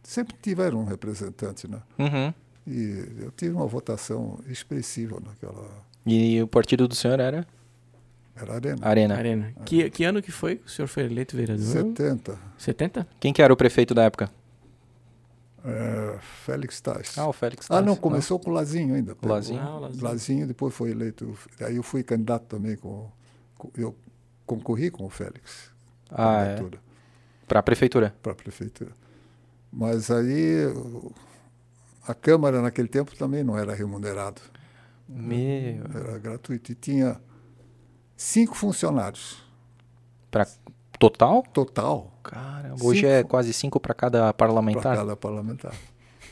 Sempre 0.09 0.35
tiveram 0.41 0.81
um 0.81 0.85
representante, 0.85 1.69
né? 1.69 1.83
Uhum. 1.99 2.33
E 2.67 3.05
eu 3.21 3.31
tive 3.31 3.53
uma 3.55 3.67
votação 3.67 4.39
expressiva 4.49 5.21
naquela. 5.21 5.69
E 6.07 6.41
o 6.43 6.47
partido 6.49 6.89
do 6.89 6.95
senhor 6.95 7.21
era 7.21 7.47
Era 8.35 8.55
Arena. 8.55 8.79
Arena. 8.87 9.15
Arena. 9.17 9.53
Que, 9.67 9.91
que 9.91 10.05
ano 10.05 10.23
que 10.23 10.33
foi 10.33 10.57
que 10.57 10.67
o 10.67 10.71
senhor 10.71 10.89
foi 10.89 11.03
eleito 11.05 11.37
vereador? 11.37 11.63
70. 11.63 12.39
70? 12.57 13.07
Quem 13.21 13.35
que 13.35 13.43
era 13.43 13.53
o 13.53 13.57
prefeito 13.57 13.93
da 13.95 14.05
época? 14.05 14.31
É, 15.63 16.17
Félix 16.47 16.81
Tais. 16.81 17.19
Ah, 17.19 17.29
o 17.29 17.33
Félix. 17.35 17.67
Ah, 17.71 17.83
não, 17.83 17.95
começou 17.95 18.39
com 18.39 18.49
o 18.49 18.55
Lazinho 18.55 18.95
ainda. 18.95 19.15
Lazinho. 19.23 19.61
Ah, 19.61 19.77
o 19.77 19.81
Lazinho. 19.81 20.05
Lazinho, 20.05 20.47
depois 20.47 20.73
foi 20.75 20.93
eleito. 20.93 21.37
Aí 21.61 21.77
eu 21.77 21.83
fui 21.83 22.03
candidato 22.03 22.45
também 22.47 22.77
com. 22.77 23.11
com- 23.59 23.71
eu 23.77 23.95
concorri 24.47 24.91
com 24.91 25.05
o 25.05 25.11
Félix. 25.11 25.71
Ah, 26.11 26.45
é. 26.45 26.65
Para 27.47 27.61
a 27.61 27.63
prefeitura. 27.63 28.15
para 28.23 28.33
a 28.33 28.35
prefeitura. 28.35 28.93
Mas 29.73 30.11
aí 30.11 30.65
a 32.07 32.15
Câmara 32.15 32.63
naquele 32.63 32.89
tempo 32.89 33.15
também 33.17 33.45
não 33.45 33.57
era 33.57 33.75
remunerado. 33.75 34.41
Meu. 35.09 35.85
Era 35.95 36.19
gratuito. 36.19 36.73
E 36.73 36.75
tinha 36.75 37.21
cinco 38.17 38.55
funcionários. 38.55 39.43
Pra 40.31 40.47
total? 40.99 41.43
Total. 41.53 42.13
Caramba, 42.23 42.85
hoje 42.85 43.07
é 43.07 43.23
quase 43.23 43.53
cinco 43.53 43.81
para 43.81 43.95
cada 43.95 44.33
parlamentar. 44.33 44.83
Para 44.83 44.97
cada 44.97 45.17
parlamentar. 45.17 45.75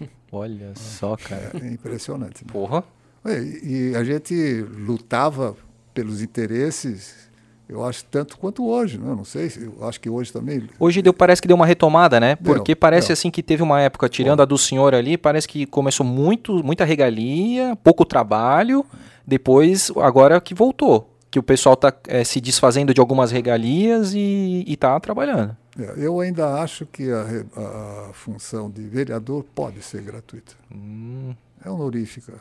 Olha 0.33 0.75
só, 0.75 1.17
cara. 1.17 1.53
É 1.63 1.69
impressionante. 1.69 2.45
Né? 2.45 2.53
Porra. 2.53 2.85
E, 3.25 3.91
e 3.93 3.97
a 3.97 4.05
gente 4.05 4.63
lutava 4.63 5.57
pelos 5.95 6.21
interesses 6.21 7.27
eu 7.69 7.85
acho 7.85 8.05
tanto 8.05 8.39
quanto 8.39 8.65
hoje, 8.67 8.97
né? 8.97 9.09
não 9.09 9.25
sei, 9.25 9.51
eu 9.61 9.87
acho 9.89 10.01
que 10.01 10.09
hoje 10.09 10.33
também. 10.33 10.69
Hoje 10.79 11.03
deu, 11.03 11.13
parece 11.13 11.43
que 11.43 11.49
deu 11.49 11.57
uma 11.57 11.67
retomada, 11.67 12.21
né? 12.21 12.37
Porque 12.37 12.75
deu, 12.75 12.77
parece 12.77 13.09
deu. 13.09 13.15
assim 13.15 13.31
que 13.31 13.43
teve 13.43 13.63
uma 13.63 13.81
época, 13.81 14.09
tirando 14.09 14.39
Bom. 14.39 14.43
a 14.43 14.47
do 14.47 14.57
senhor 14.57 14.95
ali, 14.95 15.19
parece 15.19 15.49
que 15.49 15.67
começou 15.67 16.07
muito, 16.07 16.63
muita 16.63 16.85
regalia, 16.85 17.77
pouco 17.83 18.05
trabalho, 18.05 18.87
depois, 19.27 19.91
agora 19.97 20.41
que 20.41 20.55
voltou. 20.55 21.13
Que 21.29 21.41
o 21.41 21.43
pessoal 21.43 21.75
está 21.75 21.93
é, 22.07 22.23
se 22.23 22.41
desfazendo 22.41 22.95
de 22.95 23.01
algumas 23.01 23.33
regalias 23.33 24.15
e 24.15 24.65
está 24.67 24.99
trabalhando. 25.01 25.57
É, 25.79 25.95
eu 25.97 26.21
ainda 26.21 26.63
acho 26.63 26.87
que 26.87 27.11
a, 27.11 27.27
a, 27.57 28.13
função 28.13 28.71
de 28.71 28.83
vereador 28.83 29.45
pode 29.55 29.83
ser 29.83 30.03
gratuita. 30.03 30.55
Hum. 30.73 31.35
É 31.65 31.69
honorífica 31.69 32.35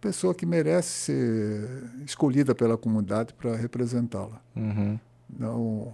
pessoa 0.00 0.34
que 0.34 0.46
merece 0.46 0.88
ser 0.88 1.84
escolhida 2.04 2.54
pela 2.54 2.76
comunidade 2.76 3.32
para 3.34 3.56
representá-la. 3.56 4.40
Uhum. 4.54 4.98
Não, 5.28 5.92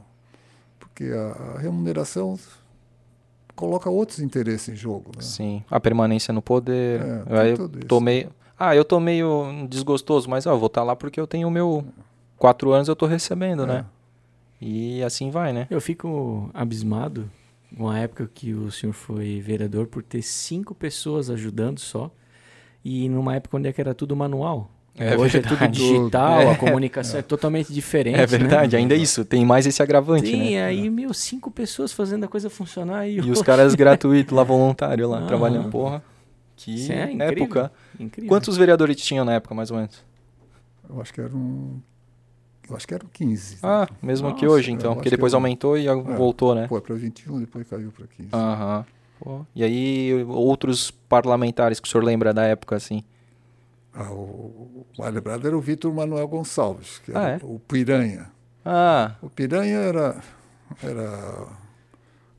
porque 0.78 1.04
a, 1.04 1.54
a, 1.54 1.58
remuneração 1.58 2.38
coloca 3.54 3.88
outros 3.88 4.18
interesses 4.18 4.68
em 4.68 4.76
jogo. 4.76 5.10
Né? 5.16 5.22
Sim, 5.22 5.64
a 5.70 5.80
permanência 5.80 6.32
no 6.32 6.42
poder. 6.42 7.00
É, 7.26 7.52
eu 7.52 7.68
tô 7.86 8.00
meio, 8.00 8.30
ah, 8.58 8.76
eu 8.76 8.84
tô 8.84 9.00
meio 9.00 9.66
desgostoso, 9.68 10.28
mas 10.28 10.46
ó, 10.46 10.56
vou 10.56 10.66
estar 10.66 10.82
tá 10.82 10.84
lá 10.84 10.96
porque 10.96 11.20
eu 11.20 11.26
tenho 11.26 11.48
o 11.48 11.50
meu 11.50 11.84
quatro 12.36 12.72
anos 12.72 12.88
eu 12.88 12.96
tô 12.96 13.06
recebendo, 13.06 13.66
né? 13.66 13.74
é. 13.74 13.76
né? 13.78 13.86
E 14.60 15.02
assim 15.02 15.30
vai, 15.30 15.52
né? 15.52 15.66
Eu 15.70 15.80
fico 15.80 16.48
abismado 16.54 17.28
com 17.76 17.88
a 17.88 17.98
época 17.98 18.30
que 18.32 18.54
o 18.54 18.70
senhor 18.70 18.92
foi 18.92 19.40
vereador 19.40 19.86
por 19.86 20.02
ter 20.02 20.22
cinco 20.22 20.74
pessoas 20.74 21.30
ajudando 21.30 21.80
só 21.80 22.10
e 22.84 23.08
numa 23.08 23.36
época 23.36 23.56
onde 23.56 23.68
é 23.68 23.74
era 23.76 23.94
tudo 23.94 24.16
manual. 24.16 24.70
É 24.94 25.16
Hoje 25.16 25.40
verdade. 25.40 25.54
é 25.54 25.58
tudo 25.58 25.70
digital, 25.72 26.40
é. 26.40 26.50
a 26.52 26.56
comunicação 26.56 27.16
é. 27.16 27.20
é. 27.20 27.22
totalmente 27.22 27.72
diferente. 27.72 28.20
É 28.20 28.26
verdade, 28.26 28.76
né? 28.76 28.82
ainda 28.82 28.94
isso, 28.94 29.24
tem 29.24 29.44
mais 29.44 29.66
esse 29.66 29.82
agravante. 29.82 30.30
Tem, 30.30 30.56
né? 30.56 30.64
aí, 30.64 30.90
meu, 30.90 31.14
cinco 31.14 31.50
pessoas 31.50 31.92
fazendo 31.92 32.24
a 32.24 32.28
coisa 32.28 32.50
funcionar. 32.50 33.08
E, 33.08 33.16
e 33.16 33.30
os 33.30 33.40
caras 33.40 33.74
gratuitos 33.74 34.36
lá, 34.36 34.42
voluntário 34.44 35.08
lá, 35.08 35.20
ah. 35.20 35.26
trabalhando, 35.26 35.70
porra. 35.70 36.02
Que 36.56 36.92
é 36.92 37.16
época. 37.24 37.72
Incrível. 37.98 38.28
Quantos 38.28 38.56
vereadores 38.56 38.96
tinham 38.96 39.24
na 39.24 39.34
época, 39.34 39.54
mais 39.54 39.70
ou 39.70 39.78
menos? 39.78 40.04
Eu 40.88 41.00
acho 41.00 41.12
que 41.12 41.20
eram. 41.20 41.82
Eu 42.68 42.76
acho 42.76 42.86
que 42.86 42.94
eram 42.94 43.08
15. 43.12 43.58
Ah, 43.62 43.88
mesmo 44.02 44.28
Nossa, 44.28 44.38
que 44.38 44.46
hoje, 44.46 44.70
então. 44.70 44.94
Porque 44.94 45.10
depois 45.10 45.32
aumentou 45.32 45.76
e 45.76 45.88
é, 45.88 45.94
voltou, 45.94 46.54
né? 46.54 46.68
Foi 46.68 46.80
para 46.80 46.94
21, 46.94 47.40
depois 47.40 47.66
caiu 47.66 47.90
para 47.90 48.06
15. 48.06 48.28
Aham. 48.32 48.84
Pô. 49.22 49.46
E 49.54 49.62
aí, 49.62 50.24
outros 50.24 50.90
parlamentares 50.90 51.78
que 51.78 51.86
o 51.86 51.90
senhor 51.90 52.02
lembra 52.02 52.34
da 52.34 52.44
época, 52.44 52.74
assim? 52.74 53.04
Ah, 53.94 54.10
o 54.10 54.84
mais 54.98 55.14
lembrado 55.14 55.46
era 55.46 55.56
o 55.56 55.60
Vitor 55.60 55.92
Manuel 55.94 56.26
Gonçalves, 56.26 56.98
que 56.98 57.10
era 57.12 57.24
ah, 57.24 57.30
é? 57.30 57.40
o 57.42 57.58
Piranha. 57.60 58.30
Ah. 58.64 59.14
O 59.22 59.28
Piranha 59.28 59.78
era, 59.78 60.20
era 60.82 61.46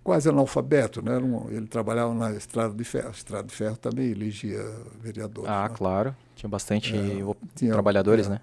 quase 0.04 0.28
analfabeto, 0.28 1.02
né? 1.02 1.14
ele 1.52 1.68
trabalhava 1.68 2.14
na 2.14 2.32
Estrada 2.32 2.74
de 2.74 2.84
Ferro. 2.84 3.08
A 3.08 3.12
Estrada 3.12 3.48
de 3.48 3.54
Ferro 3.54 3.78
também 3.78 4.10
elegia 4.10 4.62
vereadores. 5.00 5.50
Ah, 5.50 5.70
né? 5.70 5.76
claro. 5.76 6.16
Tinha 6.36 6.50
bastante 6.50 6.96
é, 6.96 7.36
tinha, 7.56 7.72
trabalhadores, 7.72 8.28
é. 8.28 8.30
né? 8.32 8.42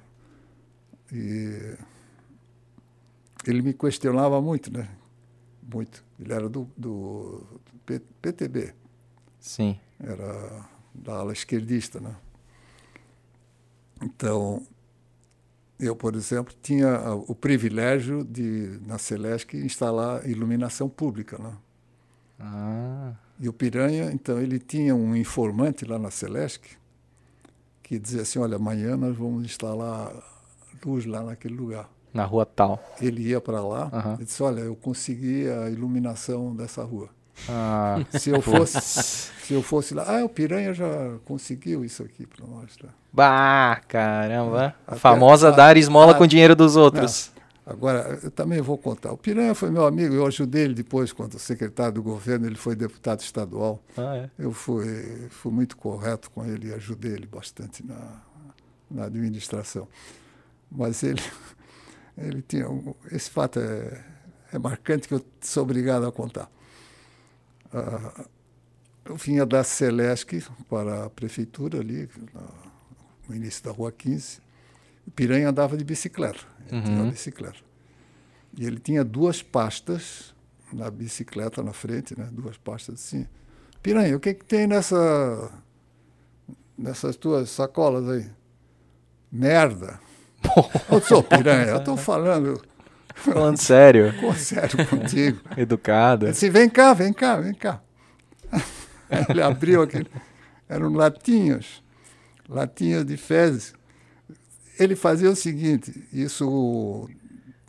E 1.12 1.76
ele 3.46 3.60
me 3.60 3.74
questionava 3.74 4.40
muito, 4.40 4.72
né? 4.72 4.88
Muito. 5.62 6.04
Ele 6.20 6.32
era 6.32 6.48
do, 6.48 6.68
do, 6.76 7.46
PTB. 8.20 8.74
Sim. 9.38 9.78
Era 9.98 10.68
da 10.94 11.14
ala 11.14 11.32
esquerdista, 11.32 11.98
né? 11.98 12.14
Então, 14.02 14.66
eu, 15.78 15.96
por 15.96 16.14
exemplo, 16.14 16.54
tinha 16.62 17.14
o 17.26 17.34
privilégio 17.34 18.24
de, 18.24 18.78
na 18.86 18.98
Celesc, 18.98 19.56
instalar 19.56 20.28
iluminação 20.28 20.88
pública, 20.88 21.38
né? 21.38 21.56
Ah. 22.38 23.14
E 23.38 23.48
o 23.48 23.52
Piranha, 23.52 24.10
então, 24.12 24.38
ele 24.38 24.58
tinha 24.58 24.94
um 24.94 25.16
informante 25.16 25.84
lá 25.84 25.98
na 25.98 26.10
Celesc 26.10 26.78
que 27.90 27.98
dizia 27.98 28.22
assim, 28.22 28.38
olha, 28.38 28.54
amanhã 28.54 28.96
nós 28.96 29.16
vamos 29.16 29.44
instalar 29.44 30.12
luz 30.86 31.04
lá 31.06 31.24
naquele 31.24 31.54
lugar. 31.56 31.90
Na 32.12 32.24
rua 32.24 32.44
tal. 32.44 32.82
Ele 33.00 33.28
ia 33.28 33.40
para 33.40 33.60
lá 33.60 33.90
uhum. 33.92 34.16
e 34.20 34.24
disse, 34.24 34.42
olha, 34.42 34.60
eu 34.60 34.74
consegui 34.74 35.48
a 35.48 35.70
iluminação 35.70 36.54
dessa 36.54 36.82
rua. 36.82 37.08
Ah, 37.48 38.00
se 38.18 38.30
eu 38.30 38.40
fosse, 38.42 38.80
se 38.80 39.54
eu 39.54 39.62
fosse 39.62 39.94
lá, 39.94 40.04
ah, 40.06 40.24
o 40.24 40.28
Piranha 40.28 40.74
já 40.74 41.16
conseguiu 41.24 41.84
isso 41.84 42.02
aqui 42.02 42.26
para 42.26 42.46
nós. 42.46 42.76
Tá? 42.76 42.88
Bah, 43.12 43.80
caramba. 43.88 44.74
a 44.86 44.96
famosa 44.96 45.48
a, 45.48 45.50
dar 45.50 45.76
esmola 45.76 46.12
a, 46.12 46.14
com 46.14 46.26
dinheiro 46.26 46.54
dos 46.54 46.76
outros. 46.76 47.30
Não, 47.66 47.72
agora, 47.72 48.18
eu 48.22 48.30
também 48.30 48.60
vou 48.60 48.76
contar. 48.76 49.12
O 49.12 49.16
Piranha 49.16 49.54
foi 49.54 49.70
meu 49.70 49.86
amigo, 49.86 50.14
eu 50.14 50.26
ajudei 50.26 50.64
ele 50.64 50.74
depois, 50.74 51.12
quando 51.12 51.38
secretário 51.38 51.94
do 51.94 52.02
governo, 52.02 52.46
ele 52.46 52.56
foi 52.56 52.74
deputado 52.74 53.20
estadual. 53.20 53.80
Ah, 53.96 54.16
é? 54.16 54.30
Eu 54.38 54.52
fui, 54.52 55.28
fui 55.30 55.52
muito 55.52 55.76
correto 55.76 56.30
com 56.30 56.44
ele 56.44 56.68
e 56.68 56.74
ajudei 56.74 57.12
ele 57.12 57.26
bastante 57.26 57.84
na, 57.86 57.98
na 58.90 59.04
administração. 59.04 59.88
Mas 60.70 61.02
ele, 61.02 61.22
ele 62.20 62.42
tinha. 62.42 62.66
Esse 63.10 63.30
fato 63.30 63.58
é, 63.58 64.04
é 64.52 64.58
marcante 64.58 65.08
que 65.08 65.14
eu 65.14 65.24
sou 65.40 65.62
obrigado 65.62 66.06
a 66.06 66.12
contar 66.12 66.50
ah, 67.72 68.24
eu 69.04 69.16
vinha 69.16 69.46
da 69.46 69.64
Celesc 69.64 70.42
para 70.68 71.06
a 71.06 71.10
prefeitura 71.10 71.80
ali, 71.80 72.08
no 73.28 73.34
início 73.34 73.64
da 73.64 73.70
Rua 73.70 73.90
15. 73.90 74.40
O 75.06 75.10
Piranha 75.10 75.48
andava 75.48 75.76
de 75.76 75.84
bicicleta, 75.84 76.40
ele 76.66 76.76
uhum. 76.76 76.84
tinha 76.84 77.02
uma 77.02 77.10
bicicleta. 77.10 77.58
E 78.56 78.66
ele 78.66 78.78
tinha 78.78 79.04
duas 79.04 79.42
pastas 79.42 80.34
na 80.72 80.90
bicicleta 80.90 81.62
na 81.62 81.72
frente, 81.72 82.18
né? 82.18 82.28
duas 82.32 82.56
pastas 82.56 82.96
assim. 82.96 83.26
Piranha, 83.82 84.16
o 84.16 84.20
que, 84.20 84.34
que 84.34 84.44
tem 84.44 84.66
nessa, 84.66 85.50
nessas 86.76 87.16
tuas 87.16 87.50
sacolas 87.50 88.08
aí? 88.08 88.30
Merda. 89.32 89.98
Eu 90.90 91.00
sou 91.00 91.22
piranha, 91.24 91.66
eu 91.66 91.78
estou 91.78 91.96
falando 91.96 92.60
Falando 93.20 93.58
sério. 93.58 94.12
Ficou 94.14 94.34
sério 94.34 94.86
contigo. 94.86 95.40
Educado. 95.56 96.26
Ele 96.26 96.32
disse, 96.32 96.48
vem 96.48 96.68
cá, 96.68 96.94
vem 96.94 97.12
cá, 97.12 97.36
vem 97.36 97.54
cá. 97.54 97.82
Ele 99.28 99.42
abriu 99.42 99.82
aquele. 99.82 100.08
Eram 100.68 100.92
latinhas, 100.92 101.82
latinhas 102.48 103.04
de 103.04 103.16
fezes. 103.16 103.74
Ele 104.78 104.96
fazia 104.96 105.30
o 105.30 105.36
seguinte, 105.36 106.08
isso 106.10 107.08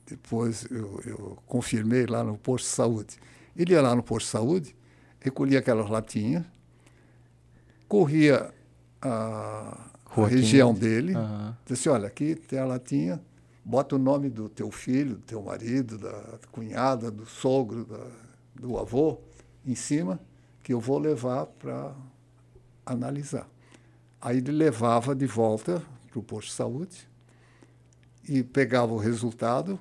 depois 0.08 0.66
eu, 0.72 1.02
eu 1.06 1.38
confirmei 1.46 2.06
lá 2.06 2.24
no 2.24 2.38
posto 2.38 2.66
de 2.66 2.72
saúde. 2.72 3.18
Ele 3.58 3.74
ia 3.74 3.82
lá 3.82 3.94
no 3.94 4.02
posto 4.02 4.28
de 4.28 4.32
saúde, 4.32 4.76
recolhia 5.20 5.60
aquelas 5.60 5.90
latinhas, 5.90 6.46
corria 7.88 8.50
a, 9.02 9.91
a 10.18 10.28
região 10.28 10.74
dele, 10.74 11.16
uhum. 11.16 11.54
disse, 11.66 11.88
olha, 11.88 12.08
aqui 12.08 12.36
tem 12.36 12.60
a 12.60 12.66
latinha, 12.66 13.22
bota 13.64 13.96
o 13.96 14.00
nome 14.00 14.30
do 14.30 14.50
teu 14.50 14.70
filho, 14.70 15.16
do 15.16 15.22
teu 15.22 15.42
marido, 15.42 15.98
da 15.98 16.40
cunhada, 16.52 17.10
do 17.10 17.26
sogro, 17.26 17.86
da, 17.86 18.08
do 18.56 18.78
avô 18.78 19.20
em 19.66 19.76
cima, 19.76 20.20
que 20.62 20.74
eu 20.74 20.80
vou 20.80 20.98
levar 20.98 21.46
para 21.46 21.94
analisar. 22.86 23.48
Aí 24.22 24.38
ele 24.38 24.52
levava 24.52 25.16
de 25.16 25.26
volta 25.26 25.82
para 26.10 26.20
o 26.20 26.24
posto 26.24 26.50
de 26.50 26.54
saúde 26.54 27.08
e 28.28 28.44
pegava 28.44 28.94
o 28.94 28.98
resultado, 28.98 29.80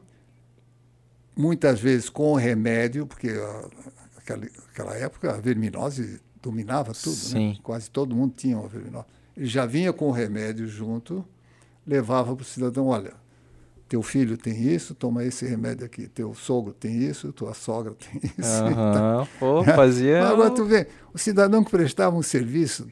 muitas 1.37 1.81
vezes 1.81 2.09
com 2.09 2.35
remédio, 2.35 3.07
porque 3.07 3.31
a, 3.31 3.69
aquela, 4.17 4.47
aquela 4.71 4.97
época 4.97 5.33
a 5.33 5.41
verminose 5.41 6.21
dominava 6.41 6.93
tudo, 6.95 7.35
né? 7.35 7.57
quase 7.63 7.91
todo 7.91 8.15
mundo 8.15 8.35
tinha 8.37 8.57
uma 8.59 8.69
verminose. 8.69 9.07
Já 9.41 9.65
vinha 9.65 9.93
com 9.93 10.09
o 10.09 10.11
remédio 10.11 10.69
junto, 10.69 11.25
levava 11.87 12.37
para 12.37 12.43
o 12.43 12.45
cidadão, 12.45 12.89
olha, 12.89 13.15
teu 13.89 14.03
filho 14.03 14.37
tem 14.37 14.63
isso, 14.63 14.95
toma 14.95 15.25
esse 15.25 15.45
remédio 15.47 15.85
aqui. 15.85 16.07
Teu 16.07 16.33
sogro 16.35 16.73
tem 16.73 16.97
isso, 16.99 17.33
tua 17.33 17.55
sogra 17.55 17.95
tem 17.95 18.21
isso. 18.39 18.65
Uhum. 18.65 19.27
Pô, 19.41 19.65
fazia... 19.75 20.21
Mas 20.21 20.31
agora 20.31 20.51
tu 20.51 20.65
vê, 20.65 20.87
o 21.13 21.19
cidadão 21.19 21.65
que 21.65 21.71
prestava 21.71 22.15
um 22.15 22.23
serviço 22.23 22.87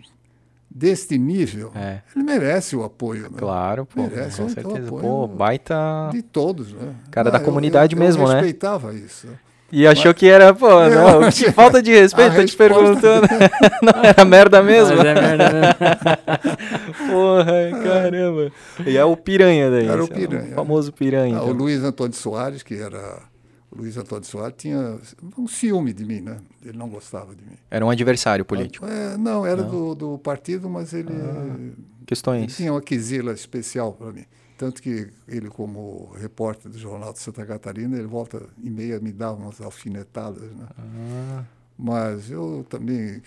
deste 0.68 1.18
nível, 1.18 1.70
é. 1.74 2.02
ele 2.16 2.24
merece 2.24 2.74
o 2.74 2.82
apoio. 2.82 3.30
Né? 3.30 3.36
Claro, 3.38 3.86
pô, 3.86 4.02
merece 4.02 4.42
com 4.42 4.48
certeza. 4.48 4.90
Pô, 4.90 5.26
baita... 5.26 6.10
De 6.10 6.22
todos, 6.22 6.72
né? 6.72 6.94
Cara 7.10 7.30
Não, 7.30 7.38
da 7.38 7.44
comunidade 7.44 7.94
eu, 7.94 8.00
mesmo, 8.00 8.24
eu 8.24 8.28
né? 8.28 8.34
Eu 8.34 8.36
respeitava 8.38 8.94
isso. 8.94 9.28
E 9.70 9.86
achou 9.86 10.14
que 10.14 10.26
era, 10.26 10.54
pô, 10.54 10.66
não, 10.88 11.28
que 11.30 11.52
falta 11.52 11.82
de 11.82 11.90
respeito, 11.92 12.36
tô 12.36 12.44
te 12.44 12.56
perguntando. 12.56 13.26
não, 13.82 14.02
era 14.02 14.24
merda 14.24 14.62
mesmo? 14.62 14.96
Mas 14.96 15.06
é 15.06 15.14
merda 15.14 15.50
mesmo. 15.52 16.94
Porra, 17.12 17.82
caramba. 17.82 18.52
E 18.86 18.96
é 18.96 19.04
o 19.04 19.14
piranha 19.14 19.70
daí. 19.70 19.86
Era 19.86 20.02
o 20.02 20.08
piranha. 20.08 20.48
É 20.48 20.52
o 20.52 20.54
famoso 20.54 20.92
piranha. 20.92 21.36
Ah, 21.36 21.42
então. 21.42 21.50
O 21.50 21.52
Luiz 21.52 21.82
Antônio 21.82 22.14
Soares, 22.14 22.62
que 22.62 22.74
era. 22.74 23.22
O 23.70 23.82
Luiz 23.82 23.98
Antônio 23.98 24.24
Soares 24.24 24.54
tinha 24.56 24.98
um 25.36 25.46
ciúme 25.46 25.92
de 25.92 26.04
mim, 26.06 26.22
né? 26.22 26.38
Ele 26.64 26.78
não 26.78 26.88
gostava 26.88 27.34
de 27.34 27.44
mim. 27.44 27.56
Era 27.70 27.84
um 27.84 27.90
adversário 27.90 28.46
político? 28.46 28.86
É, 28.86 29.18
não, 29.18 29.44
era 29.44 29.62
não. 29.62 29.70
Do, 29.70 29.94
do 29.94 30.18
partido, 30.18 30.70
mas 30.70 30.94
ele. 30.94 31.12
Ah, 31.12 31.74
questões. 32.06 32.44
Ele 32.44 32.52
tinha 32.52 32.72
uma 32.72 32.80
quisila 32.80 33.32
especial 33.32 33.92
para 33.92 34.12
mim. 34.12 34.24
Tanto 34.58 34.82
que 34.82 35.08
ele, 35.28 35.48
como 35.48 36.10
repórter 36.16 36.68
do 36.68 36.76
Jornal 36.76 37.12
de 37.12 37.20
Santa 37.20 37.46
Catarina, 37.46 37.96
ele 37.96 38.08
volta 38.08 38.42
e 38.60 38.68
meia 38.68 38.98
me 38.98 39.12
dá 39.12 39.32
umas 39.32 39.60
alfinetadas. 39.60 40.42
Né? 40.42 40.66
Ah. 40.76 41.44
Mas 41.78 42.28
eu 42.28 42.66
também 42.68 43.22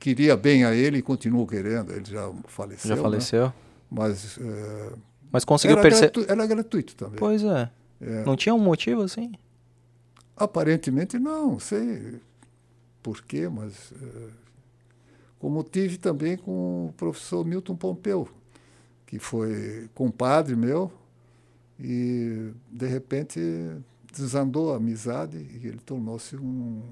queria 0.00 0.36
bem 0.36 0.64
a 0.64 0.74
ele 0.74 0.98
e 0.98 1.02
continuo 1.02 1.46
querendo. 1.46 1.92
Ele 1.92 2.04
já 2.04 2.32
faleceu. 2.48 2.88
Já 2.88 2.96
né? 2.96 3.02
faleceu? 3.02 3.46
Né? 3.46 3.52
Mas, 3.88 4.36
é, 4.38 4.92
Mas 5.30 5.44
conseguiu 5.44 5.80
perceber. 5.80 6.10
Gratu 6.10 6.32
era 6.32 6.46
gratuito 6.48 6.96
também. 6.96 7.16
Pois 7.16 7.44
é. 7.44 7.70
é. 8.00 8.24
Não 8.24 8.34
tinha 8.34 8.56
um 8.56 8.58
motivo 8.58 9.02
assim? 9.02 9.34
Aparentemente 10.36 11.16
não, 11.16 11.60
sei 11.60 12.20
por 13.00 13.22
quê, 13.22 13.48
mas. 13.48 13.92
É, 14.02 14.28
como 15.38 15.62
tive 15.62 15.96
também 15.96 16.36
com 16.36 16.86
o 16.88 16.92
professor 16.96 17.44
Milton 17.44 17.76
Pompeu 17.76 18.28
que 19.14 19.18
foi 19.20 19.88
compadre 19.94 20.56
meu, 20.56 20.90
e 21.78 22.50
de 22.68 22.86
repente 22.88 23.40
desandou 24.12 24.72
a 24.72 24.76
amizade 24.76 25.36
e 25.36 25.68
ele 25.68 25.78
tornou-se 25.78 26.34
um, 26.36 26.82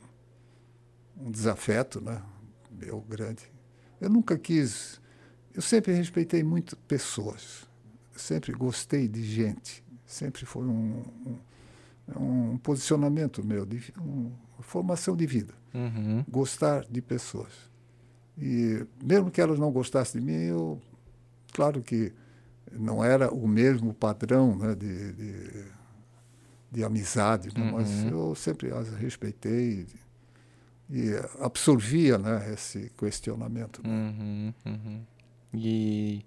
um 1.20 1.32
desafeto, 1.32 2.01
né? 2.01 2.23
Meu 2.70 3.01
grande. 3.01 3.51
Eu 4.01 4.09
nunca 4.09 4.39
quis. 4.39 5.01
Eu 5.53 5.61
sempre 5.61 5.93
respeitei 5.94 6.44
muito 6.44 6.77
pessoas. 6.77 7.69
Sempre 8.15 8.53
gostei 8.53 9.09
de 9.09 9.24
gente. 9.24 9.85
Sempre 10.07 10.47
foi 10.47 10.65
um, 10.65 11.03
um, 12.16 12.53
um 12.53 12.59
posicionamento 12.59 13.44
meu, 13.44 13.66
de, 13.66 13.93
um, 14.01 14.31
uma 14.55 14.62
formação 14.62 15.16
de 15.16 15.27
vida. 15.27 15.55
Uhum. 15.74 16.24
Gostar 16.28 16.85
de 16.89 17.03
pessoas. 17.03 17.51
E 18.39 18.86
mesmo 19.03 19.28
que 19.28 19.40
elas 19.40 19.59
não 19.59 19.73
gostassem 19.73 20.20
de 20.20 20.27
mim, 20.27 20.44
eu 20.44 20.81
Claro 21.53 21.83
que 21.83 22.12
não 22.73 23.05
era 23.05 23.33
o 23.33 23.47
mesmo 23.47 23.93
padrão 23.93 24.57
né, 24.57 24.74
de, 24.74 25.12
de, 25.12 25.65
de, 26.70 26.85
amizade, 26.85 27.49
né, 27.57 27.65
uhum. 27.65 27.73
mas 27.73 28.05
eu 28.05 28.35
sempre 28.35 28.73
as 28.73 28.89
respeitei 28.95 29.87
e, 30.91 30.99
e 30.99 31.11
absorvia 31.41 32.19
né, 32.19 32.53
esse 32.53 32.91
questionamento. 32.97 33.83
Uhum, 33.85 34.55
uhum. 34.65 35.01
E, 35.53 36.24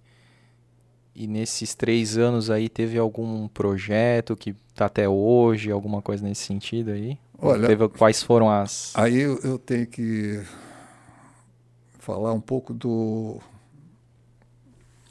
e 1.15 1.27
nesses 1.27 1.73
três 1.73 2.17
anos 2.17 2.49
aí 2.49 2.69
teve 2.69 2.97
algum 2.97 3.47
projeto 3.47 4.35
que 4.35 4.55
está 4.69 4.85
até 4.85 5.09
hoje, 5.09 5.71
alguma 5.71 6.01
coisa 6.01 6.23
nesse 6.23 6.43
sentido 6.43 6.91
aí? 6.91 7.17
Olha, 7.37 7.67
teve, 7.67 7.89
quais 7.89 8.21
foram 8.23 8.49
as... 8.49 8.93
Aí 8.95 9.19
eu 9.19 9.57
tenho 9.57 9.87
que 9.87 10.41
falar 11.99 12.31
um 12.33 12.39
pouco 12.39 12.73
do 12.73 13.41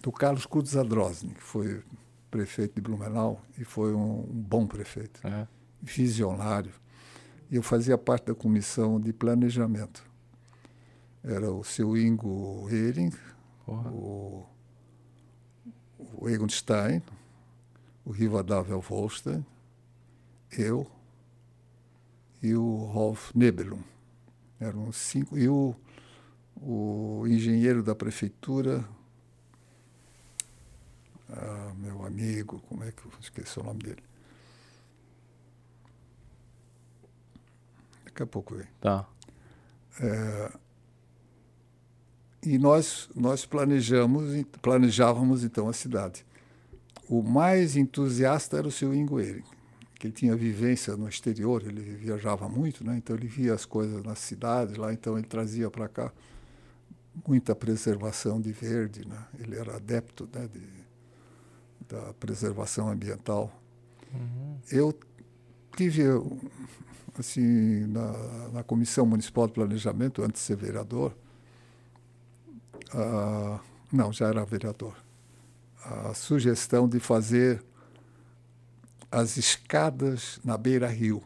do 0.04 0.12
Carlos 0.12 0.44
Cruz 0.44 0.76
Adrosny, 0.76 1.32
que 1.32 1.42
foi 1.42 1.82
prefeito 2.30 2.74
de 2.74 2.82
Blumenau 2.82 3.40
e 3.58 3.64
foi 3.64 3.94
um, 3.94 4.20
um 4.20 4.42
bom 4.42 4.66
prefeito, 4.66 5.26
é. 5.26 5.48
visionário. 5.80 6.74
E 7.50 7.56
eu 7.56 7.62
fazia 7.62 7.96
parte 7.96 8.26
da 8.26 8.34
comissão 8.34 9.00
de 9.00 9.14
planejamento. 9.14 10.04
Era 11.22 11.50
o 11.50 11.64
seu 11.64 11.96
Ingo 11.96 12.68
Hering, 12.70 13.12
o, 13.66 14.44
o 16.18 16.28
Egon 16.28 16.50
Stein, 16.50 17.02
o 18.04 18.10
Rivadavel 18.10 18.82
Volstein, 18.82 19.42
eu 20.52 20.86
e 22.42 22.54
o 22.54 22.84
Rolf 22.84 23.30
Nebelum. 23.34 23.80
Eram 24.60 24.92
cinco. 24.92 25.38
E 25.38 25.48
o, 25.48 25.74
o 26.56 27.24
engenheiro 27.26 27.82
da 27.82 27.94
prefeitura, 27.94 28.86
ah, 31.36 31.72
meu 31.76 32.04
amigo, 32.06 32.60
como 32.68 32.84
é 32.84 32.92
que 32.92 33.04
eu 33.04 33.12
esqueci 33.20 33.58
o 33.58 33.62
nome 33.62 33.80
dele? 33.82 34.02
Daqui 38.04 38.22
a 38.22 38.26
pouco 38.26 38.54
vem. 38.54 38.66
Tá. 38.80 39.08
É, 40.00 40.52
e 42.46 42.58
nós, 42.58 43.08
nós 43.14 43.46
planejamos, 43.46 44.44
planejávamos 44.60 45.42
então 45.42 45.68
a 45.68 45.72
cidade. 45.72 46.24
O 47.08 47.22
mais 47.22 47.76
entusiasta 47.76 48.58
era 48.58 48.68
o 48.68 48.72
seu 48.72 48.94
Ingoeira, 48.94 49.42
que 49.98 50.06
ele 50.06 50.14
tinha 50.14 50.36
vivência 50.36 50.96
no 50.96 51.08
exterior, 51.08 51.62
ele 51.66 51.80
viajava 51.80 52.48
muito, 52.48 52.84
né? 52.84 52.96
então 52.96 53.16
ele 53.16 53.26
via 53.26 53.54
as 53.54 53.64
coisas 53.64 54.02
nas 54.04 54.18
cidades 54.18 54.76
lá, 54.76 54.92
então 54.92 55.16
ele 55.18 55.26
trazia 55.26 55.70
para 55.70 55.88
cá 55.88 56.12
muita 57.26 57.54
preservação 57.54 58.40
de 58.40 58.52
verde, 58.52 59.06
né? 59.06 59.24
ele 59.38 59.56
era 59.56 59.76
adepto 59.76 60.28
né, 60.32 60.48
de 60.52 60.83
da 61.88 62.12
preservação 62.14 62.88
ambiental. 62.88 63.50
Uhum. 64.12 64.58
Eu 64.70 64.98
tive, 65.76 66.02
assim, 67.18 67.86
na, 67.86 68.48
na, 68.52 68.62
Comissão 68.62 69.04
Municipal 69.06 69.46
de 69.46 69.52
Planejamento, 69.54 70.22
antes 70.22 70.40
de 70.40 70.46
ser 70.46 70.56
vereador, 70.56 71.14
uh, 72.94 73.60
não, 73.92 74.12
já 74.12 74.28
era 74.28 74.44
vereador, 74.44 74.96
a 75.84 76.14
sugestão 76.14 76.88
de 76.88 76.98
fazer 77.00 77.62
as 79.10 79.36
escadas 79.36 80.40
na 80.44 80.56
beira-rio, 80.56 81.22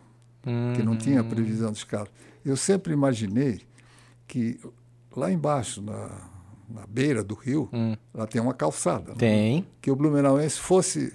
uhum. 0.46 0.74
que 0.74 0.82
não 0.82 0.96
tinha 0.96 1.22
hum. 1.22 1.28
previsão 1.28 1.72
de 1.72 1.78
escada. 1.78 2.10
Eu 2.44 2.56
sempre 2.56 2.92
imaginei 2.92 3.62
que 4.26 4.60
lá 5.16 5.32
embaixo, 5.32 5.80
na, 5.80 6.28
na 6.68 6.86
beira 6.86 7.24
do 7.24 7.34
rio, 7.34 7.68
hum. 7.72 7.96
lá 8.14 8.26
tem 8.26 8.40
uma 8.40 8.54
calçada. 8.54 9.12
Né? 9.12 9.16
Tem. 9.18 9.56
Né? 9.56 9.64
Que 9.80 9.90
o 9.90 9.96
Blumenauense 9.96 10.58
fosse 10.58 11.12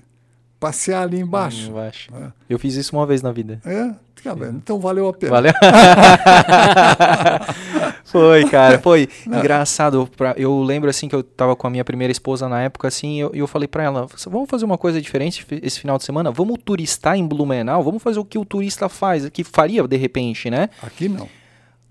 passear 0.59 1.03
ali 1.03 1.19
embaixo. 1.19 1.69
embaixo. 1.69 2.13
Né? 2.13 2.33
Eu 2.49 2.57
fiz 2.57 2.75
isso 2.75 2.95
uma 2.95 3.05
vez 3.05 3.21
na 3.21 3.31
vida. 3.31 3.61
É? 3.65 3.93
Bem. 4.33 4.51
Então 4.51 4.79
valeu 4.79 5.09
a 5.09 5.13
pena. 5.13 5.31
Valeu. 5.31 5.51
foi, 8.05 8.45
cara. 8.45 8.79
Foi 8.79 9.09
Não. 9.27 9.39
engraçado. 9.39 10.09
Pra, 10.15 10.33
eu 10.37 10.61
lembro 10.61 10.89
assim 10.89 11.09
que 11.09 11.15
eu 11.15 11.21
tava 11.21 11.57
com 11.57 11.67
a 11.67 11.69
minha 11.69 11.83
primeira 11.83 12.09
esposa 12.09 12.47
na 12.47 12.61
época, 12.61 12.87
assim, 12.87 13.17
e 13.17 13.19
eu, 13.19 13.31
eu 13.33 13.45
falei 13.47 13.67
para 13.67 13.83
ela: 13.83 14.07
vamos 14.27 14.49
fazer 14.49 14.63
uma 14.63 14.77
coisa 14.77 15.01
diferente 15.01 15.45
esse 15.61 15.77
final 15.77 15.97
de 15.97 16.05
semana? 16.05 16.31
Vamos 16.31 16.57
turistar 16.63 17.17
em 17.17 17.27
Blumenau? 17.27 17.83
Vamos 17.83 18.01
fazer 18.01 18.17
o 18.17 18.23
que 18.23 18.37
o 18.37 18.45
turista 18.45 18.87
faz, 18.87 19.29
que 19.29 19.43
faria 19.43 19.85
de 19.85 19.97
repente, 19.97 20.49
né? 20.49 20.69
Aqui 20.81 21.09
não. 21.09 21.27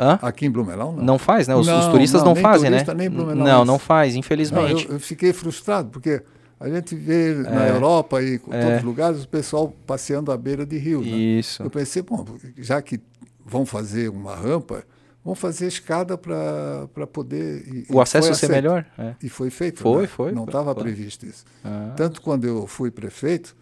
Hã? 0.02 0.18
Aqui 0.20 0.46
em 0.46 0.50
Blumenau, 0.50 0.92
não. 0.92 1.04
Não 1.04 1.18
faz, 1.18 1.46
né? 1.46 1.54
Os, 1.54 1.64
não, 1.64 1.78
os 1.78 1.86
turistas 1.86 2.22
não, 2.22 2.34
não 2.34 2.42
fazem, 2.42 2.68
turista, 2.68 2.92
né? 2.92 3.04
Nem 3.04 3.10
Blumenau, 3.10 3.46
não, 3.46 3.64
não 3.64 3.78
faz, 3.78 4.16
infelizmente. 4.16 4.84
Não, 4.84 4.90
eu, 4.90 4.96
eu, 4.96 5.00
fiquei 5.00 5.32
frustrado, 5.32 5.90
porque 5.90 6.20
a 6.58 6.68
gente 6.68 6.96
vê 6.96 7.30
é. 7.30 7.34
na 7.34 7.68
Europa 7.68 8.20
e 8.20 8.34
em 8.34 8.40
é. 8.50 8.62
todos 8.62 8.78
os 8.78 8.82
lugares 8.82 9.22
o 9.22 9.28
pessoal 9.28 9.72
passeando 9.86 10.32
à 10.32 10.36
beira 10.36 10.66
de 10.66 10.76
rio. 10.76 11.00
Né? 11.02 11.06
Isso. 11.06 11.62
Eu 11.62 11.70
pensei, 11.70 12.02
bom, 12.02 12.24
já 12.58 12.82
que 12.82 13.00
vão 13.46 13.64
fazer 13.64 14.08
uma 14.10 14.34
rampa, 14.34 14.82
vão 15.24 15.36
fazer 15.36 15.68
escada 15.68 16.18
para 16.18 17.06
poder. 17.12 17.64
E, 17.68 17.86
o 17.88 18.00
acesso 18.00 18.34
ser 18.34 18.50
melhor? 18.50 18.84
É. 18.98 19.14
E 19.22 19.28
foi 19.28 19.50
feito. 19.50 19.82
Foi, 19.82 20.02
né? 20.02 20.08
foi. 20.08 20.32
Não 20.32 20.44
estava 20.44 20.74
previsto 20.74 21.24
isso. 21.24 21.44
Ah. 21.64 21.92
Tanto 21.96 22.20
quando 22.20 22.44
eu 22.44 22.66
fui 22.66 22.90
prefeito, 22.90 23.56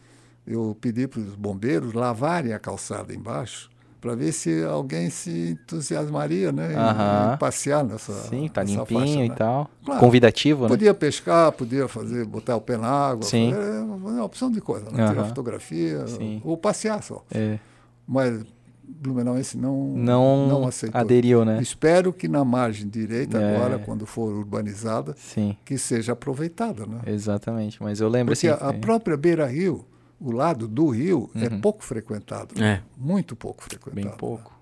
eu 0.47 0.75
pedi 0.81 1.07
para 1.07 1.21
os 1.21 1.35
bombeiros 1.35 1.93
lavarem 1.93 2.55
a 2.55 2.59
calçada 2.59 3.15
embaixo 3.15 3.70
para 4.01 4.15
ver 4.15 4.33
se 4.33 4.65
alguém 4.65 5.11
se 5.11 5.51
entusiasmaria, 5.51 6.51
né? 6.51 6.73
Em, 6.73 7.35
em 7.35 7.37
passear 7.37 7.85
nessa. 7.85 8.13
Sim, 8.13 8.49
tá 8.49 8.63
nessa 8.63 8.79
limpinho 8.79 9.01
faixa, 9.01 9.25
e 9.25 9.29
né? 9.29 9.35
tal. 9.35 9.71
Claro, 9.85 10.01
Convidativo, 10.01 10.63
né? 10.63 10.69
Podia 10.69 10.95
pescar, 10.95 11.53
podia 11.53 11.87
fazer, 11.87 12.25
botar 12.25 12.57
o 12.57 12.61
pé 12.61 12.77
na 12.77 12.89
água. 12.89 13.25
Sim. 13.25 13.53
Fazer, 13.53 13.77
é 13.77 13.81
uma 13.81 14.25
opção 14.25 14.51
de 14.51 14.61
coisa, 14.61 14.91
né? 14.91 15.07
Tirar 15.09 15.25
fotografia 15.25 16.07
Sim. 16.07 16.41
ou 16.45 16.57
passear 16.57 17.03
só. 17.03 17.25
É. 17.31 17.59
Mas 18.07 18.43
Blumenauense 18.99 19.57
não, 19.57 19.95
não, 19.95 20.49
não 20.49 20.67
aceitou. 20.67 21.01
aderiu, 21.01 21.45
né? 21.45 21.61
Espero 21.63 22.13
que 22.13 22.27
na 22.27 22.45
margem 22.45 22.89
direita, 22.89 23.39
é. 23.39 23.57
agora, 23.57 23.79
quando 23.79 24.05
for 24.05 24.33
urbanizada, 24.33 25.15
Sim. 25.17 25.57
que 25.65 25.79
seja 25.79 26.13
aproveitada, 26.13 26.87
né? 26.87 27.01
Exatamente, 27.07 27.83
mas 27.83 28.01
eu 28.01 28.09
lembro 28.09 28.35
Porque 28.35 28.49
assim... 28.49 28.65
a, 28.65 28.71
a 28.71 28.73
própria 28.73 29.17
Beira-Rio, 29.17 29.85
o 30.21 30.31
lado 30.31 30.69
do 30.69 30.89
rio, 30.89 31.31
é 31.35 31.39
uhum. 31.39 31.45
é 31.45 31.61
pouco 31.61 31.83
frequentado. 31.83 32.63
É. 32.63 32.83
Muito 32.97 33.35
pouco 33.35 33.65
frequentado. 33.65 33.95
Bem 33.95 34.17
pouco. 34.17 34.59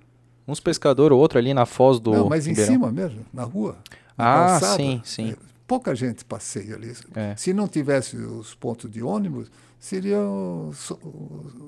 Uns 0.47 0.61
pescadores 0.61 1.13
ou 1.13 1.21
outro 1.21 1.39
ali 1.39 1.53
na 1.53 1.67
foz 1.67 2.01
do. 2.01 2.13
Não, 2.13 2.29
mas 2.29 2.47
em 2.47 2.55
cima 2.55 2.91
mesmo, 2.91 3.27
na 3.33 3.43
rua. 3.43 3.77
Na 4.17 4.25
ah, 4.25 4.49
calçada, 4.49 4.77
sim, 4.77 5.01
sim. 5.05 5.31
É 5.33 5.49
pouca 5.69 5.95
gente 5.95 6.25
passeia 6.25 6.75
ali. 6.75 6.95
É. 7.15 7.37
Se 7.37 7.53
não 7.53 7.69
tivesse 7.69 8.17
os 8.17 8.55
pontos 8.55 8.91
de 8.91 9.03
ônibus, 9.03 9.51
seria 9.79 10.17
so, 10.73 10.99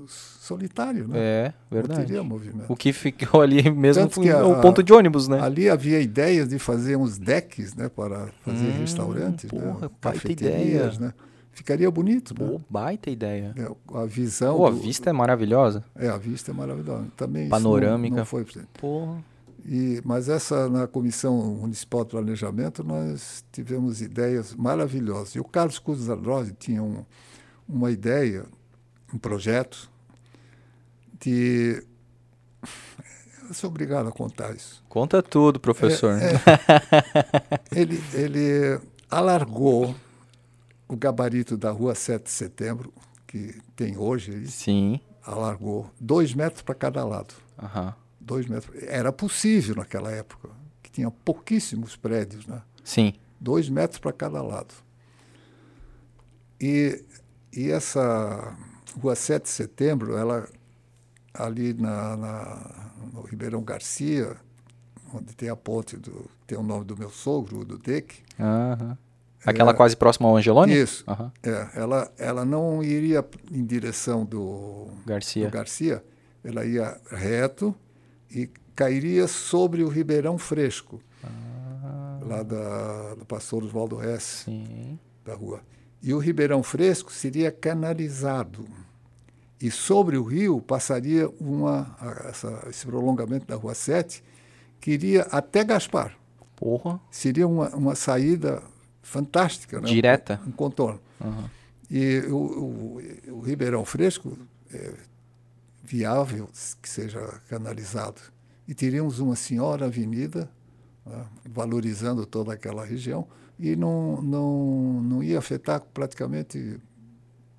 solitário, 0.09 1.07
né? 1.07 1.19
É, 1.19 1.53
verdade. 1.71 2.01
Não 2.01 2.07
teria 2.07 2.23
movimento. 2.23 2.73
O 2.73 2.75
que 2.75 2.95
ficou 2.95 3.43
ali 3.43 3.69
mesmo 3.71 4.09
foi 4.09 4.31
a, 4.31 4.45
o 4.45 4.61
ponto 4.63 4.83
de 4.83 4.93
ônibus, 4.93 5.29
né? 5.29 5.39
Ali 5.39 5.69
havia 5.69 6.01
ideias 6.01 6.49
de 6.49 6.59
fazer 6.59 6.97
uns 6.97 7.19
decks, 7.19 7.75
né, 7.75 7.91
para 7.91 8.29
fazer 8.43 8.65
hum, 8.65 8.81
restaurantes, 8.81 9.53
né? 9.53 9.61
porra, 9.61 9.81
né? 9.87 9.91
cafeterias, 10.01 10.95
ideia. 10.97 10.99
né? 10.99 11.13
Ficaria 11.53 11.91
bonito, 11.91 12.35
Pô, 12.35 12.45
né? 12.45 12.61
baita 12.71 13.11
ideia. 13.11 13.55
É, 13.57 13.99
a 13.99 14.07
visão. 14.07 14.57
Pô, 14.57 14.67
a 14.67 14.71
vista 14.71 15.11
é 15.11 15.13
maravilhosa. 15.13 15.85
É, 15.95 16.09
a 16.09 16.17
vista 16.17 16.53
é 16.53 16.55
maravilhosa. 16.55 17.07
Também 17.17 17.49
Panorâmica. 17.49 18.11
Não, 18.11 18.19
não 18.21 18.27
foi, 18.27 18.47
Porra. 18.79 19.23
E, 19.65 20.01
mas 20.05 20.29
essa, 20.29 20.69
na 20.69 20.87
Comissão 20.87 21.37
Municipal 21.37 22.05
de 22.05 22.11
Planejamento, 22.11 22.83
nós 22.83 23.45
tivemos 23.53 24.01
ideias 24.01 24.55
maravilhosas. 24.55 25.35
E 25.35 25.41
o 25.41 25.45
Carlos 25.45 25.79
Cruz 25.79 25.99
Zadrose 26.01 26.55
tinha 26.59 26.83
um, 26.83 27.05
uma 27.69 27.91
ideia, 27.91 28.45
um 29.13 29.19
projeto 29.19 29.91
de. 31.21 31.85
Eu 33.49 33.55
sou 33.55 33.69
obrigado 33.69 34.09
a 34.09 34.13
contar 34.13 34.55
isso. 34.55 34.83
Conta 34.89 35.23
tudo, 35.23 35.59
professor. 35.59 36.13
É, 36.13 36.35
é, 36.35 36.41
ele, 37.81 38.03
ele 38.15 38.81
alargou 39.11 39.95
o 40.95 40.97
gabarito 40.97 41.57
da 41.57 41.71
rua 41.71 41.95
7 41.95 42.25
de 42.25 42.31
setembro, 42.31 42.93
que 43.27 43.61
tem 43.77 43.97
hoje. 43.97 44.47
Sim. 44.49 45.01
Alargou 45.25 45.91
dois 46.01 46.35
metros 46.35 46.63
para 46.63 46.75
cada 46.75 47.05
lado. 47.05 47.35
Uhum 47.61 47.93
dois 48.31 48.47
metros. 48.47 48.81
Era 48.85 49.11
possível 49.13 49.75
naquela 49.75 50.13
época, 50.13 50.51
que 50.83 50.91
tinha 50.91 51.11
pouquíssimos 51.11 51.97
prédios, 51.97 52.47
né? 52.47 52.63
Sim. 52.85 53.15
Dois 53.41 53.69
metros 53.69 53.99
para 53.99 54.13
cada 54.13 54.41
lado. 54.43 54.75
E, 56.61 57.03
e 57.53 57.71
essa 57.71 58.57
rua 59.01 59.17
7 59.17 59.45
de 59.45 59.49
setembro, 59.49 60.17
ela 60.17 60.47
ali 61.33 61.73
na, 61.73 62.17
na, 62.17 62.93
no 63.13 63.23
Ribeirão 63.23 63.63
Garcia, 63.63 64.37
onde 65.13 65.35
tem 65.35 65.49
a 65.49 65.57
ponte 65.57 65.97
do. 65.97 66.31
tem 66.47 66.59
o 66.59 66.63
nome 66.63 66.85
do 66.85 66.97
meu 66.97 67.11
sogro, 67.11 67.65
do 67.65 67.79
Deck. 67.79 68.23
Uhum. 68.39 68.97
Aquela 69.45 69.71
é, 69.71 69.75
quase 69.75 69.97
próxima 69.97 70.29
ao 70.29 70.37
Angeloni? 70.37 70.75
Isso. 70.75 71.05
Uhum. 71.09 71.31
É, 71.43 71.69
ela, 71.75 72.13
ela 72.19 72.45
não 72.45 72.83
iria 72.83 73.25
em 73.51 73.65
direção 73.65 74.25
do 74.25 74.89
Garcia. 75.07 75.47
do 75.47 75.51
Garcia, 75.51 76.05
ela 76.45 76.65
ia 76.65 77.01
reto 77.11 77.75
e 78.31 78.49
cairia 78.75 79.27
sobre 79.27 79.83
o 79.83 79.89
Ribeirão 79.89 80.39
Fresco, 80.39 81.01
ah. 81.25 82.21
lá 82.23 82.43
da, 82.43 83.15
do 83.15 83.25
pastor 83.25 83.65
Oswaldo 83.65 84.03
Hess, 84.03 84.43
Sim. 84.45 84.99
da 85.25 85.35
rua. 85.35 85.61
E 86.03 86.15
o 86.15 86.19
Ribeirão 86.19 86.63
Fresco 86.63 87.13
seria 87.13 87.51
canalizado. 87.51 88.67
E 89.61 89.71
sobre 89.71 90.17
o 90.17 90.23
rio 90.23 90.61
passaria 90.63 91.29
uma, 91.39 91.95
essa, 92.27 92.67
esse 92.71 92.87
prolongamento 92.87 93.47
da 93.47 93.57
Rua 93.57 93.75
7, 93.75 94.25
que 94.81 94.93
iria 94.93 95.23
até 95.31 95.63
Gaspar. 95.63 96.17
Porra. 96.57 96.99
Seria 97.11 97.47
uma, 97.47 97.69
uma 97.77 97.95
saída 97.95 98.63
fantástica. 99.11 99.81
Né? 99.81 99.89
Direta. 99.89 100.41
Um, 100.47 100.51
um 100.51 100.53
contorno. 100.53 101.01
Uhum. 101.21 101.45
E 101.91 102.21
o, 102.29 102.37
o, 102.37 103.03
o, 103.33 103.41
Ribeirão 103.41 103.85
Fresco 103.85 104.39
é, 104.73 104.95
viável 105.83 106.49
que 106.81 106.89
seja 106.89 107.21
canalizado. 107.49 108.21
E 108.69 108.75
teríamos 108.75 109.19
uma 109.19 109.35
senhora 109.35 109.87
avenida, 109.87 110.49
né, 111.05 111.27
valorizando 111.45 112.25
toda 112.25 112.53
aquela 112.53 112.85
região, 112.85 113.27
e 113.59 113.75
não, 113.75 114.23
não, 114.23 115.03
não 115.03 115.23
ia 115.23 115.39
afetar 115.41 115.81
praticamente 115.93 116.79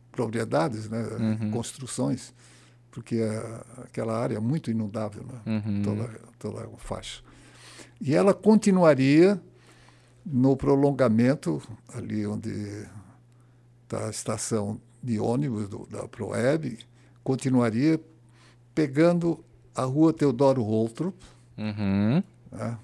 propriedades, 0.10 0.90
né, 0.90 1.04
uhum. 1.04 1.52
construções, 1.52 2.34
porque 2.90 3.18
a, 3.18 3.82
aquela 3.84 4.18
área 4.18 4.38
é 4.38 4.40
muito 4.40 4.72
inundável, 4.72 5.24
né, 5.24 5.42
uhum. 5.46 5.82
toda, 5.82 6.22
toda 6.40 6.64
a 6.64 6.78
faixa. 6.78 7.22
E 8.00 8.16
ela 8.16 8.34
continuaria 8.34 9.42
no 10.26 10.56
prolongamento, 10.56 11.62
ali 11.94 12.26
onde 12.26 12.52
está 13.84 14.08
a 14.08 14.10
estação 14.10 14.80
de 15.02 15.20
ônibus 15.20 15.68
do, 15.68 15.88
da 15.88 16.08
Proeb, 16.08 16.78
continuaria 17.24 18.00
pegando 18.74 19.44
a 19.76 19.84
rua 19.84 20.14
Teodoro 20.14 20.62
Holtrup, 20.62 21.16
uhum. 21.58 22.24
né, 22.52 22.78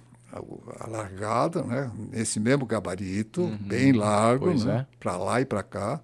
alargada, 0.80 1.64
né, 1.64 1.92
nesse 2.12 2.40
mesmo 2.40 2.66
gabarito, 2.66 3.42
uhum. 3.42 3.58
bem 3.58 3.92
largo, 3.92 4.54
né, 4.54 4.88
é. 4.90 4.96
para 5.00 5.18
lá 5.18 5.42
e 5.42 5.46
para 5.46 5.64
cá, 5.64 6.02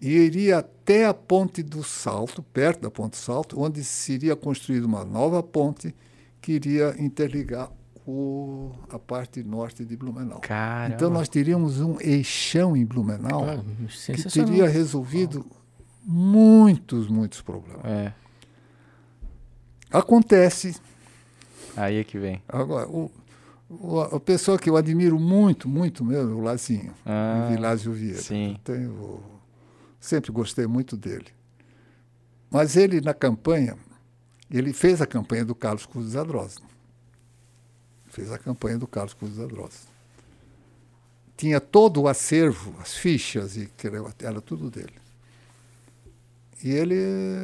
e 0.00 0.10
iria 0.10 0.58
até 0.58 1.06
a 1.06 1.14
Ponte 1.14 1.62
do 1.62 1.82
Salto, 1.84 2.42
perto 2.42 2.80
da 2.80 2.90
Ponte 2.90 3.12
do 3.12 3.16
Salto, 3.16 3.60
onde 3.60 3.84
seria 3.84 4.34
construída 4.34 4.86
uma 4.86 5.04
nova 5.04 5.42
ponte 5.42 5.94
que 6.40 6.52
iria 6.52 6.94
interligar 6.98 7.70
o, 8.06 8.72
a 8.88 8.98
parte 8.98 9.42
norte 9.42 9.84
de 9.84 9.96
Blumenau. 9.96 10.40
Caramba. 10.40 10.94
Então 10.94 11.10
nós 11.10 11.28
teríamos 11.28 11.80
um 11.80 12.00
eixão 12.00 12.76
em 12.76 12.84
Blumenau 12.84 13.44
ah, 13.44 13.62
que 14.14 14.28
teria 14.30 14.68
resolvido 14.68 15.46
muitos, 16.04 17.08
muitos 17.08 17.40
problemas. 17.40 17.84
É. 17.84 18.12
Acontece. 19.90 20.76
Aí 21.76 21.96
é 21.96 22.04
que 22.04 22.18
vem. 22.18 22.42
Agora, 22.48 22.88
o, 22.88 23.10
o, 23.68 24.00
a 24.00 24.20
pessoa 24.20 24.58
que 24.58 24.68
eu 24.68 24.76
admiro 24.76 25.18
muito, 25.18 25.68
muito 25.68 26.04
mesmo, 26.04 26.36
o 26.36 26.40
Lazinho, 26.40 26.92
ah, 27.04 27.46
o 27.46 27.54
Vilásio 27.54 27.92
Vieira. 27.92 28.20
Sim. 28.20 28.58
Tenho, 28.64 29.20
sempre 29.98 30.32
gostei 30.32 30.66
muito 30.66 30.96
dele. 30.96 31.26
Mas 32.50 32.76
ele, 32.76 33.00
na 33.00 33.14
campanha, 33.14 33.76
ele 34.50 34.72
fez 34.72 35.00
a 35.00 35.06
campanha 35.06 35.44
do 35.44 35.54
Carlos 35.54 35.86
Cruz 35.86 36.16
Adrosa. 36.16 36.60
Fez 38.20 38.30
a 38.30 38.36
campanha 38.36 38.76
do 38.76 38.86
Carlos 38.86 39.14
Cruz 39.14 39.40
Adrosa. 39.40 39.88
Tinha 41.38 41.58
todo 41.58 42.02
o 42.02 42.08
acervo, 42.08 42.74
as 42.78 42.94
fichas, 42.94 43.56
e 43.56 43.70
era 44.22 44.42
tudo 44.42 44.68
dele. 44.68 44.92
E 46.62 46.70
ele 46.70 46.96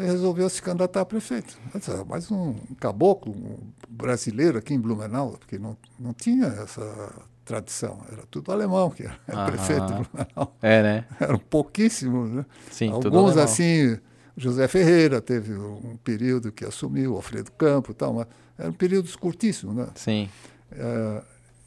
resolveu 0.04 0.46
se 0.50 0.60
candidatar 0.60 1.00
a 1.00 1.06
prefeito. 1.06 1.58
Mais 2.06 2.30
um 2.30 2.52
caboclo 2.78 3.32
um 3.32 3.56
brasileiro 3.88 4.58
aqui 4.58 4.74
em 4.74 4.78
Blumenau, 4.78 5.38
porque 5.38 5.58
não, 5.58 5.78
não 5.98 6.12
tinha 6.12 6.44
essa 6.44 7.14
tradição. 7.42 8.04
Era 8.12 8.24
tudo 8.30 8.52
alemão 8.52 8.90
que 8.90 9.04
era 9.04 9.18
Aham. 9.30 9.46
prefeito 9.48 9.86
de 9.86 9.92
Blumenau. 9.94 10.56
É, 10.60 10.82
né? 10.82 11.04
Eram 11.18 11.38
pouquíssimos, 11.38 12.32
né? 12.32 12.44
Sim, 12.70 12.90
Alguns 12.90 13.38
assim, 13.38 13.98
José 14.36 14.68
Ferreira 14.68 15.22
teve 15.22 15.54
um 15.54 15.96
período 16.04 16.52
que 16.52 16.66
assumiu, 16.66 17.16
Alfredo 17.16 17.50
Campo 17.52 17.92
e 17.92 17.94
tal, 17.94 18.12
mas 18.12 18.26
eram 18.58 18.74
períodos 18.74 19.16
curtíssimos, 19.16 19.74
né? 19.74 19.88
Sim. 19.94 20.28
É, 20.72 21.22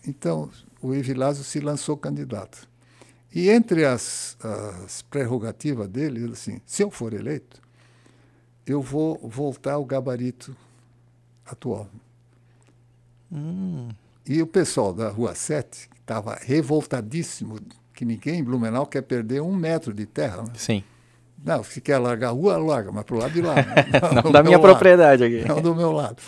então, 0.07 0.49
o 0.81 0.93
Evilásio 0.93 1.43
se 1.43 1.59
lançou 1.59 1.97
candidato. 1.97 2.67
E 3.33 3.49
entre 3.49 3.85
as, 3.85 4.37
as 4.41 5.01
prerrogativas 5.03 5.87
dele, 5.87 6.23
ele 6.23 6.33
assim, 6.33 6.59
se 6.65 6.83
eu 6.83 6.89
for 6.89 7.13
eleito, 7.13 7.61
eu 8.65 8.81
vou 8.81 9.19
voltar 9.23 9.73
ao 9.73 9.85
gabarito 9.85 10.55
atual. 11.45 11.87
Hum. 13.31 13.89
E 14.27 14.41
o 14.41 14.47
pessoal 14.47 14.93
da 14.93 15.09
Rua 15.09 15.35
7 15.35 15.89
estava 15.99 16.35
revoltadíssimo, 16.41 17.59
que 17.93 18.03
ninguém 18.03 18.39
em 18.39 18.43
Blumenau 18.43 18.85
quer 18.85 19.01
perder 19.01 19.41
um 19.41 19.55
metro 19.55 19.93
de 19.93 20.05
terra. 20.05 20.43
Né? 20.43 20.53
Sim. 20.55 20.83
Não, 21.43 21.63
se 21.63 21.79
quer 21.79 21.97
largar 21.99 22.29
a 22.29 22.31
rua, 22.31 22.57
larga, 22.57 22.91
mas 22.91 23.03
para 23.03 23.15
o 23.15 23.19
lado 23.19 23.31
de 23.31 23.41
lá. 23.41 23.55
Não, 24.13 24.23
não 24.23 24.31
da 24.31 24.43
minha 24.43 24.57
lado, 24.57 24.67
propriedade 24.67 25.23
aqui. 25.23 25.47
Não 25.47 25.61
do 25.61 25.73
meu 25.73 25.91
lado. 25.91 26.21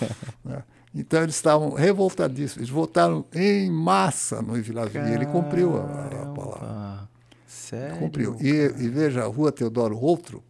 Então 0.93 1.23
eles 1.23 1.35
estavam 1.35 1.71
revoltadíssimos. 1.71 2.57
Eles 2.57 2.69
votaram 2.69 3.25
em 3.33 3.71
massa 3.71 4.41
no 4.41 4.53
Vila 4.53 4.89
E 4.93 5.13
ele 5.13 5.25
cumpriu 5.25 5.77
a, 5.77 5.83
a 5.83 6.25
palavra. 6.27 7.09
Sério? 7.47 7.97
Cumpriu. 7.97 8.35
E, 8.41 8.49
e, 8.49 8.89
veja, 8.89 9.23
a 9.23 9.27
rua 9.27 9.51
Teodoro 9.51 9.97
Outro, 9.97 10.43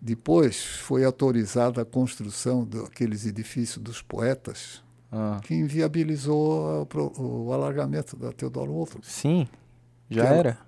depois 0.00 0.62
foi 0.62 1.04
autorizada 1.04 1.82
a 1.82 1.84
construção 1.84 2.64
daqueles 2.64 3.26
edifícios 3.26 3.82
dos 3.82 4.00
poetas, 4.00 4.82
ah. 5.10 5.40
que 5.42 5.52
inviabilizou 5.52 6.86
o, 6.94 7.46
o, 7.48 7.52
alargamento 7.52 8.16
da 8.16 8.32
Teodoro 8.32 8.72
Outro. 8.72 9.00
Sim, 9.02 9.48
já 10.08 10.24
era. 10.24 10.58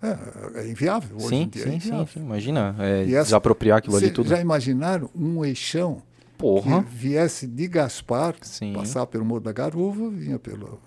É, 0.00 0.60
é 0.60 0.70
inviável 0.70 1.16
hoje 1.16 1.28
sim, 1.28 1.42
em 1.42 1.48
dia. 1.48 1.62
É 1.62 1.64
sim, 1.64 1.76
é 1.76 1.80
sim, 1.80 2.06
sim, 2.06 2.20
Imagina, 2.20 2.76
é, 2.78 3.02
essa, 3.10 3.24
desapropriar 3.24 3.78
aquilo 3.78 3.96
ali 3.96 4.12
tudo. 4.12 4.28
Já 4.28 4.40
imaginaram 4.40 5.10
um 5.12 5.44
eixão 5.44 6.02
Porra. 6.38 6.84
que 6.84 6.90
viesse 6.90 7.46
de 7.46 7.66
Gaspar, 7.66 8.36
Sim. 8.42 8.72
passar 8.72 9.06
pelo 9.06 9.24
Morro 9.24 9.40
da 9.40 9.52
Garuva, 9.52 10.08
vinha 10.08 10.38
pelo, 10.38 10.80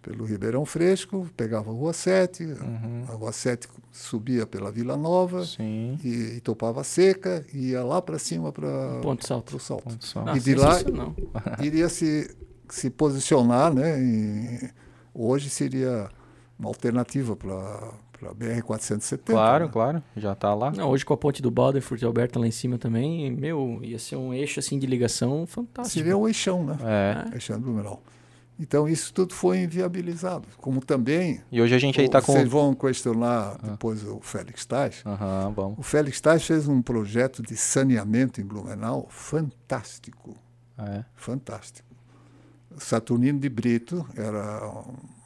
pelo 0.00 0.24
Ribeirão 0.24 0.64
Fresco, 0.64 1.28
pegava 1.36 1.70
a 1.70 1.72
Rua 1.72 1.92
7, 1.92 2.44
uhum. 2.44 3.04
a 3.06 3.12
Rua 3.12 3.32
7 3.32 3.68
subia 3.92 4.46
pela 4.46 4.72
Vila 4.72 4.96
Nova 4.96 5.44
Sim. 5.44 5.98
E, 6.02 6.36
e 6.36 6.40
topava 6.40 6.82
seca 6.82 7.44
e 7.52 7.70
ia 7.70 7.84
lá 7.84 8.00
para 8.00 8.18
cima 8.18 8.50
para 8.50 9.00
Ponto 9.02 9.26
Salto. 9.26 9.56
o 9.56 9.60
Salto. 9.60 9.84
Ponto 9.84 10.06
Salto. 10.06 10.36
e 10.36 10.40
de 10.40 10.54
lá 10.54 10.72
iria 11.62 11.88
se, 11.88 12.34
se 12.68 12.88
posicionar, 12.88 13.74
né? 13.74 14.00
Em, 14.00 14.70
hoje 15.12 15.50
seria 15.50 16.08
uma 16.58 16.68
alternativa 16.68 17.36
para 17.36 17.92
para 18.18 18.34
BR-470. 18.34 19.20
Claro, 19.24 19.66
né? 19.66 19.70
claro, 19.72 20.02
já 20.16 20.32
está 20.32 20.54
lá. 20.54 20.70
Não, 20.70 20.90
hoje 20.90 21.04
com 21.04 21.14
a 21.14 21.16
ponte 21.16 21.40
do 21.40 21.50
Balder, 21.50 21.80
Furte 21.80 22.04
Alberta 22.04 22.38
lá 22.38 22.46
em 22.46 22.50
cima 22.50 22.78
também, 22.78 23.30
meu, 23.30 23.78
ia 23.82 23.98
ser 23.98 24.16
um 24.16 24.34
eixo 24.34 24.60
assim 24.60 24.78
de 24.78 24.86
ligação 24.86 25.46
fantástico. 25.46 25.98
Seria 25.98 26.16
o 26.16 26.26
eixão, 26.26 26.64
né? 26.64 26.76
É. 26.82 27.34
Eixão 27.34 27.58
do 27.58 27.64
Blumenau. 27.64 28.02
Então 28.60 28.88
isso 28.88 29.14
tudo 29.14 29.32
foi 29.32 29.58
inviabilizado. 29.58 30.48
Como 30.56 30.84
também. 30.84 31.40
E 31.50 31.62
hoje 31.62 31.74
a 31.74 31.78
gente 31.78 32.00
aí 32.00 32.06
está 32.06 32.20
com. 32.20 32.32
Vocês 32.32 32.48
vão 32.48 32.74
questionar 32.74 33.56
depois 33.62 34.02
o 34.02 34.18
Félix 34.20 34.66
Tais. 34.66 35.02
Aham, 35.06 35.52
vamos. 35.54 35.78
O 35.78 35.82
Félix 35.82 36.20
Tais 36.20 36.44
fez 36.44 36.66
um 36.66 36.82
projeto 36.82 37.40
de 37.40 37.56
saneamento 37.56 38.40
em 38.40 38.44
Blumenau 38.44 39.06
fantástico. 39.08 40.36
É. 40.76 41.04
Fantástico. 41.14 41.86
Saturnino 42.78 43.38
de 43.38 43.48
Brito 43.48 44.04
era 44.16 44.60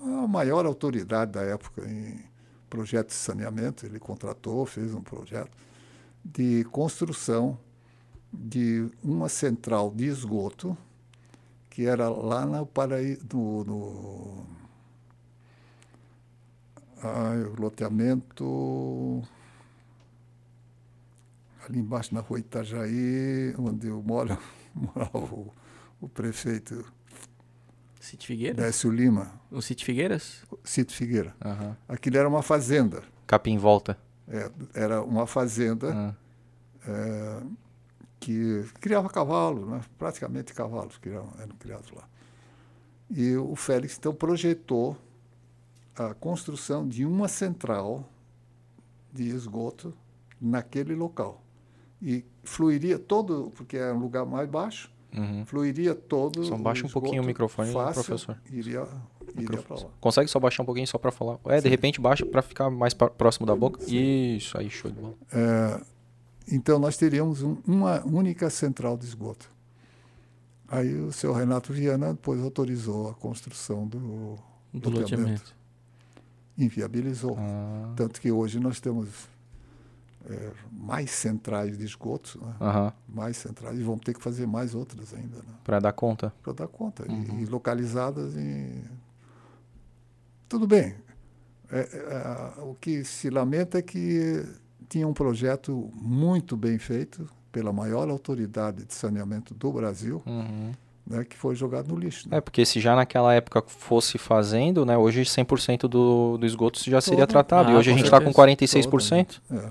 a 0.00 0.28
maior 0.28 0.66
autoridade 0.66 1.32
da 1.32 1.42
época 1.42 1.82
em 1.88 2.31
projeto 2.72 3.08
de 3.08 3.14
saneamento. 3.14 3.84
Ele 3.84 3.98
contratou, 3.98 4.64
fez 4.64 4.94
um 4.94 5.02
projeto 5.02 5.54
de 6.24 6.64
construção 6.70 7.58
de 8.32 8.88
uma 9.04 9.28
central 9.28 9.92
de 9.94 10.06
esgoto 10.06 10.74
que 11.68 11.84
era 11.84 12.08
lá 12.08 12.46
no 12.46 12.64
Paraíso, 12.64 13.20
no, 13.34 13.64
no 13.64 14.46
loteamento 17.58 19.22
ali 21.66 21.78
embaixo 21.78 22.14
na 22.14 22.20
rua 22.20 22.40
Itajaí, 22.40 23.54
onde 23.58 23.88
eu 23.88 24.02
moro, 24.02 24.38
morava 24.74 25.18
o, 25.18 25.52
o 26.00 26.08
prefeito 26.08 26.84
Cite 28.02 28.26
Figueiras? 28.26 28.56
Décio 28.56 28.90
Lima. 28.90 29.32
O 29.50 29.62
Cite 29.62 29.84
Figueiras? 29.84 30.42
Cito 30.64 30.92
Figueira. 30.92 31.34
Aham. 31.40 31.76
Aquilo 31.88 32.16
era 32.18 32.28
uma 32.28 32.42
fazenda. 32.42 33.02
Capim 33.28 33.56
volta. 33.56 33.96
É, 34.28 34.50
era 34.74 35.00
uma 35.02 35.24
fazenda 35.26 35.92
Ah. 35.94 36.14
é, 36.88 37.42
que 38.18 38.64
criava 38.80 39.08
cavalo, 39.08 39.66
né? 39.66 39.80
praticamente 39.96 40.52
cavalos 40.52 40.98
que 40.98 41.10
eram, 41.10 41.32
eram 41.38 41.54
criados 41.56 41.90
lá. 41.92 42.08
E 43.08 43.36
o 43.36 43.54
Félix, 43.54 43.96
então, 43.98 44.12
projetou 44.12 44.96
a 45.94 46.12
construção 46.14 46.88
de 46.88 47.04
uma 47.04 47.28
central 47.28 48.08
de 49.12 49.28
esgoto 49.28 49.94
naquele 50.40 50.94
local. 50.96 51.40
E 52.00 52.24
fluiria 52.42 52.98
todo, 52.98 53.52
porque 53.54 53.76
era 53.76 53.94
um 53.94 53.98
lugar 54.00 54.26
mais 54.26 54.48
baixo, 54.48 54.90
Uhum. 55.16 55.44
fluiria 55.46 55.94
todo. 55.94 56.44
Só 56.44 56.56
baixa 56.56 56.86
um 56.86 56.90
pouquinho 56.90 57.22
o 57.22 57.26
microfone, 57.26 57.72
fácil, 57.72 58.02
professor. 58.04 58.38
Iria, 58.50 58.86
iria 59.36 59.62
para 59.62 59.76
lá. 59.76 59.86
Consegue 60.00 60.28
só 60.30 60.40
baixar 60.40 60.62
um 60.62 60.66
pouquinho 60.66 60.86
só 60.86 60.96
para 60.98 61.10
falar? 61.12 61.38
É, 61.46 61.60
de 61.60 61.68
repente 61.68 62.00
baixa 62.00 62.24
para 62.24 62.40
ficar 62.42 62.70
mais 62.70 62.94
pa- 62.94 63.10
próximo 63.10 63.46
da 63.46 63.54
boca. 63.54 63.78
Isso, 63.86 64.56
aí 64.56 64.70
show 64.70 64.90
de 64.90 64.98
bola. 65.00 65.14
É, 65.32 65.80
então 66.50 66.78
nós 66.78 66.96
teríamos 66.96 67.42
um- 67.42 67.58
uma 67.66 68.02
única 68.06 68.48
central 68.50 68.96
de 68.96 69.04
esgoto. 69.04 69.50
Aí 70.68 70.94
o 70.94 71.12
senhor 71.12 71.34
Renato 71.34 71.70
Viana 71.72 72.12
depois 72.14 72.40
autorizou 72.42 73.10
a 73.10 73.14
construção 73.14 73.86
do, 73.86 74.38
Do 74.72 74.88
loteamento. 74.88 75.54
inviabilizou. 76.56 77.36
Ah, 77.38 77.92
Tanto 77.96 78.20
que 78.20 78.30
hoje 78.30 78.58
nós 78.58 78.80
temos 78.80 79.08
é, 80.28 80.50
mais 80.70 81.10
centrais 81.10 81.76
de 81.76 81.84
esgoto, 81.84 82.38
né? 82.44 82.54
Aham, 82.60 82.92
mais 83.08 83.36
centrais, 83.36 83.78
e 83.78 83.82
vamos 83.82 84.00
ter 84.00 84.14
que 84.14 84.22
fazer 84.22 84.46
mais 84.46 84.74
outras 84.74 85.12
ainda, 85.14 85.36
né? 85.38 85.54
para 85.64 85.78
dar 85.80 85.92
conta. 85.92 86.32
para 86.42 86.52
dar 86.52 86.68
conta. 86.68 87.04
E- 87.06 87.10
Uhum. 87.12 87.40
E, 87.40 87.44
localizadas 87.46 88.36
em. 88.36 88.82
Tudo 90.48 90.66
bem. 90.66 90.94
É, 91.70 91.80
é, 92.58 92.62
o 92.62 92.74
que 92.74 93.02
se 93.04 93.30
lamenta 93.30 93.78
é 93.78 93.82
que 93.82 94.44
tinha 94.88 95.08
um 95.08 95.14
projeto 95.14 95.90
muito 95.94 96.56
bem 96.56 96.78
feito 96.78 97.26
pela 97.50 97.72
maior 97.72 98.08
autoridade 98.10 98.84
de 98.84 98.92
saneamento 98.94 99.54
do 99.54 99.72
Brasil, 99.72 100.22
Uhum. 100.26 100.72
né, 101.06 101.24
que 101.24 101.36
foi 101.36 101.54
jogado 101.54 101.88
no 101.88 101.98
lixo. 101.98 102.28
né? 102.28 102.36
É, 102.36 102.40
porque 102.42 102.64
se 102.66 102.78
já 102.80 102.94
naquela 102.94 103.32
época 103.32 103.62
fosse 103.66 104.18
fazendo, 104.18 104.84
né, 104.84 104.96
hoje 104.98 105.22
100% 105.24 105.88
do, 105.88 106.36
do 106.36 106.44
esgoto 106.46 106.78
já 106.84 107.00
seria 107.00 107.20
Todo. 107.26 107.30
tratado. 107.30 107.70
e 107.70 107.74
Ah, 107.74 107.78
hoje 107.78 107.90
a 107.90 107.94
gente 107.94 108.04
está 108.04 108.18
com 108.20 108.32
certeza. 108.32 108.88
46%. 108.88 109.40
É. 109.50 109.70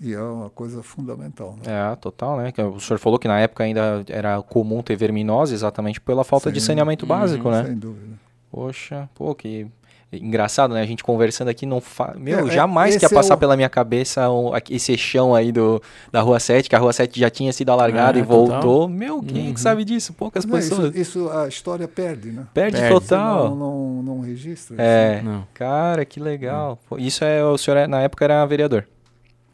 E 0.00 0.12
é 0.14 0.20
uma 0.20 0.48
coisa 0.50 0.82
fundamental. 0.82 1.56
Né? 1.64 1.92
É, 1.92 1.96
total, 1.96 2.36
né? 2.36 2.52
que 2.52 2.62
O 2.62 2.78
senhor 2.78 2.98
falou 2.98 3.18
que 3.18 3.26
na 3.26 3.40
época 3.40 3.64
ainda 3.64 4.04
era 4.08 4.40
comum 4.42 4.80
ter 4.82 4.94
verminose 4.96 5.52
exatamente 5.54 6.00
pela 6.00 6.22
falta 6.22 6.52
de 6.52 6.60
Sim. 6.60 6.66
saneamento 6.68 7.04
Uhum. 7.04 7.08
básico, 7.08 7.50
né? 7.50 7.64
Sem 7.64 7.76
dúvida. 7.76 8.14
Poxa, 8.50 9.08
pô, 9.14 9.34
que 9.34 9.66
engraçado, 10.10 10.72
né? 10.72 10.80
A 10.80 10.86
gente 10.86 11.04
conversando 11.04 11.48
aqui 11.48 11.66
não 11.66 11.80
fa... 11.82 12.14
Meu, 12.16 12.46
É, 12.46 12.48
é, 12.48 12.50
jamais 12.50 12.96
que 12.96 13.04
ia 13.04 13.08
é 13.08 13.12
passar 13.12 13.34
o- 13.34 13.38
pela 13.38 13.56
minha 13.56 13.68
cabeça 13.68 14.30
um- 14.30 14.52
esse 14.70 14.96
chão 14.96 15.34
aí 15.34 15.52
do, 15.52 15.82
da 16.10 16.22
Rua 16.22 16.40
7, 16.40 16.66
que 16.68 16.74
a 16.74 16.78
Rua 16.78 16.92
7 16.94 17.20
já 17.20 17.28
tinha 17.28 17.52
sido 17.52 17.68
alargada 17.70 18.18
É, 18.18 18.22
e 18.22 18.24
total. 18.24 18.46
voltou. 18.62 18.88
Meu, 18.88 19.20
quem 19.22 19.48
Uhum. 19.48 19.54
que 19.54 19.60
sabe 19.60 19.84
disso? 19.84 20.14
Poucas 20.14 20.46
Não, 20.46 20.58
isso, 20.58 20.70
pessoas. 20.70 20.94
isso 20.96 21.28
a 21.28 21.46
história 21.48 21.86
perde, 21.86 22.30
né? 22.30 22.46
Perde, 22.54 22.78
Perde. 22.78 22.94
total. 22.94 23.50
Não, 23.50 23.56
não, 23.56 24.02
não 24.02 24.20
registra. 24.20 24.76
isso. 24.76 24.80
É, 24.82 25.20
Não. 25.22 25.44
cara, 25.52 26.04
que 26.06 26.18
legal. 26.20 26.78
Pô, 26.88 26.96
isso 26.96 27.22
é, 27.22 27.44
o 27.44 27.58
senhor 27.58 27.76
é- 27.76 27.86
na 27.86 28.00
época 28.00 28.24
era 28.24 28.46
vereador. 28.46 28.86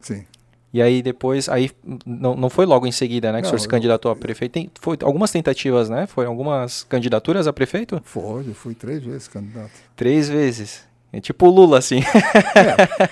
Sim. 0.00 0.24
E 0.74 0.82
aí 0.82 1.00
depois, 1.02 1.48
aí 1.48 1.70
não, 2.04 2.34
não 2.34 2.50
foi 2.50 2.66
logo 2.66 2.84
em 2.84 2.90
seguida, 2.90 3.30
né, 3.30 3.38
que 3.40 3.42
o 3.42 3.44
Não, 3.44 3.50
senhor 3.50 3.60
se 3.60 3.66
eu- 3.66 3.70
candidatou 3.70 4.10
a 4.10 4.16
prefeito. 4.16 4.52
Tem, 4.52 4.68
foi 4.80 4.98
algumas 5.02 5.30
tentativas, 5.30 5.88
né? 5.88 6.06
Foi 6.08 6.26
algumas 6.26 6.82
candidaturas 6.82 7.46
a 7.46 7.52
prefeito? 7.52 8.00
Foi, 8.04 8.48
eu 8.48 8.54
fui 8.54 8.74
três 8.74 9.04
vezes 9.04 9.28
candidato. 9.28 9.70
Três 9.94 10.28
vezes. 10.28 10.82
É 11.12 11.20
tipo 11.20 11.46
o 11.46 11.50
Lula, 11.50 11.78
assim. 11.78 12.00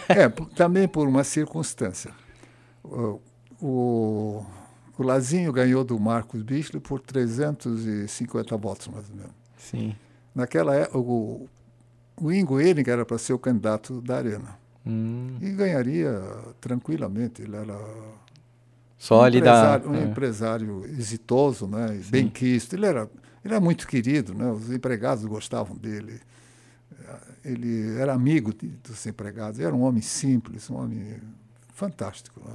É, 0.08 0.28
por- 0.28 0.48
também 0.50 0.88
por 0.88 1.06
uma 1.06 1.22
circunstância. 1.22 2.10
O, 2.82 3.20
o, 3.60 4.44
o 4.98 5.02
Lazinho 5.04 5.52
ganhou 5.52 5.84
do 5.84 5.98
Marcos 6.00 6.42
Bichler 6.42 6.82
por 6.82 6.98
350 6.98 8.56
votos, 8.56 8.88
mais 8.88 9.08
ou 9.08 9.14
menos. 9.16 9.32
Sim. 9.56 9.94
Naquela 10.34 10.74
época, 10.74 10.98
o, 10.98 11.48
o 12.20 12.32
Ingo 12.32 12.60
Ehring 12.60 12.84
era 12.88 13.04
para 13.06 13.18
ser 13.18 13.34
o 13.34 13.38
candidato 13.38 14.00
da 14.00 14.16
Arena. 14.16 14.60
Hum, 14.86 15.36
E 15.40 15.50
ganharia 15.50 16.20
tranquilamente. 16.60 17.42
Ele 17.42 17.54
era 17.56 17.78
só 18.98 19.16
um 19.16 19.18
empresário, 19.38 19.90
um 19.90 19.94
é. 19.94 20.02
empresário 20.04 20.84
exitoso, 20.98 21.66
né? 21.66 22.00
bem 22.10 22.28
quisto. 22.28 22.74
Ele 22.74 22.86
era, 22.86 23.08
ele 23.44 23.54
era 23.54 23.60
muito 23.60 23.86
querido, 23.86 24.34
né? 24.34 24.50
os 24.50 24.70
empregados 24.70 25.24
gostavam 25.24 25.76
dele. 25.76 26.20
Ele 27.44 27.96
era 27.98 28.12
amigo 28.12 28.52
de- 28.54 28.68
dos 28.68 29.04
empregados, 29.06 29.58
era 29.58 29.74
um 29.74 29.82
homem 29.82 30.00
simples, 30.02 30.70
um 30.70 30.76
homem 30.76 31.16
fantástico. 31.74 32.40
né? 32.44 32.54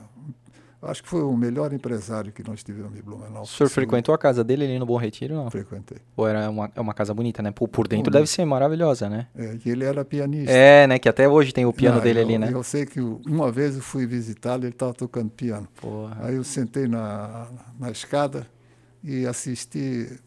Acho 0.79 1.01
que 1.01 1.09
foi 1.09 1.23
o 1.23 1.35
melhor 1.35 1.73
empresário 1.73 2.31
que 2.31 2.47
nós 2.47 2.63
tivemos 2.63 2.95
em 2.97 3.01
Blumenau. 3.01 3.41
O 3.41 3.47
senhor 3.47 3.67
frequentou 3.67 4.13
a 4.13 4.17
casa 4.17 4.43
dele 4.43 4.63
ali 4.63 4.77
no 4.77 4.85
Bom 4.85 4.95
Retiro? 4.95 5.33
Não? 5.33 5.49
Frequentei. 5.49 5.97
Ou 6.15 6.27
era 6.27 6.47
uma, 6.49 6.71
é 6.75 6.79
uma 6.79 6.93
casa 6.93 7.15
bonita, 7.15 7.41
né? 7.41 7.49
Por, 7.49 7.67
por 7.67 7.87
dentro 7.87 8.03
Bonito. 8.05 8.13
deve 8.13 8.27
ser 8.27 8.45
maravilhosa, 8.45 9.09
né? 9.09 9.27
É, 9.35 9.57
e 9.65 9.69
ele 9.71 9.83
era 9.83 10.05
pianista. 10.05 10.51
É, 10.51 10.85
né? 10.85 10.99
Que 10.99 11.09
até 11.09 11.27
hoje 11.27 11.51
tem 11.51 11.65
o 11.65 11.73
piano 11.73 11.97
Ah, 11.97 12.01
dele 12.01 12.19
eu, 12.19 12.25
ali, 12.25 12.37
né? 12.37 12.51
Eu 12.53 12.61
sei 12.61 12.85
que 12.85 12.99
uma 13.01 13.51
vez 13.51 13.75
eu 13.75 13.81
fui 13.81 14.05
visitá-lo 14.05 14.63
ele 14.65 14.69
estava 14.69 14.93
tocando 14.93 15.31
piano. 15.31 15.67
Porra. 15.81 16.15
Aí 16.21 16.35
eu 16.35 16.43
sentei 16.43 16.87
na, 16.87 17.47
na 17.79 17.89
escada 17.89 18.45
e 19.03 19.25
assisti 19.25 20.19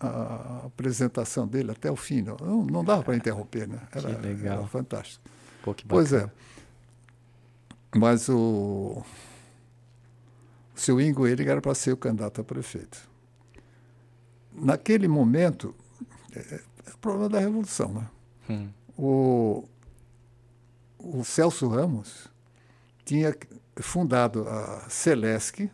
a 0.00 0.62
apresentação 0.66 1.46
dele 1.46 1.70
até 1.70 1.88
o 1.88 1.96
fim. 1.96 2.22
Não, 2.22 2.64
não 2.66 2.84
dava 2.84 3.04
para 3.04 3.14
interromper, 3.16 3.68
né? 3.68 3.78
Era, 3.94 4.12
Que 4.14 4.26
legal. 4.26 4.58
era 4.58 4.66
fantástico. 4.66 5.22
Pô, 5.62 5.72
que 5.72 5.86
Pois 5.86 6.10
bacana. 6.10 6.32
é. 7.94 7.98
Mas 7.98 8.28
o 8.28 9.02
seu 10.80 11.00
Ingo 11.00 11.26
ele 11.26 11.48
era 11.48 11.60
para 11.60 11.74
ser 11.74 11.92
o 11.92 11.96
candidato 11.96 12.40
a 12.40 12.44
prefeito. 12.44 13.08
Naquele 14.52 15.08
momento, 15.08 15.74
é, 16.34 16.60
é 16.86 16.90
o 16.94 16.98
problema 16.98 17.28
da 17.28 17.40
Revolução, 17.40 17.92
né? 17.92 18.08
Hum. 18.50 18.68
O, 18.96 19.68
o 20.98 21.24
Celso 21.24 21.68
Ramos 21.68 22.28
tinha 23.04 23.36
fundado 23.76 24.48
a 24.48 24.88
Celesc, 24.88 25.70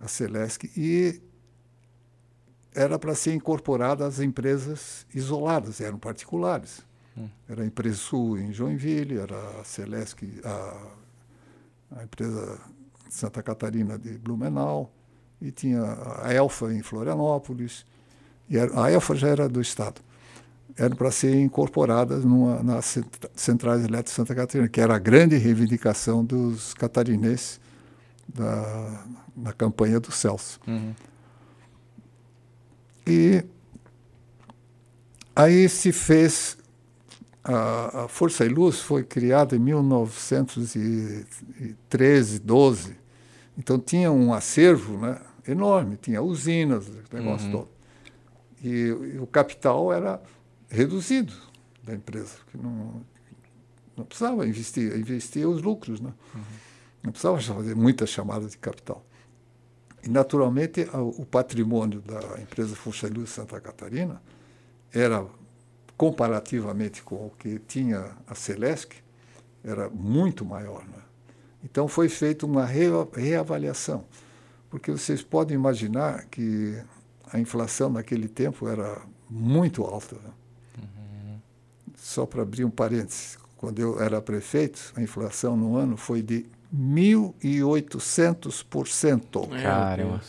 a 0.00 0.08
Celesc, 0.08 0.70
e 0.76 1.20
era 2.74 2.98
para 2.98 3.14
ser 3.14 3.34
incorporada 3.34 4.06
às 4.06 4.20
empresas 4.20 5.06
isoladas, 5.14 5.80
eram 5.80 5.98
particulares. 5.98 6.84
Era 7.48 7.62
a 7.62 7.66
Empresa 7.66 7.96
Sul 7.96 8.38
em 8.38 8.52
Joinville, 8.52 9.16
era 9.16 9.60
a 9.60 9.64
Celesc, 9.64 10.22
a, 10.44 10.90
a 11.98 12.04
empresa 12.04 12.60
Santa 13.08 13.42
Catarina 13.42 13.98
de 13.98 14.18
Blumenau, 14.18 14.90
e 15.40 15.50
tinha 15.50 15.82
a 16.22 16.32
Elfa 16.32 16.72
em 16.72 16.82
Florianópolis, 16.82 17.84
e 18.48 18.58
a 18.58 18.90
Elfa 18.90 19.14
já 19.14 19.28
era 19.28 19.48
do 19.48 19.60
Estado 19.60 20.00
eram 20.78 20.94
para 20.94 21.10
ser 21.10 21.34
incorporadas 21.40 22.22
numa, 22.22 22.62
nas 22.62 22.84
cent- 22.84 23.30
centrais 23.34 23.78
elétricas 23.80 24.10
de 24.10 24.16
Santa 24.16 24.34
Catarina, 24.34 24.68
que 24.68 24.78
era 24.78 24.94
a 24.94 24.98
grande 24.98 25.36
reivindicação 25.36 26.22
dos 26.22 26.74
catarinenses 26.74 27.58
da, 28.28 29.04
na 29.34 29.52
campanha 29.54 29.98
do 29.98 30.12
Celso. 30.12 30.60
Uhum. 30.66 30.94
E 33.06 33.42
aí 35.34 35.66
se 35.68 35.92
fez 35.92 36.58
a, 37.46 38.04
a, 38.04 38.08
Força 38.08 38.44
e 38.44 38.48
Luz 38.48 38.80
foi 38.80 39.04
criada 39.04 39.54
em 39.54 39.60
1913, 39.60 42.40
12. 42.40 42.96
Então 43.56 43.78
tinha 43.78 44.10
um 44.10 44.34
acervo 44.34 44.98
né, 44.98 45.20
enorme, 45.46 45.96
tinha 45.96 46.20
usinas, 46.20 46.88
negócio 47.12 47.46
uhum. 47.46 47.52
todo. 47.52 47.68
E, 48.64 48.88
e, 49.14 49.20
o 49.20 49.28
capital 49.28 49.92
era 49.92 50.20
reduzido 50.68 51.32
da 51.84 51.94
empresa, 51.94 52.34
que 52.50 52.58
não, 52.58 53.00
não 53.96 54.04
precisava 54.04 54.44
investir, 54.44 54.96
investia 54.96 55.48
os 55.48 55.62
lucros, 55.62 56.00
né? 56.00 56.12
Uhum. 56.34 56.42
não 57.04 57.12
precisava 57.12 57.38
fazer 57.38 57.76
muitas 57.76 58.10
chamadas 58.10 58.50
de 58.50 58.58
capital. 58.58 59.06
E, 60.02 60.08
naturalmente, 60.08 60.88
o 60.92 61.24
patrimônio 61.24 62.00
da 62.00 62.40
empresa 62.40 62.74
Força 62.74 63.06
e 63.06 63.10
Luz 63.10 63.30
Santa 63.30 63.60
Catarina 63.60 64.20
era 64.92 65.24
comparativamente 65.96 67.02
com 67.02 67.26
o 67.26 67.32
que 67.38 67.58
tinha 67.58 68.12
a 68.26 68.34
Celesc, 68.34 68.94
era 69.64 69.88
muito 69.88 70.44
maior. 70.44 70.84
Né? 70.84 71.02
Então 71.64 71.88
foi 71.88 72.08
feita 72.08 72.46
uma 72.46 72.64
reavaliação, 72.64 74.04
porque 74.70 74.90
vocês 74.90 75.22
podem 75.22 75.54
imaginar 75.54 76.26
que 76.26 76.80
a 77.32 77.38
inflação 77.40 77.90
naquele 77.90 78.28
tempo 78.28 78.68
era 78.68 79.02
muito 79.28 79.82
alta. 79.82 80.16
Né? 80.16 80.30
Uhum. 80.78 81.40
Só 81.96 82.26
para 82.26 82.42
abrir 82.42 82.64
um 82.64 82.70
parênteses, 82.70 83.38
quando 83.56 83.80
eu 83.80 84.00
era 84.00 84.20
prefeito, 84.20 84.92
a 84.94 85.02
inflação 85.02 85.56
no 85.56 85.76
ano 85.76 85.96
foi 85.96 86.22
de 86.22 86.46
1.800%. 86.74 89.48
Caramba. 89.62 90.20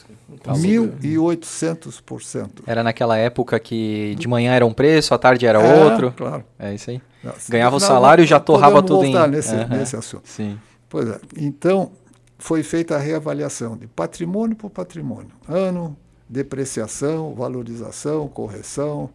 1.800%. 0.46 2.64
Era 2.66 2.84
naquela 2.84 3.18
época 3.18 3.60
que 3.60 4.16
de 4.16 4.28
manhã 4.28 4.54
era 4.54 4.66
um 4.66 4.74
preço, 4.74 5.14
à 5.14 5.18
tarde 5.18 5.46
era 5.46 5.62
é, 5.62 5.84
outro. 5.84 6.14
Claro. 6.16 6.46
É 6.60 6.74
isso 6.74 6.90
aí. 6.90 7.02
Ganhava 7.50 7.76
o 7.76 7.80
salário 7.80 8.24
e 8.24 8.28
já 8.28 8.40
torrava 8.40 8.82
tudo 8.84 9.06
em... 9.06 9.28
nesse, 9.28 9.56
uhum. 9.56 9.68
nesse 9.70 9.96
assunto. 9.96 10.28
Sim. 10.28 10.60
Pois 10.90 11.10
é. 11.10 11.20
Então, 11.38 11.92
foi 12.38 12.64
feita 12.64 12.96
a 12.96 13.00
reavaliação 13.00 13.76
de 13.76 13.88
patrimônio 13.88 14.56
por 14.56 14.70
patrimônio. 14.70 15.32
Ano, 15.48 15.98
depreciação, 16.30 17.34
valorização, 17.34 18.28
correção, 18.28 19.10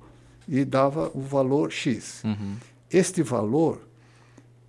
e 0.49 0.65
dava 0.65 1.11
o 1.15 1.21
valor 1.21 1.71
X. 1.71 2.23
Uhum. 2.25 2.57
Este 2.91 3.23
valor 3.23 3.81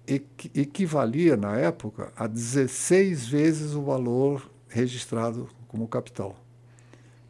equivalia, 0.07 1.38
na 1.38 1.57
época, 1.57 2.11
a 2.15 2.27
16 2.27 3.27
vezes 3.27 3.73
o 3.73 3.82
valor 3.82 4.49
registrado 4.67 5.49
como 5.67 5.88
capital. 5.88 6.35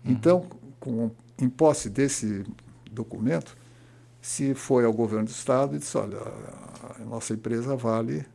Uhum. 0.04 0.12
Então, 0.12 0.48
com, 0.80 1.12
em 1.40 1.50
posse 1.50 1.90
desse 1.90 2.44
documento, 2.92 3.56
se 4.22 4.54
foi 4.56 4.86
ao 4.86 4.94
governo 4.94 5.26
do 5.26 5.32
Estado 5.32 5.76
e 5.76 5.80
disse, 5.80 5.98
olha, 5.98 6.18
a 6.18 7.04
nossa 7.06 7.34
empresa 7.34 7.76
vale 7.76 8.26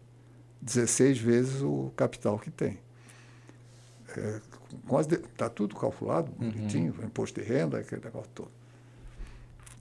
16 0.61 1.19
vezes 1.19 1.63
o 1.63 1.93
capital 1.97 2.39
que 2.39 2.51
tem. 2.51 2.79
Está 5.33 5.47
é, 5.47 5.49
tudo 5.49 5.75
calculado, 5.75 6.31
uhum. 6.41 6.51
bonitinho, 6.51 6.95
imposto 7.03 7.41
de 7.41 7.47
renda, 7.47 7.79
aquele 7.79 8.05
negócio 8.05 8.31
todo. 8.35 8.51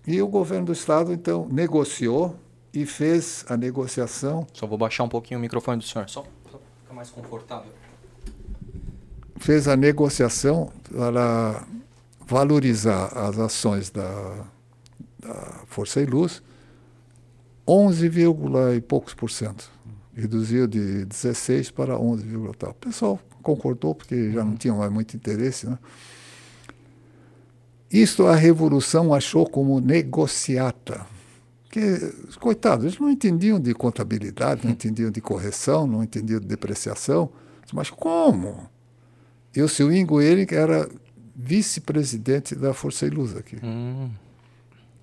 E 0.06 0.22
o 0.22 0.28
governo 0.28 0.68
do 0.68 0.72
Estado, 0.72 1.12
então, 1.12 1.48
negociou 1.52 2.40
e 2.82 2.86
fez 2.86 3.44
a 3.50 3.58
negociação. 3.58 4.46
Só 4.54 4.68
vou 4.68 4.78
baixar 4.78 5.04
um 5.04 5.10
pouquinho 5.10 5.40
o 5.40 5.42
microfone 5.42 5.80
do 5.80 5.84
senhor, 5.84 6.08
só 6.08 6.22
para 6.22 6.60
ficar 6.84 6.94
mais 6.94 7.10
confortável. 7.10 7.72
Fez 9.38 9.68
a 9.68 9.76
negociação 9.76 10.72
para 10.92 11.66
valorizar 12.20 13.08
as 13.18 13.40
ações 13.40 13.90
da, 13.90 14.46
da 15.20 15.62
Força 15.66 16.02
e 16.02 16.06
Luz 16.06 16.44
11, 17.68 18.12
e 18.76 18.82
poucos 18.82 19.16
por 19.16 19.32
cento. 19.32 19.72
Reduziu 20.16 20.68
de 20.68 21.06
16 21.06 21.72
para 21.72 21.98
11, 21.98 22.26
tal. 22.60 22.72
O 22.72 22.76
pessoal 22.76 23.20
concordou 23.42 23.96
porque 23.96 24.32
já 24.32 24.44
não 24.44 24.56
tinha 24.56 24.74
mais 24.74 24.92
muito 24.92 25.16
interesse, 25.16 25.68
né? 25.68 25.80
Isto 27.90 28.28
a 28.28 28.36
Revolução 28.36 29.14
achou 29.14 29.50
como 29.50 29.80
negociata 29.80 31.06
porque, 31.78 32.40
coitados, 32.40 32.86
eles 32.86 33.00
não 33.00 33.10
entendiam 33.10 33.60
de 33.60 33.72
contabilidade, 33.74 34.66
não 34.66 34.72
entendiam 34.72 35.12
de 35.12 35.22
correção, 35.22 35.86
não 35.86 36.04
entendiam 36.04 36.40
de 36.40 36.48
depreciação. 36.48 37.30
Mas 37.72 37.92
como? 37.92 38.68
E 39.56 39.62
o 39.62 39.70
seu 39.70 39.94
Ingo 39.94 40.20
ele 40.20 40.48
era 40.50 40.90
vice-presidente 41.36 42.56
da 42.56 42.74
Força 42.74 43.06
Luz 43.08 43.36
aqui. 43.36 43.58
Hum. 43.64 44.10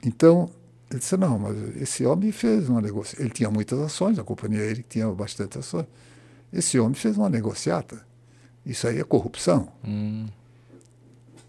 Então, 0.05 0.51
ele 0.91 0.99
disse, 0.99 1.17
não, 1.17 1.39
mas 1.39 1.57
esse 1.77 2.05
homem 2.05 2.33
fez 2.33 2.69
uma 2.69 2.81
negociação. 2.81 3.25
Ele 3.25 3.33
tinha 3.33 3.51
muitas 3.51 3.79
ações, 3.79 4.19
a 4.19 4.25
companhia 4.25 4.63
ele 4.63 4.83
tinha 4.83 5.07
bastante 5.13 5.57
ações. 5.57 5.87
Esse 6.53 6.79
homem 6.81 6.95
fez 6.95 7.17
uma 7.17 7.31
negociata. 7.31 8.05
Isso 8.67 8.89
aí 8.89 8.99
é 8.99 9.05
corrupção. 9.05 9.69
Hum. 9.87 10.27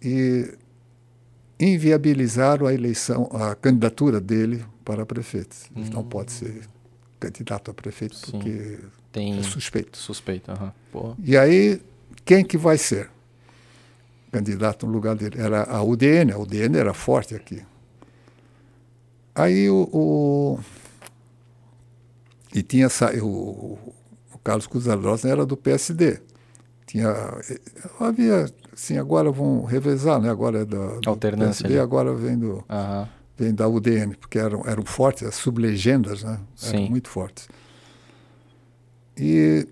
E 0.01 0.53
inviabilizaram 1.59 2.67
a 2.67 2.73
eleição, 2.73 3.27
a 3.31 3.55
candidatura 3.55 4.21
dele 4.21 4.63
para 4.85 5.05
prefeito. 5.05 5.57
Ele 5.75 5.87
hum. 5.87 5.91
não 5.91 6.03
pode 6.03 6.31
ser 6.31 6.61
candidato 7.19 7.71
a 7.71 7.73
prefeito 7.73 8.15
Sim. 8.15 8.31
porque 8.31 8.79
Tem 9.11 9.37
é 9.37 9.43
suspeito. 9.43 9.97
Suspeito, 9.97 10.51
uhum. 10.51 11.15
E 11.23 11.35
aí, 11.35 11.81
quem 12.23 12.45
que 12.45 12.57
vai 12.57 12.77
ser 12.77 13.09
candidato 14.31 14.85
no 14.85 14.93
lugar 14.93 15.15
dele? 15.15 15.41
Era 15.41 15.63
a 15.63 15.83
UDN, 15.83 16.31
a 16.31 16.37
UDN 16.37 16.77
era 16.77 16.93
forte 16.93 17.35
aqui. 17.35 17.61
Aí 19.33 19.69
o, 19.69 19.89
o 19.91 20.59
e 22.53 22.63
tinha 22.63 22.87
o, 23.21 23.77
o 24.33 24.37
Carlos 24.41 24.67
Cruz 24.67 24.87
era 24.87 25.45
do 25.45 25.57
PSD. 25.57 26.21
Tinha 26.85 27.09
havia 27.99 28.45
assim, 28.71 28.97
agora 28.97 29.31
vão 29.31 29.65
revezar, 29.65 30.21
né? 30.21 30.29
Agora 30.29 30.59
é 30.59 30.65
da 30.65 30.99
Alternância 31.05 31.63
PSD, 31.63 31.73
ali. 31.73 31.79
agora 31.79 32.13
vem 32.13 32.37
do 32.37 32.63
uhum 32.69 33.07
vem 33.37 33.53
da 33.53 33.67
UDN, 33.67 34.15
porque 34.15 34.39
eram, 34.39 34.63
eram 34.65 34.85
fortes, 34.85 35.23
as 35.23 35.35
sublegendas 35.35 36.23
né? 36.23 36.39
eram 36.63 36.79
Sim. 36.79 36.89
muito 36.89 37.09
fortes. 37.09 37.47
E 39.17 39.67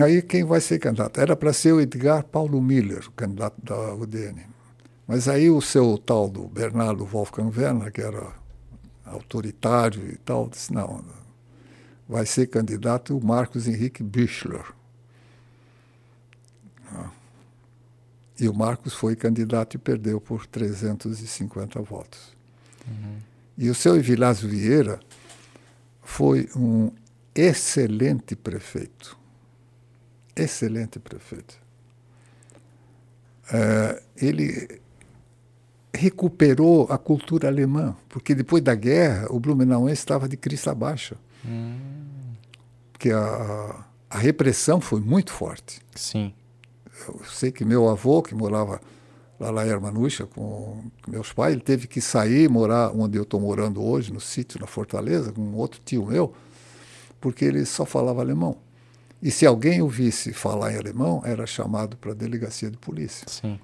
aí 0.00 0.22
quem 0.22 0.44
vai 0.44 0.60
ser 0.60 0.78
candidato? 0.78 1.20
Era 1.20 1.36
para 1.36 1.52
ser 1.52 1.72
o 1.72 1.80
Edgar 1.80 2.24
Paulo 2.24 2.60
Miller, 2.60 3.06
o 3.08 3.12
candidato 3.12 3.56
da 3.62 3.94
UDN. 3.94 4.46
Mas 5.06 5.26
aí 5.26 5.50
o 5.50 5.60
seu 5.60 5.96
tal 5.98 6.28
do 6.28 6.46
Bernardo 6.46 7.04
Wolfgang 7.04 7.50
Werner, 7.56 7.90
que 7.90 8.02
era 8.02 8.32
autoritário 9.06 10.06
e 10.10 10.16
tal, 10.18 10.48
disse, 10.48 10.72
não, 10.72 11.02
vai 12.08 12.26
ser 12.26 12.46
candidato 12.46 13.16
o 13.16 13.24
Marcos 13.24 13.66
Henrique 13.66 14.02
Bichler. 14.02 14.77
E 18.40 18.48
o 18.48 18.54
Marcos 18.54 18.94
foi 18.94 19.16
candidato 19.16 19.74
e 19.74 19.78
perdeu 19.78 20.20
por 20.20 20.46
350 20.46 21.80
votos. 21.82 22.36
Uhum. 22.86 23.16
E 23.56 23.68
o 23.68 23.74
seu 23.74 24.00
Vilásio 24.00 24.48
Vieira 24.48 25.00
foi 26.02 26.48
um 26.54 26.92
excelente 27.34 28.36
prefeito. 28.36 29.18
Excelente 30.36 31.00
prefeito. 31.00 31.58
É, 33.52 34.02
ele 34.16 34.80
recuperou 35.92 36.86
a 36.90 36.96
cultura 36.96 37.48
alemã, 37.48 37.96
porque 38.08 38.36
depois 38.36 38.62
da 38.62 38.74
guerra 38.74 39.26
o 39.30 39.40
Blumenauense 39.40 40.00
estava 40.00 40.28
de 40.28 40.36
crista 40.36 40.72
baixa. 40.72 41.16
Uhum. 41.44 41.76
Porque 42.92 43.10
a, 43.10 43.84
a 44.08 44.18
repressão 44.18 44.80
foi 44.80 45.00
muito 45.00 45.32
forte. 45.32 45.80
Sim 45.96 46.32
eu 47.06 47.20
sei 47.24 47.52
que 47.52 47.64
meu 47.64 47.88
avô, 47.88 48.22
que 48.22 48.34
morava 48.34 48.80
lá 49.38 49.52
na 49.52 49.66
Hermanucha 49.66 50.26
com 50.26 50.82
meus 51.06 51.32
pais, 51.32 51.52
ele 51.52 51.62
teve 51.62 51.86
que 51.86 52.00
sair 52.00 52.48
morar 52.48 52.90
onde 52.90 53.16
eu 53.16 53.22
estou 53.22 53.40
morando 53.40 53.82
hoje, 53.82 54.12
no 54.12 54.20
sítio, 54.20 54.60
na 54.60 54.66
Fortaleza, 54.66 55.32
com 55.32 55.40
um 55.40 55.54
outro 55.54 55.80
tio 55.84 56.06
meu, 56.06 56.32
porque 57.20 57.44
ele 57.44 57.64
só 57.64 57.84
falava 57.84 58.20
alemão. 58.20 58.56
E 59.22 59.30
se 59.30 59.44
alguém 59.44 59.82
o 59.82 59.88
visse 59.88 60.32
falar 60.32 60.72
em 60.72 60.78
alemão, 60.78 61.22
era 61.24 61.46
chamado 61.46 61.96
para 61.96 62.12
a 62.12 62.14
delegacia 62.14 62.70
de 62.70 62.76
polícia. 62.76 63.26
Sim. 63.28 63.58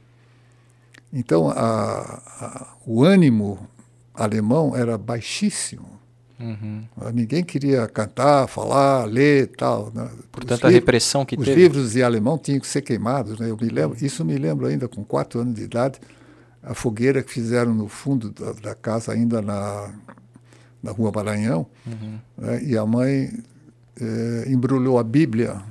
Então, 1.12 1.48
a, 1.48 1.54
a, 1.56 2.76
o 2.84 3.04
ânimo 3.04 3.68
alemão 4.12 4.74
era 4.74 4.98
baixíssimo. 4.98 6.00
Uhum. 6.38 6.82
Ninguém 7.12 7.44
queria 7.44 7.86
cantar, 7.86 8.48
falar, 8.48 9.04
ler 9.04 9.48
tal. 9.48 9.92
Né? 9.94 10.08
Por 10.32 10.44
tanta 10.44 10.68
repressão 10.68 11.24
que 11.24 11.36
os 11.36 11.44
teve. 11.44 11.52
Os 11.52 11.56
livros 11.56 11.96
em 11.96 12.02
alemão 12.02 12.36
tinham 12.36 12.60
que 12.60 12.66
ser 12.66 12.82
queimados. 12.82 13.38
Né? 13.38 13.50
Eu 13.50 13.56
me 13.60 13.68
lembro, 13.68 14.04
isso 14.04 14.24
me 14.24 14.36
lembro 14.36 14.66
ainda 14.66 14.88
com 14.88 15.04
quatro 15.04 15.40
anos 15.40 15.54
de 15.54 15.62
idade, 15.62 16.00
a 16.62 16.74
fogueira 16.74 17.22
que 17.22 17.32
fizeram 17.32 17.74
no 17.74 17.88
fundo 17.88 18.30
da, 18.30 18.52
da 18.52 18.74
casa, 18.74 19.12
ainda 19.12 19.40
na, 19.40 19.94
na 20.82 20.90
rua 20.90 21.12
Maranhão, 21.14 21.66
uhum. 21.86 22.18
né? 22.36 22.62
e 22.64 22.76
a 22.76 22.84
mãe 22.84 23.30
é, 24.00 24.44
embrulhou 24.48 24.98
a 24.98 25.04
Bíblia 25.04 25.62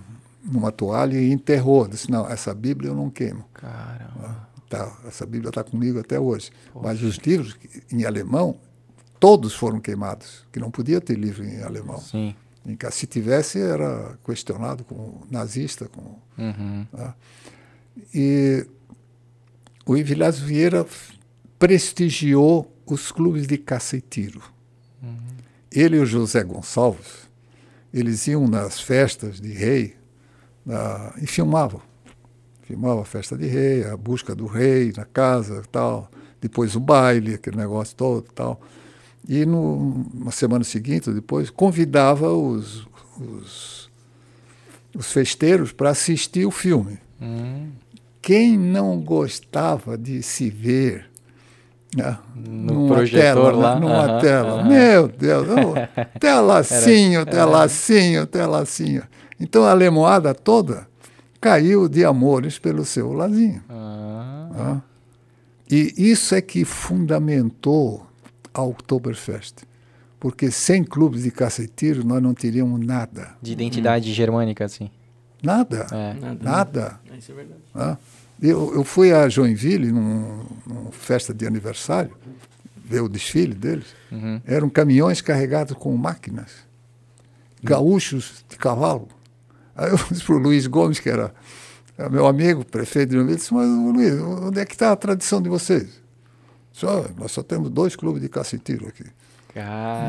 numa 0.43 0.72
toalha 0.72 1.17
e 1.17 1.32
enterrou. 1.32 1.88
Disse, 1.88 2.09
não, 2.09 2.30
essa 2.30 2.53
Bíblia 2.53 2.92
eu 2.92 2.95
não 2.95 3.09
queimo. 3.09 3.43
Caramba. 3.53 4.48
Tá, 4.69 4.92
essa 5.08 5.25
Bíblia 5.25 5.50
está 5.50 5.64
comigo 5.64 6.00
até 6.00 6.19
hoje. 6.19 6.51
Poxa. 6.72 6.88
Mas 6.88 7.03
os 7.03 7.17
livros 7.17 7.56
em 7.92 8.06
alemão 8.06 8.56
todos 9.24 9.56
foram 9.56 9.80
queimados, 9.80 10.45
que 10.52 10.60
não 10.60 10.69
podia 10.69 11.00
ter 11.00 11.18
livro 11.18 11.45
em 11.45 11.64
alemão. 11.64 11.98
Sim. 11.98 12.35
Se 12.92 13.08
tivesse, 13.08 13.58
era 13.58 14.18
questionado 14.26 14.84
como 14.84 15.26
nazista. 15.32 15.88
Como, 15.88 16.22
uhum. 16.38 16.85
né? 16.92 17.14
E 18.14 18.68
o 19.85 19.93
Vilas 19.93 20.40
Vieira 20.40 20.85
prestigiou 21.58 22.69
os 22.85 23.14
clubes 23.14 23.48
de 23.48 23.58
caça 23.58 23.95
e 23.95 24.02
tiro. 24.02 24.42
Uhum. 25.02 25.18
Ele 25.72 25.95
e 25.95 26.00
o 26.00 26.06
José 26.06 26.43
Gonçalves, 26.43 27.30
eles 27.93 28.27
iam 28.27 28.45
nas 28.45 28.82
festas 28.82 29.40
de 29.40 29.53
rei 29.53 29.95
na, 30.66 31.14
e 31.22 31.26
filmavam. 31.26 31.82
Filmava 32.64 33.03
a 33.03 33.06
festa 33.06 33.38
de 33.38 33.48
rei, 33.48 33.85
a 33.85 33.95
busca 33.95 34.35
do 34.35 34.48
rei 34.48 34.92
na 34.98 35.06
casa 35.06 35.64
tal, 35.72 36.11
depois 36.42 36.76
o 36.76 36.80
baile, 36.82 37.35
aquele 37.35 37.56
negócio 37.56 37.95
todo 37.95 38.24
tal. 38.34 38.61
E 39.27 39.45
no, 39.45 40.06
na 40.14 40.32
semana 40.32 40.64
seguinte, 40.64 41.10
depois, 41.11 41.50
convidava 41.50 42.32
os, 42.34 42.85
os, 43.18 43.90
os 44.95 45.11
festeiros 45.11 45.72
para 45.72 45.92
assistir 45.92 46.45
o 46.45 46.52
filme. 46.52 46.98
Hum. 47.22 47.69
Quem 48.22 48.58
não 48.58 49.00
gostava 49.00 49.98
de 49.98 50.22
se 50.22 50.50
ver 50.50 51.10
né, 51.95 52.18
no 52.35 52.74
numa 52.74 52.95
projetor 52.95 53.52
tela, 53.52 53.52
lá? 53.52 53.80
Numa 53.80 54.19
tela. 54.19 54.64
Meu 54.64 55.08
Deus, 55.08 55.48
oh, 55.50 55.74
telacinho, 56.19 57.26
telacinho, 57.26 58.26
telacinho. 58.26 59.03
Então 59.40 59.64
a 59.64 59.74
lemoada 59.74 60.34
toda 60.34 60.88
caiu 61.40 61.90
de 61.90 62.06
amores 62.06 62.58
pelo 62.58 62.85
seu 62.85 63.11
Lazinho. 63.11 63.61
Ah. 63.69 64.50
Né? 64.56 64.82
E 65.69 66.11
isso 66.11 66.34
é 66.35 66.42
que 66.42 66.64
fundamentou 66.64 68.08
a 68.53 68.61
Oktoberfest. 68.61 69.64
Porque 70.19 70.49
sem 70.51 70.83
clubes 70.83 71.23
de 71.23 71.32
caça 71.32 71.64
e 71.64 71.67
tiro 71.67 72.06
nós 72.06 72.22
não 72.22 72.33
teríamos 72.33 72.85
nada. 72.85 73.35
De 73.41 73.51
identidade 73.51 74.09
hum. 74.09 74.14
germânica, 74.14 74.65
assim. 74.65 74.90
Nada. 75.41 75.88
É. 75.91 76.14
Nada. 76.14 76.40
nada. 76.41 76.99
É, 77.11 77.17
isso 77.17 77.32
é 77.32 77.35
verdade. 77.35 77.59
Ah. 77.75 77.98
Eu, 78.41 78.73
eu 78.73 78.83
fui 78.83 79.11
a 79.11 79.27
Joinville 79.30 79.91
num, 79.91 80.45
numa 80.65 80.91
festa 80.91 81.33
de 81.33 81.45
aniversário, 81.45 82.11
ver 82.83 83.01
o 83.01 83.09
desfile 83.09 83.53
deles. 83.53 83.88
Uhum. 84.11 84.41
Eram 84.45 84.69
caminhões 84.69 85.22
carregados 85.22 85.77
com 85.77 85.95
máquinas, 85.95 86.51
gaúchos 87.61 88.43
de 88.49 88.57
cavalo. 88.57 89.07
Aí 89.75 89.91
eu 89.91 89.98
disse 90.09 90.23
para 90.23 90.35
o 90.35 90.40
Luiz 90.40 90.67
Gomes, 90.67 90.99
que 90.99 91.09
era 91.09 91.33
meu 92.09 92.25
amigo, 92.25 92.65
prefeito 92.65 93.09
de 93.09 93.15
Joinville, 93.15 93.38
disse, 93.38 93.53
mas 93.53 93.67
Luiz, 93.67 94.14
onde 94.19 94.59
é 94.59 94.65
que 94.65 94.73
está 94.73 94.91
a 94.91 94.95
tradição 94.95 95.41
de 95.41 95.49
vocês? 95.49 96.02
Só, 96.74 97.06
nós 97.18 97.32
só 97.32 97.43
temos 97.43 97.69
dois 97.69 97.95
clubes 97.95 98.22
de 98.22 98.27
caça 98.27 98.56
e 98.56 98.60
tiro 98.60 98.88
aqui. 98.88 99.06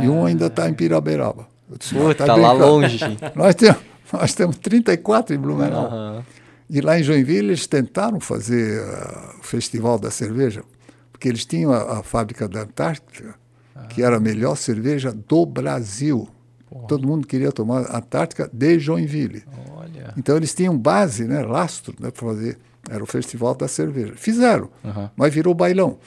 E 0.02 0.08
um 0.08 0.24
ainda 0.24 0.46
está 0.46 0.68
em 0.68 0.74
Piraberaba. 0.74 1.46
Eu 1.70 1.76
disse, 1.76 1.94
Puta, 1.94 2.24
tá 2.24 2.34
lá 2.34 2.52
longe. 2.52 2.98
nós, 3.36 3.54
temos, 3.54 3.78
nós 4.12 4.34
temos 4.34 4.56
34 4.56 5.34
em 5.34 5.38
Blumenau. 5.38 5.90
Uhum. 5.90 6.22
E 6.68 6.80
lá 6.80 6.98
em 6.98 7.02
Joinville 7.02 7.48
eles 7.48 7.66
tentaram 7.66 8.18
fazer 8.18 8.80
uh, 8.80 9.40
o 9.40 9.42
Festival 9.42 9.98
da 9.98 10.10
Cerveja, 10.10 10.64
porque 11.12 11.28
eles 11.28 11.44
tinham 11.44 11.70
a, 11.70 11.98
a 11.98 12.02
fábrica 12.02 12.48
da 12.48 12.62
Antártica, 12.62 13.34
ah. 13.76 13.82
que 13.82 14.02
era 14.02 14.16
a 14.16 14.20
melhor 14.20 14.56
cerveja 14.56 15.12
do 15.12 15.44
Brasil. 15.44 16.26
Porra. 16.70 16.86
Todo 16.86 17.06
mundo 17.06 17.26
queria 17.26 17.52
tomar 17.52 17.94
Antártica 17.94 18.48
de 18.50 18.78
Joinville. 18.78 19.44
Olha. 19.76 20.14
Então 20.16 20.36
eles 20.36 20.54
tinham 20.54 20.76
base, 20.76 21.26
né, 21.26 21.42
lastro, 21.42 21.94
né, 22.00 22.10
para 22.10 22.26
fazer. 22.26 22.58
Era 22.88 23.02
o 23.02 23.06
Festival 23.06 23.54
da 23.54 23.68
Cerveja. 23.68 24.14
Fizeram, 24.16 24.68
uhum. 24.82 25.08
mas 25.16 25.32
virou 25.32 25.54
bailão. 25.54 25.98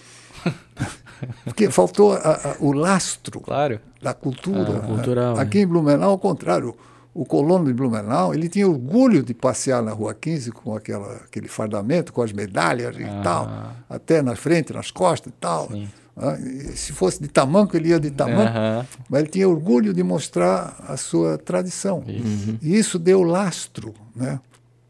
Porque 1.44 1.70
faltou 1.72 2.14
a, 2.14 2.18
a, 2.18 2.56
o 2.60 2.72
lastro 2.72 3.40
claro. 3.40 3.80
da 4.02 4.14
cultura. 4.14 4.78
Ah, 4.78 4.88
cultural, 4.88 5.36
né? 5.36 5.42
Aqui 5.42 5.60
em 5.60 5.68
Blumenau, 5.68 6.12
ao 6.12 6.20
contrário, 6.20 6.76
o 7.14 7.26
colono 7.26 7.66
de 7.66 7.74
Blumenau, 7.74 8.34
ele 8.34 8.48
tinha 8.48 8.68
orgulho 8.68 9.24
de 9.24 9.34
passear 9.34 9.82
na 9.82 9.92
Rua 9.92 10.14
15 10.14 10.52
com 10.52 10.76
aquela, 10.76 11.16
aquele 11.16 11.48
fardamento, 11.48 12.14
com 12.14 12.22
as 12.22 12.32
medalhas 12.32 12.96
e 12.98 13.04
ah. 13.04 13.22
tal, 13.24 13.76
até 13.90 14.22
na 14.22 14.36
frente, 14.36 14.72
nas 14.72 14.92
costas 14.92 15.34
e 15.34 15.36
tal. 15.40 15.70
Ah, 16.16 16.38
e 16.40 16.76
se 16.76 16.94
fosse 16.94 17.22
de 17.22 17.28
tamanco, 17.28 17.76
ele 17.76 17.90
ia 17.90 18.00
de 18.00 18.12
tamanco, 18.12 18.88
mas 19.10 19.22
ele 19.22 19.30
tinha 19.30 19.50
orgulho 19.50 19.94
de 19.94 20.04
mostrar 20.04 20.76
a 20.88 20.96
sua 20.98 21.38
tradição. 21.38 22.04
Isso. 22.08 22.58
E 22.62 22.78
isso 22.78 23.00
deu 23.00 23.24
lastro 23.24 23.96
né, 24.16 24.40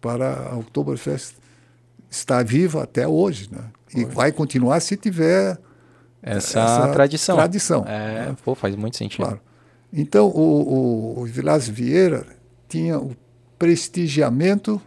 para 0.02 0.50
a 0.52 0.58
Oktoberfest 0.58 1.36
estar 2.10 2.44
viva 2.44 2.84
até 2.84 3.08
hoje. 3.08 3.50
Né? 3.52 3.60
E 3.96 4.06
vai 4.06 4.32
continuar 4.32 4.80
se 4.80 4.98
tiver 4.98 5.58
essa, 6.22 6.60
essa 6.60 6.88
tradição. 6.90 7.36
tradição 7.36 7.86
é, 7.88 8.36
pô, 8.44 8.54
faz 8.54 8.76
muito 8.76 8.98
sentido. 8.98 9.26
Claro. 9.26 9.40
Então, 9.92 10.28
o, 10.28 11.20
o, 11.20 11.22
o 11.22 11.26
Vilas 11.26 11.68
Vieira 11.68 12.26
tinha 12.68 13.00
o 13.00 13.16
prestigiamento 13.58 14.82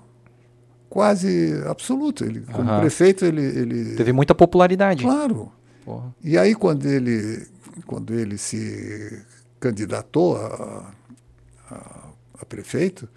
quase 0.89 1.63
absoluto. 1.67 2.25
Ele, 2.25 2.41
como 2.53 2.71
uhum. 2.71 2.81
prefeito, 2.81 3.25
ele, 3.25 3.43
ele... 3.43 3.97
Teve 3.97 4.13
muita 4.13 4.35
popularidade. 4.35 5.03
Claro. 5.03 5.51
Porra. 5.85 6.15
E 6.23 6.37
aí, 6.37 6.55
quando 6.55 6.87
ele, 6.87 7.47
quando 7.87 8.13
ele 8.13 8.37
se 8.37 9.23
candidatou 9.59 10.37
a, 10.37 10.93
a, 11.71 12.09
a 12.41 12.45
prefeito, 12.45 13.09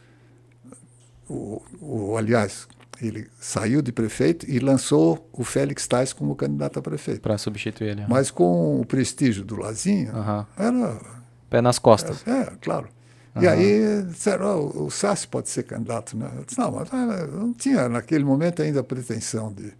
o, 1.29 1.61
o, 1.81 2.17
aliás, 2.17 2.67
ele 3.01 3.27
saiu 3.39 3.81
de 3.81 3.91
prefeito 3.91 4.49
e 4.49 4.59
lançou 4.59 5.29
o 5.33 5.43
Félix 5.43 5.87
Tais 5.87 6.13
como 6.13 6.35
candidato 6.35 6.79
a 6.79 6.81
prefeito. 6.81 7.21
Para 7.21 7.37
substituir 7.37 7.89
ele. 7.89 8.05
Mas 8.07 8.31
com 8.31 8.79
o 8.79 8.85
prestígio 8.85 9.43
do 9.43 9.55
Lazinho, 9.55 10.13
uhum. 10.13 10.45
era. 10.57 11.01
Pé 11.49 11.61
nas 11.61 11.79
costas. 11.79 12.25
É, 12.27 12.41
é 12.41 12.53
claro. 12.61 12.87
Uhum. 13.35 13.43
E 13.43 13.47
aí 13.47 14.03
disseram, 14.03 14.71
oh, 14.75 14.85
o 14.85 14.91
Sassi 14.91 15.27
pode 15.27 15.49
ser 15.49 15.63
candidato. 15.63 16.15
Né? 16.15 16.29
Eu 16.37 16.45
disse, 16.45 16.59
não, 16.59 16.71
mas 16.71 16.87
ah, 16.93 17.27
não 17.27 17.53
tinha 17.53 17.89
naquele 17.89 18.23
momento 18.23 18.61
ainda 18.61 18.81
a 18.81 18.83
pretensão 18.83 19.51
de. 19.51 19.73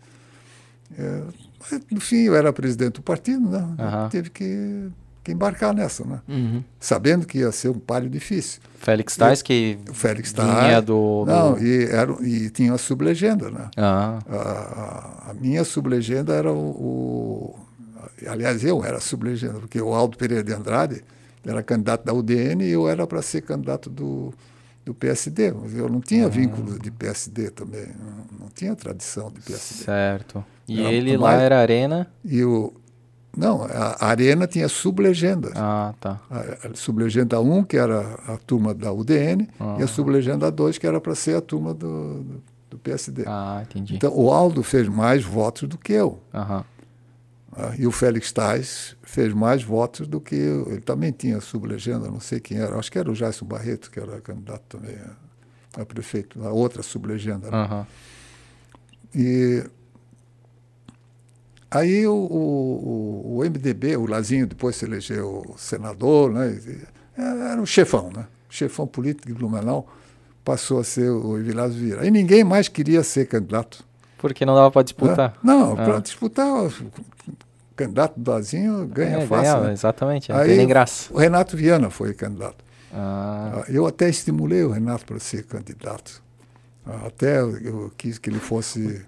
É, 0.98 1.22
no 1.90 2.02
fim, 2.02 2.24
eu 2.24 2.36
era 2.36 2.52
presidente 2.52 2.96
do 2.96 3.02
partido, 3.02 3.48
né? 3.50 3.60
Uhum. 3.60 4.10
Teve 4.10 4.30
que 4.30 4.92
que 5.24 5.32
embarcar 5.32 5.74
nessa, 5.74 6.04
né? 6.04 6.20
Uhum. 6.28 6.64
Sabendo 6.80 7.26
que 7.26 7.40
ia 7.40 7.52
ser 7.52 7.70
um 7.70 7.80
palio 7.80 8.10
difícil. 8.10 8.62
Félix 8.78 9.16
Tais, 9.16 9.42
que 9.42 9.78
o 9.90 9.94
Félix 9.94 10.34
vinha 10.34 10.82
do, 10.82 11.24
do... 11.24 11.32
Não, 11.32 11.58
e, 11.58 11.86
era, 11.86 12.12
e 12.22 12.50
tinha 12.50 12.74
a 12.74 12.78
sublegenda, 12.78 13.50
né? 13.50 13.70
Ah. 13.78 14.20
A, 14.30 15.32
a, 15.32 15.34
minha 15.34 15.64
sublegenda 15.64 16.34
era 16.34 16.52
o, 16.52 16.58
o, 16.58 17.60
Aliás, 18.28 18.64
eu 18.64 18.84
era 18.84 19.00
sublegenda, 19.00 19.60
porque 19.60 19.82
o 19.82 19.94
Aldo 19.94 20.18
Pereira 20.18 20.44
de 20.44 20.54
Andrade 20.54 21.02
era 21.46 21.64
candidato 21.64 22.06
da 22.06 22.14
UDN 22.14 22.64
e 22.64 22.72
eu 22.72 22.88
era 22.90 23.08
para 23.08 23.22
ser 23.22 23.42
candidato 23.42 23.90
do, 23.90 24.34
do 24.84 24.94
PSD. 24.94 25.54
Eu 25.74 25.90
não 25.90 26.02
tinha 26.02 26.26
ah. 26.26 26.30
vínculo 26.30 26.78
de 26.78 26.92
PSD 26.92 27.50
também, 27.52 27.88
não, 27.88 28.40
não, 28.40 28.50
tinha 28.54 28.76
tradição 28.76 29.32
de 29.32 29.40
PSD. 29.40 29.86
Certo. 29.86 30.44
E 30.68 30.82
era, 30.82 30.92
ele 30.92 31.18
lá 31.18 31.34
era 31.34 31.60
Arena? 31.60 32.08
E 32.24 32.44
o, 32.44 32.74
não, 33.36 33.64
a 33.64 34.06
Arena 34.06 34.46
tinha 34.46 34.70
sublegenda. 34.70 35.52
Ah, 35.56 35.94
tá. 36.00 36.20
A, 36.30 36.68
a 36.68 36.76
sublegenda 36.76 37.40
1, 37.42 37.64
que 37.64 37.78
era 37.78 38.02
a 38.28 38.38
turma 38.38 38.74
da 38.74 38.92
UDN, 38.92 39.50
ah. 39.60 39.78
e 39.80 39.84
a 39.84 39.88
sublegenda 39.88 40.52
2, 40.52 40.78
que 40.78 40.86
era 40.86 41.02
para 41.02 41.16
ser 41.16 41.36
a 41.36 41.42
turma 41.42 41.74
do, 41.74 42.24
do, 42.24 42.44
do, 42.70 42.78
PSD. 42.78 43.24
Ah, 43.26 43.64
entendi. 43.64 43.96
Então, 43.96 44.14
o 44.16 44.32
Aldo 44.32 44.62
fez 44.62 44.88
mais 44.88 45.24
votos 45.24 45.68
do 45.68 45.78
que 45.80 45.94
eu. 45.94 46.22
Aham. 46.32 46.64
Ah, 47.56 47.74
e 47.78 47.88
o 47.88 47.92
Félix 47.92 48.32
Tais 48.32 48.96
fez 49.02 49.34
mais 49.34 49.64
votos 49.64 50.08
do 50.08 50.22
que 50.22 50.36
eu. 50.36 50.70
Ele 50.70 50.82
também 50.82 51.12
tinha 51.12 51.42
sublegenda, 51.42 52.10
não 52.10 52.20
sei 52.20 52.40
quem 52.40 52.58
era. 52.58 52.78
Acho 52.78 52.92
que 52.92 53.00
era 53.00 53.10
o 53.10 53.14
Jason 53.14 53.46
Barreto, 53.46 53.90
que 53.90 54.00
era 54.00 54.22
candidato 54.22 54.64
também 54.78 54.96
a, 54.96 55.82
a 55.82 55.86
prefeito, 55.86 56.44
a 56.46 56.52
outra 56.52 56.84
sublegenda. 56.84 57.50
Né? 57.50 57.68
Uhum. 57.72 57.86
E 59.16 59.64
Aí 61.74 62.06
o, 62.06 62.14
o, 62.14 63.38
o, 63.38 63.44
MDB, 63.44 63.98
o 63.98 64.06
Lazinho 64.06 64.46
depois 64.46 64.76
se 64.76 64.86
elegeu 64.86 65.56
senador, 65.58 66.32
né? 66.32 66.56
era 67.18 67.60
o 67.60 67.66
chefão, 67.66 68.12
né? 68.16 68.28
Chefão 68.48 68.86
político 68.86 69.28
de 69.28 69.34
Blumenau 69.34 69.88
passou 70.46 70.80
a 70.80 70.84
ser 70.84 71.10
o 71.10 71.36
Vilas 71.38 71.74
Vieira. 71.74 72.06
E 72.06 72.12
ninguém 72.12 72.44
mais 72.44 72.68
queria 72.68 73.02
ser 73.02 73.26
candidato. 73.26 73.84
Porque 74.20 74.46
não 74.46 74.54
dava 74.54 74.70
para 74.70 74.84
disputar? 74.84 75.34
É? 75.36 75.40
Não, 75.42 75.74
ah. 75.74 75.76
para 75.76 76.00
disputar, 76.00 76.48
o 76.48 76.72
candidato 77.76 78.20
do 78.20 78.30
Lazinho 78.30 78.86
ganha 78.86 79.18
é, 79.18 79.26
fácil. 79.26 79.54
Ganha, 79.54 79.68
né? 79.68 79.74
Exatamente, 79.74 80.32
não 80.32 80.38
Aí, 80.38 80.50
tem 80.50 80.58
nem 80.58 80.68
graça. 80.68 81.12
O 81.12 81.18
Renato 81.18 81.58
Viana 81.58 81.90
foi 81.90 82.14
candidato. 82.14 82.64
Ah. 82.94 83.64
Eu 83.68 83.88
até 83.88 84.08
estimulei 84.08 84.64
o 84.64 84.70
Renato 84.70 85.06
para 85.06 85.20
ser 85.20 85.44
candidato. 85.44 86.22
Até 86.86 87.42
eu 87.42 87.92
quis 87.98 88.20
que 88.20 88.30
ele 88.30 88.40
fosse 88.40 89.04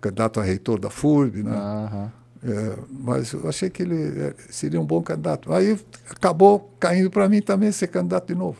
candidato 0.00 0.40
a 0.40 0.42
reitor 0.42 0.78
da 0.78 0.90
FURB, 0.90 1.42
né? 1.42 1.56
Uhum. 1.56 2.10
É, 2.42 2.78
mas 2.90 3.32
eu 3.32 3.48
achei 3.48 3.68
que 3.68 3.82
ele 3.82 4.20
é, 4.20 4.34
seria 4.48 4.80
um 4.80 4.84
bom 4.84 5.02
candidato. 5.02 5.52
Aí 5.52 5.78
acabou 6.10 6.72
caindo 6.78 7.10
para 7.10 7.28
mim 7.28 7.42
também 7.42 7.72
ser 7.72 7.88
candidato 7.88 8.28
de 8.28 8.34
novo. 8.34 8.58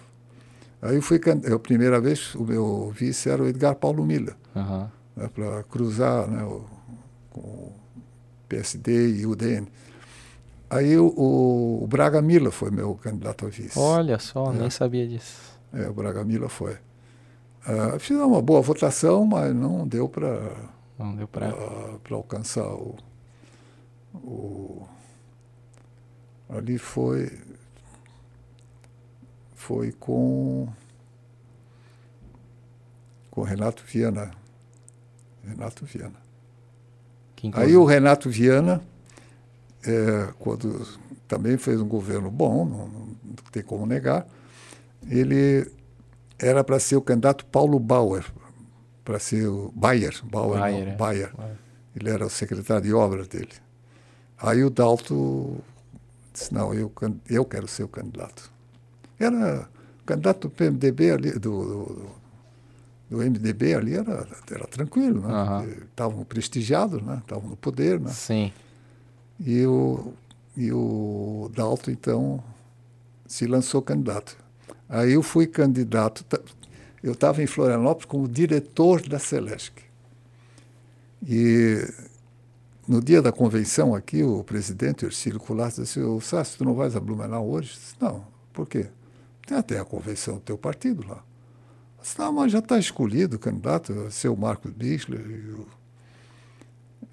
Aí 0.83 0.97
eu 0.97 1.02
fui 1.02 1.20
a 1.52 1.58
primeira 1.58 2.00
vez 2.00 2.34
o 2.34 2.44
meu 2.44 2.91
vice 2.94 3.28
era 3.28 3.42
o 3.42 3.49
Edgar 3.49 3.75
Paulo 3.75 4.05
Miller, 4.05 4.34
uhum. 4.55 4.86
né, 5.17 5.28
para 5.33 5.62
cruzar 5.65 6.28
né, 6.28 6.42
o, 6.44 6.65
com 7.31 7.41
o 7.41 7.73
PSD 8.49 9.18
e 9.18 9.26
o 9.26 9.31
UDN. 9.31 9.67
Aí 10.70 10.97
o, 10.99 11.07
o, 11.07 11.86
Braga 11.86 12.20
Mila 12.20 12.50
foi 12.50 12.70
meu 12.70 12.94
candidato 12.94 13.47
a 13.47 13.49
vice. 13.49 13.78
Olha 13.78 14.18
só, 14.18 14.52
é. 14.52 14.58
nem 14.58 14.70
sabia 14.70 15.07
disso. 15.07 15.41
É, 15.73 15.89
o 15.89 15.92
Braga 15.92 16.25
Mila 16.25 16.49
foi. 16.49 16.75
Uh, 17.67 17.99
fizemos 17.99 18.28
uma 18.28 18.42
boa 18.42 18.60
votação, 18.60 19.26
mas 19.26 19.55
não 19.55 19.86
deu 19.86 20.08
para 20.08 20.52
não 20.99 21.15
deu 21.15 21.28
para 21.28 21.52
para 22.02 22.17
alcançar 22.17 22.67
o, 22.67 22.97
o 24.15 24.86
ali 26.49 26.78
foi 26.78 27.39
foi 29.55 29.93
com 29.93 30.68
com 33.31 33.43
Renato 33.43 33.85
Viana. 33.86 34.33
Renato 35.44 35.85
Viana. 35.85 36.17
Aí 37.55 37.77
o 37.77 37.85
Renato 37.85 38.28
Viana 38.28 38.83
é, 39.85 40.33
quando 40.39 40.85
também 41.28 41.57
fez 41.57 41.81
um 41.81 41.86
governo 41.86 42.31
bom 42.31 42.65
não, 42.65 42.89
não 42.89 43.07
tem 43.52 43.62
como 43.62 43.86
negar 43.86 44.27
ele 45.09 45.70
era 46.39 46.65
para 46.65 46.81
ser 46.81 46.97
o 46.97 47.01
candidato 47.01 47.44
Paulo 47.47 47.78
Bauer 47.78 48.25
para 49.08 49.18
ser 49.18 49.46
o 49.46 49.72
Bayer 49.74 50.14
Bauer, 50.24 50.60
Bayer, 50.60 50.84
não, 50.84 50.92
é. 50.92 50.96
Bayer. 50.96 51.32
ele 51.96 52.10
era 52.10 52.26
o 52.26 52.28
secretário 52.28 52.82
de 52.82 52.92
obras 52.92 53.26
dele 53.26 53.54
aí 54.36 54.62
o 54.62 54.68
Dalto 54.68 55.56
disse 56.30 56.52
não 56.52 56.74
eu 56.74 56.92
eu 57.26 57.44
quero 57.46 57.66
ser 57.66 57.84
o 57.84 57.88
candidato 57.88 58.50
era 59.18 59.66
o 60.02 60.04
candidato 60.04 60.48
do 60.48 60.50
PMDB 60.50 61.10
ali, 61.10 61.32
do, 61.32 61.38
do, 61.38 62.10
do 63.10 63.16
MDB 63.18 63.74
ali 63.74 63.94
era, 63.94 64.26
era 64.50 64.66
tranquilo, 64.66 65.20
né? 65.26 65.76
Estavam 65.90 66.24
prestigiados, 66.24 67.02
né? 67.02 67.18
Estavam 67.18 67.50
no 67.50 67.56
poder, 67.56 67.98
né? 68.00 68.10
Sim. 68.10 68.52
E 69.40 69.66
o, 69.66 70.12
e 70.56 70.72
o 70.72 71.50
Dalto, 71.54 71.90
então, 71.90 72.42
se 73.26 73.46
lançou 73.46 73.82
candidato. 73.82 74.36
Aí 74.88 75.12
eu 75.12 75.22
fui 75.22 75.46
candidato, 75.46 76.24
eu 77.02 77.12
estava 77.12 77.43
em 77.43 77.47
Florianópolis 77.47 78.07
como 78.07 78.28
diretor 78.28 79.07
da 79.09 79.18
Celesc. 79.18 79.83
E 81.27 81.86
no 82.86 83.02
dia 83.02 83.20
da 83.20 83.33
convenção 83.33 83.94
aqui, 83.94 84.23
o 84.23 84.43
presidente 84.43 85.05
Ercílio 85.05 85.39
Colasso 85.41 85.83
disse, 85.83 86.01
o 86.01 86.20
Sassi, 86.20 86.59
tu 86.59 86.65
não 86.65 86.75
vais 86.75 86.97
a 86.97 87.01
Blumenau 87.01 87.49
hoje? 87.49 87.75
Disse, 87.75 87.94
não, 88.01 88.27
por 88.52 88.67
quê? 88.67 88.86
Tem 89.47 89.59
até 89.59 89.78
a 89.78 89.85
convenção 89.85 90.35
do 90.35 90.41
teu 90.41 90.59
partido 90.59 91.07
lá. 91.07 91.23
Disse, 92.01 92.18
não, 92.18 92.33
mas 92.33 92.52
já 92.52 92.60
está 92.60 92.78
escolhido 92.78 93.36
o 93.36 93.39
candidato, 93.39 93.93
vai 93.94 94.10
ser 94.10 94.28
o 94.28 94.36
Marcos 94.36 94.73
Bichler. 94.73 95.20
O, 95.20 95.67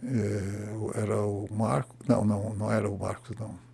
é, 0.03 1.01
era 1.01 1.21
o 1.21 1.47
Marcos. 1.51 1.95
Não, 2.07 2.23
não, 2.23 2.53
não 2.53 2.71
era 2.71 2.89
o 2.89 2.97
Marcos, 2.97 3.35
não. 3.37 3.64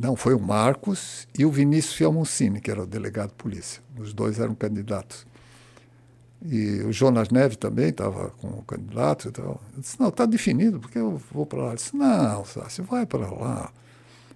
Não, 0.00 0.16
foi 0.16 0.32
o 0.32 0.40
Marcos 0.40 1.28
e 1.38 1.44
o 1.44 1.50
Vinícius 1.50 1.94
Fiamoncini, 1.94 2.58
que 2.58 2.70
era 2.70 2.82
o 2.82 2.86
delegado 2.86 3.28
de 3.28 3.34
polícia. 3.34 3.82
Os 3.98 4.14
dois 4.14 4.40
eram 4.40 4.54
candidatos. 4.54 5.26
E 6.42 6.80
o 6.80 6.90
Jonas 6.90 7.28
Neves 7.28 7.58
também 7.58 7.90
estava 7.90 8.30
com 8.30 8.48
o 8.48 8.62
candidato 8.62 9.28
e 9.28 9.30
tal. 9.30 9.60
Eu 9.74 9.80
disse, 9.82 10.00
não, 10.00 10.08
está 10.08 10.24
definido, 10.24 10.80
porque 10.80 10.96
eu 10.96 11.20
vou 11.30 11.44
para 11.44 11.58
lá. 11.58 11.66
Ele 11.68 11.76
disse, 11.76 11.94
não, 11.94 12.42
você 12.42 12.80
vai 12.80 13.04
para 13.04 13.30
lá. 13.30 13.70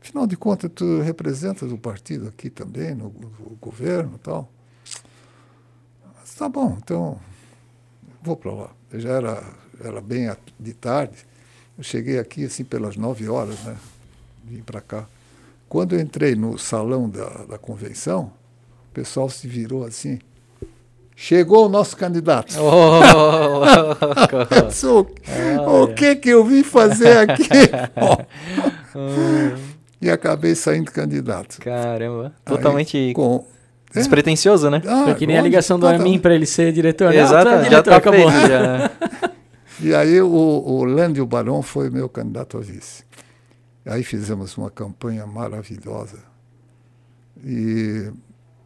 Afinal 0.02 0.26
de 0.26 0.36
contas, 0.36 0.70
tu 0.74 1.00
representas 1.00 1.72
o 1.72 1.78
partido 1.78 2.28
aqui 2.28 2.50
também, 2.50 2.94
no, 2.94 3.04
no 3.04 3.56
governo 3.58 4.16
e 4.16 4.18
tal. 4.18 4.52
Mas, 6.14 6.34
tá 6.34 6.46
bom, 6.46 6.76
então 6.76 7.18
vou 8.22 8.36
para 8.36 8.52
lá. 8.52 8.70
Eu 8.92 9.00
já 9.00 9.12
era, 9.12 9.42
era 9.82 10.02
bem 10.02 10.30
de 10.60 10.74
tarde. 10.74 11.16
Eu 11.78 11.82
cheguei 11.82 12.18
aqui 12.18 12.44
assim 12.44 12.64
pelas 12.64 12.98
nove 12.98 13.26
horas, 13.30 13.58
né? 13.64 13.78
Vim 14.44 14.60
para 14.60 14.82
cá. 14.82 15.08
Quando 15.68 15.94
eu 15.94 16.00
entrei 16.00 16.34
no 16.34 16.58
salão 16.58 17.08
da, 17.08 17.28
da 17.48 17.58
convenção, 17.58 18.32
o 18.90 18.94
pessoal 18.94 19.28
se 19.28 19.48
virou 19.48 19.84
assim. 19.84 20.18
Chegou 21.16 21.66
o 21.66 21.68
nosso 21.68 21.96
candidato. 21.96 22.54
Oh, 22.60 23.00
oh, 25.66 25.84
o 25.84 25.94
que 25.94 26.16
que 26.16 26.30
eu 26.30 26.44
vim 26.44 26.62
fazer 26.62 27.18
aqui? 27.18 27.48
e 30.00 30.10
acabei 30.10 30.54
saindo 30.54 30.90
candidato. 30.90 31.58
Caramba, 31.60 32.32
totalmente 32.44 32.96
Aí, 32.96 33.14
com, 33.14 33.44
é. 33.94 33.98
despretensioso, 33.98 34.70
né? 34.70 34.82
Ah, 34.86 35.04
Foi 35.04 35.14
que 35.14 35.26
nem 35.26 35.38
a 35.38 35.42
ligação 35.42 35.78
do 35.78 35.86
Armin 35.86 36.18
para 36.18 36.34
ele 36.34 36.46
ser 36.46 36.72
diretor. 36.72 37.12
Né? 37.12 37.20
Exato, 37.20 37.48
ah, 37.48 37.58
tá, 37.58 37.70
já 37.70 37.82
tá 37.82 37.96
acabou. 37.96 38.30
Feito, 38.30 38.48
já. 38.48 38.90
e 39.80 39.94
aí 39.94 40.20
o, 40.20 40.28
o 40.28 40.84
Lândio 40.84 41.24
Barão 41.24 41.62
foi 41.62 41.90
meu 41.90 42.08
candidato 42.08 42.58
a 42.58 42.60
vice. 42.60 43.04
Aí 43.84 44.02
fizemos 44.02 44.56
uma 44.56 44.70
campanha 44.70 45.26
maravilhosa 45.26 46.18
e 47.42 48.10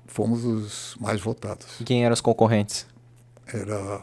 fomos 0.06 0.44
os 0.44 0.96
mais 1.00 1.20
votados. 1.20 1.66
Quem 1.84 2.04
eram 2.04 2.14
os 2.14 2.20
concorrentes? 2.20 2.86
Era 3.46 4.02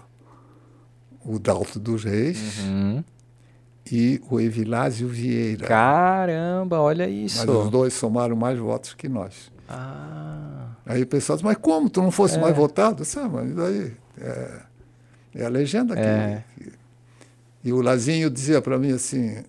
o 1.24 1.40
Dalto 1.40 1.80
dos 1.80 2.03
Reis, 2.03 2.60
uhum 2.60 3.03
e 3.92 4.22
o 4.30 4.40
Evilásio 4.40 5.08
Vieira. 5.08 5.68
Caramba, 5.68 6.80
olha 6.80 7.08
isso. 7.08 7.45
Mas 7.45 7.56
os 7.56 7.69
dois 7.69 7.94
somaram 7.94 8.35
mais 8.35 8.58
votos 8.58 8.94
que 8.94 9.08
nós. 9.08 9.52
Ah. 9.69 10.69
Aí 10.85 11.03
o 11.03 11.08
pessoal 11.08 11.38
diz, 11.38 11.44
mas 11.44 11.58
como 11.58 11.90
tu 11.90 12.02
não 12.02 12.11
fosse 12.11 12.38
é. 12.38 12.42
mais 12.42 12.56
votado? 12.56 13.03
Disse, 13.03 13.19
ah, 13.19 13.30
mas 13.30 13.53
daí 13.56 13.94
é, 14.19 14.61
é 15.35 15.45
a 15.45 15.50
legenda 15.50 15.94
aqui. 15.94 16.03
É. 16.03 16.44
E 17.64 17.74
o 17.74 17.82
Lazinho 17.82 18.30
dizia 18.30 18.61
para 18.61 18.77
mim 18.77 18.92
assim, 18.92 19.44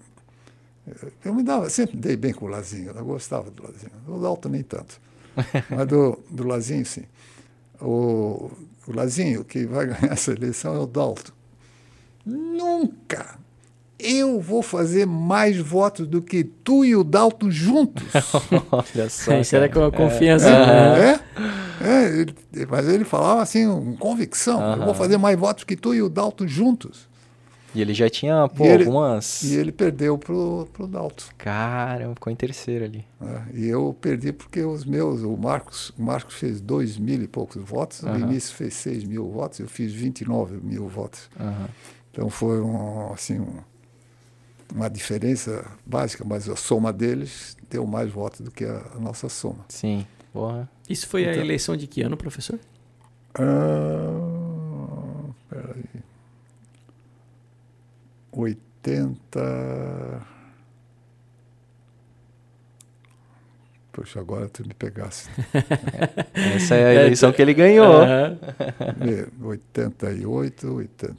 eu 1.25 1.35
me 1.35 1.43
dava, 1.43 1.69
sempre 1.69 1.97
dei 1.97 2.17
bem 2.17 2.33
com 2.33 2.47
o 2.47 2.49
Lazinho, 2.49 2.93
eu 2.95 3.05
gostava 3.05 3.51
do 3.51 3.63
Lazinho. 3.63 3.93
Do 4.07 4.27
Alto 4.27 4.49
nem 4.49 4.63
tanto. 4.63 5.01
mas 5.69 5.87
do, 5.87 6.19
do 6.31 6.47
Lazinho, 6.47 6.87
sim. 6.87 7.05
O, 7.81 8.51
o 8.87 8.93
Lazinho, 8.95 9.45
que 9.45 9.67
vai 9.67 9.87
ganhar 9.87 10.13
essa 10.13 10.33
eleição 10.33 10.75
é 10.75 10.79
o 10.79 10.87
Dalto. 10.87 11.35
Nunca 12.25 13.39
eu 13.99 14.41
vou 14.41 14.63
fazer 14.63 15.07
mais 15.07 15.57
votos 15.59 16.07
do 16.07 16.21
que 16.21 16.45
tu 16.45 16.85
e 16.85 16.95
o 16.95 17.03
Dalton 17.03 17.51
juntos. 17.51 18.05
Olha 18.71 19.09
só. 19.09 19.43
Será 19.43 19.69
que 19.69 19.79
é 19.79 19.81
uma 19.81 19.91
confiança? 19.91 20.49
É, 20.49 21.19
é, 21.81 21.89
é 21.89 22.21
ele, 22.21 22.35
mas 22.69 22.87
ele 22.89 23.05
falava 23.05 23.43
assim, 23.43 23.67
com 23.67 23.97
convicção. 23.97 24.77
Eu 24.77 24.85
vou 24.85 24.95
fazer 24.95 25.17
mais 25.17 25.39
votos 25.39 25.65
que 25.65 25.77
tu 25.77 25.95
e 25.95 26.03
o 26.03 26.09
Dalton 26.09 26.47
juntos. 26.47 27.09
E 27.77 27.83
ele 27.83 27.93
já 27.93 28.09
tinha, 28.09 28.49
pô, 28.49 28.65
e 28.65 28.69
ele, 28.69 28.85
algumas. 28.85 29.43
E 29.43 29.55
ele 29.55 29.71
perdeu 29.71 30.17
pro, 30.17 30.67
pro 30.73 30.87
Dalton. 30.87 31.27
Cara, 31.37 32.09
ficou 32.15 32.33
em 32.33 32.37
terceiro 32.37 32.87
ali. 32.87 33.05
É, 33.21 33.43
e 33.55 33.67
eu 33.67 33.95
perdi 34.01 34.33
porque 34.33 34.63
os 34.63 34.87
meus, 34.87 35.21
o 35.21 35.37
Marcos, 35.37 35.91
o 35.91 36.03
Marcos 36.03 36.37
fez 36.37 36.59
dois 36.59 36.97
mil 36.97 37.23
e 37.23 37.29
poucos 37.29 37.63
votos, 37.63 38.03
uhum. 38.03 38.13
o 38.13 38.15
Vinícius 38.15 38.53
fez 38.53 38.73
seis 38.73 39.05
mil 39.05 39.29
votos, 39.31 39.61
eu 39.61 39.69
fiz 39.69 39.93
29 39.93 40.57
mil 40.57 40.89
votos. 40.89 41.29
Uhum. 41.39 41.67
Então 42.11 42.31
foi 42.31 42.63
um, 42.63 43.13
assim, 43.13 43.41
um, 43.41 43.59
uma 44.75 44.89
diferença 44.89 45.67
básica, 45.85 46.25
mas 46.27 46.49
a 46.49 46.57
soma 46.57 46.95
deles 46.95 47.59
deu 47.69 47.87
mais 47.87 48.11
votos 48.11 48.41
do 48.41 48.51
que 48.51 48.65
a, 48.65 48.83
a 48.95 48.99
nossa 48.99 49.29
soma. 49.29 49.67
Sim. 49.69 50.07
Porra. 50.33 50.67
Isso 50.89 51.07
foi 51.07 51.25
então, 51.25 51.35
a 51.35 51.45
eleição 51.45 51.77
de 51.77 51.87
que 51.87 52.01
ano, 52.01 52.17
professor? 52.17 52.59
Ah, 53.35 54.46
80. 58.37 60.27
Poxa, 63.97 64.21
agora 64.21 64.47
tu 64.47 64.63
me 64.63 64.75
pegasse. 64.75 65.31
Essa 66.35 66.75
é 66.75 66.87
a 66.87 66.95
eleição 67.05 67.33
que 67.33 67.41
ele 67.41 67.55
ganhou. 67.55 68.03
Uhum. 68.03 69.49
88, 69.49 70.71
80, 70.71 71.15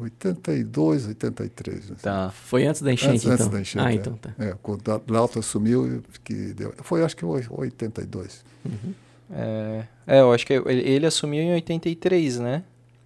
82, 0.00 1.08
83. 1.08 1.78
Assim. 1.78 1.94
Tá. 2.00 2.30
Foi 2.30 2.64
antes 2.64 2.80
da 2.80 2.90
enchente, 2.90 3.10
antes, 3.10 3.24
então? 3.24 3.34
Antes 3.34 3.48
da 3.48 3.60
enchente, 3.60 3.84
ah, 3.84 3.92
é. 3.92 3.94
então 3.96 4.14
tá. 4.14 4.30
É, 4.38 4.54
quando 4.62 4.88
o 4.88 5.12
Lauta 5.12 5.40
assumiu, 5.40 6.02
que 6.24 6.54
deu, 6.54 6.72
foi 6.78 7.04
acho 7.04 7.14
que 7.14 7.26
82. 7.26 8.42
Uhum. 8.64 8.94
É, 9.30 9.84
é, 10.06 10.20
eu 10.20 10.32
acho 10.32 10.46
que 10.46 10.54
ele, 10.54 10.88
ele, 10.88 11.04
assumiu 11.04 11.42
em 11.42 11.52
83, 11.52 12.38
né? 12.38 12.62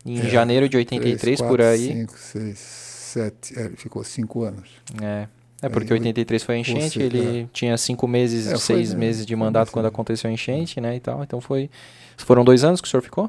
Em 0.06 0.20
é, 0.20 0.30
janeiro 0.30 0.68
de 0.68 0.76
83, 0.76 1.20
3, 1.20 1.38
4, 1.40 1.56
por 1.56 1.64
aí. 1.64 2.06
5, 2.06 2.16
6, 2.16 2.87
7, 3.08 3.58
é, 3.58 3.64
ele 3.64 3.76
ficou 3.76 4.02
5 4.04 4.42
anos. 4.44 4.68
É. 5.02 5.28
É 5.60 5.68
porque 5.68 5.92
83 5.92 6.42
foi 6.44 6.54
a 6.54 6.58
enchente, 6.58 7.02
ele 7.02 7.40
é. 7.40 7.46
tinha 7.52 7.76
cinco 7.76 8.06
meses, 8.06 8.46
é, 8.46 8.56
seis 8.56 8.90
foi, 8.90 8.98
meses 8.98 9.26
de 9.26 9.34
mandato 9.34 9.72
quando 9.72 9.86
aconteceu 9.86 10.30
a 10.30 10.32
enchente, 10.32 10.80
né, 10.80 10.94
e 10.94 11.00
tal. 11.00 11.20
Então 11.24 11.40
foi, 11.40 11.68
foram 12.16 12.44
dois 12.44 12.62
anos 12.62 12.80
que 12.80 12.86
o 12.86 12.90
senhor 12.90 13.02
ficou? 13.02 13.28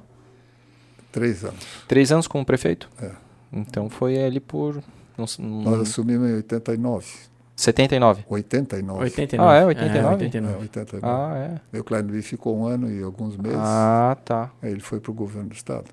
Três 1.11 1.43
anos. 1.43 1.65
Três 1.87 2.11
anos 2.11 2.27
como 2.27 2.45
prefeito? 2.45 2.87
É. 3.01 3.09
Então 3.51 3.89
foi 3.89 4.23
ali 4.23 4.39
por... 4.39 4.75
Não, 5.17 5.25
Nós 5.63 5.89
assumimos 5.89 6.29
em 6.29 6.35
89. 6.35 7.07
79? 7.55 8.23
89. 8.29 9.03
89. 9.03 9.51
Ah, 9.51 9.57
é? 9.57 9.65
89? 9.65 10.07
É, 10.07 10.25
89. 10.25 10.53
É, 10.53 10.59
89. 10.61 11.05
Ah, 11.05 11.37
é. 11.37 11.61
Meu 11.73 11.83
Klein 11.83 12.21
ficou 12.21 12.57
um 12.57 12.65
ano 12.65 12.89
e 12.89 13.03
alguns 13.03 13.35
meses. 13.35 13.59
Ah, 13.59 14.15
tá. 14.23 14.51
Aí 14.61 14.71
ele 14.71 14.79
foi 14.79 14.99
para 15.01 15.11
o 15.11 15.13
governo 15.13 15.49
do 15.49 15.55
Estado. 15.55 15.85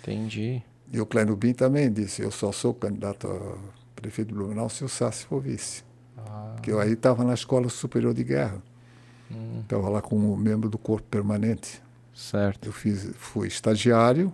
Entendi. 0.00 0.62
E 0.92 1.00
o 1.00 1.06
Klein 1.06 1.26
também 1.56 1.90
disse, 1.90 2.20
eu 2.20 2.30
só 2.30 2.52
sou 2.52 2.74
candidato 2.74 3.26
a 3.26 3.56
prefeito 3.96 4.28
de 4.28 4.34
Blumenau, 4.34 4.66
o 4.66 4.70
senhor 4.70 4.90
Sassi 4.90 5.24
Fovice. 5.24 5.82
Ah. 6.18 6.56
Que 6.62 6.70
eu 6.70 6.78
aí 6.78 6.92
estava 6.92 7.24
na 7.24 7.32
Escola 7.32 7.68
Superior 7.70 8.12
de 8.12 8.22
Guerra. 8.22 8.62
Estava 9.62 9.88
hum. 9.88 9.92
lá 9.92 10.02
como 10.02 10.36
membro 10.36 10.68
do 10.68 10.76
corpo 10.76 11.06
permanente. 11.08 11.82
Certo. 12.12 12.68
Eu 12.68 12.72
fiz, 12.72 13.10
fui 13.16 13.48
estagiário 13.48 14.30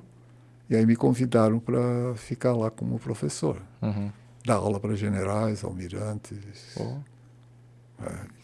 e 0.68 0.74
aí 0.74 0.84
me 0.84 0.96
convidaram 0.96 1.60
para 1.60 1.78
ficar 2.16 2.52
lá 2.54 2.70
como 2.70 2.98
professor. 2.98 3.62
Uhum. 3.80 4.10
Dar 4.44 4.56
aula 4.56 4.80
para 4.80 4.96
generais, 4.96 5.62
almirantes. 5.62 6.76
Oh. 6.76 6.96
É, 8.02 8.38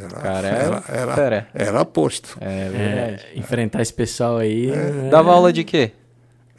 era, 0.00 0.16
Cara, 0.16 0.48
era, 0.48 0.84
era, 0.88 1.20
era, 1.20 1.48
era 1.54 1.84
posto. 1.84 2.36
É, 2.40 2.48
é, 2.48 3.38
enfrentar 3.38 3.80
esse 3.82 3.94
pessoal 3.94 4.38
aí. 4.38 4.70
É. 4.70 4.90
Né? 4.90 5.10
Dava 5.10 5.32
aula 5.32 5.52
de 5.52 5.62
quê? 5.62 5.92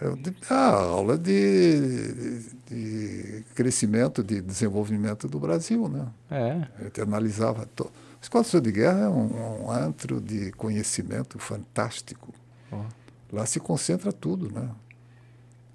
Eu, 0.03 0.19
ah, 0.49 0.69
aula 0.73 1.17
de, 1.17 2.41
de, 2.67 3.45
crescimento, 3.55 4.21
de 4.21 4.41
desenvolvimento 4.41 5.29
do 5.29 5.39
Brasil, 5.39 5.87
né? 5.87 6.11
É. 6.29 6.67
Eu 6.97 7.03
analisava. 7.05 7.65
To... 7.67 7.85
A 7.85 8.21
Escola 8.21 8.61
de 8.61 8.71
Guerra 8.73 8.99
é 8.99 9.07
um, 9.07 9.63
um 9.63 9.71
antro 9.71 10.19
de 10.19 10.51
conhecimento 10.51 11.39
fantástico. 11.39 12.33
Oh. 12.69 12.83
Lá 13.31 13.45
se 13.45 13.61
concentra 13.61 14.11
tudo, 14.11 14.51
né? 14.51 14.69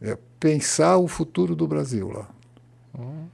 É 0.02 0.18
pensar 0.38 0.98
o 0.98 1.08
futuro 1.08 1.56
do 1.56 1.66
Brasil 1.66 2.10
lá. 2.10 2.28
Uhum. 2.98 3.28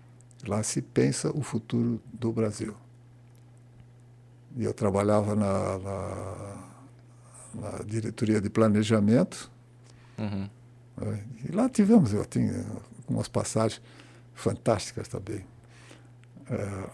Lá 0.46 0.62
se 0.62 0.80
pensa 0.80 1.36
o 1.36 1.42
futuro 1.42 2.00
do 2.12 2.30
Brasil. 2.30 2.72
E 4.56 4.62
eu 4.62 4.72
trabalhava 4.72 5.34
na, 5.34 5.78
na, 5.78 6.70
na 7.54 7.84
diretoria 7.84 8.40
de 8.40 8.48
planejamento. 8.48 9.50
Uhum. 10.16 10.48
E 11.48 11.52
lá 11.52 11.68
tivemos, 11.68 12.12
eu 12.12 12.24
tinha 12.24 12.64
algumas 12.98 13.28
passagens 13.28 13.80
fantásticas 14.34 15.08
também. 15.08 15.44
É, 16.50 16.90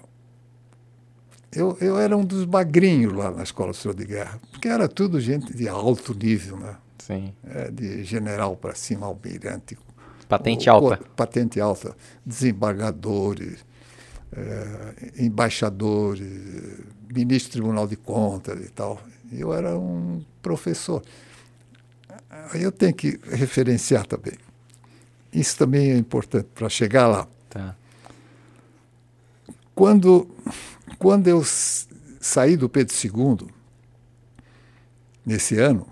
eu, 1.53 1.77
eu 1.81 1.99
era 1.99 2.17
um 2.17 2.25
dos 2.25 2.47
magrinhos 2.47 3.13
lá 3.13 3.31
na 3.31 3.43
Escola 3.43 3.73
Superior 3.73 3.97
de 3.97 4.05
Guerra, 4.05 4.41
porque 4.51 4.69
era 4.69 4.89
tudo 4.89 5.21
gente 5.21 5.55
de 5.55 5.69
alto 5.69 6.15
nível, 6.15 6.57
né? 6.57 6.77
Sim. 6.99 7.33
É, 7.45 7.71
de 7.71 8.05
general 8.05 8.57
para 8.57 8.75
cima, 8.75 9.07
almirante. 9.07 9.77
Patente 10.29 10.71
o, 10.71 10.73
alta. 10.73 11.01
patente 11.17 11.61
alta. 11.61 11.97
Desembargadores, 12.25 13.65
é, 14.33 15.25
embaixadores, 15.25 16.23
ministro 17.13 17.51
do 17.51 17.53
Tribunal 17.53 17.89
de 17.89 17.97
Contas 17.97 18.61
e 18.65 18.69
tal. 18.69 19.01
Eu 19.33 19.53
era 19.53 19.77
um 19.77 20.25
professor. 20.41 21.03
Aí 22.53 22.63
eu 22.63 22.73
tenho 22.73 22.95
que 22.95 23.19
referenciar 23.25 24.07
também. 24.07 24.35
Isso 25.33 25.57
também 25.57 25.93
é 25.93 25.97
importante 25.97 26.49
para 26.55 26.69
chegar 26.69 27.07
lá. 27.07 27.29
Tá. 27.49 27.77
Quando, 29.75 30.29
quando 30.99 31.29
eu 31.29 31.43
saí 31.45 32.57
do 32.57 32.69
Pedro 32.69 32.95
II, 32.95 33.49
nesse 35.25 35.59
ano, 35.59 35.87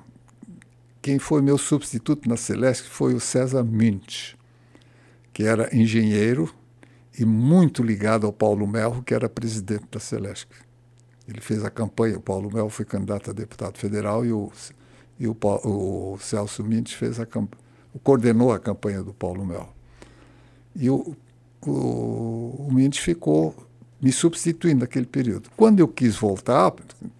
quem 1.00 1.18
foi 1.18 1.40
meu 1.40 1.56
substituto 1.56 2.28
na 2.28 2.36
Celeste 2.36 2.88
foi 2.88 3.14
o 3.14 3.20
César 3.20 3.64
Mint, 3.64 4.34
que 5.32 5.44
era 5.44 5.74
engenheiro 5.74 6.52
e 7.18 7.24
muito 7.24 7.82
ligado 7.82 8.26
ao 8.26 8.32
Paulo 8.32 8.66
Melro, 8.66 9.02
que 9.02 9.14
era 9.14 9.28
presidente 9.28 9.86
da 9.90 10.00
Celeste. 10.00 10.48
Ele 11.26 11.40
fez 11.40 11.64
a 11.64 11.70
campanha, 11.70 12.18
o 12.18 12.20
Paulo 12.20 12.50
Melro 12.52 12.68
foi 12.68 12.84
candidato 12.84 13.30
a 13.30 13.32
deputado 13.32 13.78
federal 13.78 14.24
e 14.24 14.32
o, 14.32 14.50
e 15.18 15.26
o, 15.26 15.36
o 15.64 16.18
Celso 16.20 16.62
Mint 16.62 16.94
fez 16.94 17.18
a 17.18 17.26
coordenou 18.02 18.52
a 18.52 18.58
campanha 18.58 19.02
do 19.02 19.12
Paulo 19.12 19.44
Melro. 19.44 19.68
E 20.76 20.88
o, 20.88 21.16
o, 21.66 21.70
o 21.70 22.68
Mint 22.70 22.98
ficou 22.98 23.54
me 24.00 24.12
substituindo 24.12 24.80
naquele 24.80 25.06
período. 25.06 25.50
Quando 25.56 25.80
eu 25.80 25.88
quis 25.88 26.16
voltar, 26.16 26.72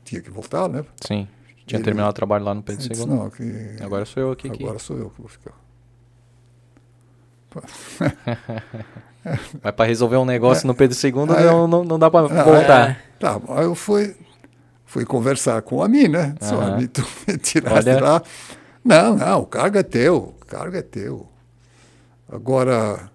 tinha 0.05 0.21
que 0.21 0.31
voltar, 0.31 0.69
né? 0.69 0.85
Sim. 1.05 1.27
Tinha 1.67 1.79
ele, 1.79 1.85
terminado 1.85 2.11
o 2.11 2.15
trabalho 2.15 2.45
lá 2.45 2.55
no 2.55 2.63
Pedro 2.63 2.85
II? 2.85 3.07
Não, 3.07 3.31
que, 3.31 3.77
agora 3.81 4.05
sou 4.05 4.23
eu 4.23 4.31
aqui. 4.31 4.49
Agora 4.49 4.77
que... 4.77 4.83
sou 4.83 4.97
eu 4.97 5.11
que 5.11 5.21
vou 5.21 5.29
ficar. 5.29 5.55
Mas 9.63 9.75
para 9.75 9.87
resolver 9.87 10.17
um 10.17 10.25
negócio 10.25 10.65
é, 10.65 10.67
no 10.67 10.75
Pedro 10.75 10.97
II 10.97 11.37
aí, 11.37 11.45
não, 11.45 11.67
não, 11.67 11.85
não 11.85 11.99
dá 11.99 12.11
para 12.11 12.29
voltar. 12.29 12.91
É, 12.91 13.03
tá, 13.19 13.41
aí 13.49 13.65
eu 13.65 13.75
fui, 13.75 14.15
fui 14.89 15.05
conversar 15.05 15.61
com 15.63 15.83
a 15.83 15.89
mim, 15.89 16.09
né? 16.09 16.35
Só 16.41 16.61
a 16.61 16.77
mim, 16.77 16.87
tu 16.89 17.07
me 17.27 17.37
tiraste 17.37 17.91
Olha... 17.91 18.01
lá. 18.01 18.23
Não, 18.83 19.17
não, 19.17 19.43
o 19.43 19.47
cargo 19.47 19.77
é 19.77 19.83
teu, 19.83 20.35
o 20.41 20.47
cargo 20.47 20.75
é 20.75 20.83
teu. 20.83 21.29
Agora, 22.27 23.11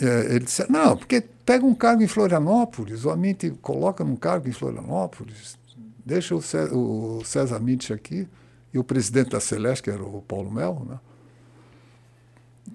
é, 0.00 0.34
ele 0.34 0.44
disse, 0.44 0.64
não, 0.70 0.96
porque 0.96 1.20
pega 1.44 1.66
um 1.66 1.74
cargo 1.74 2.02
em 2.02 2.06
Florianópolis, 2.06 3.04
o 3.04 3.10
Amin 3.10 3.34
te 3.34 3.50
coloca 3.50 4.04
num 4.04 4.14
cargo 4.14 4.48
em 4.48 4.52
Florianópolis, 4.52 5.58
deixa 6.06 6.36
o 6.36 6.40
César, 6.40 6.72
o 6.72 7.24
César 7.24 7.58
Mitch 7.58 7.90
aqui 7.90 8.28
e 8.72 8.78
o 8.78 8.84
presidente 8.84 9.30
da 9.30 9.40
Celeste, 9.40 9.82
que 9.82 9.90
era 9.90 10.04
o 10.04 10.22
Paulo 10.22 10.52
Mel, 10.52 10.86
né? 10.88 11.00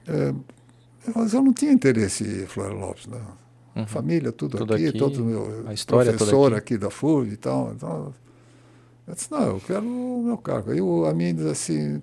É, 0.05 0.33
mas 1.15 1.33
eu 1.33 1.41
não 1.41 1.53
tinha 1.53 1.71
interesse 1.71 2.25
em 2.25 2.45
Florianópolis, 2.45 3.07
né? 3.07 3.21
Uhum. 3.79 3.87
Família, 3.87 4.31
tudo, 4.31 4.57
tudo 4.57 4.73
aqui, 4.73 4.87
aqui, 4.87 4.97
todo 4.97 5.23
meu 5.23 5.67
a 5.67 5.73
história 5.73 6.13
professor 6.13 6.53
aqui. 6.53 6.75
aqui. 6.75 6.77
da 6.77 6.89
FURB 6.89 7.33
e 7.33 7.37
tal. 7.37 7.73
Então, 7.73 8.13
eu 9.07 9.13
disse, 9.13 9.31
não, 9.31 9.41
eu 9.41 9.61
quero 9.65 9.85
o 9.85 10.23
meu 10.23 10.37
cargo. 10.37 10.71
Aí 10.71 10.81
o 10.81 11.05
Amin 11.05 11.33
diz 11.33 11.45
assim, 11.45 12.01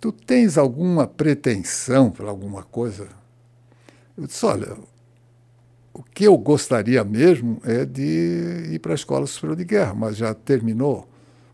tu 0.00 0.10
tens 0.10 0.58
alguma 0.58 1.06
pretensão 1.06 2.10
para 2.10 2.28
alguma 2.28 2.62
coisa? 2.62 3.08
Eu 4.16 4.26
disse, 4.26 4.44
olha, 4.44 4.76
o 5.92 6.02
que 6.02 6.24
eu 6.24 6.36
gostaria 6.36 7.02
mesmo 7.04 7.60
é 7.64 7.84
de 7.84 8.68
ir 8.72 8.78
para 8.80 8.92
a 8.92 8.94
Escola 8.94 9.26
Superior 9.26 9.56
de 9.56 9.64
Guerra, 9.64 9.94
mas 9.94 10.16
já 10.16 10.32
terminou 10.34 11.08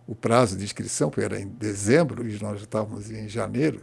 o 0.06 0.14
prazo 0.14 0.56
de 0.56 0.64
inscrição, 0.64 1.10
porque 1.10 1.24
era 1.24 1.40
em 1.40 1.48
dezembro 1.48 2.28
e 2.28 2.32
nós 2.40 2.58
já 2.58 2.64
estávamos 2.64 3.10
em 3.10 3.28
janeiro. 3.28 3.80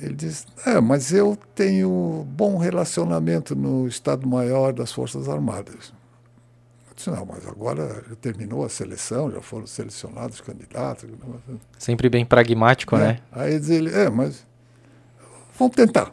Ele 0.00 0.14
disse: 0.14 0.44
É, 0.66 0.80
mas 0.80 1.12
eu 1.12 1.38
tenho 1.54 2.26
bom 2.28 2.56
relacionamento 2.58 3.54
no 3.54 3.86
Estado-Maior 3.86 4.72
das 4.72 4.92
Forças 4.92 5.28
Armadas. 5.28 5.92
Eu 6.88 6.94
disse: 6.94 7.10
Não, 7.10 7.24
mas 7.24 7.46
agora 7.46 8.04
já 8.08 8.16
terminou 8.16 8.64
a 8.64 8.68
seleção, 8.68 9.30
já 9.30 9.40
foram 9.40 9.66
selecionados 9.66 10.40
candidatos. 10.40 11.08
Sempre 11.78 12.08
bem 12.08 12.24
pragmático, 12.24 12.96
é. 12.96 12.98
né? 12.98 13.18
Aí 13.32 13.58
diz 13.58 13.70
ele: 13.70 13.94
É, 13.94 14.10
mas 14.10 14.46
vamos 15.58 15.74
tentar. 15.74 16.12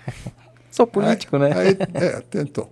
Sou 0.70 0.86
político, 0.86 1.36
aí, 1.36 1.42
né? 1.42 1.58
Aí, 1.58 1.76
é, 1.94 2.20
tentou. 2.20 2.70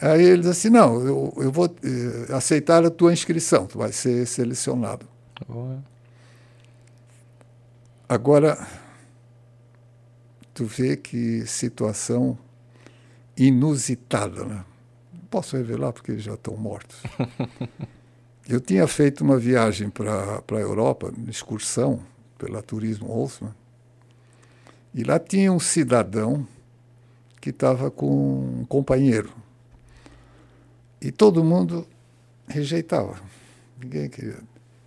Aí 0.00 0.22
ele 0.22 0.38
disse 0.38 0.50
assim: 0.50 0.70
Não, 0.70 1.00
eu, 1.04 1.34
eu 1.38 1.50
vou 1.50 1.66
eh, 1.66 2.32
aceitar 2.32 2.84
a 2.84 2.90
tua 2.90 3.12
inscrição, 3.12 3.66
tu 3.66 3.78
vai 3.78 3.90
ser 3.90 4.24
selecionado. 4.24 5.04
Agora 8.08 8.56
tu 10.58 10.64
vê 10.64 10.96
que 10.96 11.46
situação 11.46 12.36
inusitada, 13.36 14.44
né? 14.44 14.64
Não 15.12 15.20
posso 15.30 15.56
revelar 15.56 15.92
porque 15.92 16.18
já 16.18 16.34
estão 16.34 16.56
mortos. 16.56 17.00
Eu 18.48 18.60
tinha 18.60 18.84
feito 18.88 19.22
uma 19.22 19.38
viagem 19.38 19.88
para 19.88 20.42
a 20.50 20.54
Europa, 20.54 21.12
uma 21.16 21.30
excursão 21.30 22.02
pela 22.36 22.60
Turismo 22.60 23.06
Holzmann, 23.06 23.54
e 24.92 25.04
lá 25.04 25.20
tinha 25.20 25.52
um 25.52 25.60
cidadão 25.60 26.44
que 27.40 27.50
estava 27.50 27.88
com 27.88 28.60
um 28.60 28.64
companheiro. 28.64 29.32
E 31.00 31.12
todo 31.12 31.44
mundo 31.44 31.86
rejeitava. 32.48 33.20
Ninguém 33.80 34.08
queria. 34.08 34.38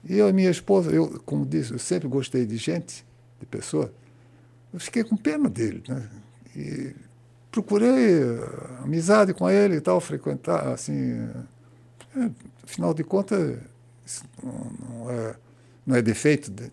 E 0.04 0.18
eu 0.18 0.28
e 0.28 0.34
minha 0.34 0.52
esposa, 0.52 0.92
eu, 0.92 1.22
como 1.26 1.46
disse, 1.46 1.72
eu 1.72 1.80
sempre 1.80 2.10
gostei 2.10 2.46
de 2.46 2.58
gente, 2.58 3.06
de 3.40 3.46
pessoa. 3.46 3.94
Eu 4.74 4.80
fiquei 4.80 5.04
com 5.04 5.18
pena 5.18 5.50
dele, 5.50 5.84
né? 5.88 6.10
E 6.56 6.96
procurei 7.52 8.22
amizade 8.84 9.34
com 9.34 9.50
ele 9.50 9.76
e 9.76 9.82
tal, 9.82 10.00
frequentar, 10.00 10.68
assim. 10.70 11.30
É, 12.16 12.30
afinal 12.64 12.94
de 12.94 13.04
contas, 13.04 13.58
isso 14.06 14.24
não, 14.42 14.72
não, 14.90 15.12
é, 15.12 15.36
não 15.86 15.96
é 15.96 16.02
defeito 16.02 16.50
dele. 16.52 16.72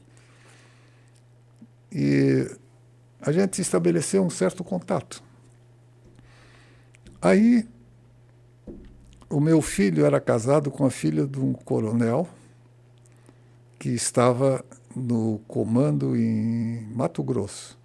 E 1.91 2.51
a 3.21 3.33
gente 3.33 3.61
estabeleceu 3.61 4.23
um 4.23 4.31
certo 4.31 4.63
contato. 4.63 5.23
Aí, 7.21 7.67
o 9.29 9.41
meu 9.41 9.61
filho 9.61 10.05
era 10.05 10.21
casado 10.21 10.71
com 10.71 10.87
a 10.87 10.91
filha 10.91 11.27
de 11.27 11.41
um 11.41 11.53
coronel 11.53 12.29
que 13.79 13.91
estava 13.91 14.65
no 14.95 15.41
comando 15.47 16.17
em 16.17 16.87
Mato 16.95 17.23
Grosso. 17.23 17.78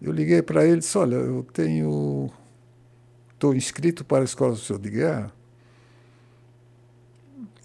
Eu 0.00 0.12
liguei 0.12 0.42
para 0.42 0.64
ele 0.64 0.76
e 0.76 0.78
disse, 0.78 0.96
olha, 0.96 1.16
eu 1.16 1.46
tenho. 1.52 2.30
Estou 3.32 3.54
inscrito 3.54 4.04
para 4.04 4.20
a 4.20 4.24
Escola 4.24 4.54
Social 4.54 4.78
de 4.78 4.90
Guerra 4.90 5.32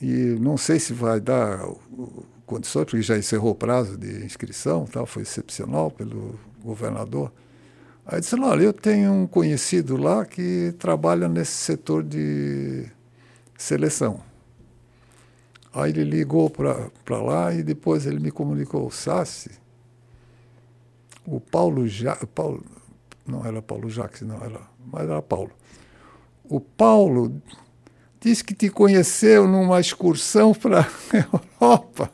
e 0.01 0.37
não 0.39 0.57
sei 0.57 0.79
se 0.79 0.93
vai 0.93 1.19
dar 1.19 1.65
condições, 2.45 2.85
porque 2.85 3.01
já 3.01 3.17
encerrou 3.17 3.51
o 3.51 3.55
prazo 3.55 3.97
de 3.97 4.25
inscrição, 4.25 4.85
tal, 4.85 5.05
foi 5.05 5.23
excepcional 5.23 5.89
pelo 5.89 6.39
governador. 6.63 7.31
Aí 8.05 8.19
disse, 8.19 8.39
olha, 8.39 8.63
eu 8.63 8.73
tenho 8.73 9.11
um 9.11 9.27
conhecido 9.27 9.97
lá 9.97 10.25
que 10.25 10.73
trabalha 10.77 11.27
nesse 11.27 11.53
setor 11.53 12.03
de 12.03 12.85
seleção. 13.57 14.21
Aí 15.73 15.91
ele 15.91 16.03
ligou 16.03 16.49
para 16.49 17.21
lá 17.21 17.53
e 17.53 17.63
depois 17.63 18.05
ele 18.05 18.19
me 18.19 18.31
comunicou, 18.31 18.89
Sassi, 18.91 19.51
o 21.25 21.39
Paulo, 21.39 21.87
ja, 21.87 22.15
Paulo 22.33 22.63
não 23.27 23.45
era 23.45 23.61
Paulo 23.61 23.89
Jacques, 23.89 24.21
não 24.21 24.37
era, 24.43 24.61
mas 24.85 25.03
era 25.03 25.21
Paulo. 25.21 25.51
O 26.43 26.59
Paulo 26.59 27.41
disse 28.19 28.43
que 28.43 28.53
te 28.53 28.69
conheceu 28.69 29.47
numa 29.47 29.79
excursão 29.79 30.53
para 30.53 30.81
a 30.81 30.87
Europa. 31.59 32.11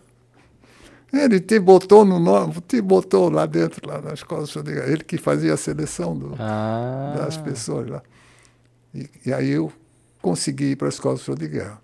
Ele 1.12 1.42
te 1.42 1.60
botou 1.60 2.06
no 2.06 2.20
nome, 2.20 2.54
te 2.66 2.82
botou 2.82 3.30
lá 3.30 3.46
dentro, 3.46 3.86
lá 3.86 4.02
na 4.02 4.14
escola 4.14 4.46
Ele 4.88 5.04
que 5.04 5.18
fazia 5.18 5.54
a 5.54 5.58
seleção 5.58 6.18
do, 6.18 6.36
ah. 6.40 7.14
das 7.18 7.36
pessoas 7.36 7.90
lá. 7.90 8.02
E, 8.94 9.10
e, 9.26 9.34
aí 9.34 9.50
eu 9.50 9.72
consegui 10.22 10.72
ir 10.72 10.76
para 10.78 10.88
a 10.88 10.90
escola 10.90 11.18
de 11.38 11.48
guerra. 11.50 11.82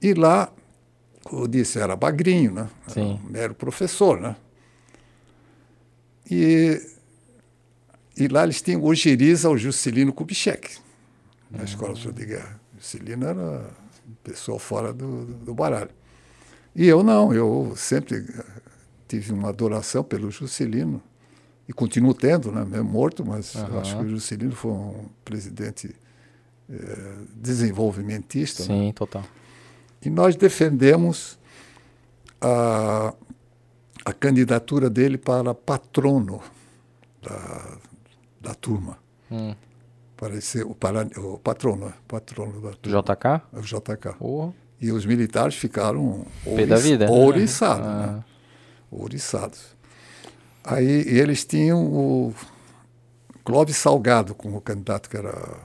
E 0.00 0.14
lá, 0.14 0.52
como 1.24 1.42
eu 1.42 1.48
disse, 1.48 1.80
era 1.80 1.96
bagrinho, 1.96 2.52
né? 2.52 2.68
Sim. 2.86 3.20
Era, 3.30 3.44
era 3.44 3.54
professor, 3.54 4.20
né? 4.20 4.36
E, 6.30 6.80
e 8.16 8.28
lá 8.28 8.44
eles 8.44 8.62
tinham 8.62 8.82
o 8.82 8.94
Giriza, 8.94 9.50
o 9.50 9.56
Juscelino 9.56 10.12
Kubitschek, 10.12 10.76
na 11.50 11.58
uhum. 11.58 11.64
escola 11.64 11.94
de 11.94 12.26
guerra. 12.26 12.60
Juscelino 12.78 13.26
era 13.26 13.70
pessoa 14.22 14.58
fora 14.58 14.92
do, 14.92 15.24
do 15.24 15.54
baralho. 15.54 15.90
E 16.74 16.86
eu 16.86 17.02
não, 17.02 17.32
eu 17.32 17.74
sempre 17.76 18.16
eh, 18.16 18.44
tive 19.06 19.32
uma 19.32 19.48
adoração 19.48 20.02
pelo 20.02 20.30
Juscelino, 20.30 21.00
e 21.68 21.72
continuo 21.72 22.12
tendo, 22.12 22.52
né, 22.52 22.64
mesmo 22.64 22.90
morto, 22.90 23.24
mas 23.24 23.54
uhum. 23.54 23.78
acho 23.80 23.96
que 23.96 24.04
o 24.04 24.08
Juscelino 24.08 24.52
foi 24.52 24.70
um 24.70 25.08
presidente 25.24 25.94
é, 26.68 27.14
desenvolvimentista. 27.34 28.64
Sim, 28.64 28.86
né? 28.88 28.92
total. 28.92 29.24
E 30.04 30.10
nós 30.10 30.36
defendemos 30.36 31.38
a, 32.40 33.14
a 34.04 34.12
candidatura 34.12 34.90
dele 34.90 35.16
para 35.16 35.54
patrono 35.54 36.42
da, 37.22 37.78
da 38.40 38.54
turma. 38.54 38.98
Hum. 39.30 39.54
Para 40.16 40.40
ser 40.40 40.64
o, 40.64 40.74
para, 40.74 41.06
o 41.18 41.38
patrono, 41.38 41.92
patrono 42.06 42.60
da 42.60 42.72
turma. 42.72 43.02
JK? 43.02 43.42
O 43.52 43.60
JK. 43.60 44.16
Oh. 44.20 44.52
E 44.80 44.92
os 44.92 45.06
militares 45.06 45.54
ficaram 45.54 46.26
ouriç, 46.44 46.82
vida, 46.82 47.06
né? 47.06 47.10
ouriçados. 47.10 47.86
Ah. 47.86 48.06
Né? 48.06 48.24
Ouriçados. 48.90 49.74
Aí 50.62 50.86
eles 50.86 51.44
tinham 51.44 51.84
o 51.84 52.34
Clóvis 53.44 53.76
Salgado 53.76 54.34
como 54.34 54.60
candidato, 54.60 55.10
que 55.10 55.16
era, 55.16 55.58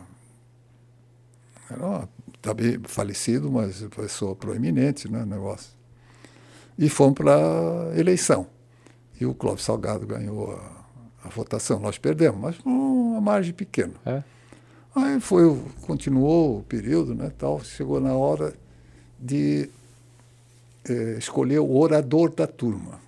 era 1.70 2.08
também 2.42 2.80
falecido, 2.86 3.52
mas 3.52 3.82
pessoa 3.96 4.36
proeminente, 4.36 5.10
né, 5.10 5.26
negócio. 5.26 5.79
E 6.80 6.88
fomos 6.88 7.16
para 7.16 7.36
a 7.36 8.00
eleição. 8.00 8.48
E 9.20 9.26
o 9.26 9.34
Clóvis 9.34 9.66
Salgado 9.66 10.08
ganhou 10.08 10.54
a, 10.54 10.86
a 11.26 11.30
votação. 11.30 11.78
Nós 11.78 11.98
perdemos, 11.98 12.40
mas 12.40 12.58
uma 12.64 13.20
margem 13.20 13.54
pequena. 13.54 13.94
É. 14.06 14.24
Aí 14.96 15.20
foi, 15.20 15.62
continuou 15.82 16.60
o 16.60 16.64
período, 16.64 17.14
né, 17.14 17.32
tal, 17.38 17.62
chegou 17.62 18.00
na 18.00 18.14
hora 18.14 18.54
de 19.20 19.70
é, 20.88 21.18
escolher 21.18 21.60
o 21.60 21.76
orador 21.76 22.34
da 22.34 22.48
turma. 22.48 23.02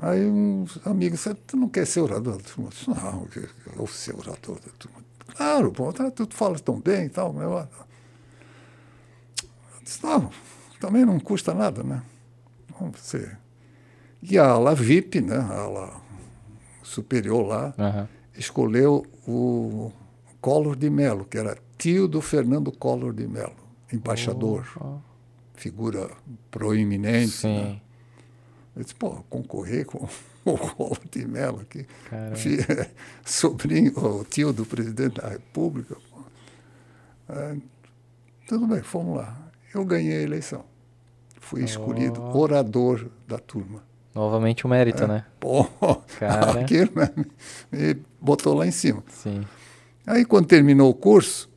Aí 0.00 0.26
uns 0.26 0.84
amigos 0.84 1.20
disseram, 1.20 1.38
tu 1.46 1.56
não 1.56 1.68
quer 1.68 1.86
ser 1.86 2.00
orador 2.00 2.36
da 2.36 2.42
turma? 2.42 2.66
Eu 2.66 2.70
disse, 2.70 2.90
não, 2.90 3.28
eu 3.66 3.72
vou 3.76 3.86
ser 3.86 4.16
orador 4.16 4.56
da 4.56 4.72
turma. 4.76 4.98
Claro, 5.36 5.70
pô, 5.70 5.92
tá, 5.92 6.10
tu 6.10 6.26
fala 6.30 6.58
tão 6.58 6.80
bem 6.80 7.06
e 7.06 7.08
tal. 7.08 7.32
Meu. 7.32 7.52
Eu 7.52 7.68
disse, 9.82 10.02
não, 10.02 10.28
também 10.84 11.04
não 11.04 11.18
custa 11.18 11.54
nada, 11.54 11.82
né? 11.82 12.02
Vamos 12.78 13.00
ser. 13.00 13.38
E 14.22 14.38
a 14.38 14.46
ala 14.48 14.74
VIP, 14.74 15.22
né, 15.22 15.36
a 15.36 15.60
ala 15.60 16.02
superior 16.82 17.46
lá, 17.46 17.74
uhum. 17.78 18.06
escolheu 18.36 19.06
o 19.26 19.90
Collor 20.42 20.76
de 20.76 20.90
Mello, 20.90 21.24
que 21.24 21.38
era 21.38 21.56
tio 21.78 22.06
do 22.06 22.20
Fernando 22.20 22.70
Collor 22.70 23.14
de 23.14 23.26
Mello 23.26 23.64
embaixador, 23.90 24.66
oh, 24.78 24.98
figura 25.54 26.10
proeminente. 26.50 27.46
Né? 27.46 27.80
Eu 28.76 28.82
disse, 28.82 28.94
pô, 28.94 29.24
concorrer 29.30 29.86
com 29.86 30.06
o 30.44 30.58
Collor 30.58 31.00
de 31.10 31.26
Mello 31.26 31.60
aqui, 31.60 31.86
sobrinho, 33.24 33.92
o 33.96 34.24
tio 34.24 34.52
do 34.52 34.66
presidente 34.66 35.18
da 35.18 35.28
República. 35.30 35.96
É, 37.28 37.56
tudo 38.46 38.66
bem, 38.66 38.82
fomos 38.82 39.16
lá. 39.16 39.50
Eu 39.72 39.82
ganhei 39.86 40.18
a 40.18 40.22
eleição. 40.22 40.73
Fui 41.44 41.60
oh. 41.60 41.64
escolhido 41.64 42.22
orador 42.22 43.10
da 43.28 43.38
turma. 43.38 43.82
Novamente 44.14 44.64
o 44.64 44.68
um 44.68 44.70
mérito, 44.70 45.02
é, 45.04 45.06
né? 45.06 45.26
Pô, 45.38 45.64
Cara. 46.18 46.60
aquilo 46.62 46.90
né, 46.94 47.10
me 47.70 48.02
botou 48.18 48.54
lá 48.54 48.66
em 48.66 48.70
cima. 48.70 49.04
Sim. 49.08 49.44
Aí, 50.06 50.24
quando 50.24 50.46
terminou 50.46 50.88
o 50.88 50.94
curso, 50.94 51.50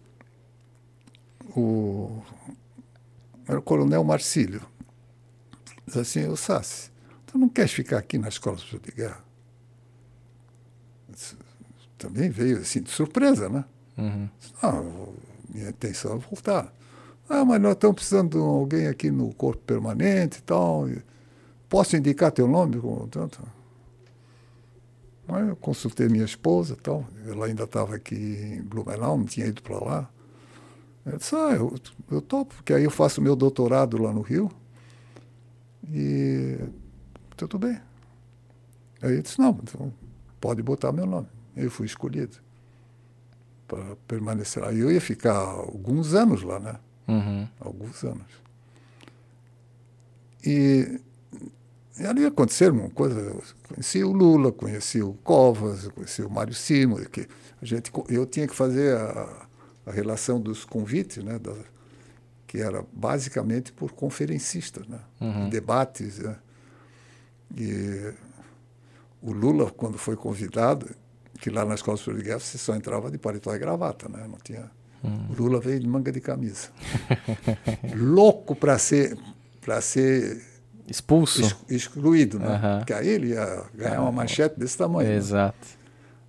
o, 1.56 2.22
era 3.48 3.60
o 3.60 3.62
coronel 3.62 4.04
Marcílio. 4.04 4.62
Diz 5.86 5.96
assim, 5.96 6.28
o 6.28 6.36
Sassi, 6.36 6.92
tu 7.26 7.38
não 7.38 7.48
queres 7.48 7.72
ficar 7.72 7.98
aqui 7.98 8.18
na 8.18 8.28
escola 8.28 8.58
de 8.58 8.92
guerra? 8.92 9.24
Também 11.98 12.30
veio 12.30 12.58
assim 12.58 12.82
de 12.82 12.90
surpresa, 12.90 13.48
né? 13.48 13.64
Uhum. 13.98 14.30
Ah, 14.62 14.84
minha 15.50 15.70
intenção 15.70 16.16
é 16.16 16.18
voltar. 16.18 16.74
Ah, 17.30 17.44
mas 17.44 17.62
nós 17.62 17.74
estamos 17.74 17.96
precisando 17.96 18.30
de 18.30 18.38
alguém 18.38 18.88
aqui 18.88 19.12
no 19.12 19.34
corpo 19.34 19.62
permanente 19.64 20.40
e 20.40 20.42
tal. 20.42 20.88
Posso 21.68 21.98
indicar 21.98 22.32
teu 22.32 22.48
nome? 22.48 22.80
Tanto? 23.12 23.42
Aí 25.28 25.50
eu 25.50 25.56
consultei 25.58 26.08
minha 26.08 26.24
esposa 26.24 26.74
e 26.74 26.78
tal. 26.78 27.06
Ela 27.28 27.48
ainda 27.48 27.64
estava 27.64 27.96
aqui 27.96 28.16
em 28.16 28.62
Blumenau, 28.62 29.18
não 29.18 29.26
tinha 29.26 29.46
ido 29.46 29.62
para 29.62 29.78
lá. 29.78 30.10
Eu 31.06 31.18
disse, 31.18 31.36
ah, 31.36 31.54
eu, 31.54 31.76
eu 32.12 32.22
topo, 32.22 32.56
porque 32.56 32.74
aí 32.74 32.84
eu 32.84 32.92
faço 32.92 33.22
meu 33.22 33.36
doutorado 33.36 34.02
lá 34.02 34.14
no 34.14 34.22
Rio. 34.22 34.50
E 35.90 36.58
tudo 37.36 37.60
bem. 37.60 37.80
Aí 39.02 39.16
eu 39.16 39.22
disse, 39.22 39.40
não, 39.40 39.60
então 39.62 39.94
pode 40.40 40.62
botar 40.62 40.94
meu 40.94 41.06
nome. 41.06 41.28
Eu 41.56 41.70
fui 41.70 41.86
escolhido 41.86 42.38
para 43.68 43.98
permanecer 44.08 44.64
lá. 44.64 44.72
E 44.72 44.80
eu 44.80 44.92
ia 44.92 45.02
ficar 45.02 45.38
alguns 45.38 46.14
anos 46.14 46.42
lá, 46.42 46.60
né? 46.60 46.80
Uhum. 47.08 47.48
Alguns 47.60 48.04
anos. 48.04 48.48
E, 50.44 51.00
e 52.00 52.06
ali 52.06 52.26
aconteceram 52.26 52.90
coisas. 52.90 53.56
Conheci 53.68 54.04
o 54.04 54.12
Lula, 54.12 54.52
conheci 54.52 55.02
o 55.02 55.14
Covas, 55.24 55.88
conheci 55.90 56.22
o 56.22 56.30
Mário 56.30 56.54
Simo, 56.54 56.98
que 57.10 57.28
a 57.62 57.66
gente, 57.66 57.92
eu 58.10 58.26
tinha 58.26 58.48
que 58.48 58.56
fazer 58.56 58.96
a, 58.96 59.48
a 59.86 59.92
relação 59.92 60.40
dos 60.40 60.64
convites, 60.64 61.24
né, 61.24 61.40
da, 61.40 61.54
que 62.46 62.60
era 62.60 62.84
basicamente 62.94 63.72
por 63.72 63.92
conferencistas, 63.92 64.88
né, 64.88 65.00
uhum. 65.20 65.50
debates. 65.50 66.20
Né, 66.20 66.36
e 67.56 68.14
o 69.22 69.32
Lula, 69.32 69.72
quando 69.72 69.98
foi 69.98 70.16
convidado, 70.16 70.90
que 71.40 71.50
lá 71.50 71.66
na 71.66 71.76
Escola 71.76 71.98
Superior 71.98 72.22
de 72.22 72.28
Guerra 72.28 72.40
você 72.40 72.58
só 72.58 72.76
entrava 72.76 73.10
de 73.10 73.18
paletó 73.18 73.54
e 73.56 73.60
gravata, 73.60 74.08
né, 74.08 74.28
não 74.28 74.38
tinha. 74.44 74.70
O 75.30 75.42
Lula 75.42 75.60
veio 75.60 75.80
de 75.80 75.88
manga 75.88 76.12
de 76.12 76.22
camisa, 76.22 76.70
louco 77.96 78.56
para 78.56 78.78
ser 78.78 79.18
para 79.62 79.82
ser 79.82 80.42
expulso, 80.88 81.42
excluído, 81.70 82.40
né? 82.40 82.48
Uhum. 82.48 82.78
Porque 82.80 82.94
aí 82.94 83.08
ele 83.08 83.28
ia 83.30 83.66
ganhar 83.76 84.02
uma 84.02 84.12
manchete 84.12 84.58
desse 84.58 84.78
tamanho. 84.78 85.10
Né? 85.10 85.16
Exato. 85.16 85.58
Né? 85.60 85.78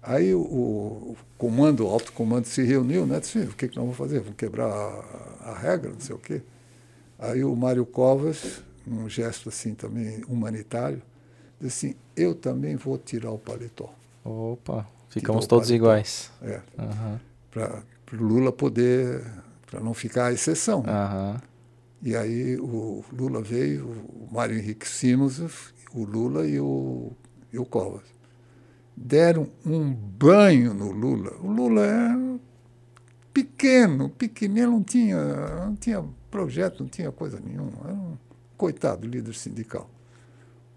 Aí 0.03 0.35
o, 0.35 0.41
o, 0.41 1.17
comando, 1.37 1.87
o 1.87 1.89
alto 1.89 2.13
comando 2.13 2.47
se 2.47 2.63
reuniu, 2.63 3.07
né? 3.07 3.21
Disse, 3.21 3.39
o 3.39 3.55
que, 3.55 3.69
que 3.69 3.77
nós 3.77 3.85
vamos 3.85 3.97
fazer? 3.97 4.21
Vamos 4.21 4.37
quebrar 4.37 4.67
a, 4.67 5.51
a, 5.51 5.59
regra, 5.59 5.91
não 5.91 6.01
sei 6.01 6.15
o 6.15 6.19
quê. 6.19 6.43
Aí 7.19 7.45
o 7.45 7.55
Mário 7.55 7.87
Covas, 7.87 8.63
um 8.87 9.09
gesto 9.09 9.49
assim 9.49 9.75
também 9.75 10.23
humanitário, 10.29 11.03
disse 11.61 11.89
assim, 11.89 11.97
eu 12.17 12.35
também 12.35 12.75
vou 12.75 12.99
tirar 12.99 13.31
o 13.31 13.39
paletó. 13.39 13.93
Opa, 14.25 14.87
ficamos 15.11 15.47
todos 15.47 15.71
iguais. 15.71 16.31
É. 16.43 16.61
Uhum. 16.79 17.19
Para 17.51 17.83
o 18.13 18.17
Lula 18.17 18.53
poder, 18.53 19.25
para 19.67 19.81
não 19.81 19.95
ficar 19.95 20.27
a 20.27 20.33
exceção. 20.33 20.81
Uhum. 20.81 21.37
E 22.03 22.17
aí 22.17 22.57
o 22.57 23.05
Lula 23.13 23.43
veio, 23.43 23.87
o 23.87 24.29
Mário 24.33 24.57
Henrique 24.57 24.87
Simons, 24.87 25.41
o 25.93 26.05
Lula 26.05 26.47
e 26.47 26.61
o, 26.61 27.13
e 27.53 27.59
o 27.59 27.65
Covas 27.65 28.19
deram 29.01 29.49
um 29.65 29.93
banho 29.93 30.75
no 30.75 30.91
Lula. 30.91 31.33
O 31.41 31.51
Lula 31.51 31.87
é 31.87 32.39
pequeno, 33.33 34.09
pequenininho, 34.11 34.71
não 34.73 34.83
tinha, 34.83 35.67
não 35.67 35.77
tinha 35.77 36.05
projeto, 36.31 36.81
não 36.81 36.89
tinha 36.89 37.13
coisa 37.13 37.39
nenhuma. 37.41 37.73
Era 37.85 37.95
um 37.95 38.19
coitado 38.57 39.07
líder 39.07 39.35
sindical. 39.35 39.89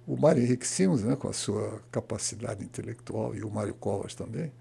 o 0.06 0.18
Mário 0.18 0.44
Henrique 0.44 0.68
Simons, 0.68 1.04
né, 1.04 1.16
com 1.16 1.28
a 1.28 1.34
sua 1.34 1.82
capacidade 1.92 2.64
intelectual, 2.64 3.36
e 3.36 3.44
o 3.44 3.50
Mário 3.50 3.74
Covas 3.74 4.14
também, 4.14 4.52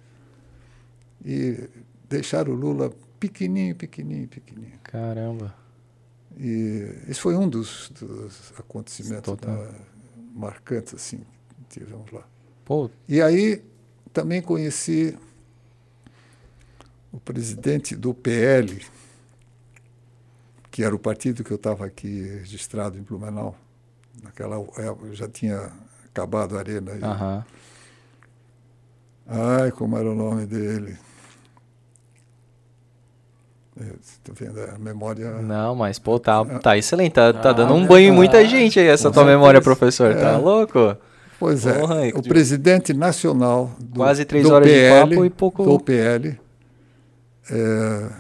e 1.25 1.69
deixaram 2.11 2.53
o 2.53 2.57
Lula 2.57 2.93
pequenininho, 3.21 3.77
pequenininho, 3.77 4.29
pequenininho. 4.29 4.79
Caramba. 4.83 5.55
E 6.37 6.93
esse 7.09 7.21
foi 7.21 7.37
um 7.37 7.49
dos, 7.49 7.91
dos 7.91 8.53
acontecimentos 8.59 9.33
né, 9.41 9.75
marcantes 10.35 10.95
assim 10.95 11.19
que 11.69 11.81
tivemos 11.81 12.11
lá. 12.11 12.27
Pô. 12.65 12.91
E 13.09 13.23
aí 13.23 13.63
também 14.13 14.43
conheci 14.43 15.17
o 17.13 17.21
presidente 17.21 17.95
do 17.95 18.13
PL, 18.13 18.85
que 20.71 20.83
era 20.83 20.95
o 20.95 20.99
partido 20.99 21.45
que 21.45 21.51
eu 21.51 21.57
estava 21.57 21.87
aqui 21.87 22.23
registrado 22.23 22.99
em 22.99 23.03
Blumenau. 23.03 23.57
Naquela 24.23 24.57
época 24.57 25.15
já 25.15 25.29
tinha 25.29 25.73
acabado 26.07 26.57
a 26.57 26.61
arena. 26.61 26.93
Aí. 26.93 27.03
Uhum. 27.03 27.45
Ai, 29.27 29.71
como 29.73 29.97
era 29.97 30.11
o 30.11 30.15
nome 30.15 30.47
dele. 30.47 30.99
Estou 33.77 34.35
é, 34.41 34.45
vendo 34.45 34.61
a 34.61 34.79
memória. 34.79 35.31
Não, 35.43 35.75
mas 35.75 35.99
pô, 35.99 36.19
tá, 36.19 36.45
tá 36.59 36.77
excelente. 36.77 37.13
Tá, 37.13 37.33
tá 37.33 37.53
dando 37.53 37.75
um 37.75 37.87
banho 37.87 38.09
em 38.09 38.13
muita 38.13 38.45
gente 38.47 38.79
aí, 38.79 38.87
essa 38.87 39.11
tua 39.11 39.25
memória, 39.25 39.61
professor. 39.61 40.13
Tá 40.15 40.21
é. 40.21 40.23
Tá 40.23 40.37
louco? 40.37 40.97
Pois 41.39 41.65
é. 41.67 41.79
Porra, 41.79 42.09
o 42.15 42.23
presidente 42.23 42.93
nacional 42.93 43.75
do, 43.79 44.01
Quase 44.01 44.25
três 44.27 44.45
do 44.45 44.53
horas 44.53 44.69
PL, 44.69 45.09
de 45.09 45.15
papo 45.15 45.25
e 45.25 45.31
pouco. 45.31 45.65
Do 45.65 45.81
PL 45.81 46.39
é, 47.51 48.11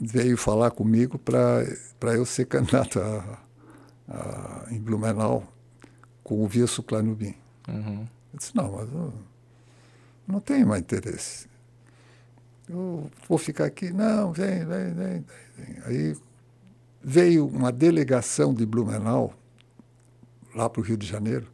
veio 0.00 0.36
falar 0.36 0.70
comigo 0.70 1.18
para 1.18 2.14
eu 2.14 2.26
ser 2.26 2.46
candidato 2.50 2.98
a, 2.98 3.38
a, 4.08 4.66
em 4.70 4.80
Blumenau 4.80 5.44
com 6.24 6.42
o 6.42 6.50
Wilson 6.52 6.82
Clanubim. 6.82 7.34
Uhum. 7.68 8.06
Eu 8.32 8.38
disse, 8.38 8.56
não, 8.56 8.72
mas 8.72 8.92
eu 8.92 9.12
não 10.26 10.40
tenho 10.40 10.66
mais 10.66 10.82
interesse. 10.82 11.46
Eu 12.68 13.10
vou 13.28 13.38
ficar 13.38 13.64
aqui. 13.64 13.92
Não, 13.92 14.32
vem, 14.32 14.64
vem, 14.64 14.92
vem. 14.92 15.24
vem. 15.56 15.76
Aí 15.84 16.16
veio 17.02 17.46
uma 17.46 17.70
delegação 17.70 18.52
de 18.52 18.66
Blumenau 18.66 19.32
lá 20.54 20.68
para 20.68 20.80
o 20.80 20.84
Rio 20.84 20.96
de 20.96 21.06
Janeiro, 21.06 21.46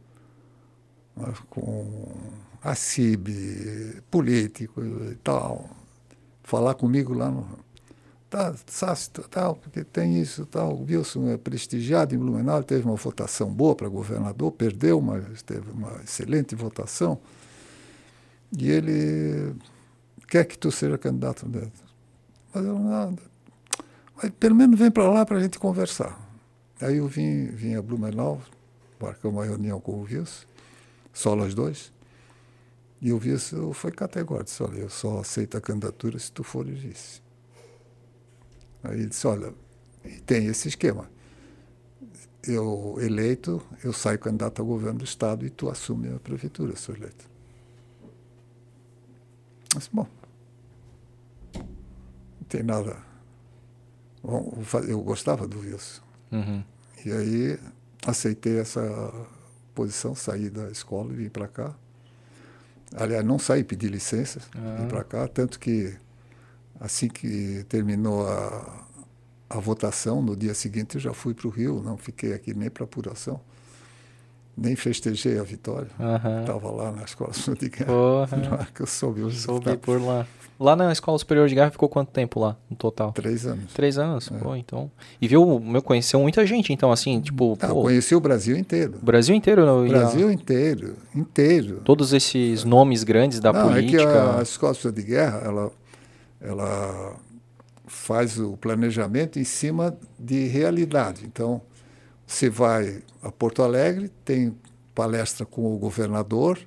né, 1.15 1.31
com 1.49 2.11
a 2.63 2.73
CIB, 2.73 4.01
político 4.09 4.81
e 4.83 5.15
tal, 5.23 5.69
falar 6.43 6.73
comigo 6.73 7.13
lá 7.13 7.29
no. 7.29 7.45
Tá, 8.29 8.51
Sassi, 8.65 9.11
tal, 9.29 9.55
porque 9.55 9.83
tem 9.83 10.19
isso, 10.19 10.43
tal. 10.47 10.73
O 10.73 10.85
Wilson 10.85 11.29
é 11.29 11.37
prestigiado 11.37 12.15
em 12.15 12.17
Blumenau, 12.17 12.63
teve 12.63 12.83
uma 12.83 12.95
votação 12.95 13.53
boa 13.53 13.75
para 13.75 13.87
governador, 13.87 14.51
perdeu, 14.51 14.99
mas 14.99 15.43
teve 15.43 15.69
uma 15.69 16.01
excelente 16.03 16.55
votação. 16.55 17.19
E 18.57 18.71
ele 18.71 19.53
quer 20.27 20.45
que 20.45 20.57
tu 20.57 20.71
seja 20.71 20.97
candidato 20.97 21.47
dentro. 21.47 21.83
Mas 22.53 22.65
eu 22.65 22.77
nada. 22.79 23.21
Mas 24.15 24.31
pelo 24.31 24.55
menos 24.55 24.77
vem 24.77 24.91
para 24.91 25.09
lá 25.09 25.25
para 25.25 25.37
a 25.37 25.41
gente 25.41 25.57
conversar. 25.59 26.19
Aí 26.81 26.97
eu 26.97 27.07
vim, 27.07 27.47
vim 27.47 27.75
a 27.75 27.81
Blumenau, 27.81 28.41
marcamos 28.99 29.37
uma 29.37 29.45
reunião 29.45 29.79
com 29.79 29.93
o 29.93 30.01
Wilson, 30.03 30.45
só 31.13 31.35
nós 31.35 31.53
dois. 31.53 31.91
E 33.01 33.11
o 33.11 33.19
vice 33.19 33.55
foi 33.73 33.91
categórico, 33.91 34.45
disse, 34.45 34.63
olha, 34.63 34.79
eu 34.79 34.89
só 34.89 35.19
aceito 35.19 35.57
a 35.57 35.61
candidatura 35.61 36.17
se 36.17 36.31
tu 36.31 36.43
fores 36.43 36.79
vice. 36.79 37.21
Aí 38.83 38.99
ele 38.99 39.07
disse, 39.07 39.27
olha, 39.27 39.53
tem 40.25 40.45
esse 40.47 40.69
esquema. 40.69 41.09
Eu 42.45 42.97
eleito, 42.99 43.61
eu 43.83 43.93
saio 43.93 44.19
candidato 44.19 44.61
ao 44.61 44.65
governo 44.65 44.99
do 44.99 45.05
Estado 45.05 45.45
e 45.45 45.49
tu 45.49 45.69
assume 45.69 46.13
a 46.13 46.19
prefeitura, 46.19 46.75
sou 46.75 46.95
eleito. 46.95 47.32
Mas, 49.73 49.87
bom, 49.87 50.07
não 51.53 52.47
tem 52.47 52.63
nada. 52.63 52.97
Bom, 54.21 54.63
eu 54.87 55.01
gostava 55.01 55.47
do 55.47 55.59
Wilson. 55.59 56.01
Uhum. 56.31 56.63
E 57.05 57.11
aí 57.11 57.59
aceitei 58.05 58.59
essa 58.59 58.81
posição, 59.73 60.15
saí 60.15 60.49
da 60.49 60.69
escola 60.69 61.11
e 61.11 61.15
vim 61.15 61.29
para 61.29 61.47
cá. 61.47 61.75
Aliás, 62.95 63.25
não 63.25 63.39
saí, 63.39 63.63
pedi 63.63 63.87
licença, 63.87 64.39
ah. 64.55 64.77
vim 64.79 64.87
para 64.87 65.03
cá, 65.03 65.27
tanto 65.27 65.59
que 65.59 65.95
assim 66.79 67.07
que 67.07 67.65
terminou 67.67 68.27
a, 68.27 68.85
a 69.49 69.59
votação, 69.59 70.21
no 70.21 70.35
dia 70.35 70.53
seguinte 70.53 70.95
eu 70.95 71.01
já 71.01 71.13
fui 71.13 71.33
para 71.33 71.47
o 71.47 71.49
Rio, 71.49 71.81
não 71.81 71.97
fiquei 71.97 72.33
aqui 72.33 72.53
nem 72.53 72.69
para 72.69 72.83
apuração, 72.83 73.41
nem 74.55 74.75
festejei 74.75 75.39
a 75.39 75.43
vitória. 75.43 75.89
Estava 76.41 76.71
lá 76.71 76.91
na 76.91 77.03
Escola 77.03 77.33
Superior 77.33 77.57
de 77.59 77.69
Guerra. 77.69 77.87
Porra. 77.87 78.67
que 78.73 78.81
eu 78.81 78.87
soube, 78.87 79.31
soube 79.31 79.77
por 79.77 80.01
lá. 80.01 80.27
Lá 80.59 80.75
na 80.75 80.91
Escola 80.91 81.17
Superior 81.17 81.47
de 81.47 81.55
Guerra 81.55 81.71
ficou 81.71 81.89
quanto 81.89 82.11
tempo 82.11 82.39
lá, 82.39 82.55
no 82.69 82.75
total? 82.75 83.11
Três 83.11 83.45
anos. 83.45 83.73
Três 83.73 83.97
anos, 83.97 84.31
é. 84.31 84.37
pô, 84.37 84.55
então. 84.55 84.89
E 85.19 85.27
viu, 85.27 85.59
meu, 85.59 85.81
conheceu 85.81 86.19
muita 86.19 86.45
gente, 86.45 86.71
então, 86.71 86.91
assim, 86.91 87.19
tipo. 87.19 87.57
Ah, 87.59 87.67
conheci 87.67 88.15
o 88.15 88.19
Brasil 88.19 88.55
inteiro. 88.55 88.93
O 89.01 89.05
Brasil 89.05 89.35
inteiro, 89.35 89.65
não? 89.65 89.87
Brasil 89.87 90.31
inteiro, 90.31 90.95
inteiro. 91.13 91.81
Todos 91.83 92.13
esses 92.13 92.63
nomes 92.63 93.03
grandes 93.03 93.39
da 93.39 93.51
não, 93.51 93.67
política. 93.67 94.03
É 94.03 94.05
que 94.05 94.11
a, 94.11 94.39
a 94.39 94.41
Escola 94.43 94.73
Superior 94.73 94.93
de 94.93 95.03
Guerra, 95.03 95.41
ela, 95.43 95.71
ela 96.39 97.15
faz 97.87 98.39
o 98.39 98.55
planejamento 98.55 99.39
em 99.39 99.43
cima 99.43 99.97
de 100.19 100.47
realidade. 100.47 101.25
Então, 101.25 101.61
você 102.25 102.49
vai 102.49 103.01
a 103.21 103.31
Porto 103.31 103.61
Alegre, 103.61 104.09
tem 104.23 104.55
palestra 104.93 105.45
com 105.45 105.73
o 105.73 105.77
governador, 105.77 106.59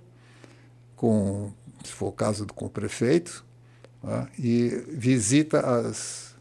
com, 0.95 1.53
se 1.85 1.93
for 1.93 2.09
o 2.09 2.13
caso, 2.13 2.47
com 2.47 2.67
o 2.67 2.71
prefeito, 2.71 3.45
né, 4.03 4.29
e 4.39 4.69
visita 4.89 5.61
as, 5.61 6.35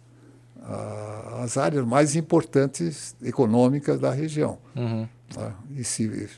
a, 0.61 1.43
as 1.43 1.57
áreas 1.57 1.85
mais 1.85 2.15
importantes 2.15 3.15
econômicas 3.21 3.99
da 3.99 4.11
região. 4.11 4.57
Uhum. 4.75 5.07
Né, 5.35 5.53
e 5.75 5.83
se 5.83 6.29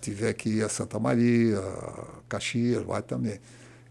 tiver 0.00 0.32
que 0.34 0.48
ir 0.48 0.64
a 0.64 0.68
Santa 0.68 0.98
Maria, 0.98 1.60
Caxias, 2.28 2.82
vai 2.82 3.02
também. 3.02 3.38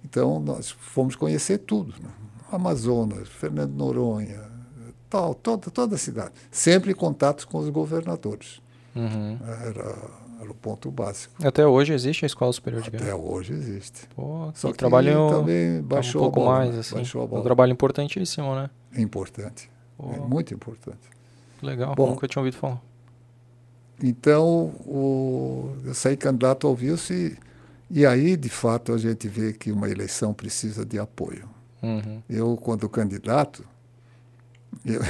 Então, 0.03 0.39
nós 0.39 0.71
fomos 0.71 1.15
conhecer 1.15 1.59
tudo. 1.59 1.93
Né? 2.01 2.09
Amazonas, 2.51 3.27
Fernando 3.27 3.73
Noronha, 3.73 4.48
tal, 5.09 5.33
toda, 5.33 5.71
toda 5.71 5.95
a 5.95 5.97
cidade. 5.97 6.31
Sempre 6.51 6.91
em 6.91 6.95
contato 6.95 7.47
com 7.47 7.57
os 7.57 7.69
governadores. 7.69 8.61
Uhum. 8.95 9.37
Era, 9.65 9.97
era 10.41 10.51
o 10.51 10.53
ponto 10.53 10.89
básico. 10.91 11.33
Até 11.45 11.65
hoje 11.65 11.93
existe 11.93 12.25
a 12.25 12.27
Escola 12.27 12.53
Superior 12.53 12.81
de 12.81 12.91
Guerra? 12.91 13.05
Até 13.05 13.15
hoje 13.15 13.53
existe. 13.53 14.07
Pô, 14.15 14.51
Só 14.53 14.71
que 14.71 14.77
trabalho 14.77 15.29
também 15.29 15.81
baixou 15.81 16.21
um 16.21 16.25
pouco 16.25 16.39
bola, 16.41 16.59
mais, 16.59 16.77
assim. 16.77 16.95
Baixou 16.95 17.23
a 17.23 17.27
bola. 17.27 17.41
Um 17.41 17.43
trabalho 17.43 17.71
importantíssimo, 17.71 18.55
né? 18.55 18.69
É 18.93 19.01
importante. 19.01 19.69
Pô. 19.97 20.11
É 20.13 20.19
muito 20.19 20.53
importante. 20.53 21.09
Legal, 21.61 21.93
Bom, 21.95 22.11
nunca 22.11 22.27
tinha 22.27 22.41
ouvido 22.41 22.57
falar. 22.57 22.81
Então, 24.01 24.71
o, 24.85 25.75
eu 25.83 25.93
saí 25.93 26.15
candidato 26.15 26.67
ao 26.67 26.73
Wilson 26.73 27.13
e, 27.13 27.37
e 27.91 28.05
aí, 28.05 28.37
de 28.37 28.49
fato, 28.49 28.93
a 28.93 28.97
gente 28.97 29.27
vê 29.27 29.51
que 29.51 29.71
uma 29.71 29.89
eleição 29.89 30.33
precisa 30.33 30.85
de 30.85 30.97
apoio. 30.97 31.49
Uhum. 31.83 32.21
Eu, 32.29 32.55
quando 32.55 32.87
candidato, 32.87 33.65
eu, 34.85 35.01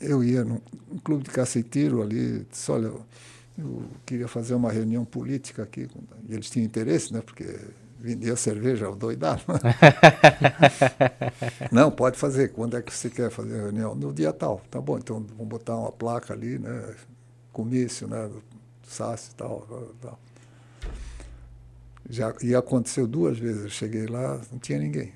eu 0.00 0.24
ia 0.24 0.44
num, 0.44 0.60
clube 1.02 1.24
de 1.24 1.30
caceteiro 1.30 2.02
ali, 2.02 2.46
disse, 2.50 2.70
olha, 2.70 2.86
eu, 2.86 3.04
eu 3.58 3.82
queria 4.06 4.28
fazer 4.28 4.54
uma 4.54 4.70
reunião 4.70 5.04
política 5.04 5.62
aqui. 5.62 5.88
E 6.28 6.34
eles 6.34 6.48
tinham 6.48 6.64
interesse, 6.64 7.12
né? 7.12 7.20
Porque 7.20 7.58
vendia 7.98 8.36
cerveja, 8.36 8.90
doidado. 8.92 9.42
Não, 11.72 11.90
pode 11.90 12.16
fazer. 12.16 12.52
Quando 12.52 12.76
é 12.76 12.82
que 12.82 12.94
você 12.94 13.10
quer 13.10 13.30
fazer 13.30 13.58
a 13.58 13.62
reunião? 13.64 13.94
No 13.94 14.12
dia 14.12 14.32
tal. 14.32 14.62
Tá 14.70 14.80
bom, 14.80 14.98
então 14.98 15.24
vamos 15.36 15.48
botar 15.48 15.76
uma 15.76 15.92
placa 15.92 16.32
ali, 16.32 16.58
né? 16.58 16.94
Comício, 17.52 18.06
né? 18.06 18.30
SAS 18.84 19.28
e 19.28 19.34
tal, 19.34 19.66
tal. 20.00 20.18
Já, 22.08 22.32
e 22.42 22.54
aconteceu 22.54 23.06
duas 23.06 23.38
vezes. 23.38 23.64
Eu 23.64 23.70
cheguei 23.70 24.06
lá, 24.06 24.40
não 24.50 24.58
tinha 24.58 24.78
ninguém. 24.78 25.12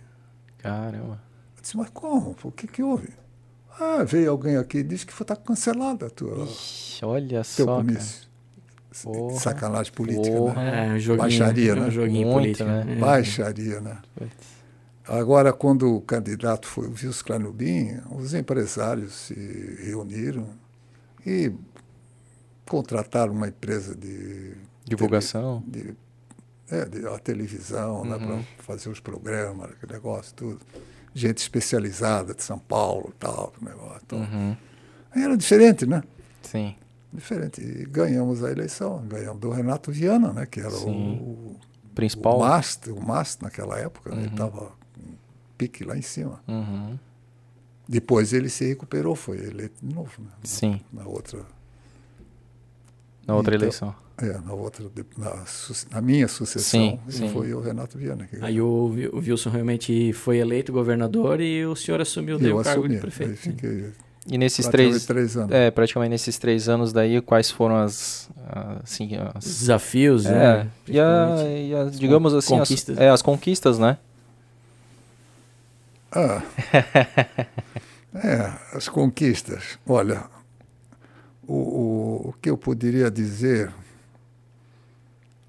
Caramba. 0.59 1.21
Eu 1.57 1.63
disse, 1.63 1.77
mas 1.77 1.91
como? 1.91 2.37
O 2.43 2.51
que, 2.51 2.67
que 2.67 2.83
houve? 2.83 3.22
Ah, 3.83 4.05
veio 4.05 4.31
alguém 4.31 4.57
aqui 4.57 4.79
e 4.79 4.83
disse 4.83 5.05
que 5.05 5.13
está 5.13 5.35
cancelada 5.35 6.07
a 6.07 6.11
tua. 6.11 6.45
Ixi, 6.45 7.05
olha 7.05 7.43
teu 7.43 7.67
só. 7.67 7.77
Comício. 7.79 8.29
Porra. 9.03 9.41
Sacanagem 9.41 9.93
política, 9.93 10.37
Porra. 10.37 10.63
né? 10.63 10.97
É, 10.97 10.99
joguinho, 10.99 11.19
Baixaria, 11.19 11.75
né? 11.75 11.91
joguinho 11.91 12.29
Muito, 12.29 12.59
político, 12.59 12.69
né? 12.69 12.87
É. 12.89 12.95
Baixaria, 12.97 13.81
né? 13.81 13.99
Agora, 15.09 15.53
quando 15.53 15.97
o 15.97 16.01
candidato 16.01 16.69
foi 16.69 16.87
o 16.87 16.91
Wilson 16.91 17.25
Clanubim, 17.25 17.99
os 18.11 18.35
empresários 18.35 19.15
se 19.15 19.79
reuniram 19.83 20.47
e 21.27 21.53
contrataram 22.67 23.33
uma 23.33 23.49
empresa 23.49 23.95
de 23.97 24.55
divulgação, 24.85 25.63
tele, 25.73 25.97
de, 26.69 26.75
é, 26.75 26.85
de, 26.85 27.07
a 27.07 27.19
televisão, 27.19 28.05
né, 28.05 28.17
uhum. 28.17 28.37
né, 28.37 28.47
para 28.57 28.65
fazer 28.65 28.91
os 28.91 29.01
programas, 29.01 29.71
aquele 29.73 29.95
negócio 29.95 30.35
tudo 30.35 30.61
gente 31.15 31.39
especializada 31.39 32.35
de 32.35 32.43
São 32.43 32.59
Paulo 32.59 33.13
tal, 33.19 33.53
negócio. 33.61 34.01
Então, 34.05 34.19
uhum. 34.19 34.57
Aí 35.15 35.23
era 35.23 35.37
diferente, 35.37 35.87
né? 35.87 36.03
Sim. 36.43 36.75
diferente. 37.13 37.61
E 37.61 37.85
ganhamos 37.87 38.43
a 38.43 38.51
eleição, 38.51 39.05
ganhamos 39.07 39.41
do 39.41 39.51
Renato 39.51 39.93
Viana, 39.93 40.33
né, 40.33 40.47
que 40.47 40.61
era 40.61 40.75
o, 40.75 40.91
o, 40.91 41.61
principal. 41.95 42.39
O 42.39 42.41
master, 42.41 42.95
o 42.95 43.03
master 43.03 43.45
naquela 43.45 43.79
época, 43.79 44.11
uhum. 44.11 44.19
ele 44.19 44.29
estava 44.29 44.73
pique 45.59 45.85
lá 45.85 45.97
em 45.97 46.03
cima. 46.03 46.41
Uhum. 46.49 46.99
Depois 47.87 48.33
ele 48.33 48.49
se 48.49 48.67
recuperou, 48.67 49.15
foi 49.15 49.39
eleito 49.39 49.75
de 49.85 49.95
novo. 49.95 50.13
Né? 50.19 50.31
Sim. 50.43 50.81
Na, 50.93 51.03
na 51.03 51.09
outra. 51.09 51.45
Na 53.27 53.35
outra 53.37 53.55
então, 53.55 53.67
eleição. 53.67 53.95
É, 54.23 54.39
na 54.39 54.53
outra, 54.53 54.85
na, 55.19 55.45
na 55.91 56.01
minha 56.01 56.29
sucessão, 56.29 57.01
sim, 57.09 57.11
sim. 57.11 57.29
foi 57.31 57.53
o 57.53 57.61
Renato 57.61 57.99
Viana. 57.99 58.29
Aí 58.41 58.61
o, 58.61 58.95
o, 59.13 59.19
Wilson 59.19 59.51
realmente 59.51 60.13
foi 60.13 60.39
eleito 60.39 60.73
governador 60.73 61.41
e 61.41 61.67
o 61.67 61.75
senhor 61.75 62.01
assumiu 62.01 62.37
o 62.37 62.41
cargo 62.41 62.61
assumi, 62.61 62.89
de 62.95 63.01
prefeito. 63.01 63.37
Fiquei 63.37 63.93
e 64.27 64.39
nesses 64.39 64.69
três, 64.69 65.05
três, 65.05 65.37
anos. 65.37 65.51
É, 65.51 65.71
praticamente 65.71 66.11
nesses 66.11 66.39
três 66.39 66.69
anos 66.69 66.93
daí, 66.93 67.21
quais 67.21 67.51
foram 67.51 67.77
as, 67.77 68.31
assim, 68.85 69.11
as 69.35 69.45
desafios, 69.45 70.27
é, 70.27 70.31
né? 70.31 70.69
E, 70.87 71.01
a, 71.01 71.37
e 71.49 71.75
a, 71.75 71.85
digamos 71.87 72.33
assim, 72.33 72.57
conquistas. 72.57 72.97
As, 72.97 73.03
é, 73.03 73.11
as 73.11 73.23
conquistas, 73.23 73.79
né? 73.81 73.99
Ah. 76.13 76.43
é, 78.15 78.53
as 78.77 78.89
conquistas. 78.89 79.77
Olha, 79.85 80.23
o, 81.47 81.55
o, 81.55 82.29
o 82.29 82.35
que 82.41 82.49
eu 82.49 82.57
poderia 82.57 83.11
dizer, 83.11 83.73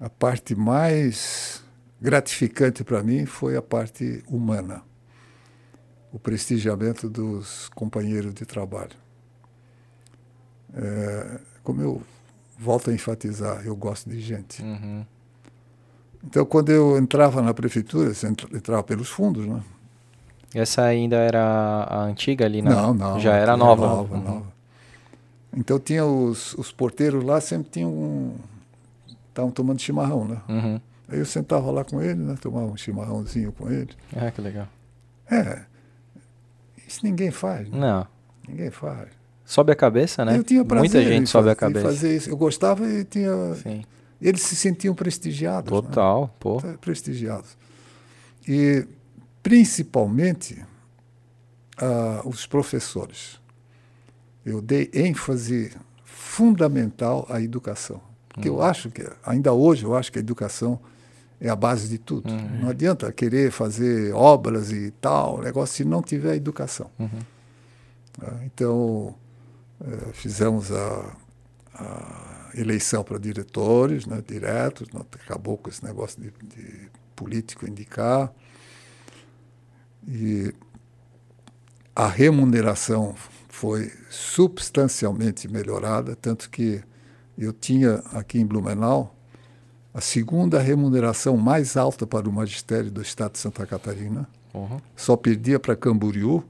a 0.04 0.10
parte 0.10 0.54
mais 0.54 1.64
gratificante 1.98 2.84
para 2.84 3.02
mim 3.02 3.24
foi 3.24 3.56
a 3.56 3.62
parte 3.62 4.22
humana, 4.28 4.82
o 6.12 6.18
prestigiamento 6.18 7.08
dos 7.08 7.70
companheiros 7.70 8.34
de 8.34 8.44
trabalho. 8.44 8.90
É, 10.74 11.40
como 11.62 11.80
eu 11.80 12.02
volto 12.58 12.90
a 12.90 12.92
enfatizar, 12.92 13.64
eu 13.64 13.74
gosto 13.74 14.10
de 14.10 14.20
gente. 14.20 14.62
Uhum. 14.62 15.06
Então, 16.22 16.44
quando 16.44 16.68
eu 16.70 16.98
entrava 16.98 17.40
na 17.40 17.54
prefeitura, 17.54 18.12
entrava 18.52 18.82
pelos 18.82 19.08
fundos, 19.08 19.46
né? 19.46 19.62
Essa 20.54 20.82
ainda 20.82 21.16
era 21.16 21.86
a 21.88 22.02
antiga 22.02 22.44
ali, 22.44 22.60
né? 22.60 22.70
Não, 22.70 22.92
não. 22.92 23.18
Já 23.18 23.36
era 23.36 23.56
nova. 23.56 23.86
nova, 23.86 24.14
uhum. 24.14 24.22
nova. 24.22 24.54
Então 25.56 25.78
tinha 25.80 26.04
os, 26.04 26.52
os 26.54 26.70
porteiros 26.70 27.24
lá, 27.24 27.40
sempre 27.40 27.70
tinham 27.70 28.34
estavam 29.34 29.50
tomando 29.50 29.80
chimarrão, 29.80 30.26
né? 30.26 30.40
Uhum. 30.48 30.80
Aí 31.08 31.18
eu 31.18 31.26
sentava 31.26 31.70
lá 31.70 31.84
com 31.84 32.00
ele, 32.00 32.22
né? 32.22 32.36
Tomava 32.40 32.66
um 32.66 32.76
chimarrãozinho 32.76 33.52
com 33.52 33.70
ele. 33.70 33.90
Ah, 34.16 34.30
que 34.30 34.40
legal. 34.40 34.68
É. 35.30 35.62
Isso 36.86 37.00
ninguém 37.02 37.30
faz. 37.30 37.68
Né? 37.68 37.78
Não. 37.78 38.06
Ninguém 38.48 38.70
faz. 38.70 39.08
Sobe 39.44 39.72
a 39.72 39.76
cabeça, 39.76 40.24
né? 40.24 40.38
Eu 40.38 40.44
tinha 40.44 40.64
prazer 40.64 40.90
Muita 40.90 41.02
gente 41.02 41.28
sobe 41.28 41.50
a 41.50 41.56
cabeça. 41.56 41.84
fazer 41.84 42.16
isso. 42.16 42.30
Eu 42.30 42.36
gostava 42.36 42.88
e 42.88 43.04
tinha. 43.04 43.54
Sim. 43.56 43.84
Eles 44.20 44.40
se 44.42 44.56
sentiam 44.56 44.94
prestigiados. 44.94 45.70
Né? 45.70 45.82
Total, 45.82 46.22
né? 46.22 46.30
pô. 46.38 46.62
Prestigiados. 46.80 47.56
E 48.48 48.86
principalmente 49.42 50.64
uh, 51.82 52.26
os 52.26 52.46
professores. 52.46 53.38
Eu 54.44 54.62
dei 54.62 54.90
ênfase 54.94 55.72
fundamental 56.04 57.26
à 57.28 57.42
educação. 57.42 58.00
Porque 58.34 58.50
uhum. 58.50 58.56
eu 58.56 58.62
acho 58.62 58.90
que, 58.90 59.08
ainda 59.24 59.52
hoje, 59.52 59.84
eu 59.84 59.94
acho 59.94 60.10
que 60.10 60.18
a 60.18 60.20
educação 60.20 60.80
é 61.40 61.48
a 61.48 61.54
base 61.54 61.88
de 61.88 61.98
tudo. 61.98 62.30
Uhum. 62.30 62.62
Não 62.62 62.68
adianta 62.70 63.10
querer 63.12 63.52
fazer 63.52 64.12
obras 64.12 64.72
e 64.72 64.90
tal, 65.00 65.40
negócio, 65.40 65.76
se 65.76 65.84
não 65.84 66.02
tiver 66.02 66.34
educação. 66.34 66.90
Uhum. 66.98 67.08
Uh, 68.20 68.44
então, 68.44 69.14
uh, 69.80 70.12
fizemos 70.12 70.72
a, 70.72 71.16
a 71.74 72.50
eleição 72.56 73.04
para 73.04 73.18
diretores, 73.18 74.04
né, 74.04 74.20
diretos, 74.26 74.88
acabou 75.24 75.56
com 75.56 75.70
esse 75.70 75.84
negócio 75.84 76.20
de, 76.20 76.30
de 76.30 76.90
político 77.14 77.68
indicar. 77.68 78.32
E 80.08 80.52
a 81.94 82.08
remuneração 82.08 83.14
foi 83.48 83.92
substancialmente 84.10 85.46
melhorada, 85.46 86.16
tanto 86.16 86.50
que 86.50 86.82
eu 87.36 87.52
tinha 87.52 88.02
aqui 88.12 88.38
em 88.38 88.46
Blumenau 88.46 89.14
a 89.92 90.00
segunda 90.00 90.58
remuneração 90.58 91.36
mais 91.36 91.76
alta 91.76 92.06
para 92.06 92.28
o 92.28 92.32
magistério 92.32 92.90
do 92.90 93.00
estado 93.00 93.32
de 93.32 93.38
Santa 93.38 93.64
Catarina. 93.64 94.28
Uhum. 94.52 94.78
Só 94.96 95.16
perdia 95.16 95.60
para 95.60 95.76
Camboriú, 95.76 96.42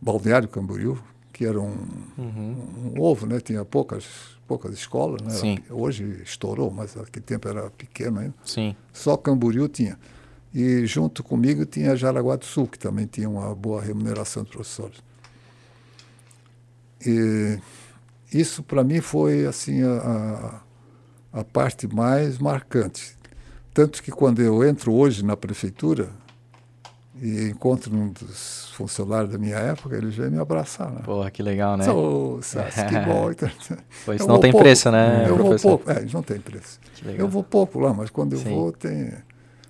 Balneário 0.00 0.48
Camboriú, 0.48 0.98
que 1.32 1.44
era 1.44 1.60
um, 1.60 1.76
uhum. 2.18 2.92
um, 2.96 3.00
ovo, 3.00 3.26
né? 3.26 3.40
tinha 3.40 3.64
poucas, 3.64 4.04
poucas 4.48 4.74
escolas. 4.74 5.22
Né? 5.22 5.30
Sim. 5.30 5.58
Hoje 5.70 6.22
estourou, 6.24 6.70
mas 6.72 6.96
naquele 6.96 7.24
tempo 7.24 7.48
era 7.48 7.70
pequeno 7.70 8.18
ainda. 8.18 8.34
Sim. 8.44 8.74
Só 8.92 9.16
Camboriú 9.16 9.68
tinha. 9.68 9.96
E 10.52 10.84
junto 10.86 11.22
comigo 11.22 11.64
tinha 11.64 11.94
Jaraguá 11.94 12.34
do 12.34 12.44
Sul, 12.44 12.66
que 12.66 12.78
também 12.78 13.06
tinha 13.06 13.28
uma 13.28 13.54
boa 13.54 13.80
remuneração 13.80 14.42
dos 14.42 14.52
professores. 14.52 14.98
E 17.06 17.58
isso 18.32 18.62
para 18.62 18.84
mim 18.84 19.00
foi 19.00 19.46
assim 19.46 19.82
a, 19.82 20.60
a, 21.32 21.40
a 21.40 21.44
parte 21.44 21.86
mais 21.86 22.38
marcante. 22.38 23.18
Tanto 23.72 24.02
que 24.02 24.10
quando 24.10 24.40
eu 24.40 24.64
entro 24.64 24.92
hoje 24.92 25.24
na 25.24 25.36
prefeitura 25.36 26.08
e 27.20 27.50
encontro 27.50 27.94
um 27.94 28.08
dos 28.08 28.70
funcionários 28.72 29.30
da 29.30 29.38
minha 29.38 29.56
época, 29.56 29.96
ele 29.96 30.08
vem 30.08 30.30
me 30.30 30.38
abraçar. 30.38 30.90
Né? 30.90 31.00
Porra, 31.04 31.30
que 31.30 31.42
legal, 31.42 31.76
né? 31.76 31.84
Sou, 31.84 32.40
que 32.40 32.98
bom. 33.06 33.30
Pois 34.04 34.26
não 34.26 34.38
tem 34.40 34.50
pouco, 34.50 34.64
preço, 34.64 34.90
né, 34.90 35.26
eu 35.28 35.36
professor? 35.36 35.68
Vou 35.68 35.78
pouco, 35.78 35.90
é, 35.90 36.06
não 36.12 36.22
tem 36.22 36.40
preço. 36.40 36.80
Eu 37.04 37.28
vou 37.28 37.44
pouco 37.44 37.78
lá, 37.78 37.92
mas 37.92 38.10
quando 38.10 38.32
eu 38.32 38.38
Sim. 38.38 38.50
vou 38.50 38.72
tem 38.72 39.12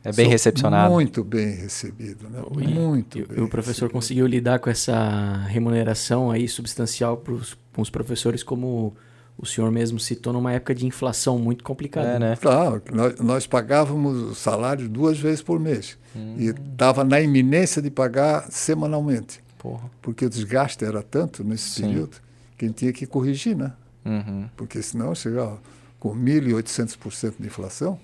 é 0.02 0.12
bem 0.12 0.28
recepcionado. 0.28 0.92
Muito 0.92 1.22
bem 1.22 1.54
recebido, 1.54 2.28
né? 2.30 2.42
muito 2.50 3.18
e, 3.18 3.26
bem. 3.26 3.38
E 3.38 3.42
o 3.42 3.48
professor 3.48 3.72
recebido. 3.72 3.92
conseguiu 3.92 4.26
lidar 4.26 4.58
com 4.58 4.70
essa 4.70 5.44
remuneração 5.46 6.30
aí 6.30 6.48
substancial 6.48 7.18
para 7.18 7.34
os 7.34 7.54
professores, 7.90 8.42
como 8.42 8.94
o 9.38 9.46
senhor 9.46 9.70
mesmo 9.70 9.98
citou, 9.98 10.32
numa 10.32 10.52
época 10.52 10.74
de 10.74 10.86
inflação 10.86 11.38
muito 11.38 11.64
complicada. 11.64 12.08
É, 12.08 12.18
né? 12.18 12.36
Claro, 12.36 12.82
nós, 12.92 13.18
nós 13.18 13.46
pagávamos 13.46 14.32
o 14.32 14.34
salário 14.34 14.88
duas 14.88 15.18
vezes 15.18 15.40
por 15.40 15.58
mês. 15.58 15.96
Hum. 16.14 16.36
E 16.38 16.48
estava 16.48 17.04
na 17.04 17.20
iminência 17.20 17.80
de 17.80 17.90
pagar 17.90 18.50
semanalmente. 18.50 19.42
Porra. 19.58 19.90
Porque 20.02 20.24
o 20.24 20.30
desgaste 20.30 20.84
era 20.84 21.02
tanto 21.02 21.42
nesse 21.44 21.70
Sim. 21.70 21.82
período 21.82 22.16
que 22.58 22.64
a 22.64 22.68
gente 22.68 22.76
tinha 22.76 22.92
que 22.92 23.06
corrigir, 23.06 23.56
né? 23.56 23.72
Uhum. 24.04 24.48
Porque 24.56 24.82
senão 24.82 25.14
chegava 25.14 25.58
com 25.98 26.14
1.800% 26.14 27.34
de 27.38 27.46
inflação 27.46 27.98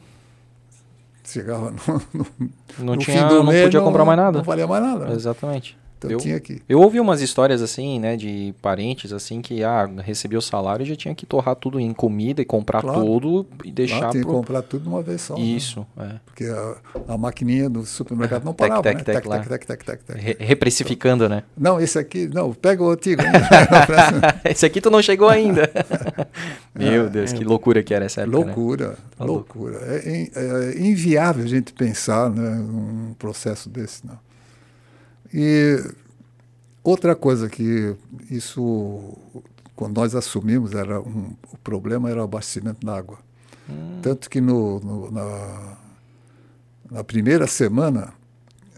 chegava 1.33 1.71
no, 1.89 2.03
no, 2.15 2.27
não 2.79 2.95
no 2.95 2.99
tinha, 2.99 3.23
fim 3.23 3.29
do 3.29 3.43
não 3.43 3.53
mês, 3.53 3.65
podia 3.65 3.81
não, 3.81 3.87
comprar 3.87 4.05
mais 4.05 4.19
nada. 4.19 4.39
Não 4.39 4.45
valia 4.45 4.67
mais 4.67 4.83
nada. 4.83 5.13
Exatamente. 5.13 5.77
Então 5.99 6.11
eu, 6.11 6.19
tinha 6.19 6.39
que. 6.39 6.61
Eu 6.69 6.81
ouvi 6.81 7.01
umas 7.01 7.23
histórias 7.23 7.63
assim, 7.63 7.99
né, 7.99 8.17
de 8.17 8.55
parentes 8.61 9.13
assim 9.13 9.41
que 9.41 9.65
ah, 9.65 9.89
recebia 10.03 10.39
o 10.39 10.43
salário 10.43 10.83
e 10.83 10.87
já 10.87 10.95
tinha 10.95 11.15
que 11.15 11.25
torrar 11.25 11.57
tudo 11.57 11.81
em 11.81 11.93
comida 11.95 12.43
e 12.43 12.45
comprar 12.45 12.83
claro. 12.83 13.01
tudo 13.01 13.47
e 13.65 13.73
deixar 13.73 13.99
claro, 13.99 14.13
tinha 14.13 14.23
pro... 14.23 14.33
que 14.33 14.37
comprar 14.39 14.63
tudo 14.63 14.83
de 14.83 14.89
uma 14.89 15.03
vez 15.03 15.23
só. 15.23 15.37
Isso, 15.37 15.87
né? 15.97 16.13
é. 16.17 16.21
Porque 16.27 16.45
a, 16.45 16.77
a, 17.15 17.19
maquininha 17.19 17.71
do 17.71 17.85
supermercado 17.87 18.45
não 18.45 18.53
parava, 18.53 18.83
tec, 18.83 18.99
né? 18.99 19.05
Tec, 19.05 19.27
tec, 19.27 19.49
tec, 19.49 19.67
tec, 19.67 19.85
tec, 19.85 20.03
tec, 20.05 20.19
Re 20.19 20.37
reprecificando, 20.39 21.29
né? 21.29 21.43
Não, 21.57 21.81
esse 21.81 21.99
aqui, 21.99 22.29
não, 22.29 22.53
pega 22.53 22.83
o 22.83 22.91
antigo. 22.91 23.23
esse 24.45 24.67
aqui 24.67 24.81
tu 24.83 24.91
não 24.91 25.01
chegou 25.01 25.29
ainda. 25.29 25.71
Meu 26.79 27.09
Deus, 27.09 27.33
é, 27.33 27.37
que 27.37 27.45
loucura 27.45 27.83
que 27.83 27.95
era 27.95 28.05
essa 28.05 28.21
época, 28.21 28.37
Loucura, 28.37 28.89
né? 28.91 28.97
loucura. 29.27 29.79
É, 29.83 30.29
é, 30.35 30.79
inviável 30.79 31.45
a 31.45 31.49
gente 31.49 31.73
pensar 31.73 32.29
né, 32.29 32.51
um 32.61 33.15
processo 33.19 33.71
desse, 33.71 34.07
não. 34.07 34.26
E 35.39 35.95
Outra 36.87 37.17
coisa 37.17 37.49
que 37.49 37.97
isso, 38.31 39.19
quando 39.75 39.97
nós 39.97 40.15
assumimos, 40.15 40.73
era 40.73 41.01
um, 41.01 41.35
o 41.53 41.59
problema 41.59 42.09
era 42.09 42.21
o 42.21 42.23
abastecimento 42.23 42.87
da 42.87 42.97
água. 42.97 43.19
Hum. 43.69 43.99
Tanto 44.01 44.31
que 44.31 44.41
no, 44.41 44.79
no, 44.79 45.11
na, 45.11 45.77
na 46.89 47.03
primeira 47.03 47.49
semana, 47.49 48.15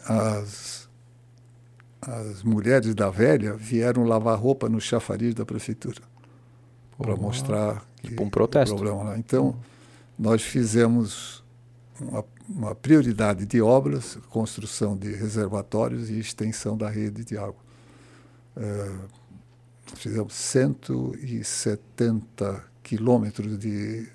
as, 0.06 0.88
as 2.00 2.42
mulheres 2.42 2.94
da 2.94 3.10
velha 3.10 3.52
vieram 3.52 4.04
lavar 4.04 4.38
roupa 4.38 4.70
no 4.70 4.80
chafariz 4.80 5.34
da 5.34 5.44
prefeitura 5.44 6.00
para 6.96 7.14
mostrar 7.14 7.84
tipo 8.02 8.24
um 8.24 8.30
protesto. 8.30 8.74
problema 8.74 9.02
lá. 9.02 9.18
Então, 9.18 9.54
nós 10.18 10.40
fizemos 10.40 11.44
uma, 12.00 12.24
uma, 12.48 12.74
prioridade 12.74 13.44
de 13.44 13.60
obras, 13.60 14.16
construção 14.30 14.96
de 14.96 15.12
reservatórios 15.12 16.08
e 16.08 16.18
extensão 16.18 16.74
da 16.76 16.88
rede 16.88 17.24
de 17.24 17.36
água. 17.36 17.68
É, 18.56 18.90
fizemos 19.94 20.34
170 20.34 22.64
quilômetros 22.82 23.56
de, 23.58 24.08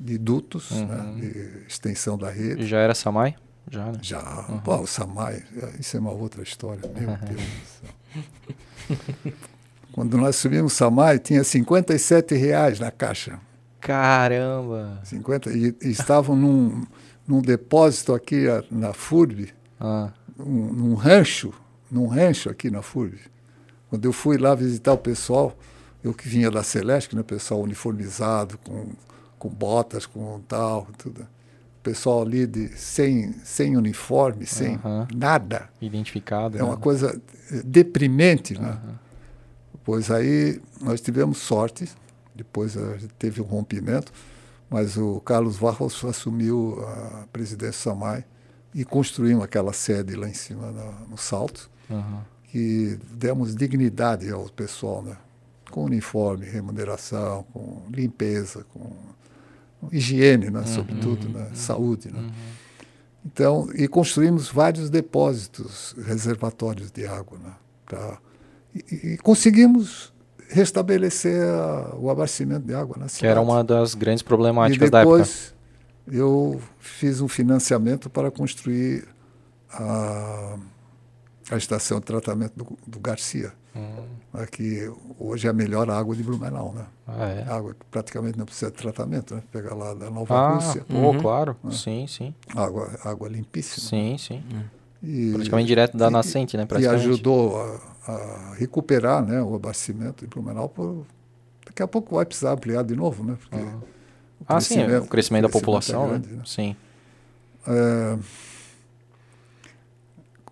de 0.00 0.18
dutos, 0.18 0.70
uhum. 0.70 0.86
né, 0.86 1.14
de 1.20 1.66
extensão 1.68 2.16
da 2.16 2.30
rede. 2.30 2.62
E 2.62 2.66
já 2.66 2.78
era 2.78 2.94
Samai? 2.94 3.36
Já, 3.70 3.92
né? 3.92 3.98
Já. 4.02 4.46
Uhum. 4.48 4.60
Pô, 4.60 4.78
o 4.78 4.86
Samai, 4.86 5.44
isso 5.78 5.94
é 5.96 6.00
uma 6.00 6.12
outra 6.12 6.42
história, 6.42 6.82
meu 6.88 7.16
Deus 7.18 7.42
do 7.42 7.66
céu. 7.80 7.90
Quando 9.92 10.18
nós 10.18 10.36
subimos 10.36 10.72
Samai, 10.72 11.18
tinha 11.18 11.44
57 11.44 12.34
reais 12.34 12.80
na 12.80 12.90
caixa. 12.90 13.38
Caramba! 13.80 15.00
50, 15.04 15.50
e, 15.50 15.76
e 15.82 15.90
estavam 15.90 16.34
num, 16.34 16.86
num 17.26 17.40
depósito 17.40 18.12
aqui 18.12 18.46
na 18.70 18.92
FURB, 18.92 19.52
ah. 19.80 20.12
um, 20.38 20.72
num 20.72 20.94
rancho, 20.94 21.52
num 21.90 22.06
rancho 22.06 22.50
aqui 22.50 22.70
na 22.70 22.82
FURB. 22.82 23.18
Quando 23.88 24.04
eu 24.04 24.12
fui 24.12 24.36
lá 24.36 24.54
visitar 24.54 24.92
o 24.92 24.98
pessoal, 24.98 25.56
eu 26.02 26.12
que 26.12 26.28
vinha 26.28 26.50
da 26.50 26.62
Celeste, 26.62 27.14
né, 27.16 27.22
pessoal 27.22 27.60
uniformizado, 27.60 28.58
com, 28.58 28.88
com 29.38 29.48
botas, 29.48 30.06
com 30.06 30.40
tal, 30.48 30.88
tudo 30.98 31.26
pessoal 31.84 32.22
ali 32.22 32.46
de, 32.46 32.68
sem, 32.68 33.34
sem 33.44 33.76
uniforme, 33.76 34.46
sem 34.46 34.80
nada. 35.14 35.68
Identificado. 35.80 36.56
É 36.56 36.62
né? 36.62 36.64
uma 36.64 36.78
coisa 36.78 37.20
eh, 37.52 37.62
deprimente, 37.62 38.58
né? 38.58 38.78
Pois 39.84 40.10
aí 40.10 40.58
nós 40.80 41.02
tivemos 41.02 41.38
sorte, 41.38 41.86
depois 42.34 42.74
teve 43.18 43.42
um 43.42 43.44
rompimento, 43.44 44.10
mas 44.74 44.96
o 44.96 45.20
Carlos 45.20 45.56
Varros 45.56 46.04
assumiu 46.04 46.84
a 46.84 47.28
presidência 47.32 47.80
Samai 47.80 48.24
e 48.74 48.84
construímos 48.84 49.44
aquela 49.44 49.72
sede 49.72 50.16
lá 50.16 50.28
em 50.28 50.34
cima 50.34 50.72
no, 50.72 51.10
no 51.10 51.16
Salto, 51.16 51.70
uhum. 51.88 52.18
que 52.42 52.98
demos 53.12 53.54
dignidade 53.54 54.28
ao 54.32 54.48
pessoal, 54.48 55.00
né? 55.00 55.16
Com 55.70 55.84
uniforme, 55.84 56.44
remuneração, 56.46 57.44
com 57.52 57.84
limpeza, 57.88 58.66
com 58.74 58.90
higiene, 59.92 60.50
né, 60.50 60.58
uhum, 60.58 60.66
sobretudo, 60.66 61.28
né, 61.28 61.46
uhum, 61.50 61.54
saúde. 61.54 62.10
Né. 62.10 62.18
Uhum. 62.18 62.32
Então, 63.26 63.68
e 63.76 63.86
construímos 63.86 64.48
vários 64.48 64.90
depósitos, 64.90 65.94
reservatórios 66.04 66.90
de 66.90 67.06
água. 67.06 67.38
Né, 67.38 67.52
pra, 67.86 68.18
e, 68.74 69.12
e 69.12 69.18
conseguimos 69.18 70.12
restabelecer 70.54 71.42
a, 71.42 71.96
o 71.96 72.08
abastecimento 72.08 72.64
de 72.64 72.74
água 72.74 72.96
na 72.96 73.08
cidade. 73.08 73.20
Que 73.20 73.26
era 73.26 73.40
uma 73.40 73.64
das 73.64 73.94
grandes 73.94 74.22
problemáticas 74.22 74.88
da 74.88 75.00
época. 75.00 75.18
depois 75.18 75.54
eu 76.06 76.60
fiz 76.78 77.20
um 77.20 77.26
financiamento 77.26 78.08
para 78.08 78.30
construir 78.30 79.04
a, 79.72 80.56
a 81.50 81.56
estação 81.56 81.98
de 81.98 82.06
tratamento 82.06 82.52
do, 82.56 82.78
do 82.86 83.00
Garcia. 83.00 83.52
Hum. 83.74 84.04
Aqui 84.32 84.88
hoje 85.18 85.48
é 85.48 85.50
a 85.50 85.52
melhor 85.52 85.90
água 85.90 86.14
de 86.14 86.22
Blumenau, 86.22 86.72
né? 86.72 86.86
Ah, 87.08 87.26
é? 87.26 87.42
Água 87.48 87.74
que 87.74 87.84
praticamente 87.90 88.38
não 88.38 88.46
precisa 88.46 88.70
de 88.70 88.76
tratamento, 88.76 89.34
né? 89.34 89.42
Pegar 89.50 89.74
lá 89.74 89.92
da 89.94 90.08
Nova 90.08 90.32
ah, 90.32 90.54
Rússia. 90.54 90.84
Pô, 90.88 90.94
uhum. 90.94 91.20
claro. 91.20 91.56
Né? 91.64 91.72
Sim, 91.72 92.06
sim. 92.06 92.32
Água, 92.54 92.96
água 93.02 93.28
limpíssima. 93.28 93.88
Sim, 93.88 94.16
sim. 94.16 94.44
Hum. 94.52 94.62
E, 95.02 95.32
praticamente 95.32 95.66
direto 95.66 95.96
da 95.96 96.06
e, 96.06 96.10
nascente, 96.10 96.56
né? 96.56 96.68
E 96.78 96.86
ajudou 96.86 97.60
a, 97.60 97.80
a, 98.06 98.54
recuperar 98.56 99.24
né, 99.24 99.42
o 99.42 99.54
abastecimento 99.54 100.24
de 100.24 100.30
Blumenau. 100.30 100.68
Por, 100.68 101.06
daqui 101.66 101.82
a 101.82 101.88
pouco 101.88 102.16
vai 102.16 102.24
precisar 102.24 102.52
ampliar 102.52 102.82
de 102.82 102.94
novo, 102.94 103.24
né? 103.24 103.36
Porque 103.40 103.56
uhum. 103.56 103.80
Ah, 104.46 104.60
sim, 104.60 104.74
o 104.74 104.76
crescimento, 104.76 105.04
o 105.04 105.08
crescimento 105.08 105.42
da 105.44 105.48
população, 105.48 106.04
é 106.04 106.08
grande, 106.08 106.28
né? 106.30 106.36
né? 106.36 106.42
Sim. 106.44 106.76
É, 107.66 108.18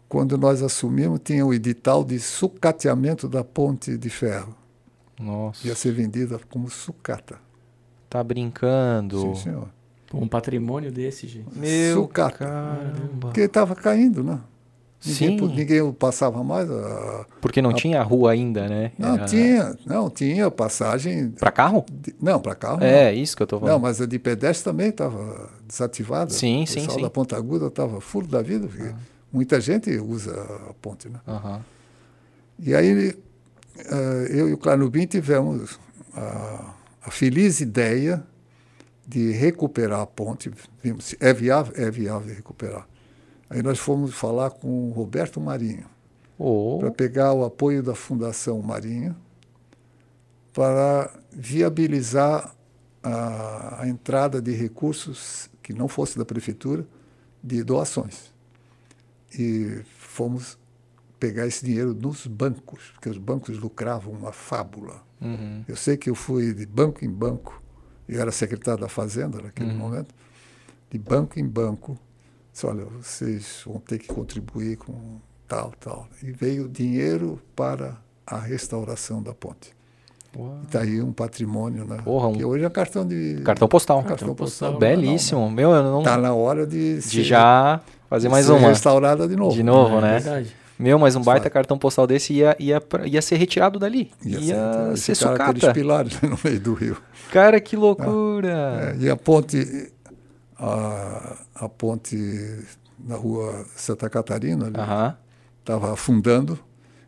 quando 0.08 0.36
nós 0.38 0.62
assumimos, 0.62 1.20
tinha 1.22 1.44
o 1.44 1.52
edital 1.52 2.04
de 2.04 2.18
sucateamento 2.18 3.28
da 3.28 3.42
ponte 3.42 3.96
de 3.96 4.10
ferro. 4.10 4.54
Nossa. 5.18 5.66
Ia 5.66 5.74
ser 5.74 5.92
vendida 5.92 6.38
como 6.50 6.68
sucata. 6.70 7.38
Tá 8.10 8.22
brincando? 8.22 9.20
Sim, 9.20 9.34
senhor. 9.36 9.68
Um 10.12 10.28
patrimônio 10.28 10.92
desse, 10.92 11.26
gente. 11.26 11.58
Meu 11.58 12.02
sucata. 12.02 12.38
Caramba. 12.38 13.28
Porque 13.28 13.40
estava 13.40 13.74
caindo, 13.74 14.22
né? 14.22 14.38
Ninguém, 15.04 15.38
Sim. 15.38 15.46
ninguém 15.48 15.92
passava 15.92 16.44
mais. 16.44 16.70
A, 16.70 17.26
Porque 17.40 17.60
não 17.60 17.70
a, 17.70 17.74
tinha 17.74 18.00
rua 18.02 18.30
ainda, 18.30 18.68
né? 18.68 18.92
Não 18.96 19.14
Era... 19.14 19.24
tinha, 19.24 19.76
não 19.84 20.08
tinha 20.08 20.48
passagem. 20.50 21.30
Para 21.30 21.50
carro? 21.50 21.84
De, 21.90 22.14
não, 22.22 22.38
para 22.40 22.54
carro. 22.54 22.84
É, 22.84 23.10
não. 23.12 23.20
isso 23.20 23.36
que 23.36 23.42
eu 23.42 23.44
estou 23.44 23.58
falando. 23.58 23.74
Não, 23.74 23.80
mas 23.80 24.00
a 24.00 24.06
de 24.06 24.18
pedestre 24.18 24.64
também 24.64 24.90
estava 24.90 25.50
desativada. 25.66 26.30
Sim, 26.30 26.64
sim, 26.66 26.88
sim. 26.88 26.98
O 26.98 27.02
da 27.02 27.10
Ponta 27.10 27.36
Aguda 27.36 27.66
estava 27.66 28.00
furo 28.00 28.28
da 28.28 28.42
vida. 28.42 28.68
Ah. 28.80 28.94
Muita 29.32 29.60
gente 29.60 29.90
usa 29.98 30.32
a 30.70 30.74
ponte, 30.74 31.08
né? 31.08 31.18
Uhum. 31.26 31.60
E 32.60 32.74
aí 32.74 33.08
uh, 33.08 34.26
eu 34.30 34.48
e 34.50 34.52
o 34.52 34.58
Clarnubim 34.58 35.06
tivemos 35.06 35.80
a, 36.14 36.74
a, 37.04 37.10
feliz 37.10 37.60
ideia 37.60 38.22
de 39.06 39.32
recuperar 39.32 40.00
a 40.00 40.06
ponte. 40.06 40.50
Vimos, 40.82 41.14
é 41.18 41.32
viável, 41.32 41.72
é 41.76 41.90
viável 41.90 42.34
recuperar. 42.34 42.86
Aí 43.52 43.62
nós 43.62 43.78
fomos 43.78 44.14
falar 44.14 44.48
com 44.50 44.88
o 44.88 44.92
Roberto 44.92 45.38
Marinho 45.38 45.84
oh. 46.38 46.78
para 46.80 46.90
pegar 46.90 47.34
o 47.34 47.44
apoio 47.44 47.82
da 47.82 47.94
Fundação 47.94 48.62
Marinho 48.62 49.14
para 50.54 51.12
viabilizar 51.30 52.54
a, 53.02 53.82
a 53.82 53.88
entrada 53.88 54.40
de 54.40 54.52
recursos 54.52 55.50
que 55.62 55.74
não 55.74 55.86
fosse 55.86 56.16
da 56.16 56.24
prefeitura 56.24 56.86
de 57.44 57.62
doações 57.62 58.32
e 59.38 59.82
fomos 59.98 60.58
pegar 61.20 61.46
esse 61.46 61.62
dinheiro 61.62 61.92
nos 61.92 62.26
bancos, 62.26 62.90
porque 62.94 63.10
os 63.10 63.18
bancos 63.18 63.58
lucravam 63.58 64.14
uma 64.14 64.32
fábula. 64.32 65.02
Uhum. 65.20 65.62
Eu 65.68 65.76
sei 65.76 65.98
que 65.98 66.08
eu 66.08 66.14
fui 66.14 66.54
de 66.54 66.64
banco 66.64 67.04
em 67.04 67.10
banco, 67.10 67.62
eu 68.08 68.18
era 68.18 68.32
secretário 68.32 68.80
da 68.80 68.88
Fazenda 68.88 69.42
naquele 69.42 69.72
uhum. 69.72 69.76
momento, 69.76 70.14
de 70.90 70.98
banco 70.98 71.38
em 71.38 71.46
banco, 71.46 71.98
disse, 72.52 72.66
olha, 72.66 72.84
vocês 72.84 73.62
vão 73.66 73.78
ter 73.80 73.98
que 73.98 74.08
contribuir 74.08 74.76
com 74.76 75.18
tal, 75.48 75.72
tal. 75.80 76.08
E 76.22 76.30
veio 76.30 76.68
dinheiro 76.68 77.40
para 77.56 77.96
a 78.26 78.38
restauração 78.38 79.22
da 79.22 79.34
ponte. 79.34 79.74
Está 80.64 80.80
aí 80.80 81.02
um 81.02 81.12
patrimônio, 81.12 81.84
né? 81.84 81.98
Porra, 82.02 82.28
um... 82.28 82.32
Que 82.32 82.44
hoje 82.44 82.64
é 82.64 82.70
cartão 82.70 83.06
de. 83.06 83.42
Cartão 83.44 83.68
postal. 83.68 83.98
Cartão, 83.98 84.16
cartão 84.16 84.34
postal. 84.34 84.78
Belíssimo. 84.78 85.40
Não, 85.40 85.48
não. 85.48 85.54
Meu, 85.54 85.70
eu 85.72 85.82
não. 85.82 85.98
Está 85.98 86.16
na 86.16 86.32
hora 86.32 86.66
de. 86.66 87.00
De 87.00 87.22
já 87.22 87.80
fazer 88.08 88.30
mais 88.30 88.48
uma. 88.48 88.68
restaurada 88.68 89.28
de 89.28 89.36
novo. 89.36 89.54
De 89.54 89.62
novo, 89.62 89.98
é, 89.98 90.00
né? 90.00 90.18
Verdade. 90.20 90.56
Meu, 90.78 90.98
mas 90.98 91.14
um 91.14 91.22
baita 91.22 91.48
cartão 91.50 91.78
postal 91.78 92.06
desse 92.06 92.32
ia, 92.32 92.56
ia, 92.58 92.82
ia 93.04 93.22
ser 93.22 93.36
retirado 93.36 93.78
dali. 93.78 94.10
Ia, 94.24 94.38
ia 94.38 94.96
ser, 94.96 94.96
ser 94.96 95.14
sucata. 95.14 95.44
aqueles 95.44 95.72
pilares 95.72 96.20
no 96.22 96.38
meio 96.42 96.58
do 96.58 96.74
rio. 96.74 96.96
Cara, 97.30 97.60
que 97.60 97.76
loucura! 97.76 98.96
É, 98.98 99.04
e 99.04 99.10
a 99.10 99.16
ponte, 99.16 99.92
a, 100.62 101.36
a 101.54 101.68
ponte 101.68 102.16
na 102.98 103.16
rua 103.16 103.66
Santa 103.74 104.08
Catarina 104.08 104.68
estava 104.68 105.86
uh 105.86 105.90
-huh. 105.90 105.92
afundando. 105.92 106.58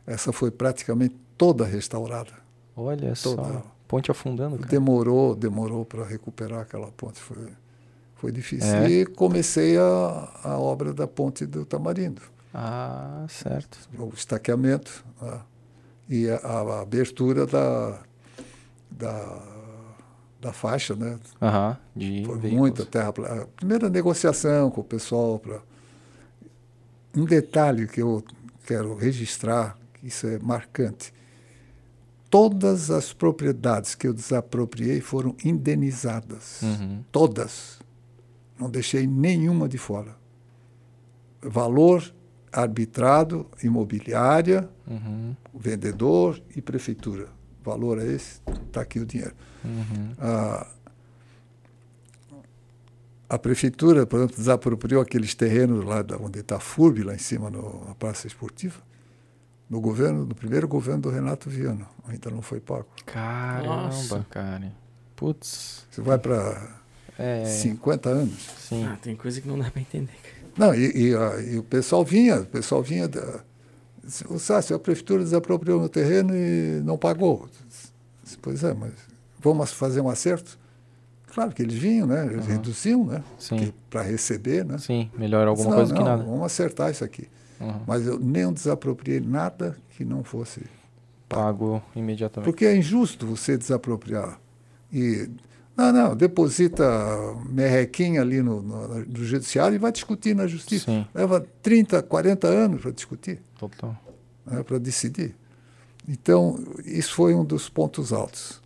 Essa 0.06 0.32
foi 0.32 0.50
praticamente 0.50 1.16
toda 1.38 1.64
restaurada. 1.64 2.32
Olha 2.76 3.14
toda. 3.14 3.42
só, 3.42 3.62
ponte 3.86 4.10
afundando. 4.10 4.56
Cara. 4.58 4.68
Demorou, 4.68 5.34
demorou 5.34 5.84
para 5.84 6.04
recuperar 6.04 6.60
aquela 6.60 6.88
ponte. 6.88 7.20
Foi, 7.20 7.48
foi 8.16 8.32
difícil. 8.32 8.74
É. 8.74 8.90
E 8.90 9.06
comecei 9.06 9.78
a, 9.78 10.28
a 10.42 10.58
obra 10.58 10.92
da 10.92 11.06
ponte 11.06 11.46
do 11.46 11.64
Tamarindo. 11.64 12.22
Ah, 12.52 13.24
certo. 13.28 13.78
O 13.98 14.12
estaqueamento 14.14 15.04
né? 15.20 15.40
e 16.08 16.28
a, 16.28 16.36
a, 16.36 16.80
abertura 16.82 17.46
da, 17.46 18.00
da, 18.90 19.42
da 20.44 20.52
faixa, 20.52 20.94
né? 20.94 21.18
Aham, 21.40 21.76
de 21.94 22.22
Foi 22.24 22.38
veículos. 22.38 22.52
muita 22.52 22.86
terra. 22.86 23.08
A 23.08 23.46
primeira 23.46 23.88
negociação 23.88 24.70
com 24.70 24.80
o 24.80 24.84
pessoal 24.84 25.38
para 25.38 25.60
um 27.16 27.24
detalhe 27.24 27.86
que 27.86 28.02
eu 28.02 28.22
quero 28.66 28.94
registrar, 28.94 29.76
que 29.94 30.06
isso 30.06 30.26
é 30.26 30.38
marcante 30.38 31.12
todas 32.34 32.90
as 32.90 33.12
propriedades 33.12 33.94
que 33.94 34.08
eu 34.08 34.12
desapropriei 34.12 35.00
foram 35.00 35.36
indenizadas. 35.44 36.62
Uhum. 36.62 37.04
Todas. 37.12 37.78
Não 38.58 38.68
deixei 38.68 39.06
nenhuma 39.06 39.68
de 39.68 39.78
fora. 39.78 40.16
Valor 41.40 42.12
arbitrado, 42.52 43.46
imobiliária, 43.62 44.68
uhum. 44.84 45.36
vendedor 45.54 46.42
e 46.56 46.60
prefeitura. 46.60 47.28
Valor 47.62 48.00
é 48.00 48.06
esse, 48.06 48.40
está 48.66 48.80
aqui 48.80 48.98
o 48.98 49.06
dinheiro. 49.06 49.34
Uhum. 49.64 50.14
Ah, 50.18 50.66
a 53.28 53.38
prefeitura, 53.38 54.06
por 54.06 54.18
exemplo, 54.18 54.36
desapropriou 54.36 55.00
aqueles 55.02 55.34
terrenos 55.34 55.84
lá 55.84 56.04
onde 56.20 56.40
está 56.40 56.56
a 56.56 56.60
FURB, 56.60 57.02
lá 57.02 57.14
em 57.14 57.18
cima, 57.18 57.50
no, 57.50 57.84
na 57.86 57.94
Praça 57.94 58.26
Esportiva 58.26 58.80
no 59.68 59.80
governo, 59.80 60.24
no 60.24 60.34
primeiro 60.34 60.68
governo 60.68 61.02
do 61.02 61.10
Renato 61.10 61.48
Viana. 61.48 61.86
Ainda 62.06 62.30
não 62.30 62.42
foi 62.42 62.60
pago. 62.60 62.86
Caramba, 63.06 63.86
Nossa. 63.86 64.26
cara. 64.30 64.72
Putz. 65.16 65.86
Você 65.90 66.00
vai 66.00 66.18
para 66.18 66.80
é... 67.18 67.44
50 67.44 68.08
anos. 68.08 68.50
Sim. 68.58 68.84
Ah, 68.84 68.96
tem 69.00 69.16
coisa 69.16 69.40
que 69.40 69.48
não 69.48 69.58
dá 69.58 69.70
para 69.70 69.80
entender. 69.80 70.14
Não, 70.56 70.74
e, 70.74 71.08
e, 71.08 71.14
a, 71.14 71.40
e, 71.40 71.58
o 71.58 71.62
pessoal 71.62 72.04
vinha, 72.04 72.40
o 72.40 72.46
pessoal 72.46 72.82
vinha 72.82 73.08
da. 73.08 73.40
O 74.28 74.38
Sácio, 74.38 74.76
a 74.76 74.78
prefeitura 74.78 75.24
desapropriou 75.24 75.80
no 75.80 75.88
terreno 75.88 76.36
e 76.36 76.80
não 76.84 76.98
pagou. 76.98 77.48
Pois 78.42 78.62
é, 78.62 78.74
mas 78.74 78.92
vamos 79.44 79.72
fazer 79.72 80.00
um 80.00 80.08
acerto? 80.08 80.58
Claro 81.32 81.52
que 81.52 81.62
eles 81.62 81.74
vinham, 81.74 82.06
né? 82.06 82.26
Eles 82.26 82.46
uhum. 82.46 82.52
reduziam, 82.52 83.04
né? 83.04 83.22
Para 83.90 84.02
receber, 84.02 84.64
né? 84.64 84.78
Sim, 84.78 85.10
melhor 85.16 85.46
alguma 85.48 85.70
não, 85.70 85.76
coisa 85.76 85.92
não, 85.92 86.00
que 86.00 86.08
nada. 86.08 86.22
Vamos 86.22 86.44
acertar 86.44 86.90
isso 86.90 87.04
aqui. 87.04 87.28
Uhum. 87.60 87.80
Mas 87.86 88.06
eu 88.06 88.18
nem 88.18 88.52
desapropriei 88.52 89.20
nada 89.20 89.76
que 89.90 90.04
não 90.04 90.22
fosse 90.22 90.62
pago 91.28 91.82
imediatamente. 91.94 92.44
Porque 92.44 92.64
é 92.64 92.76
injusto 92.76 93.26
você 93.26 93.56
desapropriar. 93.56 94.38
E, 94.92 95.28
não, 95.76 95.92
não, 95.92 96.16
deposita 96.16 96.84
merrequinha 97.48 98.20
ali 98.20 98.40
no, 98.40 98.62
no, 98.62 99.04
no 99.04 99.24
judiciário 99.24 99.74
e 99.74 99.78
vai 99.78 99.90
discutir 99.90 100.34
na 100.34 100.46
justiça. 100.46 100.84
Sim. 100.84 101.04
Leva 101.12 101.44
30, 101.62 102.00
40 102.02 102.46
anos 102.46 102.80
para 102.80 102.92
discutir. 102.92 103.42
Total. 103.58 103.96
Né, 104.46 104.62
para 104.62 104.78
decidir. 104.78 105.34
Então, 106.08 106.62
isso 106.84 107.14
foi 107.14 107.34
um 107.34 107.44
dos 107.44 107.68
pontos 107.68 108.12
altos. 108.12 108.62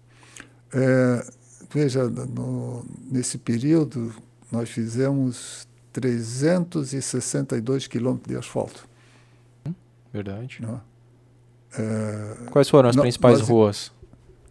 É, 0.72 1.24
veja, 1.72 2.08
no, 2.08 2.84
nesse 3.10 3.38
período, 3.38 4.12
nós 4.50 4.68
fizemos 4.68 5.66
362 5.92 7.86
quilômetros 7.86 8.28
de 8.28 8.38
asfalto. 8.38 8.86
Verdade. 10.12 10.58
Né? 10.60 10.80
É, 11.78 12.50
Quais 12.50 12.68
foram 12.68 12.88
as 12.88 12.96
não, 12.96 13.02
principais 13.02 13.40
nós, 13.40 13.48
ruas? 13.48 13.92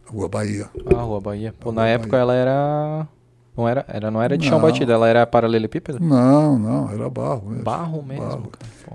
Rua 0.05 0.29
Bahia. 0.29 0.69
Ah, 0.95 1.01
Rua 1.01 1.19
Bahia. 1.19 1.53
Pô, 1.59 1.71
na 1.71 1.81
Bahia. 1.81 1.95
época 1.95 2.17
ela 2.17 2.33
era. 2.33 3.07
Não 3.55 3.67
era, 3.67 3.83
era, 3.87 4.11
não 4.11 4.21
era 4.21 4.37
de 4.37 4.47
chão 4.47 4.61
batido, 4.61 4.91
ela 4.91 5.07
era 5.07 5.25
paralelepípedo? 5.25 5.99
Não, 5.99 6.59
não, 6.59 6.91
era 6.91 7.09
barro 7.09 7.49
mesmo. 7.49 7.63
Barro 7.63 8.03
mesmo, 8.03 8.23
barro. 8.23 8.51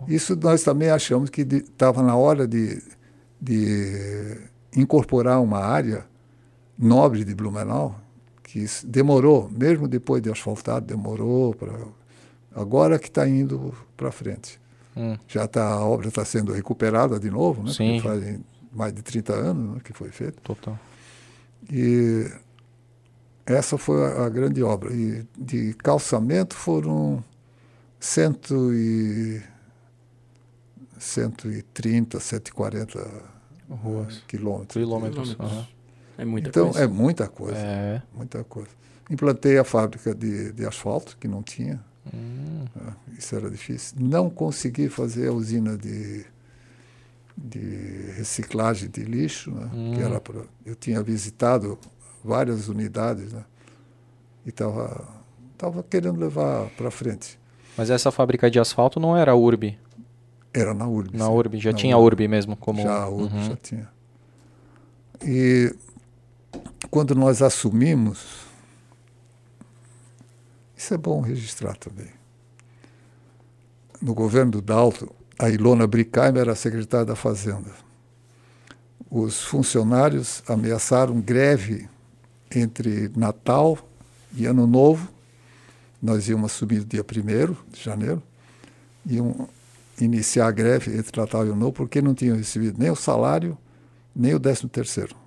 Isso 0.06 0.38
nós 0.40 0.62
também 0.62 0.88
achamos 0.88 1.30
que 1.30 1.40
estava 1.40 2.00
na 2.00 2.14
hora 2.14 2.46
de, 2.46 2.80
de 3.40 4.40
incorporar 4.76 5.42
uma 5.42 5.58
área 5.58 6.04
nobre 6.78 7.24
de 7.24 7.34
Blumenau, 7.34 7.98
que 8.42 8.64
demorou, 8.84 9.50
mesmo 9.50 9.88
depois 9.88 10.22
de 10.22 10.30
asfaltado, 10.30 10.86
demorou 10.86 11.54
para. 11.54 11.72
Agora 12.54 12.98
que 12.98 13.08
está 13.08 13.26
indo 13.26 13.74
para 13.96 14.12
frente. 14.12 14.60
Hum. 14.94 15.16
Já 15.26 15.46
tá, 15.48 15.66
a 15.66 15.86
obra 15.86 16.08
está 16.08 16.22
sendo 16.24 16.52
recuperada 16.52 17.18
de 17.18 17.30
novo, 17.30 17.62
né? 17.62 17.72
Sim. 17.72 17.98
Faz 18.00 18.38
mais 18.70 18.92
de 18.92 19.02
30 19.02 19.32
anos 19.32 19.74
né, 19.74 19.80
que 19.82 19.92
foi 19.92 20.10
feito. 20.10 20.40
Total. 20.42 20.78
E 21.70 22.30
essa 23.46 23.78
foi 23.78 24.04
a, 24.04 24.26
a, 24.26 24.28
grande 24.28 24.62
obra. 24.62 24.92
E 24.92 25.26
de 25.38 25.72
calçamento 25.74 26.54
foram 26.54 27.24
cento 27.98 28.72
e, 28.74 29.42
130, 30.98 32.20
140 32.20 33.22
Ruas. 33.70 34.22
quilômetros. 34.28 34.82
Quilômetros. 34.82 35.36
Uhum. 35.38 35.64
É 36.18 36.24
muita 36.24 36.48
então, 36.48 36.64
coisa. 36.70 36.84
é 36.84 36.86
muita 36.86 37.28
coisa. 37.28 37.58
É. 37.58 38.02
Muita 38.14 38.44
coisa. 38.44 38.70
Implantei 39.10 39.58
a 39.58 39.64
fábrica 39.64 40.14
de, 40.14 40.52
de 40.52 40.66
asfalto, 40.66 41.16
que 41.18 41.26
não 41.26 41.42
tinha. 41.42 41.80
Hum. 42.12 42.64
É, 42.76 43.18
isso 43.18 43.34
era 43.34 43.50
difícil. 43.50 43.96
Não 44.00 44.30
consegui 44.30 44.88
fazer 44.88 45.28
a 45.28 45.32
usina 45.32 45.76
de, 45.76 46.24
de 47.36 48.12
reciclagem 48.16 48.88
de 48.88 49.02
lixo, 49.02 49.50
né? 49.50 49.70
Hum. 49.72 49.92
que 49.94 50.00
era 50.00 50.20
pra, 50.20 50.42
eu 50.64 50.74
tinha 50.74 51.02
visitado 51.02 51.78
várias 52.24 52.68
unidades 52.68 53.32
né? 53.32 53.44
e 54.46 54.50
estava 54.50 55.22
tava 55.56 55.82
querendo 55.82 56.18
levar 56.18 56.68
para 56.70 56.90
frente. 56.90 57.38
Mas 57.76 57.88
essa 57.88 58.10
fábrica 58.10 58.50
de 58.50 58.58
asfalto 58.58 58.98
não 58.98 59.16
era 59.16 59.32
a 59.32 59.36
URB? 59.36 59.78
Era 60.52 60.74
na 60.74 60.86
URB. 60.86 61.16
Na 61.16 61.26
sim. 61.26 61.30
URB, 61.32 61.58
já 61.58 61.70
na 61.70 61.76
tinha 61.76 61.96
URB. 61.96 62.02
a 62.02 62.06
URB 62.06 62.28
mesmo? 62.28 62.56
Como... 62.56 62.82
Já 62.82 63.02
a 63.02 63.08
URB 63.08 63.34
uhum. 63.34 63.44
já 63.44 63.56
tinha. 63.56 63.88
E 65.24 65.74
quando 66.92 67.14
nós 67.14 67.40
assumimos, 67.40 68.18
isso 70.76 70.92
é 70.92 70.98
bom 70.98 71.22
registrar 71.22 71.74
também. 71.74 72.10
No 73.98 74.12
governo 74.12 74.50
do 74.50 74.60
Dalto, 74.60 75.10
a 75.38 75.48
Ilona 75.48 75.86
Brickheimer 75.86 76.42
era 76.42 76.54
secretária 76.54 77.06
da 77.06 77.16
Fazenda. 77.16 77.70
Os 79.10 79.40
funcionários 79.40 80.42
ameaçaram 80.46 81.18
greve 81.18 81.88
entre 82.54 83.10
Natal 83.16 83.78
e 84.36 84.44
Ano 84.44 84.66
Novo. 84.66 85.08
Nós 86.02 86.28
íamos 86.28 86.52
assumir 86.52 86.84
dia 86.84 87.00
1 87.02 87.72
de 87.72 87.82
janeiro. 87.82 88.22
Iam 89.06 89.48
iniciar 89.98 90.48
a 90.48 90.50
greve 90.50 90.94
entre 90.94 91.18
Natal 91.18 91.46
e 91.46 91.48
Ano 91.48 91.56
Novo 91.56 91.72
porque 91.72 92.02
não 92.02 92.12
tinham 92.12 92.36
recebido 92.36 92.78
nem 92.78 92.90
o 92.90 92.96
salário, 92.96 93.56
nem 94.14 94.34
o 94.34 94.38
13 94.38 94.68
terceiro. 94.68 95.21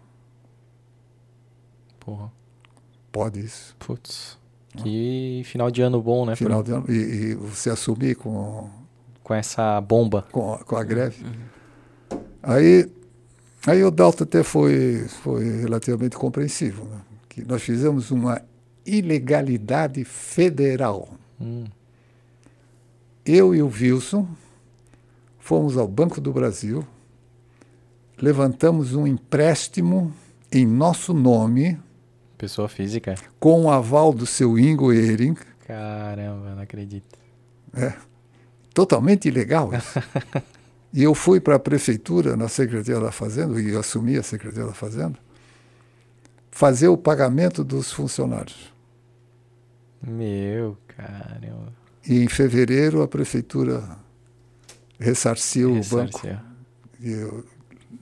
Porra. 2.06 2.32
Pode 3.12 3.40
isso. 3.40 3.76
Putz. 3.80 4.38
Que 4.78 5.42
final 5.46 5.72
de 5.72 5.82
ano 5.82 6.02
bom, 6.02 6.26
né? 6.26 6.36
Final 6.36 6.62
de 6.62 6.72
ano. 6.72 6.86
E, 6.90 6.94
e, 6.94 7.34
você 7.34 7.70
assumir 7.70 8.16
com. 8.16 8.70
Com 9.24 9.34
essa 9.34 9.82
bomba. 9.82 10.26
Com, 10.32 10.58
com 10.60 10.76
a 10.76 10.84
greve. 10.84 11.24
Uhum. 11.24 12.20
Aí, 12.44 12.92
aí 13.66 13.84
o 13.84 13.90
Dalton 13.90 14.24
até 14.24 14.44
foi, 14.44 15.06
foi 15.08 15.62
relativamente 15.62 16.16
compreensivo. 16.16 16.86
Né? 16.86 17.02
Que 17.28 17.44
nós 17.44 17.64
fizemos 17.64 18.12
uma 18.12 18.42
ilegalidade 18.86 20.04
federal. 20.04 21.10
Hum. 21.42 21.66
Eu 23.26 23.56
e 23.56 23.62
o 23.62 23.68
Wilson 23.68 24.28
fomos 25.40 25.78
ao 25.78 25.88
Banco 25.88 26.22
do 26.22 26.32
Brasil, 26.32 26.86
levantamos 28.22 28.94
um 28.94 29.08
empréstimo 29.08 30.14
em 30.52 30.66
nosso 30.66 31.14
nome 31.14 31.80
Pessoa 32.38 32.68
física. 32.68 33.16
Com 33.40 33.66
o 33.66 33.72
aval 33.72 34.14
do 34.14 34.26
seu 34.26 34.60
Ingo 34.60 34.92
Ehring. 34.92 35.36
Caramba, 35.66 36.56
não 36.56 36.62
acredito. 36.62 37.18
É. 37.74 37.94
Totalmente 38.74 39.28
ilegal 39.28 39.74
isso. 39.74 40.00
e 40.94 41.04
eu 41.04 41.16
fui 41.16 41.40
para 41.40 41.56
a 41.56 41.60
prefeitura, 41.60 42.36
na 42.36 42.48
Secretaria 42.48 43.02
da 43.02 43.12
Fazenda, 43.12 43.60
e 43.62 43.76
assumi 43.76 44.18
a 44.18 44.24
Secretaria 44.24 44.66
da 44.66 44.74
Fazenda, 44.74 45.18
fazer 46.52 46.90
o 46.90 46.98
pagamento 46.98 47.64
dos 47.64 47.92
funcionários. 47.92 48.74
Meu, 50.06 50.78
caramba. 50.88 51.74
E 52.08 52.22
em 52.22 52.28
fevereiro 52.28 53.02
a 53.02 53.08
prefeitura 53.08 53.98
ressarciu, 55.00 55.74
ressarciu. 55.74 56.32
o 56.32 56.34
banco. 56.34 56.46
E 57.02 57.44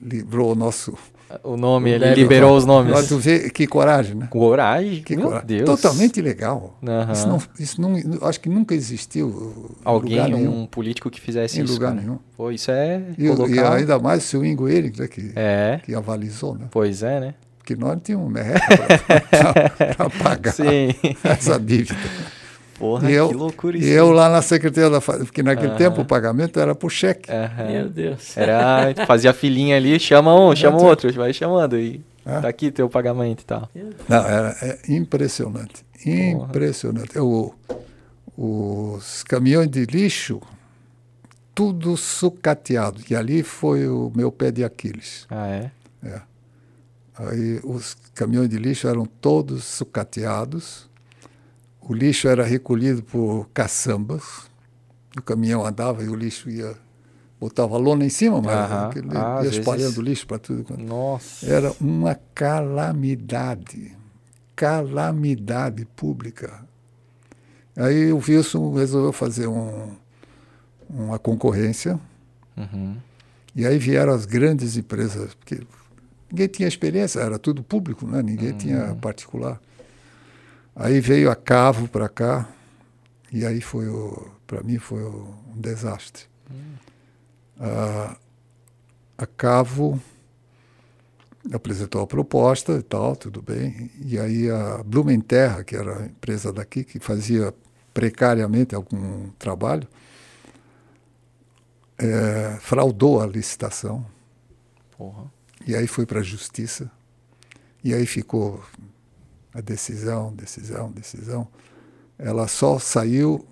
livrou 0.02 0.52
o 0.52 0.54
nosso 0.54 0.98
o 1.42 1.56
nome, 1.56 1.90
ele 1.90 2.14
liberou 2.14 2.56
os 2.56 2.64
nomes. 2.64 2.92
Mas 2.92 3.08
tu 3.08 3.18
vê 3.18 3.50
que 3.50 3.66
coragem, 3.66 4.14
né? 4.14 4.26
Coragem? 4.30 5.02
Que 5.02 5.16
Meu 5.16 5.26
coragem. 5.26 5.46
Deus. 5.46 5.64
Totalmente 5.64 6.20
legal. 6.20 6.78
Uhum. 6.82 7.12
Isso, 7.12 7.28
não, 7.28 7.42
isso 7.58 7.80
não, 7.80 8.28
acho 8.28 8.40
que 8.40 8.48
nunca 8.48 8.74
existiu. 8.74 9.74
Alguém, 9.84 10.34
um 10.34 10.66
político 10.66 11.10
que 11.10 11.20
fizesse 11.20 11.60
em 11.60 11.64
isso. 11.64 11.72
Em 11.72 11.76
lugar 11.76 11.90
cara. 11.90 12.00
nenhum. 12.00 12.18
Pô, 12.36 12.50
isso 12.50 12.70
é. 12.70 13.02
E, 13.18 13.28
colocar... 13.28 13.54
e 13.54 13.58
ainda 13.58 13.98
mais 13.98 14.24
o 14.24 14.26
seu 14.26 14.44
Ingo 14.44 14.68
Ehring, 14.68 14.92
né, 14.98 15.08
que, 15.08 15.32
é. 15.34 15.80
que 15.84 15.94
avalizou, 15.94 16.54
né? 16.54 16.66
Pois 16.70 17.02
é, 17.02 17.20
né? 17.20 17.34
Porque 17.58 17.74
nós 17.76 17.90
não 17.90 18.00
tínhamos 18.00 18.30
merreca 18.30 18.60
para 19.96 20.10
pagar 20.22 20.52
Sim. 20.52 20.90
essa 21.24 21.58
dívida. 21.58 21.96
Porra, 22.78 23.10
eu, 23.10 23.28
que 23.28 23.34
loucura 23.34 23.78
isso. 23.78 23.86
E 23.86 23.90
eu 23.90 24.10
lá 24.10 24.28
na 24.28 24.42
Secretaria 24.42 24.90
da 24.90 25.00
Fazenda, 25.00 25.24
porque 25.26 25.42
naquele 25.42 25.72
uhum. 25.72 25.76
tempo 25.76 26.00
o 26.00 26.04
pagamento 26.04 26.58
era 26.58 26.74
por 26.74 26.90
cheque. 26.90 27.30
Uhum. 27.30 27.72
Meu 27.72 27.88
Deus. 27.88 28.36
Era, 28.36 28.94
fazia 29.06 29.32
filinha 29.32 29.76
ali, 29.76 29.98
chama 30.00 30.34
um, 30.34 30.54
chama 30.54 30.78
o 30.78 30.84
outro, 30.84 31.12
vai 31.12 31.32
chamando. 31.32 31.78
E 31.78 32.00
é? 32.26 32.40
tá 32.40 32.48
aqui 32.48 32.70
teu 32.70 32.88
pagamento 32.88 33.42
e 33.42 33.44
tal. 33.44 33.68
Não, 34.08 34.26
era 34.26 34.56
é 34.60 34.78
impressionante. 34.92 35.84
Impressionante. 36.04 37.14
Eu, 37.14 37.54
os 38.36 39.22
caminhões 39.22 39.68
de 39.68 39.84
lixo, 39.84 40.40
tudo 41.54 41.96
sucateado. 41.96 43.00
E 43.08 43.14
ali 43.14 43.42
foi 43.42 43.88
o 43.88 44.10
meu 44.14 44.32
pé 44.32 44.50
de 44.50 44.64
Aquiles. 44.64 45.26
Ah, 45.30 45.46
é? 45.46 45.70
É. 46.02 46.20
Aí 47.16 47.60
os 47.62 47.96
caminhões 48.14 48.48
de 48.48 48.56
lixo 48.56 48.88
eram 48.88 49.06
todos 49.06 49.64
sucateados 49.64 50.92
o 51.86 51.94
lixo 51.94 52.28
era 52.28 52.44
recolhido 52.44 53.02
por 53.02 53.48
caçambas. 53.52 54.22
O 55.16 55.22
caminhão 55.22 55.64
andava 55.64 56.02
e 56.02 56.08
o 56.08 56.14
lixo 56.14 56.50
ia 56.50 56.76
botava 57.38 57.76
lona 57.76 58.06
em 58.06 58.08
cima, 58.08 58.40
mas 58.40 58.54
ah, 58.54 58.90
ia 59.42 59.50
espalhando 59.50 59.82
vezes... 59.82 59.98
lixo 59.98 60.26
para 60.26 60.38
tudo. 60.38 60.76
Nossa. 60.78 61.46
Era 61.46 61.72
uma 61.78 62.18
calamidade, 62.34 63.94
calamidade 64.56 65.84
pública. 65.94 66.64
Aí 67.76 68.12
o 68.12 68.16
Wilson 68.16 68.72
resolveu 68.72 69.12
fazer 69.12 69.46
um, 69.46 69.90
uma 70.88 71.18
concorrência. 71.18 72.00
Uhum. 72.56 72.96
E 73.54 73.66
aí 73.66 73.78
vieram 73.78 74.12
as 74.12 74.24
grandes 74.24 74.76
empresas, 74.76 75.34
porque 75.34 75.60
ninguém 76.30 76.48
tinha 76.48 76.68
experiência, 76.68 77.20
era 77.20 77.38
tudo 77.38 77.62
público, 77.62 78.06
né? 78.06 78.22
ninguém 78.22 78.52
uhum. 78.52 78.58
tinha 78.58 78.94
particular. 79.00 79.60
Aí 80.76 81.00
veio 81.00 81.30
a 81.30 81.36
Cavo 81.36 81.88
para 81.88 82.08
cá, 82.08 82.48
e 83.32 83.46
aí 83.46 83.60
foi 83.60 83.88
o, 83.88 84.30
para 84.46 84.62
mim 84.62 84.78
foi 84.78 85.02
o, 85.02 85.34
um 85.54 85.60
desastre. 85.60 86.24
Hum. 86.50 86.74
A, 87.60 88.16
a 89.18 89.26
Cavo 89.26 90.00
apresentou 91.52 92.02
a 92.02 92.06
proposta 92.06 92.72
e 92.72 92.82
tal, 92.82 93.14
tudo 93.14 93.42
bem. 93.42 93.90
E 94.00 94.18
aí 94.18 94.50
a 94.50 94.82
Blumenterra, 94.82 95.62
que 95.62 95.76
era 95.76 96.02
a 96.02 96.06
empresa 96.06 96.52
daqui, 96.52 96.82
que 96.82 96.98
fazia 96.98 97.54
precariamente 97.92 98.74
algum 98.74 99.30
trabalho, 99.38 99.86
é, 101.98 102.58
fraudou 102.60 103.20
a 103.20 103.26
licitação. 103.26 104.04
Porra. 104.96 105.30
E 105.66 105.74
aí 105.76 105.86
foi 105.86 106.04
para 106.04 106.20
a 106.20 106.22
justiça. 106.22 106.90
E 107.82 107.94
aí 107.94 108.06
ficou 108.06 108.62
a 109.54 109.60
decisão, 109.60 110.34
decisão, 110.34 110.90
decisão. 110.90 111.48
Ela 112.18 112.48
só 112.48 112.78
saiu 112.78 113.46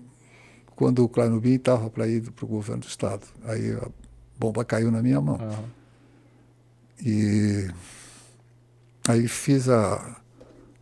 quando 0.75 1.05
o 1.05 1.09
Clarnubim 1.09 1.55
estava 1.55 1.89
para 1.89 2.09
ir 2.09 2.29
para 2.33 2.45
o 2.45 2.49
governo 2.49 2.83
do 2.83 2.89
Estado. 2.89 3.25
Aí 3.45 3.73
a 3.73 3.89
bomba 4.37 4.65
caiu 4.65 4.91
na 4.91 5.01
minha 5.01 5.21
mão. 5.21 5.37
Uhum. 5.37 5.65
E 7.05 7.71
aí 9.09 9.29
fiz 9.29 9.69
a, 9.69 10.21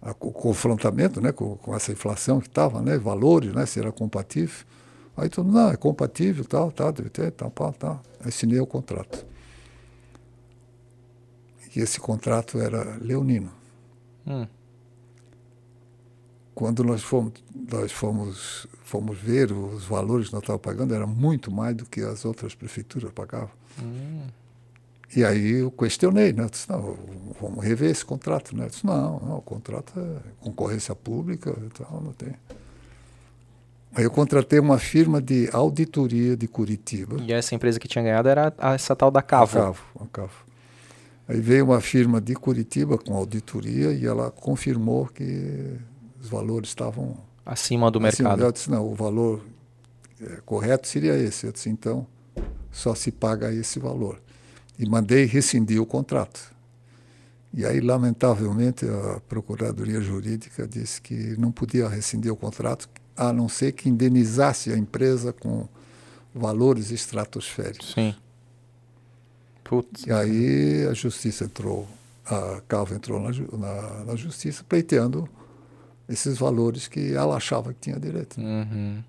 a, 0.00 0.10
o 0.10 0.32
confrontamento 0.32 1.20
né, 1.20 1.32
com, 1.32 1.56
com 1.56 1.74
essa 1.74 1.92
inflação 1.92 2.40
que 2.40 2.48
estava, 2.48 2.80
né, 2.80 2.96
valores, 2.98 3.52
né, 3.52 3.66
se 3.66 3.78
era 3.78 3.92
compatível. 3.92 4.64
Aí 5.16 5.28
todo 5.28 5.44
mundo, 5.44 5.56
não, 5.56 5.70
é 5.70 5.76
compatível, 5.76 6.44
tal, 6.44 6.72
tal, 6.72 6.92
deve 6.92 7.10
ter, 7.10 7.30
tal, 7.32 7.50
tal, 7.50 7.72
tal. 7.72 8.02
Assinei 8.24 8.58
o 8.58 8.66
contrato. 8.66 9.26
E 11.74 11.80
esse 11.80 12.00
contrato 12.00 12.58
era 12.58 12.96
leonino. 13.00 13.50
Hum. 14.26 14.46
Quando 16.60 16.84
nós 16.84 17.02
fomos, 17.02 17.32
nós 17.72 17.90
fomos, 17.90 18.66
fomos 18.84 19.16
ver 19.16 19.50
os 19.50 19.84
valores 19.84 20.26
que 20.26 20.34
nós 20.34 20.42
estávamos 20.42 20.62
pagando, 20.62 20.94
era 20.94 21.06
muito 21.06 21.50
mais 21.50 21.74
do 21.74 21.86
que 21.86 22.02
as 22.02 22.26
outras 22.26 22.54
prefeituras 22.54 23.10
pagavam. 23.12 23.48
Hum. 23.82 24.24
E 25.16 25.24
aí 25.24 25.52
eu 25.52 25.70
questionei, 25.70 26.34
né? 26.34 26.44
Eu 26.44 26.50
disse, 26.50 26.68
não, 26.68 26.98
vamos 27.40 27.64
rever 27.64 27.90
esse 27.90 28.04
contrato, 28.04 28.54
né? 28.54 28.66
Eu 28.66 28.68
disse, 28.68 28.84
não, 28.84 29.20
não, 29.20 29.38
o 29.38 29.40
contrato 29.40 29.98
é 29.98 30.18
concorrência 30.38 30.94
pública 30.94 31.50
e 31.64 31.70
tal, 31.70 31.98
não 31.98 32.12
tem. 32.12 32.34
Aí 33.94 34.04
eu 34.04 34.10
contratei 34.10 34.58
uma 34.58 34.78
firma 34.78 35.18
de 35.18 35.48
auditoria 35.54 36.36
de 36.36 36.46
Curitiba. 36.46 37.16
E 37.22 37.32
essa 37.32 37.54
empresa 37.54 37.80
que 37.80 37.88
tinha 37.88 38.04
ganhado 38.04 38.28
era 38.28 38.52
essa 38.74 38.94
tal 38.94 39.10
da 39.10 39.22
Cavo. 39.22 39.58
A 39.58 39.62
Cavo, 39.62 39.82
a 39.98 40.06
Cavo. 40.08 40.44
Aí 41.26 41.40
veio 41.40 41.64
uma 41.64 41.80
firma 41.80 42.20
de 42.20 42.34
Curitiba 42.34 42.98
com 42.98 43.14
auditoria 43.16 43.94
e 43.94 44.04
ela 44.04 44.30
confirmou 44.30 45.06
que 45.06 45.80
os 46.20 46.28
valores 46.28 46.70
estavam 46.70 47.16
acima 47.44 47.90
do 47.90 47.98
acima. 48.06 48.30
mercado. 48.30 48.46
Eu 48.46 48.52
disse, 48.52 48.70
não, 48.70 48.86
o 48.86 48.94
valor 48.94 49.42
é, 50.20 50.40
correto 50.44 50.86
seria 50.86 51.16
esse. 51.16 51.46
Eu 51.46 51.52
disse, 51.52 51.68
então, 51.68 52.06
só 52.70 52.94
se 52.94 53.10
paga 53.10 53.52
esse 53.52 53.78
valor 53.78 54.20
e 54.78 54.88
mandei 54.88 55.24
rescindir 55.24 55.80
o 55.80 55.86
contrato. 55.86 56.40
E 57.52 57.66
aí, 57.66 57.80
lamentavelmente, 57.80 58.86
a 58.86 59.20
Procuradoria 59.28 60.00
Jurídica 60.00 60.68
disse 60.68 61.00
que 61.00 61.36
não 61.36 61.50
podia 61.50 61.88
rescindir 61.88 62.32
o 62.32 62.36
contrato, 62.36 62.88
a 63.16 63.32
não 63.32 63.48
ser 63.48 63.72
que 63.72 63.88
indenizasse 63.88 64.72
a 64.72 64.78
empresa 64.78 65.32
com 65.32 65.68
valores 66.34 66.92
estratosféricos. 66.92 67.92
Sim. 67.92 68.14
Putz. 69.64 70.06
E 70.06 70.12
aí 70.12 70.86
a 70.88 70.94
justiça 70.94 71.44
entrou, 71.44 71.88
a 72.24 72.60
Calva 72.68 72.94
entrou 72.94 73.20
na, 73.20 73.30
na, 73.30 74.04
na, 74.04 74.16
justiça 74.16 74.64
pleiteando 74.68 75.28
esses 76.10 76.38
valores 76.38 76.88
que 76.88 77.14
ela 77.14 77.36
achava 77.36 77.72
que 77.72 77.80
tinha 77.80 77.98
direito. 77.98 78.40
Uhum. 78.40 79.02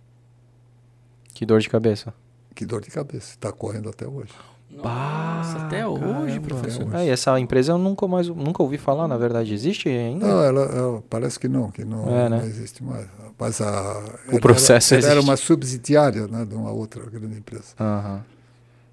Que 1.33 1.45
dor 1.45 1.59
de 1.59 1.69
cabeça. 1.69 2.13
Que 2.53 2.65
dor 2.65 2.81
de 2.81 2.91
cabeça. 2.91 3.31
Está 3.31 3.51
correndo 3.51 3.89
até 3.89 4.07
hoje. 4.07 4.31
Nossa, 4.69 5.57
até 5.57 5.85
hoje, 5.85 6.39
professor. 6.39 6.87
Até 6.87 6.97
hoje. 6.99 7.09
É, 7.09 7.11
essa 7.11 7.37
empresa 7.39 7.73
eu 7.73 7.77
nunca 7.77 8.07
mais 8.07 8.27
nunca 8.27 8.63
ouvi 8.63 8.77
falar, 8.77 9.07
na 9.07 9.17
verdade. 9.17 9.53
Existe 9.53 9.89
ainda? 9.89 10.27
Não, 10.27 10.43
ela, 10.43 10.61
ela 10.61 11.03
parece 11.09 11.39
que 11.39 11.47
não, 11.47 11.69
que 11.71 11.83
não, 11.83 12.09
é, 12.09 12.29
né? 12.29 12.37
não 12.37 12.45
existe 12.45 12.83
mais. 12.83 13.07
Mas 13.37 13.59
a, 13.59 14.03
o 14.31 14.39
processo 14.39 14.93
era, 14.93 15.07
era 15.07 15.21
uma 15.21 15.35
subsidiária 15.35 16.27
né, 16.27 16.45
de 16.45 16.53
uma 16.53 16.71
outra 16.71 17.03
grande 17.09 17.37
empresa. 17.37 17.73
Uhum. 17.79 18.19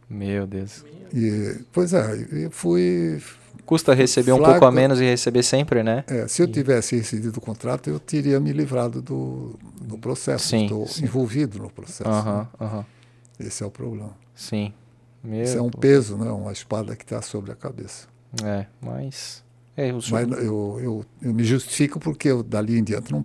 Meu 0.08 0.46
Deus. 0.46 0.84
E, 1.12 1.60
pois 1.72 1.92
é, 1.92 2.26
eu 2.32 2.50
fui. 2.50 3.22
Custa 3.68 3.92
receber 3.92 4.30
flaco, 4.30 4.44
um 4.44 4.50
pouco 4.52 4.64
a 4.64 4.72
menos 4.72 4.98
e 4.98 5.04
receber 5.04 5.42
sempre, 5.42 5.82
né? 5.82 6.02
É, 6.06 6.26
se 6.26 6.40
eu 6.40 6.50
tivesse 6.50 6.96
recebido 6.96 7.36
o 7.36 7.40
contrato, 7.42 7.90
eu 7.90 8.00
teria 8.00 8.40
me 8.40 8.50
livrado 8.50 9.02
do, 9.02 9.58
do 9.78 9.98
processo. 9.98 10.48
Sim, 10.48 10.62
Estou 10.62 10.86
sim. 10.86 11.04
envolvido 11.04 11.58
no 11.58 11.68
processo. 11.68 12.08
Uhum, 12.08 12.38
né? 12.38 12.48
uhum. 12.58 12.84
Esse 13.38 13.62
é 13.62 13.66
o 13.66 13.70
problema. 13.70 14.16
Sim. 14.34 14.72
Meu 15.22 15.42
Isso 15.42 15.58
é 15.58 15.60
um 15.60 15.68
peso, 15.68 16.16
né? 16.16 16.30
uma 16.30 16.50
espada 16.50 16.96
que 16.96 17.04
está 17.04 17.20
sobre 17.20 17.52
a 17.52 17.54
cabeça. 17.54 18.08
É, 18.42 18.64
mas. 18.80 19.44
É, 19.76 19.90
eu, 19.90 20.00
mas 20.10 20.30
eu, 20.30 20.80
eu, 20.82 21.04
eu, 21.20 21.34
me 21.34 21.44
justifico 21.44 22.00
porque 22.00 22.28
eu, 22.28 22.42
dali 22.42 22.78
em 22.78 22.82
diante 22.82 23.12
não, 23.12 23.22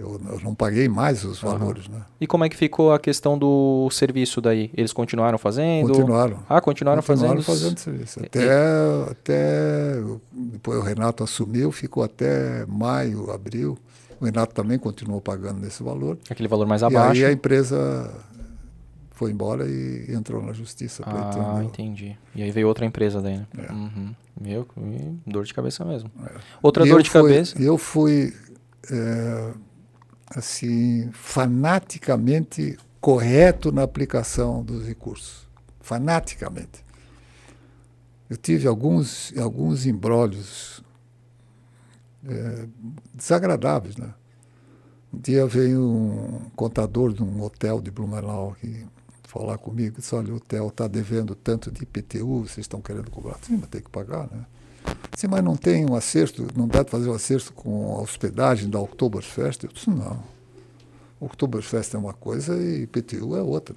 eu, 0.00 0.20
eu 0.32 0.40
não 0.42 0.54
paguei 0.54 0.88
mais 0.88 1.24
os 1.24 1.38
valores. 1.40 1.86
Uhum. 1.86 1.94
Né? 1.94 2.02
E 2.20 2.26
como 2.26 2.44
é 2.44 2.48
que 2.48 2.56
ficou 2.56 2.92
a 2.92 2.98
questão 2.98 3.38
do 3.38 3.88
serviço 3.90 4.40
daí? 4.40 4.70
Eles 4.74 4.92
continuaram 4.92 5.36
fazendo? 5.36 5.88
Continuaram. 5.88 6.38
Ah, 6.48 6.60
continuaram, 6.60 7.02
continuaram 7.02 7.42
fazendo? 7.42 7.76
fazendo 7.76 7.78
serviço. 7.78 8.20
Até, 8.24 8.46
e... 8.46 9.10
até 9.10 9.94
depois 10.32 10.78
o 10.78 10.82
Renato 10.82 11.22
assumiu, 11.22 11.70
ficou 11.70 12.02
até 12.02 12.64
maio, 12.66 13.30
abril. 13.30 13.78
O 14.18 14.24
Renato 14.24 14.54
também 14.54 14.78
continuou 14.78 15.20
pagando 15.20 15.60
nesse 15.60 15.82
valor. 15.82 16.18
Aquele 16.28 16.48
valor 16.48 16.66
mais 16.66 16.82
abaixo. 16.82 17.20
E 17.20 17.24
aí 17.24 17.30
a 17.30 17.32
empresa 17.32 18.10
foi 19.10 19.30
embora 19.30 19.68
e 19.68 20.06
entrou 20.14 20.42
na 20.42 20.54
justiça. 20.54 21.02
Ah, 21.06 21.62
entendi. 21.62 22.16
E 22.34 22.42
aí 22.42 22.50
veio 22.50 22.66
outra 22.66 22.86
empresa 22.86 23.20
daí, 23.20 23.36
né? 23.36 23.46
É. 23.58 23.72
Uhum. 23.72 24.14
Meu, 24.40 24.66
dor 25.26 25.44
de 25.44 25.52
cabeça 25.52 25.84
mesmo. 25.84 26.10
É. 26.24 26.30
Outra 26.62 26.86
e 26.86 26.88
dor 26.88 27.02
de 27.02 27.10
fui, 27.10 27.20
cabeça. 27.20 27.62
Eu 27.62 27.76
fui, 27.76 28.34
é, 28.90 29.50
assim, 30.30 31.10
fanaticamente 31.12 32.78
correto 33.00 33.72
na 33.72 33.82
aplicação 33.82 34.62
dos 34.62 34.86
recursos. 34.86 35.48
Fanaticamente. 35.80 36.84
Eu 38.28 38.36
tive 38.36 38.68
alguns, 38.68 39.36
alguns 39.36 39.86
embrólios 39.86 40.82
é, 42.24 42.66
desagradáveis, 43.12 43.96
né? 43.96 44.14
Um 45.12 45.18
dia 45.18 45.44
veio 45.46 45.82
um 45.82 46.50
contador 46.54 47.12
de 47.12 47.22
um 47.22 47.42
hotel 47.42 47.80
de 47.80 47.90
Blumenau 47.90 48.56
que 48.60 48.86
falar 49.24 49.58
comigo, 49.58 49.96
disse, 49.98 50.14
olha, 50.14 50.32
o 50.32 50.36
hotel 50.36 50.68
está 50.68 50.86
devendo 50.86 51.34
tanto 51.34 51.70
de 51.70 51.82
IPTU, 51.82 52.42
vocês 52.42 52.58
estão 52.58 52.80
querendo 52.80 53.10
cobrar. 53.10 53.36
Sim, 53.42 53.56
mas 53.56 53.68
tem 53.68 53.80
que 53.80 53.90
pagar, 53.90 54.28
né? 54.30 54.44
Sim, 55.16 55.26
mas 55.28 55.44
não 55.44 55.56
tem 55.56 55.84
um 55.84 55.94
acerto, 55.94 56.46
não 56.56 56.66
dá 56.66 56.82
para 56.84 56.92
fazer 56.92 57.10
um 57.10 57.14
acerto 57.14 57.52
com 57.52 57.96
a 57.98 58.00
hospedagem 58.00 58.70
da 58.70 58.80
Oktoberfest? 58.80 59.64
Eu 59.64 59.70
disse, 59.70 59.90
não. 59.90 60.22
Oktoberfest 61.20 61.94
é 61.94 61.98
uma 61.98 62.14
coisa 62.14 62.56
e 62.56 62.82
IPTU 62.84 63.36
é 63.36 63.42
outra. 63.42 63.76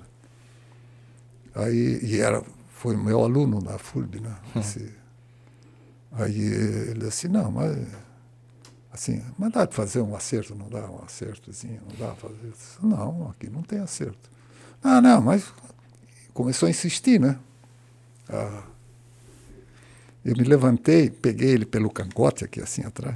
Aí, 1.54 2.00
e 2.02 2.20
era, 2.20 2.42
foi 2.72 2.96
meu 2.96 3.24
aluno 3.24 3.60
na 3.62 3.78
FURB, 3.78 4.22
né? 4.22 4.36
Hum. 4.56 4.60
Esse, 4.60 4.94
aí 6.14 6.40
ele 6.42 7.06
disse, 7.06 7.28
não, 7.28 7.52
mas 7.52 7.78
assim, 8.92 9.22
mas 9.38 9.52
dá 9.52 9.66
de 9.66 9.76
fazer 9.76 10.02
um 10.02 10.16
acerto, 10.16 10.56
não 10.56 10.70
dá 10.70 10.90
um 10.90 11.04
acertozinho, 11.04 11.82
não 11.90 12.08
dá 12.08 12.14
para 12.14 12.30
fazer. 12.30 12.52
Disse, 12.52 12.78
não, 12.82 13.30
aqui 13.30 13.50
não 13.50 13.62
tem 13.64 13.80
acerto. 13.80 14.32
Ah, 14.82 15.02
não, 15.02 15.22
mas 15.22 15.52
começou 16.34 16.68
a 16.68 16.70
insistir, 16.70 17.20
né? 17.20 17.38
Ah, 18.30 18.64
eu 20.24 20.36
me 20.36 20.44
levantei, 20.44 21.10
peguei 21.10 21.50
ele 21.50 21.66
pelo 21.66 21.90
cangote 21.90 22.46
aqui 22.46 22.62
assim 22.62 22.84
atrás, 22.84 23.16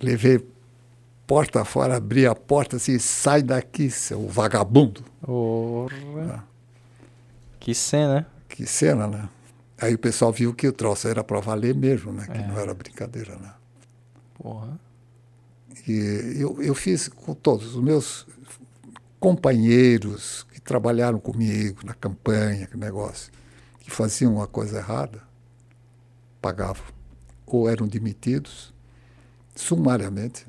levei 0.00 0.44
porta 1.26 1.64
fora, 1.64 1.96
abri 1.96 2.26
a 2.26 2.34
porta 2.34 2.76
assim, 2.76 2.98
sai 2.98 3.42
daqui, 3.42 3.90
seu 3.90 4.28
vagabundo. 4.28 5.04
Ah. 5.26 6.42
Que 7.60 7.74
cena. 7.74 8.26
Que 8.48 8.66
cena, 8.66 9.06
né? 9.06 9.28
Aí 9.80 9.94
o 9.94 9.98
pessoal 9.98 10.32
viu 10.32 10.54
que 10.54 10.66
o 10.68 10.72
troço 10.72 11.08
era 11.08 11.24
para 11.24 11.40
valer 11.40 11.74
mesmo, 11.74 12.12
né? 12.12 12.26
Que 12.26 12.38
é. 12.38 12.46
não 12.46 12.58
era 12.58 12.74
brincadeira, 12.74 13.36
né? 13.36 13.52
Porra. 14.34 14.78
E 15.86 16.36
eu, 16.38 16.62
eu 16.62 16.74
fiz 16.74 17.08
com 17.08 17.34
todos 17.34 17.74
os 17.74 17.82
meus 17.82 18.26
companheiros 19.18 20.46
que 20.52 20.60
trabalharam 20.60 21.18
comigo 21.18 21.80
na 21.84 21.94
campanha, 21.94 22.66
que 22.66 22.76
negócio, 22.76 23.32
faziam 23.94 24.34
uma 24.34 24.46
coisa 24.46 24.78
errada, 24.78 25.22
pagavam. 26.40 26.84
Ou 27.46 27.68
eram 27.68 27.86
demitidos 27.86 28.72
sumariamente. 29.54 30.46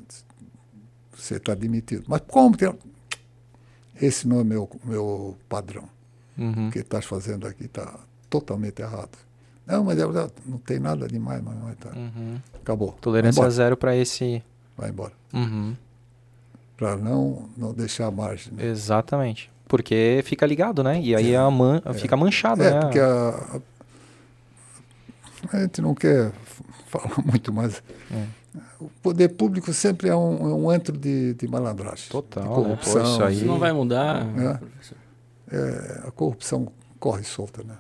Você 1.16 1.36
está 1.36 1.54
demitido. 1.54 2.06
Mas 2.08 2.22
como? 2.28 2.56
Tem... 2.56 2.74
Esse 4.02 4.28
não 4.28 4.40
é 4.40 4.44
meu, 4.44 4.70
meu 4.84 5.38
padrão. 5.48 5.88
Uhum. 6.38 6.68
O 6.68 6.72
que 6.72 6.80
estás 6.80 7.06
fazendo 7.06 7.46
aqui 7.46 7.66
está 7.66 8.00
totalmente 8.30 8.82
errado. 8.82 9.18
Não, 9.66 9.84
mas 9.84 9.98
é 9.98 10.06
não 10.46 10.58
tem 10.58 10.80
nada 10.80 11.08
demais, 11.08 11.42
mas, 11.42 11.56
mas 11.58 11.78
tá. 11.78 11.90
Uhum. 11.96 12.40
acabou. 12.56 12.94
Tolerância 13.00 13.50
zero 13.50 13.78
para 13.78 13.96
esse. 13.96 14.44
Vai 14.78 14.90
embora. 14.90 15.14
Uhum 15.34 15.76
para 16.84 16.98
não, 16.98 17.50
não 17.56 17.74
deixar 17.74 18.08
a 18.08 18.12
margem. 18.12 18.54
Né? 18.54 18.66
Exatamente. 18.66 19.50
Porque 19.74 20.22
fica 20.24 20.46
ligado, 20.46 20.84
né? 20.84 21.02
E 21.02 21.16
aí 21.16 21.34
é, 21.34 21.36
a 21.36 21.50
man, 21.50 21.82
é. 21.84 21.94
fica 21.96 22.16
manchado, 22.16 22.62
é, 22.62 22.70
né? 22.70 22.80
porque 22.82 23.00
a, 23.00 23.60
a, 25.52 25.62
gente 25.64 25.82
não 25.82 25.96
quer 25.96 26.32
falar 26.86 27.12
muito, 27.26 27.52
mas 27.52 27.82
é. 28.12 28.24
o 28.80 28.88
poder 29.02 29.30
público 29.30 29.74
sempre 29.74 30.10
é 30.10 30.16
um, 30.16 30.48
é 30.48 30.54
um 30.54 30.70
antro 30.70 30.96
de, 30.96 31.34
de 31.34 31.48
malandragem. 31.48 32.06
Total. 32.08 32.44
De 32.44 32.50
corrupção. 32.50 33.02
Né? 33.02 33.02
Pô, 33.02 33.10
isso, 33.10 33.24
aí... 33.24 33.36
isso 33.38 33.46
não 33.48 33.58
vai 33.58 33.74
mudar, 33.74 34.28
é, 34.38 35.58
é, 35.58 36.04
a 36.08 36.12
corrupção 36.12 36.68
corre 37.00 37.24
solta, 37.24 37.64
né? 37.64 37.74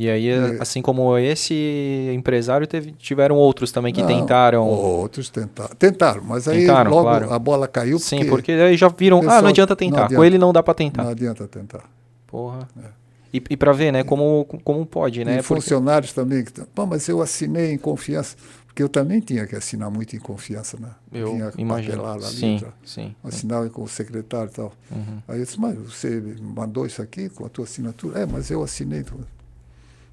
E 0.00 0.08
aí, 0.08 0.28
e, 0.28 0.32
assim 0.58 0.80
como 0.80 1.18
esse 1.18 2.10
empresário, 2.14 2.66
teve, 2.66 2.92
tiveram 2.92 3.36
outros 3.36 3.70
também 3.70 3.92
que 3.92 4.00
não, 4.00 4.08
tentaram. 4.08 4.66
Outros 4.66 5.28
tentaram. 5.28 5.74
Tentaram, 5.78 6.22
mas 6.24 6.48
aí 6.48 6.60
tentaram, 6.60 6.90
logo 6.90 7.02
claro. 7.02 7.30
a 7.30 7.38
bola 7.38 7.68
caiu. 7.68 7.98
Sim, 7.98 8.20
porque, 8.20 8.30
porque 8.30 8.52
aí 8.52 8.78
já 8.78 8.88
viram, 8.88 9.20
ah, 9.28 9.42
não 9.42 9.50
adianta 9.50 9.76
tentar. 9.76 9.96
Não 9.96 10.04
adianta, 10.04 10.16
Com 10.16 10.24
ele 10.24 10.38
não 10.38 10.54
dá 10.54 10.62
para 10.62 10.72
tentar. 10.72 11.04
Não 11.04 11.10
adianta 11.10 11.46
tentar. 11.46 11.84
Porra. 12.26 12.66
É. 12.82 12.86
E, 13.30 13.42
e 13.50 13.56
para 13.58 13.72
ver, 13.72 13.92
né, 13.92 14.02
como, 14.02 14.46
como 14.64 14.86
pode, 14.86 15.22
né? 15.22 15.40
E 15.40 15.42
funcionários 15.42 16.12
porque... 16.14 16.30
também. 16.30 16.66
Pô, 16.74 16.86
mas 16.86 17.06
eu 17.06 17.20
assinei 17.20 17.70
em 17.70 17.76
confiança. 17.76 18.38
Porque 18.68 18.82
eu 18.82 18.88
também 18.88 19.20
tinha 19.20 19.46
que 19.46 19.54
assinar 19.54 19.90
muito 19.90 20.16
em 20.16 20.18
confiança, 20.18 20.78
né? 20.80 20.92
Eu 21.12 21.28
tinha 21.28 21.52
imagino. 21.58 22.02
lá 22.02 22.18
sim, 22.22 22.56
já. 22.56 22.68
sim. 22.82 23.14
Assinava 23.22 23.68
com 23.68 23.82
o 23.82 23.88
secretário 23.88 24.48
e 24.50 24.54
tal. 24.54 24.72
Uhum. 24.90 25.18
Aí 25.28 25.40
eu 25.40 25.44
disse, 25.44 25.60
mas 25.60 25.76
você 25.76 26.22
mandou 26.40 26.86
isso 26.86 27.02
aqui 27.02 27.28
com 27.28 27.44
a 27.44 27.50
tua 27.50 27.64
assinatura? 27.64 28.20
É, 28.20 28.26
mas 28.26 28.50
eu 28.50 28.62
assinei. 28.62 29.04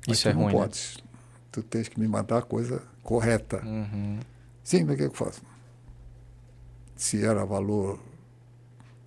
Mas 0.07 0.17
isso 0.17 0.29
é 0.29 0.33
não 0.33 0.43
ruim, 0.43 0.53
pode. 0.53 0.93
Né? 0.97 1.03
Tu 1.51 1.63
tens 1.63 1.87
que 1.87 1.99
me 1.99 2.07
mandar 2.07 2.39
a 2.39 2.41
coisa 2.41 2.81
correta. 3.03 3.61
Uhum. 3.65 4.19
Sim, 4.63 4.83
mas 4.83 4.95
o 4.95 4.97
que 4.97 5.03
eu 5.03 5.11
faço? 5.11 5.41
Se 6.95 7.23
era 7.23 7.45
valor 7.45 7.99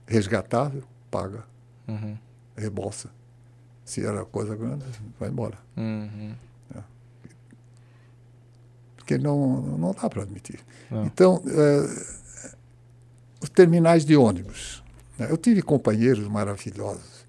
resgatável, 0.07 0.83
paga. 1.11 1.45
Uhum. 1.89 2.17
Rebolsa. 2.57 3.11
Se 3.85 4.05
era 4.05 4.25
coisa 4.25 4.55
grande, 4.55 4.85
vai 5.19 5.29
embora. 5.29 5.59
Uhum. 5.77 6.35
É. 6.75 6.81
Porque 8.97 9.19
não, 9.19 9.61
não 9.61 9.93
dá 9.93 10.09
para 10.09 10.23
admitir. 10.23 10.61
Não. 10.91 11.05
Então, 11.07 11.43
é, 11.47 12.55
os 13.43 13.49
terminais 13.49 14.05
de 14.05 14.17
ônibus. 14.17 14.83
Né? 15.19 15.29
Eu 15.31 15.37
tive 15.37 15.63
companheiros 15.63 16.29
maravilhosos. 16.29 17.27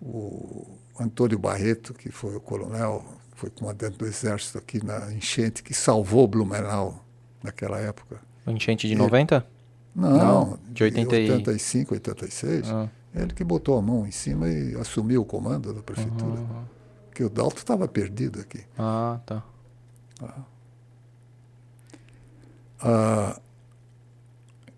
O 0.00 0.73
Antônio 0.98 1.38
Barreto, 1.38 1.92
que 1.92 2.10
foi 2.10 2.36
o 2.36 2.40
coronel, 2.40 3.04
foi 3.34 3.50
comandante 3.50 3.98
do 3.98 4.06
exército 4.06 4.58
aqui 4.58 4.84
na 4.84 5.12
enchente, 5.12 5.62
que 5.62 5.74
salvou 5.74 6.26
Blumenau 6.26 7.04
naquela 7.42 7.78
época. 7.78 8.20
Enchente 8.46 8.86
de 8.86 8.94
90? 8.94 9.46
Não, 9.94 10.10
não, 10.10 10.58
de 10.68 10.82
80 10.84 11.14
85, 11.14 11.94
86. 11.94 12.68
Ah. 12.68 12.88
Ele 13.14 13.32
que 13.32 13.44
botou 13.44 13.78
a 13.78 13.82
mão 13.82 14.06
em 14.06 14.10
cima 14.10 14.48
e 14.48 14.74
assumiu 14.76 15.22
o 15.22 15.24
comando 15.24 15.72
da 15.72 15.82
prefeitura. 15.82 16.40
Uhum. 16.40 16.64
Porque 17.06 17.22
o 17.22 17.30
Dalto 17.30 17.58
estava 17.58 17.86
perdido 17.86 18.40
aqui. 18.40 18.64
Ah, 18.76 19.20
tá. 19.24 19.42
Ah. 20.20 20.42
Ah, 22.80 23.40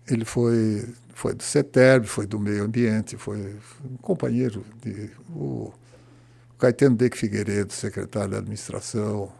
ele 0.07 0.23
foi, 0.23 0.87
foi 1.13 1.33
do 1.33 1.43
CETERB, 1.43 2.05
foi 2.05 2.25
do 2.25 2.39
meio 2.39 2.63
ambiente, 2.63 3.17
foi 3.17 3.57
um 3.83 3.97
companheiro 3.97 4.63
de. 4.81 5.09
O 5.29 5.73
Caetano 6.57 6.95
Deck 6.95 7.17
Figueiredo, 7.17 7.71
secretário 7.71 8.31
de 8.31 8.37
administração, 8.37 9.31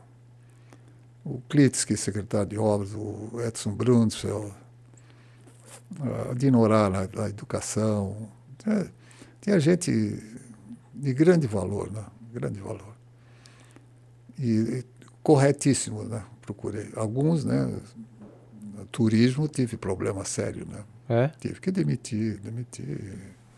o 1.26 1.42
Klitsky, 1.50 1.98
secretário 1.98 2.48
de 2.48 2.58
obras, 2.58 2.94
o 2.94 3.42
Edson 3.46 3.74
Brunsfeld, 3.74 4.54
a 6.30 6.34
Dinorá 6.34 6.90
na, 6.90 7.08
na 7.08 7.30
educação, 7.30 8.30
é, 8.66 8.88
tinha 9.42 9.60
gente 9.60 9.92
de 10.94 11.14
grande 11.14 11.48
valor, 11.48 11.92
né? 11.92 12.04
grande 12.32 12.60
valor. 12.60 12.96
E, 14.38 14.50
e 14.50 14.86
corretíssimo, 15.24 16.04
né? 16.04 16.24
Procurei. 16.42 16.90
Alguns, 16.96 17.44
né? 17.44 17.80
Turismo 18.92 19.48
tive 19.48 19.76
problema 19.76 20.24
sério, 20.24 20.66
né? 20.66 20.84
É? 21.10 21.28
Tive 21.40 21.60
que 21.60 21.72
demitir, 21.72 22.38
demitir. 22.40 23.18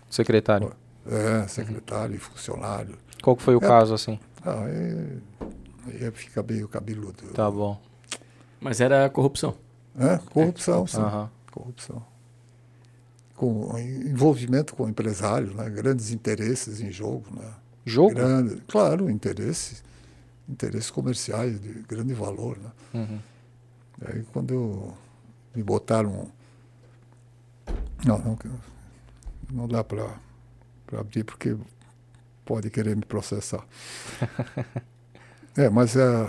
Secretário? 0.09 0.71
É, 1.05 1.47
secretário 1.47 2.15
e 2.15 2.19
funcionário. 2.19 2.97
Qual 3.22 3.35
que 3.35 3.43
foi 3.43 3.56
o 3.56 3.59
é, 3.64 3.67
caso, 3.67 3.93
assim? 3.93 4.19
Ah, 4.45 4.65
é, 4.67 5.17
aí 5.88 6.11
fica 6.11 6.43
meio 6.43 6.67
cabeludo. 6.67 7.23
Tá 7.33 7.49
bom. 7.49 7.80
Mas 8.59 8.81
era 8.81 9.09
corrupção? 9.09 9.56
É, 9.98 10.17
corrupção, 10.31 10.83
é. 10.83 10.88
sim. 10.88 11.01
Uhum. 11.01 11.27
Corrupção 11.51 12.06
com 13.39 13.80
envolvimento 13.80 14.75
com 14.75 14.89
empresários, 14.89 15.56
né? 15.56 15.69
grandes 15.69 16.11
interesses 16.11 16.81
em 16.81 16.91
jogo. 16.91 17.23
Né? 17.33 17.53
Jogo? 17.85 18.14
Grande, 18.14 18.61
claro, 18.67 19.09
interesses, 19.09 19.81
interesses 20.48 20.91
comerciais 20.91 21.57
de 21.57 21.72
grande 21.88 22.14
valor. 22.14 22.57
Né? 22.57 22.72
Uhum. 22.95 23.19
Aí 24.06 24.23
quando 24.33 24.53
eu, 24.53 24.93
me 25.56 25.64
botaram. 25.64 26.27
Não, 28.06 28.19
não, 28.19 28.38
não 29.49 29.67
dá 29.69 29.85
para 29.85 30.14
abrir 30.98 31.23
porque 31.23 31.56
pode 32.50 32.72
querer 32.72 32.95
me 32.95 33.06
processar. 33.06 33.64
é, 35.56 35.69
mas 35.69 35.95
é. 35.95 36.28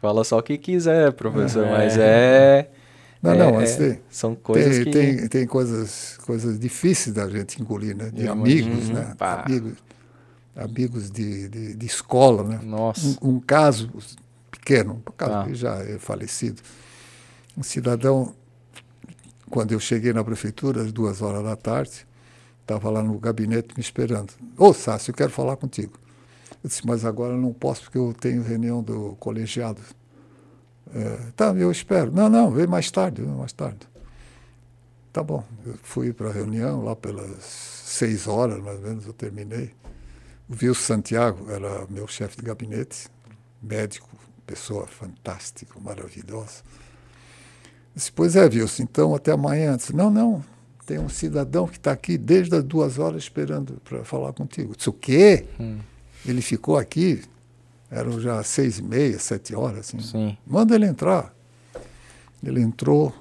Fala 0.00 0.24
só 0.24 0.38
o 0.38 0.42
que 0.42 0.56
quiser, 0.56 1.12
professor, 1.12 1.66
é. 1.66 1.70
mas 1.70 1.98
é. 1.98 2.70
Não, 3.22 3.32
é, 3.32 3.36
não, 3.36 3.52
mas 3.52 3.76
tem, 3.76 4.00
são 4.10 4.34
coisas 4.34 4.74
tem, 4.76 4.84
que... 4.84 4.90
tem, 4.90 5.28
tem 5.28 5.46
coisas, 5.46 6.18
coisas 6.24 6.58
difíceis 6.58 7.14
da 7.14 7.28
gente 7.28 7.60
engolir, 7.60 7.94
né? 7.94 8.08
De 8.10 8.24
Eu 8.24 8.32
amigos, 8.32 8.88
imagino, 8.88 8.94
né? 8.94 9.14
Pá. 9.18 9.44
Amigos, 9.46 9.72
amigos 10.56 11.10
de, 11.10 11.48
de, 11.50 11.74
de, 11.74 11.86
escola, 11.86 12.42
né? 12.42 12.60
Nossa. 12.64 13.18
Um, 13.22 13.34
um 13.34 13.40
caso 13.40 13.90
pequeno, 14.50 14.94
um 14.94 15.12
caso 15.12 15.30
tá. 15.30 15.44
que 15.44 15.54
já 15.54 15.74
é 15.82 15.98
falecido. 15.98 16.62
Um 17.56 17.62
cidadão, 17.62 18.34
quando 19.50 19.72
eu 19.72 19.78
cheguei 19.78 20.14
na 20.14 20.24
prefeitura, 20.24 20.80
às 20.80 20.90
duas 20.90 21.20
horas 21.20 21.44
da 21.44 21.54
tarde, 21.54 22.06
estava 22.62 22.90
lá 22.90 23.02
no 23.02 23.18
gabinete 23.18 23.74
me 23.76 23.80
esperando. 23.82 24.32
Ô, 24.56 24.72
Sácio, 24.72 25.10
eu 25.10 25.14
quero 25.14 25.30
falar 25.30 25.56
contigo. 25.56 25.92
Eu 26.62 26.68
disse, 26.68 26.86
mas 26.86 27.04
agora 27.04 27.36
não 27.36 27.52
posso 27.52 27.82
porque 27.82 27.98
eu 27.98 28.14
tenho 28.18 28.42
reunião 28.42 28.82
do 28.82 29.16
colegiado. 29.18 29.80
É, 30.94 31.32
tá, 31.36 31.52
eu 31.54 31.70
espero. 31.70 32.10
Não, 32.12 32.28
não, 32.28 32.50
vem 32.50 32.66
mais 32.66 32.90
tarde, 32.90 33.22
mais 33.22 33.52
tarde. 33.52 33.88
Tá 35.12 35.22
bom. 35.22 35.44
Eu 35.66 35.74
fui 35.82 36.12
para 36.12 36.28
a 36.28 36.32
reunião 36.32 36.84
lá 36.84 36.96
pelas 36.96 37.42
seis 37.42 38.26
horas, 38.26 38.62
mais 38.62 38.78
ou 38.78 38.84
menos, 38.84 39.06
eu 39.06 39.12
terminei. 39.12 39.72
O 40.48 40.52
Wilson 40.54 40.80
Santiago 40.80 41.50
era 41.50 41.86
meu 41.88 42.06
chefe 42.06 42.36
de 42.36 42.42
gabinete, 42.42 43.08
médico, 43.62 44.08
pessoa 44.46 44.86
fantástica, 44.86 45.78
maravilhosa. 45.80 46.62
Disse, 47.94 48.10
pois 48.12 48.36
é, 48.36 48.44
Wilson, 48.44 48.84
então 48.84 49.14
até 49.14 49.32
amanhã. 49.32 49.76
Disse, 49.76 49.94
não, 49.94 50.10
não, 50.10 50.42
tem 50.86 50.98
um 50.98 51.08
cidadão 51.08 51.66
que 51.66 51.76
está 51.76 51.92
aqui 51.92 52.18
desde 52.18 52.54
as 52.56 52.64
duas 52.64 52.98
horas 52.98 53.22
esperando 53.22 53.80
para 53.84 54.04
falar 54.04 54.32
contigo. 54.32 54.74
Disse, 54.76 54.88
o 54.88 54.92
quê? 54.92 55.46
Hum. 55.58 55.78
Ele 56.26 56.42
ficou 56.42 56.76
aqui 56.76 57.22
eram 57.92 58.18
já 58.18 58.42
seis 58.42 58.78
e 58.78 58.82
meia, 58.82 59.18
sete 59.18 59.54
horas. 59.54 59.80
Assim. 59.80 60.00
Sim. 60.00 60.38
Manda 60.46 60.74
ele 60.74 60.86
entrar. 60.86 61.32
Ele 62.42 62.60
entrou. 62.62 63.14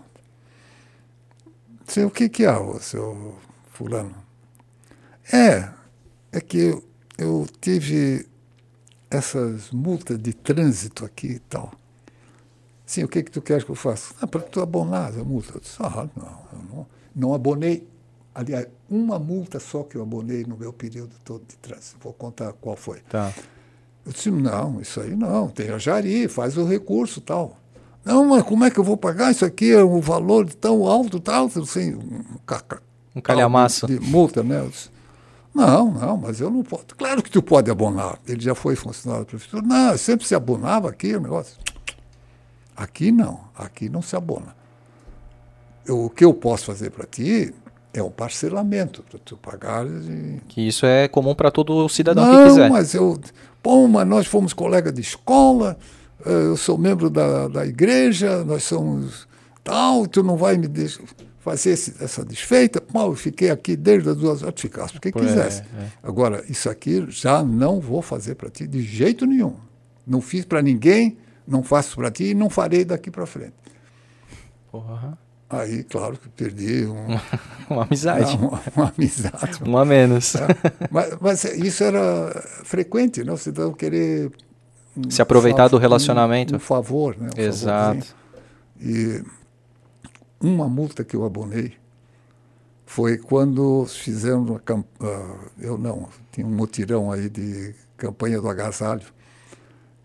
Disse, 1.85 2.05
o 2.05 2.09
que, 2.09 2.29
que 2.29 2.45
é, 2.45 2.57
o 2.57 2.79
seu 2.79 3.37
fulano? 3.73 4.15
É, 5.31 5.69
é 6.31 6.39
que 6.39 6.57
eu, 6.57 6.83
eu 7.17 7.47
tive 7.59 8.25
essas 9.09 9.71
multas 9.71 10.17
de 10.17 10.33
trânsito 10.33 11.03
aqui 11.03 11.27
e 11.27 11.39
tal. 11.39 11.73
Sim, 12.85 13.03
o 13.03 13.09
que, 13.09 13.23
que 13.23 13.31
tu 13.31 13.41
queres 13.41 13.65
que 13.65 13.71
eu 13.71 13.75
faça? 13.75 14.15
Ah, 14.21 14.27
para 14.27 14.41
tu 14.41 14.61
abonar 14.61 15.13
a 15.13 15.23
multa. 15.23 15.53
Eu 15.53 15.59
disse, 15.59 15.75
ah, 15.81 16.09
não, 16.15 16.45
eu 16.53 16.59
não, 16.69 16.87
não 17.15 17.33
abonei. 17.33 17.87
Aliás, 18.33 18.67
uma 18.89 19.19
multa 19.19 19.59
só 19.59 19.83
que 19.83 19.95
eu 19.95 20.01
abonei 20.01 20.43
no 20.45 20.55
meu 20.57 20.71
período 20.71 21.11
todo 21.23 21.43
de 21.47 21.57
trânsito. 21.57 21.97
Vou 22.01 22.13
contar 22.13 22.53
qual 22.53 22.75
foi. 22.75 22.99
Tá. 23.09 23.33
Eu 24.05 24.11
disse, 24.11 24.31
não, 24.31 24.81
isso 24.81 24.99
aí 24.99 25.15
não, 25.15 25.47
tem 25.47 25.69
a 25.69 25.77
Jari, 25.77 26.27
faz 26.27 26.57
o 26.57 26.65
recurso 26.65 27.21
tal. 27.21 27.57
Não, 28.03 28.25
mas 28.25 28.43
como 28.43 28.63
é 28.65 28.71
que 28.71 28.79
eu 28.79 28.83
vou 28.83 28.97
pagar 28.97 29.31
isso 29.31 29.45
aqui? 29.45 29.71
É 29.71 29.83
um 29.83 29.99
valor 29.99 30.51
tão 30.53 30.87
alto, 30.87 31.19
tal, 31.19 31.45
assim, 31.45 31.93
um, 31.93 32.23
caca, 32.45 32.81
um 33.15 33.21
calhamaço. 33.21 33.85
De, 33.85 33.99
multa, 33.99 34.41
né? 34.41 34.65
Disse, 34.67 34.89
não, 35.53 35.91
não, 35.91 36.17
mas 36.17 36.39
eu 36.39 36.49
não 36.49 36.63
posso. 36.63 36.85
Claro 36.97 37.21
que 37.21 37.29
tu 37.29 37.43
pode 37.43 37.69
abonar. 37.69 38.17
Ele 38.27 38.41
já 38.41 38.55
foi 38.55 38.75
funcionário 38.75 39.25
da 39.25 39.29
prefeitura. 39.29 39.61
Não, 39.61 39.97
sempre 39.97 40.25
se 40.25 40.33
abonava 40.33 40.89
aqui 40.89 41.15
o 41.15 41.19
negócio. 41.19 41.57
Aqui 42.75 43.11
não, 43.11 43.41
aqui 43.55 43.87
não 43.87 44.01
se 44.01 44.15
abona. 44.15 44.55
Eu, 45.85 46.05
o 46.05 46.09
que 46.09 46.23
eu 46.23 46.33
posso 46.33 46.65
fazer 46.65 46.91
para 46.91 47.05
ti 47.05 47.53
é 47.93 48.01
um 48.01 48.09
parcelamento 48.09 49.03
para 49.03 49.19
tu 49.19 49.37
pagar. 49.37 49.85
E... 49.85 50.41
Que 50.47 50.67
isso 50.67 50.85
é 50.85 51.07
comum 51.07 51.35
para 51.35 51.51
todo 51.51 51.87
cidadão 51.89 52.25
não, 52.25 52.43
que 52.43 52.49
quiser. 52.49 52.69
Não, 52.69 52.75
mas 52.75 52.93
eu. 52.93 53.19
Bom, 53.63 53.87
mas 53.87 54.07
nós 54.07 54.27
fomos 54.27 54.53
colega 54.53 54.91
de 54.91 55.01
escola, 55.01 55.77
eh, 56.25 56.29
eu 56.29 56.57
sou 56.57 56.77
membro 56.77 57.09
da, 57.09 57.47
da 57.47 57.65
igreja, 57.65 58.43
nós 58.43 58.63
somos 58.63 59.27
tal, 59.63 60.07
tu 60.07 60.23
não 60.23 60.35
vai 60.35 60.57
me 60.57 60.67
deixar 60.67 61.03
fazer 61.41 61.71
esse, 61.71 62.01
essa 62.01 62.23
desfeita. 62.23 62.81
Bom, 62.91 63.07
eu 63.07 63.15
fiquei 63.15 63.49
aqui 63.49 63.75
desde 63.75 64.09
as 64.09 64.15
duas 64.15 64.43
horas, 64.43 64.59
ficasse 64.59 64.93
porque 64.93 65.11
Por 65.11 65.21
quisesse. 65.21 65.61
É, 65.61 65.83
é. 65.83 65.87
Agora, 66.01 66.43
isso 66.47 66.69
aqui 66.69 67.05
já 67.09 67.43
não 67.43 67.79
vou 67.79 68.01
fazer 68.01 68.35
para 68.35 68.49
ti 68.49 68.65
de 68.65 68.81
jeito 68.81 69.25
nenhum. 69.25 69.55
Não 70.05 70.21
fiz 70.21 70.45
para 70.45 70.61
ninguém, 70.61 71.17
não 71.47 71.63
faço 71.63 71.95
para 71.95 72.09
ti 72.09 72.25
e 72.25 72.33
não 72.33 72.49
farei 72.49 72.85
daqui 72.85 73.11
para 73.11 73.25
frente. 73.25 73.53
Porra. 74.71 75.17
Aí, 75.51 75.83
claro 75.83 76.17
que 76.17 76.29
perdi 76.29 76.85
um, 76.85 77.19
uma 77.69 77.83
amizade. 77.83 78.37
Não, 78.37 78.47
uma, 78.47 78.61
uma, 78.75 78.93
amizade. 78.97 79.59
Uma 79.67 79.85
menos. 79.85 80.35
É, 80.35 80.47
mas, 80.89 81.17
mas, 81.19 81.43
isso 81.43 81.83
era 81.83 82.31
frequente, 82.63 83.23
não? 83.23 83.35
Você 83.35 83.51
não 83.51 83.73
querer. 83.73 84.31
Um, 84.95 85.09
Se 85.09 85.21
aproveitar 85.21 85.67
do 85.67 85.77
relacionamento. 85.77 86.53
Um, 86.53 86.57
um 86.57 86.59
favor, 86.59 87.17
né? 87.17 87.29
Exato. 87.35 88.15
E 88.79 89.21
uma 90.39 90.69
multa 90.69 91.03
que 91.03 91.15
eu 91.15 91.25
abonei 91.25 91.73
foi 92.85 93.17
quando 93.17 93.85
fizeram 93.85 94.43
uma 94.43 94.59
campanha. 94.59 95.35
Eu 95.59 95.77
não, 95.77 96.07
tinha 96.31 96.47
um 96.47 96.49
mutirão 96.49 97.11
aí 97.11 97.29
de 97.29 97.75
campanha 97.97 98.39
do 98.39 98.47
agasalho. 98.47 99.05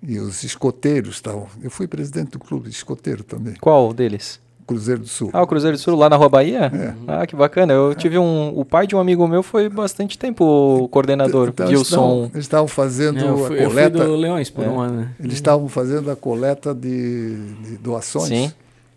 E 0.02 0.18
os 0.18 0.44
escoteiros 0.44 1.16
estavam. 1.16 1.48
Eu 1.62 1.70
fui 1.70 1.88
presidente 1.88 2.32
do 2.32 2.38
clube 2.38 2.68
de 2.68 2.74
escoteiro 2.76 3.24
também. 3.24 3.54
Qual 3.60 3.92
deles? 3.92 4.40
Cruzeiro 4.66 5.00
do 5.00 5.06
Sul. 5.06 5.30
Ah, 5.32 5.42
o 5.42 5.46
Cruzeiro 5.46 5.76
do 5.76 5.80
Sul, 5.80 5.96
lá 5.96 6.10
na 6.10 6.16
Rua 6.16 6.28
Bahia? 6.28 6.70
É. 6.74 6.94
Ah, 7.06 7.26
que 7.26 7.36
bacana. 7.36 7.72
Eu 7.72 7.94
tive 7.94 8.18
um. 8.18 8.52
O 8.58 8.64
pai 8.64 8.86
de 8.86 8.96
um 8.96 8.98
amigo 8.98 9.26
meu 9.28 9.42
foi 9.42 9.68
bastante 9.68 10.18
tempo 10.18 10.44
o 10.44 10.88
coordenador, 10.88 11.50
então, 11.50 11.68
Gilson. 11.68 12.30
Eles 12.34 12.44
estavam 12.44 12.66
fazendo 12.66 13.18
é, 13.18 13.46
fui, 13.46 13.60
a 13.60 13.66
coleta. 13.68 14.04
do 14.04 14.16
Leões 14.16 14.50
por 14.50 14.64
é. 14.64 14.68
um 14.68 14.80
ano. 14.80 15.00
Né? 15.02 15.14
Eles 15.20 15.34
estavam 15.34 15.68
fazendo 15.68 16.10
a 16.10 16.16
coleta 16.16 16.74
de, 16.74 17.36
de 17.62 17.76
doações 17.76 18.28
Sim. 18.28 18.52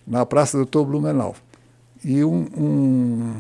na 0.07 0.25
Praça 0.25 0.57
do 0.57 0.63
Doutor 0.63 0.85
Blumenau. 0.85 1.35
E 2.03 2.23
um, 2.23 2.47
um, 2.57 3.35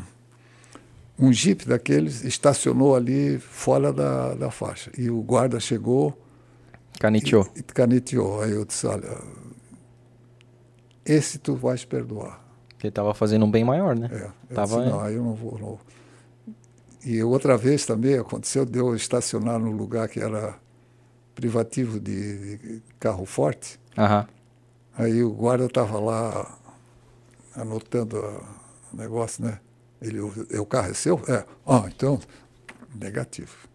um 1.17 1.33
jipe 1.33 1.65
daqueles 1.65 2.23
estacionou 2.23 2.95
ali 2.95 3.39
fora 3.39 3.91
da, 3.91 4.35
da 4.35 4.51
faixa. 4.51 4.91
E 4.95 5.09
o 5.09 5.19
guarda 5.21 5.59
chegou. 5.59 6.15
Caneteou. 6.99 7.47
E, 7.55 7.59
e 7.59 7.63
caneteou. 7.63 8.41
Aí 8.41 8.51
eu 8.51 8.65
disse: 8.65 8.85
olha 8.85 9.17
esse 11.09 11.39
tu 11.39 11.55
vais 11.55 11.83
perdoar. 11.83 12.39
Porque 12.69 12.87
estava 12.87 13.13
fazendo 13.13 13.45
um 13.45 13.51
bem 13.51 13.63
maior, 13.63 13.97
né? 13.97 14.09
É, 14.11 14.53
Tava, 14.53 14.77
disse, 14.77 14.89
não, 14.89 14.99
aí 15.01 15.15
eu 15.15 15.23
não 15.23 15.33
vou. 15.33 15.57
Não. 15.59 15.79
E 17.03 17.21
outra 17.23 17.57
vez 17.57 17.85
também 17.85 18.17
aconteceu 18.17 18.65
de 18.65 18.77
eu 18.77 18.95
estacionar 18.95 19.59
num 19.59 19.71
lugar 19.71 20.07
que 20.07 20.19
era 20.19 20.55
privativo 21.33 21.99
de, 21.99 22.57
de 22.57 22.83
carro 22.99 23.25
forte. 23.25 23.79
Uhum. 23.97 24.25
Aí 24.97 25.23
o 25.23 25.31
guarda 25.31 25.65
estava 25.65 25.99
lá 25.99 26.57
anotando 27.55 28.17
o 28.93 28.95
negócio, 28.95 29.43
né? 29.43 29.59
Ele, 30.01 30.19
o, 30.19 30.31
o 30.59 30.65
carro 30.65 30.91
é 30.91 30.93
seu? 30.93 31.19
É. 31.27 31.45
Ah, 31.65 31.85
então, 31.87 32.19
negativo. 32.93 33.67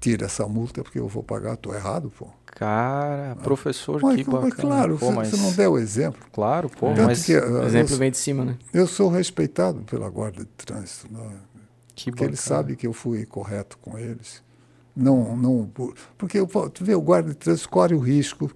Tira 0.00 0.26
essa 0.26 0.46
multa 0.46 0.82
porque 0.82 0.98
eu 0.98 1.08
vou 1.08 1.22
pagar, 1.22 1.54
estou 1.54 1.74
errado, 1.74 2.10
pô. 2.16 2.28
Cara, 2.58 3.36
professor, 3.36 4.00
mas, 4.02 4.16
que 4.16 4.24
bacana. 4.24 4.42
Mas 4.42 4.54
claro, 4.54 4.98
pô, 4.98 5.12
mas... 5.12 5.28
você 5.28 5.36
não 5.36 5.52
deu 5.52 5.72
o 5.74 5.78
exemplo. 5.78 6.20
Claro, 6.32 6.68
pô, 6.68 6.88
Tanto 6.88 7.02
mas... 7.02 7.24
Que, 7.24 7.36
o 7.36 7.62
exemplo 7.62 7.94
eu, 7.94 7.98
vem 7.98 8.10
de 8.10 8.16
cima, 8.16 8.44
né? 8.44 8.58
Eu 8.74 8.84
sou 8.88 9.08
respeitado 9.08 9.82
pela 9.82 10.10
guarda 10.10 10.40
de 10.40 10.50
trânsito. 10.66 11.06
Né? 11.12 11.36
Que 11.94 12.10
porque 12.10 12.24
eles 12.24 12.40
sabem 12.40 12.74
que 12.74 12.84
eu 12.84 12.92
fui 12.92 13.24
correto 13.24 13.78
com 13.78 13.96
eles. 13.96 14.42
Não, 14.94 15.36
não, 15.36 15.70
porque 16.16 16.44
tu 16.74 16.84
vê, 16.84 16.96
o 16.96 17.00
guarda 17.00 17.28
de 17.28 17.36
trânsito 17.36 17.68
corre 17.68 17.94
o 17.94 18.00
risco 18.00 18.50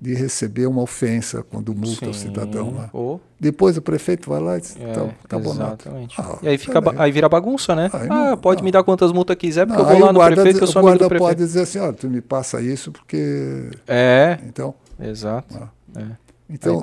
de 0.00 0.14
receber 0.14 0.66
uma 0.66 0.82
ofensa 0.82 1.42
quando 1.42 1.74
multa 1.74 2.04
Sim. 2.04 2.10
o 2.10 2.14
cidadão 2.14 2.74
lá. 2.74 2.90
Oh. 2.92 3.18
Depois 3.40 3.76
o 3.76 3.82
prefeito 3.82 4.28
vai 4.28 4.40
lá 4.40 4.58
e 4.58 4.60
diz, 4.60 4.76
é, 4.78 4.92
tá, 4.92 5.08
tá 5.28 5.38
bom. 5.38 5.54
Ah, 6.18 6.38
e 6.42 6.48
aí, 6.48 6.58
fica, 6.58 6.82
aí 6.98 7.10
vira 7.10 7.28
bagunça, 7.28 7.74
né? 7.74 7.90
Aí 7.92 8.08
ah, 8.10 8.30
não, 8.30 8.36
pode 8.36 8.60
não. 8.60 8.64
me 8.66 8.72
dar 8.72 8.82
quantas 8.82 9.10
multas 9.12 9.36
quiser, 9.36 9.66
porque 9.66 9.82
não, 9.82 9.90
eu 9.90 9.96
vou 9.98 10.06
lá 10.06 10.12
no 10.12 10.34
prefeito, 10.34 10.60
eu 10.60 10.66
sou 10.66 10.80
amigo 10.80 10.98
do 10.98 11.08
prefeito. 11.08 11.28
pode 11.28 11.38
dizer 11.38 11.62
assim, 11.62 11.78
olha, 11.78 11.92
tu 11.92 12.08
me 12.08 12.20
passa 12.20 12.60
isso 12.60 12.92
porque... 12.92 13.70
É, 13.86 14.38
então, 14.46 14.74
exato. 15.00 15.56
Ah. 15.60 15.68
É. 15.98 16.26
Então, 16.48 16.80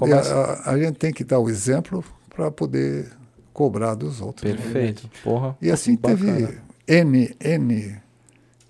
a, 0.65 0.71
a, 0.71 0.77
gente 0.77 0.95
tem 0.95 1.13
que 1.13 1.23
dar 1.23 1.39
o 1.39 1.49
exemplo 1.49 2.03
para 2.35 2.51
poder 2.51 3.11
cobrar 3.53 3.95
dos 3.95 4.19
outros. 4.19 4.51
Né? 4.51 4.57
Perfeito, 4.57 5.03
né? 5.03 5.09
porra. 5.23 5.55
E 5.61 5.71
assim 5.71 5.95
teve 5.95 6.57
N, 6.87 7.35
N 7.39 8.02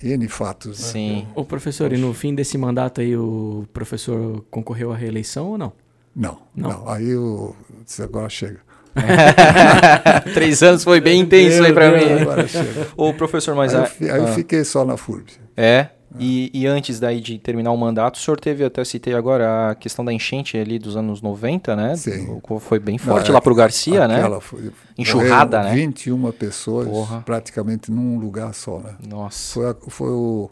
N 0.03 0.27
fatos. 0.27 0.79
Né? 0.79 0.87
Sim. 0.87 1.27
O 1.33 1.45
professor, 1.45 1.93
e 1.93 1.97
no 1.97 2.13
fim 2.13 2.35
desse 2.35 2.57
mandato 2.57 2.99
aí, 2.99 3.15
o 3.15 3.65
professor 3.71 4.43
concorreu 4.51 4.91
à 4.91 4.95
reeleição 4.95 5.51
ou 5.51 5.57
não? 5.57 5.71
Não, 6.15 6.37
não. 6.55 6.69
não. 6.69 6.89
Aí 6.89 7.15
o 7.15 7.55
agora 8.01 8.29
chega. 8.29 8.59
Três 10.33 10.61
anos 10.61 10.83
foi 10.83 11.01
bem 11.01 11.21
intenso 11.21 11.63
aí 11.63 11.73
para 11.73 11.91
mim. 11.91 12.21
Agora 12.21 12.47
chega. 12.47 12.87
O 12.95 13.13
professor, 13.13 13.55
mas 13.55 13.73
aí, 13.73 13.87
eu, 14.01 14.13
aí 14.13 14.21
ah. 14.21 14.23
eu 14.23 14.27
fiquei 14.27 14.63
só 14.63 14.85
na 14.85 14.97
FURB. 14.97 15.31
É? 15.57 15.87
E, 16.19 16.51
e, 16.53 16.67
antes 16.67 16.99
daí 16.99 17.19
de 17.19 17.39
terminar 17.39 17.71
o 17.71 17.77
mandato, 17.77 18.15
o 18.15 18.19
senhor 18.19 18.39
teve, 18.39 18.63
até 18.63 18.83
citei 18.85 19.13
agora, 19.15 19.71
a 19.71 19.75
questão 19.75 20.05
da 20.05 20.13
enchente 20.13 20.57
ali 20.57 20.77
dos 20.77 20.95
anos 20.95 21.21
90, 21.21 21.75
né? 21.75 21.95
Sim. 21.95 22.39
Foi 22.59 22.79
bem 22.79 22.97
forte 22.97 23.27
Não, 23.27 23.33
lá 23.33 23.41
pro 23.41 23.55
Garcia, 23.55 24.07
né? 24.07 24.21
Foi, 24.39 24.71
Enxurrada, 24.97 25.63
né? 25.63 25.73
21 25.73 26.31
pessoas 26.31 26.87
Porra. 26.87 27.21
praticamente 27.21 27.91
num 27.91 28.19
lugar 28.19 28.53
só, 28.53 28.79
né? 28.79 28.95
Nossa. 29.07 29.53
Foi, 29.53 29.89
foi 29.89 30.11
o, 30.11 30.51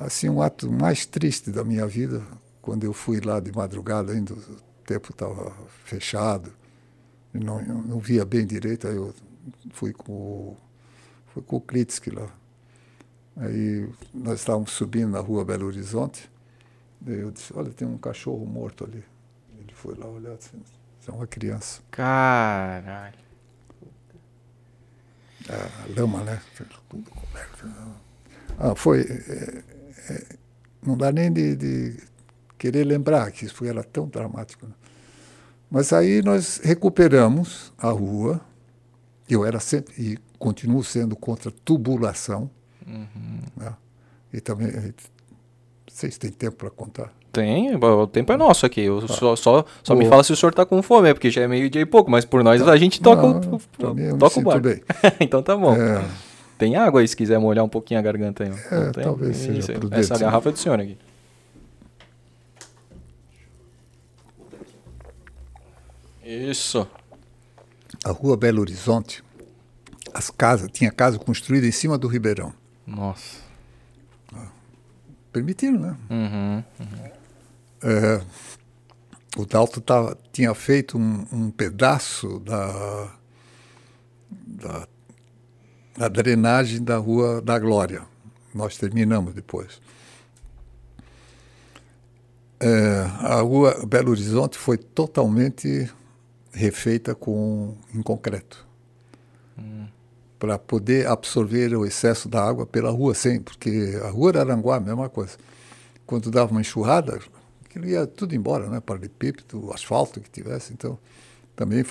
assim, 0.00 0.28
um 0.28 0.40
ato 0.40 0.70
mais 0.70 1.04
triste 1.04 1.50
da 1.50 1.62
minha 1.62 1.86
vida, 1.86 2.22
quando 2.62 2.84
eu 2.84 2.92
fui 2.92 3.20
lá 3.20 3.40
de 3.40 3.52
madrugada, 3.52 4.12
ainda 4.12 4.32
o 4.32 4.38
tempo 4.86 5.10
estava 5.10 5.52
fechado, 5.84 6.50
não, 7.32 7.60
não 7.62 7.98
via 7.98 8.24
bem 8.24 8.46
direito, 8.46 8.88
aí 8.88 8.96
eu 8.96 9.12
fui 9.72 9.92
com, 9.92 10.56
fui 11.26 11.42
com 11.42 11.56
o 11.56 11.60
Klitsky 11.60 12.10
lá 12.10 12.28
Aí 13.36 13.88
nós 14.12 14.40
estávamos 14.40 14.70
subindo 14.70 15.10
na 15.10 15.20
rua 15.20 15.44
Belo 15.44 15.66
Horizonte. 15.66 16.30
Daí 17.00 17.20
eu 17.20 17.30
disse, 17.30 17.52
olha, 17.54 17.70
tem 17.70 17.86
um 17.86 17.98
cachorro 17.98 18.46
morto 18.46 18.84
ali. 18.84 19.04
Ele 19.58 19.72
foi 19.74 19.94
lá 19.94 20.06
olhar, 20.06 20.36
disse, 20.36 20.52
é 21.06 21.10
uma 21.12 21.26
criança. 21.26 21.82
Caralho. 21.90 23.24
A 25.48 26.00
lama, 26.00 26.22
né? 26.24 26.40
Tudo 26.88 27.10
coberto. 27.10 27.68
Ah, 28.58 28.74
foi. 28.74 29.02
É, 29.02 29.62
é, 30.10 30.36
não 30.82 30.96
dá 30.96 31.12
nem 31.12 31.30
de, 31.30 31.56
de, 31.56 32.02
querer 32.56 32.84
lembrar 32.84 33.30
que 33.30 33.44
isso 33.44 33.64
era 33.64 33.82
tão 33.82 34.08
dramático. 34.08 34.66
Né? 34.66 34.72
Mas 35.70 35.92
aí 35.92 36.22
nós 36.22 36.60
recuperamos 36.62 37.72
a 37.76 37.90
rua. 37.90 38.40
Eu 39.28 39.44
era 39.44 39.60
sempre, 39.60 39.94
e 39.98 40.18
continuo 40.38 40.82
sendo 40.84 41.16
contra 41.16 41.50
tubulação. 41.50 42.50
Uhum. 42.94 43.40
Né? 43.56 43.72
E 44.32 44.40
também, 44.40 44.70
vocês 45.90 46.18
têm 46.18 46.30
tempo 46.30 46.56
para 46.56 46.70
contar? 46.70 47.12
Tem, 47.32 47.74
o 47.74 48.06
tempo 48.06 48.32
é 48.32 48.36
nosso 48.36 48.64
aqui. 48.64 48.82
Eu 48.82 48.98
ah. 48.98 49.08
Só, 49.08 49.36
só, 49.36 49.64
só 49.82 49.94
o... 49.94 49.96
me 49.96 50.06
fala 50.06 50.22
se 50.22 50.32
o 50.32 50.36
senhor 50.36 50.50
está 50.50 50.64
com 50.64 50.80
fome, 50.82 51.12
porque 51.12 51.30
já 51.30 51.42
é 51.42 51.48
meio 51.48 51.68
dia 51.68 51.82
e 51.82 51.86
pouco, 51.86 52.10
mas 52.10 52.24
por 52.24 52.44
nós 52.44 52.66
a 52.66 52.76
gente 52.76 53.00
toca, 53.00 53.22
Não, 53.22 53.40
o, 54.12 54.18
toca 54.18 54.38
o 54.38 54.42
barco. 54.42 54.68
então 55.18 55.42
tá 55.42 55.56
bom. 55.56 55.74
É... 55.74 56.04
Tem 56.56 56.76
água 56.76 57.00
aí 57.00 57.08
se 57.08 57.16
quiser 57.16 57.38
molhar 57.38 57.64
um 57.64 57.68
pouquinho 57.68 57.98
a 57.98 58.02
garganta 58.02 58.44
aí. 58.44 58.50
É, 58.50 59.02
talvez 59.02 59.36
seja 59.36 59.58
Isso, 59.58 59.72
prudente. 59.72 60.00
Essa 60.00 60.16
garrafa 60.16 60.48
é 60.48 60.52
do 60.52 60.58
senhor 60.58 60.80
aqui. 60.80 60.96
Isso. 66.24 66.86
A 68.04 68.10
rua 68.12 68.36
Belo 68.36 68.60
Horizonte, 68.60 69.22
as 70.12 70.30
casas, 70.30 70.70
tinha 70.72 70.90
casa 70.90 71.18
construída 71.18 71.66
em 71.66 71.72
cima 71.72 71.98
do 71.98 72.06
Ribeirão. 72.06 72.52
Nossa. 72.86 73.42
Permitiram, 75.32 75.80
né? 75.80 75.96
Uhum, 76.10 76.64
uhum. 76.78 77.10
É, 77.82 78.24
o 79.36 79.44
Dalto 79.44 79.80
tava, 79.80 80.16
tinha 80.32 80.54
feito 80.54 80.96
um, 80.96 81.26
um 81.32 81.50
pedaço 81.50 82.38
da, 82.38 83.18
da, 84.30 84.88
da, 85.98 86.08
drenagem 86.08 86.82
da 86.84 86.98
Rua 86.98 87.42
da 87.42 87.58
Glória. 87.58 88.02
Nós 88.54 88.76
terminamos 88.76 89.34
depois. 89.34 89.80
É, 92.60 93.00
a 93.18 93.40
Rua 93.40 93.84
Belo 93.86 94.12
Horizonte 94.12 94.56
foi 94.56 94.78
totalmente 94.78 95.90
refeita 96.52 97.12
com, 97.12 97.76
em 97.92 98.02
concreto 98.02 98.64
para 100.44 100.58
poder 100.58 101.06
absorver 101.06 101.74
o 101.74 101.86
excesso 101.86 102.28
da 102.28 102.44
água 102.44 102.66
pela 102.66 102.90
rua 102.90 103.14
sem, 103.14 103.40
porque 103.40 103.98
a 104.04 104.10
rua 104.10 104.38
Aranguá, 104.38 104.76
a 104.76 104.80
mesma 104.80 105.08
coisa. 105.08 105.38
Quando 106.06 106.30
dava 106.30 106.50
uma 106.50 106.60
enxurrada, 106.60 107.18
aquilo 107.64 107.86
ia 107.86 108.06
tudo 108.06 108.34
embora, 108.34 108.68
né? 108.68 108.78
Paralelepípedo, 108.78 109.72
asfalto 109.72 110.20
que 110.20 110.28
tivesse. 110.28 110.74
Então, 110.74 110.98
também 111.56 111.82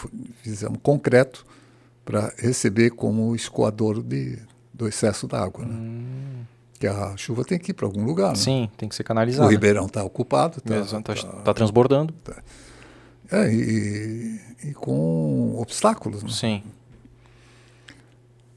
fizemos 0.44 0.78
concreto 0.84 1.44
para 2.06 2.32
receber 2.38 2.92
como 2.92 3.36
escoador 3.36 4.04
de, 4.04 4.38
do 4.72 4.88
excesso 4.88 5.28
da 5.28 5.44
água. 5.44 5.66
Né? 5.66 5.74
Hum. 5.74 6.44
Que 6.80 6.86
a 6.86 7.18
chuva 7.18 7.44
tem 7.44 7.58
que 7.58 7.72
ir 7.72 7.74
para 7.74 7.88
algum 7.88 8.06
lugar. 8.06 8.30
Né? 8.30 8.36
Sim, 8.36 8.70
tem 8.78 8.88
que 8.88 8.94
ser 8.94 9.04
canalizado. 9.04 9.48
O 9.48 9.50
Ribeirão 9.50 9.88
está 9.88 10.04
ocupado. 10.04 10.60
Está 10.60 11.02
tá, 11.02 11.16
tá, 11.16 11.42
tá 11.42 11.54
transbordando. 11.56 12.14
Tá. 12.24 12.36
É, 13.32 13.52
e, 13.52 14.40
e, 14.64 14.74
com 14.76 15.56
obstáculos. 15.60 16.22
Né? 16.22 16.30
Sim. 16.30 16.64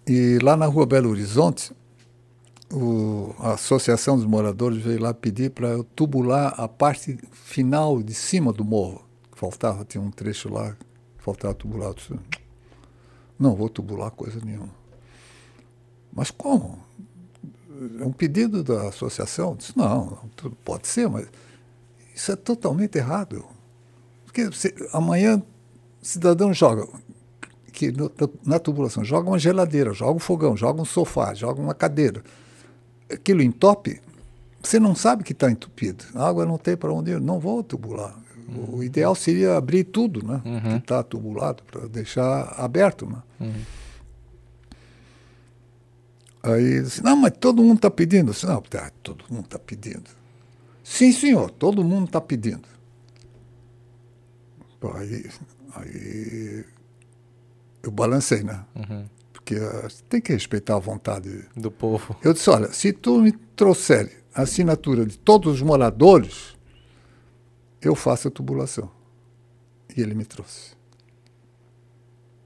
E 0.07 0.39
lá 0.43 0.57
na 0.57 0.67
rua 0.67 0.86
Belo 0.86 1.10
Horizonte, 1.10 1.73
o, 2.73 3.35
a 3.39 3.52
Associação 3.52 4.17
dos 4.17 4.26
Moradores 4.26 4.83
veio 4.83 5.01
lá 5.01 5.12
pedir 5.12 5.51
para 5.51 5.68
eu 5.68 5.85
tubular 5.85 6.55
a 6.57 6.68
parte 6.68 7.18
final 7.33 8.02
de 8.02 8.15
cima 8.15 8.52
do 8.52 8.65
morro. 8.65 9.05
Faltava, 9.33 9.85
tinha 9.85 10.02
um 10.02 10.10
trecho 10.10 10.52
lá 10.52 10.76
faltava 11.26 11.52
tubular. 11.55 11.89
Eu 11.89 11.94
disse, 11.94 12.15
não 13.36 13.57
vou 13.57 13.68
tubular 13.68 14.12
coisa 14.12 14.41
nenhuma. 14.44 14.70
Mas 16.12 16.31
como? 16.31 16.78
É 18.01 18.05
um 18.05 18.12
pedido 18.12 18.62
da 18.62 18.89
associação? 18.89 19.51
Eu 19.51 19.57
disse, 19.57 19.76
não, 19.76 20.18
pode 20.65 20.86
ser, 20.86 21.09
mas 21.09 21.26
isso 22.15 22.31
é 22.31 22.36
totalmente 22.36 22.97
errado. 22.97 23.44
Porque 24.25 24.51
se, 24.52 24.73
amanhã 24.93 25.43
o 26.01 26.07
cidadão 26.07 26.55
joga, 26.55 26.86
que 27.77 27.93
no, 27.93 28.11
na 28.43 28.59
tubulação, 28.59 29.05
joga 29.05 29.29
uma 29.29 29.39
geladeira, 29.39 29.93
joga 29.93 30.13
um 30.13 30.19
fogão, 30.19 30.57
joga 30.57 30.81
um 30.81 30.85
sofá, 30.87 31.35
joga 31.35 31.61
uma 31.61 31.75
cadeira. 31.75 32.23
Aquilo 33.13 33.43
entope, 33.43 34.01
você 34.63 34.81
não 34.81 34.95
sabe 34.95 35.23
que 35.23 35.33
está 35.33 35.51
entupido. 35.51 36.03
A 36.15 36.27
água 36.27 36.47
não 36.47 36.57
tem 36.57 36.75
para 36.75 36.91
onde 36.91 37.11
ir, 37.11 37.21
não 37.21 37.39
vou 37.39 37.63
tubular. 37.63 38.17
Uhum. 38.49 38.79
O 38.79 38.83
ideal 38.83 39.15
seria 39.15 39.59
abrir 39.59 39.85
tudo, 39.85 40.27
né? 40.27 40.41
Uhum. 40.43 40.61
Que 40.61 40.77
está 40.79 41.03
tubulado, 41.03 41.63
para 41.65 41.87
deixar 41.87 42.55
aberto, 42.59 43.05
né? 43.05 43.23
Uhum. 43.41 43.63
Aí 46.45 46.81
disse, 46.83 47.05
não, 47.05 47.15
mas 47.15 47.35
todo 47.39 47.63
mundo 47.63 47.77
está 47.77 47.91
pedindo. 47.91 48.33
disse, 48.33 48.47
não, 48.47 48.63
tá, 48.63 48.91
todo 49.03 49.23
mundo 49.29 49.45
está 49.45 49.59
pedindo. 49.59 50.09
Sim, 50.83 51.13
senhor, 51.13 51.51
todo 51.51 51.85
mundo 51.85 52.07
está 52.07 52.23
pedindo. 52.23 52.67
Aí, 54.95 55.29
aí 55.75 56.65
eu 57.86 57.92
balancei, 57.92 58.42
né? 58.42 58.65
Uhum. 58.74 59.05
Porque 59.32 59.56
uh, 59.56 59.89
tem 60.08 60.20
que 60.20 60.32
respeitar 60.32 60.76
a 60.76 60.78
vontade 60.78 61.44
do 61.56 61.70
povo. 61.70 62.16
Eu 62.23 62.32
disse, 62.32 62.50
olha, 62.50 62.73
se 62.73 62.92
tu 62.92 63.20
me 63.20 63.32
trouxer 63.32 64.24
a 64.34 64.42
assinatura 64.42 65.06
de 65.06 65.18
todos 65.18 65.55
os 65.55 65.62
moradores, 65.62 66.56
eu 67.81 67.94
faço 67.94 68.28
a 68.28 68.31
tubulação. 68.31 68.90
E 69.97 70.00
ele 70.00 70.15
me 70.15 70.24
trouxe. 70.24 70.76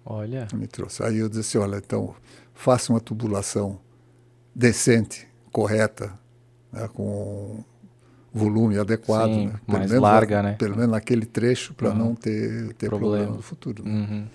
Olha. 0.04 0.46
Me 0.54 0.66
trouxe. 0.66 1.02
Aí 1.02 1.18
eu 1.18 1.28
disse, 1.28 1.56
olha, 1.56 1.76
então 1.76 2.14
faça 2.52 2.92
uma 2.92 3.00
tubulação 3.00 3.80
decente, 4.54 5.26
correta, 5.50 6.18
né, 6.72 6.88
com 6.88 7.64
volume 8.32 8.78
adequado, 8.78 9.30
Sim, 9.30 9.46
né? 9.48 9.60
mais 9.66 9.90
menos, 9.90 10.02
larga, 10.02 10.42
né? 10.42 10.52
Pelo 10.54 10.76
menos 10.76 10.92
naquele 10.92 11.26
trecho 11.26 11.74
para 11.74 11.90
uhum. 11.90 11.96
não 11.96 12.14
ter, 12.14 12.72
ter 12.74 12.88
problema. 12.88 13.16
problema 13.16 13.36
no 13.36 13.42
futuro. 13.42 13.84
Né? 13.84 13.90
Uhum. 13.90 14.26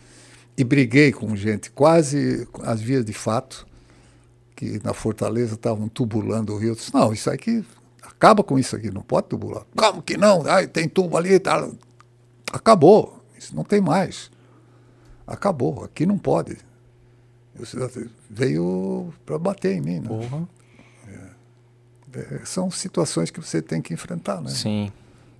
E 0.57 0.63
briguei 0.63 1.11
com 1.11 1.35
gente, 1.35 1.69
quase 1.69 2.47
as 2.63 2.79
vias 2.79 3.03
de 3.03 3.13
fato, 3.13 3.67
que 4.55 4.81
na 4.83 4.93
Fortaleza 4.93 5.55
estavam 5.55 5.89
tubulando 5.89 6.53
o 6.53 6.57
rio. 6.57 6.69
Eu 6.69 6.75
disse, 6.75 6.93
não, 6.93 7.11
isso 7.11 7.29
aqui, 7.29 7.65
acaba 8.01 8.41
com 8.41 8.57
isso 8.57 8.75
aqui, 8.75 8.89
não 8.89 9.01
pode 9.01 9.27
tubular. 9.27 9.65
Como 9.75 10.01
que 10.01 10.15
não? 10.15 10.43
Ai, 10.47 10.67
tem 10.67 10.87
tubo 10.87 11.17
ali, 11.17 11.37
tá. 11.39 11.69
Acabou, 12.53 13.21
isso 13.37 13.53
não 13.55 13.63
tem 13.63 13.81
mais. 13.81 14.31
Acabou, 15.27 15.83
aqui 15.83 16.05
não 16.05 16.17
pode. 16.17 16.57
veio 18.29 19.13
para 19.25 19.37
bater 19.37 19.75
em 19.75 19.81
mim. 19.81 19.99
Né? 19.99 20.09
Uhum. 20.09 20.47
É, 22.13 22.45
são 22.45 22.71
situações 22.71 23.29
que 23.29 23.41
você 23.41 23.61
tem 23.61 23.81
que 23.81 23.93
enfrentar, 23.93 24.41
né? 24.41 24.49
Sim. 24.49 24.91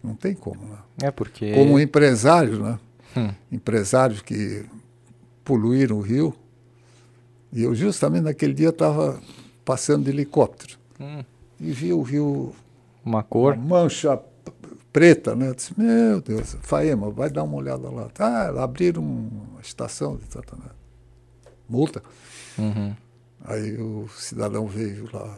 Não 0.04 0.14
tem 0.14 0.36
como, 0.36 0.62
né? 0.66 0.78
É 1.04 1.12
porque... 1.12 1.54
Como 1.54 1.80
empresários, 1.80 2.60
né? 2.60 2.78
Hum. 3.16 3.34
Empresários 3.50 4.22
que 4.22 4.66
poluíram 5.46 5.98
o 5.98 6.02
rio. 6.02 6.36
E 7.54 7.64
eu 7.64 7.74
justamente 7.74 8.24
naquele 8.24 8.54
dia 8.54 8.70
estava 8.70 9.22
passando 9.64 10.04
de 10.04 10.10
helicóptero. 10.10 10.78
Hum. 11.00 11.24
E 11.60 11.72
vi 11.72 11.94
o 11.94 12.02
rio... 12.02 12.54
Uma 13.06 13.24
cor? 13.24 13.54
Uma 13.54 13.84
mancha 13.84 14.20
preta, 14.92 15.36
né? 15.36 15.50
Eu 15.50 15.56
disse, 15.56 15.80
meu 15.80 16.20
Deus, 16.20 16.58
Faema, 16.62 17.10
vai 17.12 17.30
dar 17.30 17.44
uma 17.44 17.56
olhada 17.56 17.90
lá. 17.90 18.10
Ah, 18.20 18.64
abriram 18.64 19.04
uma 19.04 19.62
estação 19.62 20.18
de 20.18 20.26
tratamento. 20.26 20.76
Multa. 21.70 22.04
Uhum. 22.58 22.96
Aí 23.44 23.80
o 23.80 24.10
cidadão 24.10 24.66
veio 24.66 25.08
lá, 25.14 25.38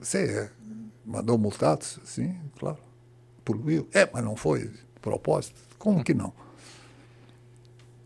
você 0.00 0.18
é, 0.18 0.50
mandou 1.04 1.36
multados? 1.36 1.98
Sim, 2.04 2.36
claro. 2.58 2.78
Poluiu? 3.44 3.88
É, 3.92 4.08
mas 4.12 4.22
não 4.22 4.36
foi 4.36 4.70
propósito. 5.02 5.60
Como 5.76 6.04
que 6.04 6.14
não? 6.14 6.32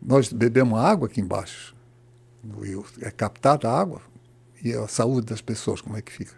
Nós 0.05 0.33
bebemos 0.33 0.79
água 0.79 1.07
aqui 1.07 1.21
embaixo. 1.21 1.75
É 3.01 3.11
captada 3.11 3.69
a 3.69 3.81
água. 3.81 4.03
E 4.63 4.73
a 4.73 4.87
saúde 4.89 5.27
das 5.27 5.41
pessoas, 5.41 5.81
como 5.81 5.97
é 5.97 6.03
que 6.03 6.13
fica? 6.13 6.35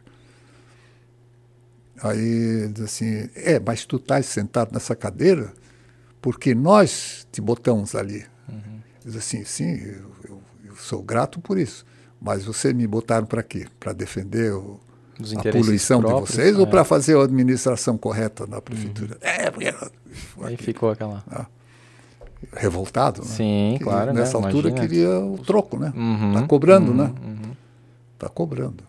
Aí 2.03 2.69
diz 2.69 2.85
assim, 2.85 3.29
é, 3.35 3.61
mas 3.61 3.87
tu 3.87 3.97
estás 3.97 4.27
sentado 4.27 4.73
nessa 4.73 4.97
cadeira 4.97 5.53
porque 6.21 6.55
nós 6.55 7.27
te 7.31 7.41
botamos 7.41 7.95
ali. 7.95 8.25
Uhum. 8.49 8.81
Diz 9.05 9.17
assim, 9.17 9.45
sim, 9.45 9.75
eu, 9.75 10.11
eu, 10.29 10.43
eu, 10.65 10.77
sou 10.77 11.03
grato 11.03 11.39
por 11.41 11.59
isso. 11.59 11.85
Mas 12.21 12.45
você 12.45 12.73
me 12.73 12.87
botaram 12.87 13.27
para 13.27 13.43
quê? 13.43 13.67
Para 13.79 13.93
defender 13.93 14.55
o, 14.55 14.81
a 15.37 15.53
poluição 15.53 16.01
próprios, 16.01 16.31
de 16.31 16.37
vocês 16.37 16.57
é. 16.57 16.59
ou 16.59 16.67
para 16.67 16.83
fazer 16.83 17.17
a 17.17 17.23
administração 17.23 17.99
correta 17.99 18.47
na 18.47 18.61
prefeitura? 18.63 19.15
Uhum. 19.15 19.29
É, 19.29 19.51
porque... 19.51 19.75
Aí 20.43 20.57
ficou 20.57 20.91
aquela... 20.91 21.23
Ah, 21.31 21.47
revoltado, 22.53 23.23
né? 23.23 23.29
Sim, 23.29 23.75
que, 23.79 23.85
claro. 23.85 24.13
Né? 24.13 24.21
Nessa 24.21 24.39
né? 24.39 24.47
altura 24.47 24.71
queria 24.73 25.19
o 25.19 25.39
troco, 25.39 25.79
né? 25.79 25.93
Uhum, 25.95 26.33
tá 26.35 26.43
cobrando, 26.47 26.91
uhum, 26.91 26.97
né? 26.97 27.13
Uhum. 27.23 27.53
Tá 28.19 28.29
cobrando. 28.29 28.85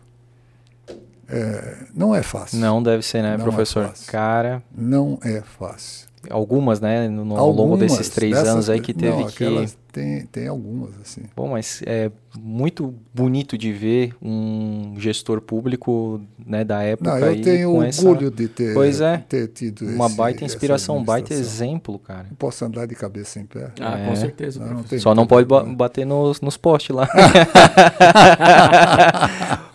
É, 1.28 1.78
não 1.94 2.14
é 2.16 2.22
fácil. 2.22 2.60
Não 2.60 2.82
deve 2.82 3.04
ser, 3.04 3.22
né, 3.22 3.38
não 3.38 3.46
é 3.46 3.50
professor? 3.50 3.86
É 3.86 4.12
Cara. 4.12 4.64
Não 4.76 5.20
é 5.24 5.42
fácil. 5.42 6.08
Algumas, 6.30 6.80
né, 6.80 7.08
no, 7.08 7.38
ao 7.38 7.52
longo 7.52 7.78
desses 7.78 8.10
três 8.10 8.34
dessas, 8.34 8.50
anos 8.50 8.70
aí 8.70 8.80
que 8.80 8.94
teve 8.94 9.24
não, 9.24 9.28
que. 9.28 9.68
Tem, 9.96 10.26
tem 10.26 10.48
algumas, 10.50 10.90
assim. 11.02 11.22
Bom, 11.34 11.52
mas 11.52 11.82
é 11.86 12.12
muito 12.38 12.94
bonito 13.14 13.58
de 13.58 13.72
ver 13.72 14.14
um 14.22 14.96
gestor 14.98 15.40
público 15.40 16.20
né, 16.46 16.66
da 16.66 16.84
época. 16.84 17.12
Não, 17.12 17.18
eu 17.18 17.30
aí 17.30 17.42
tenho 17.42 17.72
com 17.72 17.78
orgulho 17.78 18.28
essa... 18.28 18.36
de 18.36 18.48
ter, 18.50 18.74
pois 18.74 19.00
é, 19.00 19.24
ter 19.30 19.48
tido 19.48 19.86
uma 19.86 20.08
esse, 20.08 20.18
baita 20.18 20.44
inspiração, 20.44 20.98
um 20.98 21.04
baita 21.04 21.34
exemplo, 21.34 21.98
cara. 21.98 22.28
Eu 22.30 22.36
posso 22.36 22.66
andar 22.66 22.86
de 22.88 22.96
cabeça 22.96 23.40
em 23.40 23.46
pé. 23.46 23.72
Ah, 23.80 23.98
é. 23.98 24.10
com 24.10 24.16
certeza. 24.18 24.60
Não, 24.60 24.84
não 24.84 25.00
Só 25.00 25.16
não 25.16 25.26
pode 25.26 25.48
bater 25.48 26.06
nos, 26.06 26.42
nos 26.42 26.58
postes 26.58 26.94
lá. 26.94 27.08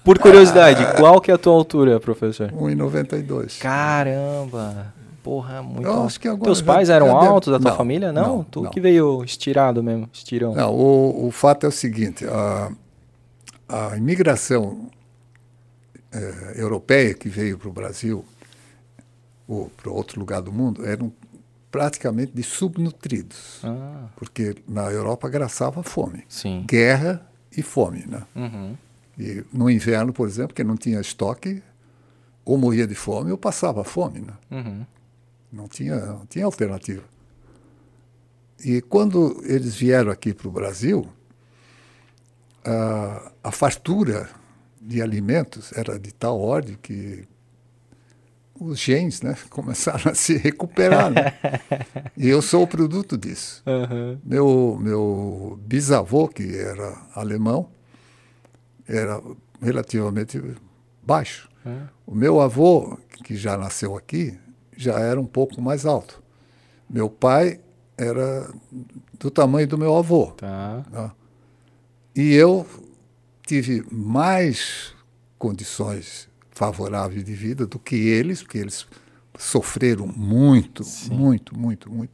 Por 0.05 0.19
curiosidade, 0.19 0.97
qual 0.97 1.19
que 1.21 1.31
é 1.31 1.35
a 1.35 1.39
tua 1.39 1.55
altura, 1.55 1.99
professor? 1.99 2.53
1,92. 2.53 3.59
Caramba! 3.59 5.00
Porra, 5.23 5.63
muito 5.63 5.87
eu 5.87 6.39
Teus 6.39 6.63
pais 6.63 6.89
eram 6.89 7.15
altos, 7.15 7.53
da 7.53 7.59
tua 7.59 7.71
não, 7.71 7.77
família? 7.77 8.13
Não? 8.13 8.37
não 8.37 8.45
tu 8.45 8.63
não. 8.63 8.71
que 8.71 8.81
veio 8.81 9.23
estirado 9.23 9.83
mesmo, 9.83 10.09
estirão. 10.13 10.55
Não, 10.55 10.75
o, 10.75 11.27
o 11.27 11.31
fato 11.31 11.67
é 11.67 11.69
o 11.69 11.73
seguinte, 11.73 12.25
a, 12.27 12.73
a 13.69 13.97
imigração 13.97 14.89
é, 16.13 16.55
europeia 16.57 17.15
que 17.15 17.29
veio 17.29 17.59
para 17.59 17.69
o 17.69 17.73
Brasil, 17.73 18.25
ou 19.47 19.71
para 19.71 19.91
outro 19.91 20.19
lugar 20.19 20.41
do 20.41 20.53
mundo, 20.53 20.87
eram 20.87 21.13
praticamente 21.71 22.33
de 22.33 22.43
subnutridos. 22.43 23.61
Ah. 23.63 24.07
Porque 24.17 24.57
na 24.67 24.91
Europa 24.91 25.29
graçava 25.29 25.83
fome. 25.83 26.25
Sim. 26.29 26.65
Guerra 26.67 27.27
e 27.57 27.63
fome, 27.63 28.05
né? 28.07 28.23
Uhum. 28.35 28.77
E 29.19 29.45
no 29.53 29.71
inverno, 29.71 30.13
por 30.13 30.27
exemplo, 30.27 30.55
que 30.55 30.65
não 30.65 30.77
tinha 30.77 31.01
estoque, 31.01 31.63
ou 32.45 32.59
morria 32.59 32.87
de 32.87 32.95
fome 32.95 33.31
ou 33.31 33.39
passava 33.39 33.85
fome, 33.85 34.21
né? 34.21 34.33
Uhum. 34.51 34.87
Não 35.53 35.67
tinha, 35.69 35.97
não 35.97 36.27
tinha 36.27 36.45
alternativa. 36.45 37.03
E 38.65 38.81
quando 38.83 39.41
eles 39.45 39.75
vieram 39.75 40.11
aqui 40.11 40.35
para 40.35 40.49
o 40.49 40.51
Brasil, 40.51 41.07
a, 42.65 43.33
a 43.45 43.51
fartura 43.51 44.29
de 44.81 45.03
alimentos 45.03 45.73
era 45.73 45.99
de 45.99 46.13
tal 46.13 46.41
ordem 46.41 46.77
que 46.81 47.27
os 48.61 48.79
genes 48.79 49.23
né, 49.23 49.37
começaram 49.49 50.13
a 50.13 50.15
se 50.15 50.37
recuperar. 50.37 51.11
Né? 51.11 51.33
e 52.17 52.29
eu 52.29 52.43
sou 52.43 52.63
o 52.63 52.67
produto 52.67 53.17
disso. 53.17 53.63
Uhum. 53.71 54.19
Meu, 54.23 54.79
meu 54.81 55.59
bisavô, 55.63 56.29
que 56.29 56.57
era 56.57 57.01
alemão, 57.15 57.71
era 58.87 59.21
relativamente 59.63 60.41
baixo. 61.03 61.49
Uhum. 61.65 61.87
O 62.07 62.15
meu 62.15 62.41
avô, 62.41 62.99
que 63.25 63.37
já 63.37 63.57
nasceu 63.57 63.97
aqui, 63.97 64.39
já 64.81 64.99
era 64.99 65.21
um 65.21 65.27
pouco 65.27 65.61
mais 65.61 65.85
alto. 65.85 66.23
Meu 66.89 67.11
pai 67.11 67.61
era 67.99 68.51
do 69.19 69.31
tamanho 69.31 69.69
do 69.69 69.77
meu 69.77 69.95
avô. 69.95 70.29
Tá. 70.29 70.83
Né? 70.91 71.11
E 72.17 72.33
eu 72.33 72.67
tive 73.47 73.85
mais 73.93 74.95
condições 75.39 76.29
favoráveis 76.51 77.23
de 77.23 77.35
vida 77.35 77.67
do 77.67 77.79
que 77.79 77.95
eles, 77.95 78.43
porque 78.43 78.57
eles 78.57 78.87
sofreram 79.39 80.07
muito, 80.07 80.83
Sim. 80.83 81.15
muito, 81.15 81.59
muito, 81.59 81.93
muito. 81.93 82.13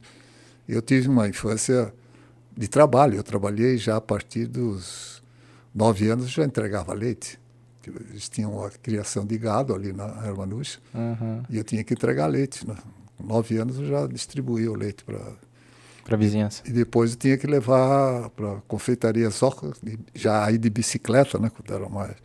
Eu 0.67 0.81
tive 0.81 1.07
uma 1.07 1.27
infância 1.29 1.93
de 2.55 2.67
trabalho. 2.67 3.15
Eu 3.15 3.23
trabalhei 3.23 3.77
já 3.77 3.95
a 3.95 4.01
partir 4.01 4.45
dos 4.45 5.23
nove 5.73 6.09
anos, 6.09 6.29
já 6.29 6.43
entregava 6.43 6.93
leite 6.93 7.39
eles 8.09 8.29
tinham 8.29 8.63
a 8.63 8.69
criação 8.69 9.25
de 9.25 9.37
gado 9.37 9.73
ali 9.73 9.93
na 9.93 10.05
Hermanush, 10.25 10.79
uhum. 10.93 11.43
e 11.49 11.57
eu 11.57 11.63
tinha 11.63 11.83
que 11.83 11.93
entregar 11.93 12.27
leite. 12.27 12.67
Né? 12.67 12.75
Com 13.17 13.25
nove 13.25 13.57
anos 13.57 13.79
eu 13.79 13.85
já 13.85 14.07
distribuía 14.07 14.71
o 14.71 14.75
leite 14.75 15.03
para 15.03 15.19
Para 16.05 16.15
a 16.15 16.17
vizinhança. 16.17 16.63
E 16.65 16.71
depois 16.71 17.11
eu 17.11 17.17
tinha 17.17 17.37
que 17.37 17.47
levar 17.47 18.29
para 18.31 18.61
confeitaria 18.67 19.29
só, 19.31 19.53
já 20.13 20.45
aí 20.45 20.57
de 20.57 20.69
bicicleta, 20.69 21.37
né? 21.39 21.49
Quando 21.49 21.73
era 21.73 21.89
mais, 21.89 22.15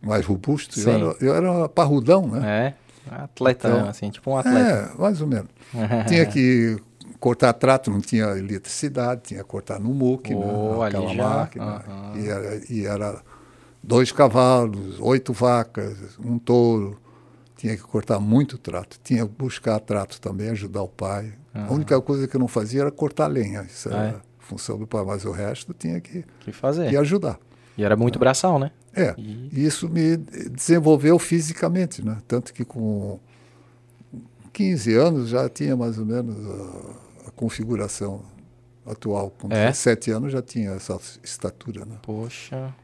mais 0.00 0.24
robusto. 0.24 0.78
Eu 0.80 0.90
era, 0.90 1.16
eu 1.20 1.34
era 1.34 1.68
parrudão, 1.68 2.26
né? 2.26 2.74
É, 3.10 3.14
atleta, 3.14 3.68
então, 3.68 3.88
assim, 3.88 4.10
tipo 4.10 4.30
um 4.30 4.36
atleta. 4.36 4.92
É, 4.94 5.00
mais 5.00 5.20
ou 5.20 5.26
menos. 5.26 5.50
tinha 6.06 6.24
que 6.26 6.78
cortar 7.18 7.52
trato, 7.52 7.90
não 7.90 8.00
tinha 8.00 8.26
eletricidade, 8.36 9.22
tinha 9.24 9.42
que 9.42 9.48
cortar 9.48 9.80
no 9.80 9.92
muque, 9.92 10.32
oh, 10.34 10.80
né? 10.80 10.86
aquela 10.86 11.14
máquina. 11.14 11.84
Uhum. 11.86 12.20
E, 12.20 12.28
era, 12.28 12.60
e 12.70 12.86
era 12.86 13.22
dois 13.82 14.12
cavalos, 14.12 14.98
oito 15.00 15.32
vacas, 15.32 16.18
um 16.18 16.38
touro. 16.38 17.00
Tinha 17.56 17.76
que 17.76 17.82
cortar 17.82 18.20
muito 18.20 18.56
trato. 18.56 19.00
Tinha 19.02 19.26
que 19.26 19.32
buscar 19.32 19.80
trato 19.80 20.20
também, 20.20 20.50
ajudar 20.50 20.82
o 20.82 20.88
pai. 20.88 21.32
A 21.52 21.72
única 21.72 22.00
coisa 22.00 22.28
que 22.28 22.36
eu 22.36 22.40
não 22.40 22.46
fazia 22.46 22.82
era 22.82 22.90
cortar 22.90 23.26
lenha. 23.26 23.62
Isso 23.62 23.88
era 23.88 24.08
é. 24.08 24.14
função 24.38 24.78
do 24.78 24.86
pai, 24.86 25.04
mas 25.04 25.24
o 25.24 25.32
resto 25.32 25.74
tinha 25.74 26.00
que, 26.00 26.24
que 26.40 26.52
fazer. 26.52 26.92
E 26.92 26.96
ajudar. 26.96 27.38
E 27.76 27.82
era 27.82 27.96
muito 27.96 28.18
braçal, 28.18 28.58
né? 28.58 28.70
É. 28.94 29.14
E... 29.18 29.64
isso 29.64 29.88
me 29.88 30.16
desenvolveu 30.16 31.18
fisicamente, 31.18 32.04
né? 32.04 32.18
Tanto 32.28 32.52
que 32.52 32.64
com 32.64 33.18
15 34.52 34.94
anos 34.94 35.28
já 35.28 35.48
tinha 35.48 35.76
mais 35.76 35.98
ou 35.98 36.06
menos 36.06 36.36
a, 36.46 37.28
a 37.28 37.30
configuração 37.32 38.22
atual. 38.86 39.30
Com 39.30 39.48
é? 39.50 39.66
17 39.66 40.10
anos 40.10 40.32
já 40.32 40.42
tinha 40.42 40.70
essa 40.70 40.98
estatura, 41.22 41.84
né? 41.84 41.96
Poxa. 42.02 42.74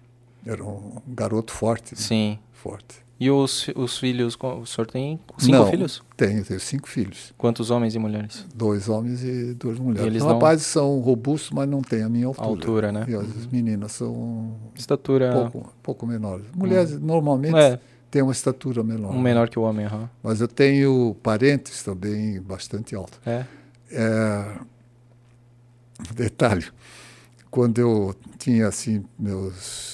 Era 0.47 0.63
um 0.65 1.01
garoto 1.09 1.53
forte. 1.53 1.95
Né? 1.95 2.01
Sim. 2.01 2.39
Forte. 2.53 3.05
E 3.19 3.31
os, 3.31 3.69
os 3.77 3.97
filhos, 3.97 4.37
o 4.41 4.67
senhor 4.67 4.87
tem 4.87 5.21
cinco 5.39 5.57
não, 5.57 5.71
filhos? 5.71 6.03
Tenho, 6.17 6.45
tenho 6.45 6.59
cinco 6.59 6.89
filhos. 6.89 7.33
Quantos 7.39 7.71
homens 7.71 7.95
e 7.95 7.99
mulheres? 7.99 8.45
Dois 8.55 8.89
homens 8.89 9.23
e 9.23 9.55
duas 9.55 9.79
mulheres. 9.79 10.07
Eles 10.07 10.23
os 10.23 10.29
rapazes 10.29 10.67
são 10.67 10.99
robustos, 10.99 11.53
mas 11.53 11.69
não 11.69 11.81
têm 11.81 12.03
a 12.03 12.09
minha 12.09 12.27
altura. 12.27 12.49
Altura, 12.49 12.93
né? 12.93 13.07
E 13.09 13.15
as 13.15 13.23
uhum. 13.23 13.49
meninas 13.53 13.93
são 13.93 14.57
estatura 14.75 15.33
pouco, 15.33 15.73
pouco 15.83 16.07
menores. 16.07 16.45
Mulheres 16.57 16.93
uhum. 16.93 17.01
normalmente 17.01 17.57
é. 17.57 17.79
têm 18.11 18.21
uma 18.21 18.33
estatura 18.33 18.83
menor. 18.83 19.15
Um 19.15 19.21
menor 19.21 19.49
que 19.49 19.61
o 19.61 19.63
homem, 19.63 19.87
uhum. 19.87 20.09
Mas 20.21 20.41
eu 20.41 20.49
tenho 20.49 21.17
parentes 21.23 21.85
também 21.85 22.41
bastante 22.43 22.97
altos. 22.97 23.21
É. 23.25 23.47
é. 23.93 24.59
Detalhe, 26.17 26.67
quando 27.49 27.79
eu 27.79 28.15
tinha 28.37 28.67
assim 28.67 29.05
meus 29.17 29.94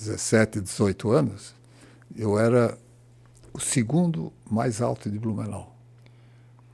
17, 0.00 0.60
18 0.60 1.10
anos, 1.10 1.54
eu 2.16 2.38
era 2.38 2.78
o 3.52 3.60
segundo 3.60 4.32
mais 4.50 4.80
alto 4.80 5.10
de 5.10 5.18
Blumenau. 5.18 5.74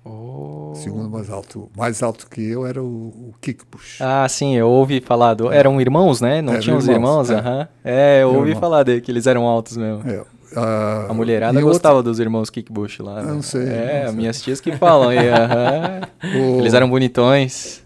Oh. 0.05 0.73
Segundo 0.77 1.11
mais 1.11 1.29
alto. 1.29 1.69
Mais 1.77 2.01
alto 2.01 2.31
que 2.31 2.41
eu 2.41 2.65
era 2.65 2.81
o, 2.81 2.87
o 2.87 3.35
Kickbush. 3.41 4.01
Ah, 4.01 4.29
sim, 4.29 4.55
eu 4.55 4.69
ouvi 4.69 5.01
falar. 5.01 5.35
Do, 5.35 5.51
eram 5.51 5.81
irmãos, 5.81 6.21
né? 6.21 6.41
Não 6.41 6.61
tinham 6.61 6.79
os 6.79 6.87
irmãos? 6.87 7.29
É, 7.29 7.35
uhum. 7.35 7.67
é 7.85 8.23
eu 8.23 8.29
ouvi 8.29 8.51
irmão. 8.51 8.61
falar 8.61 8.85
de, 8.85 9.01
que 9.01 9.11
eles 9.11 9.27
eram 9.27 9.45
altos 9.45 9.77
mesmo. 9.77 10.09
É. 10.09 10.25
Uh, 10.53 11.11
a 11.11 11.15
mulherada 11.15 11.61
gostava 11.61 12.05
dos 12.05 12.21
irmãos 12.21 12.51
Kickbush 12.51 13.01
lá. 13.01 13.21
Né? 13.21 13.33
Não 13.33 13.43
sei. 13.43 13.69
É, 13.69 14.03
não 14.03 14.11
sei. 14.11 14.17
minhas 14.17 14.41
tias 14.41 14.61
que 14.61 14.71
falam. 14.77 15.13
e, 15.13 15.19
uh 15.19 15.21
-huh. 15.21 16.09
o... 16.41 16.61
Eles 16.61 16.73
eram 16.73 16.89
bonitões. 16.89 17.83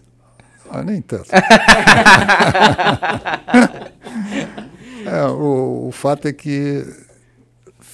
Ah, 0.69 0.83
nem 0.83 1.01
tanto. 1.01 1.25
é, 5.05 5.25
o, 5.25 5.87
o 5.87 5.91
fato 5.91 6.27
é 6.27 6.33
que 6.33 6.85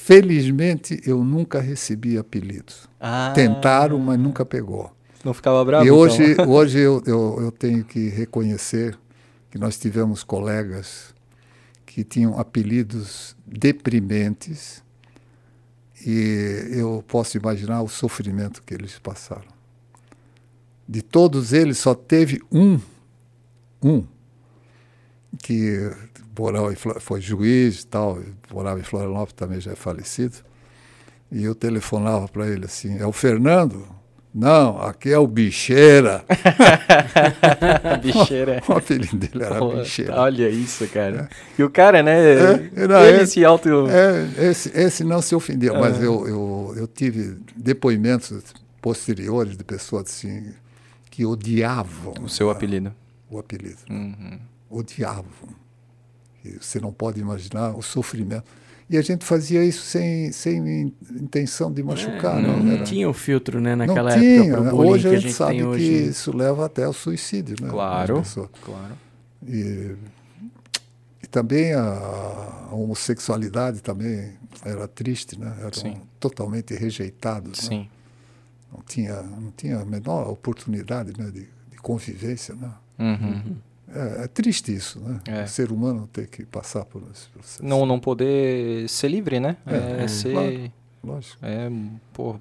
Felizmente, 0.07 1.01
eu 1.05 1.21
nunca 1.21 1.59
recebi 1.59 2.17
apelidos. 2.17 2.87
Ah. 2.97 3.33
Tentaram, 3.35 3.99
mas 3.99 4.17
nunca 4.17 4.45
pegou. 4.45 4.89
Não 5.21 5.33
ficava 5.33 5.65
bravo? 5.65 5.85
E 5.85 5.91
hoje, 5.91 6.31
então. 6.31 6.47
hoje 6.51 6.79
eu, 6.79 7.03
eu, 7.05 7.37
eu 7.41 7.51
tenho 7.51 7.83
que 7.83 8.07
reconhecer 8.07 8.97
que 9.51 9.57
nós 9.57 9.77
tivemos 9.77 10.23
colegas 10.23 11.13
que 11.85 12.05
tinham 12.05 12.39
apelidos 12.39 13.35
deprimentes 13.45 14.81
e 16.05 16.69
eu 16.71 17.03
posso 17.05 17.35
imaginar 17.35 17.81
o 17.81 17.89
sofrimento 17.89 18.63
que 18.63 18.73
eles 18.73 18.97
passaram. 18.99 19.51
De 20.87 21.01
todos 21.01 21.51
eles, 21.51 21.79
só 21.79 21.93
teve 21.93 22.41
um, 22.49 22.79
um, 23.83 24.05
que 25.39 25.91
Borão 26.38 26.72
foi 26.99 27.19
juiz 27.19 27.82
e 27.82 27.88
tal, 27.88 28.19
morava 28.53 28.80
em 28.80 28.83
Florianópolis, 28.83 29.33
também 29.33 29.59
já 29.59 29.72
é 29.72 29.75
falecido. 29.75 30.38
E 31.32 31.43
eu 31.43 31.56
telefonava 31.56 32.27
para 32.27 32.48
ele 32.48 32.66
assim: 32.66 32.99
é 32.99 33.06
o 33.07 33.11
Fernando? 33.11 33.88
Não, 34.33 34.80
aqui 34.80 35.09
é 35.09 35.17
o 35.17 35.25
Bicheira. 35.25 36.24
bicheira. 38.03 38.61
O, 38.67 38.74
o 38.74 38.77
apelido 38.77 39.17
dele 39.17 39.43
era 39.43 39.57
Pô, 39.57 39.77
Bicheira. 39.77 40.14
Olha 40.16 40.48
isso, 40.48 40.88
cara. 40.90 41.27
É. 41.32 41.61
E 41.61 41.64
o 41.64 41.72
cara, 41.72 42.03
né? 42.03 42.19
É, 42.75 42.88
não, 42.88 43.03
ele 43.03 43.25
se 43.25 43.43
auto. 43.43 43.67
É, 43.90 44.49
esse, 44.49 44.72
esse 44.77 45.03
não 45.03 45.24
se 45.24 45.33
ofendeu, 45.33 45.74
mas 45.80 46.01
eu, 46.01 46.27
eu, 46.27 46.74
eu 46.77 46.88
tive 46.88 47.35
depoimentos 47.56 48.32
posteriores 48.80 49.57
de 49.57 49.64
pessoas 49.64 50.03
assim 50.03 50.53
que 51.09 51.25
odiavam. 51.25 52.14
O 52.22 52.30
seu 52.30 52.51
apelido. 52.51 52.93
O 53.27 53.40
apelido. 53.40 53.80
Uhum. 53.90 54.40
Odiavam 54.69 55.25
você 56.59 56.80
não 56.80 56.91
pode 56.91 57.19
imaginar 57.19 57.75
o 57.75 57.82
sofrimento. 57.82 58.45
E 58.90 58.98
a 58.98 59.01
gente 59.01 59.25
fazia 59.25 59.66
isso 59.66 59.83
sem, 59.83 60.32
sem 60.32 60.93
intenção 61.11 61.72
de 61.72 61.83
machucar. 61.83 62.40
É, 62.40 62.41
não, 62.41 62.57
não, 62.57 62.83
tinha 62.85 63.09
o 63.09 63.14
filtro 63.14 63.59
né, 63.59 63.75
naquela 63.75 64.16
não 64.16 64.24
época. 64.24 64.43
Tinha, 64.43 64.59
né? 64.61 64.72
hoje 64.72 65.07
a 65.07 65.11
gente, 65.11 65.17
a 65.17 65.19
gente 65.19 65.33
sabe 65.33 65.77
que 65.77 65.83
isso 65.83 66.35
leva 66.35 66.66
até 66.66 66.85
ao 66.85 66.93
suicídio. 66.93 67.57
Né, 67.61 67.69
claro, 67.69 68.24
claro. 68.61 68.98
E, 69.45 69.95
e 71.22 71.27
também 71.27 71.74
a, 71.74 71.82
a, 72.72 72.74
homossexualidade 72.74 73.82
também 73.82 74.33
era 74.64 74.88
triste, 74.88 75.38
né? 75.38 75.53
Sim. 75.74 75.98
totalmente 76.17 76.74
rejeitados. 76.74 77.64
Né? 77.64 77.67
Sim. 77.67 77.80
Né? 77.80 77.88
Não 78.72 78.82
tinha, 78.83 79.22
não 79.22 79.51
tinha 79.51 79.80
a 79.80 79.85
menor 79.85 80.30
oportunidade 80.30 81.11
né, 81.17 81.30
de, 81.30 81.41
de 81.41 81.77
convivência. 81.82 82.56
Né? 82.56 82.72
Uhum. 82.99 83.56
É, 83.93 84.24
é, 84.24 84.27
triste 84.27 84.74
isso, 84.74 84.99
né? 84.99 85.19
É. 85.27 85.43
O 85.43 85.48
ser 85.48 85.72
humano 85.72 86.07
ter 86.11 86.27
que 86.27 86.45
passar 86.45 86.85
por 86.85 87.01
esse 87.14 87.27
processo. 87.30 87.64
Não, 87.64 87.85
não 87.85 87.99
poder 87.99 88.88
ser 88.90 89.07
livre, 89.07 89.40
né? 89.40 89.57
É, 89.66 90.03
é 90.03 90.07
ser... 90.07 90.32
Claro, 90.32 90.72
lógico. 91.03 91.38
É, 91.41 91.72
pô, 92.14 92.35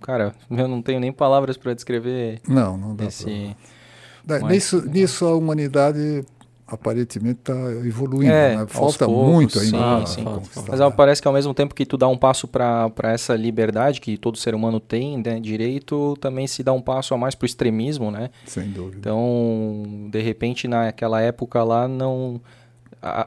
cara, 0.00 0.34
eu 0.50 0.68
não 0.68 0.82
tenho 0.82 1.00
nem 1.00 1.12
palavras 1.12 1.56
para 1.56 1.72
descrever. 1.74 2.40
Não, 2.46 2.76
não 2.76 2.94
dá 2.94 3.06
esse... 3.06 3.24
pra... 3.24 4.40
Mas, 4.40 4.42
nisso, 4.42 4.82
nisso 4.84 5.24
a 5.24 5.36
humanidade 5.36 6.24
aparentemente 6.66 7.38
está 7.40 7.54
evoluindo. 7.84 8.32
É, 8.32 8.56
né? 8.56 8.66
Falta 8.66 9.06
poucos, 9.06 9.32
muito 9.32 9.58
ainda. 9.60 10.04
Sim, 10.06 10.24
sim. 10.50 10.64
Mas 10.68 10.94
parece 10.94 11.22
que 11.22 11.28
ao 11.28 11.34
mesmo 11.34 11.54
tempo 11.54 11.74
que 11.74 11.86
tu 11.86 11.96
dá 11.96 12.08
um 12.08 12.16
passo 12.18 12.48
para 12.48 12.90
essa 13.04 13.36
liberdade 13.36 14.00
que 14.00 14.16
todo 14.16 14.36
ser 14.36 14.54
humano 14.54 14.80
tem, 14.80 15.16
né, 15.18 15.38
direito, 15.38 16.16
também 16.20 16.46
se 16.46 16.62
dá 16.62 16.72
um 16.72 16.80
passo 16.80 17.14
a 17.14 17.16
mais 17.16 17.34
para 17.34 17.44
o 17.44 17.46
extremismo, 17.46 18.10
né? 18.10 18.30
Sem 18.44 18.68
dúvida. 18.70 18.98
Então, 18.98 20.08
de 20.10 20.20
repente, 20.20 20.66
naquela 20.66 21.20
época 21.20 21.62
lá, 21.62 21.86
não... 21.86 22.40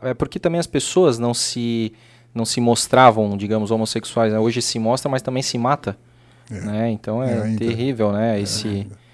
É 0.01 0.13
porque 0.13 0.39
também 0.39 0.59
as 0.59 0.67
pessoas 0.67 1.17
não 1.17 1.33
se, 1.33 1.93
não 2.35 2.43
se 2.43 2.59
mostravam, 2.59 3.37
digamos, 3.37 3.71
homossexuais. 3.71 4.33
Né? 4.33 4.39
Hoje 4.39 4.61
se 4.61 4.77
mostra, 4.77 5.09
mas 5.09 5.21
também 5.21 5.41
se 5.41 5.57
mata. 5.57 5.97
É. 6.51 6.59
Né? 6.59 6.91
Então 6.91 7.23
é, 7.23 7.53
é 7.53 7.55
terrível, 7.55 8.11
né? 8.11 8.41
Esse... 8.41 8.67
Ainda 8.67 9.08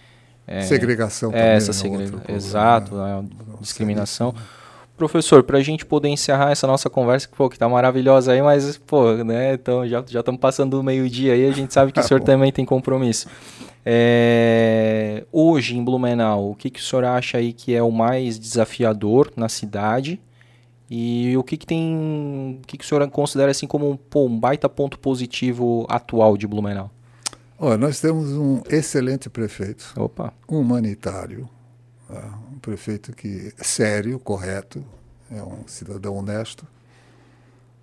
é, 0.47 0.61
segregação 0.61 1.31
também. 1.31 1.45
Essa 1.47 1.73
segregação. 1.73 2.21
Exato, 2.27 2.95
né? 2.95 3.25
discriminação. 3.59 4.33
Professor, 4.97 5.43
para 5.43 5.57
a 5.57 5.61
gente 5.61 5.85
poder 5.85 6.07
encerrar 6.07 6.51
essa 6.51 6.65
nossa 6.65 6.89
conversa, 6.89 7.27
que, 7.27 7.35
pô, 7.35 7.49
que 7.49 7.59
tá 7.59 7.67
maravilhosa 7.67 8.31
aí, 8.31 8.41
mas, 8.41 8.77
pô, 8.77 9.11
né, 9.15 9.55
então 9.55 9.85
já 9.85 9.99
estamos 9.99 10.39
passando 10.39 10.77
do 10.77 10.83
meio-dia 10.83 11.33
aí, 11.33 11.45
a 11.45 11.51
gente 11.51 11.73
sabe 11.73 11.91
que 11.91 11.99
o 11.99 12.03
senhor 12.03 12.21
também 12.21 12.51
tem 12.51 12.63
compromisso. 12.63 13.27
É, 13.85 15.25
hoje, 15.31 15.77
em 15.77 15.83
Blumenau, 15.83 16.51
o 16.51 16.55
que, 16.55 16.69
que 16.69 16.79
o 16.79 16.83
senhor 16.83 17.03
acha 17.03 17.37
aí 17.37 17.51
que 17.51 17.75
é 17.75 17.83
o 17.83 17.91
mais 17.91 18.39
desafiador 18.39 19.31
na 19.35 19.49
cidade? 19.49 20.19
E 20.89 21.35
o 21.37 21.43
que, 21.43 21.57
que 21.57 21.65
tem. 21.65 22.59
O 22.63 22.67
que, 22.67 22.77
que 22.77 22.85
o 22.85 22.87
senhor 22.87 23.07
considera 23.09 23.51
assim 23.51 23.67
como 23.67 23.97
pô, 24.09 24.25
um 24.25 24.39
baita 24.39 24.69
ponto 24.69 24.99
positivo 24.99 25.85
atual 25.89 26.37
de 26.37 26.47
Blumenau? 26.47 26.89
Olha, 27.65 27.79
nós 27.79 27.99
temos 27.99 28.31
um 28.33 28.61
excelente 28.69 29.27
prefeito, 29.27 29.91
Opa. 29.97 30.31
humanitário, 30.47 31.49
tá? 32.07 32.39
um 32.53 32.59
prefeito 32.59 33.11
que 33.11 33.51
é 33.59 33.63
sério, 33.63 34.19
correto, 34.19 34.85
é 35.31 35.41
um 35.41 35.67
cidadão 35.67 36.15
honesto. 36.15 36.63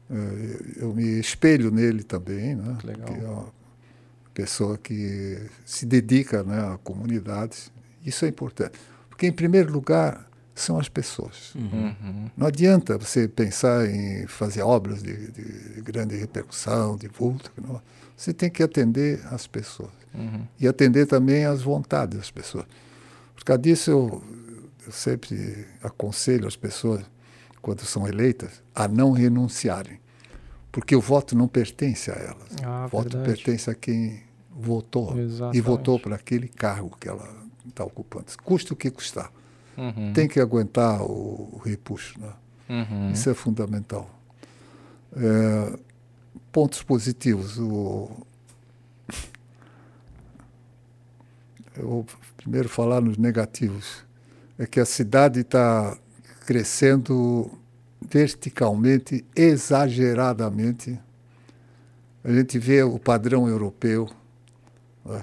É, 0.08 0.84
eu 0.84 0.94
me 0.94 1.18
espelho 1.18 1.72
nele 1.72 2.04
também, 2.04 2.54
né? 2.54 2.78
Legal. 2.84 3.06
Que 3.06 3.12
é 3.12 3.28
uma 3.28 3.52
pessoa 4.32 4.78
que 4.78 5.50
se 5.64 5.84
dedica 5.84 6.44
né, 6.44 6.74
à 6.74 6.78
comunidade. 6.78 7.72
Isso 8.06 8.24
é 8.24 8.28
importante, 8.28 8.78
porque 9.08 9.26
em 9.26 9.32
primeiro 9.32 9.72
lugar 9.72 10.30
são 10.54 10.78
as 10.78 10.88
pessoas. 10.88 11.56
Uhum. 11.56 12.30
Não 12.36 12.46
adianta 12.46 12.96
você 12.96 13.26
pensar 13.26 13.90
em 13.90 14.28
fazer 14.28 14.62
obras 14.62 15.02
de, 15.02 15.32
de 15.32 15.80
grande 15.80 16.14
repercussão, 16.14 16.96
de 16.96 17.08
vulto. 17.08 17.50
Não. 17.60 17.82
Você 18.22 18.32
tem 18.32 18.48
que 18.48 18.62
atender 18.62 19.20
as 19.32 19.48
pessoas. 19.48 19.90
Uhum. 20.14 20.46
E 20.60 20.68
atender 20.68 21.06
também 21.06 21.44
às 21.44 21.60
vontades 21.60 22.16
das 22.16 22.30
pessoas. 22.30 22.64
Por 23.34 23.42
causa 23.42 23.60
disso, 23.60 23.90
eu, 23.90 24.22
eu 24.86 24.92
sempre 24.92 25.66
aconselho 25.82 26.46
as 26.46 26.54
pessoas, 26.54 27.04
quando 27.60 27.84
são 27.84 28.06
eleitas, 28.06 28.62
a 28.72 28.86
não 28.86 29.10
renunciarem. 29.10 29.98
Porque 30.70 30.94
o 30.94 31.00
voto 31.00 31.36
não 31.36 31.48
pertence 31.48 32.12
a 32.12 32.14
elas. 32.14 32.56
Ah, 32.62 32.84
o 32.86 32.90
voto 32.90 33.18
verdade. 33.18 33.42
pertence 33.42 33.68
a 33.68 33.74
quem 33.74 34.22
votou 34.54 35.18
Exatamente. 35.18 35.58
e 35.58 35.60
votou 35.60 35.98
para 35.98 36.14
aquele 36.14 36.46
cargo 36.46 36.96
que 37.00 37.08
ela 37.08 37.28
está 37.66 37.82
ocupando. 37.82 38.26
Custa 38.44 38.72
o 38.72 38.76
que 38.76 38.88
custar. 38.88 39.32
Uhum. 39.76 40.12
Tem 40.12 40.28
que 40.28 40.38
aguentar 40.38 41.02
o, 41.02 41.50
o 41.54 41.60
repuxo. 41.64 42.20
Né? 42.20 42.32
Uhum. 42.68 43.10
Isso 43.10 43.28
é 43.28 43.34
fundamental. 43.34 44.08
É, 45.16 45.78
pontos 46.52 46.82
positivos. 46.82 47.58
O, 47.58 48.10
eu 51.76 51.88
vou 51.88 52.06
primeiro 52.36 52.68
falar 52.68 53.00
nos 53.00 53.16
negativos. 53.16 54.04
É 54.58 54.66
que 54.66 54.78
a 54.78 54.84
cidade 54.84 55.40
está 55.40 55.96
crescendo 56.46 57.50
verticalmente, 58.08 59.24
exageradamente. 59.34 61.00
A 62.22 62.30
gente 62.30 62.58
vê 62.58 62.82
o 62.82 62.98
padrão 62.98 63.48
europeu, 63.48 64.08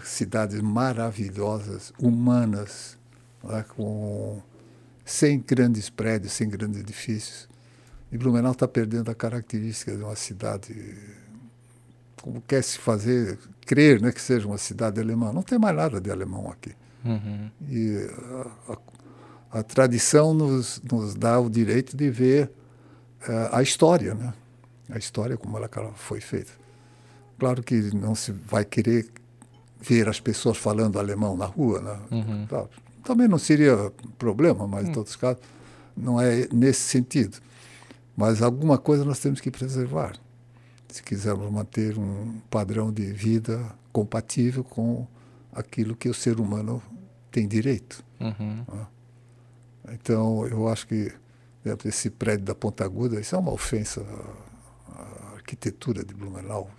cidades 0.03 0.59
maravilhosas, 0.59 1.93
humanas, 1.99 2.97
com 3.75 4.41
sem 5.05 5.39
grandes 5.39 5.89
prédios, 5.89 6.33
sem 6.33 6.49
grandes 6.49 6.81
edifícios. 6.81 7.47
E 8.11 8.17
Blumenau 8.17 8.51
está 8.51 8.67
perdendo 8.67 9.09
a 9.11 9.15
característica 9.15 9.95
de 9.95 10.03
uma 10.03 10.15
cidade, 10.15 10.73
como 12.21 12.41
quer 12.41 12.63
se 12.63 12.77
fazer, 12.77 13.37
crer 13.65 14.01
né, 14.01 14.11
que 14.11 14.21
seja 14.21 14.47
uma 14.47 14.57
cidade 14.57 14.99
alemã. 14.99 15.31
Não 15.31 15.43
tem 15.43 15.57
mais 15.57 15.75
nada 15.75 15.99
de 15.99 16.11
alemão 16.11 16.49
aqui. 16.49 16.71
Uhum. 17.03 17.49
E 17.67 18.09
a, 18.67 18.73
a, 18.73 19.59
a, 19.59 19.63
tradição 19.63 20.33
nos, 20.33 20.81
nos 20.89 21.15
dá 21.15 21.39
o 21.39 21.49
direito 21.49 21.95
de 21.95 22.09
ver 22.09 22.51
uh, 23.27 23.49
a 23.55 23.63
história, 23.63 24.13
né? 24.13 24.33
a 24.89 24.97
história 24.97 25.37
como 25.37 25.57
ela 25.57 25.69
foi 25.95 26.19
feita. 26.19 26.51
Claro 27.37 27.63
que 27.63 27.95
não 27.95 28.15
se 28.15 28.31
vai 28.31 28.65
querer 28.65 29.07
ver 29.79 30.09
as 30.09 30.19
pessoas 30.19 30.57
falando 30.57 30.99
alemão 30.99 31.37
na 31.37 31.45
rua, 31.45 31.79
né? 31.79 31.99
Uhum. 32.11 32.47
Também 33.03 33.27
não 33.27 33.37
seria 33.37 33.91
problema, 34.17 34.67
mas 34.67 34.87
em 34.87 34.89
hum. 34.89 34.93
todos 34.93 35.11
os 35.11 35.15
casos 35.15 35.41
não 35.95 36.19
é 36.19 36.47
nesse 36.51 36.81
sentido. 36.81 37.37
Mas 38.15 38.41
alguma 38.41 38.77
coisa 38.77 39.05
nós 39.05 39.19
temos 39.19 39.39
que 39.39 39.49
preservar, 39.49 40.13
se 40.89 41.03
quisermos 41.03 41.49
manter 41.51 41.97
um 41.97 42.39
padrão 42.49 42.91
de 42.91 43.13
vida 43.13 43.63
compatível 43.91 44.63
com 44.63 45.07
aquilo 45.53 45.95
que 45.95 46.09
o 46.09 46.13
ser 46.13 46.39
humano 46.39 46.81
tem 47.31 47.47
direito. 47.47 48.03
Uhum. 48.19 48.65
Né? 48.67 48.87
Então, 49.93 50.45
eu 50.47 50.67
acho 50.67 50.87
que 50.87 51.11
esse 51.85 52.09
prédio 52.09 52.45
da 52.45 52.55
Ponta 52.55 52.83
Aguda, 52.83 53.19
isso 53.19 53.35
é 53.35 53.39
uma 53.39 53.51
ofensa 53.51 54.01
à, 54.01 55.01
à 55.01 55.33
arquitetura 55.35 56.03
de 56.03 56.13
Blumenau. 56.13 56.69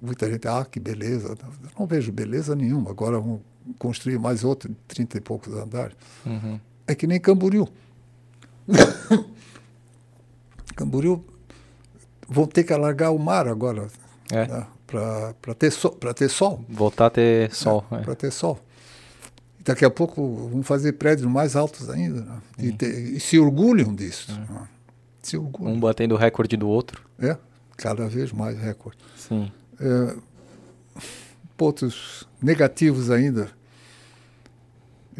Muita 0.00 0.30
gente, 0.30 0.46
ah, 0.48 0.64
que 0.64 0.80
beleza. 0.80 1.28
Eu 1.28 1.70
não 1.78 1.86
vejo 1.86 2.12
beleza 2.12 2.54
nenhuma. 2.54 2.90
Agora 2.90 3.18
vamos 3.18 3.40
construir 3.78 4.18
mais 4.18 4.44
outro, 4.44 4.68
de 4.68 4.76
30 4.86 5.18
e 5.18 5.20
poucos 5.20 5.52
andares. 5.52 5.96
Uhum. 6.24 6.58
É 6.86 6.94
que 6.94 7.06
nem 7.06 7.20
Camboriú. 7.20 7.68
Camboriú 10.76 11.24
vão 12.28 12.46
ter 12.46 12.64
que 12.64 12.72
alargar 12.72 13.12
o 13.12 13.18
mar 13.18 13.48
agora. 13.48 13.88
É. 14.30 14.46
Né, 14.46 14.66
para 14.86 15.54
ter, 15.58 15.70
so, 15.70 15.90
ter 15.90 16.28
sol. 16.28 16.64
Voltar 16.68 17.06
a 17.06 17.10
ter 17.10 17.52
sol. 17.52 17.84
É, 17.90 17.96
é. 17.96 17.98
Para 17.98 18.14
ter 18.14 18.30
sol. 18.30 18.58
E 19.60 19.62
daqui 19.62 19.84
a 19.84 19.90
pouco 19.90 20.48
vão 20.48 20.62
fazer 20.62 20.92
prédios 20.92 21.30
mais 21.30 21.56
altos 21.56 21.90
ainda. 21.90 22.22
Né? 22.22 22.38
E, 22.58 22.72
te, 22.72 22.86
e, 22.86 23.20
se 23.20 23.38
orgulham 23.38 23.94
disso. 23.94 24.30
É. 24.30 24.52
Né? 24.52 24.68
Se 25.22 25.36
orgulham. 25.36 25.74
Um 25.74 25.80
batendo 25.80 26.14
o 26.14 26.18
recorde 26.18 26.56
do 26.56 26.68
outro. 26.68 27.02
É, 27.18 27.36
cada 27.76 28.08
vez 28.08 28.32
mais 28.32 28.58
recorde. 28.58 28.98
Sim. 29.16 29.50
É, 29.78 30.16
pontos 31.56 32.26
negativos 32.40 33.10
ainda 33.10 33.50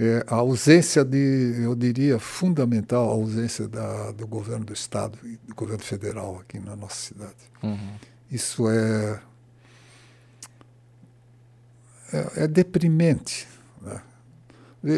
é, 0.00 0.24
a 0.28 0.36
ausência 0.36 1.04
de, 1.04 1.60
eu 1.60 1.74
diria, 1.74 2.20
fundamental, 2.20 3.10
a 3.10 3.12
ausência 3.14 3.66
da, 3.66 4.12
do 4.12 4.28
governo 4.28 4.64
do 4.64 4.72
Estado 4.72 5.18
e 5.24 5.36
do 5.44 5.54
governo 5.56 5.82
federal 5.82 6.38
aqui 6.40 6.60
na 6.60 6.76
nossa 6.76 6.94
cidade. 6.94 7.34
Uhum. 7.60 7.96
Isso 8.30 8.70
é, 8.70 9.20
é, 12.12 12.44
é 12.44 12.46
deprimente. 12.46 13.48
Né? 13.82 14.00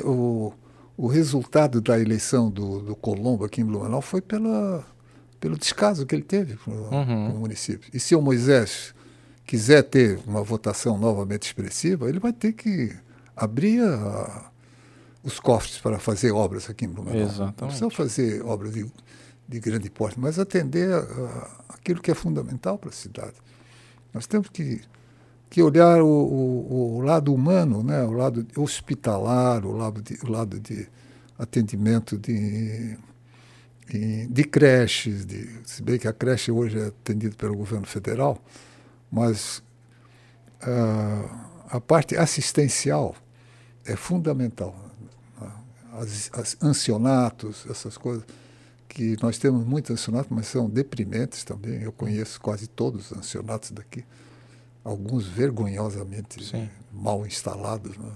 O, 0.05 0.53
o 0.99 1.07
resultado 1.07 1.81
da 1.81 1.99
eleição 1.99 2.51
do, 2.51 2.81
do 2.81 2.95
Colombo 2.95 3.47
aqui 3.47 3.63
em 3.63 3.65
Blumenau 3.65 4.03
foi 4.03 4.21
pela, 4.21 4.85
pelo 5.41 5.57
descaso 5.57 6.05
que 6.05 6.15
ele 6.15 6.25
teve 6.25 6.57
com, 6.59 6.73
uhum. 6.73 7.31
com 7.31 7.37
o 7.37 7.41
município. 7.41 7.91
E 7.95 7.99
se 7.99 8.15
o 8.15 8.21
Moisés 8.21 8.95
quiser 9.47 9.83
ter 9.83 10.21
uma 10.27 10.43
votação 10.43 10.99
novamente 10.99 11.45
expressiva, 11.45 12.07
ele 12.07 12.19
vai 12.19 12.35
ter 12.35 12.53
que 12.53 12.95
abrir 13.35 13.83
a, 13.83 14.51
os 15.23 15.39
cofres 15.39 15.79
para 15.79 15.99
fazer 15.99 16.33
obras 16.33 16.69
aqui 16.71 16.85
em 16.85 16.89
Blumenau. 16.89 17.21
Exatamente. 17.21 17.81
Não 17.81 17.89
precisa 17.89 17.91
fazer 17.91 18.43
obras 18.43 18.73
de, 18.73 18.91
de 19.49 19.61
grande 19.61 19.91
porte, 19.91 20.19
mas 20.19 20.39
atender 20.39 20.93
a, 20.93 20.99
a, 20.99 21.75
aquilo 21.75 22.01
que 22.01 22.11
é 22.11 22.15
fundamental 22.15 22.79
para 22.79 22.91
a 22.91 22.93
cidade. 22.93 23.35
Nós 24.13 24.27
temos 24.27 24.49
que, 24.49 24.81
que 25.49 25.63
olhar 25.63 26.01
o, 26.01 26.07
o, 26.07 26.97
o, 26.97 27.01
lado 27.01 27.33
humano, 27.35 27.83
né? 27.83 28.03
o 28.03 28.13
lado 28.13 28.47
hospitalar, 28.57 29.65
o 29.65 29.73
lado 29.73 30.03
de, 30.03 30.19
o 30.25 30.31
lado 30.31 30.59
de 30.59 30.89
atendimento 31.39 32.19
de, 32.19 32.97
de, 33.87 34.27
de 34.27 34.45
creches, 34.45 35.25
de, 35.25 35.49
se 35.65 35.83
bem 35.83 35.99
que 35.99 36.09
a 36.09 36.13
creche 36.13 36.51
hoje 36.51 36.79
é 36.79 36.87
atendida 36.87 37.37
pelo 37.37 37.57
governo 37.57 37.87
federal, 37.87 38.43
mas 39.13 39.63
uh, 40.63 41.31
a 41.69 41.81
parte 41.81 42.17
assistencial 42.17 43.15
é 43.85 43.97
fundamental 43.97 44.90
as, 46.01 46.31
as 46.33 46.57
ancionatos, 46.63 47.67
essas 47.69 47.97
coisas, 47.99 48.25
que 48.89 49.17
nós 49.23 49.39
temos 49.39 49.65
muitos 49.65 49.91
ancionatos, 49.91 50.31
mas 50.31 50.47
são 50.47 50.69
deprimentes 50.69 51.45
também. 51.45 51.83
Eu 51.83 51.93
conheço 51.93 52.41
quase 52.41 52.67
todos 52.67 53.11
os 53.11 53.19
ancionatos 53.19 53.71
daqui, 53.71 54.05
alguns 54.83 55.27
vergonhosamente 55.27 56.45
Sim. 56.45 56.69
mal 56.93 57.27
instalados. 57.27 57.97
Né? 57.97 58.11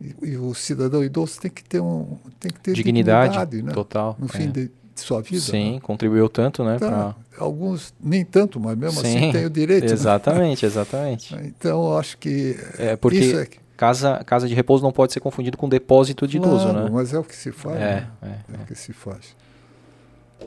E, 0.00 0.06
e, 0.06 0.16
e, 0.30 0.36
o 0.36 0.54
cidadão 0.54 1.04
idoso 1.04 1.40
tem 1.40 1.50
que 1.50 1.62
ter, 1.62 1.80
um, 1.80 2.18
tem 2.40 2.50
que 2.50 2.60
ter 2.60 2.72
dignidade, 2.72 3.32
dignidade 3.32 3.62
né? 3.62 3.72
total. 3.72 4.16
No 4.18 4.26
fim 4.26 4.44
é. 4.44 4.46
de, 4.46 4.64
de, 4.64 5.00
sua 5.00 5.22
vida. 5.22 5.42
Sim, 5.42 5.74
né? 5.74 5.80
contribuiu 5.80 6.28
tanto, 6.28 6.64
né? 6.64 6.76
Então, 6.76 6.88
pra... 6.88 7.14
Alguns 7.38 7.94
nem 8.00 8.24
tanto, 8.24 8.58
mas 8.58 8.76
mesmo 8.76 8.98
assim 9.00 9.12
Sim, 9.12 9.18
assim 9.18 9.32
tem 9.32 9.46
o 9.46 9.50
direito. 9.50 9.92
Exatamente, 9.92 10.64
né? 10.64 10.68
exatamente. 10.68 11.34
Então, 11.46 11.92
eu 11.92 11.98
acho 11.98 12.18
que 12.18 12.56
é 12.78 12.96
porque... 12.96 13.18
isso 13.18 13.38
é 13.38 13.46
Casa, 13.78 14.24
casa 14.24 14.48
de 14.48 14.56
repouso 14.56 14.82
não 14.82 14.90
pode 14.90 15.12
ser 15.12 15.20
confundido 15.20 15.56
com 15.56 15.68
depósito 15.68 16.26
de 16.26 16.40
claro, 16.40 16.56
idoso, 16.56 16.72
né? 16.72 16.90
mas 16.90 17.14
é 17.14 17.18
o 17.20 17.22
que 17.22 17.36
se 17.36 17.52
faz. 17.52 17.76
É, 17.76 17.78
né? 17.78 18.10
é, 18.20 18.26
é, 18.26 18.30
é, 18.30 18.62
o 18.62 18.66
que 18.66 18.74
se 18.74 18.92
faz. 18.92 19.36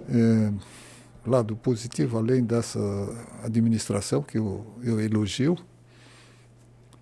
É, 0.09 0.51
lado 1.25 1.55
positivo, 1.55 2.17
além 2.17 2.43
dessa 2.43 2.77
administração 3.41 4.21
que 4.21 4.37
eu, 4.37 4.65
eu 4.83 4.99
elogio, 4.99 5.57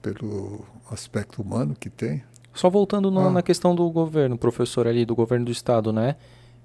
pelo 0.04 0.64
aspecto 0.92 1.42
humano 1.42 1.76
que 1.78 1.90
tem. 1.90 2.22
Só 2.54 2.70
voltando 2.70 3.10
no, 3.10 3.22
ah. 3.22 3.32
na 3.32 3.42
questão 3.42 3.74
do 3.74 3.90
governo, 3.90 4.38
professor 4.38 4.88
ali, 4.88 5.06
do 5.06 5.16
governo 5.16 5.46
do 5.46 5.52
estado, 5.52 5.92
né? 5.92 6.16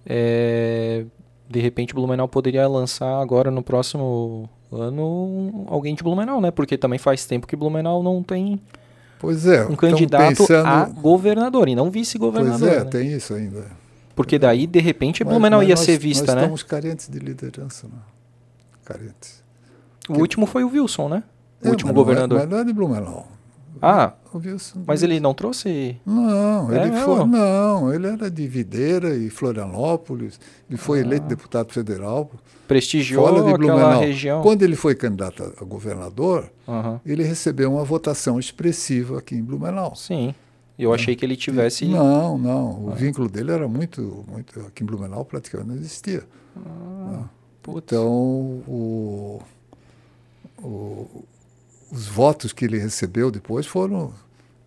É, 0.04 1.06
de 1.48 1.60
repente 1.60 1.94
Blumenau 1.94 2.28
poderia 2.28 2.68
lançar 2.68 3.18
agora 3.18 3.50
no 3.50 3.62
próximo 3.62 4.46
ano 4.70 5.64
alguém 5.68 5.94
de 5.94 6.02
Blumenau, 6.02 6.38
né? 6.38 6.50
Porque 6.50 6.76
também 6.76 6.98
faz 6.98 7.24
tempo 7.24 7.46
que 7.46 7.56
Blumenau 7.56 8.02
não 8.02 8.22
tem 8.22 8.60
Pois 9.18 9.46
é. 9.46 9.64
Um 9.66 9.76
candidato 9.76 10.36
pensando... 10.36 10.66
a 10.66 10.84
governador 10.84 11.68
e 11.68 11.74
não 11.74 11.90
vice-governador. 11.90 12.58
Pois 12.58 12.72
é, 12.72 12.84
né? 12.84 12.90
tem 12.90 13.12
isso 13.12 13.34
ainda. 13.34 13.64
Porque 14.14 14.38
daí, 14.38 14.66
de 14.66 14.80
repente, 14.80 15.24
mas, 15.24 15.32
Blumenau 15.32 15.60
mas 15.60 15.68
ia 15.68 15.74
nós, 15.74 15.84
ser 15.84 15.98
vista, 15.98 16.26
nós 16.26 16.34
né? 16.34 16.40
estamos 16.42 16.62
carentes 16.62 17.08
de 17.08 17.18
liderança, 17.18 17.86
né? 17.86 17.98
Carentes. 18.84 19.42
O 20.08 20.14
que... 20.14 20.20
último 20.20 20.46
foi 20.46 20.62
o 20.62 20.68
Wilson, 20.68 21.08
né? 21.08 21.22
O 21.62 21.68
é, 21.68 21.70
último 21.70 21.92
governador. 21.92 22.38
Não 22.38 22.44
é, 22.44 22.46
mas 22.46 22.50
não 22.50 22.58
é 22.58 22.64
de 22.64 22.72
Blumenau. 22.72 23.26
Ah, 23.80 24.12
mas 24.86 25.02
ele 25.02 25.20
não 25.20 25.34
trouxe? 25.34 25.96
Não, 26.04 26.72
é, 26.72 26.86
ele 26.86 26.96
foi, 26.96 27.26
não, 27.26 27.92
ele 27.92 28.06
era 28.06 28.30
de 28.30 28.46
Videira 28.46 29.14
e 29.14 29.30
Florianópolis, 29.30 30.38
ele 30.68 30.78
foi 30.78 30.98
ah. 30.98 31.02
eleito 31.02 31.26
deputado 31.26 31.72
federal. 31.72 32.30
Prestigiou 32.66 33.28
fora 33.28 33.42
de 33.44 33.50
aquela 33.52 33.96
região. 33.96 34.42
Quando 34.42 34.62
ele 34.62 34.76
foi 34.76 34.94
candidato 34.94 35.52
a 35.60 35.64
governador, 35.64 36.50
uhum. 36.66 36.98
ele 37.04 37.22
recebeu 37.22 37.72
uma 37.72 37.84
votação 37.84 38.38
expressiva 38.38 39.18
aqui 39.18 39.34
em 39.34 39.42
Blumenau. 39.42 39.94
Sim. 39.94 40.34
Eu 40.78 40.92
é. 40.92 40.94
achei 40.94 41.14
que 41.14 41.24
ele 41.24 41.36
tivesse. 41.36 41.84
Não, 41.86 42.36
não. 42.36 42.86
O 42.86 42.90
ah. 42.92 42.94
vínculo 42.94 43.28
dele 43.28 43.52
era 43.52 43.68
muito, 43.68 44.24
muito. 44.28 44.60
Aqui 44.60 44.82
em 44.82 44.86
Blumenau 44.86 45.24
praticamente 45.24 45.68
não 45.68 45.76
existia. 45.76 46.24
Ah, 46.56 47.24
então, 47.68 48.08
o, 48.66 49.40
o, 50.62 51.24
os 51.90 52.06
votos 52.06 52.52
que 52.52 52.64
ele 52.64 52.78
recebeu 52.78 53.30
depois 53.30 53.66
foram, 53.66 54.12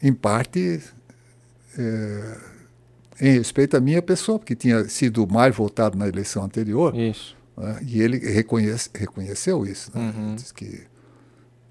em 0.02 0.14
parte, 0.14 0.82
é, 1.78 2.38
em 3.20 3.32
respeito 3.34 3.76
à 3.76 3.80
minha 3.80 4.02
pessoa, 4.02 4.38
porque 4.38 4.56
tinha 4.56 4.88
sido 4.88 5.28
mais 5.28 5.56
votado 5.56 5.98
na 5.98 6.08
eleição 6.08 6.44
anterior. 6.44 6.96
Isso. 6.96 7.36
Né, 7.58 7.80
e 7.82 8.02
ele 8.02 8.18
reconhece, 8.18 8.90
reconheceu 8.94 9.66
isso. 9.66 9.92
Né? 9.94 10.14
Uhum. 10.16 10.36
Diz 10.36 10.52
que, 10.52 10.84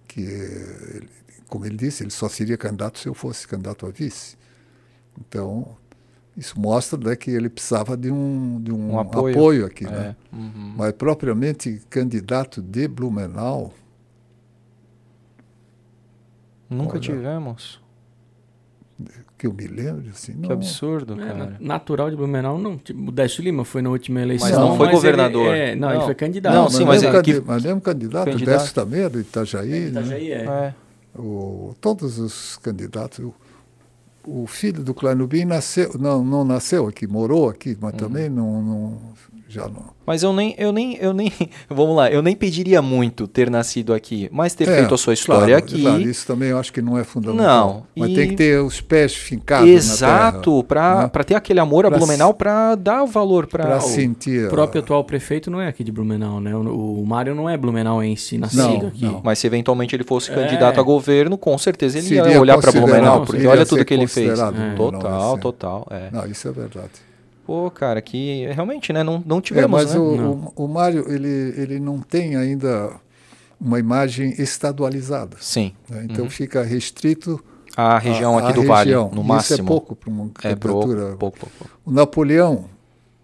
que 0.08 0.20
ele, 0.20 1.08
como 1.48 1.64
ele 1.64 1.76
disse, 1.76 2.02
ele 2.02 2.10
só 2.10 2.28
seria 2.28 2.56
candidato 2.56 2.98
se 2.98 3.08
eu 3.08 3.14
fosse 3.14 3.46
candidato 3.46 3.86
a 3.86 3.90
vice. 3.90 4.36
Então, 5.18 5.76
isso 6.36 6.58
mostra 6.60 6.98
né, 6.98 7.16
que 7.16 7.30
ele 7.30 7.48
precisava 7.48 7.96
de 7.96 8.10
um, 8.10 8.60
de 8.60 8.72
um, 8.72 8.92
um 8.92 8.98
apoio. 8.98 9.34
apoio. 9.34 9.66
aqui. 9.66 9.86
É. 9.86 9.90
Né? 9.90 10.16
Uhum. 10.32 10.74
Mas, 10.76 10.92
propriamente, 10.92 11.80
candidato 11.88 12.60
de 12.60 12.86
Blumenau. 12.88 13.72
Nunca 16.68 16.92
olha, 16.92 17.00
tivemos. 17.00 17.80
Que 19.36 19.46
eu 19.46 19.52
me 19.52 19.66
lembro, 19.66 20.08
assim. 20.10 20.32
Que 20.40 20.50
absurdo, 20.50 21.20
é, 21.20 21.26
cara. 21.26 21.56
natural 21.60 22.08
de 22.08 22.16
Blumenau, 22.16 22.58
não. 22.58 22.78
Tipo, 22.78 23.08
o 23.08 23.12
Décio 23.12 23.44
Lima 23.44 23.64
foi 23.64 23.82
na 23.82 23.90
última 23.90 24.22
eleição. 24.22 24.48
Mas 24.48 24.58
não 24.58 24.76
foi 24.76 24.86
mas 24.86 24.94
governador. 24.94 25.54
Ele, 25.54 25.58
é, 25.58 25.74
não, 25.74 25.88
não, 25.88 25.94
ele 25.96 26.04
foi 26.04 26.14
candidato. 26.14 26.54
Não, 26.54 26.70
sim, 26.70 26.84
mas, 26.84 27.02
mas, 27.02 27.14
é, 27.14 27.22
que... 27.22 27.40
mas 27.40 27.62
mesmo 27.62 27.80
candidato, 27.80 28.30
candidato. 28.30 28.58
Décio 28.58 28.74
também 28.74 29.02
é 29.02 29.08
do 29.08 29.20
Itajaí. 29.20 29.72
É, 29.72 29.88
Itajaí, 29.88 30.28
né? 30.30 30.34
é. 30.34 30.74
é. 31.18 31.20
O, 31.20 31.74
todos 31.80 32.18
os 32.18 32.56
candidatos. 32.56 33.18
O, 33.18 33.34
o 34.26 34.46
filho 34.46 34.82
do 34.82 34.92
Clanubim 34.92 35.44
nasceu, 35.44 35.92
não, 35.98 36.24
não 36.24 36.44
nasceu 36.44 36.88
aqui, 36.88 37.06
morou 37.06 37.48
aqui, 37.48 37.76
mas 37.80 37.92
uhum. 37.92 37.98
também 37.98 38.28
não, 38.28 38.62
não, 38.62 38.98
já 39.48 39.68
não. 39.68 39.96
Mas 40.04 40.22
eu 40.22 40.32
nem, 40.32 40.54
eu 40.56 40.72
nem, 40.72 40.96
eu 40.96 41.12
nem, 41.12 41.32
vamos 41.68 41.96
lá, 41.96 42.10
eu 42.10 42.22
nem 42.22 42.34
pediria 42.34 42.80
muito 42.80 43.26
ter 43.26 43.50
nascido 43.50 43.92
aqui, 43.92 44.28
mas 44.32 44.54
ter 44.54 44.68
é, 44.68 44.76
feito 44.76 44.94
a 44.94 44.98
sua 44.98 45.14
história 45.14 45.58
claro, 45.58 45.64
aqui. 45.64 45.82
Claro, 45.82 46.00
isso 46.00 46.26
também 46.26 46.50
eu 46.50 46.58
acho 46.58 46.72
que 46.72 46.80
não 46.80 46.96
é 46.98 47.04
fundamental. 47.04 47.68
Não, 47.68 47.86
mas 47.96 48.10
e... 48.10 48.14
tem 48.14 48.28
que 48.28 48.36
ter 48.36 48.60
os 48.60 48.80
pés 48.80 49.14
fincados 49.14 49.68
Exato, 49.68 50.62
para 50.64 51.02
né? 51.02 51.24
ter 51.24 51.34
aquele 51.34 51.60
amor 51.60 51.86
a 51.86 51.88
pra 51.88 51.98
Blumenau, 51.98 52.34
para 52.34 52.74
dar 52.76 53.04
valor 53.04 53.46
para 53.46 53.80
sentir. 53.80 54.46
O 54.46 54.50
próprio 54.50 54.80
atual 54.80 55.02
prefeito 55.04 55.50
não 55.50 55.60
é 55.60 55.68
aqui 55.68 55.82
de 55.82 55.90
Blumenau, 55.90 56.40
né? 56.40 56.54
O, 56.54 57.00
o 57.00 57.06
Mário 57.06 57.34
não 57.34 57.48
é 57.48 57.56
si 58.16 58.38
nascido 58.38 58.62
não, 58.62 58.88
aqui. 58.88 59.04
Não. 59.04 59.20
Mas 59.24 59.38
se 59.38 59.46
eventualmente 59.46 59.94
ele 59.94 60.04
fosse 60.04 60.30
é. 60.30 60.34
candidato 60.34 60.80
a 60.80 60.82
governo, 60.82 61.36
com 61.36 61.56
certeza 61.58 61.98
ele 61.98 62.06
Seria 62.06 62.30
ia 62.30 62.40
olhar 62.40 62.58
para 62.58 62.72
Blumenau, 62.72 63.24
porque 63.24 63.46
olha 63.46 63.66
tudo 63.66 63.84
que 63.84 63.94
ele 63.94 64.06
fez. 64.06 64.38
É. 64.38 64.74
Total, 64.76 65.38
total. 65.38 65.86
É. 65.90 66.08
Não, 66.12 66.26
isso 66.26 66.48
é 66.48 66.52
verdade. 66.52 67.05
Pô, 67.46 67.70
cara, 67.70 68.02
que 68.02 68.44
realmente, 68.46 68.92
né, 68.92 69.04
não, 69.04 69.22
não 69.24 69.40
tivemos, 69.40 69.70
é, 69.70 69.84
mas 69.84 69.94
né? 69.94 70.00
o, 70.00 70.16
não. 70.16 70.52
o, 70.56 70.64
o 70.64 70.68
Mário, 70.68 71.06
ele, 71.08 71.54
ele 71.56 71.78
não 71.78 72.00
tem 72.00 72.34
ainda 72.34 72.92
uma 73.60 73.78
imagem 73.78 74.34
estadualizada. 74.36 75.36
Sim. 75.40 75.72
Né? 75.88 76.08
Então 76.10 76.24
uhum. 76.24 76.30
fica 76.30 76.64
restrito 76.64 77.42
a 77.76 77.98
região 77.98 78.36
aqui 78.36 78.52
do 78.52 78.62
região. 78.62 79.04
Vale, 79.04 79.14
no 79.14 79.20
Isso 79.20 79.28
máximo. 79.28 79.54
Isso 79.54 79.62
é 79.62 79.64
pouco 79.64 79.94
para 79.94 80.10
uma 80.10 80.24
é 80.24 80.28
candidatura. 80.34 81.16
Pouco, 81.16 81.38
pouco, 81.38 81.56
pouco. 81.56 81.78
O 81.84 81.92
Napoleão, 81.92 82.64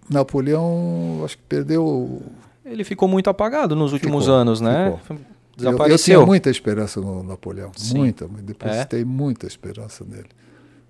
Napoleão, 0.09 1.23
acho 1.25 1.36
que 1.36 1.42
perdeu... 1.49 2.23
Ele 2.65 2.84
ficou 2.84 3.09
muito 3.09 3.28
apagado 3.28 3.75
nos 3.75 3.92
últimos 3.92 4.25
ficou, 4.25 4.36
anos, 4.36 4.60
né? 4.60 4.97
Ficou. 5.02 5.18
Desapareceu. 5.57 5.89
Eu, 5.89 5.92
eu 5.92 5.99
tinha 5.99 6.26
muita 6.26 6.49
esperança 6.49 7.01
no 7.01 7.25
Napoleão, 7.25 7.73
Sim. 7.76 7.99
muita, 7.99 8.28
depositei 8.28 9.02
é? 9.02 9.05
muita 9.05 9.47
esperança 9.49 10.05
nele 10.05 10.28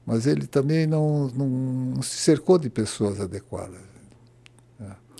mas 0.06 0.26
ele 0.26 0.46
também 0.46 0.86
não, 0.86 1.28
não 1.28 2.02
se 2.02 2.16
cercou 2.16 2.58
de 2.58 2.68
pessoas 2.68 3.20
adequadas. 3.20 3.92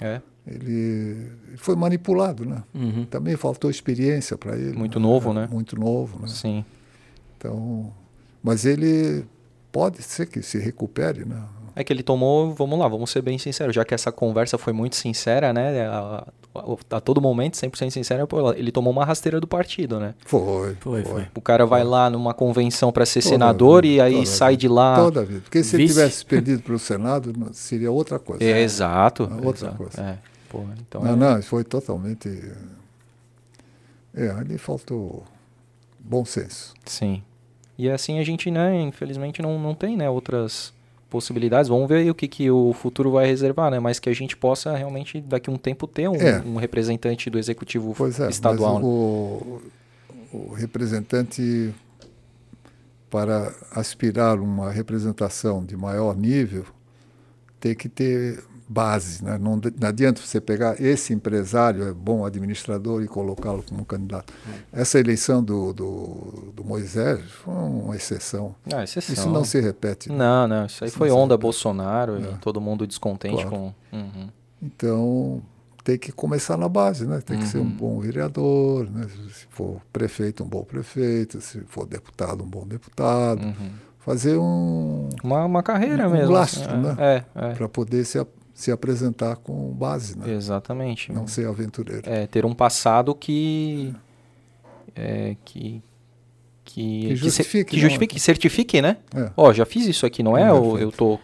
É. 0.00 0.20
Ele 0.44 1.30
foi 1.56 1.76
manipulado, 1.76 2.44
né? 2.44 2.64
Uhum. 2.74 3.04
Também 3.04 3.36
faltou 3.36 3.70
experiência 3.70 4.36
para 4.36 4.56
ele. 4.56 4.76
Muito 4.76 4.98
né? 4.98 5.06
novo, 5.06 5.32
né? 5.32 5.48
Muito 5.50 5.78
novo, 5.78 6.20
né? 6.20 6.26
Sim. 6.26 6.64
Então, 7.38 7.92
mas 8.42 8.64
ele 8.64 9.24
pode 9.70 10.02
ser 10.02 10.26
que 10.26 10.42
se 10.42 10.58
recupere, 10.58 11.24
né? 11.24 11.40
É 11.74 11.82
que 11.82 11.92
ele 11.92 12.02
tomou, 12.02 12.52
vamos 12.54 12.78
lá, 12.78 12.86
vamos 12.86 13.10
ser 13.10 13.22
bem 13.22 13.38
sinceros, 13.38 13.74
já 13.74 13.84
que 13.84 13.94
essa 13.94 14.12
conversa 14.12 14.58
foi 14.58 14.72
muito 14.72 14.96
sincera, 14.96 15.52
né? 15.52 15.86
A, 15.86 16.26
a, 16.54 16.96
a 16.96 17.00
todo 17.00 17.20
momento, 17.20 17.54
100% 17.54 17.90
sincera, 17.90 18.28
ele 18.56 18.70
tomou 18.70 18.92
uma 18.92 19.04
rasteira 19.04 19.40
do 19.40 19.46
partido, 19.46 19.98
né? 19.98 20.14
Foi, 20.26 20.74
foi. 20.80 21.02
foi. 21.02 21.26
O 21.34 21.40
cara 21.40 21.64
vai 21.64 21.82
lá 21.82 22.10
numa 22.10 22.34
convenção 22.34 22.92
para 22.92 23.06
ser 23.06 23.22
toda 23.22 23.32
senador 23.32 23.82
vida, 23.82 23.94
e 23.94 24.00
aí 24.00 24.26
sai 24.26 24.52
vida, 24.52 24.60
de 24.60 24.68
lá. 24.68 24.96
Toda 24.96 25.24
vida. 25.24 25.40
Porque 25.40 25.64
se 25.64 25.76
ele 25.76 25.86
tivesse 25.86 26.24
perdido 26.26 26.62
para 26.62 26.74
o 26.74 26.78
Senado, 26.78 27.32
seria 27.52 27.90
outra 27.90 28.18
coisa. 28.18 28.44
É, 28.44 28.60
exato. 28.60 29.22
É 29.24 29.46
outra 29.46 29.68
exato. 29.68 29.76
coisa. 29.76 30.02
É. 30.02 30.18
Pô, 30.48 30.64
então 30.78 31.02
não, 31.02 31.12
é... 31.12 31.16
não, 31.16 31.42
foi 31.42 31.64
totalmente. 31.64 32.28
É, 34.14 34.28
ali 34.28 34.58
faltou 34.58 35.24
bom 35.98 36.24
senso. 36.24 36.74
Sim. 36.84 37.22
E 37.78 37.88
assim 37.88 38.18
a 38.18 38.24
gente, 38.24 38.50
né, 38.50 38.78
infelizmente 38.82 39.40
não, 39.40 39.58
não 39.58 39.74
tem, 39.74 39.96
né, 39.96 40.10
outras 40.10 40.74
possibilidades. 41.12 41.68
Vamos 41.68 41.86
ver 41.86 42.10
o 42.10 42.14
que, 42.14 42.26
que 42.26 42.50
o 42.50 42.72
futuro 42.72 43.10
vai 43.10 43.26
reservar, 43.26 43.70
né? 43.70 43.78
Mas 43.78 43.98
que 43.98 44.08
a 44.08 44.14
gente 44.14 44.34
possa 44.34 44.74
realmente, 44.74 45.20
daqui 45.20 45.50
a 45.50 45.52
um 45.52 45.58
tempo, 45.58 45.86
ter 45.86 46.08
um, 46.08 46.16
é. 46.16 46.40
um 46.40 46.56
representante 46.56 47.28
do 47.28 47.38
executivo 47.38 47.94
é, 48.06 48.30
estadual. 48.30 48.76
Mas 48.76 48.84
o, 48.84 49.60
né? 49.62 50.18
o 50.32 50.54
representante, 50.54 51.74
para 53.10 53.54
aspirar 53.70 54.40
uma 54.40 54.70
representação 54.70 55.62
de 55.62 55.76
maior 55.76 56.16
nível, 56.16 56.64
tem 57.60 57.74
que 57.74 57.90
ter 57.90 58.42
base. 58.72 59.22
Né? 59.22 59.38
Não, 59.38 59.56
não, 59.56 59.88
adianta 59.88 60.20
você 60.20 60.40
pegar 60.40 60.80
esse 60.80 61.12
empresário, 61.12 61.86
é 61.86 61.92
bom 61.92 62.24
administrador, 62.24 63.02
e 63.02 63.08
colocá-lo 63.08 63.62
como 63.68 63.84
candidato. 63.84 64.32
Essa 64.72 64.98
eleição 64.98 65.44
do, 65.44 65.72
do, 65.72 66.52
do, 66.54 66.64
Moisés 66.64 67.20
foi 67.30 67.54
uma 67.54 67.94
exceção. 67.94 68.54
Ah, 68.72 68.82
exceção. 68.82 69.14
Isso 69.14 69.28
não 69.28 69.44
se 69.44 69.60
repete. 69.60 70.10
Né? 70.10 70.16
Não, 70.16 70.48
não. 70.48 70.66
Isso 70.66 70.82
aí 70.82 70.88
isso 70.88 70.98
foi 70.98 71.10
onda 71.10 71.36
Bolsonaro 71.36 72.16
é. 72.16 72.20
e 72.20 72.38
todo 72.38 72.60
mundo 72.60 72.86
descontente 72.86 73.34
claro. 73.34 73.50
com. 73.50 73.74
Uhum. 73.92 74.28
Então 74.62 75.42
tem 75.84 75.98
que 75.98 76.12
começar 76.12 76.56
na 76.56 76.68
base, 76.68 77.06
né? 77.06 77.20
Tem 77.20 77.38
que 77.38 77.46
ser 77.46 77.58
um 77.58 77.62
uhum. 77.62 77.70
bom 77.70 78.00
vereador, 78.00 78.88
né? 78.88 79.06
se 79.30 79.46
for 79.50 79.80
prefeito, 79.92 80.44
um 80.44 80.48
bom 80.48 80.62
prefeito, 80.62 81.40
se 81.40 81.60
for 81.66 81.86
deputado, 81.86 82.44
um 82.44 82.46
bom 82.46 82.66
deputado. 82.66 83.44
Uhum. 83.44 83.70
Fazer 83.98 84.36
um. 84.36 85.08
Uma, 85.22 85.44
uma 85.44 85.62
carreira 85.62 86.08
um 86.08 86.12
mesmo. 86.12 86.32
Lastro, 86.32 86.72
é, 86.72 86.76
né? 86.76 86.96
É, 86.98 87.24
é. 87.34 87.54
Para 87.54 87.68
poder 87.68 88.04
se 88.04 88.18
se 88.54 88.70
apresentar 88.70 89.36
com 89.36 89.72
base, 89.72 90.18
né? 90.18 90.32
Exatamente. 90.32 91.12
Não 91.12 91.26
ser 91.26 91.46
aventureiro. 91.46 92.02
É, 92.04 92.26
ter 92.26 92.44
um 92.44 92.54
passado 92.54 93.14
que... 93.14 93.94
É, 94.94 95.36
que... 95.44 95.82
Que, 96.64 97.08
que 97.08 97.16
justifique, 97.16 97.70
que, 97.72 97.80
justifique, 97.80 98.14
que 98.14 98.20
certifique, 98.20 98.80
né? 98.80 98.98
É. 99.14 99.30
Ó, 99.36 99.48
oh, 99.48 99.52
já 99.52 99.66
fiz 99.66 99.84
isso 99.84 100.06
aqui, 100.06 100.22
não 100.22 100.38
é? 100.38 100.42
é 100.42 100.52
ou 100.52 100.78
eu 100.78 100.90
estou 100.90 101.20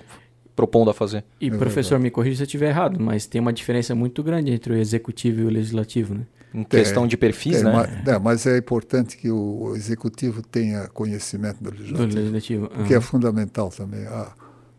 propondo 0.55 0.91
a 0.91 0.95
fazer? 0.95 1.25
E, 1.41 1.47
é 1.47 1.51
professor, 1.57 1.99
me 2.01 2.11
corrija 2.11 2.39
se 2.39 2.43
eu 2.43 2.47
estiver 2.47 2.71
errado, 2.71 3.01
mas 3.01 3.27
tem 3.27 3.41
uma 3.41 3.53
diferença 3.53 3.95
muito 3.95 4.21
grande 4.25 4.51
entre 4.51 4.73
o 4.73 4.77
executivo 4.77 5.43
e 5.43 5.45
o 5.45 5.49
legislativo, 5.49 6.15
né? 6.15 6.27
Em 6.53 6.65
questão 6.65 7.07
de 7.07 7.17
perfis, 7.17 7.63
né? 7.63 7.71
Mas, 7.73 8.09
é, 8.09 8.19
mas 8.19 8.47
é 8.47 8.59
importante 8.59 9.17
que 9.17 9.31
o 9.31 9.75
executivo 9.77 10.43
tenha 10.43 10.89
conhecimento 10.89 11.63
do 11.63 11.71
legislativo. 11.71 12.09
Do 12.09 12.15
legislativo. 12.17 12.71
Uhum. 12.77 12.85
Que 12.85 12.95
é 12.95 13.01
fundamental 13.01 13.71
também. 13.71 14.05
A, 14.07 14.33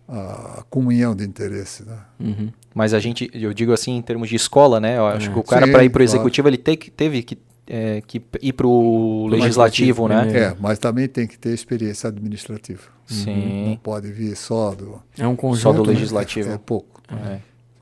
a 0.10 0.64
comunhão 0.70 1.16
de 1.16 1.24
interesse. 1.24 1.86
Né? 1.86 1.98
Uhum. 2.20 2.50
Mas 2.74 2.94
a 2.94 3.00
gente, 3.00 3.30
eu 3.34 3.54
digo 3.54 3.72
assim, 3.72 3.96
em 3.96 4.02
termos 4.02 4.28
de 4.30 4.36
escola, 4.36 4.80
né? 4.80 4.98
Eu 4.98 5.06
acho 5.06 5.30
é. 5.30 5.34
que 5.34 5.40
o 5.40 5.44
cara, 5.44 5.68
para 5.68 5.84
ir 5.84 5.90
para 5.90 6.02
o 6.02 6.04
executivo, 6.04 6.50
claro. 6.50 6.56
ele 6.56 6.78
te, 6.78 6.92
teve 6.92 7.22
que, 7.22 7.38
é, 7.68 8.02
que 8.06 8.22
ir 8.42 8.54
para 8.54 8.68
o 8.68 9.28
legislativo, 9.28 10.08
né? 10.08 10.32
É, 10.36 10.56
mas 10.60 10.80
também 10.80 11.08
tem 11.08 11.28
que 11.28 11.38
ter 11.38 11.54
experiência 11.54 12.08
administrativa. 12.08 12.82
Sim. 13.06 13.70
Não 13.70 13.78
pode 13.78 14.12
vir 14.12 14.36
só 14.36 14.74
do. 14.74 15.02
É 15.18 15.28
um 15.28 15.36
conjunto. 15.36 15.62
Só 15.62 15.74
do 15.74 15.84
né? 15.84 15.94
legislativo. 15.94 16.50
É, 16.50 16.54
é 16.54 16.58
pouco. 16.58 17.02
É. 17.12 17.40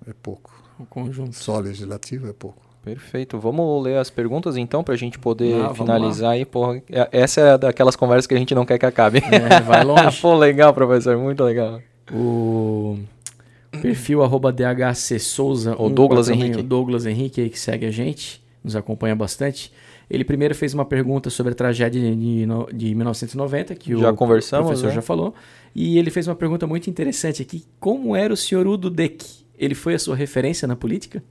é 0.10 0.14
pouco. 0.22 0.52
Um 0.80 0.86
conjunto. 0.86 1.36
Só 1.36 1.60
legislativo 1.60 2.30
é 2.30 2.34
pouco. 2.34 2.68
Perfeito. 2.84 3.38
Vamos 3.38 3.84
ler 3.84 3.98
as 3.98 4.10
perguntas 4.10 4.56
então 4.56 4.82
para 4.82 4.94
a 4.94 4.98
gente 4.98 5.20
poder 5.20 5.62
ah, 5.62 5.74
finalizar 5.74 6.32
aí. 6.32 6.46
Porra, 6.46 6.82
é, 6.90 7.10
essa 7.12 7.42
é 7.42 7.58
daquelas 7.58 7.98
conversas 7.98 8.26
que 8.26 8.34
a 8.34 8.38
gente 8.38 8.56
não 8.56 8.66
quer 8.66 8.78
que 8.78 8.86
acabe. 8.86 9.22
É, 9.30 9.60
vai 9.60 9.84
longe. 9.86 10.22
Pô, 10.22 10.36
legal, 10.36 10.74
professor, 10.74 11.18
muito 11.18 11.44
legal. 11.44 11.82
O 12.12 12.98
perfil 13.82 14.24
arroba 14.24 14.52
DHC 14.52 15.20
Souza. 15.20 15.76
O 15.80 15.90
Douglas 15.90 16.30
Henrique. 16.30 16.60
O 16.60 16.64
Douglas 16.64 17.06
Henrique 17.06 17.42
aí 17.42 17.50
que 17.50 17.60
segue 17.60 17.86
a 17.86 17.92
gente, 17.92 18.44
nos 18.64 18.76
acompanha 18.76 19.16
bastante. 19.16 19.72
Ele 20.10 20.24
primeiro 20.24 20.56
fez 20.56 20.74
uma 20.74 20.86
pergunta 20.86 21.30
sobre 21.30 21.52
a 21.52 21.56
tragédia 21.56 22.02
de, 22.02 22.48
de 22.74 22.96
1990, 22.96 23.76
que 23.76 23.98
já 23.98 24.12
o 24.12 24.16
professor 24.16 24.64
né? 24.64 24.92
já 24.92 25.02
falou. 25.02 25.34
E 25.76 25.98
ele 25.98 26.10
fez 26.10 26.28
uma 26.28 26.36
pergunta 26.36 26.66
muito 26.66 26.90
interessante 26.90 27.42
aqui. 27.42 27.66
Como 27.80 28.16
era 28.16 28.34
o 28.34 28.38
senhor 28.38 28.66
Udo 28.68 28.90
Deck? 28.90 29.26
Ele 29.58 29.76
foi 29.76 29.96
a 29.96 30.00
sua 30.00 30.16
referência 30.16 30.68
na 30.68 30.76
política? 30.76 31.22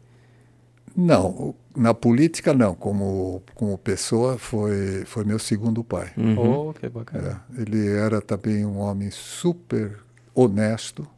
Não, 0.94 1.54
na 1.74 1.94
política 1.94 2.52
não. 2.52 2.74
Como, 2.74 3.42
como 3.54 3.78
pessoa, 3.78 4.36
foi, 4.36 5.04
foi 5.06 5.24
meu 5.24 5.38
segundo 5.38 5.82
pai. 5.82 6.10
Uhum. 6.16 6.68
Oh, 6.68 6.74
que 6.74 6.88
bacana. 6.88 7.44
É, 7.56 7.62
ele 7.62 7.88
era 7.88 8.20
também 8.20 8.64
um 8.64 8.78
homem 8.78 9.10
super 9.10 10.05
honesto. 10.36 11.08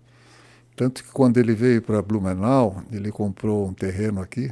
Tanto 0.77 1.03
que 1.03 1.11
quando 1.11 1.39
ele 1.39 1.55
veio 1.55 1.83
para 1.83 2.01
Blumenau, 2.01 2.83
ele 2.93 3.11
comprou 3.11 3.67
um 3.67 3.75
terreno 3.75 4.23
aqui 4.23 4.51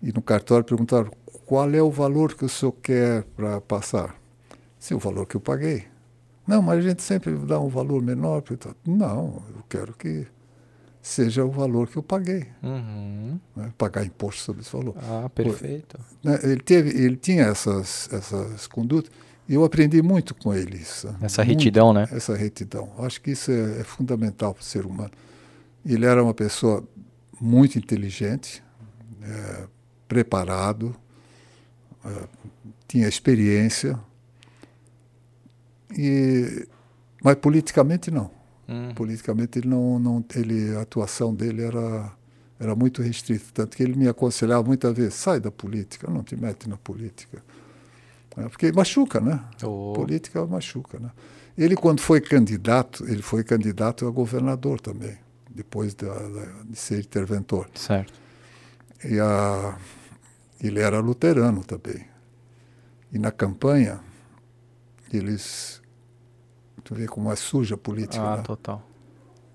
e 0.00 0.12
no 0.12 0.22
cartório 0.22 0.64
perguntaram 0.64 1.10
qual 1.44 1.68
é 1.70 1.82
o 1.82 1.90
valor 1.90 2.34
que 2.34 2.44
o 2.44 2.48
senhor 2.48 2.72
quer 2.80 3.24
para 3.36 3.60
passar. 3.60 4.14
Sim, 4.78 4.94
o 4.94 4.98
valor 4.98 5.26
que 5.26 5.36
eu 5.36 5.40
paguei. 5.40 5.84
Não, 6.46 6.62
mas 6.62 6.78
a 6.78 6.88
gente 6.88 7.02
sempre 7.02 7.34
dá 7.34 7.58
um 7.58 7.68
valor 7.68 8.00
menor. 8.00 8.42
Não, 8.86 9.42
eu 9.54 9.62
quero 9.68 9.92
que 9.92 10.26
seja 11.02 11.44
o 11.44 11.50
valor 11.50 11.88
que 11.88 11.96
eu 11.96 12.02
paguei. 12.02 12.46
Uhum. 12.62 13.38
Né? 13.56 13.72
Pagar 13.76 14.04
imposto 14.04 14.42
sobre 14.42 14.62
esse 14.62 14.72
valor. 14.72 14.94
Ah, 14.98 15.28
perfeito. 15.28 15.98
Né? 16.22 16.38
Ele, 16.42 16.60
teve, 16.60 16.90
ele 16.90 17.16
tinha 17.16 17.44
essas, 17.44 18.08
essas 18.12 18.66
condutas 18.66 19.10
eu 19.54 19.64
aprendi 19.64 20.00
muito 20.00 20.34
com 20.34 20.54
ele 20.54 20.76
isso. 20.76 21.12
Essa 21.20 21.42
retidão, 21.42 21.92
muito, 21.92 22.10
né? 22.10 22.16
Essa 22.16 22.36
retidão. 22.36 22.92
Acho 22.98 23.20
que 23.20 23.32
isso 23.32 23.50
é, 23.50 23.80
é 23.80 23.84
fundamental 23.84 24.54
para 24.54 24.62
o 24.62 24.64
ser 24.64 24.86
humano. 24.86 25.10
Ele 25.84 26.06
era 26.06 26.22
uma 26.22 26.34
pessoa 26.34 26.86
muito 27.40 27.78
inteligente, 27.78 28.62
é, 29.22 29.66
preparado, 30.06 30.94
é, 32.04 32.28
tinha 32.86 33.08
experiência, 33.08 33.98
e, 35.96 36.66
mas 37.22 37.34
politicamente 37.36 38.10
não. 38.10 38.30
Hum. 38.68 38.92
Politicamente 38.94 39.58
ele 39.58 39.68
não, 39.68 39.98
não 39.98 40.24
ele, 40.36 40.76
a 40.76 40.82
atuação 40.82 41.34
dele 41.34 41.62
era, 41.62 42.12
era 42.58 42.76
muito 42.76 43.02
restrita, 43.02 43.46
tanto 43.52 43.76
que 43.76 43.82
ele 43.82 43.96
me 43.96 44.06
aconselhava 44.06 44.62
muitas 44.62 44.96
vezes, 44.96 45.14
sai 45.14 45.40
da 45.40 45.50
política, 45.50 46.08
não 46.10 46.22
te 46.22 46.36
mete 46.36 46.68
na 46.68 46.76
política. 46.76 47.42
É, 48.36 48.48
porque 48.48 48.72
machuca, 48.72 49.20
né? 49.20 49.44
Oh. 49.62 49.92
Política 49.94 50.46
machuca, 50.46 50.98
né? 50.98 51.10
Ele, 51.56 51.76
quando 51.76 52.00
foi 52.00 52.20
candidato, 52.20 53.04
ele 53.06 53.22
foi 53.22 53.44
candidato 53.44 54.06
a 54.06 54.10
governador 54.10 54.80
também, 54.80 55.18
depois 55.48 55.94
de, 55.94 56.06
de 56.68 56.76
ser 56.76 57.00
interventor. 57.00 57.68
Certo. 57.74 58.12
E 59.04 59.18
a, 59.18 59.76
ele 60.62 60.80
era 60.80 61.00
luterano 61.00 61.64
também. 61.64 62.06
E 63.12 63.18
na 63.18 63.30
campanha, 63.30 64.00
eles 65.12 65.80
Tu 66.90 66.94
vê 66.94 67.06
como 67.06 67.30
é 67.30 67.36
suja 67.36 67.76
a 67.76 67.78
política. 67.78 68.20
Ah, 68.20 68.36
né? 68.38 68.42
total. 68.42 68.82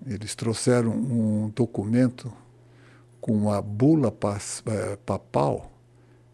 Eles 0.05 0.35
trouxeram 0.35 0.91
um 0.91 1.51
documento 1.53 2.31
com 3.19 3.33
uma 3.33 3.61
bula 3.61 4.13
eh, 4.67 4.97
papal 5.05 5.71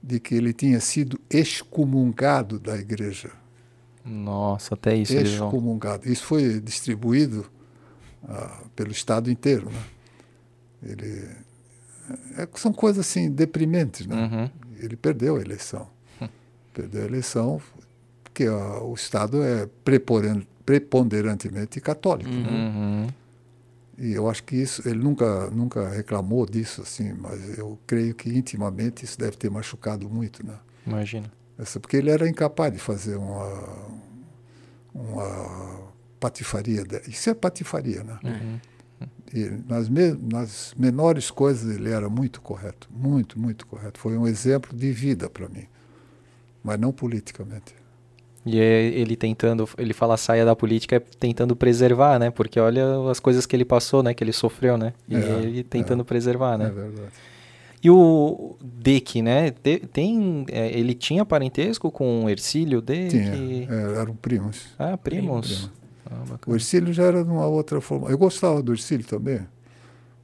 de 0.01 0.19
que 0.19 0.35
ele 0.35 0.53
tinha 0.53 0.80
sido 0.80 1.19
excomungado 1.30 2.59
da 2.59 2.75
igreja. 2.77 3.31
Nossa, 4.03 4.73
até 4.73 4.95
isso. 4.95 5.13
Excomungado. 5.13 6.11
Isso 6.11 6.23
foi 6.23 6.59
distribuído 6.59 7.45
ah, 8.27 8.63
pelo 8.75 8.91
Estado 8.91 9.30
inteiro. 9.30 9.69
Né? 9.69 9.83
Ele, 10.83 11.30
é, 12.38 12.47
são 12.55 12.73
coisas 12.73 13.05
assim 13.07 13.30
deprimentes. 13.30 14.07
Né? 14.07 14.15
Uhum. 14.15 14.49
Ele 14.80 14.95
perdeu 14.95 15.38
a 15.38 15.41
eleição. 15.41 15.88
perdeu 16.73 17.03
a 17.03 17.05
eleição 17.05 17.61
porque 18.23 18.45
ah, 18.45 18.80
o 18.81 18.93
Estado 18.93 19.43
é 19.43 19.67
preponderante 19.83 20.47
preponderantemente 20.65 21.81
católico. 21.81 22.30
Né? 22.30 22.49
Uhum. 22.49 23.01
Né? 23.01 23.07
E 24.01 24.13
eu 24.13 24.27
acho 24.27 24.43
que 24.43 24.55
isso, 24.55 24.81
ele 24.89 24.97
nunca, 24.97 25.51
nunca 25.51 25.88
reclamou 25.89 26.47
disso, 26.47 26.81
assim, 26.81 27.13
mas 27.13 27.55
eu 27.55 27.77
creio 27.85 28.15
que 28.15 28.35
intimamente 28.35 29.05
isso 29.05 29.15
deve 29.15 29.38
ter 29.38 29.51
machucado 29.51 30.09
muito, 30.09 30.43
né? 30.43 30.55
Imagina. 30.88 31.31
Essa, 31.55 31.80
porque 31.80 31.97
ele 31.97 32.09
era 32.09 32.27
incapaz 32.27 32.73
de 32.73 32.80
fazer 32.80 33.15
uma, 33.15 33.88
uma 34.91 35.91
patifaria. 36.19 36.83
De, 36.83 36.99
isso 37.07 37.30
é 37.30 37.35
patifaria, 37.35 38.03
né? 38.03 38.17
Uhum. 38.23 38.59
E 39.31 39.71
nas, 39.71 39.88
me, 39.88 40.13
nas 40.13 40.73
menores 40.75 41.30
coisas 41.30 41.75
ele 41.75 41.91
era 41.91 42.09
muito 42.09 42.41
correto, 42.41 42.89
muito, 42.91 43.39
muito 43.39 43.67
correto. 43.67 43.99
Foi 43.99 44.17
um 44.17 44.27
exemplo 44.27 44.75
de 44.75 44.91
vida 44.91 45.30
para 45.30 45.47
mim, 45.47 45.67
mas 46.63 46.80
não 46.80 46.91
politicamente. 46.91 47.75
E 48.45 48.59
é 48.59 48.85
ele 48.85 49.15
tentando, 49.15 49.69
ele 49.77 49.93
fala 49.93 50.17
saia 50.17 50.43
da 50.43 50.55
política, 50.55 50.95
é 50.95 50.99
tentando 50.99 51.55
preservar, 51.55 52.17
né? 52.17 52.31
Porque 52.31 52.59
olha 52.59 52.83
as 53.09 53.19
coisas 53.19 53.45
que 53.45 53.55
ele 53.55 53.65
passou, 53.65 54.01
né? 54.01 54.13
Que 54.13 54.23
ele 54.23 54.33
sofreu, 54.33 54.77
né? 54.77 54.93
E 55.07 55.15
é, 55.15 55.19
ele 55.19 55.63
tentando 55.63 56.01
é, 56.01 56.03
preservar, 56.03 56.57
né? 56.57 56.65
É 56.65 56.71
verdade. 56.71 57.11
E 57.83 57.89
o 57.89 58.55
Dick, 58.61 59.21
né? 59.21 59.51
tem, 59.51 60.45
é, 60.51 60.69
ele 60.77 60.93
tinha 60.93 61.25
parentesco 61.25 61.89
com 61.89 62.25
o 62.25 62.29
Ercílio 62.29 62.79
Dick? 62.79 63.09
Tinha, 63.09 63.33
é, 63.33 63.99
eram 63.99 64.15
primos. 64.15 64.67
Ah, 64.77 64.95
primos. 64.97 65.71
Ah, 66.05 66.37
o 66.45 66.53
Ercílio 66.53 66.93
já 66.93 67.03
era 67.03 67.23
de 67.23 67.29
uma 67.29 67.47
outra 67.47 67.81
forma. 67.81 68.09
Eu 68.09 68.17
gostava 68.17 68.61
do 68.61 68.71
Ercílio 68.71 69.05
também, 69.05 69.39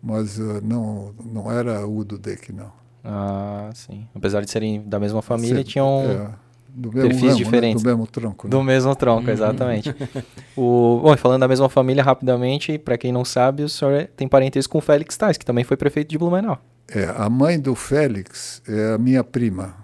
mas 0.02 0.38
uh, 0.38 0.62
não, 0.64 1.14
não 1.24 1.52
era 1.52 1.88
o 1.88 2.04
do 2.04 2.18
Dick, 2.18 2.52
não. 2.54 2.72
Ah, 3.04 3.72
sim. 3.74 4.08
Apesar 4.14 4.42
de 4.42 4.52
serem 4.52 4.82
da 4.82 5.00
mesma 5.00 5.22
família, 5.22 5.58
Sim, 5.58 5.64
tinham 5.64 6.04
é 6.04 6.47
do 6.78 6.94
mesmo 6.94 7.10
perfis 7.10 7.24
ramo, 7.24 7.36
diferentes. 7.36 7.84
Né? 7.84 7.92
Do 7.92 7.98
mesmo 7.98 8.08
tronco. 8.08 8.48
Né? 8.48 8.52
Do 8.52 8.64
mesmo 8.64 8.96
tronco, 8.96 9.26
uhum. 9.26 9.34
exatamente. 9.34 9.96
o, 10.56 11.00
bom, 11.02 11.18
falando 11.18 11.42
da 11.42 11.48
mesma 11.48 11.68
família, 11.68 12.04
rapidamente, 12.04 12.78
para 12.78 12.98
quem 12.98 13.12
não 13.12 13.26
sabe, 13.26 13.64
o 13.64 13.70
senhor 13.70 14.08
tem 14.16 14.28
parentesco 14.28 14.74
com 14.74 14.78
o 14.78 14.82
Félix 14.82 15.18
Tais, 15.18 15.38
que 15.38 15.46
também 15.46 15.64
foi 15.64 15.76
prefeito 15.76 16.10
de 16.10 16.18
Blumenau. 16.20 16.62
É, 16.88 17.12
a 17.18 17.28
mãe 17.30 17.60
do 17.60 17.74
Félix 17.74 18.62
é 18.68 18.94
a 18.94 18.98
minha 19.00 19.24
prima. 19.24 19.76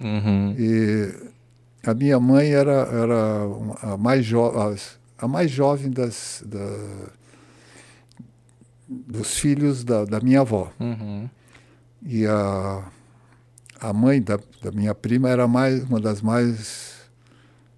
Uhum. 0.00 0.54
E 0.58 1.14
a 1.86 1.94
minha 1.94 2.18
mãe 2.18 2.52
era, 2.52 2.88
era 2.92 3.44
a, 3.82 3.96
mais 3.96 4.28
a 5.16 5.28
mais 5.28 5.48
jovem 5.48 5.90
das, 5.90 6.42
da, 6.44 6.76
dos 8.88 9.38
filhos 9.38 9.84
da, 9.84 10.04
da 10.04 10.18
minha 10.18 10.40
avó. 10.40 10.72
Uhum. 10.80 11.30
E 12.04 12.26
a 12.26 12.82
a 13.82 13.92
mãe 13.92 14.22
da, 14.22 14.38
da 14.62 14.70
minha 14.70 14.94
prima 14.94 15.28
era 15.28 15.48
mais 15.48 15.82
uma 15.82 16.00
das 16.00 16.22
mais 16.22 16.94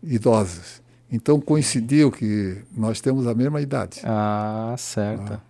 idosas. 0.02 0.82
Então 1.10 1.40
coincidiu 1.40 2.12
que 2.12 2.58
nós 2.76 3.00
temos 3.00 3.26
a 3.26 3.34
mesma 3.34 3.60
idade. 3.60 4.00
Ah, 4.04 4.74
certo. 4.76 5.32
A, 5.32 5.40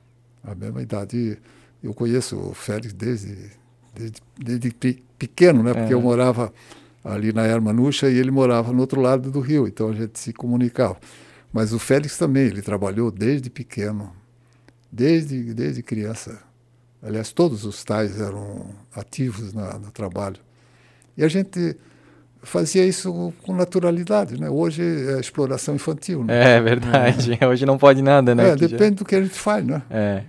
ah, 0.44 0.52
a 0.52 0.54
mesma 0.54 0.80
idade. 0.80 1.38
Eu 1.82 1.92
conheço 1.92 2.38
o 2.38 2.54
Félix 2.54 2.94
desde, 2.94 3.50
desde, 3.94 4.20
desde 4.38 4.70
pequeno, 5.18 5.62
né? 5.62 5.74
Porque 5.74 5.92
é. 5.92 5.94
eu 5.94 6.00
morava 6.00 6.52
ali 7.04 7.32
na 7.32 7.46
Hermanucha 7.46 8.08
e 8.08 8.16
ele 8.16 8.30
morava 8.30 8.72
no 8.72 8.80
outro 8.80 9.00
lado 9.00 9.30
do 9.30 9.40
rio, 9.40 9.68
então 9.68 9.90
a 9.90 9.92
gente 9.92 10.18
se 10.18 10.32
comunicava. 10.32 10.96
Mas 11.52 11.74
o 11.74 11.78
Félix 11.78 12.16
também, 12.16 12.46
ele 12.46 12.62
trabalhou 12.62 13.10
desde 13.10 13.50
pequeno, 13.50 14.10
desde, 14.90 15.52
desde 15.52 15.82
criança. 15.82 16.40
Aliás, 17.04 17.32
todos 17.32 17.66
os 17.66 17.84
tais 17.84 18.18
eram 18.18 18.66
ativos 18.96 19.52
na, 19.52 19.78
no 19.78 19.90
trabalho. 19.90 20.36
E 21.16 21.22
a 21.22 21.28
gente 21.28 21.76
fazia 22.42 22.84
isso 22.84 23.32
com 23.42 23.54
naturalidade, 23.54 24.40
né? 24.40 24.48
Hoje 24.48 24.82
é 24.82 25.20
exploração 25.20 25.74
infantil. 25.74 26.24
Né? 26.24 26.56
É 26.56 26.60
verdade. 26.60 27.38
É. 27.38 27.46
Hoje 27.46 27.66
não 27.66 27.76
pode 27.76 28.00
nada, 28.02 28.34
né? 28.34 28.50
É, 28.50 28.56
depende 28.56 28.90
já... 28.90 28.96
do 28.96 29.04
que 29.04 29.16
a 29.16 29.22
gente 29.22 29.38
faz, 29.38 29.64
né? 29.64 29.82
É. 29.90 30.22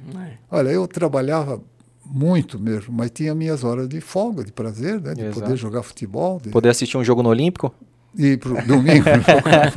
Olha, 0.52 0.70
eu 0.70 0.86
trabalhava 0.86 1.62
muito 2.06 2.60
mesmo, 2.60 2.94
mas 2.94 3.10
tinha 3.10 3.34
minhas 3.34 3.64
horas 3.64 3.88
de 3.88 4.02
folga, 4.02 4.44
de 4.44 4.52
prazer, 4.52 5.00
né? 5.02 5.14
De 5.14 5.22
Exato. 5.22 5.42
poder 5.42 5.56
jogar 5.56 5.82
futebol. 5.82 6.40
De... 6.42 6.50
Poder 6.50 6.70
assistir 6.70 6.98
um 6.98 7.04
jogo 7.04 7.24
no 7.24 7.30
Olímpico? 7.30 7.74
E 8.18 8.36
pro 8.38 8.62
domingo. 8.66 9.06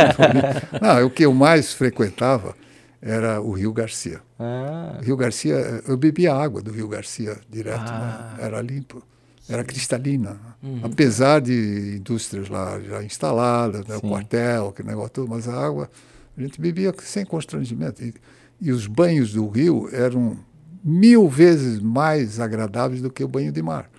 não, 0.83 1.07
o 1.07 1.11
que 1.11 1.25
eu 1.25 1.33
mais 1.33 1.73
frequentava 1.73 2.55
era 3.01 3.41
o 3.41 3.53
Rio 3.53 3.73
Garcia. 3.73 4.21
Ah. 4.39 4.99
Rio 5.03 5.17
Garcia, 5.17 5.83
eu 5.87 5.97
bebia 5.97 6.35
água 6.35 6.61
do 6.61 6.71
Rio 6.71 6.89
Garcia 6.89 7.39
direto, 7.49 7.91
ah. 7.91 8.35
né? 8.37 8.45
Era 8.45 8.61
limpo 8.61 9.03
era 9.49 9.65
cristalina. 9.65 10.39
Uhum. 10.63 10.81
Apesar 10.83 11.41
de 11.41 11.97
indústrias 11.97 12.49
lá 12.49 12.79
já 12.81 13.03
instaladas, 13.03 13.87
né, 13.87 13.97
o 13.97 14.01
quartel, 14.01 14.69
aquele 14.69 14.89
negócio 14.89 15.11
todo, 15.11 15.29
mas 15.29 15.49
a 15.49 15.55
água 15.55 15.91
a 16.37 16.41
gente 16.41 16.61
bebia 16.61 16.95
sem 16.99 17.25
constrangimento. 17.25 18.05
E, 18.05 18.15
e 18.61 18.71
os 18.71 18.87
banhos 18.87 19.33
do 19.33 19.49
rio 19.49 19.89
eram 19.93 20.37
mil 20.85 21.29
vezes 21.29 21.81
mais 21.81 22.39
agradáveis 22.39 23.01
do 23.01 23.11
que 23.11 23.25
o 23.25 23.29
banho 23.29 23.51
de 23.51 23.63
mar. 23.63 23.91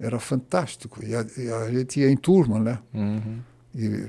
Era 0.00 0.18
fantástico. 0.18 1.04
E 1.04 1.14
a, 1.14 1.24
e 1.36 1.48
a 1.48 1.70
gente 1.70 2.00
ia 2.00 2.10
em 2.10 2.16
turma, 2.16 2.58
né? 2.58 2.78
Uhum. 2.94 3.38
E 3.74 4.06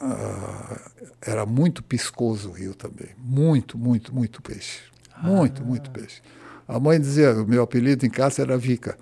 uh, 0.00 0.80
era 1.20 1.46
muito 1.46 1.82
piscoso 1.82 2.50
o 2.50 2.52
rio 2.52 2.74
também. 2.74 3.08
Muito, 3.18 3.78
muito, 3.78 4.14
muito 4.14 4.42
peixe. 4.42 4.80
Muito, 5.22 5.62
ah. 5.62 5.64
muito 5.64 5.90
peixe. 5.90 6.22
A 6.68 6.80
mãe 6.80 7.00
dizia, 7.00 7.32
o 7.32 7.46
meu 7.46 7.62
apelido 7.62 8.04
em 8.04 8.10
casa 8.10 8.42
era 8.42 8.58
Vica. 8.58 8.98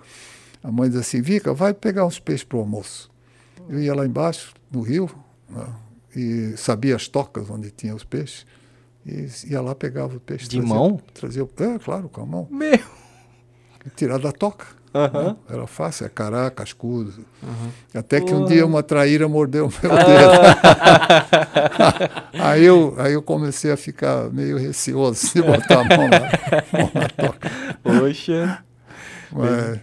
A 0.63 0.71
mãe 0.71 0.87
dizia 0.87 1.01
assim, 1.01 1.21
Vica, 1.21 1.53
vai 1.53 1.73
pegar 1.73 2.05
uns 2.05 2.19
peixes 2.19 2.43
para 2.43 2.57
o 2.57 2.61
almoço. 2.61 3.09
Eu 3.67 3.79
ia 3.79 3.93
lá 3.95 4.05
embaixo, 4.05 4.53
no 4.71 4.81
rio, 4.81 5.09
né, 5.49 5.67
e 6.15 6.57
sabia 6.57 6.95
as 6.95 7.07
tocas 7.07 7.49
onde 7.49 7.71
tinha 7.71 7.95
os 7.95 8.03
peixes, 8.03 8.45
e 9.05 9.27
ia 9.51 9.61
lá, 9.61 9.75
pegava 9.75 10.15
o 10.15 10.19
peixe. 10.19 10.47
De 10.47 10.57
trazia, 10.57 10.75
mão? 10.75 11.01
Trazia, 11.13 11.43
é, 11.43 11.79
claro, 11.79 12.09
com 12.09 12.21
a 12.21 12.25
mão. 12.25 12.47
Meu! 12.49 12.79
E 13.85 13.89
tirar 13.95 14.19
da 14.19 14.31
toca. 14.31 14.65
Uhum. 14.95 15.23
Né? 15.23 15.35
Era 15.49 15.67
fácil, 15.67 16.05
é 16.05 16.09
cará, 16.09 16.49
cascudo. 16.49 17.25
Uhum. 17.43 17.71
Até 17.93 18.21
que 18.21 18.33
um 18.33 18.45
dia 18.45 18.65
uma 18.65 18.81
traíra 18.81 19.27
mordeu 19.27 19.67
o 19.67 19.73
meu 19.83 19.91
dedo. 19.91 20.31
aí, 22.39 22.63
eu, 22.63 22.95
aí 22.97 23.11
eu 23.11 23.21
comecei 23.21 23.71
a 23.73 23.77
ficar 23.77 24.29
meio 24.31 24.57
receoso 24.57 25.33
de 25.33 25.41
botar 25.41 25.81
a 25.81 25.83
mão 25.83 26.07
na, 26.07 26.19
mão 26.71 26.91
na 26.93 27.09
toca. 27.09 27.51
Poxa! 27.83 28.63
Mas, 29.33 29.79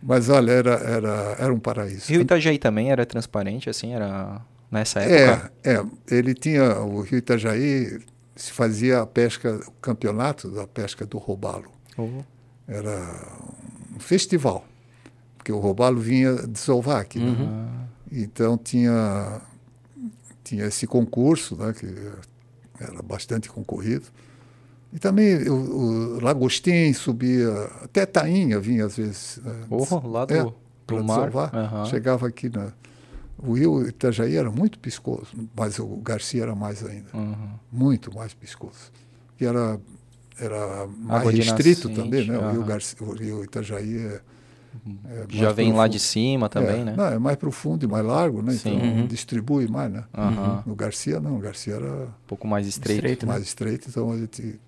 mas 0.00 0.28
olha, 0.28 0.52
era, 0.52 0.74
era, 0.74 1.36
era 1.40 1.52
um 1.52 1.58
paraíso. 1.58 2.12
Rio 2.12 2.20
Itajaí 2.20 2.58
também 2.58 2.92
era 2.92 3.04
transparente, 3.04 3.68
assim, 3.68 3.94
era 3.94 4.40
nessa 4.70 5.00
época? 5.00 5.50
É, 5.64 5.74
é, 5.74 5.84
ele 6.08 6.34
tinha, 6.34 6.78
o 6.78 7.00
Rio 7.00 7.18
Itajaí 7.18 7.98
se 8.36 8.52
fazia 8.52 9.00
a 9.00 9.06
pesca, 9.06 9.60
o 9.66 9.72
campeonato 9.80 10.48
da 10.50 10.68
pesca 10.68 11.04
do 11.04 11.18
robalo. 11.18 11.72
Uhum. 11.98 12.22
Era 12.68 13.10
um 13.96 14.00
festival, 14.00 14.64
porque 15.36 15.50
o 15.50 15.58
robalo 15.58 15.98
vinha 15.98 16.34
desovar 16.34 17.00
aqui. 17.00 17.18
Né? 17.18 17.30
Uhum. 17.30 17.86
Então 18.12 18.58
tinha, 18.58 19.40
tinha 20.44 20.66
esse 20.66 20.86
concurso, 20.86 21.56
né, 21.56 21.72
que 21.72 21.86
era 22.78 23.02
bastante 23.02 23.48
concorrido. 23.48 24.06
E 24.92 24.98
também 24.98 25.48
o, 25.48 26.16
o 26.16 26.20
Lagostim 26.20 26.92
subia, 26.92 27.50
até 27.82 28.06
Tainha 28.06 28.60
vinha 28.60 28.86
às 28.86 28.96
vezes. 28.96 29.40
Oh, 29.68 30.06
lá 30.06 30.24
do, 30.24 30.34
é, 30.34 30.52
do 30.86 31.04
mar. 31.04 31.30
Uhum. 31.34 31.86
Chegava 31.86 32.26
aqui 32.26 32.48
na. 32.48 32.72
O 33.38 33.52
rio 33.52 33.86
Itajaí 33.86 34.36
era 34.36 34.50
muito 34.50 34.78
piscoso, 34.78 35.26
mas 35.54 35.78
o 35.78 35.86
Garcia 35.96 36.42
era 36.42 36.54
mais 36.54 36.82
ainda. 36.84 37.08
Uhum. 37.12 37.50
Muito 37.70 38.14
mais 38.14 38.32
piscoso. 38.32 38.90
E 39.38 39.44
era, 39.44 39.78
era 40.38 40.86
mais 40.86 41.26
restrito 41.38 41.88
também, 41.90 42.28
né? 42.28 42.38
Uhum. 42.38 42.48
O, 42.48 42.52
rio 42.52 42.64
Garcia, 42.64 42.98
o 43.00 43.12
rio 43.12 43.44
Itajaí 43.44 43.98
é. 43.98 44.20
É 45.06 45.24
Já 45.30 45.52
vem 45.52 45.66
profundo. 45.66 45.76
lá 45.78 45.88
de 45.88 45.98
cima 45.98 46.48
também, 46.50 46.82
é, 46.82 46.84
né? 46.84 46.94
Não, 46.94 47.06
é 47.06 47.18
mais 47.18 47.36
profundo 47.38 47.84
e 47.84 47.88
mais 47.88 48.04
largo, 48.04 48.42
né? 48.42 48.52
Sim. 48.52 48.76
Então 48.76 48.88
uhum. 48.88 49.06
distribui 49.06 49.66
mais, 49.66 49.90
né? 49.90 50.04
Uhum. 50.16 50.62
No 50.66 50.74
Garcia 50.74 51.18
não, 51.18 51.36
o 51.36 51.40
Garcia 51.40 51.76
era 51.76 52.04
um 52.04 52.26
pouco 52.26 52.46
mais 52.46 52.66
estreito, 52.66 52.98
estreito 52.98 53.26
né? 53.26 53.32
mais 53.32 53.42
estreito, 53.42 53.88
então 53.88 54.12
a 54.12 54.18
gente 54.18 54.60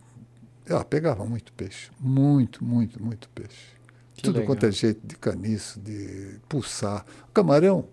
ah, 0.71 0.85
pegava 0.85 1.25
muito 1.25 1.53
peixe, 1.53 1.91
muito, 2.01 2.65
muito, 2.65 3.03
muito 3.03 3.29
peixe. 3.31 3.77
Que 4.15 4.23
Tudo 4.23 4.41
legal. 4.41 4.55
quanto 4.55 4.67
é 4.67 4.73
jeito 4.73 5.07
de 5.07 5.17
caniço, 5.17 5.79
de 5.79 6.37
pulsar. 6.49 7.05
Camarão, 7.33 7.85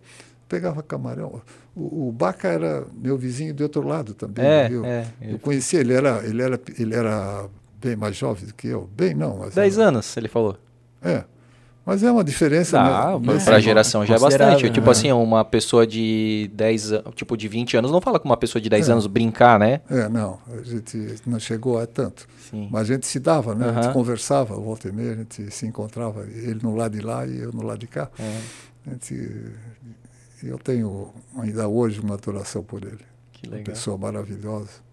pegava 0.50 0.82
camarão. 0.82 1.42
O, 1.76 2.08
o 2.08 2.12
Baca 2.12 2.48
era 2.48 2.86
meu 2.94 3.18
vizinho 3.18 3.54
do 3.54 3.62
outro 3.62 3.88
lado 3.88 4.14
também. 4.14 4.44
É, 4.44 4.70
viu? 4.70 4.84
é, 4.86 5.08
eu 5.22 5.38
conheci 5.38 5.76
ele, 5.76 5.94
era, 5.94 6.26
ele, 6.26 6.42
era, 6.42 6.60
ele 6.80 6.96
era 6.96 7.48
bem 7.86 7.96
mais 7.96 8.16
jovem 8.16 8.48
do 8.48 8.54
que 8.54 8.68
eu. 8.68 8.90
Bem, 8.96 9.14
não. 9.14 9.38
Mas 9.38 9.54
Dez 9.54 9.78
era, 9.78 9.90
anos, 9.90 10.18
ele 10.18 10.28
falou. 10.28 10.58
É. 11.04 11.24
Mas 11.86 12.02
é 12.02 12.12
uma 12.12 12.24
diferença. 12.24 12.80
Ah, 12.80 13.20
né? 13.20 13.38
para 13.46 13.58
a 13.58 13.60
geração 13.60 14.04
já 14.04 14.16
é 14.16 14.20
bastante. 14.20 14.72
Tipo 14.72 14.88
né? 14.88 14.92
assim, 14.92 15.12
uma 15.12 15.46
pessoa 15.46 15.86
de 15.86 16.50
10 16.52 16.94
tipo 17.14 17.38
de 17.38 17.48
20 17.48 17.78
anos 17.78 17.92
não 17.92 18.02
fala 18.02 18.20
com 18.20 18.28
uma 18.28 18.36
pessoa 18.36 18.60
de 18.60 18.68
10 18.70 18.90
é. 18.90 18.92
anos 18.92 19.06
brincar, 19.06 19.60
né? 19.60 19.82
É, 19.88 20.10
não. 20.10 20.40
A 20.52 20.64
gente 20.64 21.16
não 21.28 21.40
chegou 21.40 21.80
a 21.80 21.86
tanto. 21.86 22.28
Sim. 22.50 22.68
Mas 22.72 22.90
a 22.90 22.94
gente 22.94 23.06
se 23.06 23.20
dava, 23.20 23.54
né? 23.54 23.70
A 23.70 23.82
gente 23.84 23.94
conversava, 23.94 24.56
volta 24.56 24.90
e 24.90 24.92
meia, 24.92 25.12
a 25.12 25.16
gente 25.18 25.52
se 25.52 25.68
encontrava, 25.68 26.24
ele 26.24 26.60
no 26.64 26.76
lado 26.76 26.98
de 26.98 27.06
lá 27.06 27.24
e 27.28 27.40
eu 27.40 27.52
no 27.54 27.62
lado 27.62 27.78
de 27.78 27.88
cá. 27.88 28.10
É. 28.18 28.42
A 28.88 28.90
gente, 28.94 29.52
eu 30.42 30.58
tenho 30.58 31.14
ainda 31.38 31.68
hoje 31.68 32.00
uma 32.00 32.16
adoração 32.16 32.64
por 32.64 32.84
ele. 32.84 33.06
Que 33.32 33.46
legal. 33.46 33.60
Uma 33.60 33.66
pessoa 33.66 33.96
maravilhosa. 33.96 34.85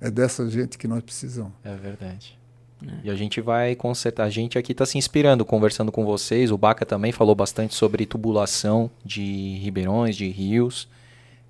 É 0.00 0.10
dessa 0.10 0.48
gente 0.48 0.78
que 0.78 0.88
nós 0.88 1.02
precisamos. 1.02 1.52
É 1.62 1.74
verdade. 1.74 2.38
É. 2.82 2.92
E 3.04 3.10
a 3.10 3.14
gente 3.14 3.40
vai 3.40 3.74
consertar. 3.74 4.24
A 4.24 4.30
gente 4.30 4.58
aqui 4.58 4.72
está 4.72 4.86
se 4.86 4.96
inspirando, 4.96 5.44
conversando 5.44 5.92
com 5.92 6.04
vocês. 6.04 6.50
O 6.50 6.56
Baca 6.56 6.86
também 6.86 7.12
falou 7.12 7.34
bastante 7.34 7.74
sobre 7.74 8.06
tubulação 8.06 8.90
de 9.04 9.58
ribeirões, 9.58 10.16
de 10.16 10.28
rios, 10.28 10.88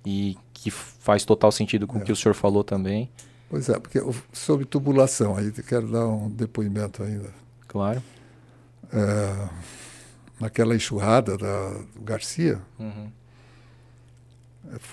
e 0.05 0.37
que 0.53 0.69
faz 0.69 1.23
total 1.23 1.51
sentido 1.51 1.87
com 1.87 1.99
o 1.99 2.01
que 2.01 2.11
o 2.11 2.15
senhor 2.15 2.33
falou 2.33 2.63
também. 2.63 3.09
Pois 3.49 3.67
é, 3.67 3.79
porque 3.79 4.01
sobre 4.31 4.65
tubulação, 4.65 5.35
aí 5.35 5.51
quero 5.51 5.91
dar 5.91 6.07
um 6.07 6.29
depoimento 6.29 7.03
ainda. 7.03 7.29
Claro. 7.67 8.01
É, 8.93 9.49
naquela 10.39 10.75
enxurrada 10.75 11.37
da 11.37 11.69
do 11.95 12.01
Garcia, 12.01 12.61
uhum. 12.79 13.11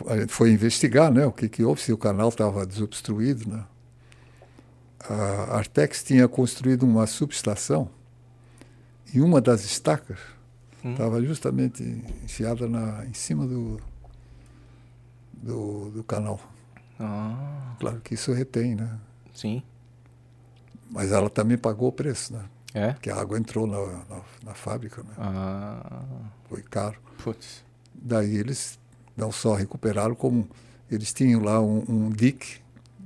A 0.06 0.18
gente 0.18 0.32
foi 0.32 0.50
investigar 0.50 1.12
né, 1.12 1.26
o 1.26 1.32
que, 1.32 1.48
que 1.48 1.62
houve, 1.62 1.80
se 1.80 1.92
o 1.92 1.98
canal 1.98 2.28
estava 2.28 2.66
desobstruído, 2.66 3.48
né? 3.48 3.64
a 5.00 5.56
Artex 5.56 6.02
tinha 6.02 6.26
construído 6.28 6.82
uma 6.82 7.06
subestação 7.06 7.88
e 9.14 9.20
uma 9.20 9.40
das 9.40 9.64
estacas 9.64 10.18
estava 10.84 11.16
hum. 11.16 11.24
justamente 11.24 11.82
enfiada 12.22 12.68
na, 12.68 13.04
em 13.06 13.14
cima 13.14 13.46
do, 13.46 13.80
do, 15.32 15.90
do 15.90 16.04
canal. 16.04 16.40
Ah. 16.98 17.74
Claro 17.78 18.00
que 18.00 18.14
isso 18.14 18.32
retém, 18.32 18.74
né? 18.74 18.98
Sim. 19.34 19.62
Mas 20.90 21.12
ela 21.12 21.30
também 21.30 21.56
pagou 21.56 21.88
o 21.88 21.92
preço, 21.92 22.32
né? 22.32 22.44
É? 22.74 22.92
Porque 22.92 23.10
a 23.10 23.16
água 23.16 23.38
entrou 23.38 23.66
na, 23.66 23.78
na, 23.78 24.22
na 24.44 24.54
fábrica, 24.54 25.02
né? 25.02 25.14
Ah. 25.16 26.02
Foi 26.48 26.62
caro. 26.62 26.98
Putz. 27.22 27.64
Daí 27.94 28.36
eles 28.36 28.78
não 29.18 29.32
só 29.32 29.54
recuperaram, 29.54 30.14
como 30.14 30.48
eles 30.90 31.12
tinham 31.12 31.42
lá 31.42 31.60
um, 31.60 31.84
um 31.88 32.10
dique 32.10 32.60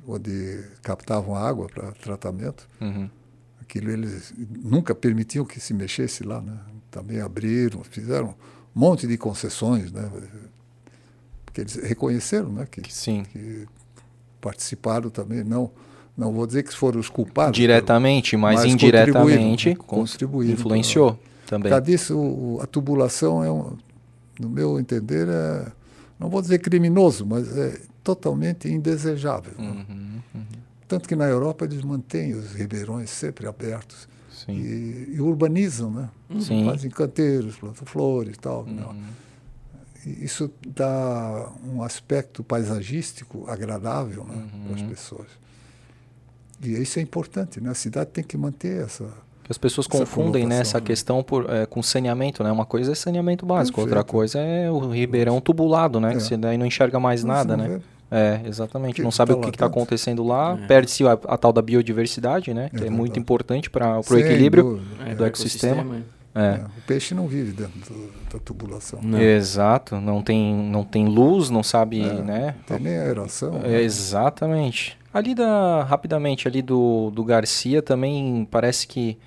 onde 0.07 0.63
captavam 0.83 1.35
água 1.35 1.69
para 1.69 1.93
tratamento. 1.93 2.69
Uhum. 2.81 3.09
Aquilo 3.61 3.91
eles 3.91 4.35
nunca 4.63 4.95
permitiam 4.95 5.45
que 5.45 5.59
se 5.59 5.73
mexesse 5.73 6.23
lá, 6.23 6.41
né? 6.41 6.59
Também 6.91 7.21
abriram, 7.21 7.83
fizeram 7.83 8.35
um 8.77 8.81
monte 8.81 9.07
de 9.07 9.17
concessões, 9.17 9.91
né? 9.91 10.11
Porque 11.47 11.63
eles 11.63 11.77
reconheceram, 11.77 12.51
né? 12.53 12.67
Que, 12.71 12.83
Sim. 12.93 13.25
que 13.25 13.67
participaram 14.41 15.09
também, 15.09 15.43
não 15.43 15.71
não 16.15 16.31
vou 16.31 16.47
dizer 16.47 16.63
que 16.63 16.75
foram 16.75 17.01
os 17.01 17.09
culpados. 17.09 17.57
Diretamente, 17.57 18.37
mas, 18.37 18.57
mas 18.61 18.71
indiretamente 18.71 19.75
contribuíram, 19.75 20.53
influenciou 20.53 21.19
também. 21.47 21.71
Por 21.71 21.77
causa 21.77 21.85
disso, 21.85 22.59
a 22.63 22.67
tubulação 22.67 23.43
é, 23.43 23.51
um, 23.51 23.77
no 24.39 24.51
meu 24.51 24.79
entender, 24.79 25.27
é, 25.27 25.73
não 26.23 26.31
vou 26.31 26.41
dizer 26.41 26.59
criminoso, 26.61 27.27
mas 27.27 27.57
é 27.57 27.81
totalmente 28.05 28.69
indesejável. 28.69 29.55
Uhum, 29.59 30.21
uhum. 30.35 30.45
Tanto 30.87 31.09
que 31.09 31.17
na 31.17 31.27
Europa 31.27 31.65
eles 31.65 31.83
mantêm 31.83 32.35
os 32.35 32.53
ribeirões 32.53 33.11
sempre 33.11 33.47
abertos 33.47 34.09
e, 34.49 35.15
e, 35.15 35.21
urbanizam, 35.21 35.91
né? 35.91 36.09
Sim. 36.41 36.65
Fazem 36.65 36.91
canteiros, 36.91 37.57
plantam 37.57 37.87
flores 37.87 38.37
e 38.37 38.39
tal. 38.39 38.65
Uhum. 38.65 39.03
E 40.05 40.25
isso 40.25 40.51
dá 40.67 41.51
um 41.65 41.83
aspecto 41.83 42.43
paisagístico 42.43 43.49
agradável 43.49 44.25
né, 44.25 44.49
para 44.67 44.75
as 44.77 44.81
uhum. 44.83 44.89
pessoas. 44.89 45.29
E 46.63 46.71
isso 46.71 46.99
é 46.99 47.03
importante, 47.03 47.61
né? 47.61 47.71
A 47.71 47.75
cidade 47.75 48.11
tem 48.11 48.23
que 48.23 48.37
manter 48.37 48.85
essa 48.85 49.09
as 49.49 49.59
pessoas 49.59 49.87
confundem 49.87 50.47
né, 50.47 50.61
essa 50.61 50.79
né? 50.79 50.87
questão 50.87 51.23
por, 51.23 51.49
é, 51.51 51.67
com 51.67 51.83
saneamento, 51.83 52.43
né? 52.45 52.53
Uma 52.53 52.65
coisa 52.65 52.93
é 52.93 52.95
saneamento 52.95 53.45
básico, 53.45 53.77
Perfeito. 53.77 53.97
outra 53.97 54.11
coisa 54.11 54.39
é 54.39 54.71
o 54.71 54.89
ribeirão 54.91 55.41
tubulado, 55.41 56.01
né? 56.01 56.13
É. 56.13 56.15
Que 56.15 56.23
você 56.23 56.37
daí 56.37 56.57
não 56.57 56.67
enxerga 56.67 56.99
mais 57.01 57.25
nada, 57.25 57.57
né? 57.57 57.81
É, 58.11 58.41
exatamente. 58.47 58.97
Que 58.97 59.03
não 59.03 59.11
sabe 59.11 59.33
tá 59.33 59.39
o 59.39 59.41
que 59.41 59.49
está 59.49 59.67
acontecendo 59.67 60.23
lá. 60.23 60.59
É. 60.63 60.67
Perde-se 60.67 61.07
a, 61.07 61.13
a, 61.13 61.39
tal 61.39 61.51
da 61.51 61.63
biodiversidade, 61.63 62.53
né? 62.53 62.69
Que 62.69 62.85
é, 62.85 62.87
é 62.89 62.91
muito 62.91 63.19
importante 63.19 63.71
para 63.71 63.99
o 63.99 64.19
equilíbrio 64.19 64.83
do, 65.09 65.17
do 65.17 65.25
ecossistema. 65.25 66.03
É. 66.35 66.41
é. 66.41 66.61
O 66.77 66.83
peixe 66.87 67.15
não 67.15 67.27
vive 67.27 67.53
dentro 67.53 67.81
do, 67.81 68.11
da 68.33 68.39
tubulação. 68.39 69.01
Não. 69.03 69.21
Exato, 69.21 70.01
não 70.01 70.23
tem, 70.23 70.55
não 70.55 70.85
tem 70.85 71.07
luz, 71.07 71.49
não 71.49 71.63
sabe, 71.63 72.03
é, 72.03 72.23
né? 72.23 72.55
Tem 72.67 72.79
nem 72.79 72.97
aeração. 72.97 73.61
É, 73.65 73.69
né? 73.69 73.83
Exatamente. 73.83 74.99
Ali 75.13 75.35
da, 75.35 75.83
rapidamente, 75.85 76.47
ali 76.47 76.63
do, 76.63 77.11
do 77.11 77.25
Garcia 77.25 77.83
também 77.83 78.47
parece 78.51 78.87
que 78.87 79.19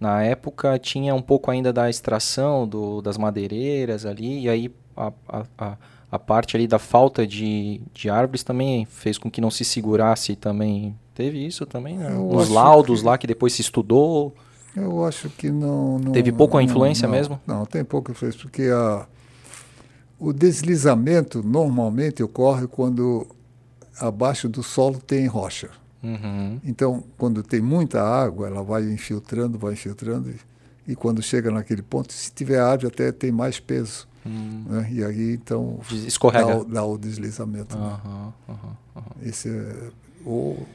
na 0.00 0.22
época 0.22 0.78
tinha 0.78 1.14
um 1.14 1.22
pouco 1.22 1.50
ainda 1.50 1.72
da 1.72 1.90
extração 1.90 2.66
do, 2.66 3.02
das 3.02 3.18
madeireiras 3.18 4.06
ali, 4.06 4.44
e 4.44 4.48
aí 4.48 4.70
a, 4.96 5.12
a, 5.58 5.76
a, 6.10 6.18
parte 6.18 6.56
ali 6.56 6.66
da 6.66 6.78
falta 6.78 7.26
de, 7.26 7.80
de 7.92 8.08
árvores 8.08 8.44
também 8.44 8.84
fez 8.84 9.18
com 9.18 9.30
que 9.30 9.40
não 9.40 9.50
se 9.50 9.64
segurasse 9.64 10.36
também. 10.36 10.94
Teve 11.14 11.44
isso 11.44 11.66
também, 11.66 11.98
né? 11.98 12.10
Nos 12.10 12.48
laudos 12.48 13.00
que... 13.00 13.06
lá 13.06 13.18
que 13.18 13.26
depois 13.26 13.52
se 13.52 13.60
estudou. 13.60 14.34
Eu 14.76 15.04
acho 15.04 15.28
que 15.30 15.50
não. 15.50 15.98
não 15.98 16.12
Teve 16.12 16.30
pouca 16.30 16.62
influência 16.62 17.08
não, 17.08 17.14
mesmo? 17.14 17.40
Não, 17.44 17.66
tem 17.66 17.84
pouca 17.84 18.12
influência, 18.12 18.40
porque 18.40 18.70
a, 18.72 19.06
o 20.18 20.32
deslizamento 20.32 21.42
normalmente 21.42 22.22
ocorre 22.22 22.68
quando 22.68 23.26
abaixo 23.98 24.48
do 24.48 24.62
solo 24.62 25.00
tem 25.00 25.26
rocha. 25.26 25.70
Uhum. 26.02 26.60
Então, 26.64 27.02
quando 27.16 27.42
tem 27.42 27.60
muita 27.60 28.02
água, 28.02 28.46
ela 28.46 28.62
vai 28.62 28.84
infiltrando, 28.84 29.58
vai 29.58 29.72
infiltrando, 29.72 30.30
e, 30.30 30.92
e 30.92 30.96
quando 30.96 31.22
chega 31.22 31.50
naquele 31.50 31.82
ponto, 31.82 32.12
se 32.12 32.32
tiver 32.32 32.60
árvore, 32.60 32.88
até 32.88 33.12
tem 33.12 33.32
mais 33.32 33.58
peso. 33.58 34.06
Uhum. 34.24 34.64
Né? 34.68 34.88
E 34.92 35.04
aí, 35.04 35.32
então, 35.32 35.80
Escorrega. 35.90 36.64
Dá, 36.64 36.64
dá 36.64 36.84
o 36.84 36.98
deslizamento. 36.98 37.76
Uhum, 37.76 38.32
né? 38.48 38.54
Esse 39.22 39.48
é, 39.48 39.90
ou, 40.24 40.66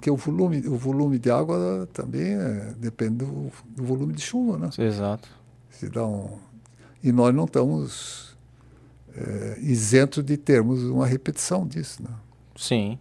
que 0.00 0.10
o 0.10 0.16
volume, 0.16 0.58
o 0.66 0.76
volume 0.76 1.18
de 1.18 1.30
água 1.30 1.88
também 1.92 2.34
é, 2.34 2.74
depende 2.78 3.24
do, 3.24 3.50
do, 3.68 3.84
volume 3.84 4.12
de 4.12 4.22
chuva. 4.22 4.58
Né? 4.58 4.70
Exato. 4.78 5.28
Se 5.70 5.88
dá 5.88 6.06
um, 6.06 6.38
e 7.02 7.12
nós 7.12 7.34
não 7.34 7.44
estamos 7.44 8.36
é, 9.14 9.58
isentos 9.60 10.24
de 10.24 10.36
termos 10.36 10.82
uma 10.84 11.06
repetição 11.06 11.66
disso. 11.66 12.02
Né? 12.02 12.10
Sim. 12.56 12.98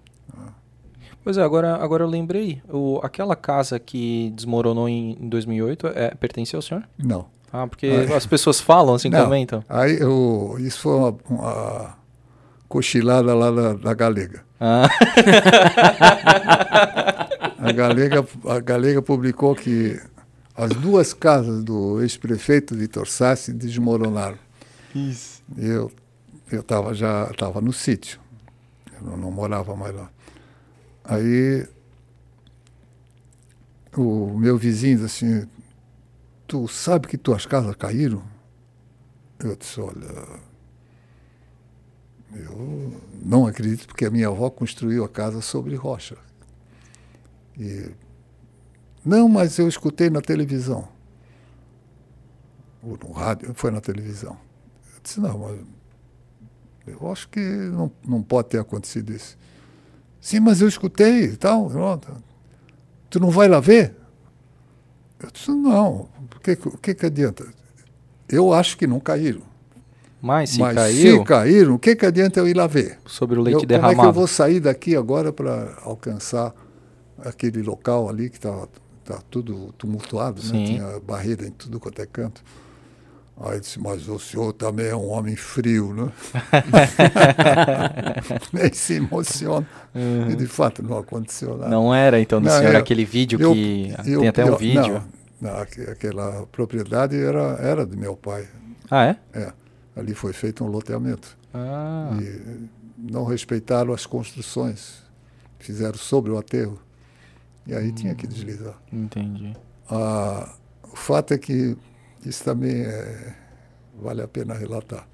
Pois 1.26 1.38
é, 1.38 1.42
agora, 1.42 1.76
agora 1.78 2.04
eu 2.04 2.08
lembrei. 2.08 2.62
O, 2.70 3.00
aquela 3.02 3.36
casa 3.36 3.80
que 3.80 4.32
desmoronou 4.36 4.88
em, 4.88 5.18
em 5.20 5.28
2008 5.28 5.88
é, 5.88 6.14
pertence 6.14 6.56
ao 6.56 6.62
senhor? 6.62 6.84
Não. 6.98 7.26
Ah, 7.52 7.66
porque 7.66 7.88
as 8.16 8.28
pessoas 8.28 8.62
falam 8.62 8.94
assim, 8.94 9.10
não, 9.10 9.24
comentam. 9.24 9.64
Aí 9.68 10.00
eu, 10.00 10.56
isso 10.60 10.82
foi 10.82 10.94
uma, 10.94 11.16
uma 11.28 11.98
cochilada 12.70 13.34
lá 13.34 13.50
na, 13.50 13.74
na 13.74 13.94
Galega. 13.95 14.44
Ah. 14.60 14.88
a, 17.60 17.72
Galega, 17.72 18.24
a 18.48 18.60
Galega 18.60 19.02
publicou 19.02 19.56
que 19.56 20.00
as 20.56 20.70
duas 20.76 21.12
casas 21.12 21.64
do 21.64 22.04
ex-prefeito 22.04 22.76
Vitor 22.76 23.08
Sassi 23.08 23.52
desmoronaram. 23.52 24.38
Isso. 24.94 25.42
Eu 25.58 25.92
eu 26.52 26.62
estava 26.62 26.94
já 26.94 27.26
tava 27.38 27.60
no 27.62 27.74
sítio, 27.74 28.20
eu 28.94 29.08
não, 29.08 29.18
não 29.18 29.32
morava 29.32 29.76
mais 29.76 29.95
lá. 29.95 30.10
Aí 31.08 31.67
o 33.95 34.38
meu 34.38 34.58
vizinho 34.58 34.98
disse 34.98 35.25
assim, 35.25 35.50
tu 36.48 36.67
sabe 36.67 37.08
que 37.08 37.17
tuas 37.17 37.45
casas 37.45 37.75
caíram? 37.75 38.24
Eu 39.40 39.56
disse, 39.56 39.80
olha, 39.80 40.42
eu 42.34 43.01
não 43.24 43.45
acredito 43.45 43.88
porque 43.88 44.06
a 44.06 44.11
minha 44.11 44.27
avó 44.27 44.50
construiu 44.50 45.03
a 45.03 45.09
casa 45.09 45.42
sobre 45.42 45.75
rocha. 45.75 46.17
E, 47.58 47.92
não, 49.06 49.30
mas 49.30 49.59
eu 49.59 49.67
escutei 49.67 50.09
na 50.09 50.22
televisão. 50.22 50.88
Ou 52.82 52.98
no 52.98 53.11
rádio, 53.11 53.53
foi 53.53 53.69
na 53.72 53.80
televisão. 53.80 54.38
Eu 54.95 55.01
disse, 55.03 55.19
não, 55.19 55.38
mas 55.38 55.59
eu 56.88 57.11
acho 57.11 57.30
que 57.30 57.40
não, 57.40 57.92
não 58.03 58.24
pode 58.24 58.50
ter 58.50 58.59
acontecido 58.59 59.14
isso. 59.14 59.38
Sim, 60.26 60.40
mas 60.40 60.60
eu 60.60 60.68
escutei 60.68 61.26
e 61.26 61.38
tal. 61.38 61.70
Tu 63.12 63.20
não 63.20 63.30
vai 63.30 63.48
lá 63.48 63.60
ver? 63.60 63.94
Eu 65.20 65.30
disse, 65.32 65.52
não. 65.52 66.10
O 66.20 66.40
que, 66.42 66.56
que, 66.56 66.95
que 66.95 67.06
adianta? 67.06 67.45
Eu 68.28 68.52
acho 68.52 68.76
que 68.76 68.88
não 68.88 69.00
caíram. 69.00 69.44
Mas 70.20 70.50
se 70.50 70.60
Mas 70.60 70.74
caiu... 70.74 71.20
se 71.20 71.24
caíram, 71.26 71.76
o 71.76 71.80
que, 71.80 71.95
que 71.95 72.08
adianta 72.08 72.40
eu 72.40 72.48
ir 72.48 72.58
lá 72.58 72.66
ver? 72.66 72.98
Sobre 73.06 73.38
o 73.38 73.42
leite 73.44 73.62
eu, 73.62 73.68
derramado. 73.68 73.98
Como 73.98 74.02
é 74.02 74.04
que 74.04 74.10
eu 74.10 74.20
vou 74.20 74.26
sair 74.26 74.60
daqui 74.60 74.95
agora 74.95 75.32
para 75.32 75.78
alcançar 75.84 76.56
aquele 77.20 77.62
local 77.62 78.10
ali 78.10 78.28
que 78.28 78.38
está 78.38 78.68
tá 79.04 79.22
tudo 79.30 79.74
tumultuado, 79.74 80.42
né? 80.42 80.66
Tinha 80.66 81.00
barreira 81.02 81.45
em 81.45 81.52
tudo 81.52 81.80
quanto 81.80 82.02
é 82.02 82.06
canto. 82.08 82.44
Aí 83.38 83.60
disse, 83.60 83.80
mas 83.80 84.08
o 84.08 84.18
senhor 84.18 84.54
também 84.54 84.88
é 84.88 84.96
um 84.96 85.10
homem 85.10 85.36
frio, 85.36 85.94
né? 85.94 86.12
Nem 88.54 88.74
se 88.74 88.94
emociona. 88.94 89.68
Uhum. 89.94 90.30
E 90.30 90.36
de 90.38 90.48
fato 90.48 90.82
não 90.82 90.98
aconteceu 90.98 91.58
nada. 91.58 91.70
Não 91.70 91.94
era 91.94 92.20
então 92.20 92.40
do 92.40 92.48
não, 92.48 92.58
senhor 92.58 92.74
eu, 92.74 92.80
aquele 92.80 93.04
vídeo 93.04 93.40
eu, 93.42 93.52
que. 93.52 93.94
Eu, 94.06 94.22
tem 94.22 94.28
até 94.30 94.46
um 94.46 94.56
vídeo. 94.56 95.04
Não, 95.42 95.52
não, 95.52 95.60
aquela 95.60 96.46
propriedade 96.48 97.18
era, 97.18 97.58
era 97.60 97.86
do 97.86 97.98
meu 97.98 98.16
pai. 98.16 98.48
Ah, 98.90 99.06
é? 99.08 99.18
É. 99.34 99.54
Ali 99.98 100.14
foi 100.14 100.32
feito 100.32 100.64
um 100.64 100.68
loteamento. 100.68 101.38
Ah. 101.54 102.12
E 102.22 102.70
não 102.98 103.26
respeitaram 103.26 103.94
as 103.94 104.06
construções. 104.06 105.04
Fizeram 105.60 105.98
sobre 105.98 106.32
o 106.32 106.38
aterro. 106.38 106.80
E 107.68 107.76
aí 107.76 107.90
hum, 107.90 107.96
tinha 107.96 108.16
que 108.16 108.28
deslizar. 108.28 108.76
Entendi. 108.94 109.54
Ah, 109.90 110.54
o 110.84 110.96
fato 110.96 111.34
é 111.34 111.38
que 111.38 111.76
isso 112.26 112.44
também 112.44 112.82
é, 112.82 113.34
vale 114.02 114.22
a 114.22 114.28
pena 114.28 114.54
relatar. 114.54 115.08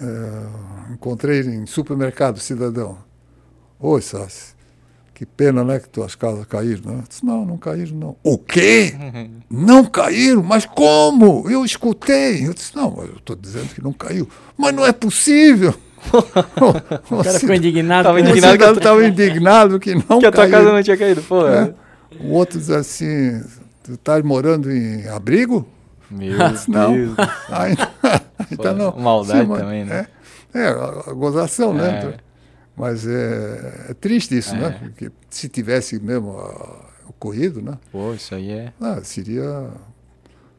É, 0.00 0.92
encontrei 0.92 1.40
em 1.40 1.66
supermercado 1.66 2.38
cidadão. 2.40 2.98
Oi, 3.78 4.00
Sassi, 4.00 4.54
que 5.14 5.24
pena, 5.24 5.62
né, 5.62 5.78
que 5.78 5.88
tuas 5.88 6.14
casas 6.14 6.44
caíram, 6.46 6.92
né? 6.92 6.98
Eu 6.98 7.08
disse, 7.08 7.24
não, 7.24 7.44
não 7.44 7.56
caíram, 7.56 7.96
não. 7.96 8.16
O 8.22 8.36
quê? 8.36 8.94
Não 9.48 9.84
caíram? 9.84 10.42
Mas 10.42 10.66
como? 10.66 11.48
Eu 11.48 11.64
escutei. 11.64 12.46
Eu 12.46 12.54
disse, 12.54 12.74
não, 12.74 12.96
eu 12.98 13.16
estou 13.16 13.36
dizendo 13.36 13.68
que 13.74 13.82
não 13.82 13.92
caiu. 13.92 14.28
Mas 14.56 14.74
não 14.74 14.84
é 14.84 14.92
possível. 14.92 15.74
o 17.10 17.22
cara 17.22 17.38
ficou 17.38 17.54
indignado. 17.54 18.00
Estava 18.08 18.20
indignado, 18.20 18.74
que, 18.74 18.80
tô... 18.80 19.02
indignado 19.02 19.80
que 19.80 19.94
não 19.94 20.18
Que 20.20 20.26
a 20.26 20.32
tua 20.32 20.48
casa 20.48 20.72
não 20.72 20.82
tinha 20.82 20.96
caído, 20.96 21.22
pô. 21.22 21.46
É? 21.46 21.72
O 22.20 22.32
outro 22.32 22.58
diz 22.58 22.70
assim, 22.70 23.42
Tu 23.84 23.92
estás 23.92 24.24
morando 24.24 24.72
em 24.72 25.06
abrigo? 25.08 25.68
Meu 26.10 26.38
não. 26.68 26.92
Deus. 26.94 27.16
Ainda, 27.52 27.92
então 28.50 28.74
não. 28.74 28.96
Maldade 28.96 29.46
Sim, 29.46 29.54
também, 29.54 29.84
né? 29.84 30.08
É, 30.54 30.68
é 30.68 31.12
gozação, 31.12 31.74
né? 31.74 32.00
é. 32.00 32.04
né? 32.06 32.16
Mas 32.74 33.06
é, 33.06 33.90
é, 33.90 33.94
triste 33.94 34.38
isso, 34.38 34.56
né? 34.56 34.68
é. 34.68 34.70
Porque 34.70 35.12
se 35.28 35.50
tivesse 35.50 36.00
mesmo 36.00 36.30
uh, 36.30 37.10
ocorrido, 37.10 37.60
né? 37.60 37.78
Pô, 37.92 38.14
isso 38.14 38.34
aí 38.34 38.52
é. 38.52 38.72
Ah, 38.80 39.00
seria. 39.04 39.70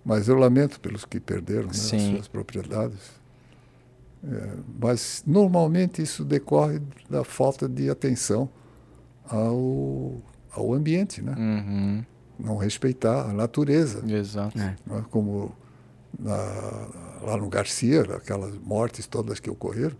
Mas 0.06 0.28
eu 0.28 0.36
lamento 0.36 0.80
pelos 0.80 1.04
que 1.04 1.20
perderam 1.20 1.64
né, 1.64 1.72
as 1.72 1.80
suas 1.80 2.28
propriedades. 2.28 3.26
É, 4.24 4.50
mas 4.80 5.24
normalmente 5.26 6.00
isso 6.00 6.24
decorre 6.24 6.80
da 7.10 7.24
falta 7.24 7.68
de 7.68 7.90
atenção 7.90 8.48
ao, 9.28 10.22
ao 10.52 10.74
ambiente, 10.76 11.24
né? 11.24 11.34
Uhum 11.36 12.06
não 12.39 12.57
respeitar 12.57 13.30
a 13.30 13.33
natureza. 13.33 14.03
Exato. 14.07 14.57
É. 14.57 14.75
Né? 14.85 15.05
Como 15.09 15.51
na, 16.17 16.35
lá 17.22 17.38
no 17.38 17.47
Garcia, 17.49 18.01
aquelas 18.01 18.55
mortes 18.57 19.07
todas 19.07 19.39
que 19.39 19.49
ocorreram, 19.49 19.95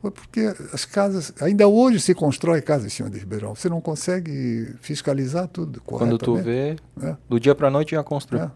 foi 0.00 0.10
porque 0.10 0.40
as 0.72 0.84
casas, 0.84 1.32
ainda 1.40 1.66
hoje 1.66 2.00
se 2.00 2.14
constrói 2.14 2.60
casa 2.60 2.86
em 2.86 2.90
cima 2.90 3.10
de 3.10 3.18
Ribeirão. 3.18 3.54
Você 3.54 3.68
não 3.68 3.80
consegue 3.80 4.74
fiscalizar 4.80 5.48
tudo 5.48 5.80
Quando 5.82 6.18
tu 6.18 6.36
vê, 6.36 6.76
é. 7.02 7.16
do 7.28 7.40
dia 7.40 7.54
para 7.54 7.68
a 7.68 7.70
noite 7.70 7.92
já 7.92 8.04
construiu. 8.04 8.44
É. 8.44 8.50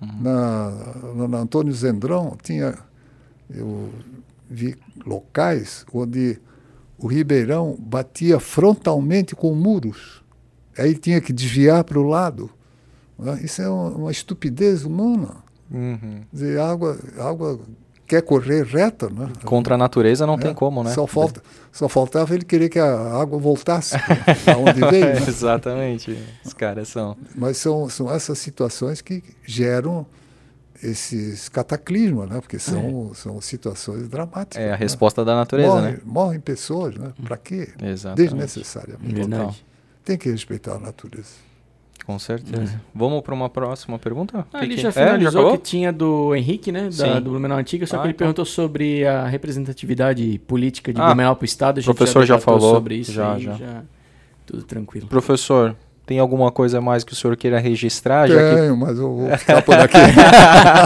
Uhum. 0.00 0.22
Na, 0.22 1.28
na 1.28 1.38
Antônio 1.38 1.72
Zendrão 1.72 2.36
tinha, 2.40 2.78
eu 3.50 3.90
vi 4.48 4.76
locais 5.04 5.84
onde 5.92 6.40
o 6.96 7.06
Ribeirão 7.06 7.76
batia 7.78 8.38
frontalmente 8.38 9.34
com 9.34 9.54
muros 9.54 10.17
aí 10.78 10.94
tinha 10.94 11.20
que 11.20 11.32
desviar 11.32 11.84
para 11.84 11.98
o 11.98 12.02
lado. 12.02 12.50
Né? 13.18 13.40
Isso 13.42 13.60
é 13.60 13.68
uma, 13.68 14.10
estupidez 14.10 14.84
humana. 14.84 15.36
Uhum. 15.70 16.22
Dizer, 16.32 16.58
a 16.60 16.70
água, 16.70 16.98
a 17.18 17.28
água 17.28 17.60
quer 18.06 18.22
correr 18.22 18.64
reta, 18.64 19.10
né? 19.10 19.30
Contra 19.44 19.74
a 19.74 19.78
natureza 19.78 20.26
não 20.26 20.34
é. 20.34 20.38
tem 20.38 20.54
como, 20.54 20.82
né? 20.82 20.92
Só, 20.92 21.06
falta, 21.06 21.42
só 21.70 21.88
faltava 21.88 22.34
ele 22.34 22.44
querer 22.44 22.70
que 22.70 22.78
a 22.78 23.20
água 23.20 23.38
voltasse 23.38 23.96
para 24.44 24.56
onde 24.56 24.80
veio. 24.80 25.06
Né? 25.06 25.24
Exatamente, 25.28 26.16
os 26.44 26.54
caras 26.54 26.88
são. 26.88 27.16
Mas 27.34 27.58
são, 27.58 27.88
são 27.90 28.10
essas 28.10 28.38
situações 28.38 29.02
que 29.02 29.22
geram 29.44 30.06
esses 30.82 31.48
cataclismos, 31.50 32.30
né? 32.30 32.40
Porque 32.40 32.58
são, 32.58 33.10
é. 33.12 33.14
são 33.14 33.40
situações 33.42 34.08
dramáticas. 34.08 34.62
É 34.62 34.68
a 34.68 34.72
né? 34.72 34.76
resposta 34.76 35.22
da 35.22 35.34
natureza, 35.34 35.74
morrem, 35.74 35.92
né? 35.92 36.00
Morrem 36.04 36.40
pessoas, 36.40 36.94
né? 36.94 37.12
Para 37.22 37.36
quê? 37.36 37.68
Exatamente. 37.82 38.30
Desnecessariamente. 38.30 39.14
Verdade 39.14 39.67
tem 40.08 40.16
que 40.16 40.30
respeitar 40.30 40.76
a 40.76 40.78
natureza. 40.78 41.48
Com 42.06 42.18
certeza. 42.18 42.76
É. 42.76 42.80
Vamos 42.94 43.20
para 43.20 43.34
uma 43.34 43.50
próxima 43.50 43.98
pergunta? 43.98 44.46
Ah, 44.50 44.64
ele 44.64 44.76
que 44.76 44.80
já 44.80 44.90
finalizou 44.90 45.48
é, 45.48 45.50
já 45.50 45.56
que 45.58 45.62
tinha 45.62 45.92
do 45.92 46.34
Henrique, 46.34 46.72
né? 46.72 46.88
Da, 46.88 47.20
do 47.20 47.28
Blumenau 47.28 47.58
Antiga, 47.58 47.86
só 47.86 47.96
ah, 47.96 47.98
que 47.98 48.06
ele 48.06 48.12
então. 48.12 48.24
perguntou 48.24 48.46
sobre 48.46 49.06
a 49.06 49.26
representatividade 49.26 50.40
política 50.46 50.90
de 50.90 50.98
ah, 50.98 51.08
Blumenau 51.08 51.36
para 51.36 51.42
o 51.42 51.44
Estado. 51.44 51.78
O 51.82 51.84
professor 51.84 52.24
já, 52.24 52.36
já 52.36 52.40
falou 52.40 52.74
sobre 52.74 52.94
isso. 52.94 53.12
Já, 53.12 53.38
já. 53.38 53.52
já. 53.52 53.82
Tudo 54.46 54.62
tranquilo. 54.62 55.06
Professor, 55.06 55.76
tem 56.06 56.18
alguma 56.18 56.50
coisa 56.50 56.80
mais 56.80 57.04
que 57.04 57.12
o 57.12 57.16
senhor 57.16 57.36
queira 57.36 57.58
registrar? 57.58 58.26
Tenho, 58.26 58.72
que... 58.72 58.80
mas 58.80 58.98
eu 58.98 59.14
vou 59.14 59.36
ficar 59.36 59.60
por 59.60 59.74
aqui. 59.74 59.98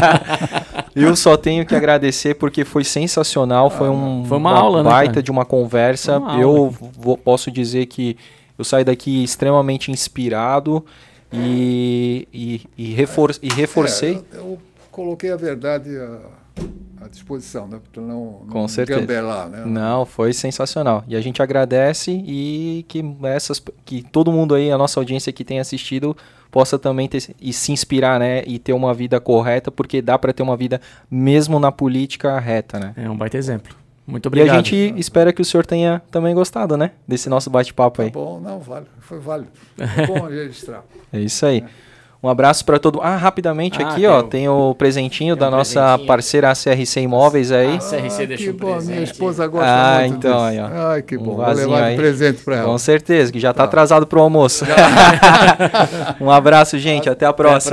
eu 0.97 1.15
só 1.15 1.37
tenho 1.37 1.65
que 1.65 1.77
agradecer 1.77 2.35
porque 2.35 2.65
foi 2.65 2.83
sensacional, 2.83 3.71
foi, 3.71 3.87
ah, 3.87 3.93
um, 3.93 4.25
foi 4.25 4.39
uma, 4.39 4.51
uma 4.51 4.59
aula, 4.59 4.83
né, 4.83 4.91
baita 4.91 5.21
né, 5.21 5.23
de 5.23 5.31
uma 5.31 5.45
conversa. 5.45 6.19
Uma 6.19 6.41
eu 6.41 6.75
vou, 6.99 7.17
posso 7.17 7.49
dizer 7.53 7.87
que 7.87 8.17
eu 8.59 8.65
saio 8.65 8.85
daqui 8.85 9.23
extremamente 9.23 9.91
inspirado 9.91 10.85
e, 11.33 12.29
e, 12.33 12.61
e, 12.77 12.95
refor 12.95 13.35
e 13.43 13.49
reforcei. 13.49 14.23
É, 14.33 14.37
eu, 14.37 14.41
eu, 14.41 14.59
coloquei 14.91 15.33
a 15.33 15.37
verdade 15.37 15.97
à, 15.97 17.05
à 17.05 17.09
disposição, 17.09 17.67
né? 17.67 17.81
Para 17.91 18.03
não, 18.03 18.41
não 18.45 18.47
Com 18.49 18.69
certeza. 18.69 19.01
gambelar, 19.01 19.49
né? 19.49 19.65
Não, 19.65 20.05
foi 20.05 20.33
sensacional. 20.33 21.03
E 21.09 21.17
a 21.17 21.21
gente 21.21 21.43
agradece 21.43 22.11
e 22.13 22.85
que 22.89 23.03
essas 23.23 23.63
que 23.85 24.03
todo 24.03 24.31
mundo 24.31 24.55
aí, 24.55 24.71
a 24.71 24.77
nossa 24.77 25.01
audiência 25.01 25.33
que 25.33 25.45
tem 25.45 25.59
assistido, 25.59 26.15
possa 26.51 26.79
também 26.79 27.09
ter, 27.09 27.35
e 27.41 27.53
se 27.53 27.73
inspirar, 27.73 28.21
né? 28.21 28.43
E 28.47 28.59
ter 28.59 28.75
uma 28.75 28.93
vida 28.93 29.19
correta, 29.19 29.71
porque 29.71 30.03
dá 30.03 30.19
para 30.19 30.33
ter 30.33 30.43
uma 30.43 30.57
vida 30.57 30.81
mesmo 31.11 31.59
na 31.59 31.73
política 31.73 32.39
reta, 32.39 32.79
né? 32.79 32.93
É 32.97 33.09
um 33.09 33.17
baita 33.17 33.39
exemplo. 33.39 33.82
Muito 34.07 34.27
obrigado. 34.27 34.49
E 34.49 34.51
a 34.51 34.57
gente 34.57 34.99
espera 34.99 35.33
que 35.33 35.41
o 35.41 35.45
senhor 35.45 35.65
tenha 35.65 36.03
também 36.11 36.35
gostado, 36.35 36.77
né? 36.77 36.93
Desse 37.07 37.29
nosso 37.29 37.49
bate-papo 37.51 38.03
aí. 38.03 38.11
Tá 38.11 38.19
bom, 38.19 38.41
não, 38.41 38.59
vale. 38.59 38.87
Foi 39.01 39.19
válido. 39.19 39.51
Foi 39.77 40.07
bom 40.07 40.27
registrar. 40.27 40.85
É 41.13 41.21
isso 41.21 41.47
aí. 41.47 41.59
É. 41.59 41.93
Um 42.23 42.29
abraço 42.29 42.65
para 42.65 42.79
todo 42.79 43.01
Ah, 43.03 43.17
rapidamente 43.17 43.83
ah, 43.83 43.89
aqui, 43.89 44.03
tem 44.03 44.07
ó, 44.09 44.21
o... 44.21 44.23
tem 44.23 44.49
o 44.49 44.75
presentinho 44.77 45.35
tem 45.35 45.41
da 45.41 45.49
um 45.49 45.51
nossa 45.59 45.81
presentinho. 45.81 46.07
parceira 46.07 46.53
CRC 46.53 47.01
Imóveis 47.01 47.51
aí. 47.51 47.75
Ah, 47.75 47.79
CRC 47.79 48.27
deixou 48.29 48.55
que 48.55 48.61
bom, 48.61 48.81
minha 48.81 49.03
esposa 49.03 49.45
gosta 49.49 49.67
ah, 49.69 49.99
muito 50.03 50.19
então, 50.19 50.31
disso. 50.31 50.45
Aí, 50.45 50.61
ó. 50.61 50.89
Ai, 50.91 51.03
que 51.03 51.19
bom. 51.19 51.33
Um 51.33 51.37
Vou 51.37 51.53
levar 51.53 51.91
de 51.91 51.97
presente 51.97 52.45
para 52.45 52.57
ela. 52.59 52.67
Com 52.67 52.79
certeza, 52.79 53.33
que 53.33 53.41
já 53.41 53.53
tá, 53.53 53.59
tá. 53.59 53.65
atrasado 53.65 54.07
pro 54.07 54.21
almoço. 54.21 54.65
um 56.21 56.31
abraço, 56.31 56.79
gente. 56.79 57.11
Até 57.11 57.27
a 57.27 57.33
próxima. 57.33 57.71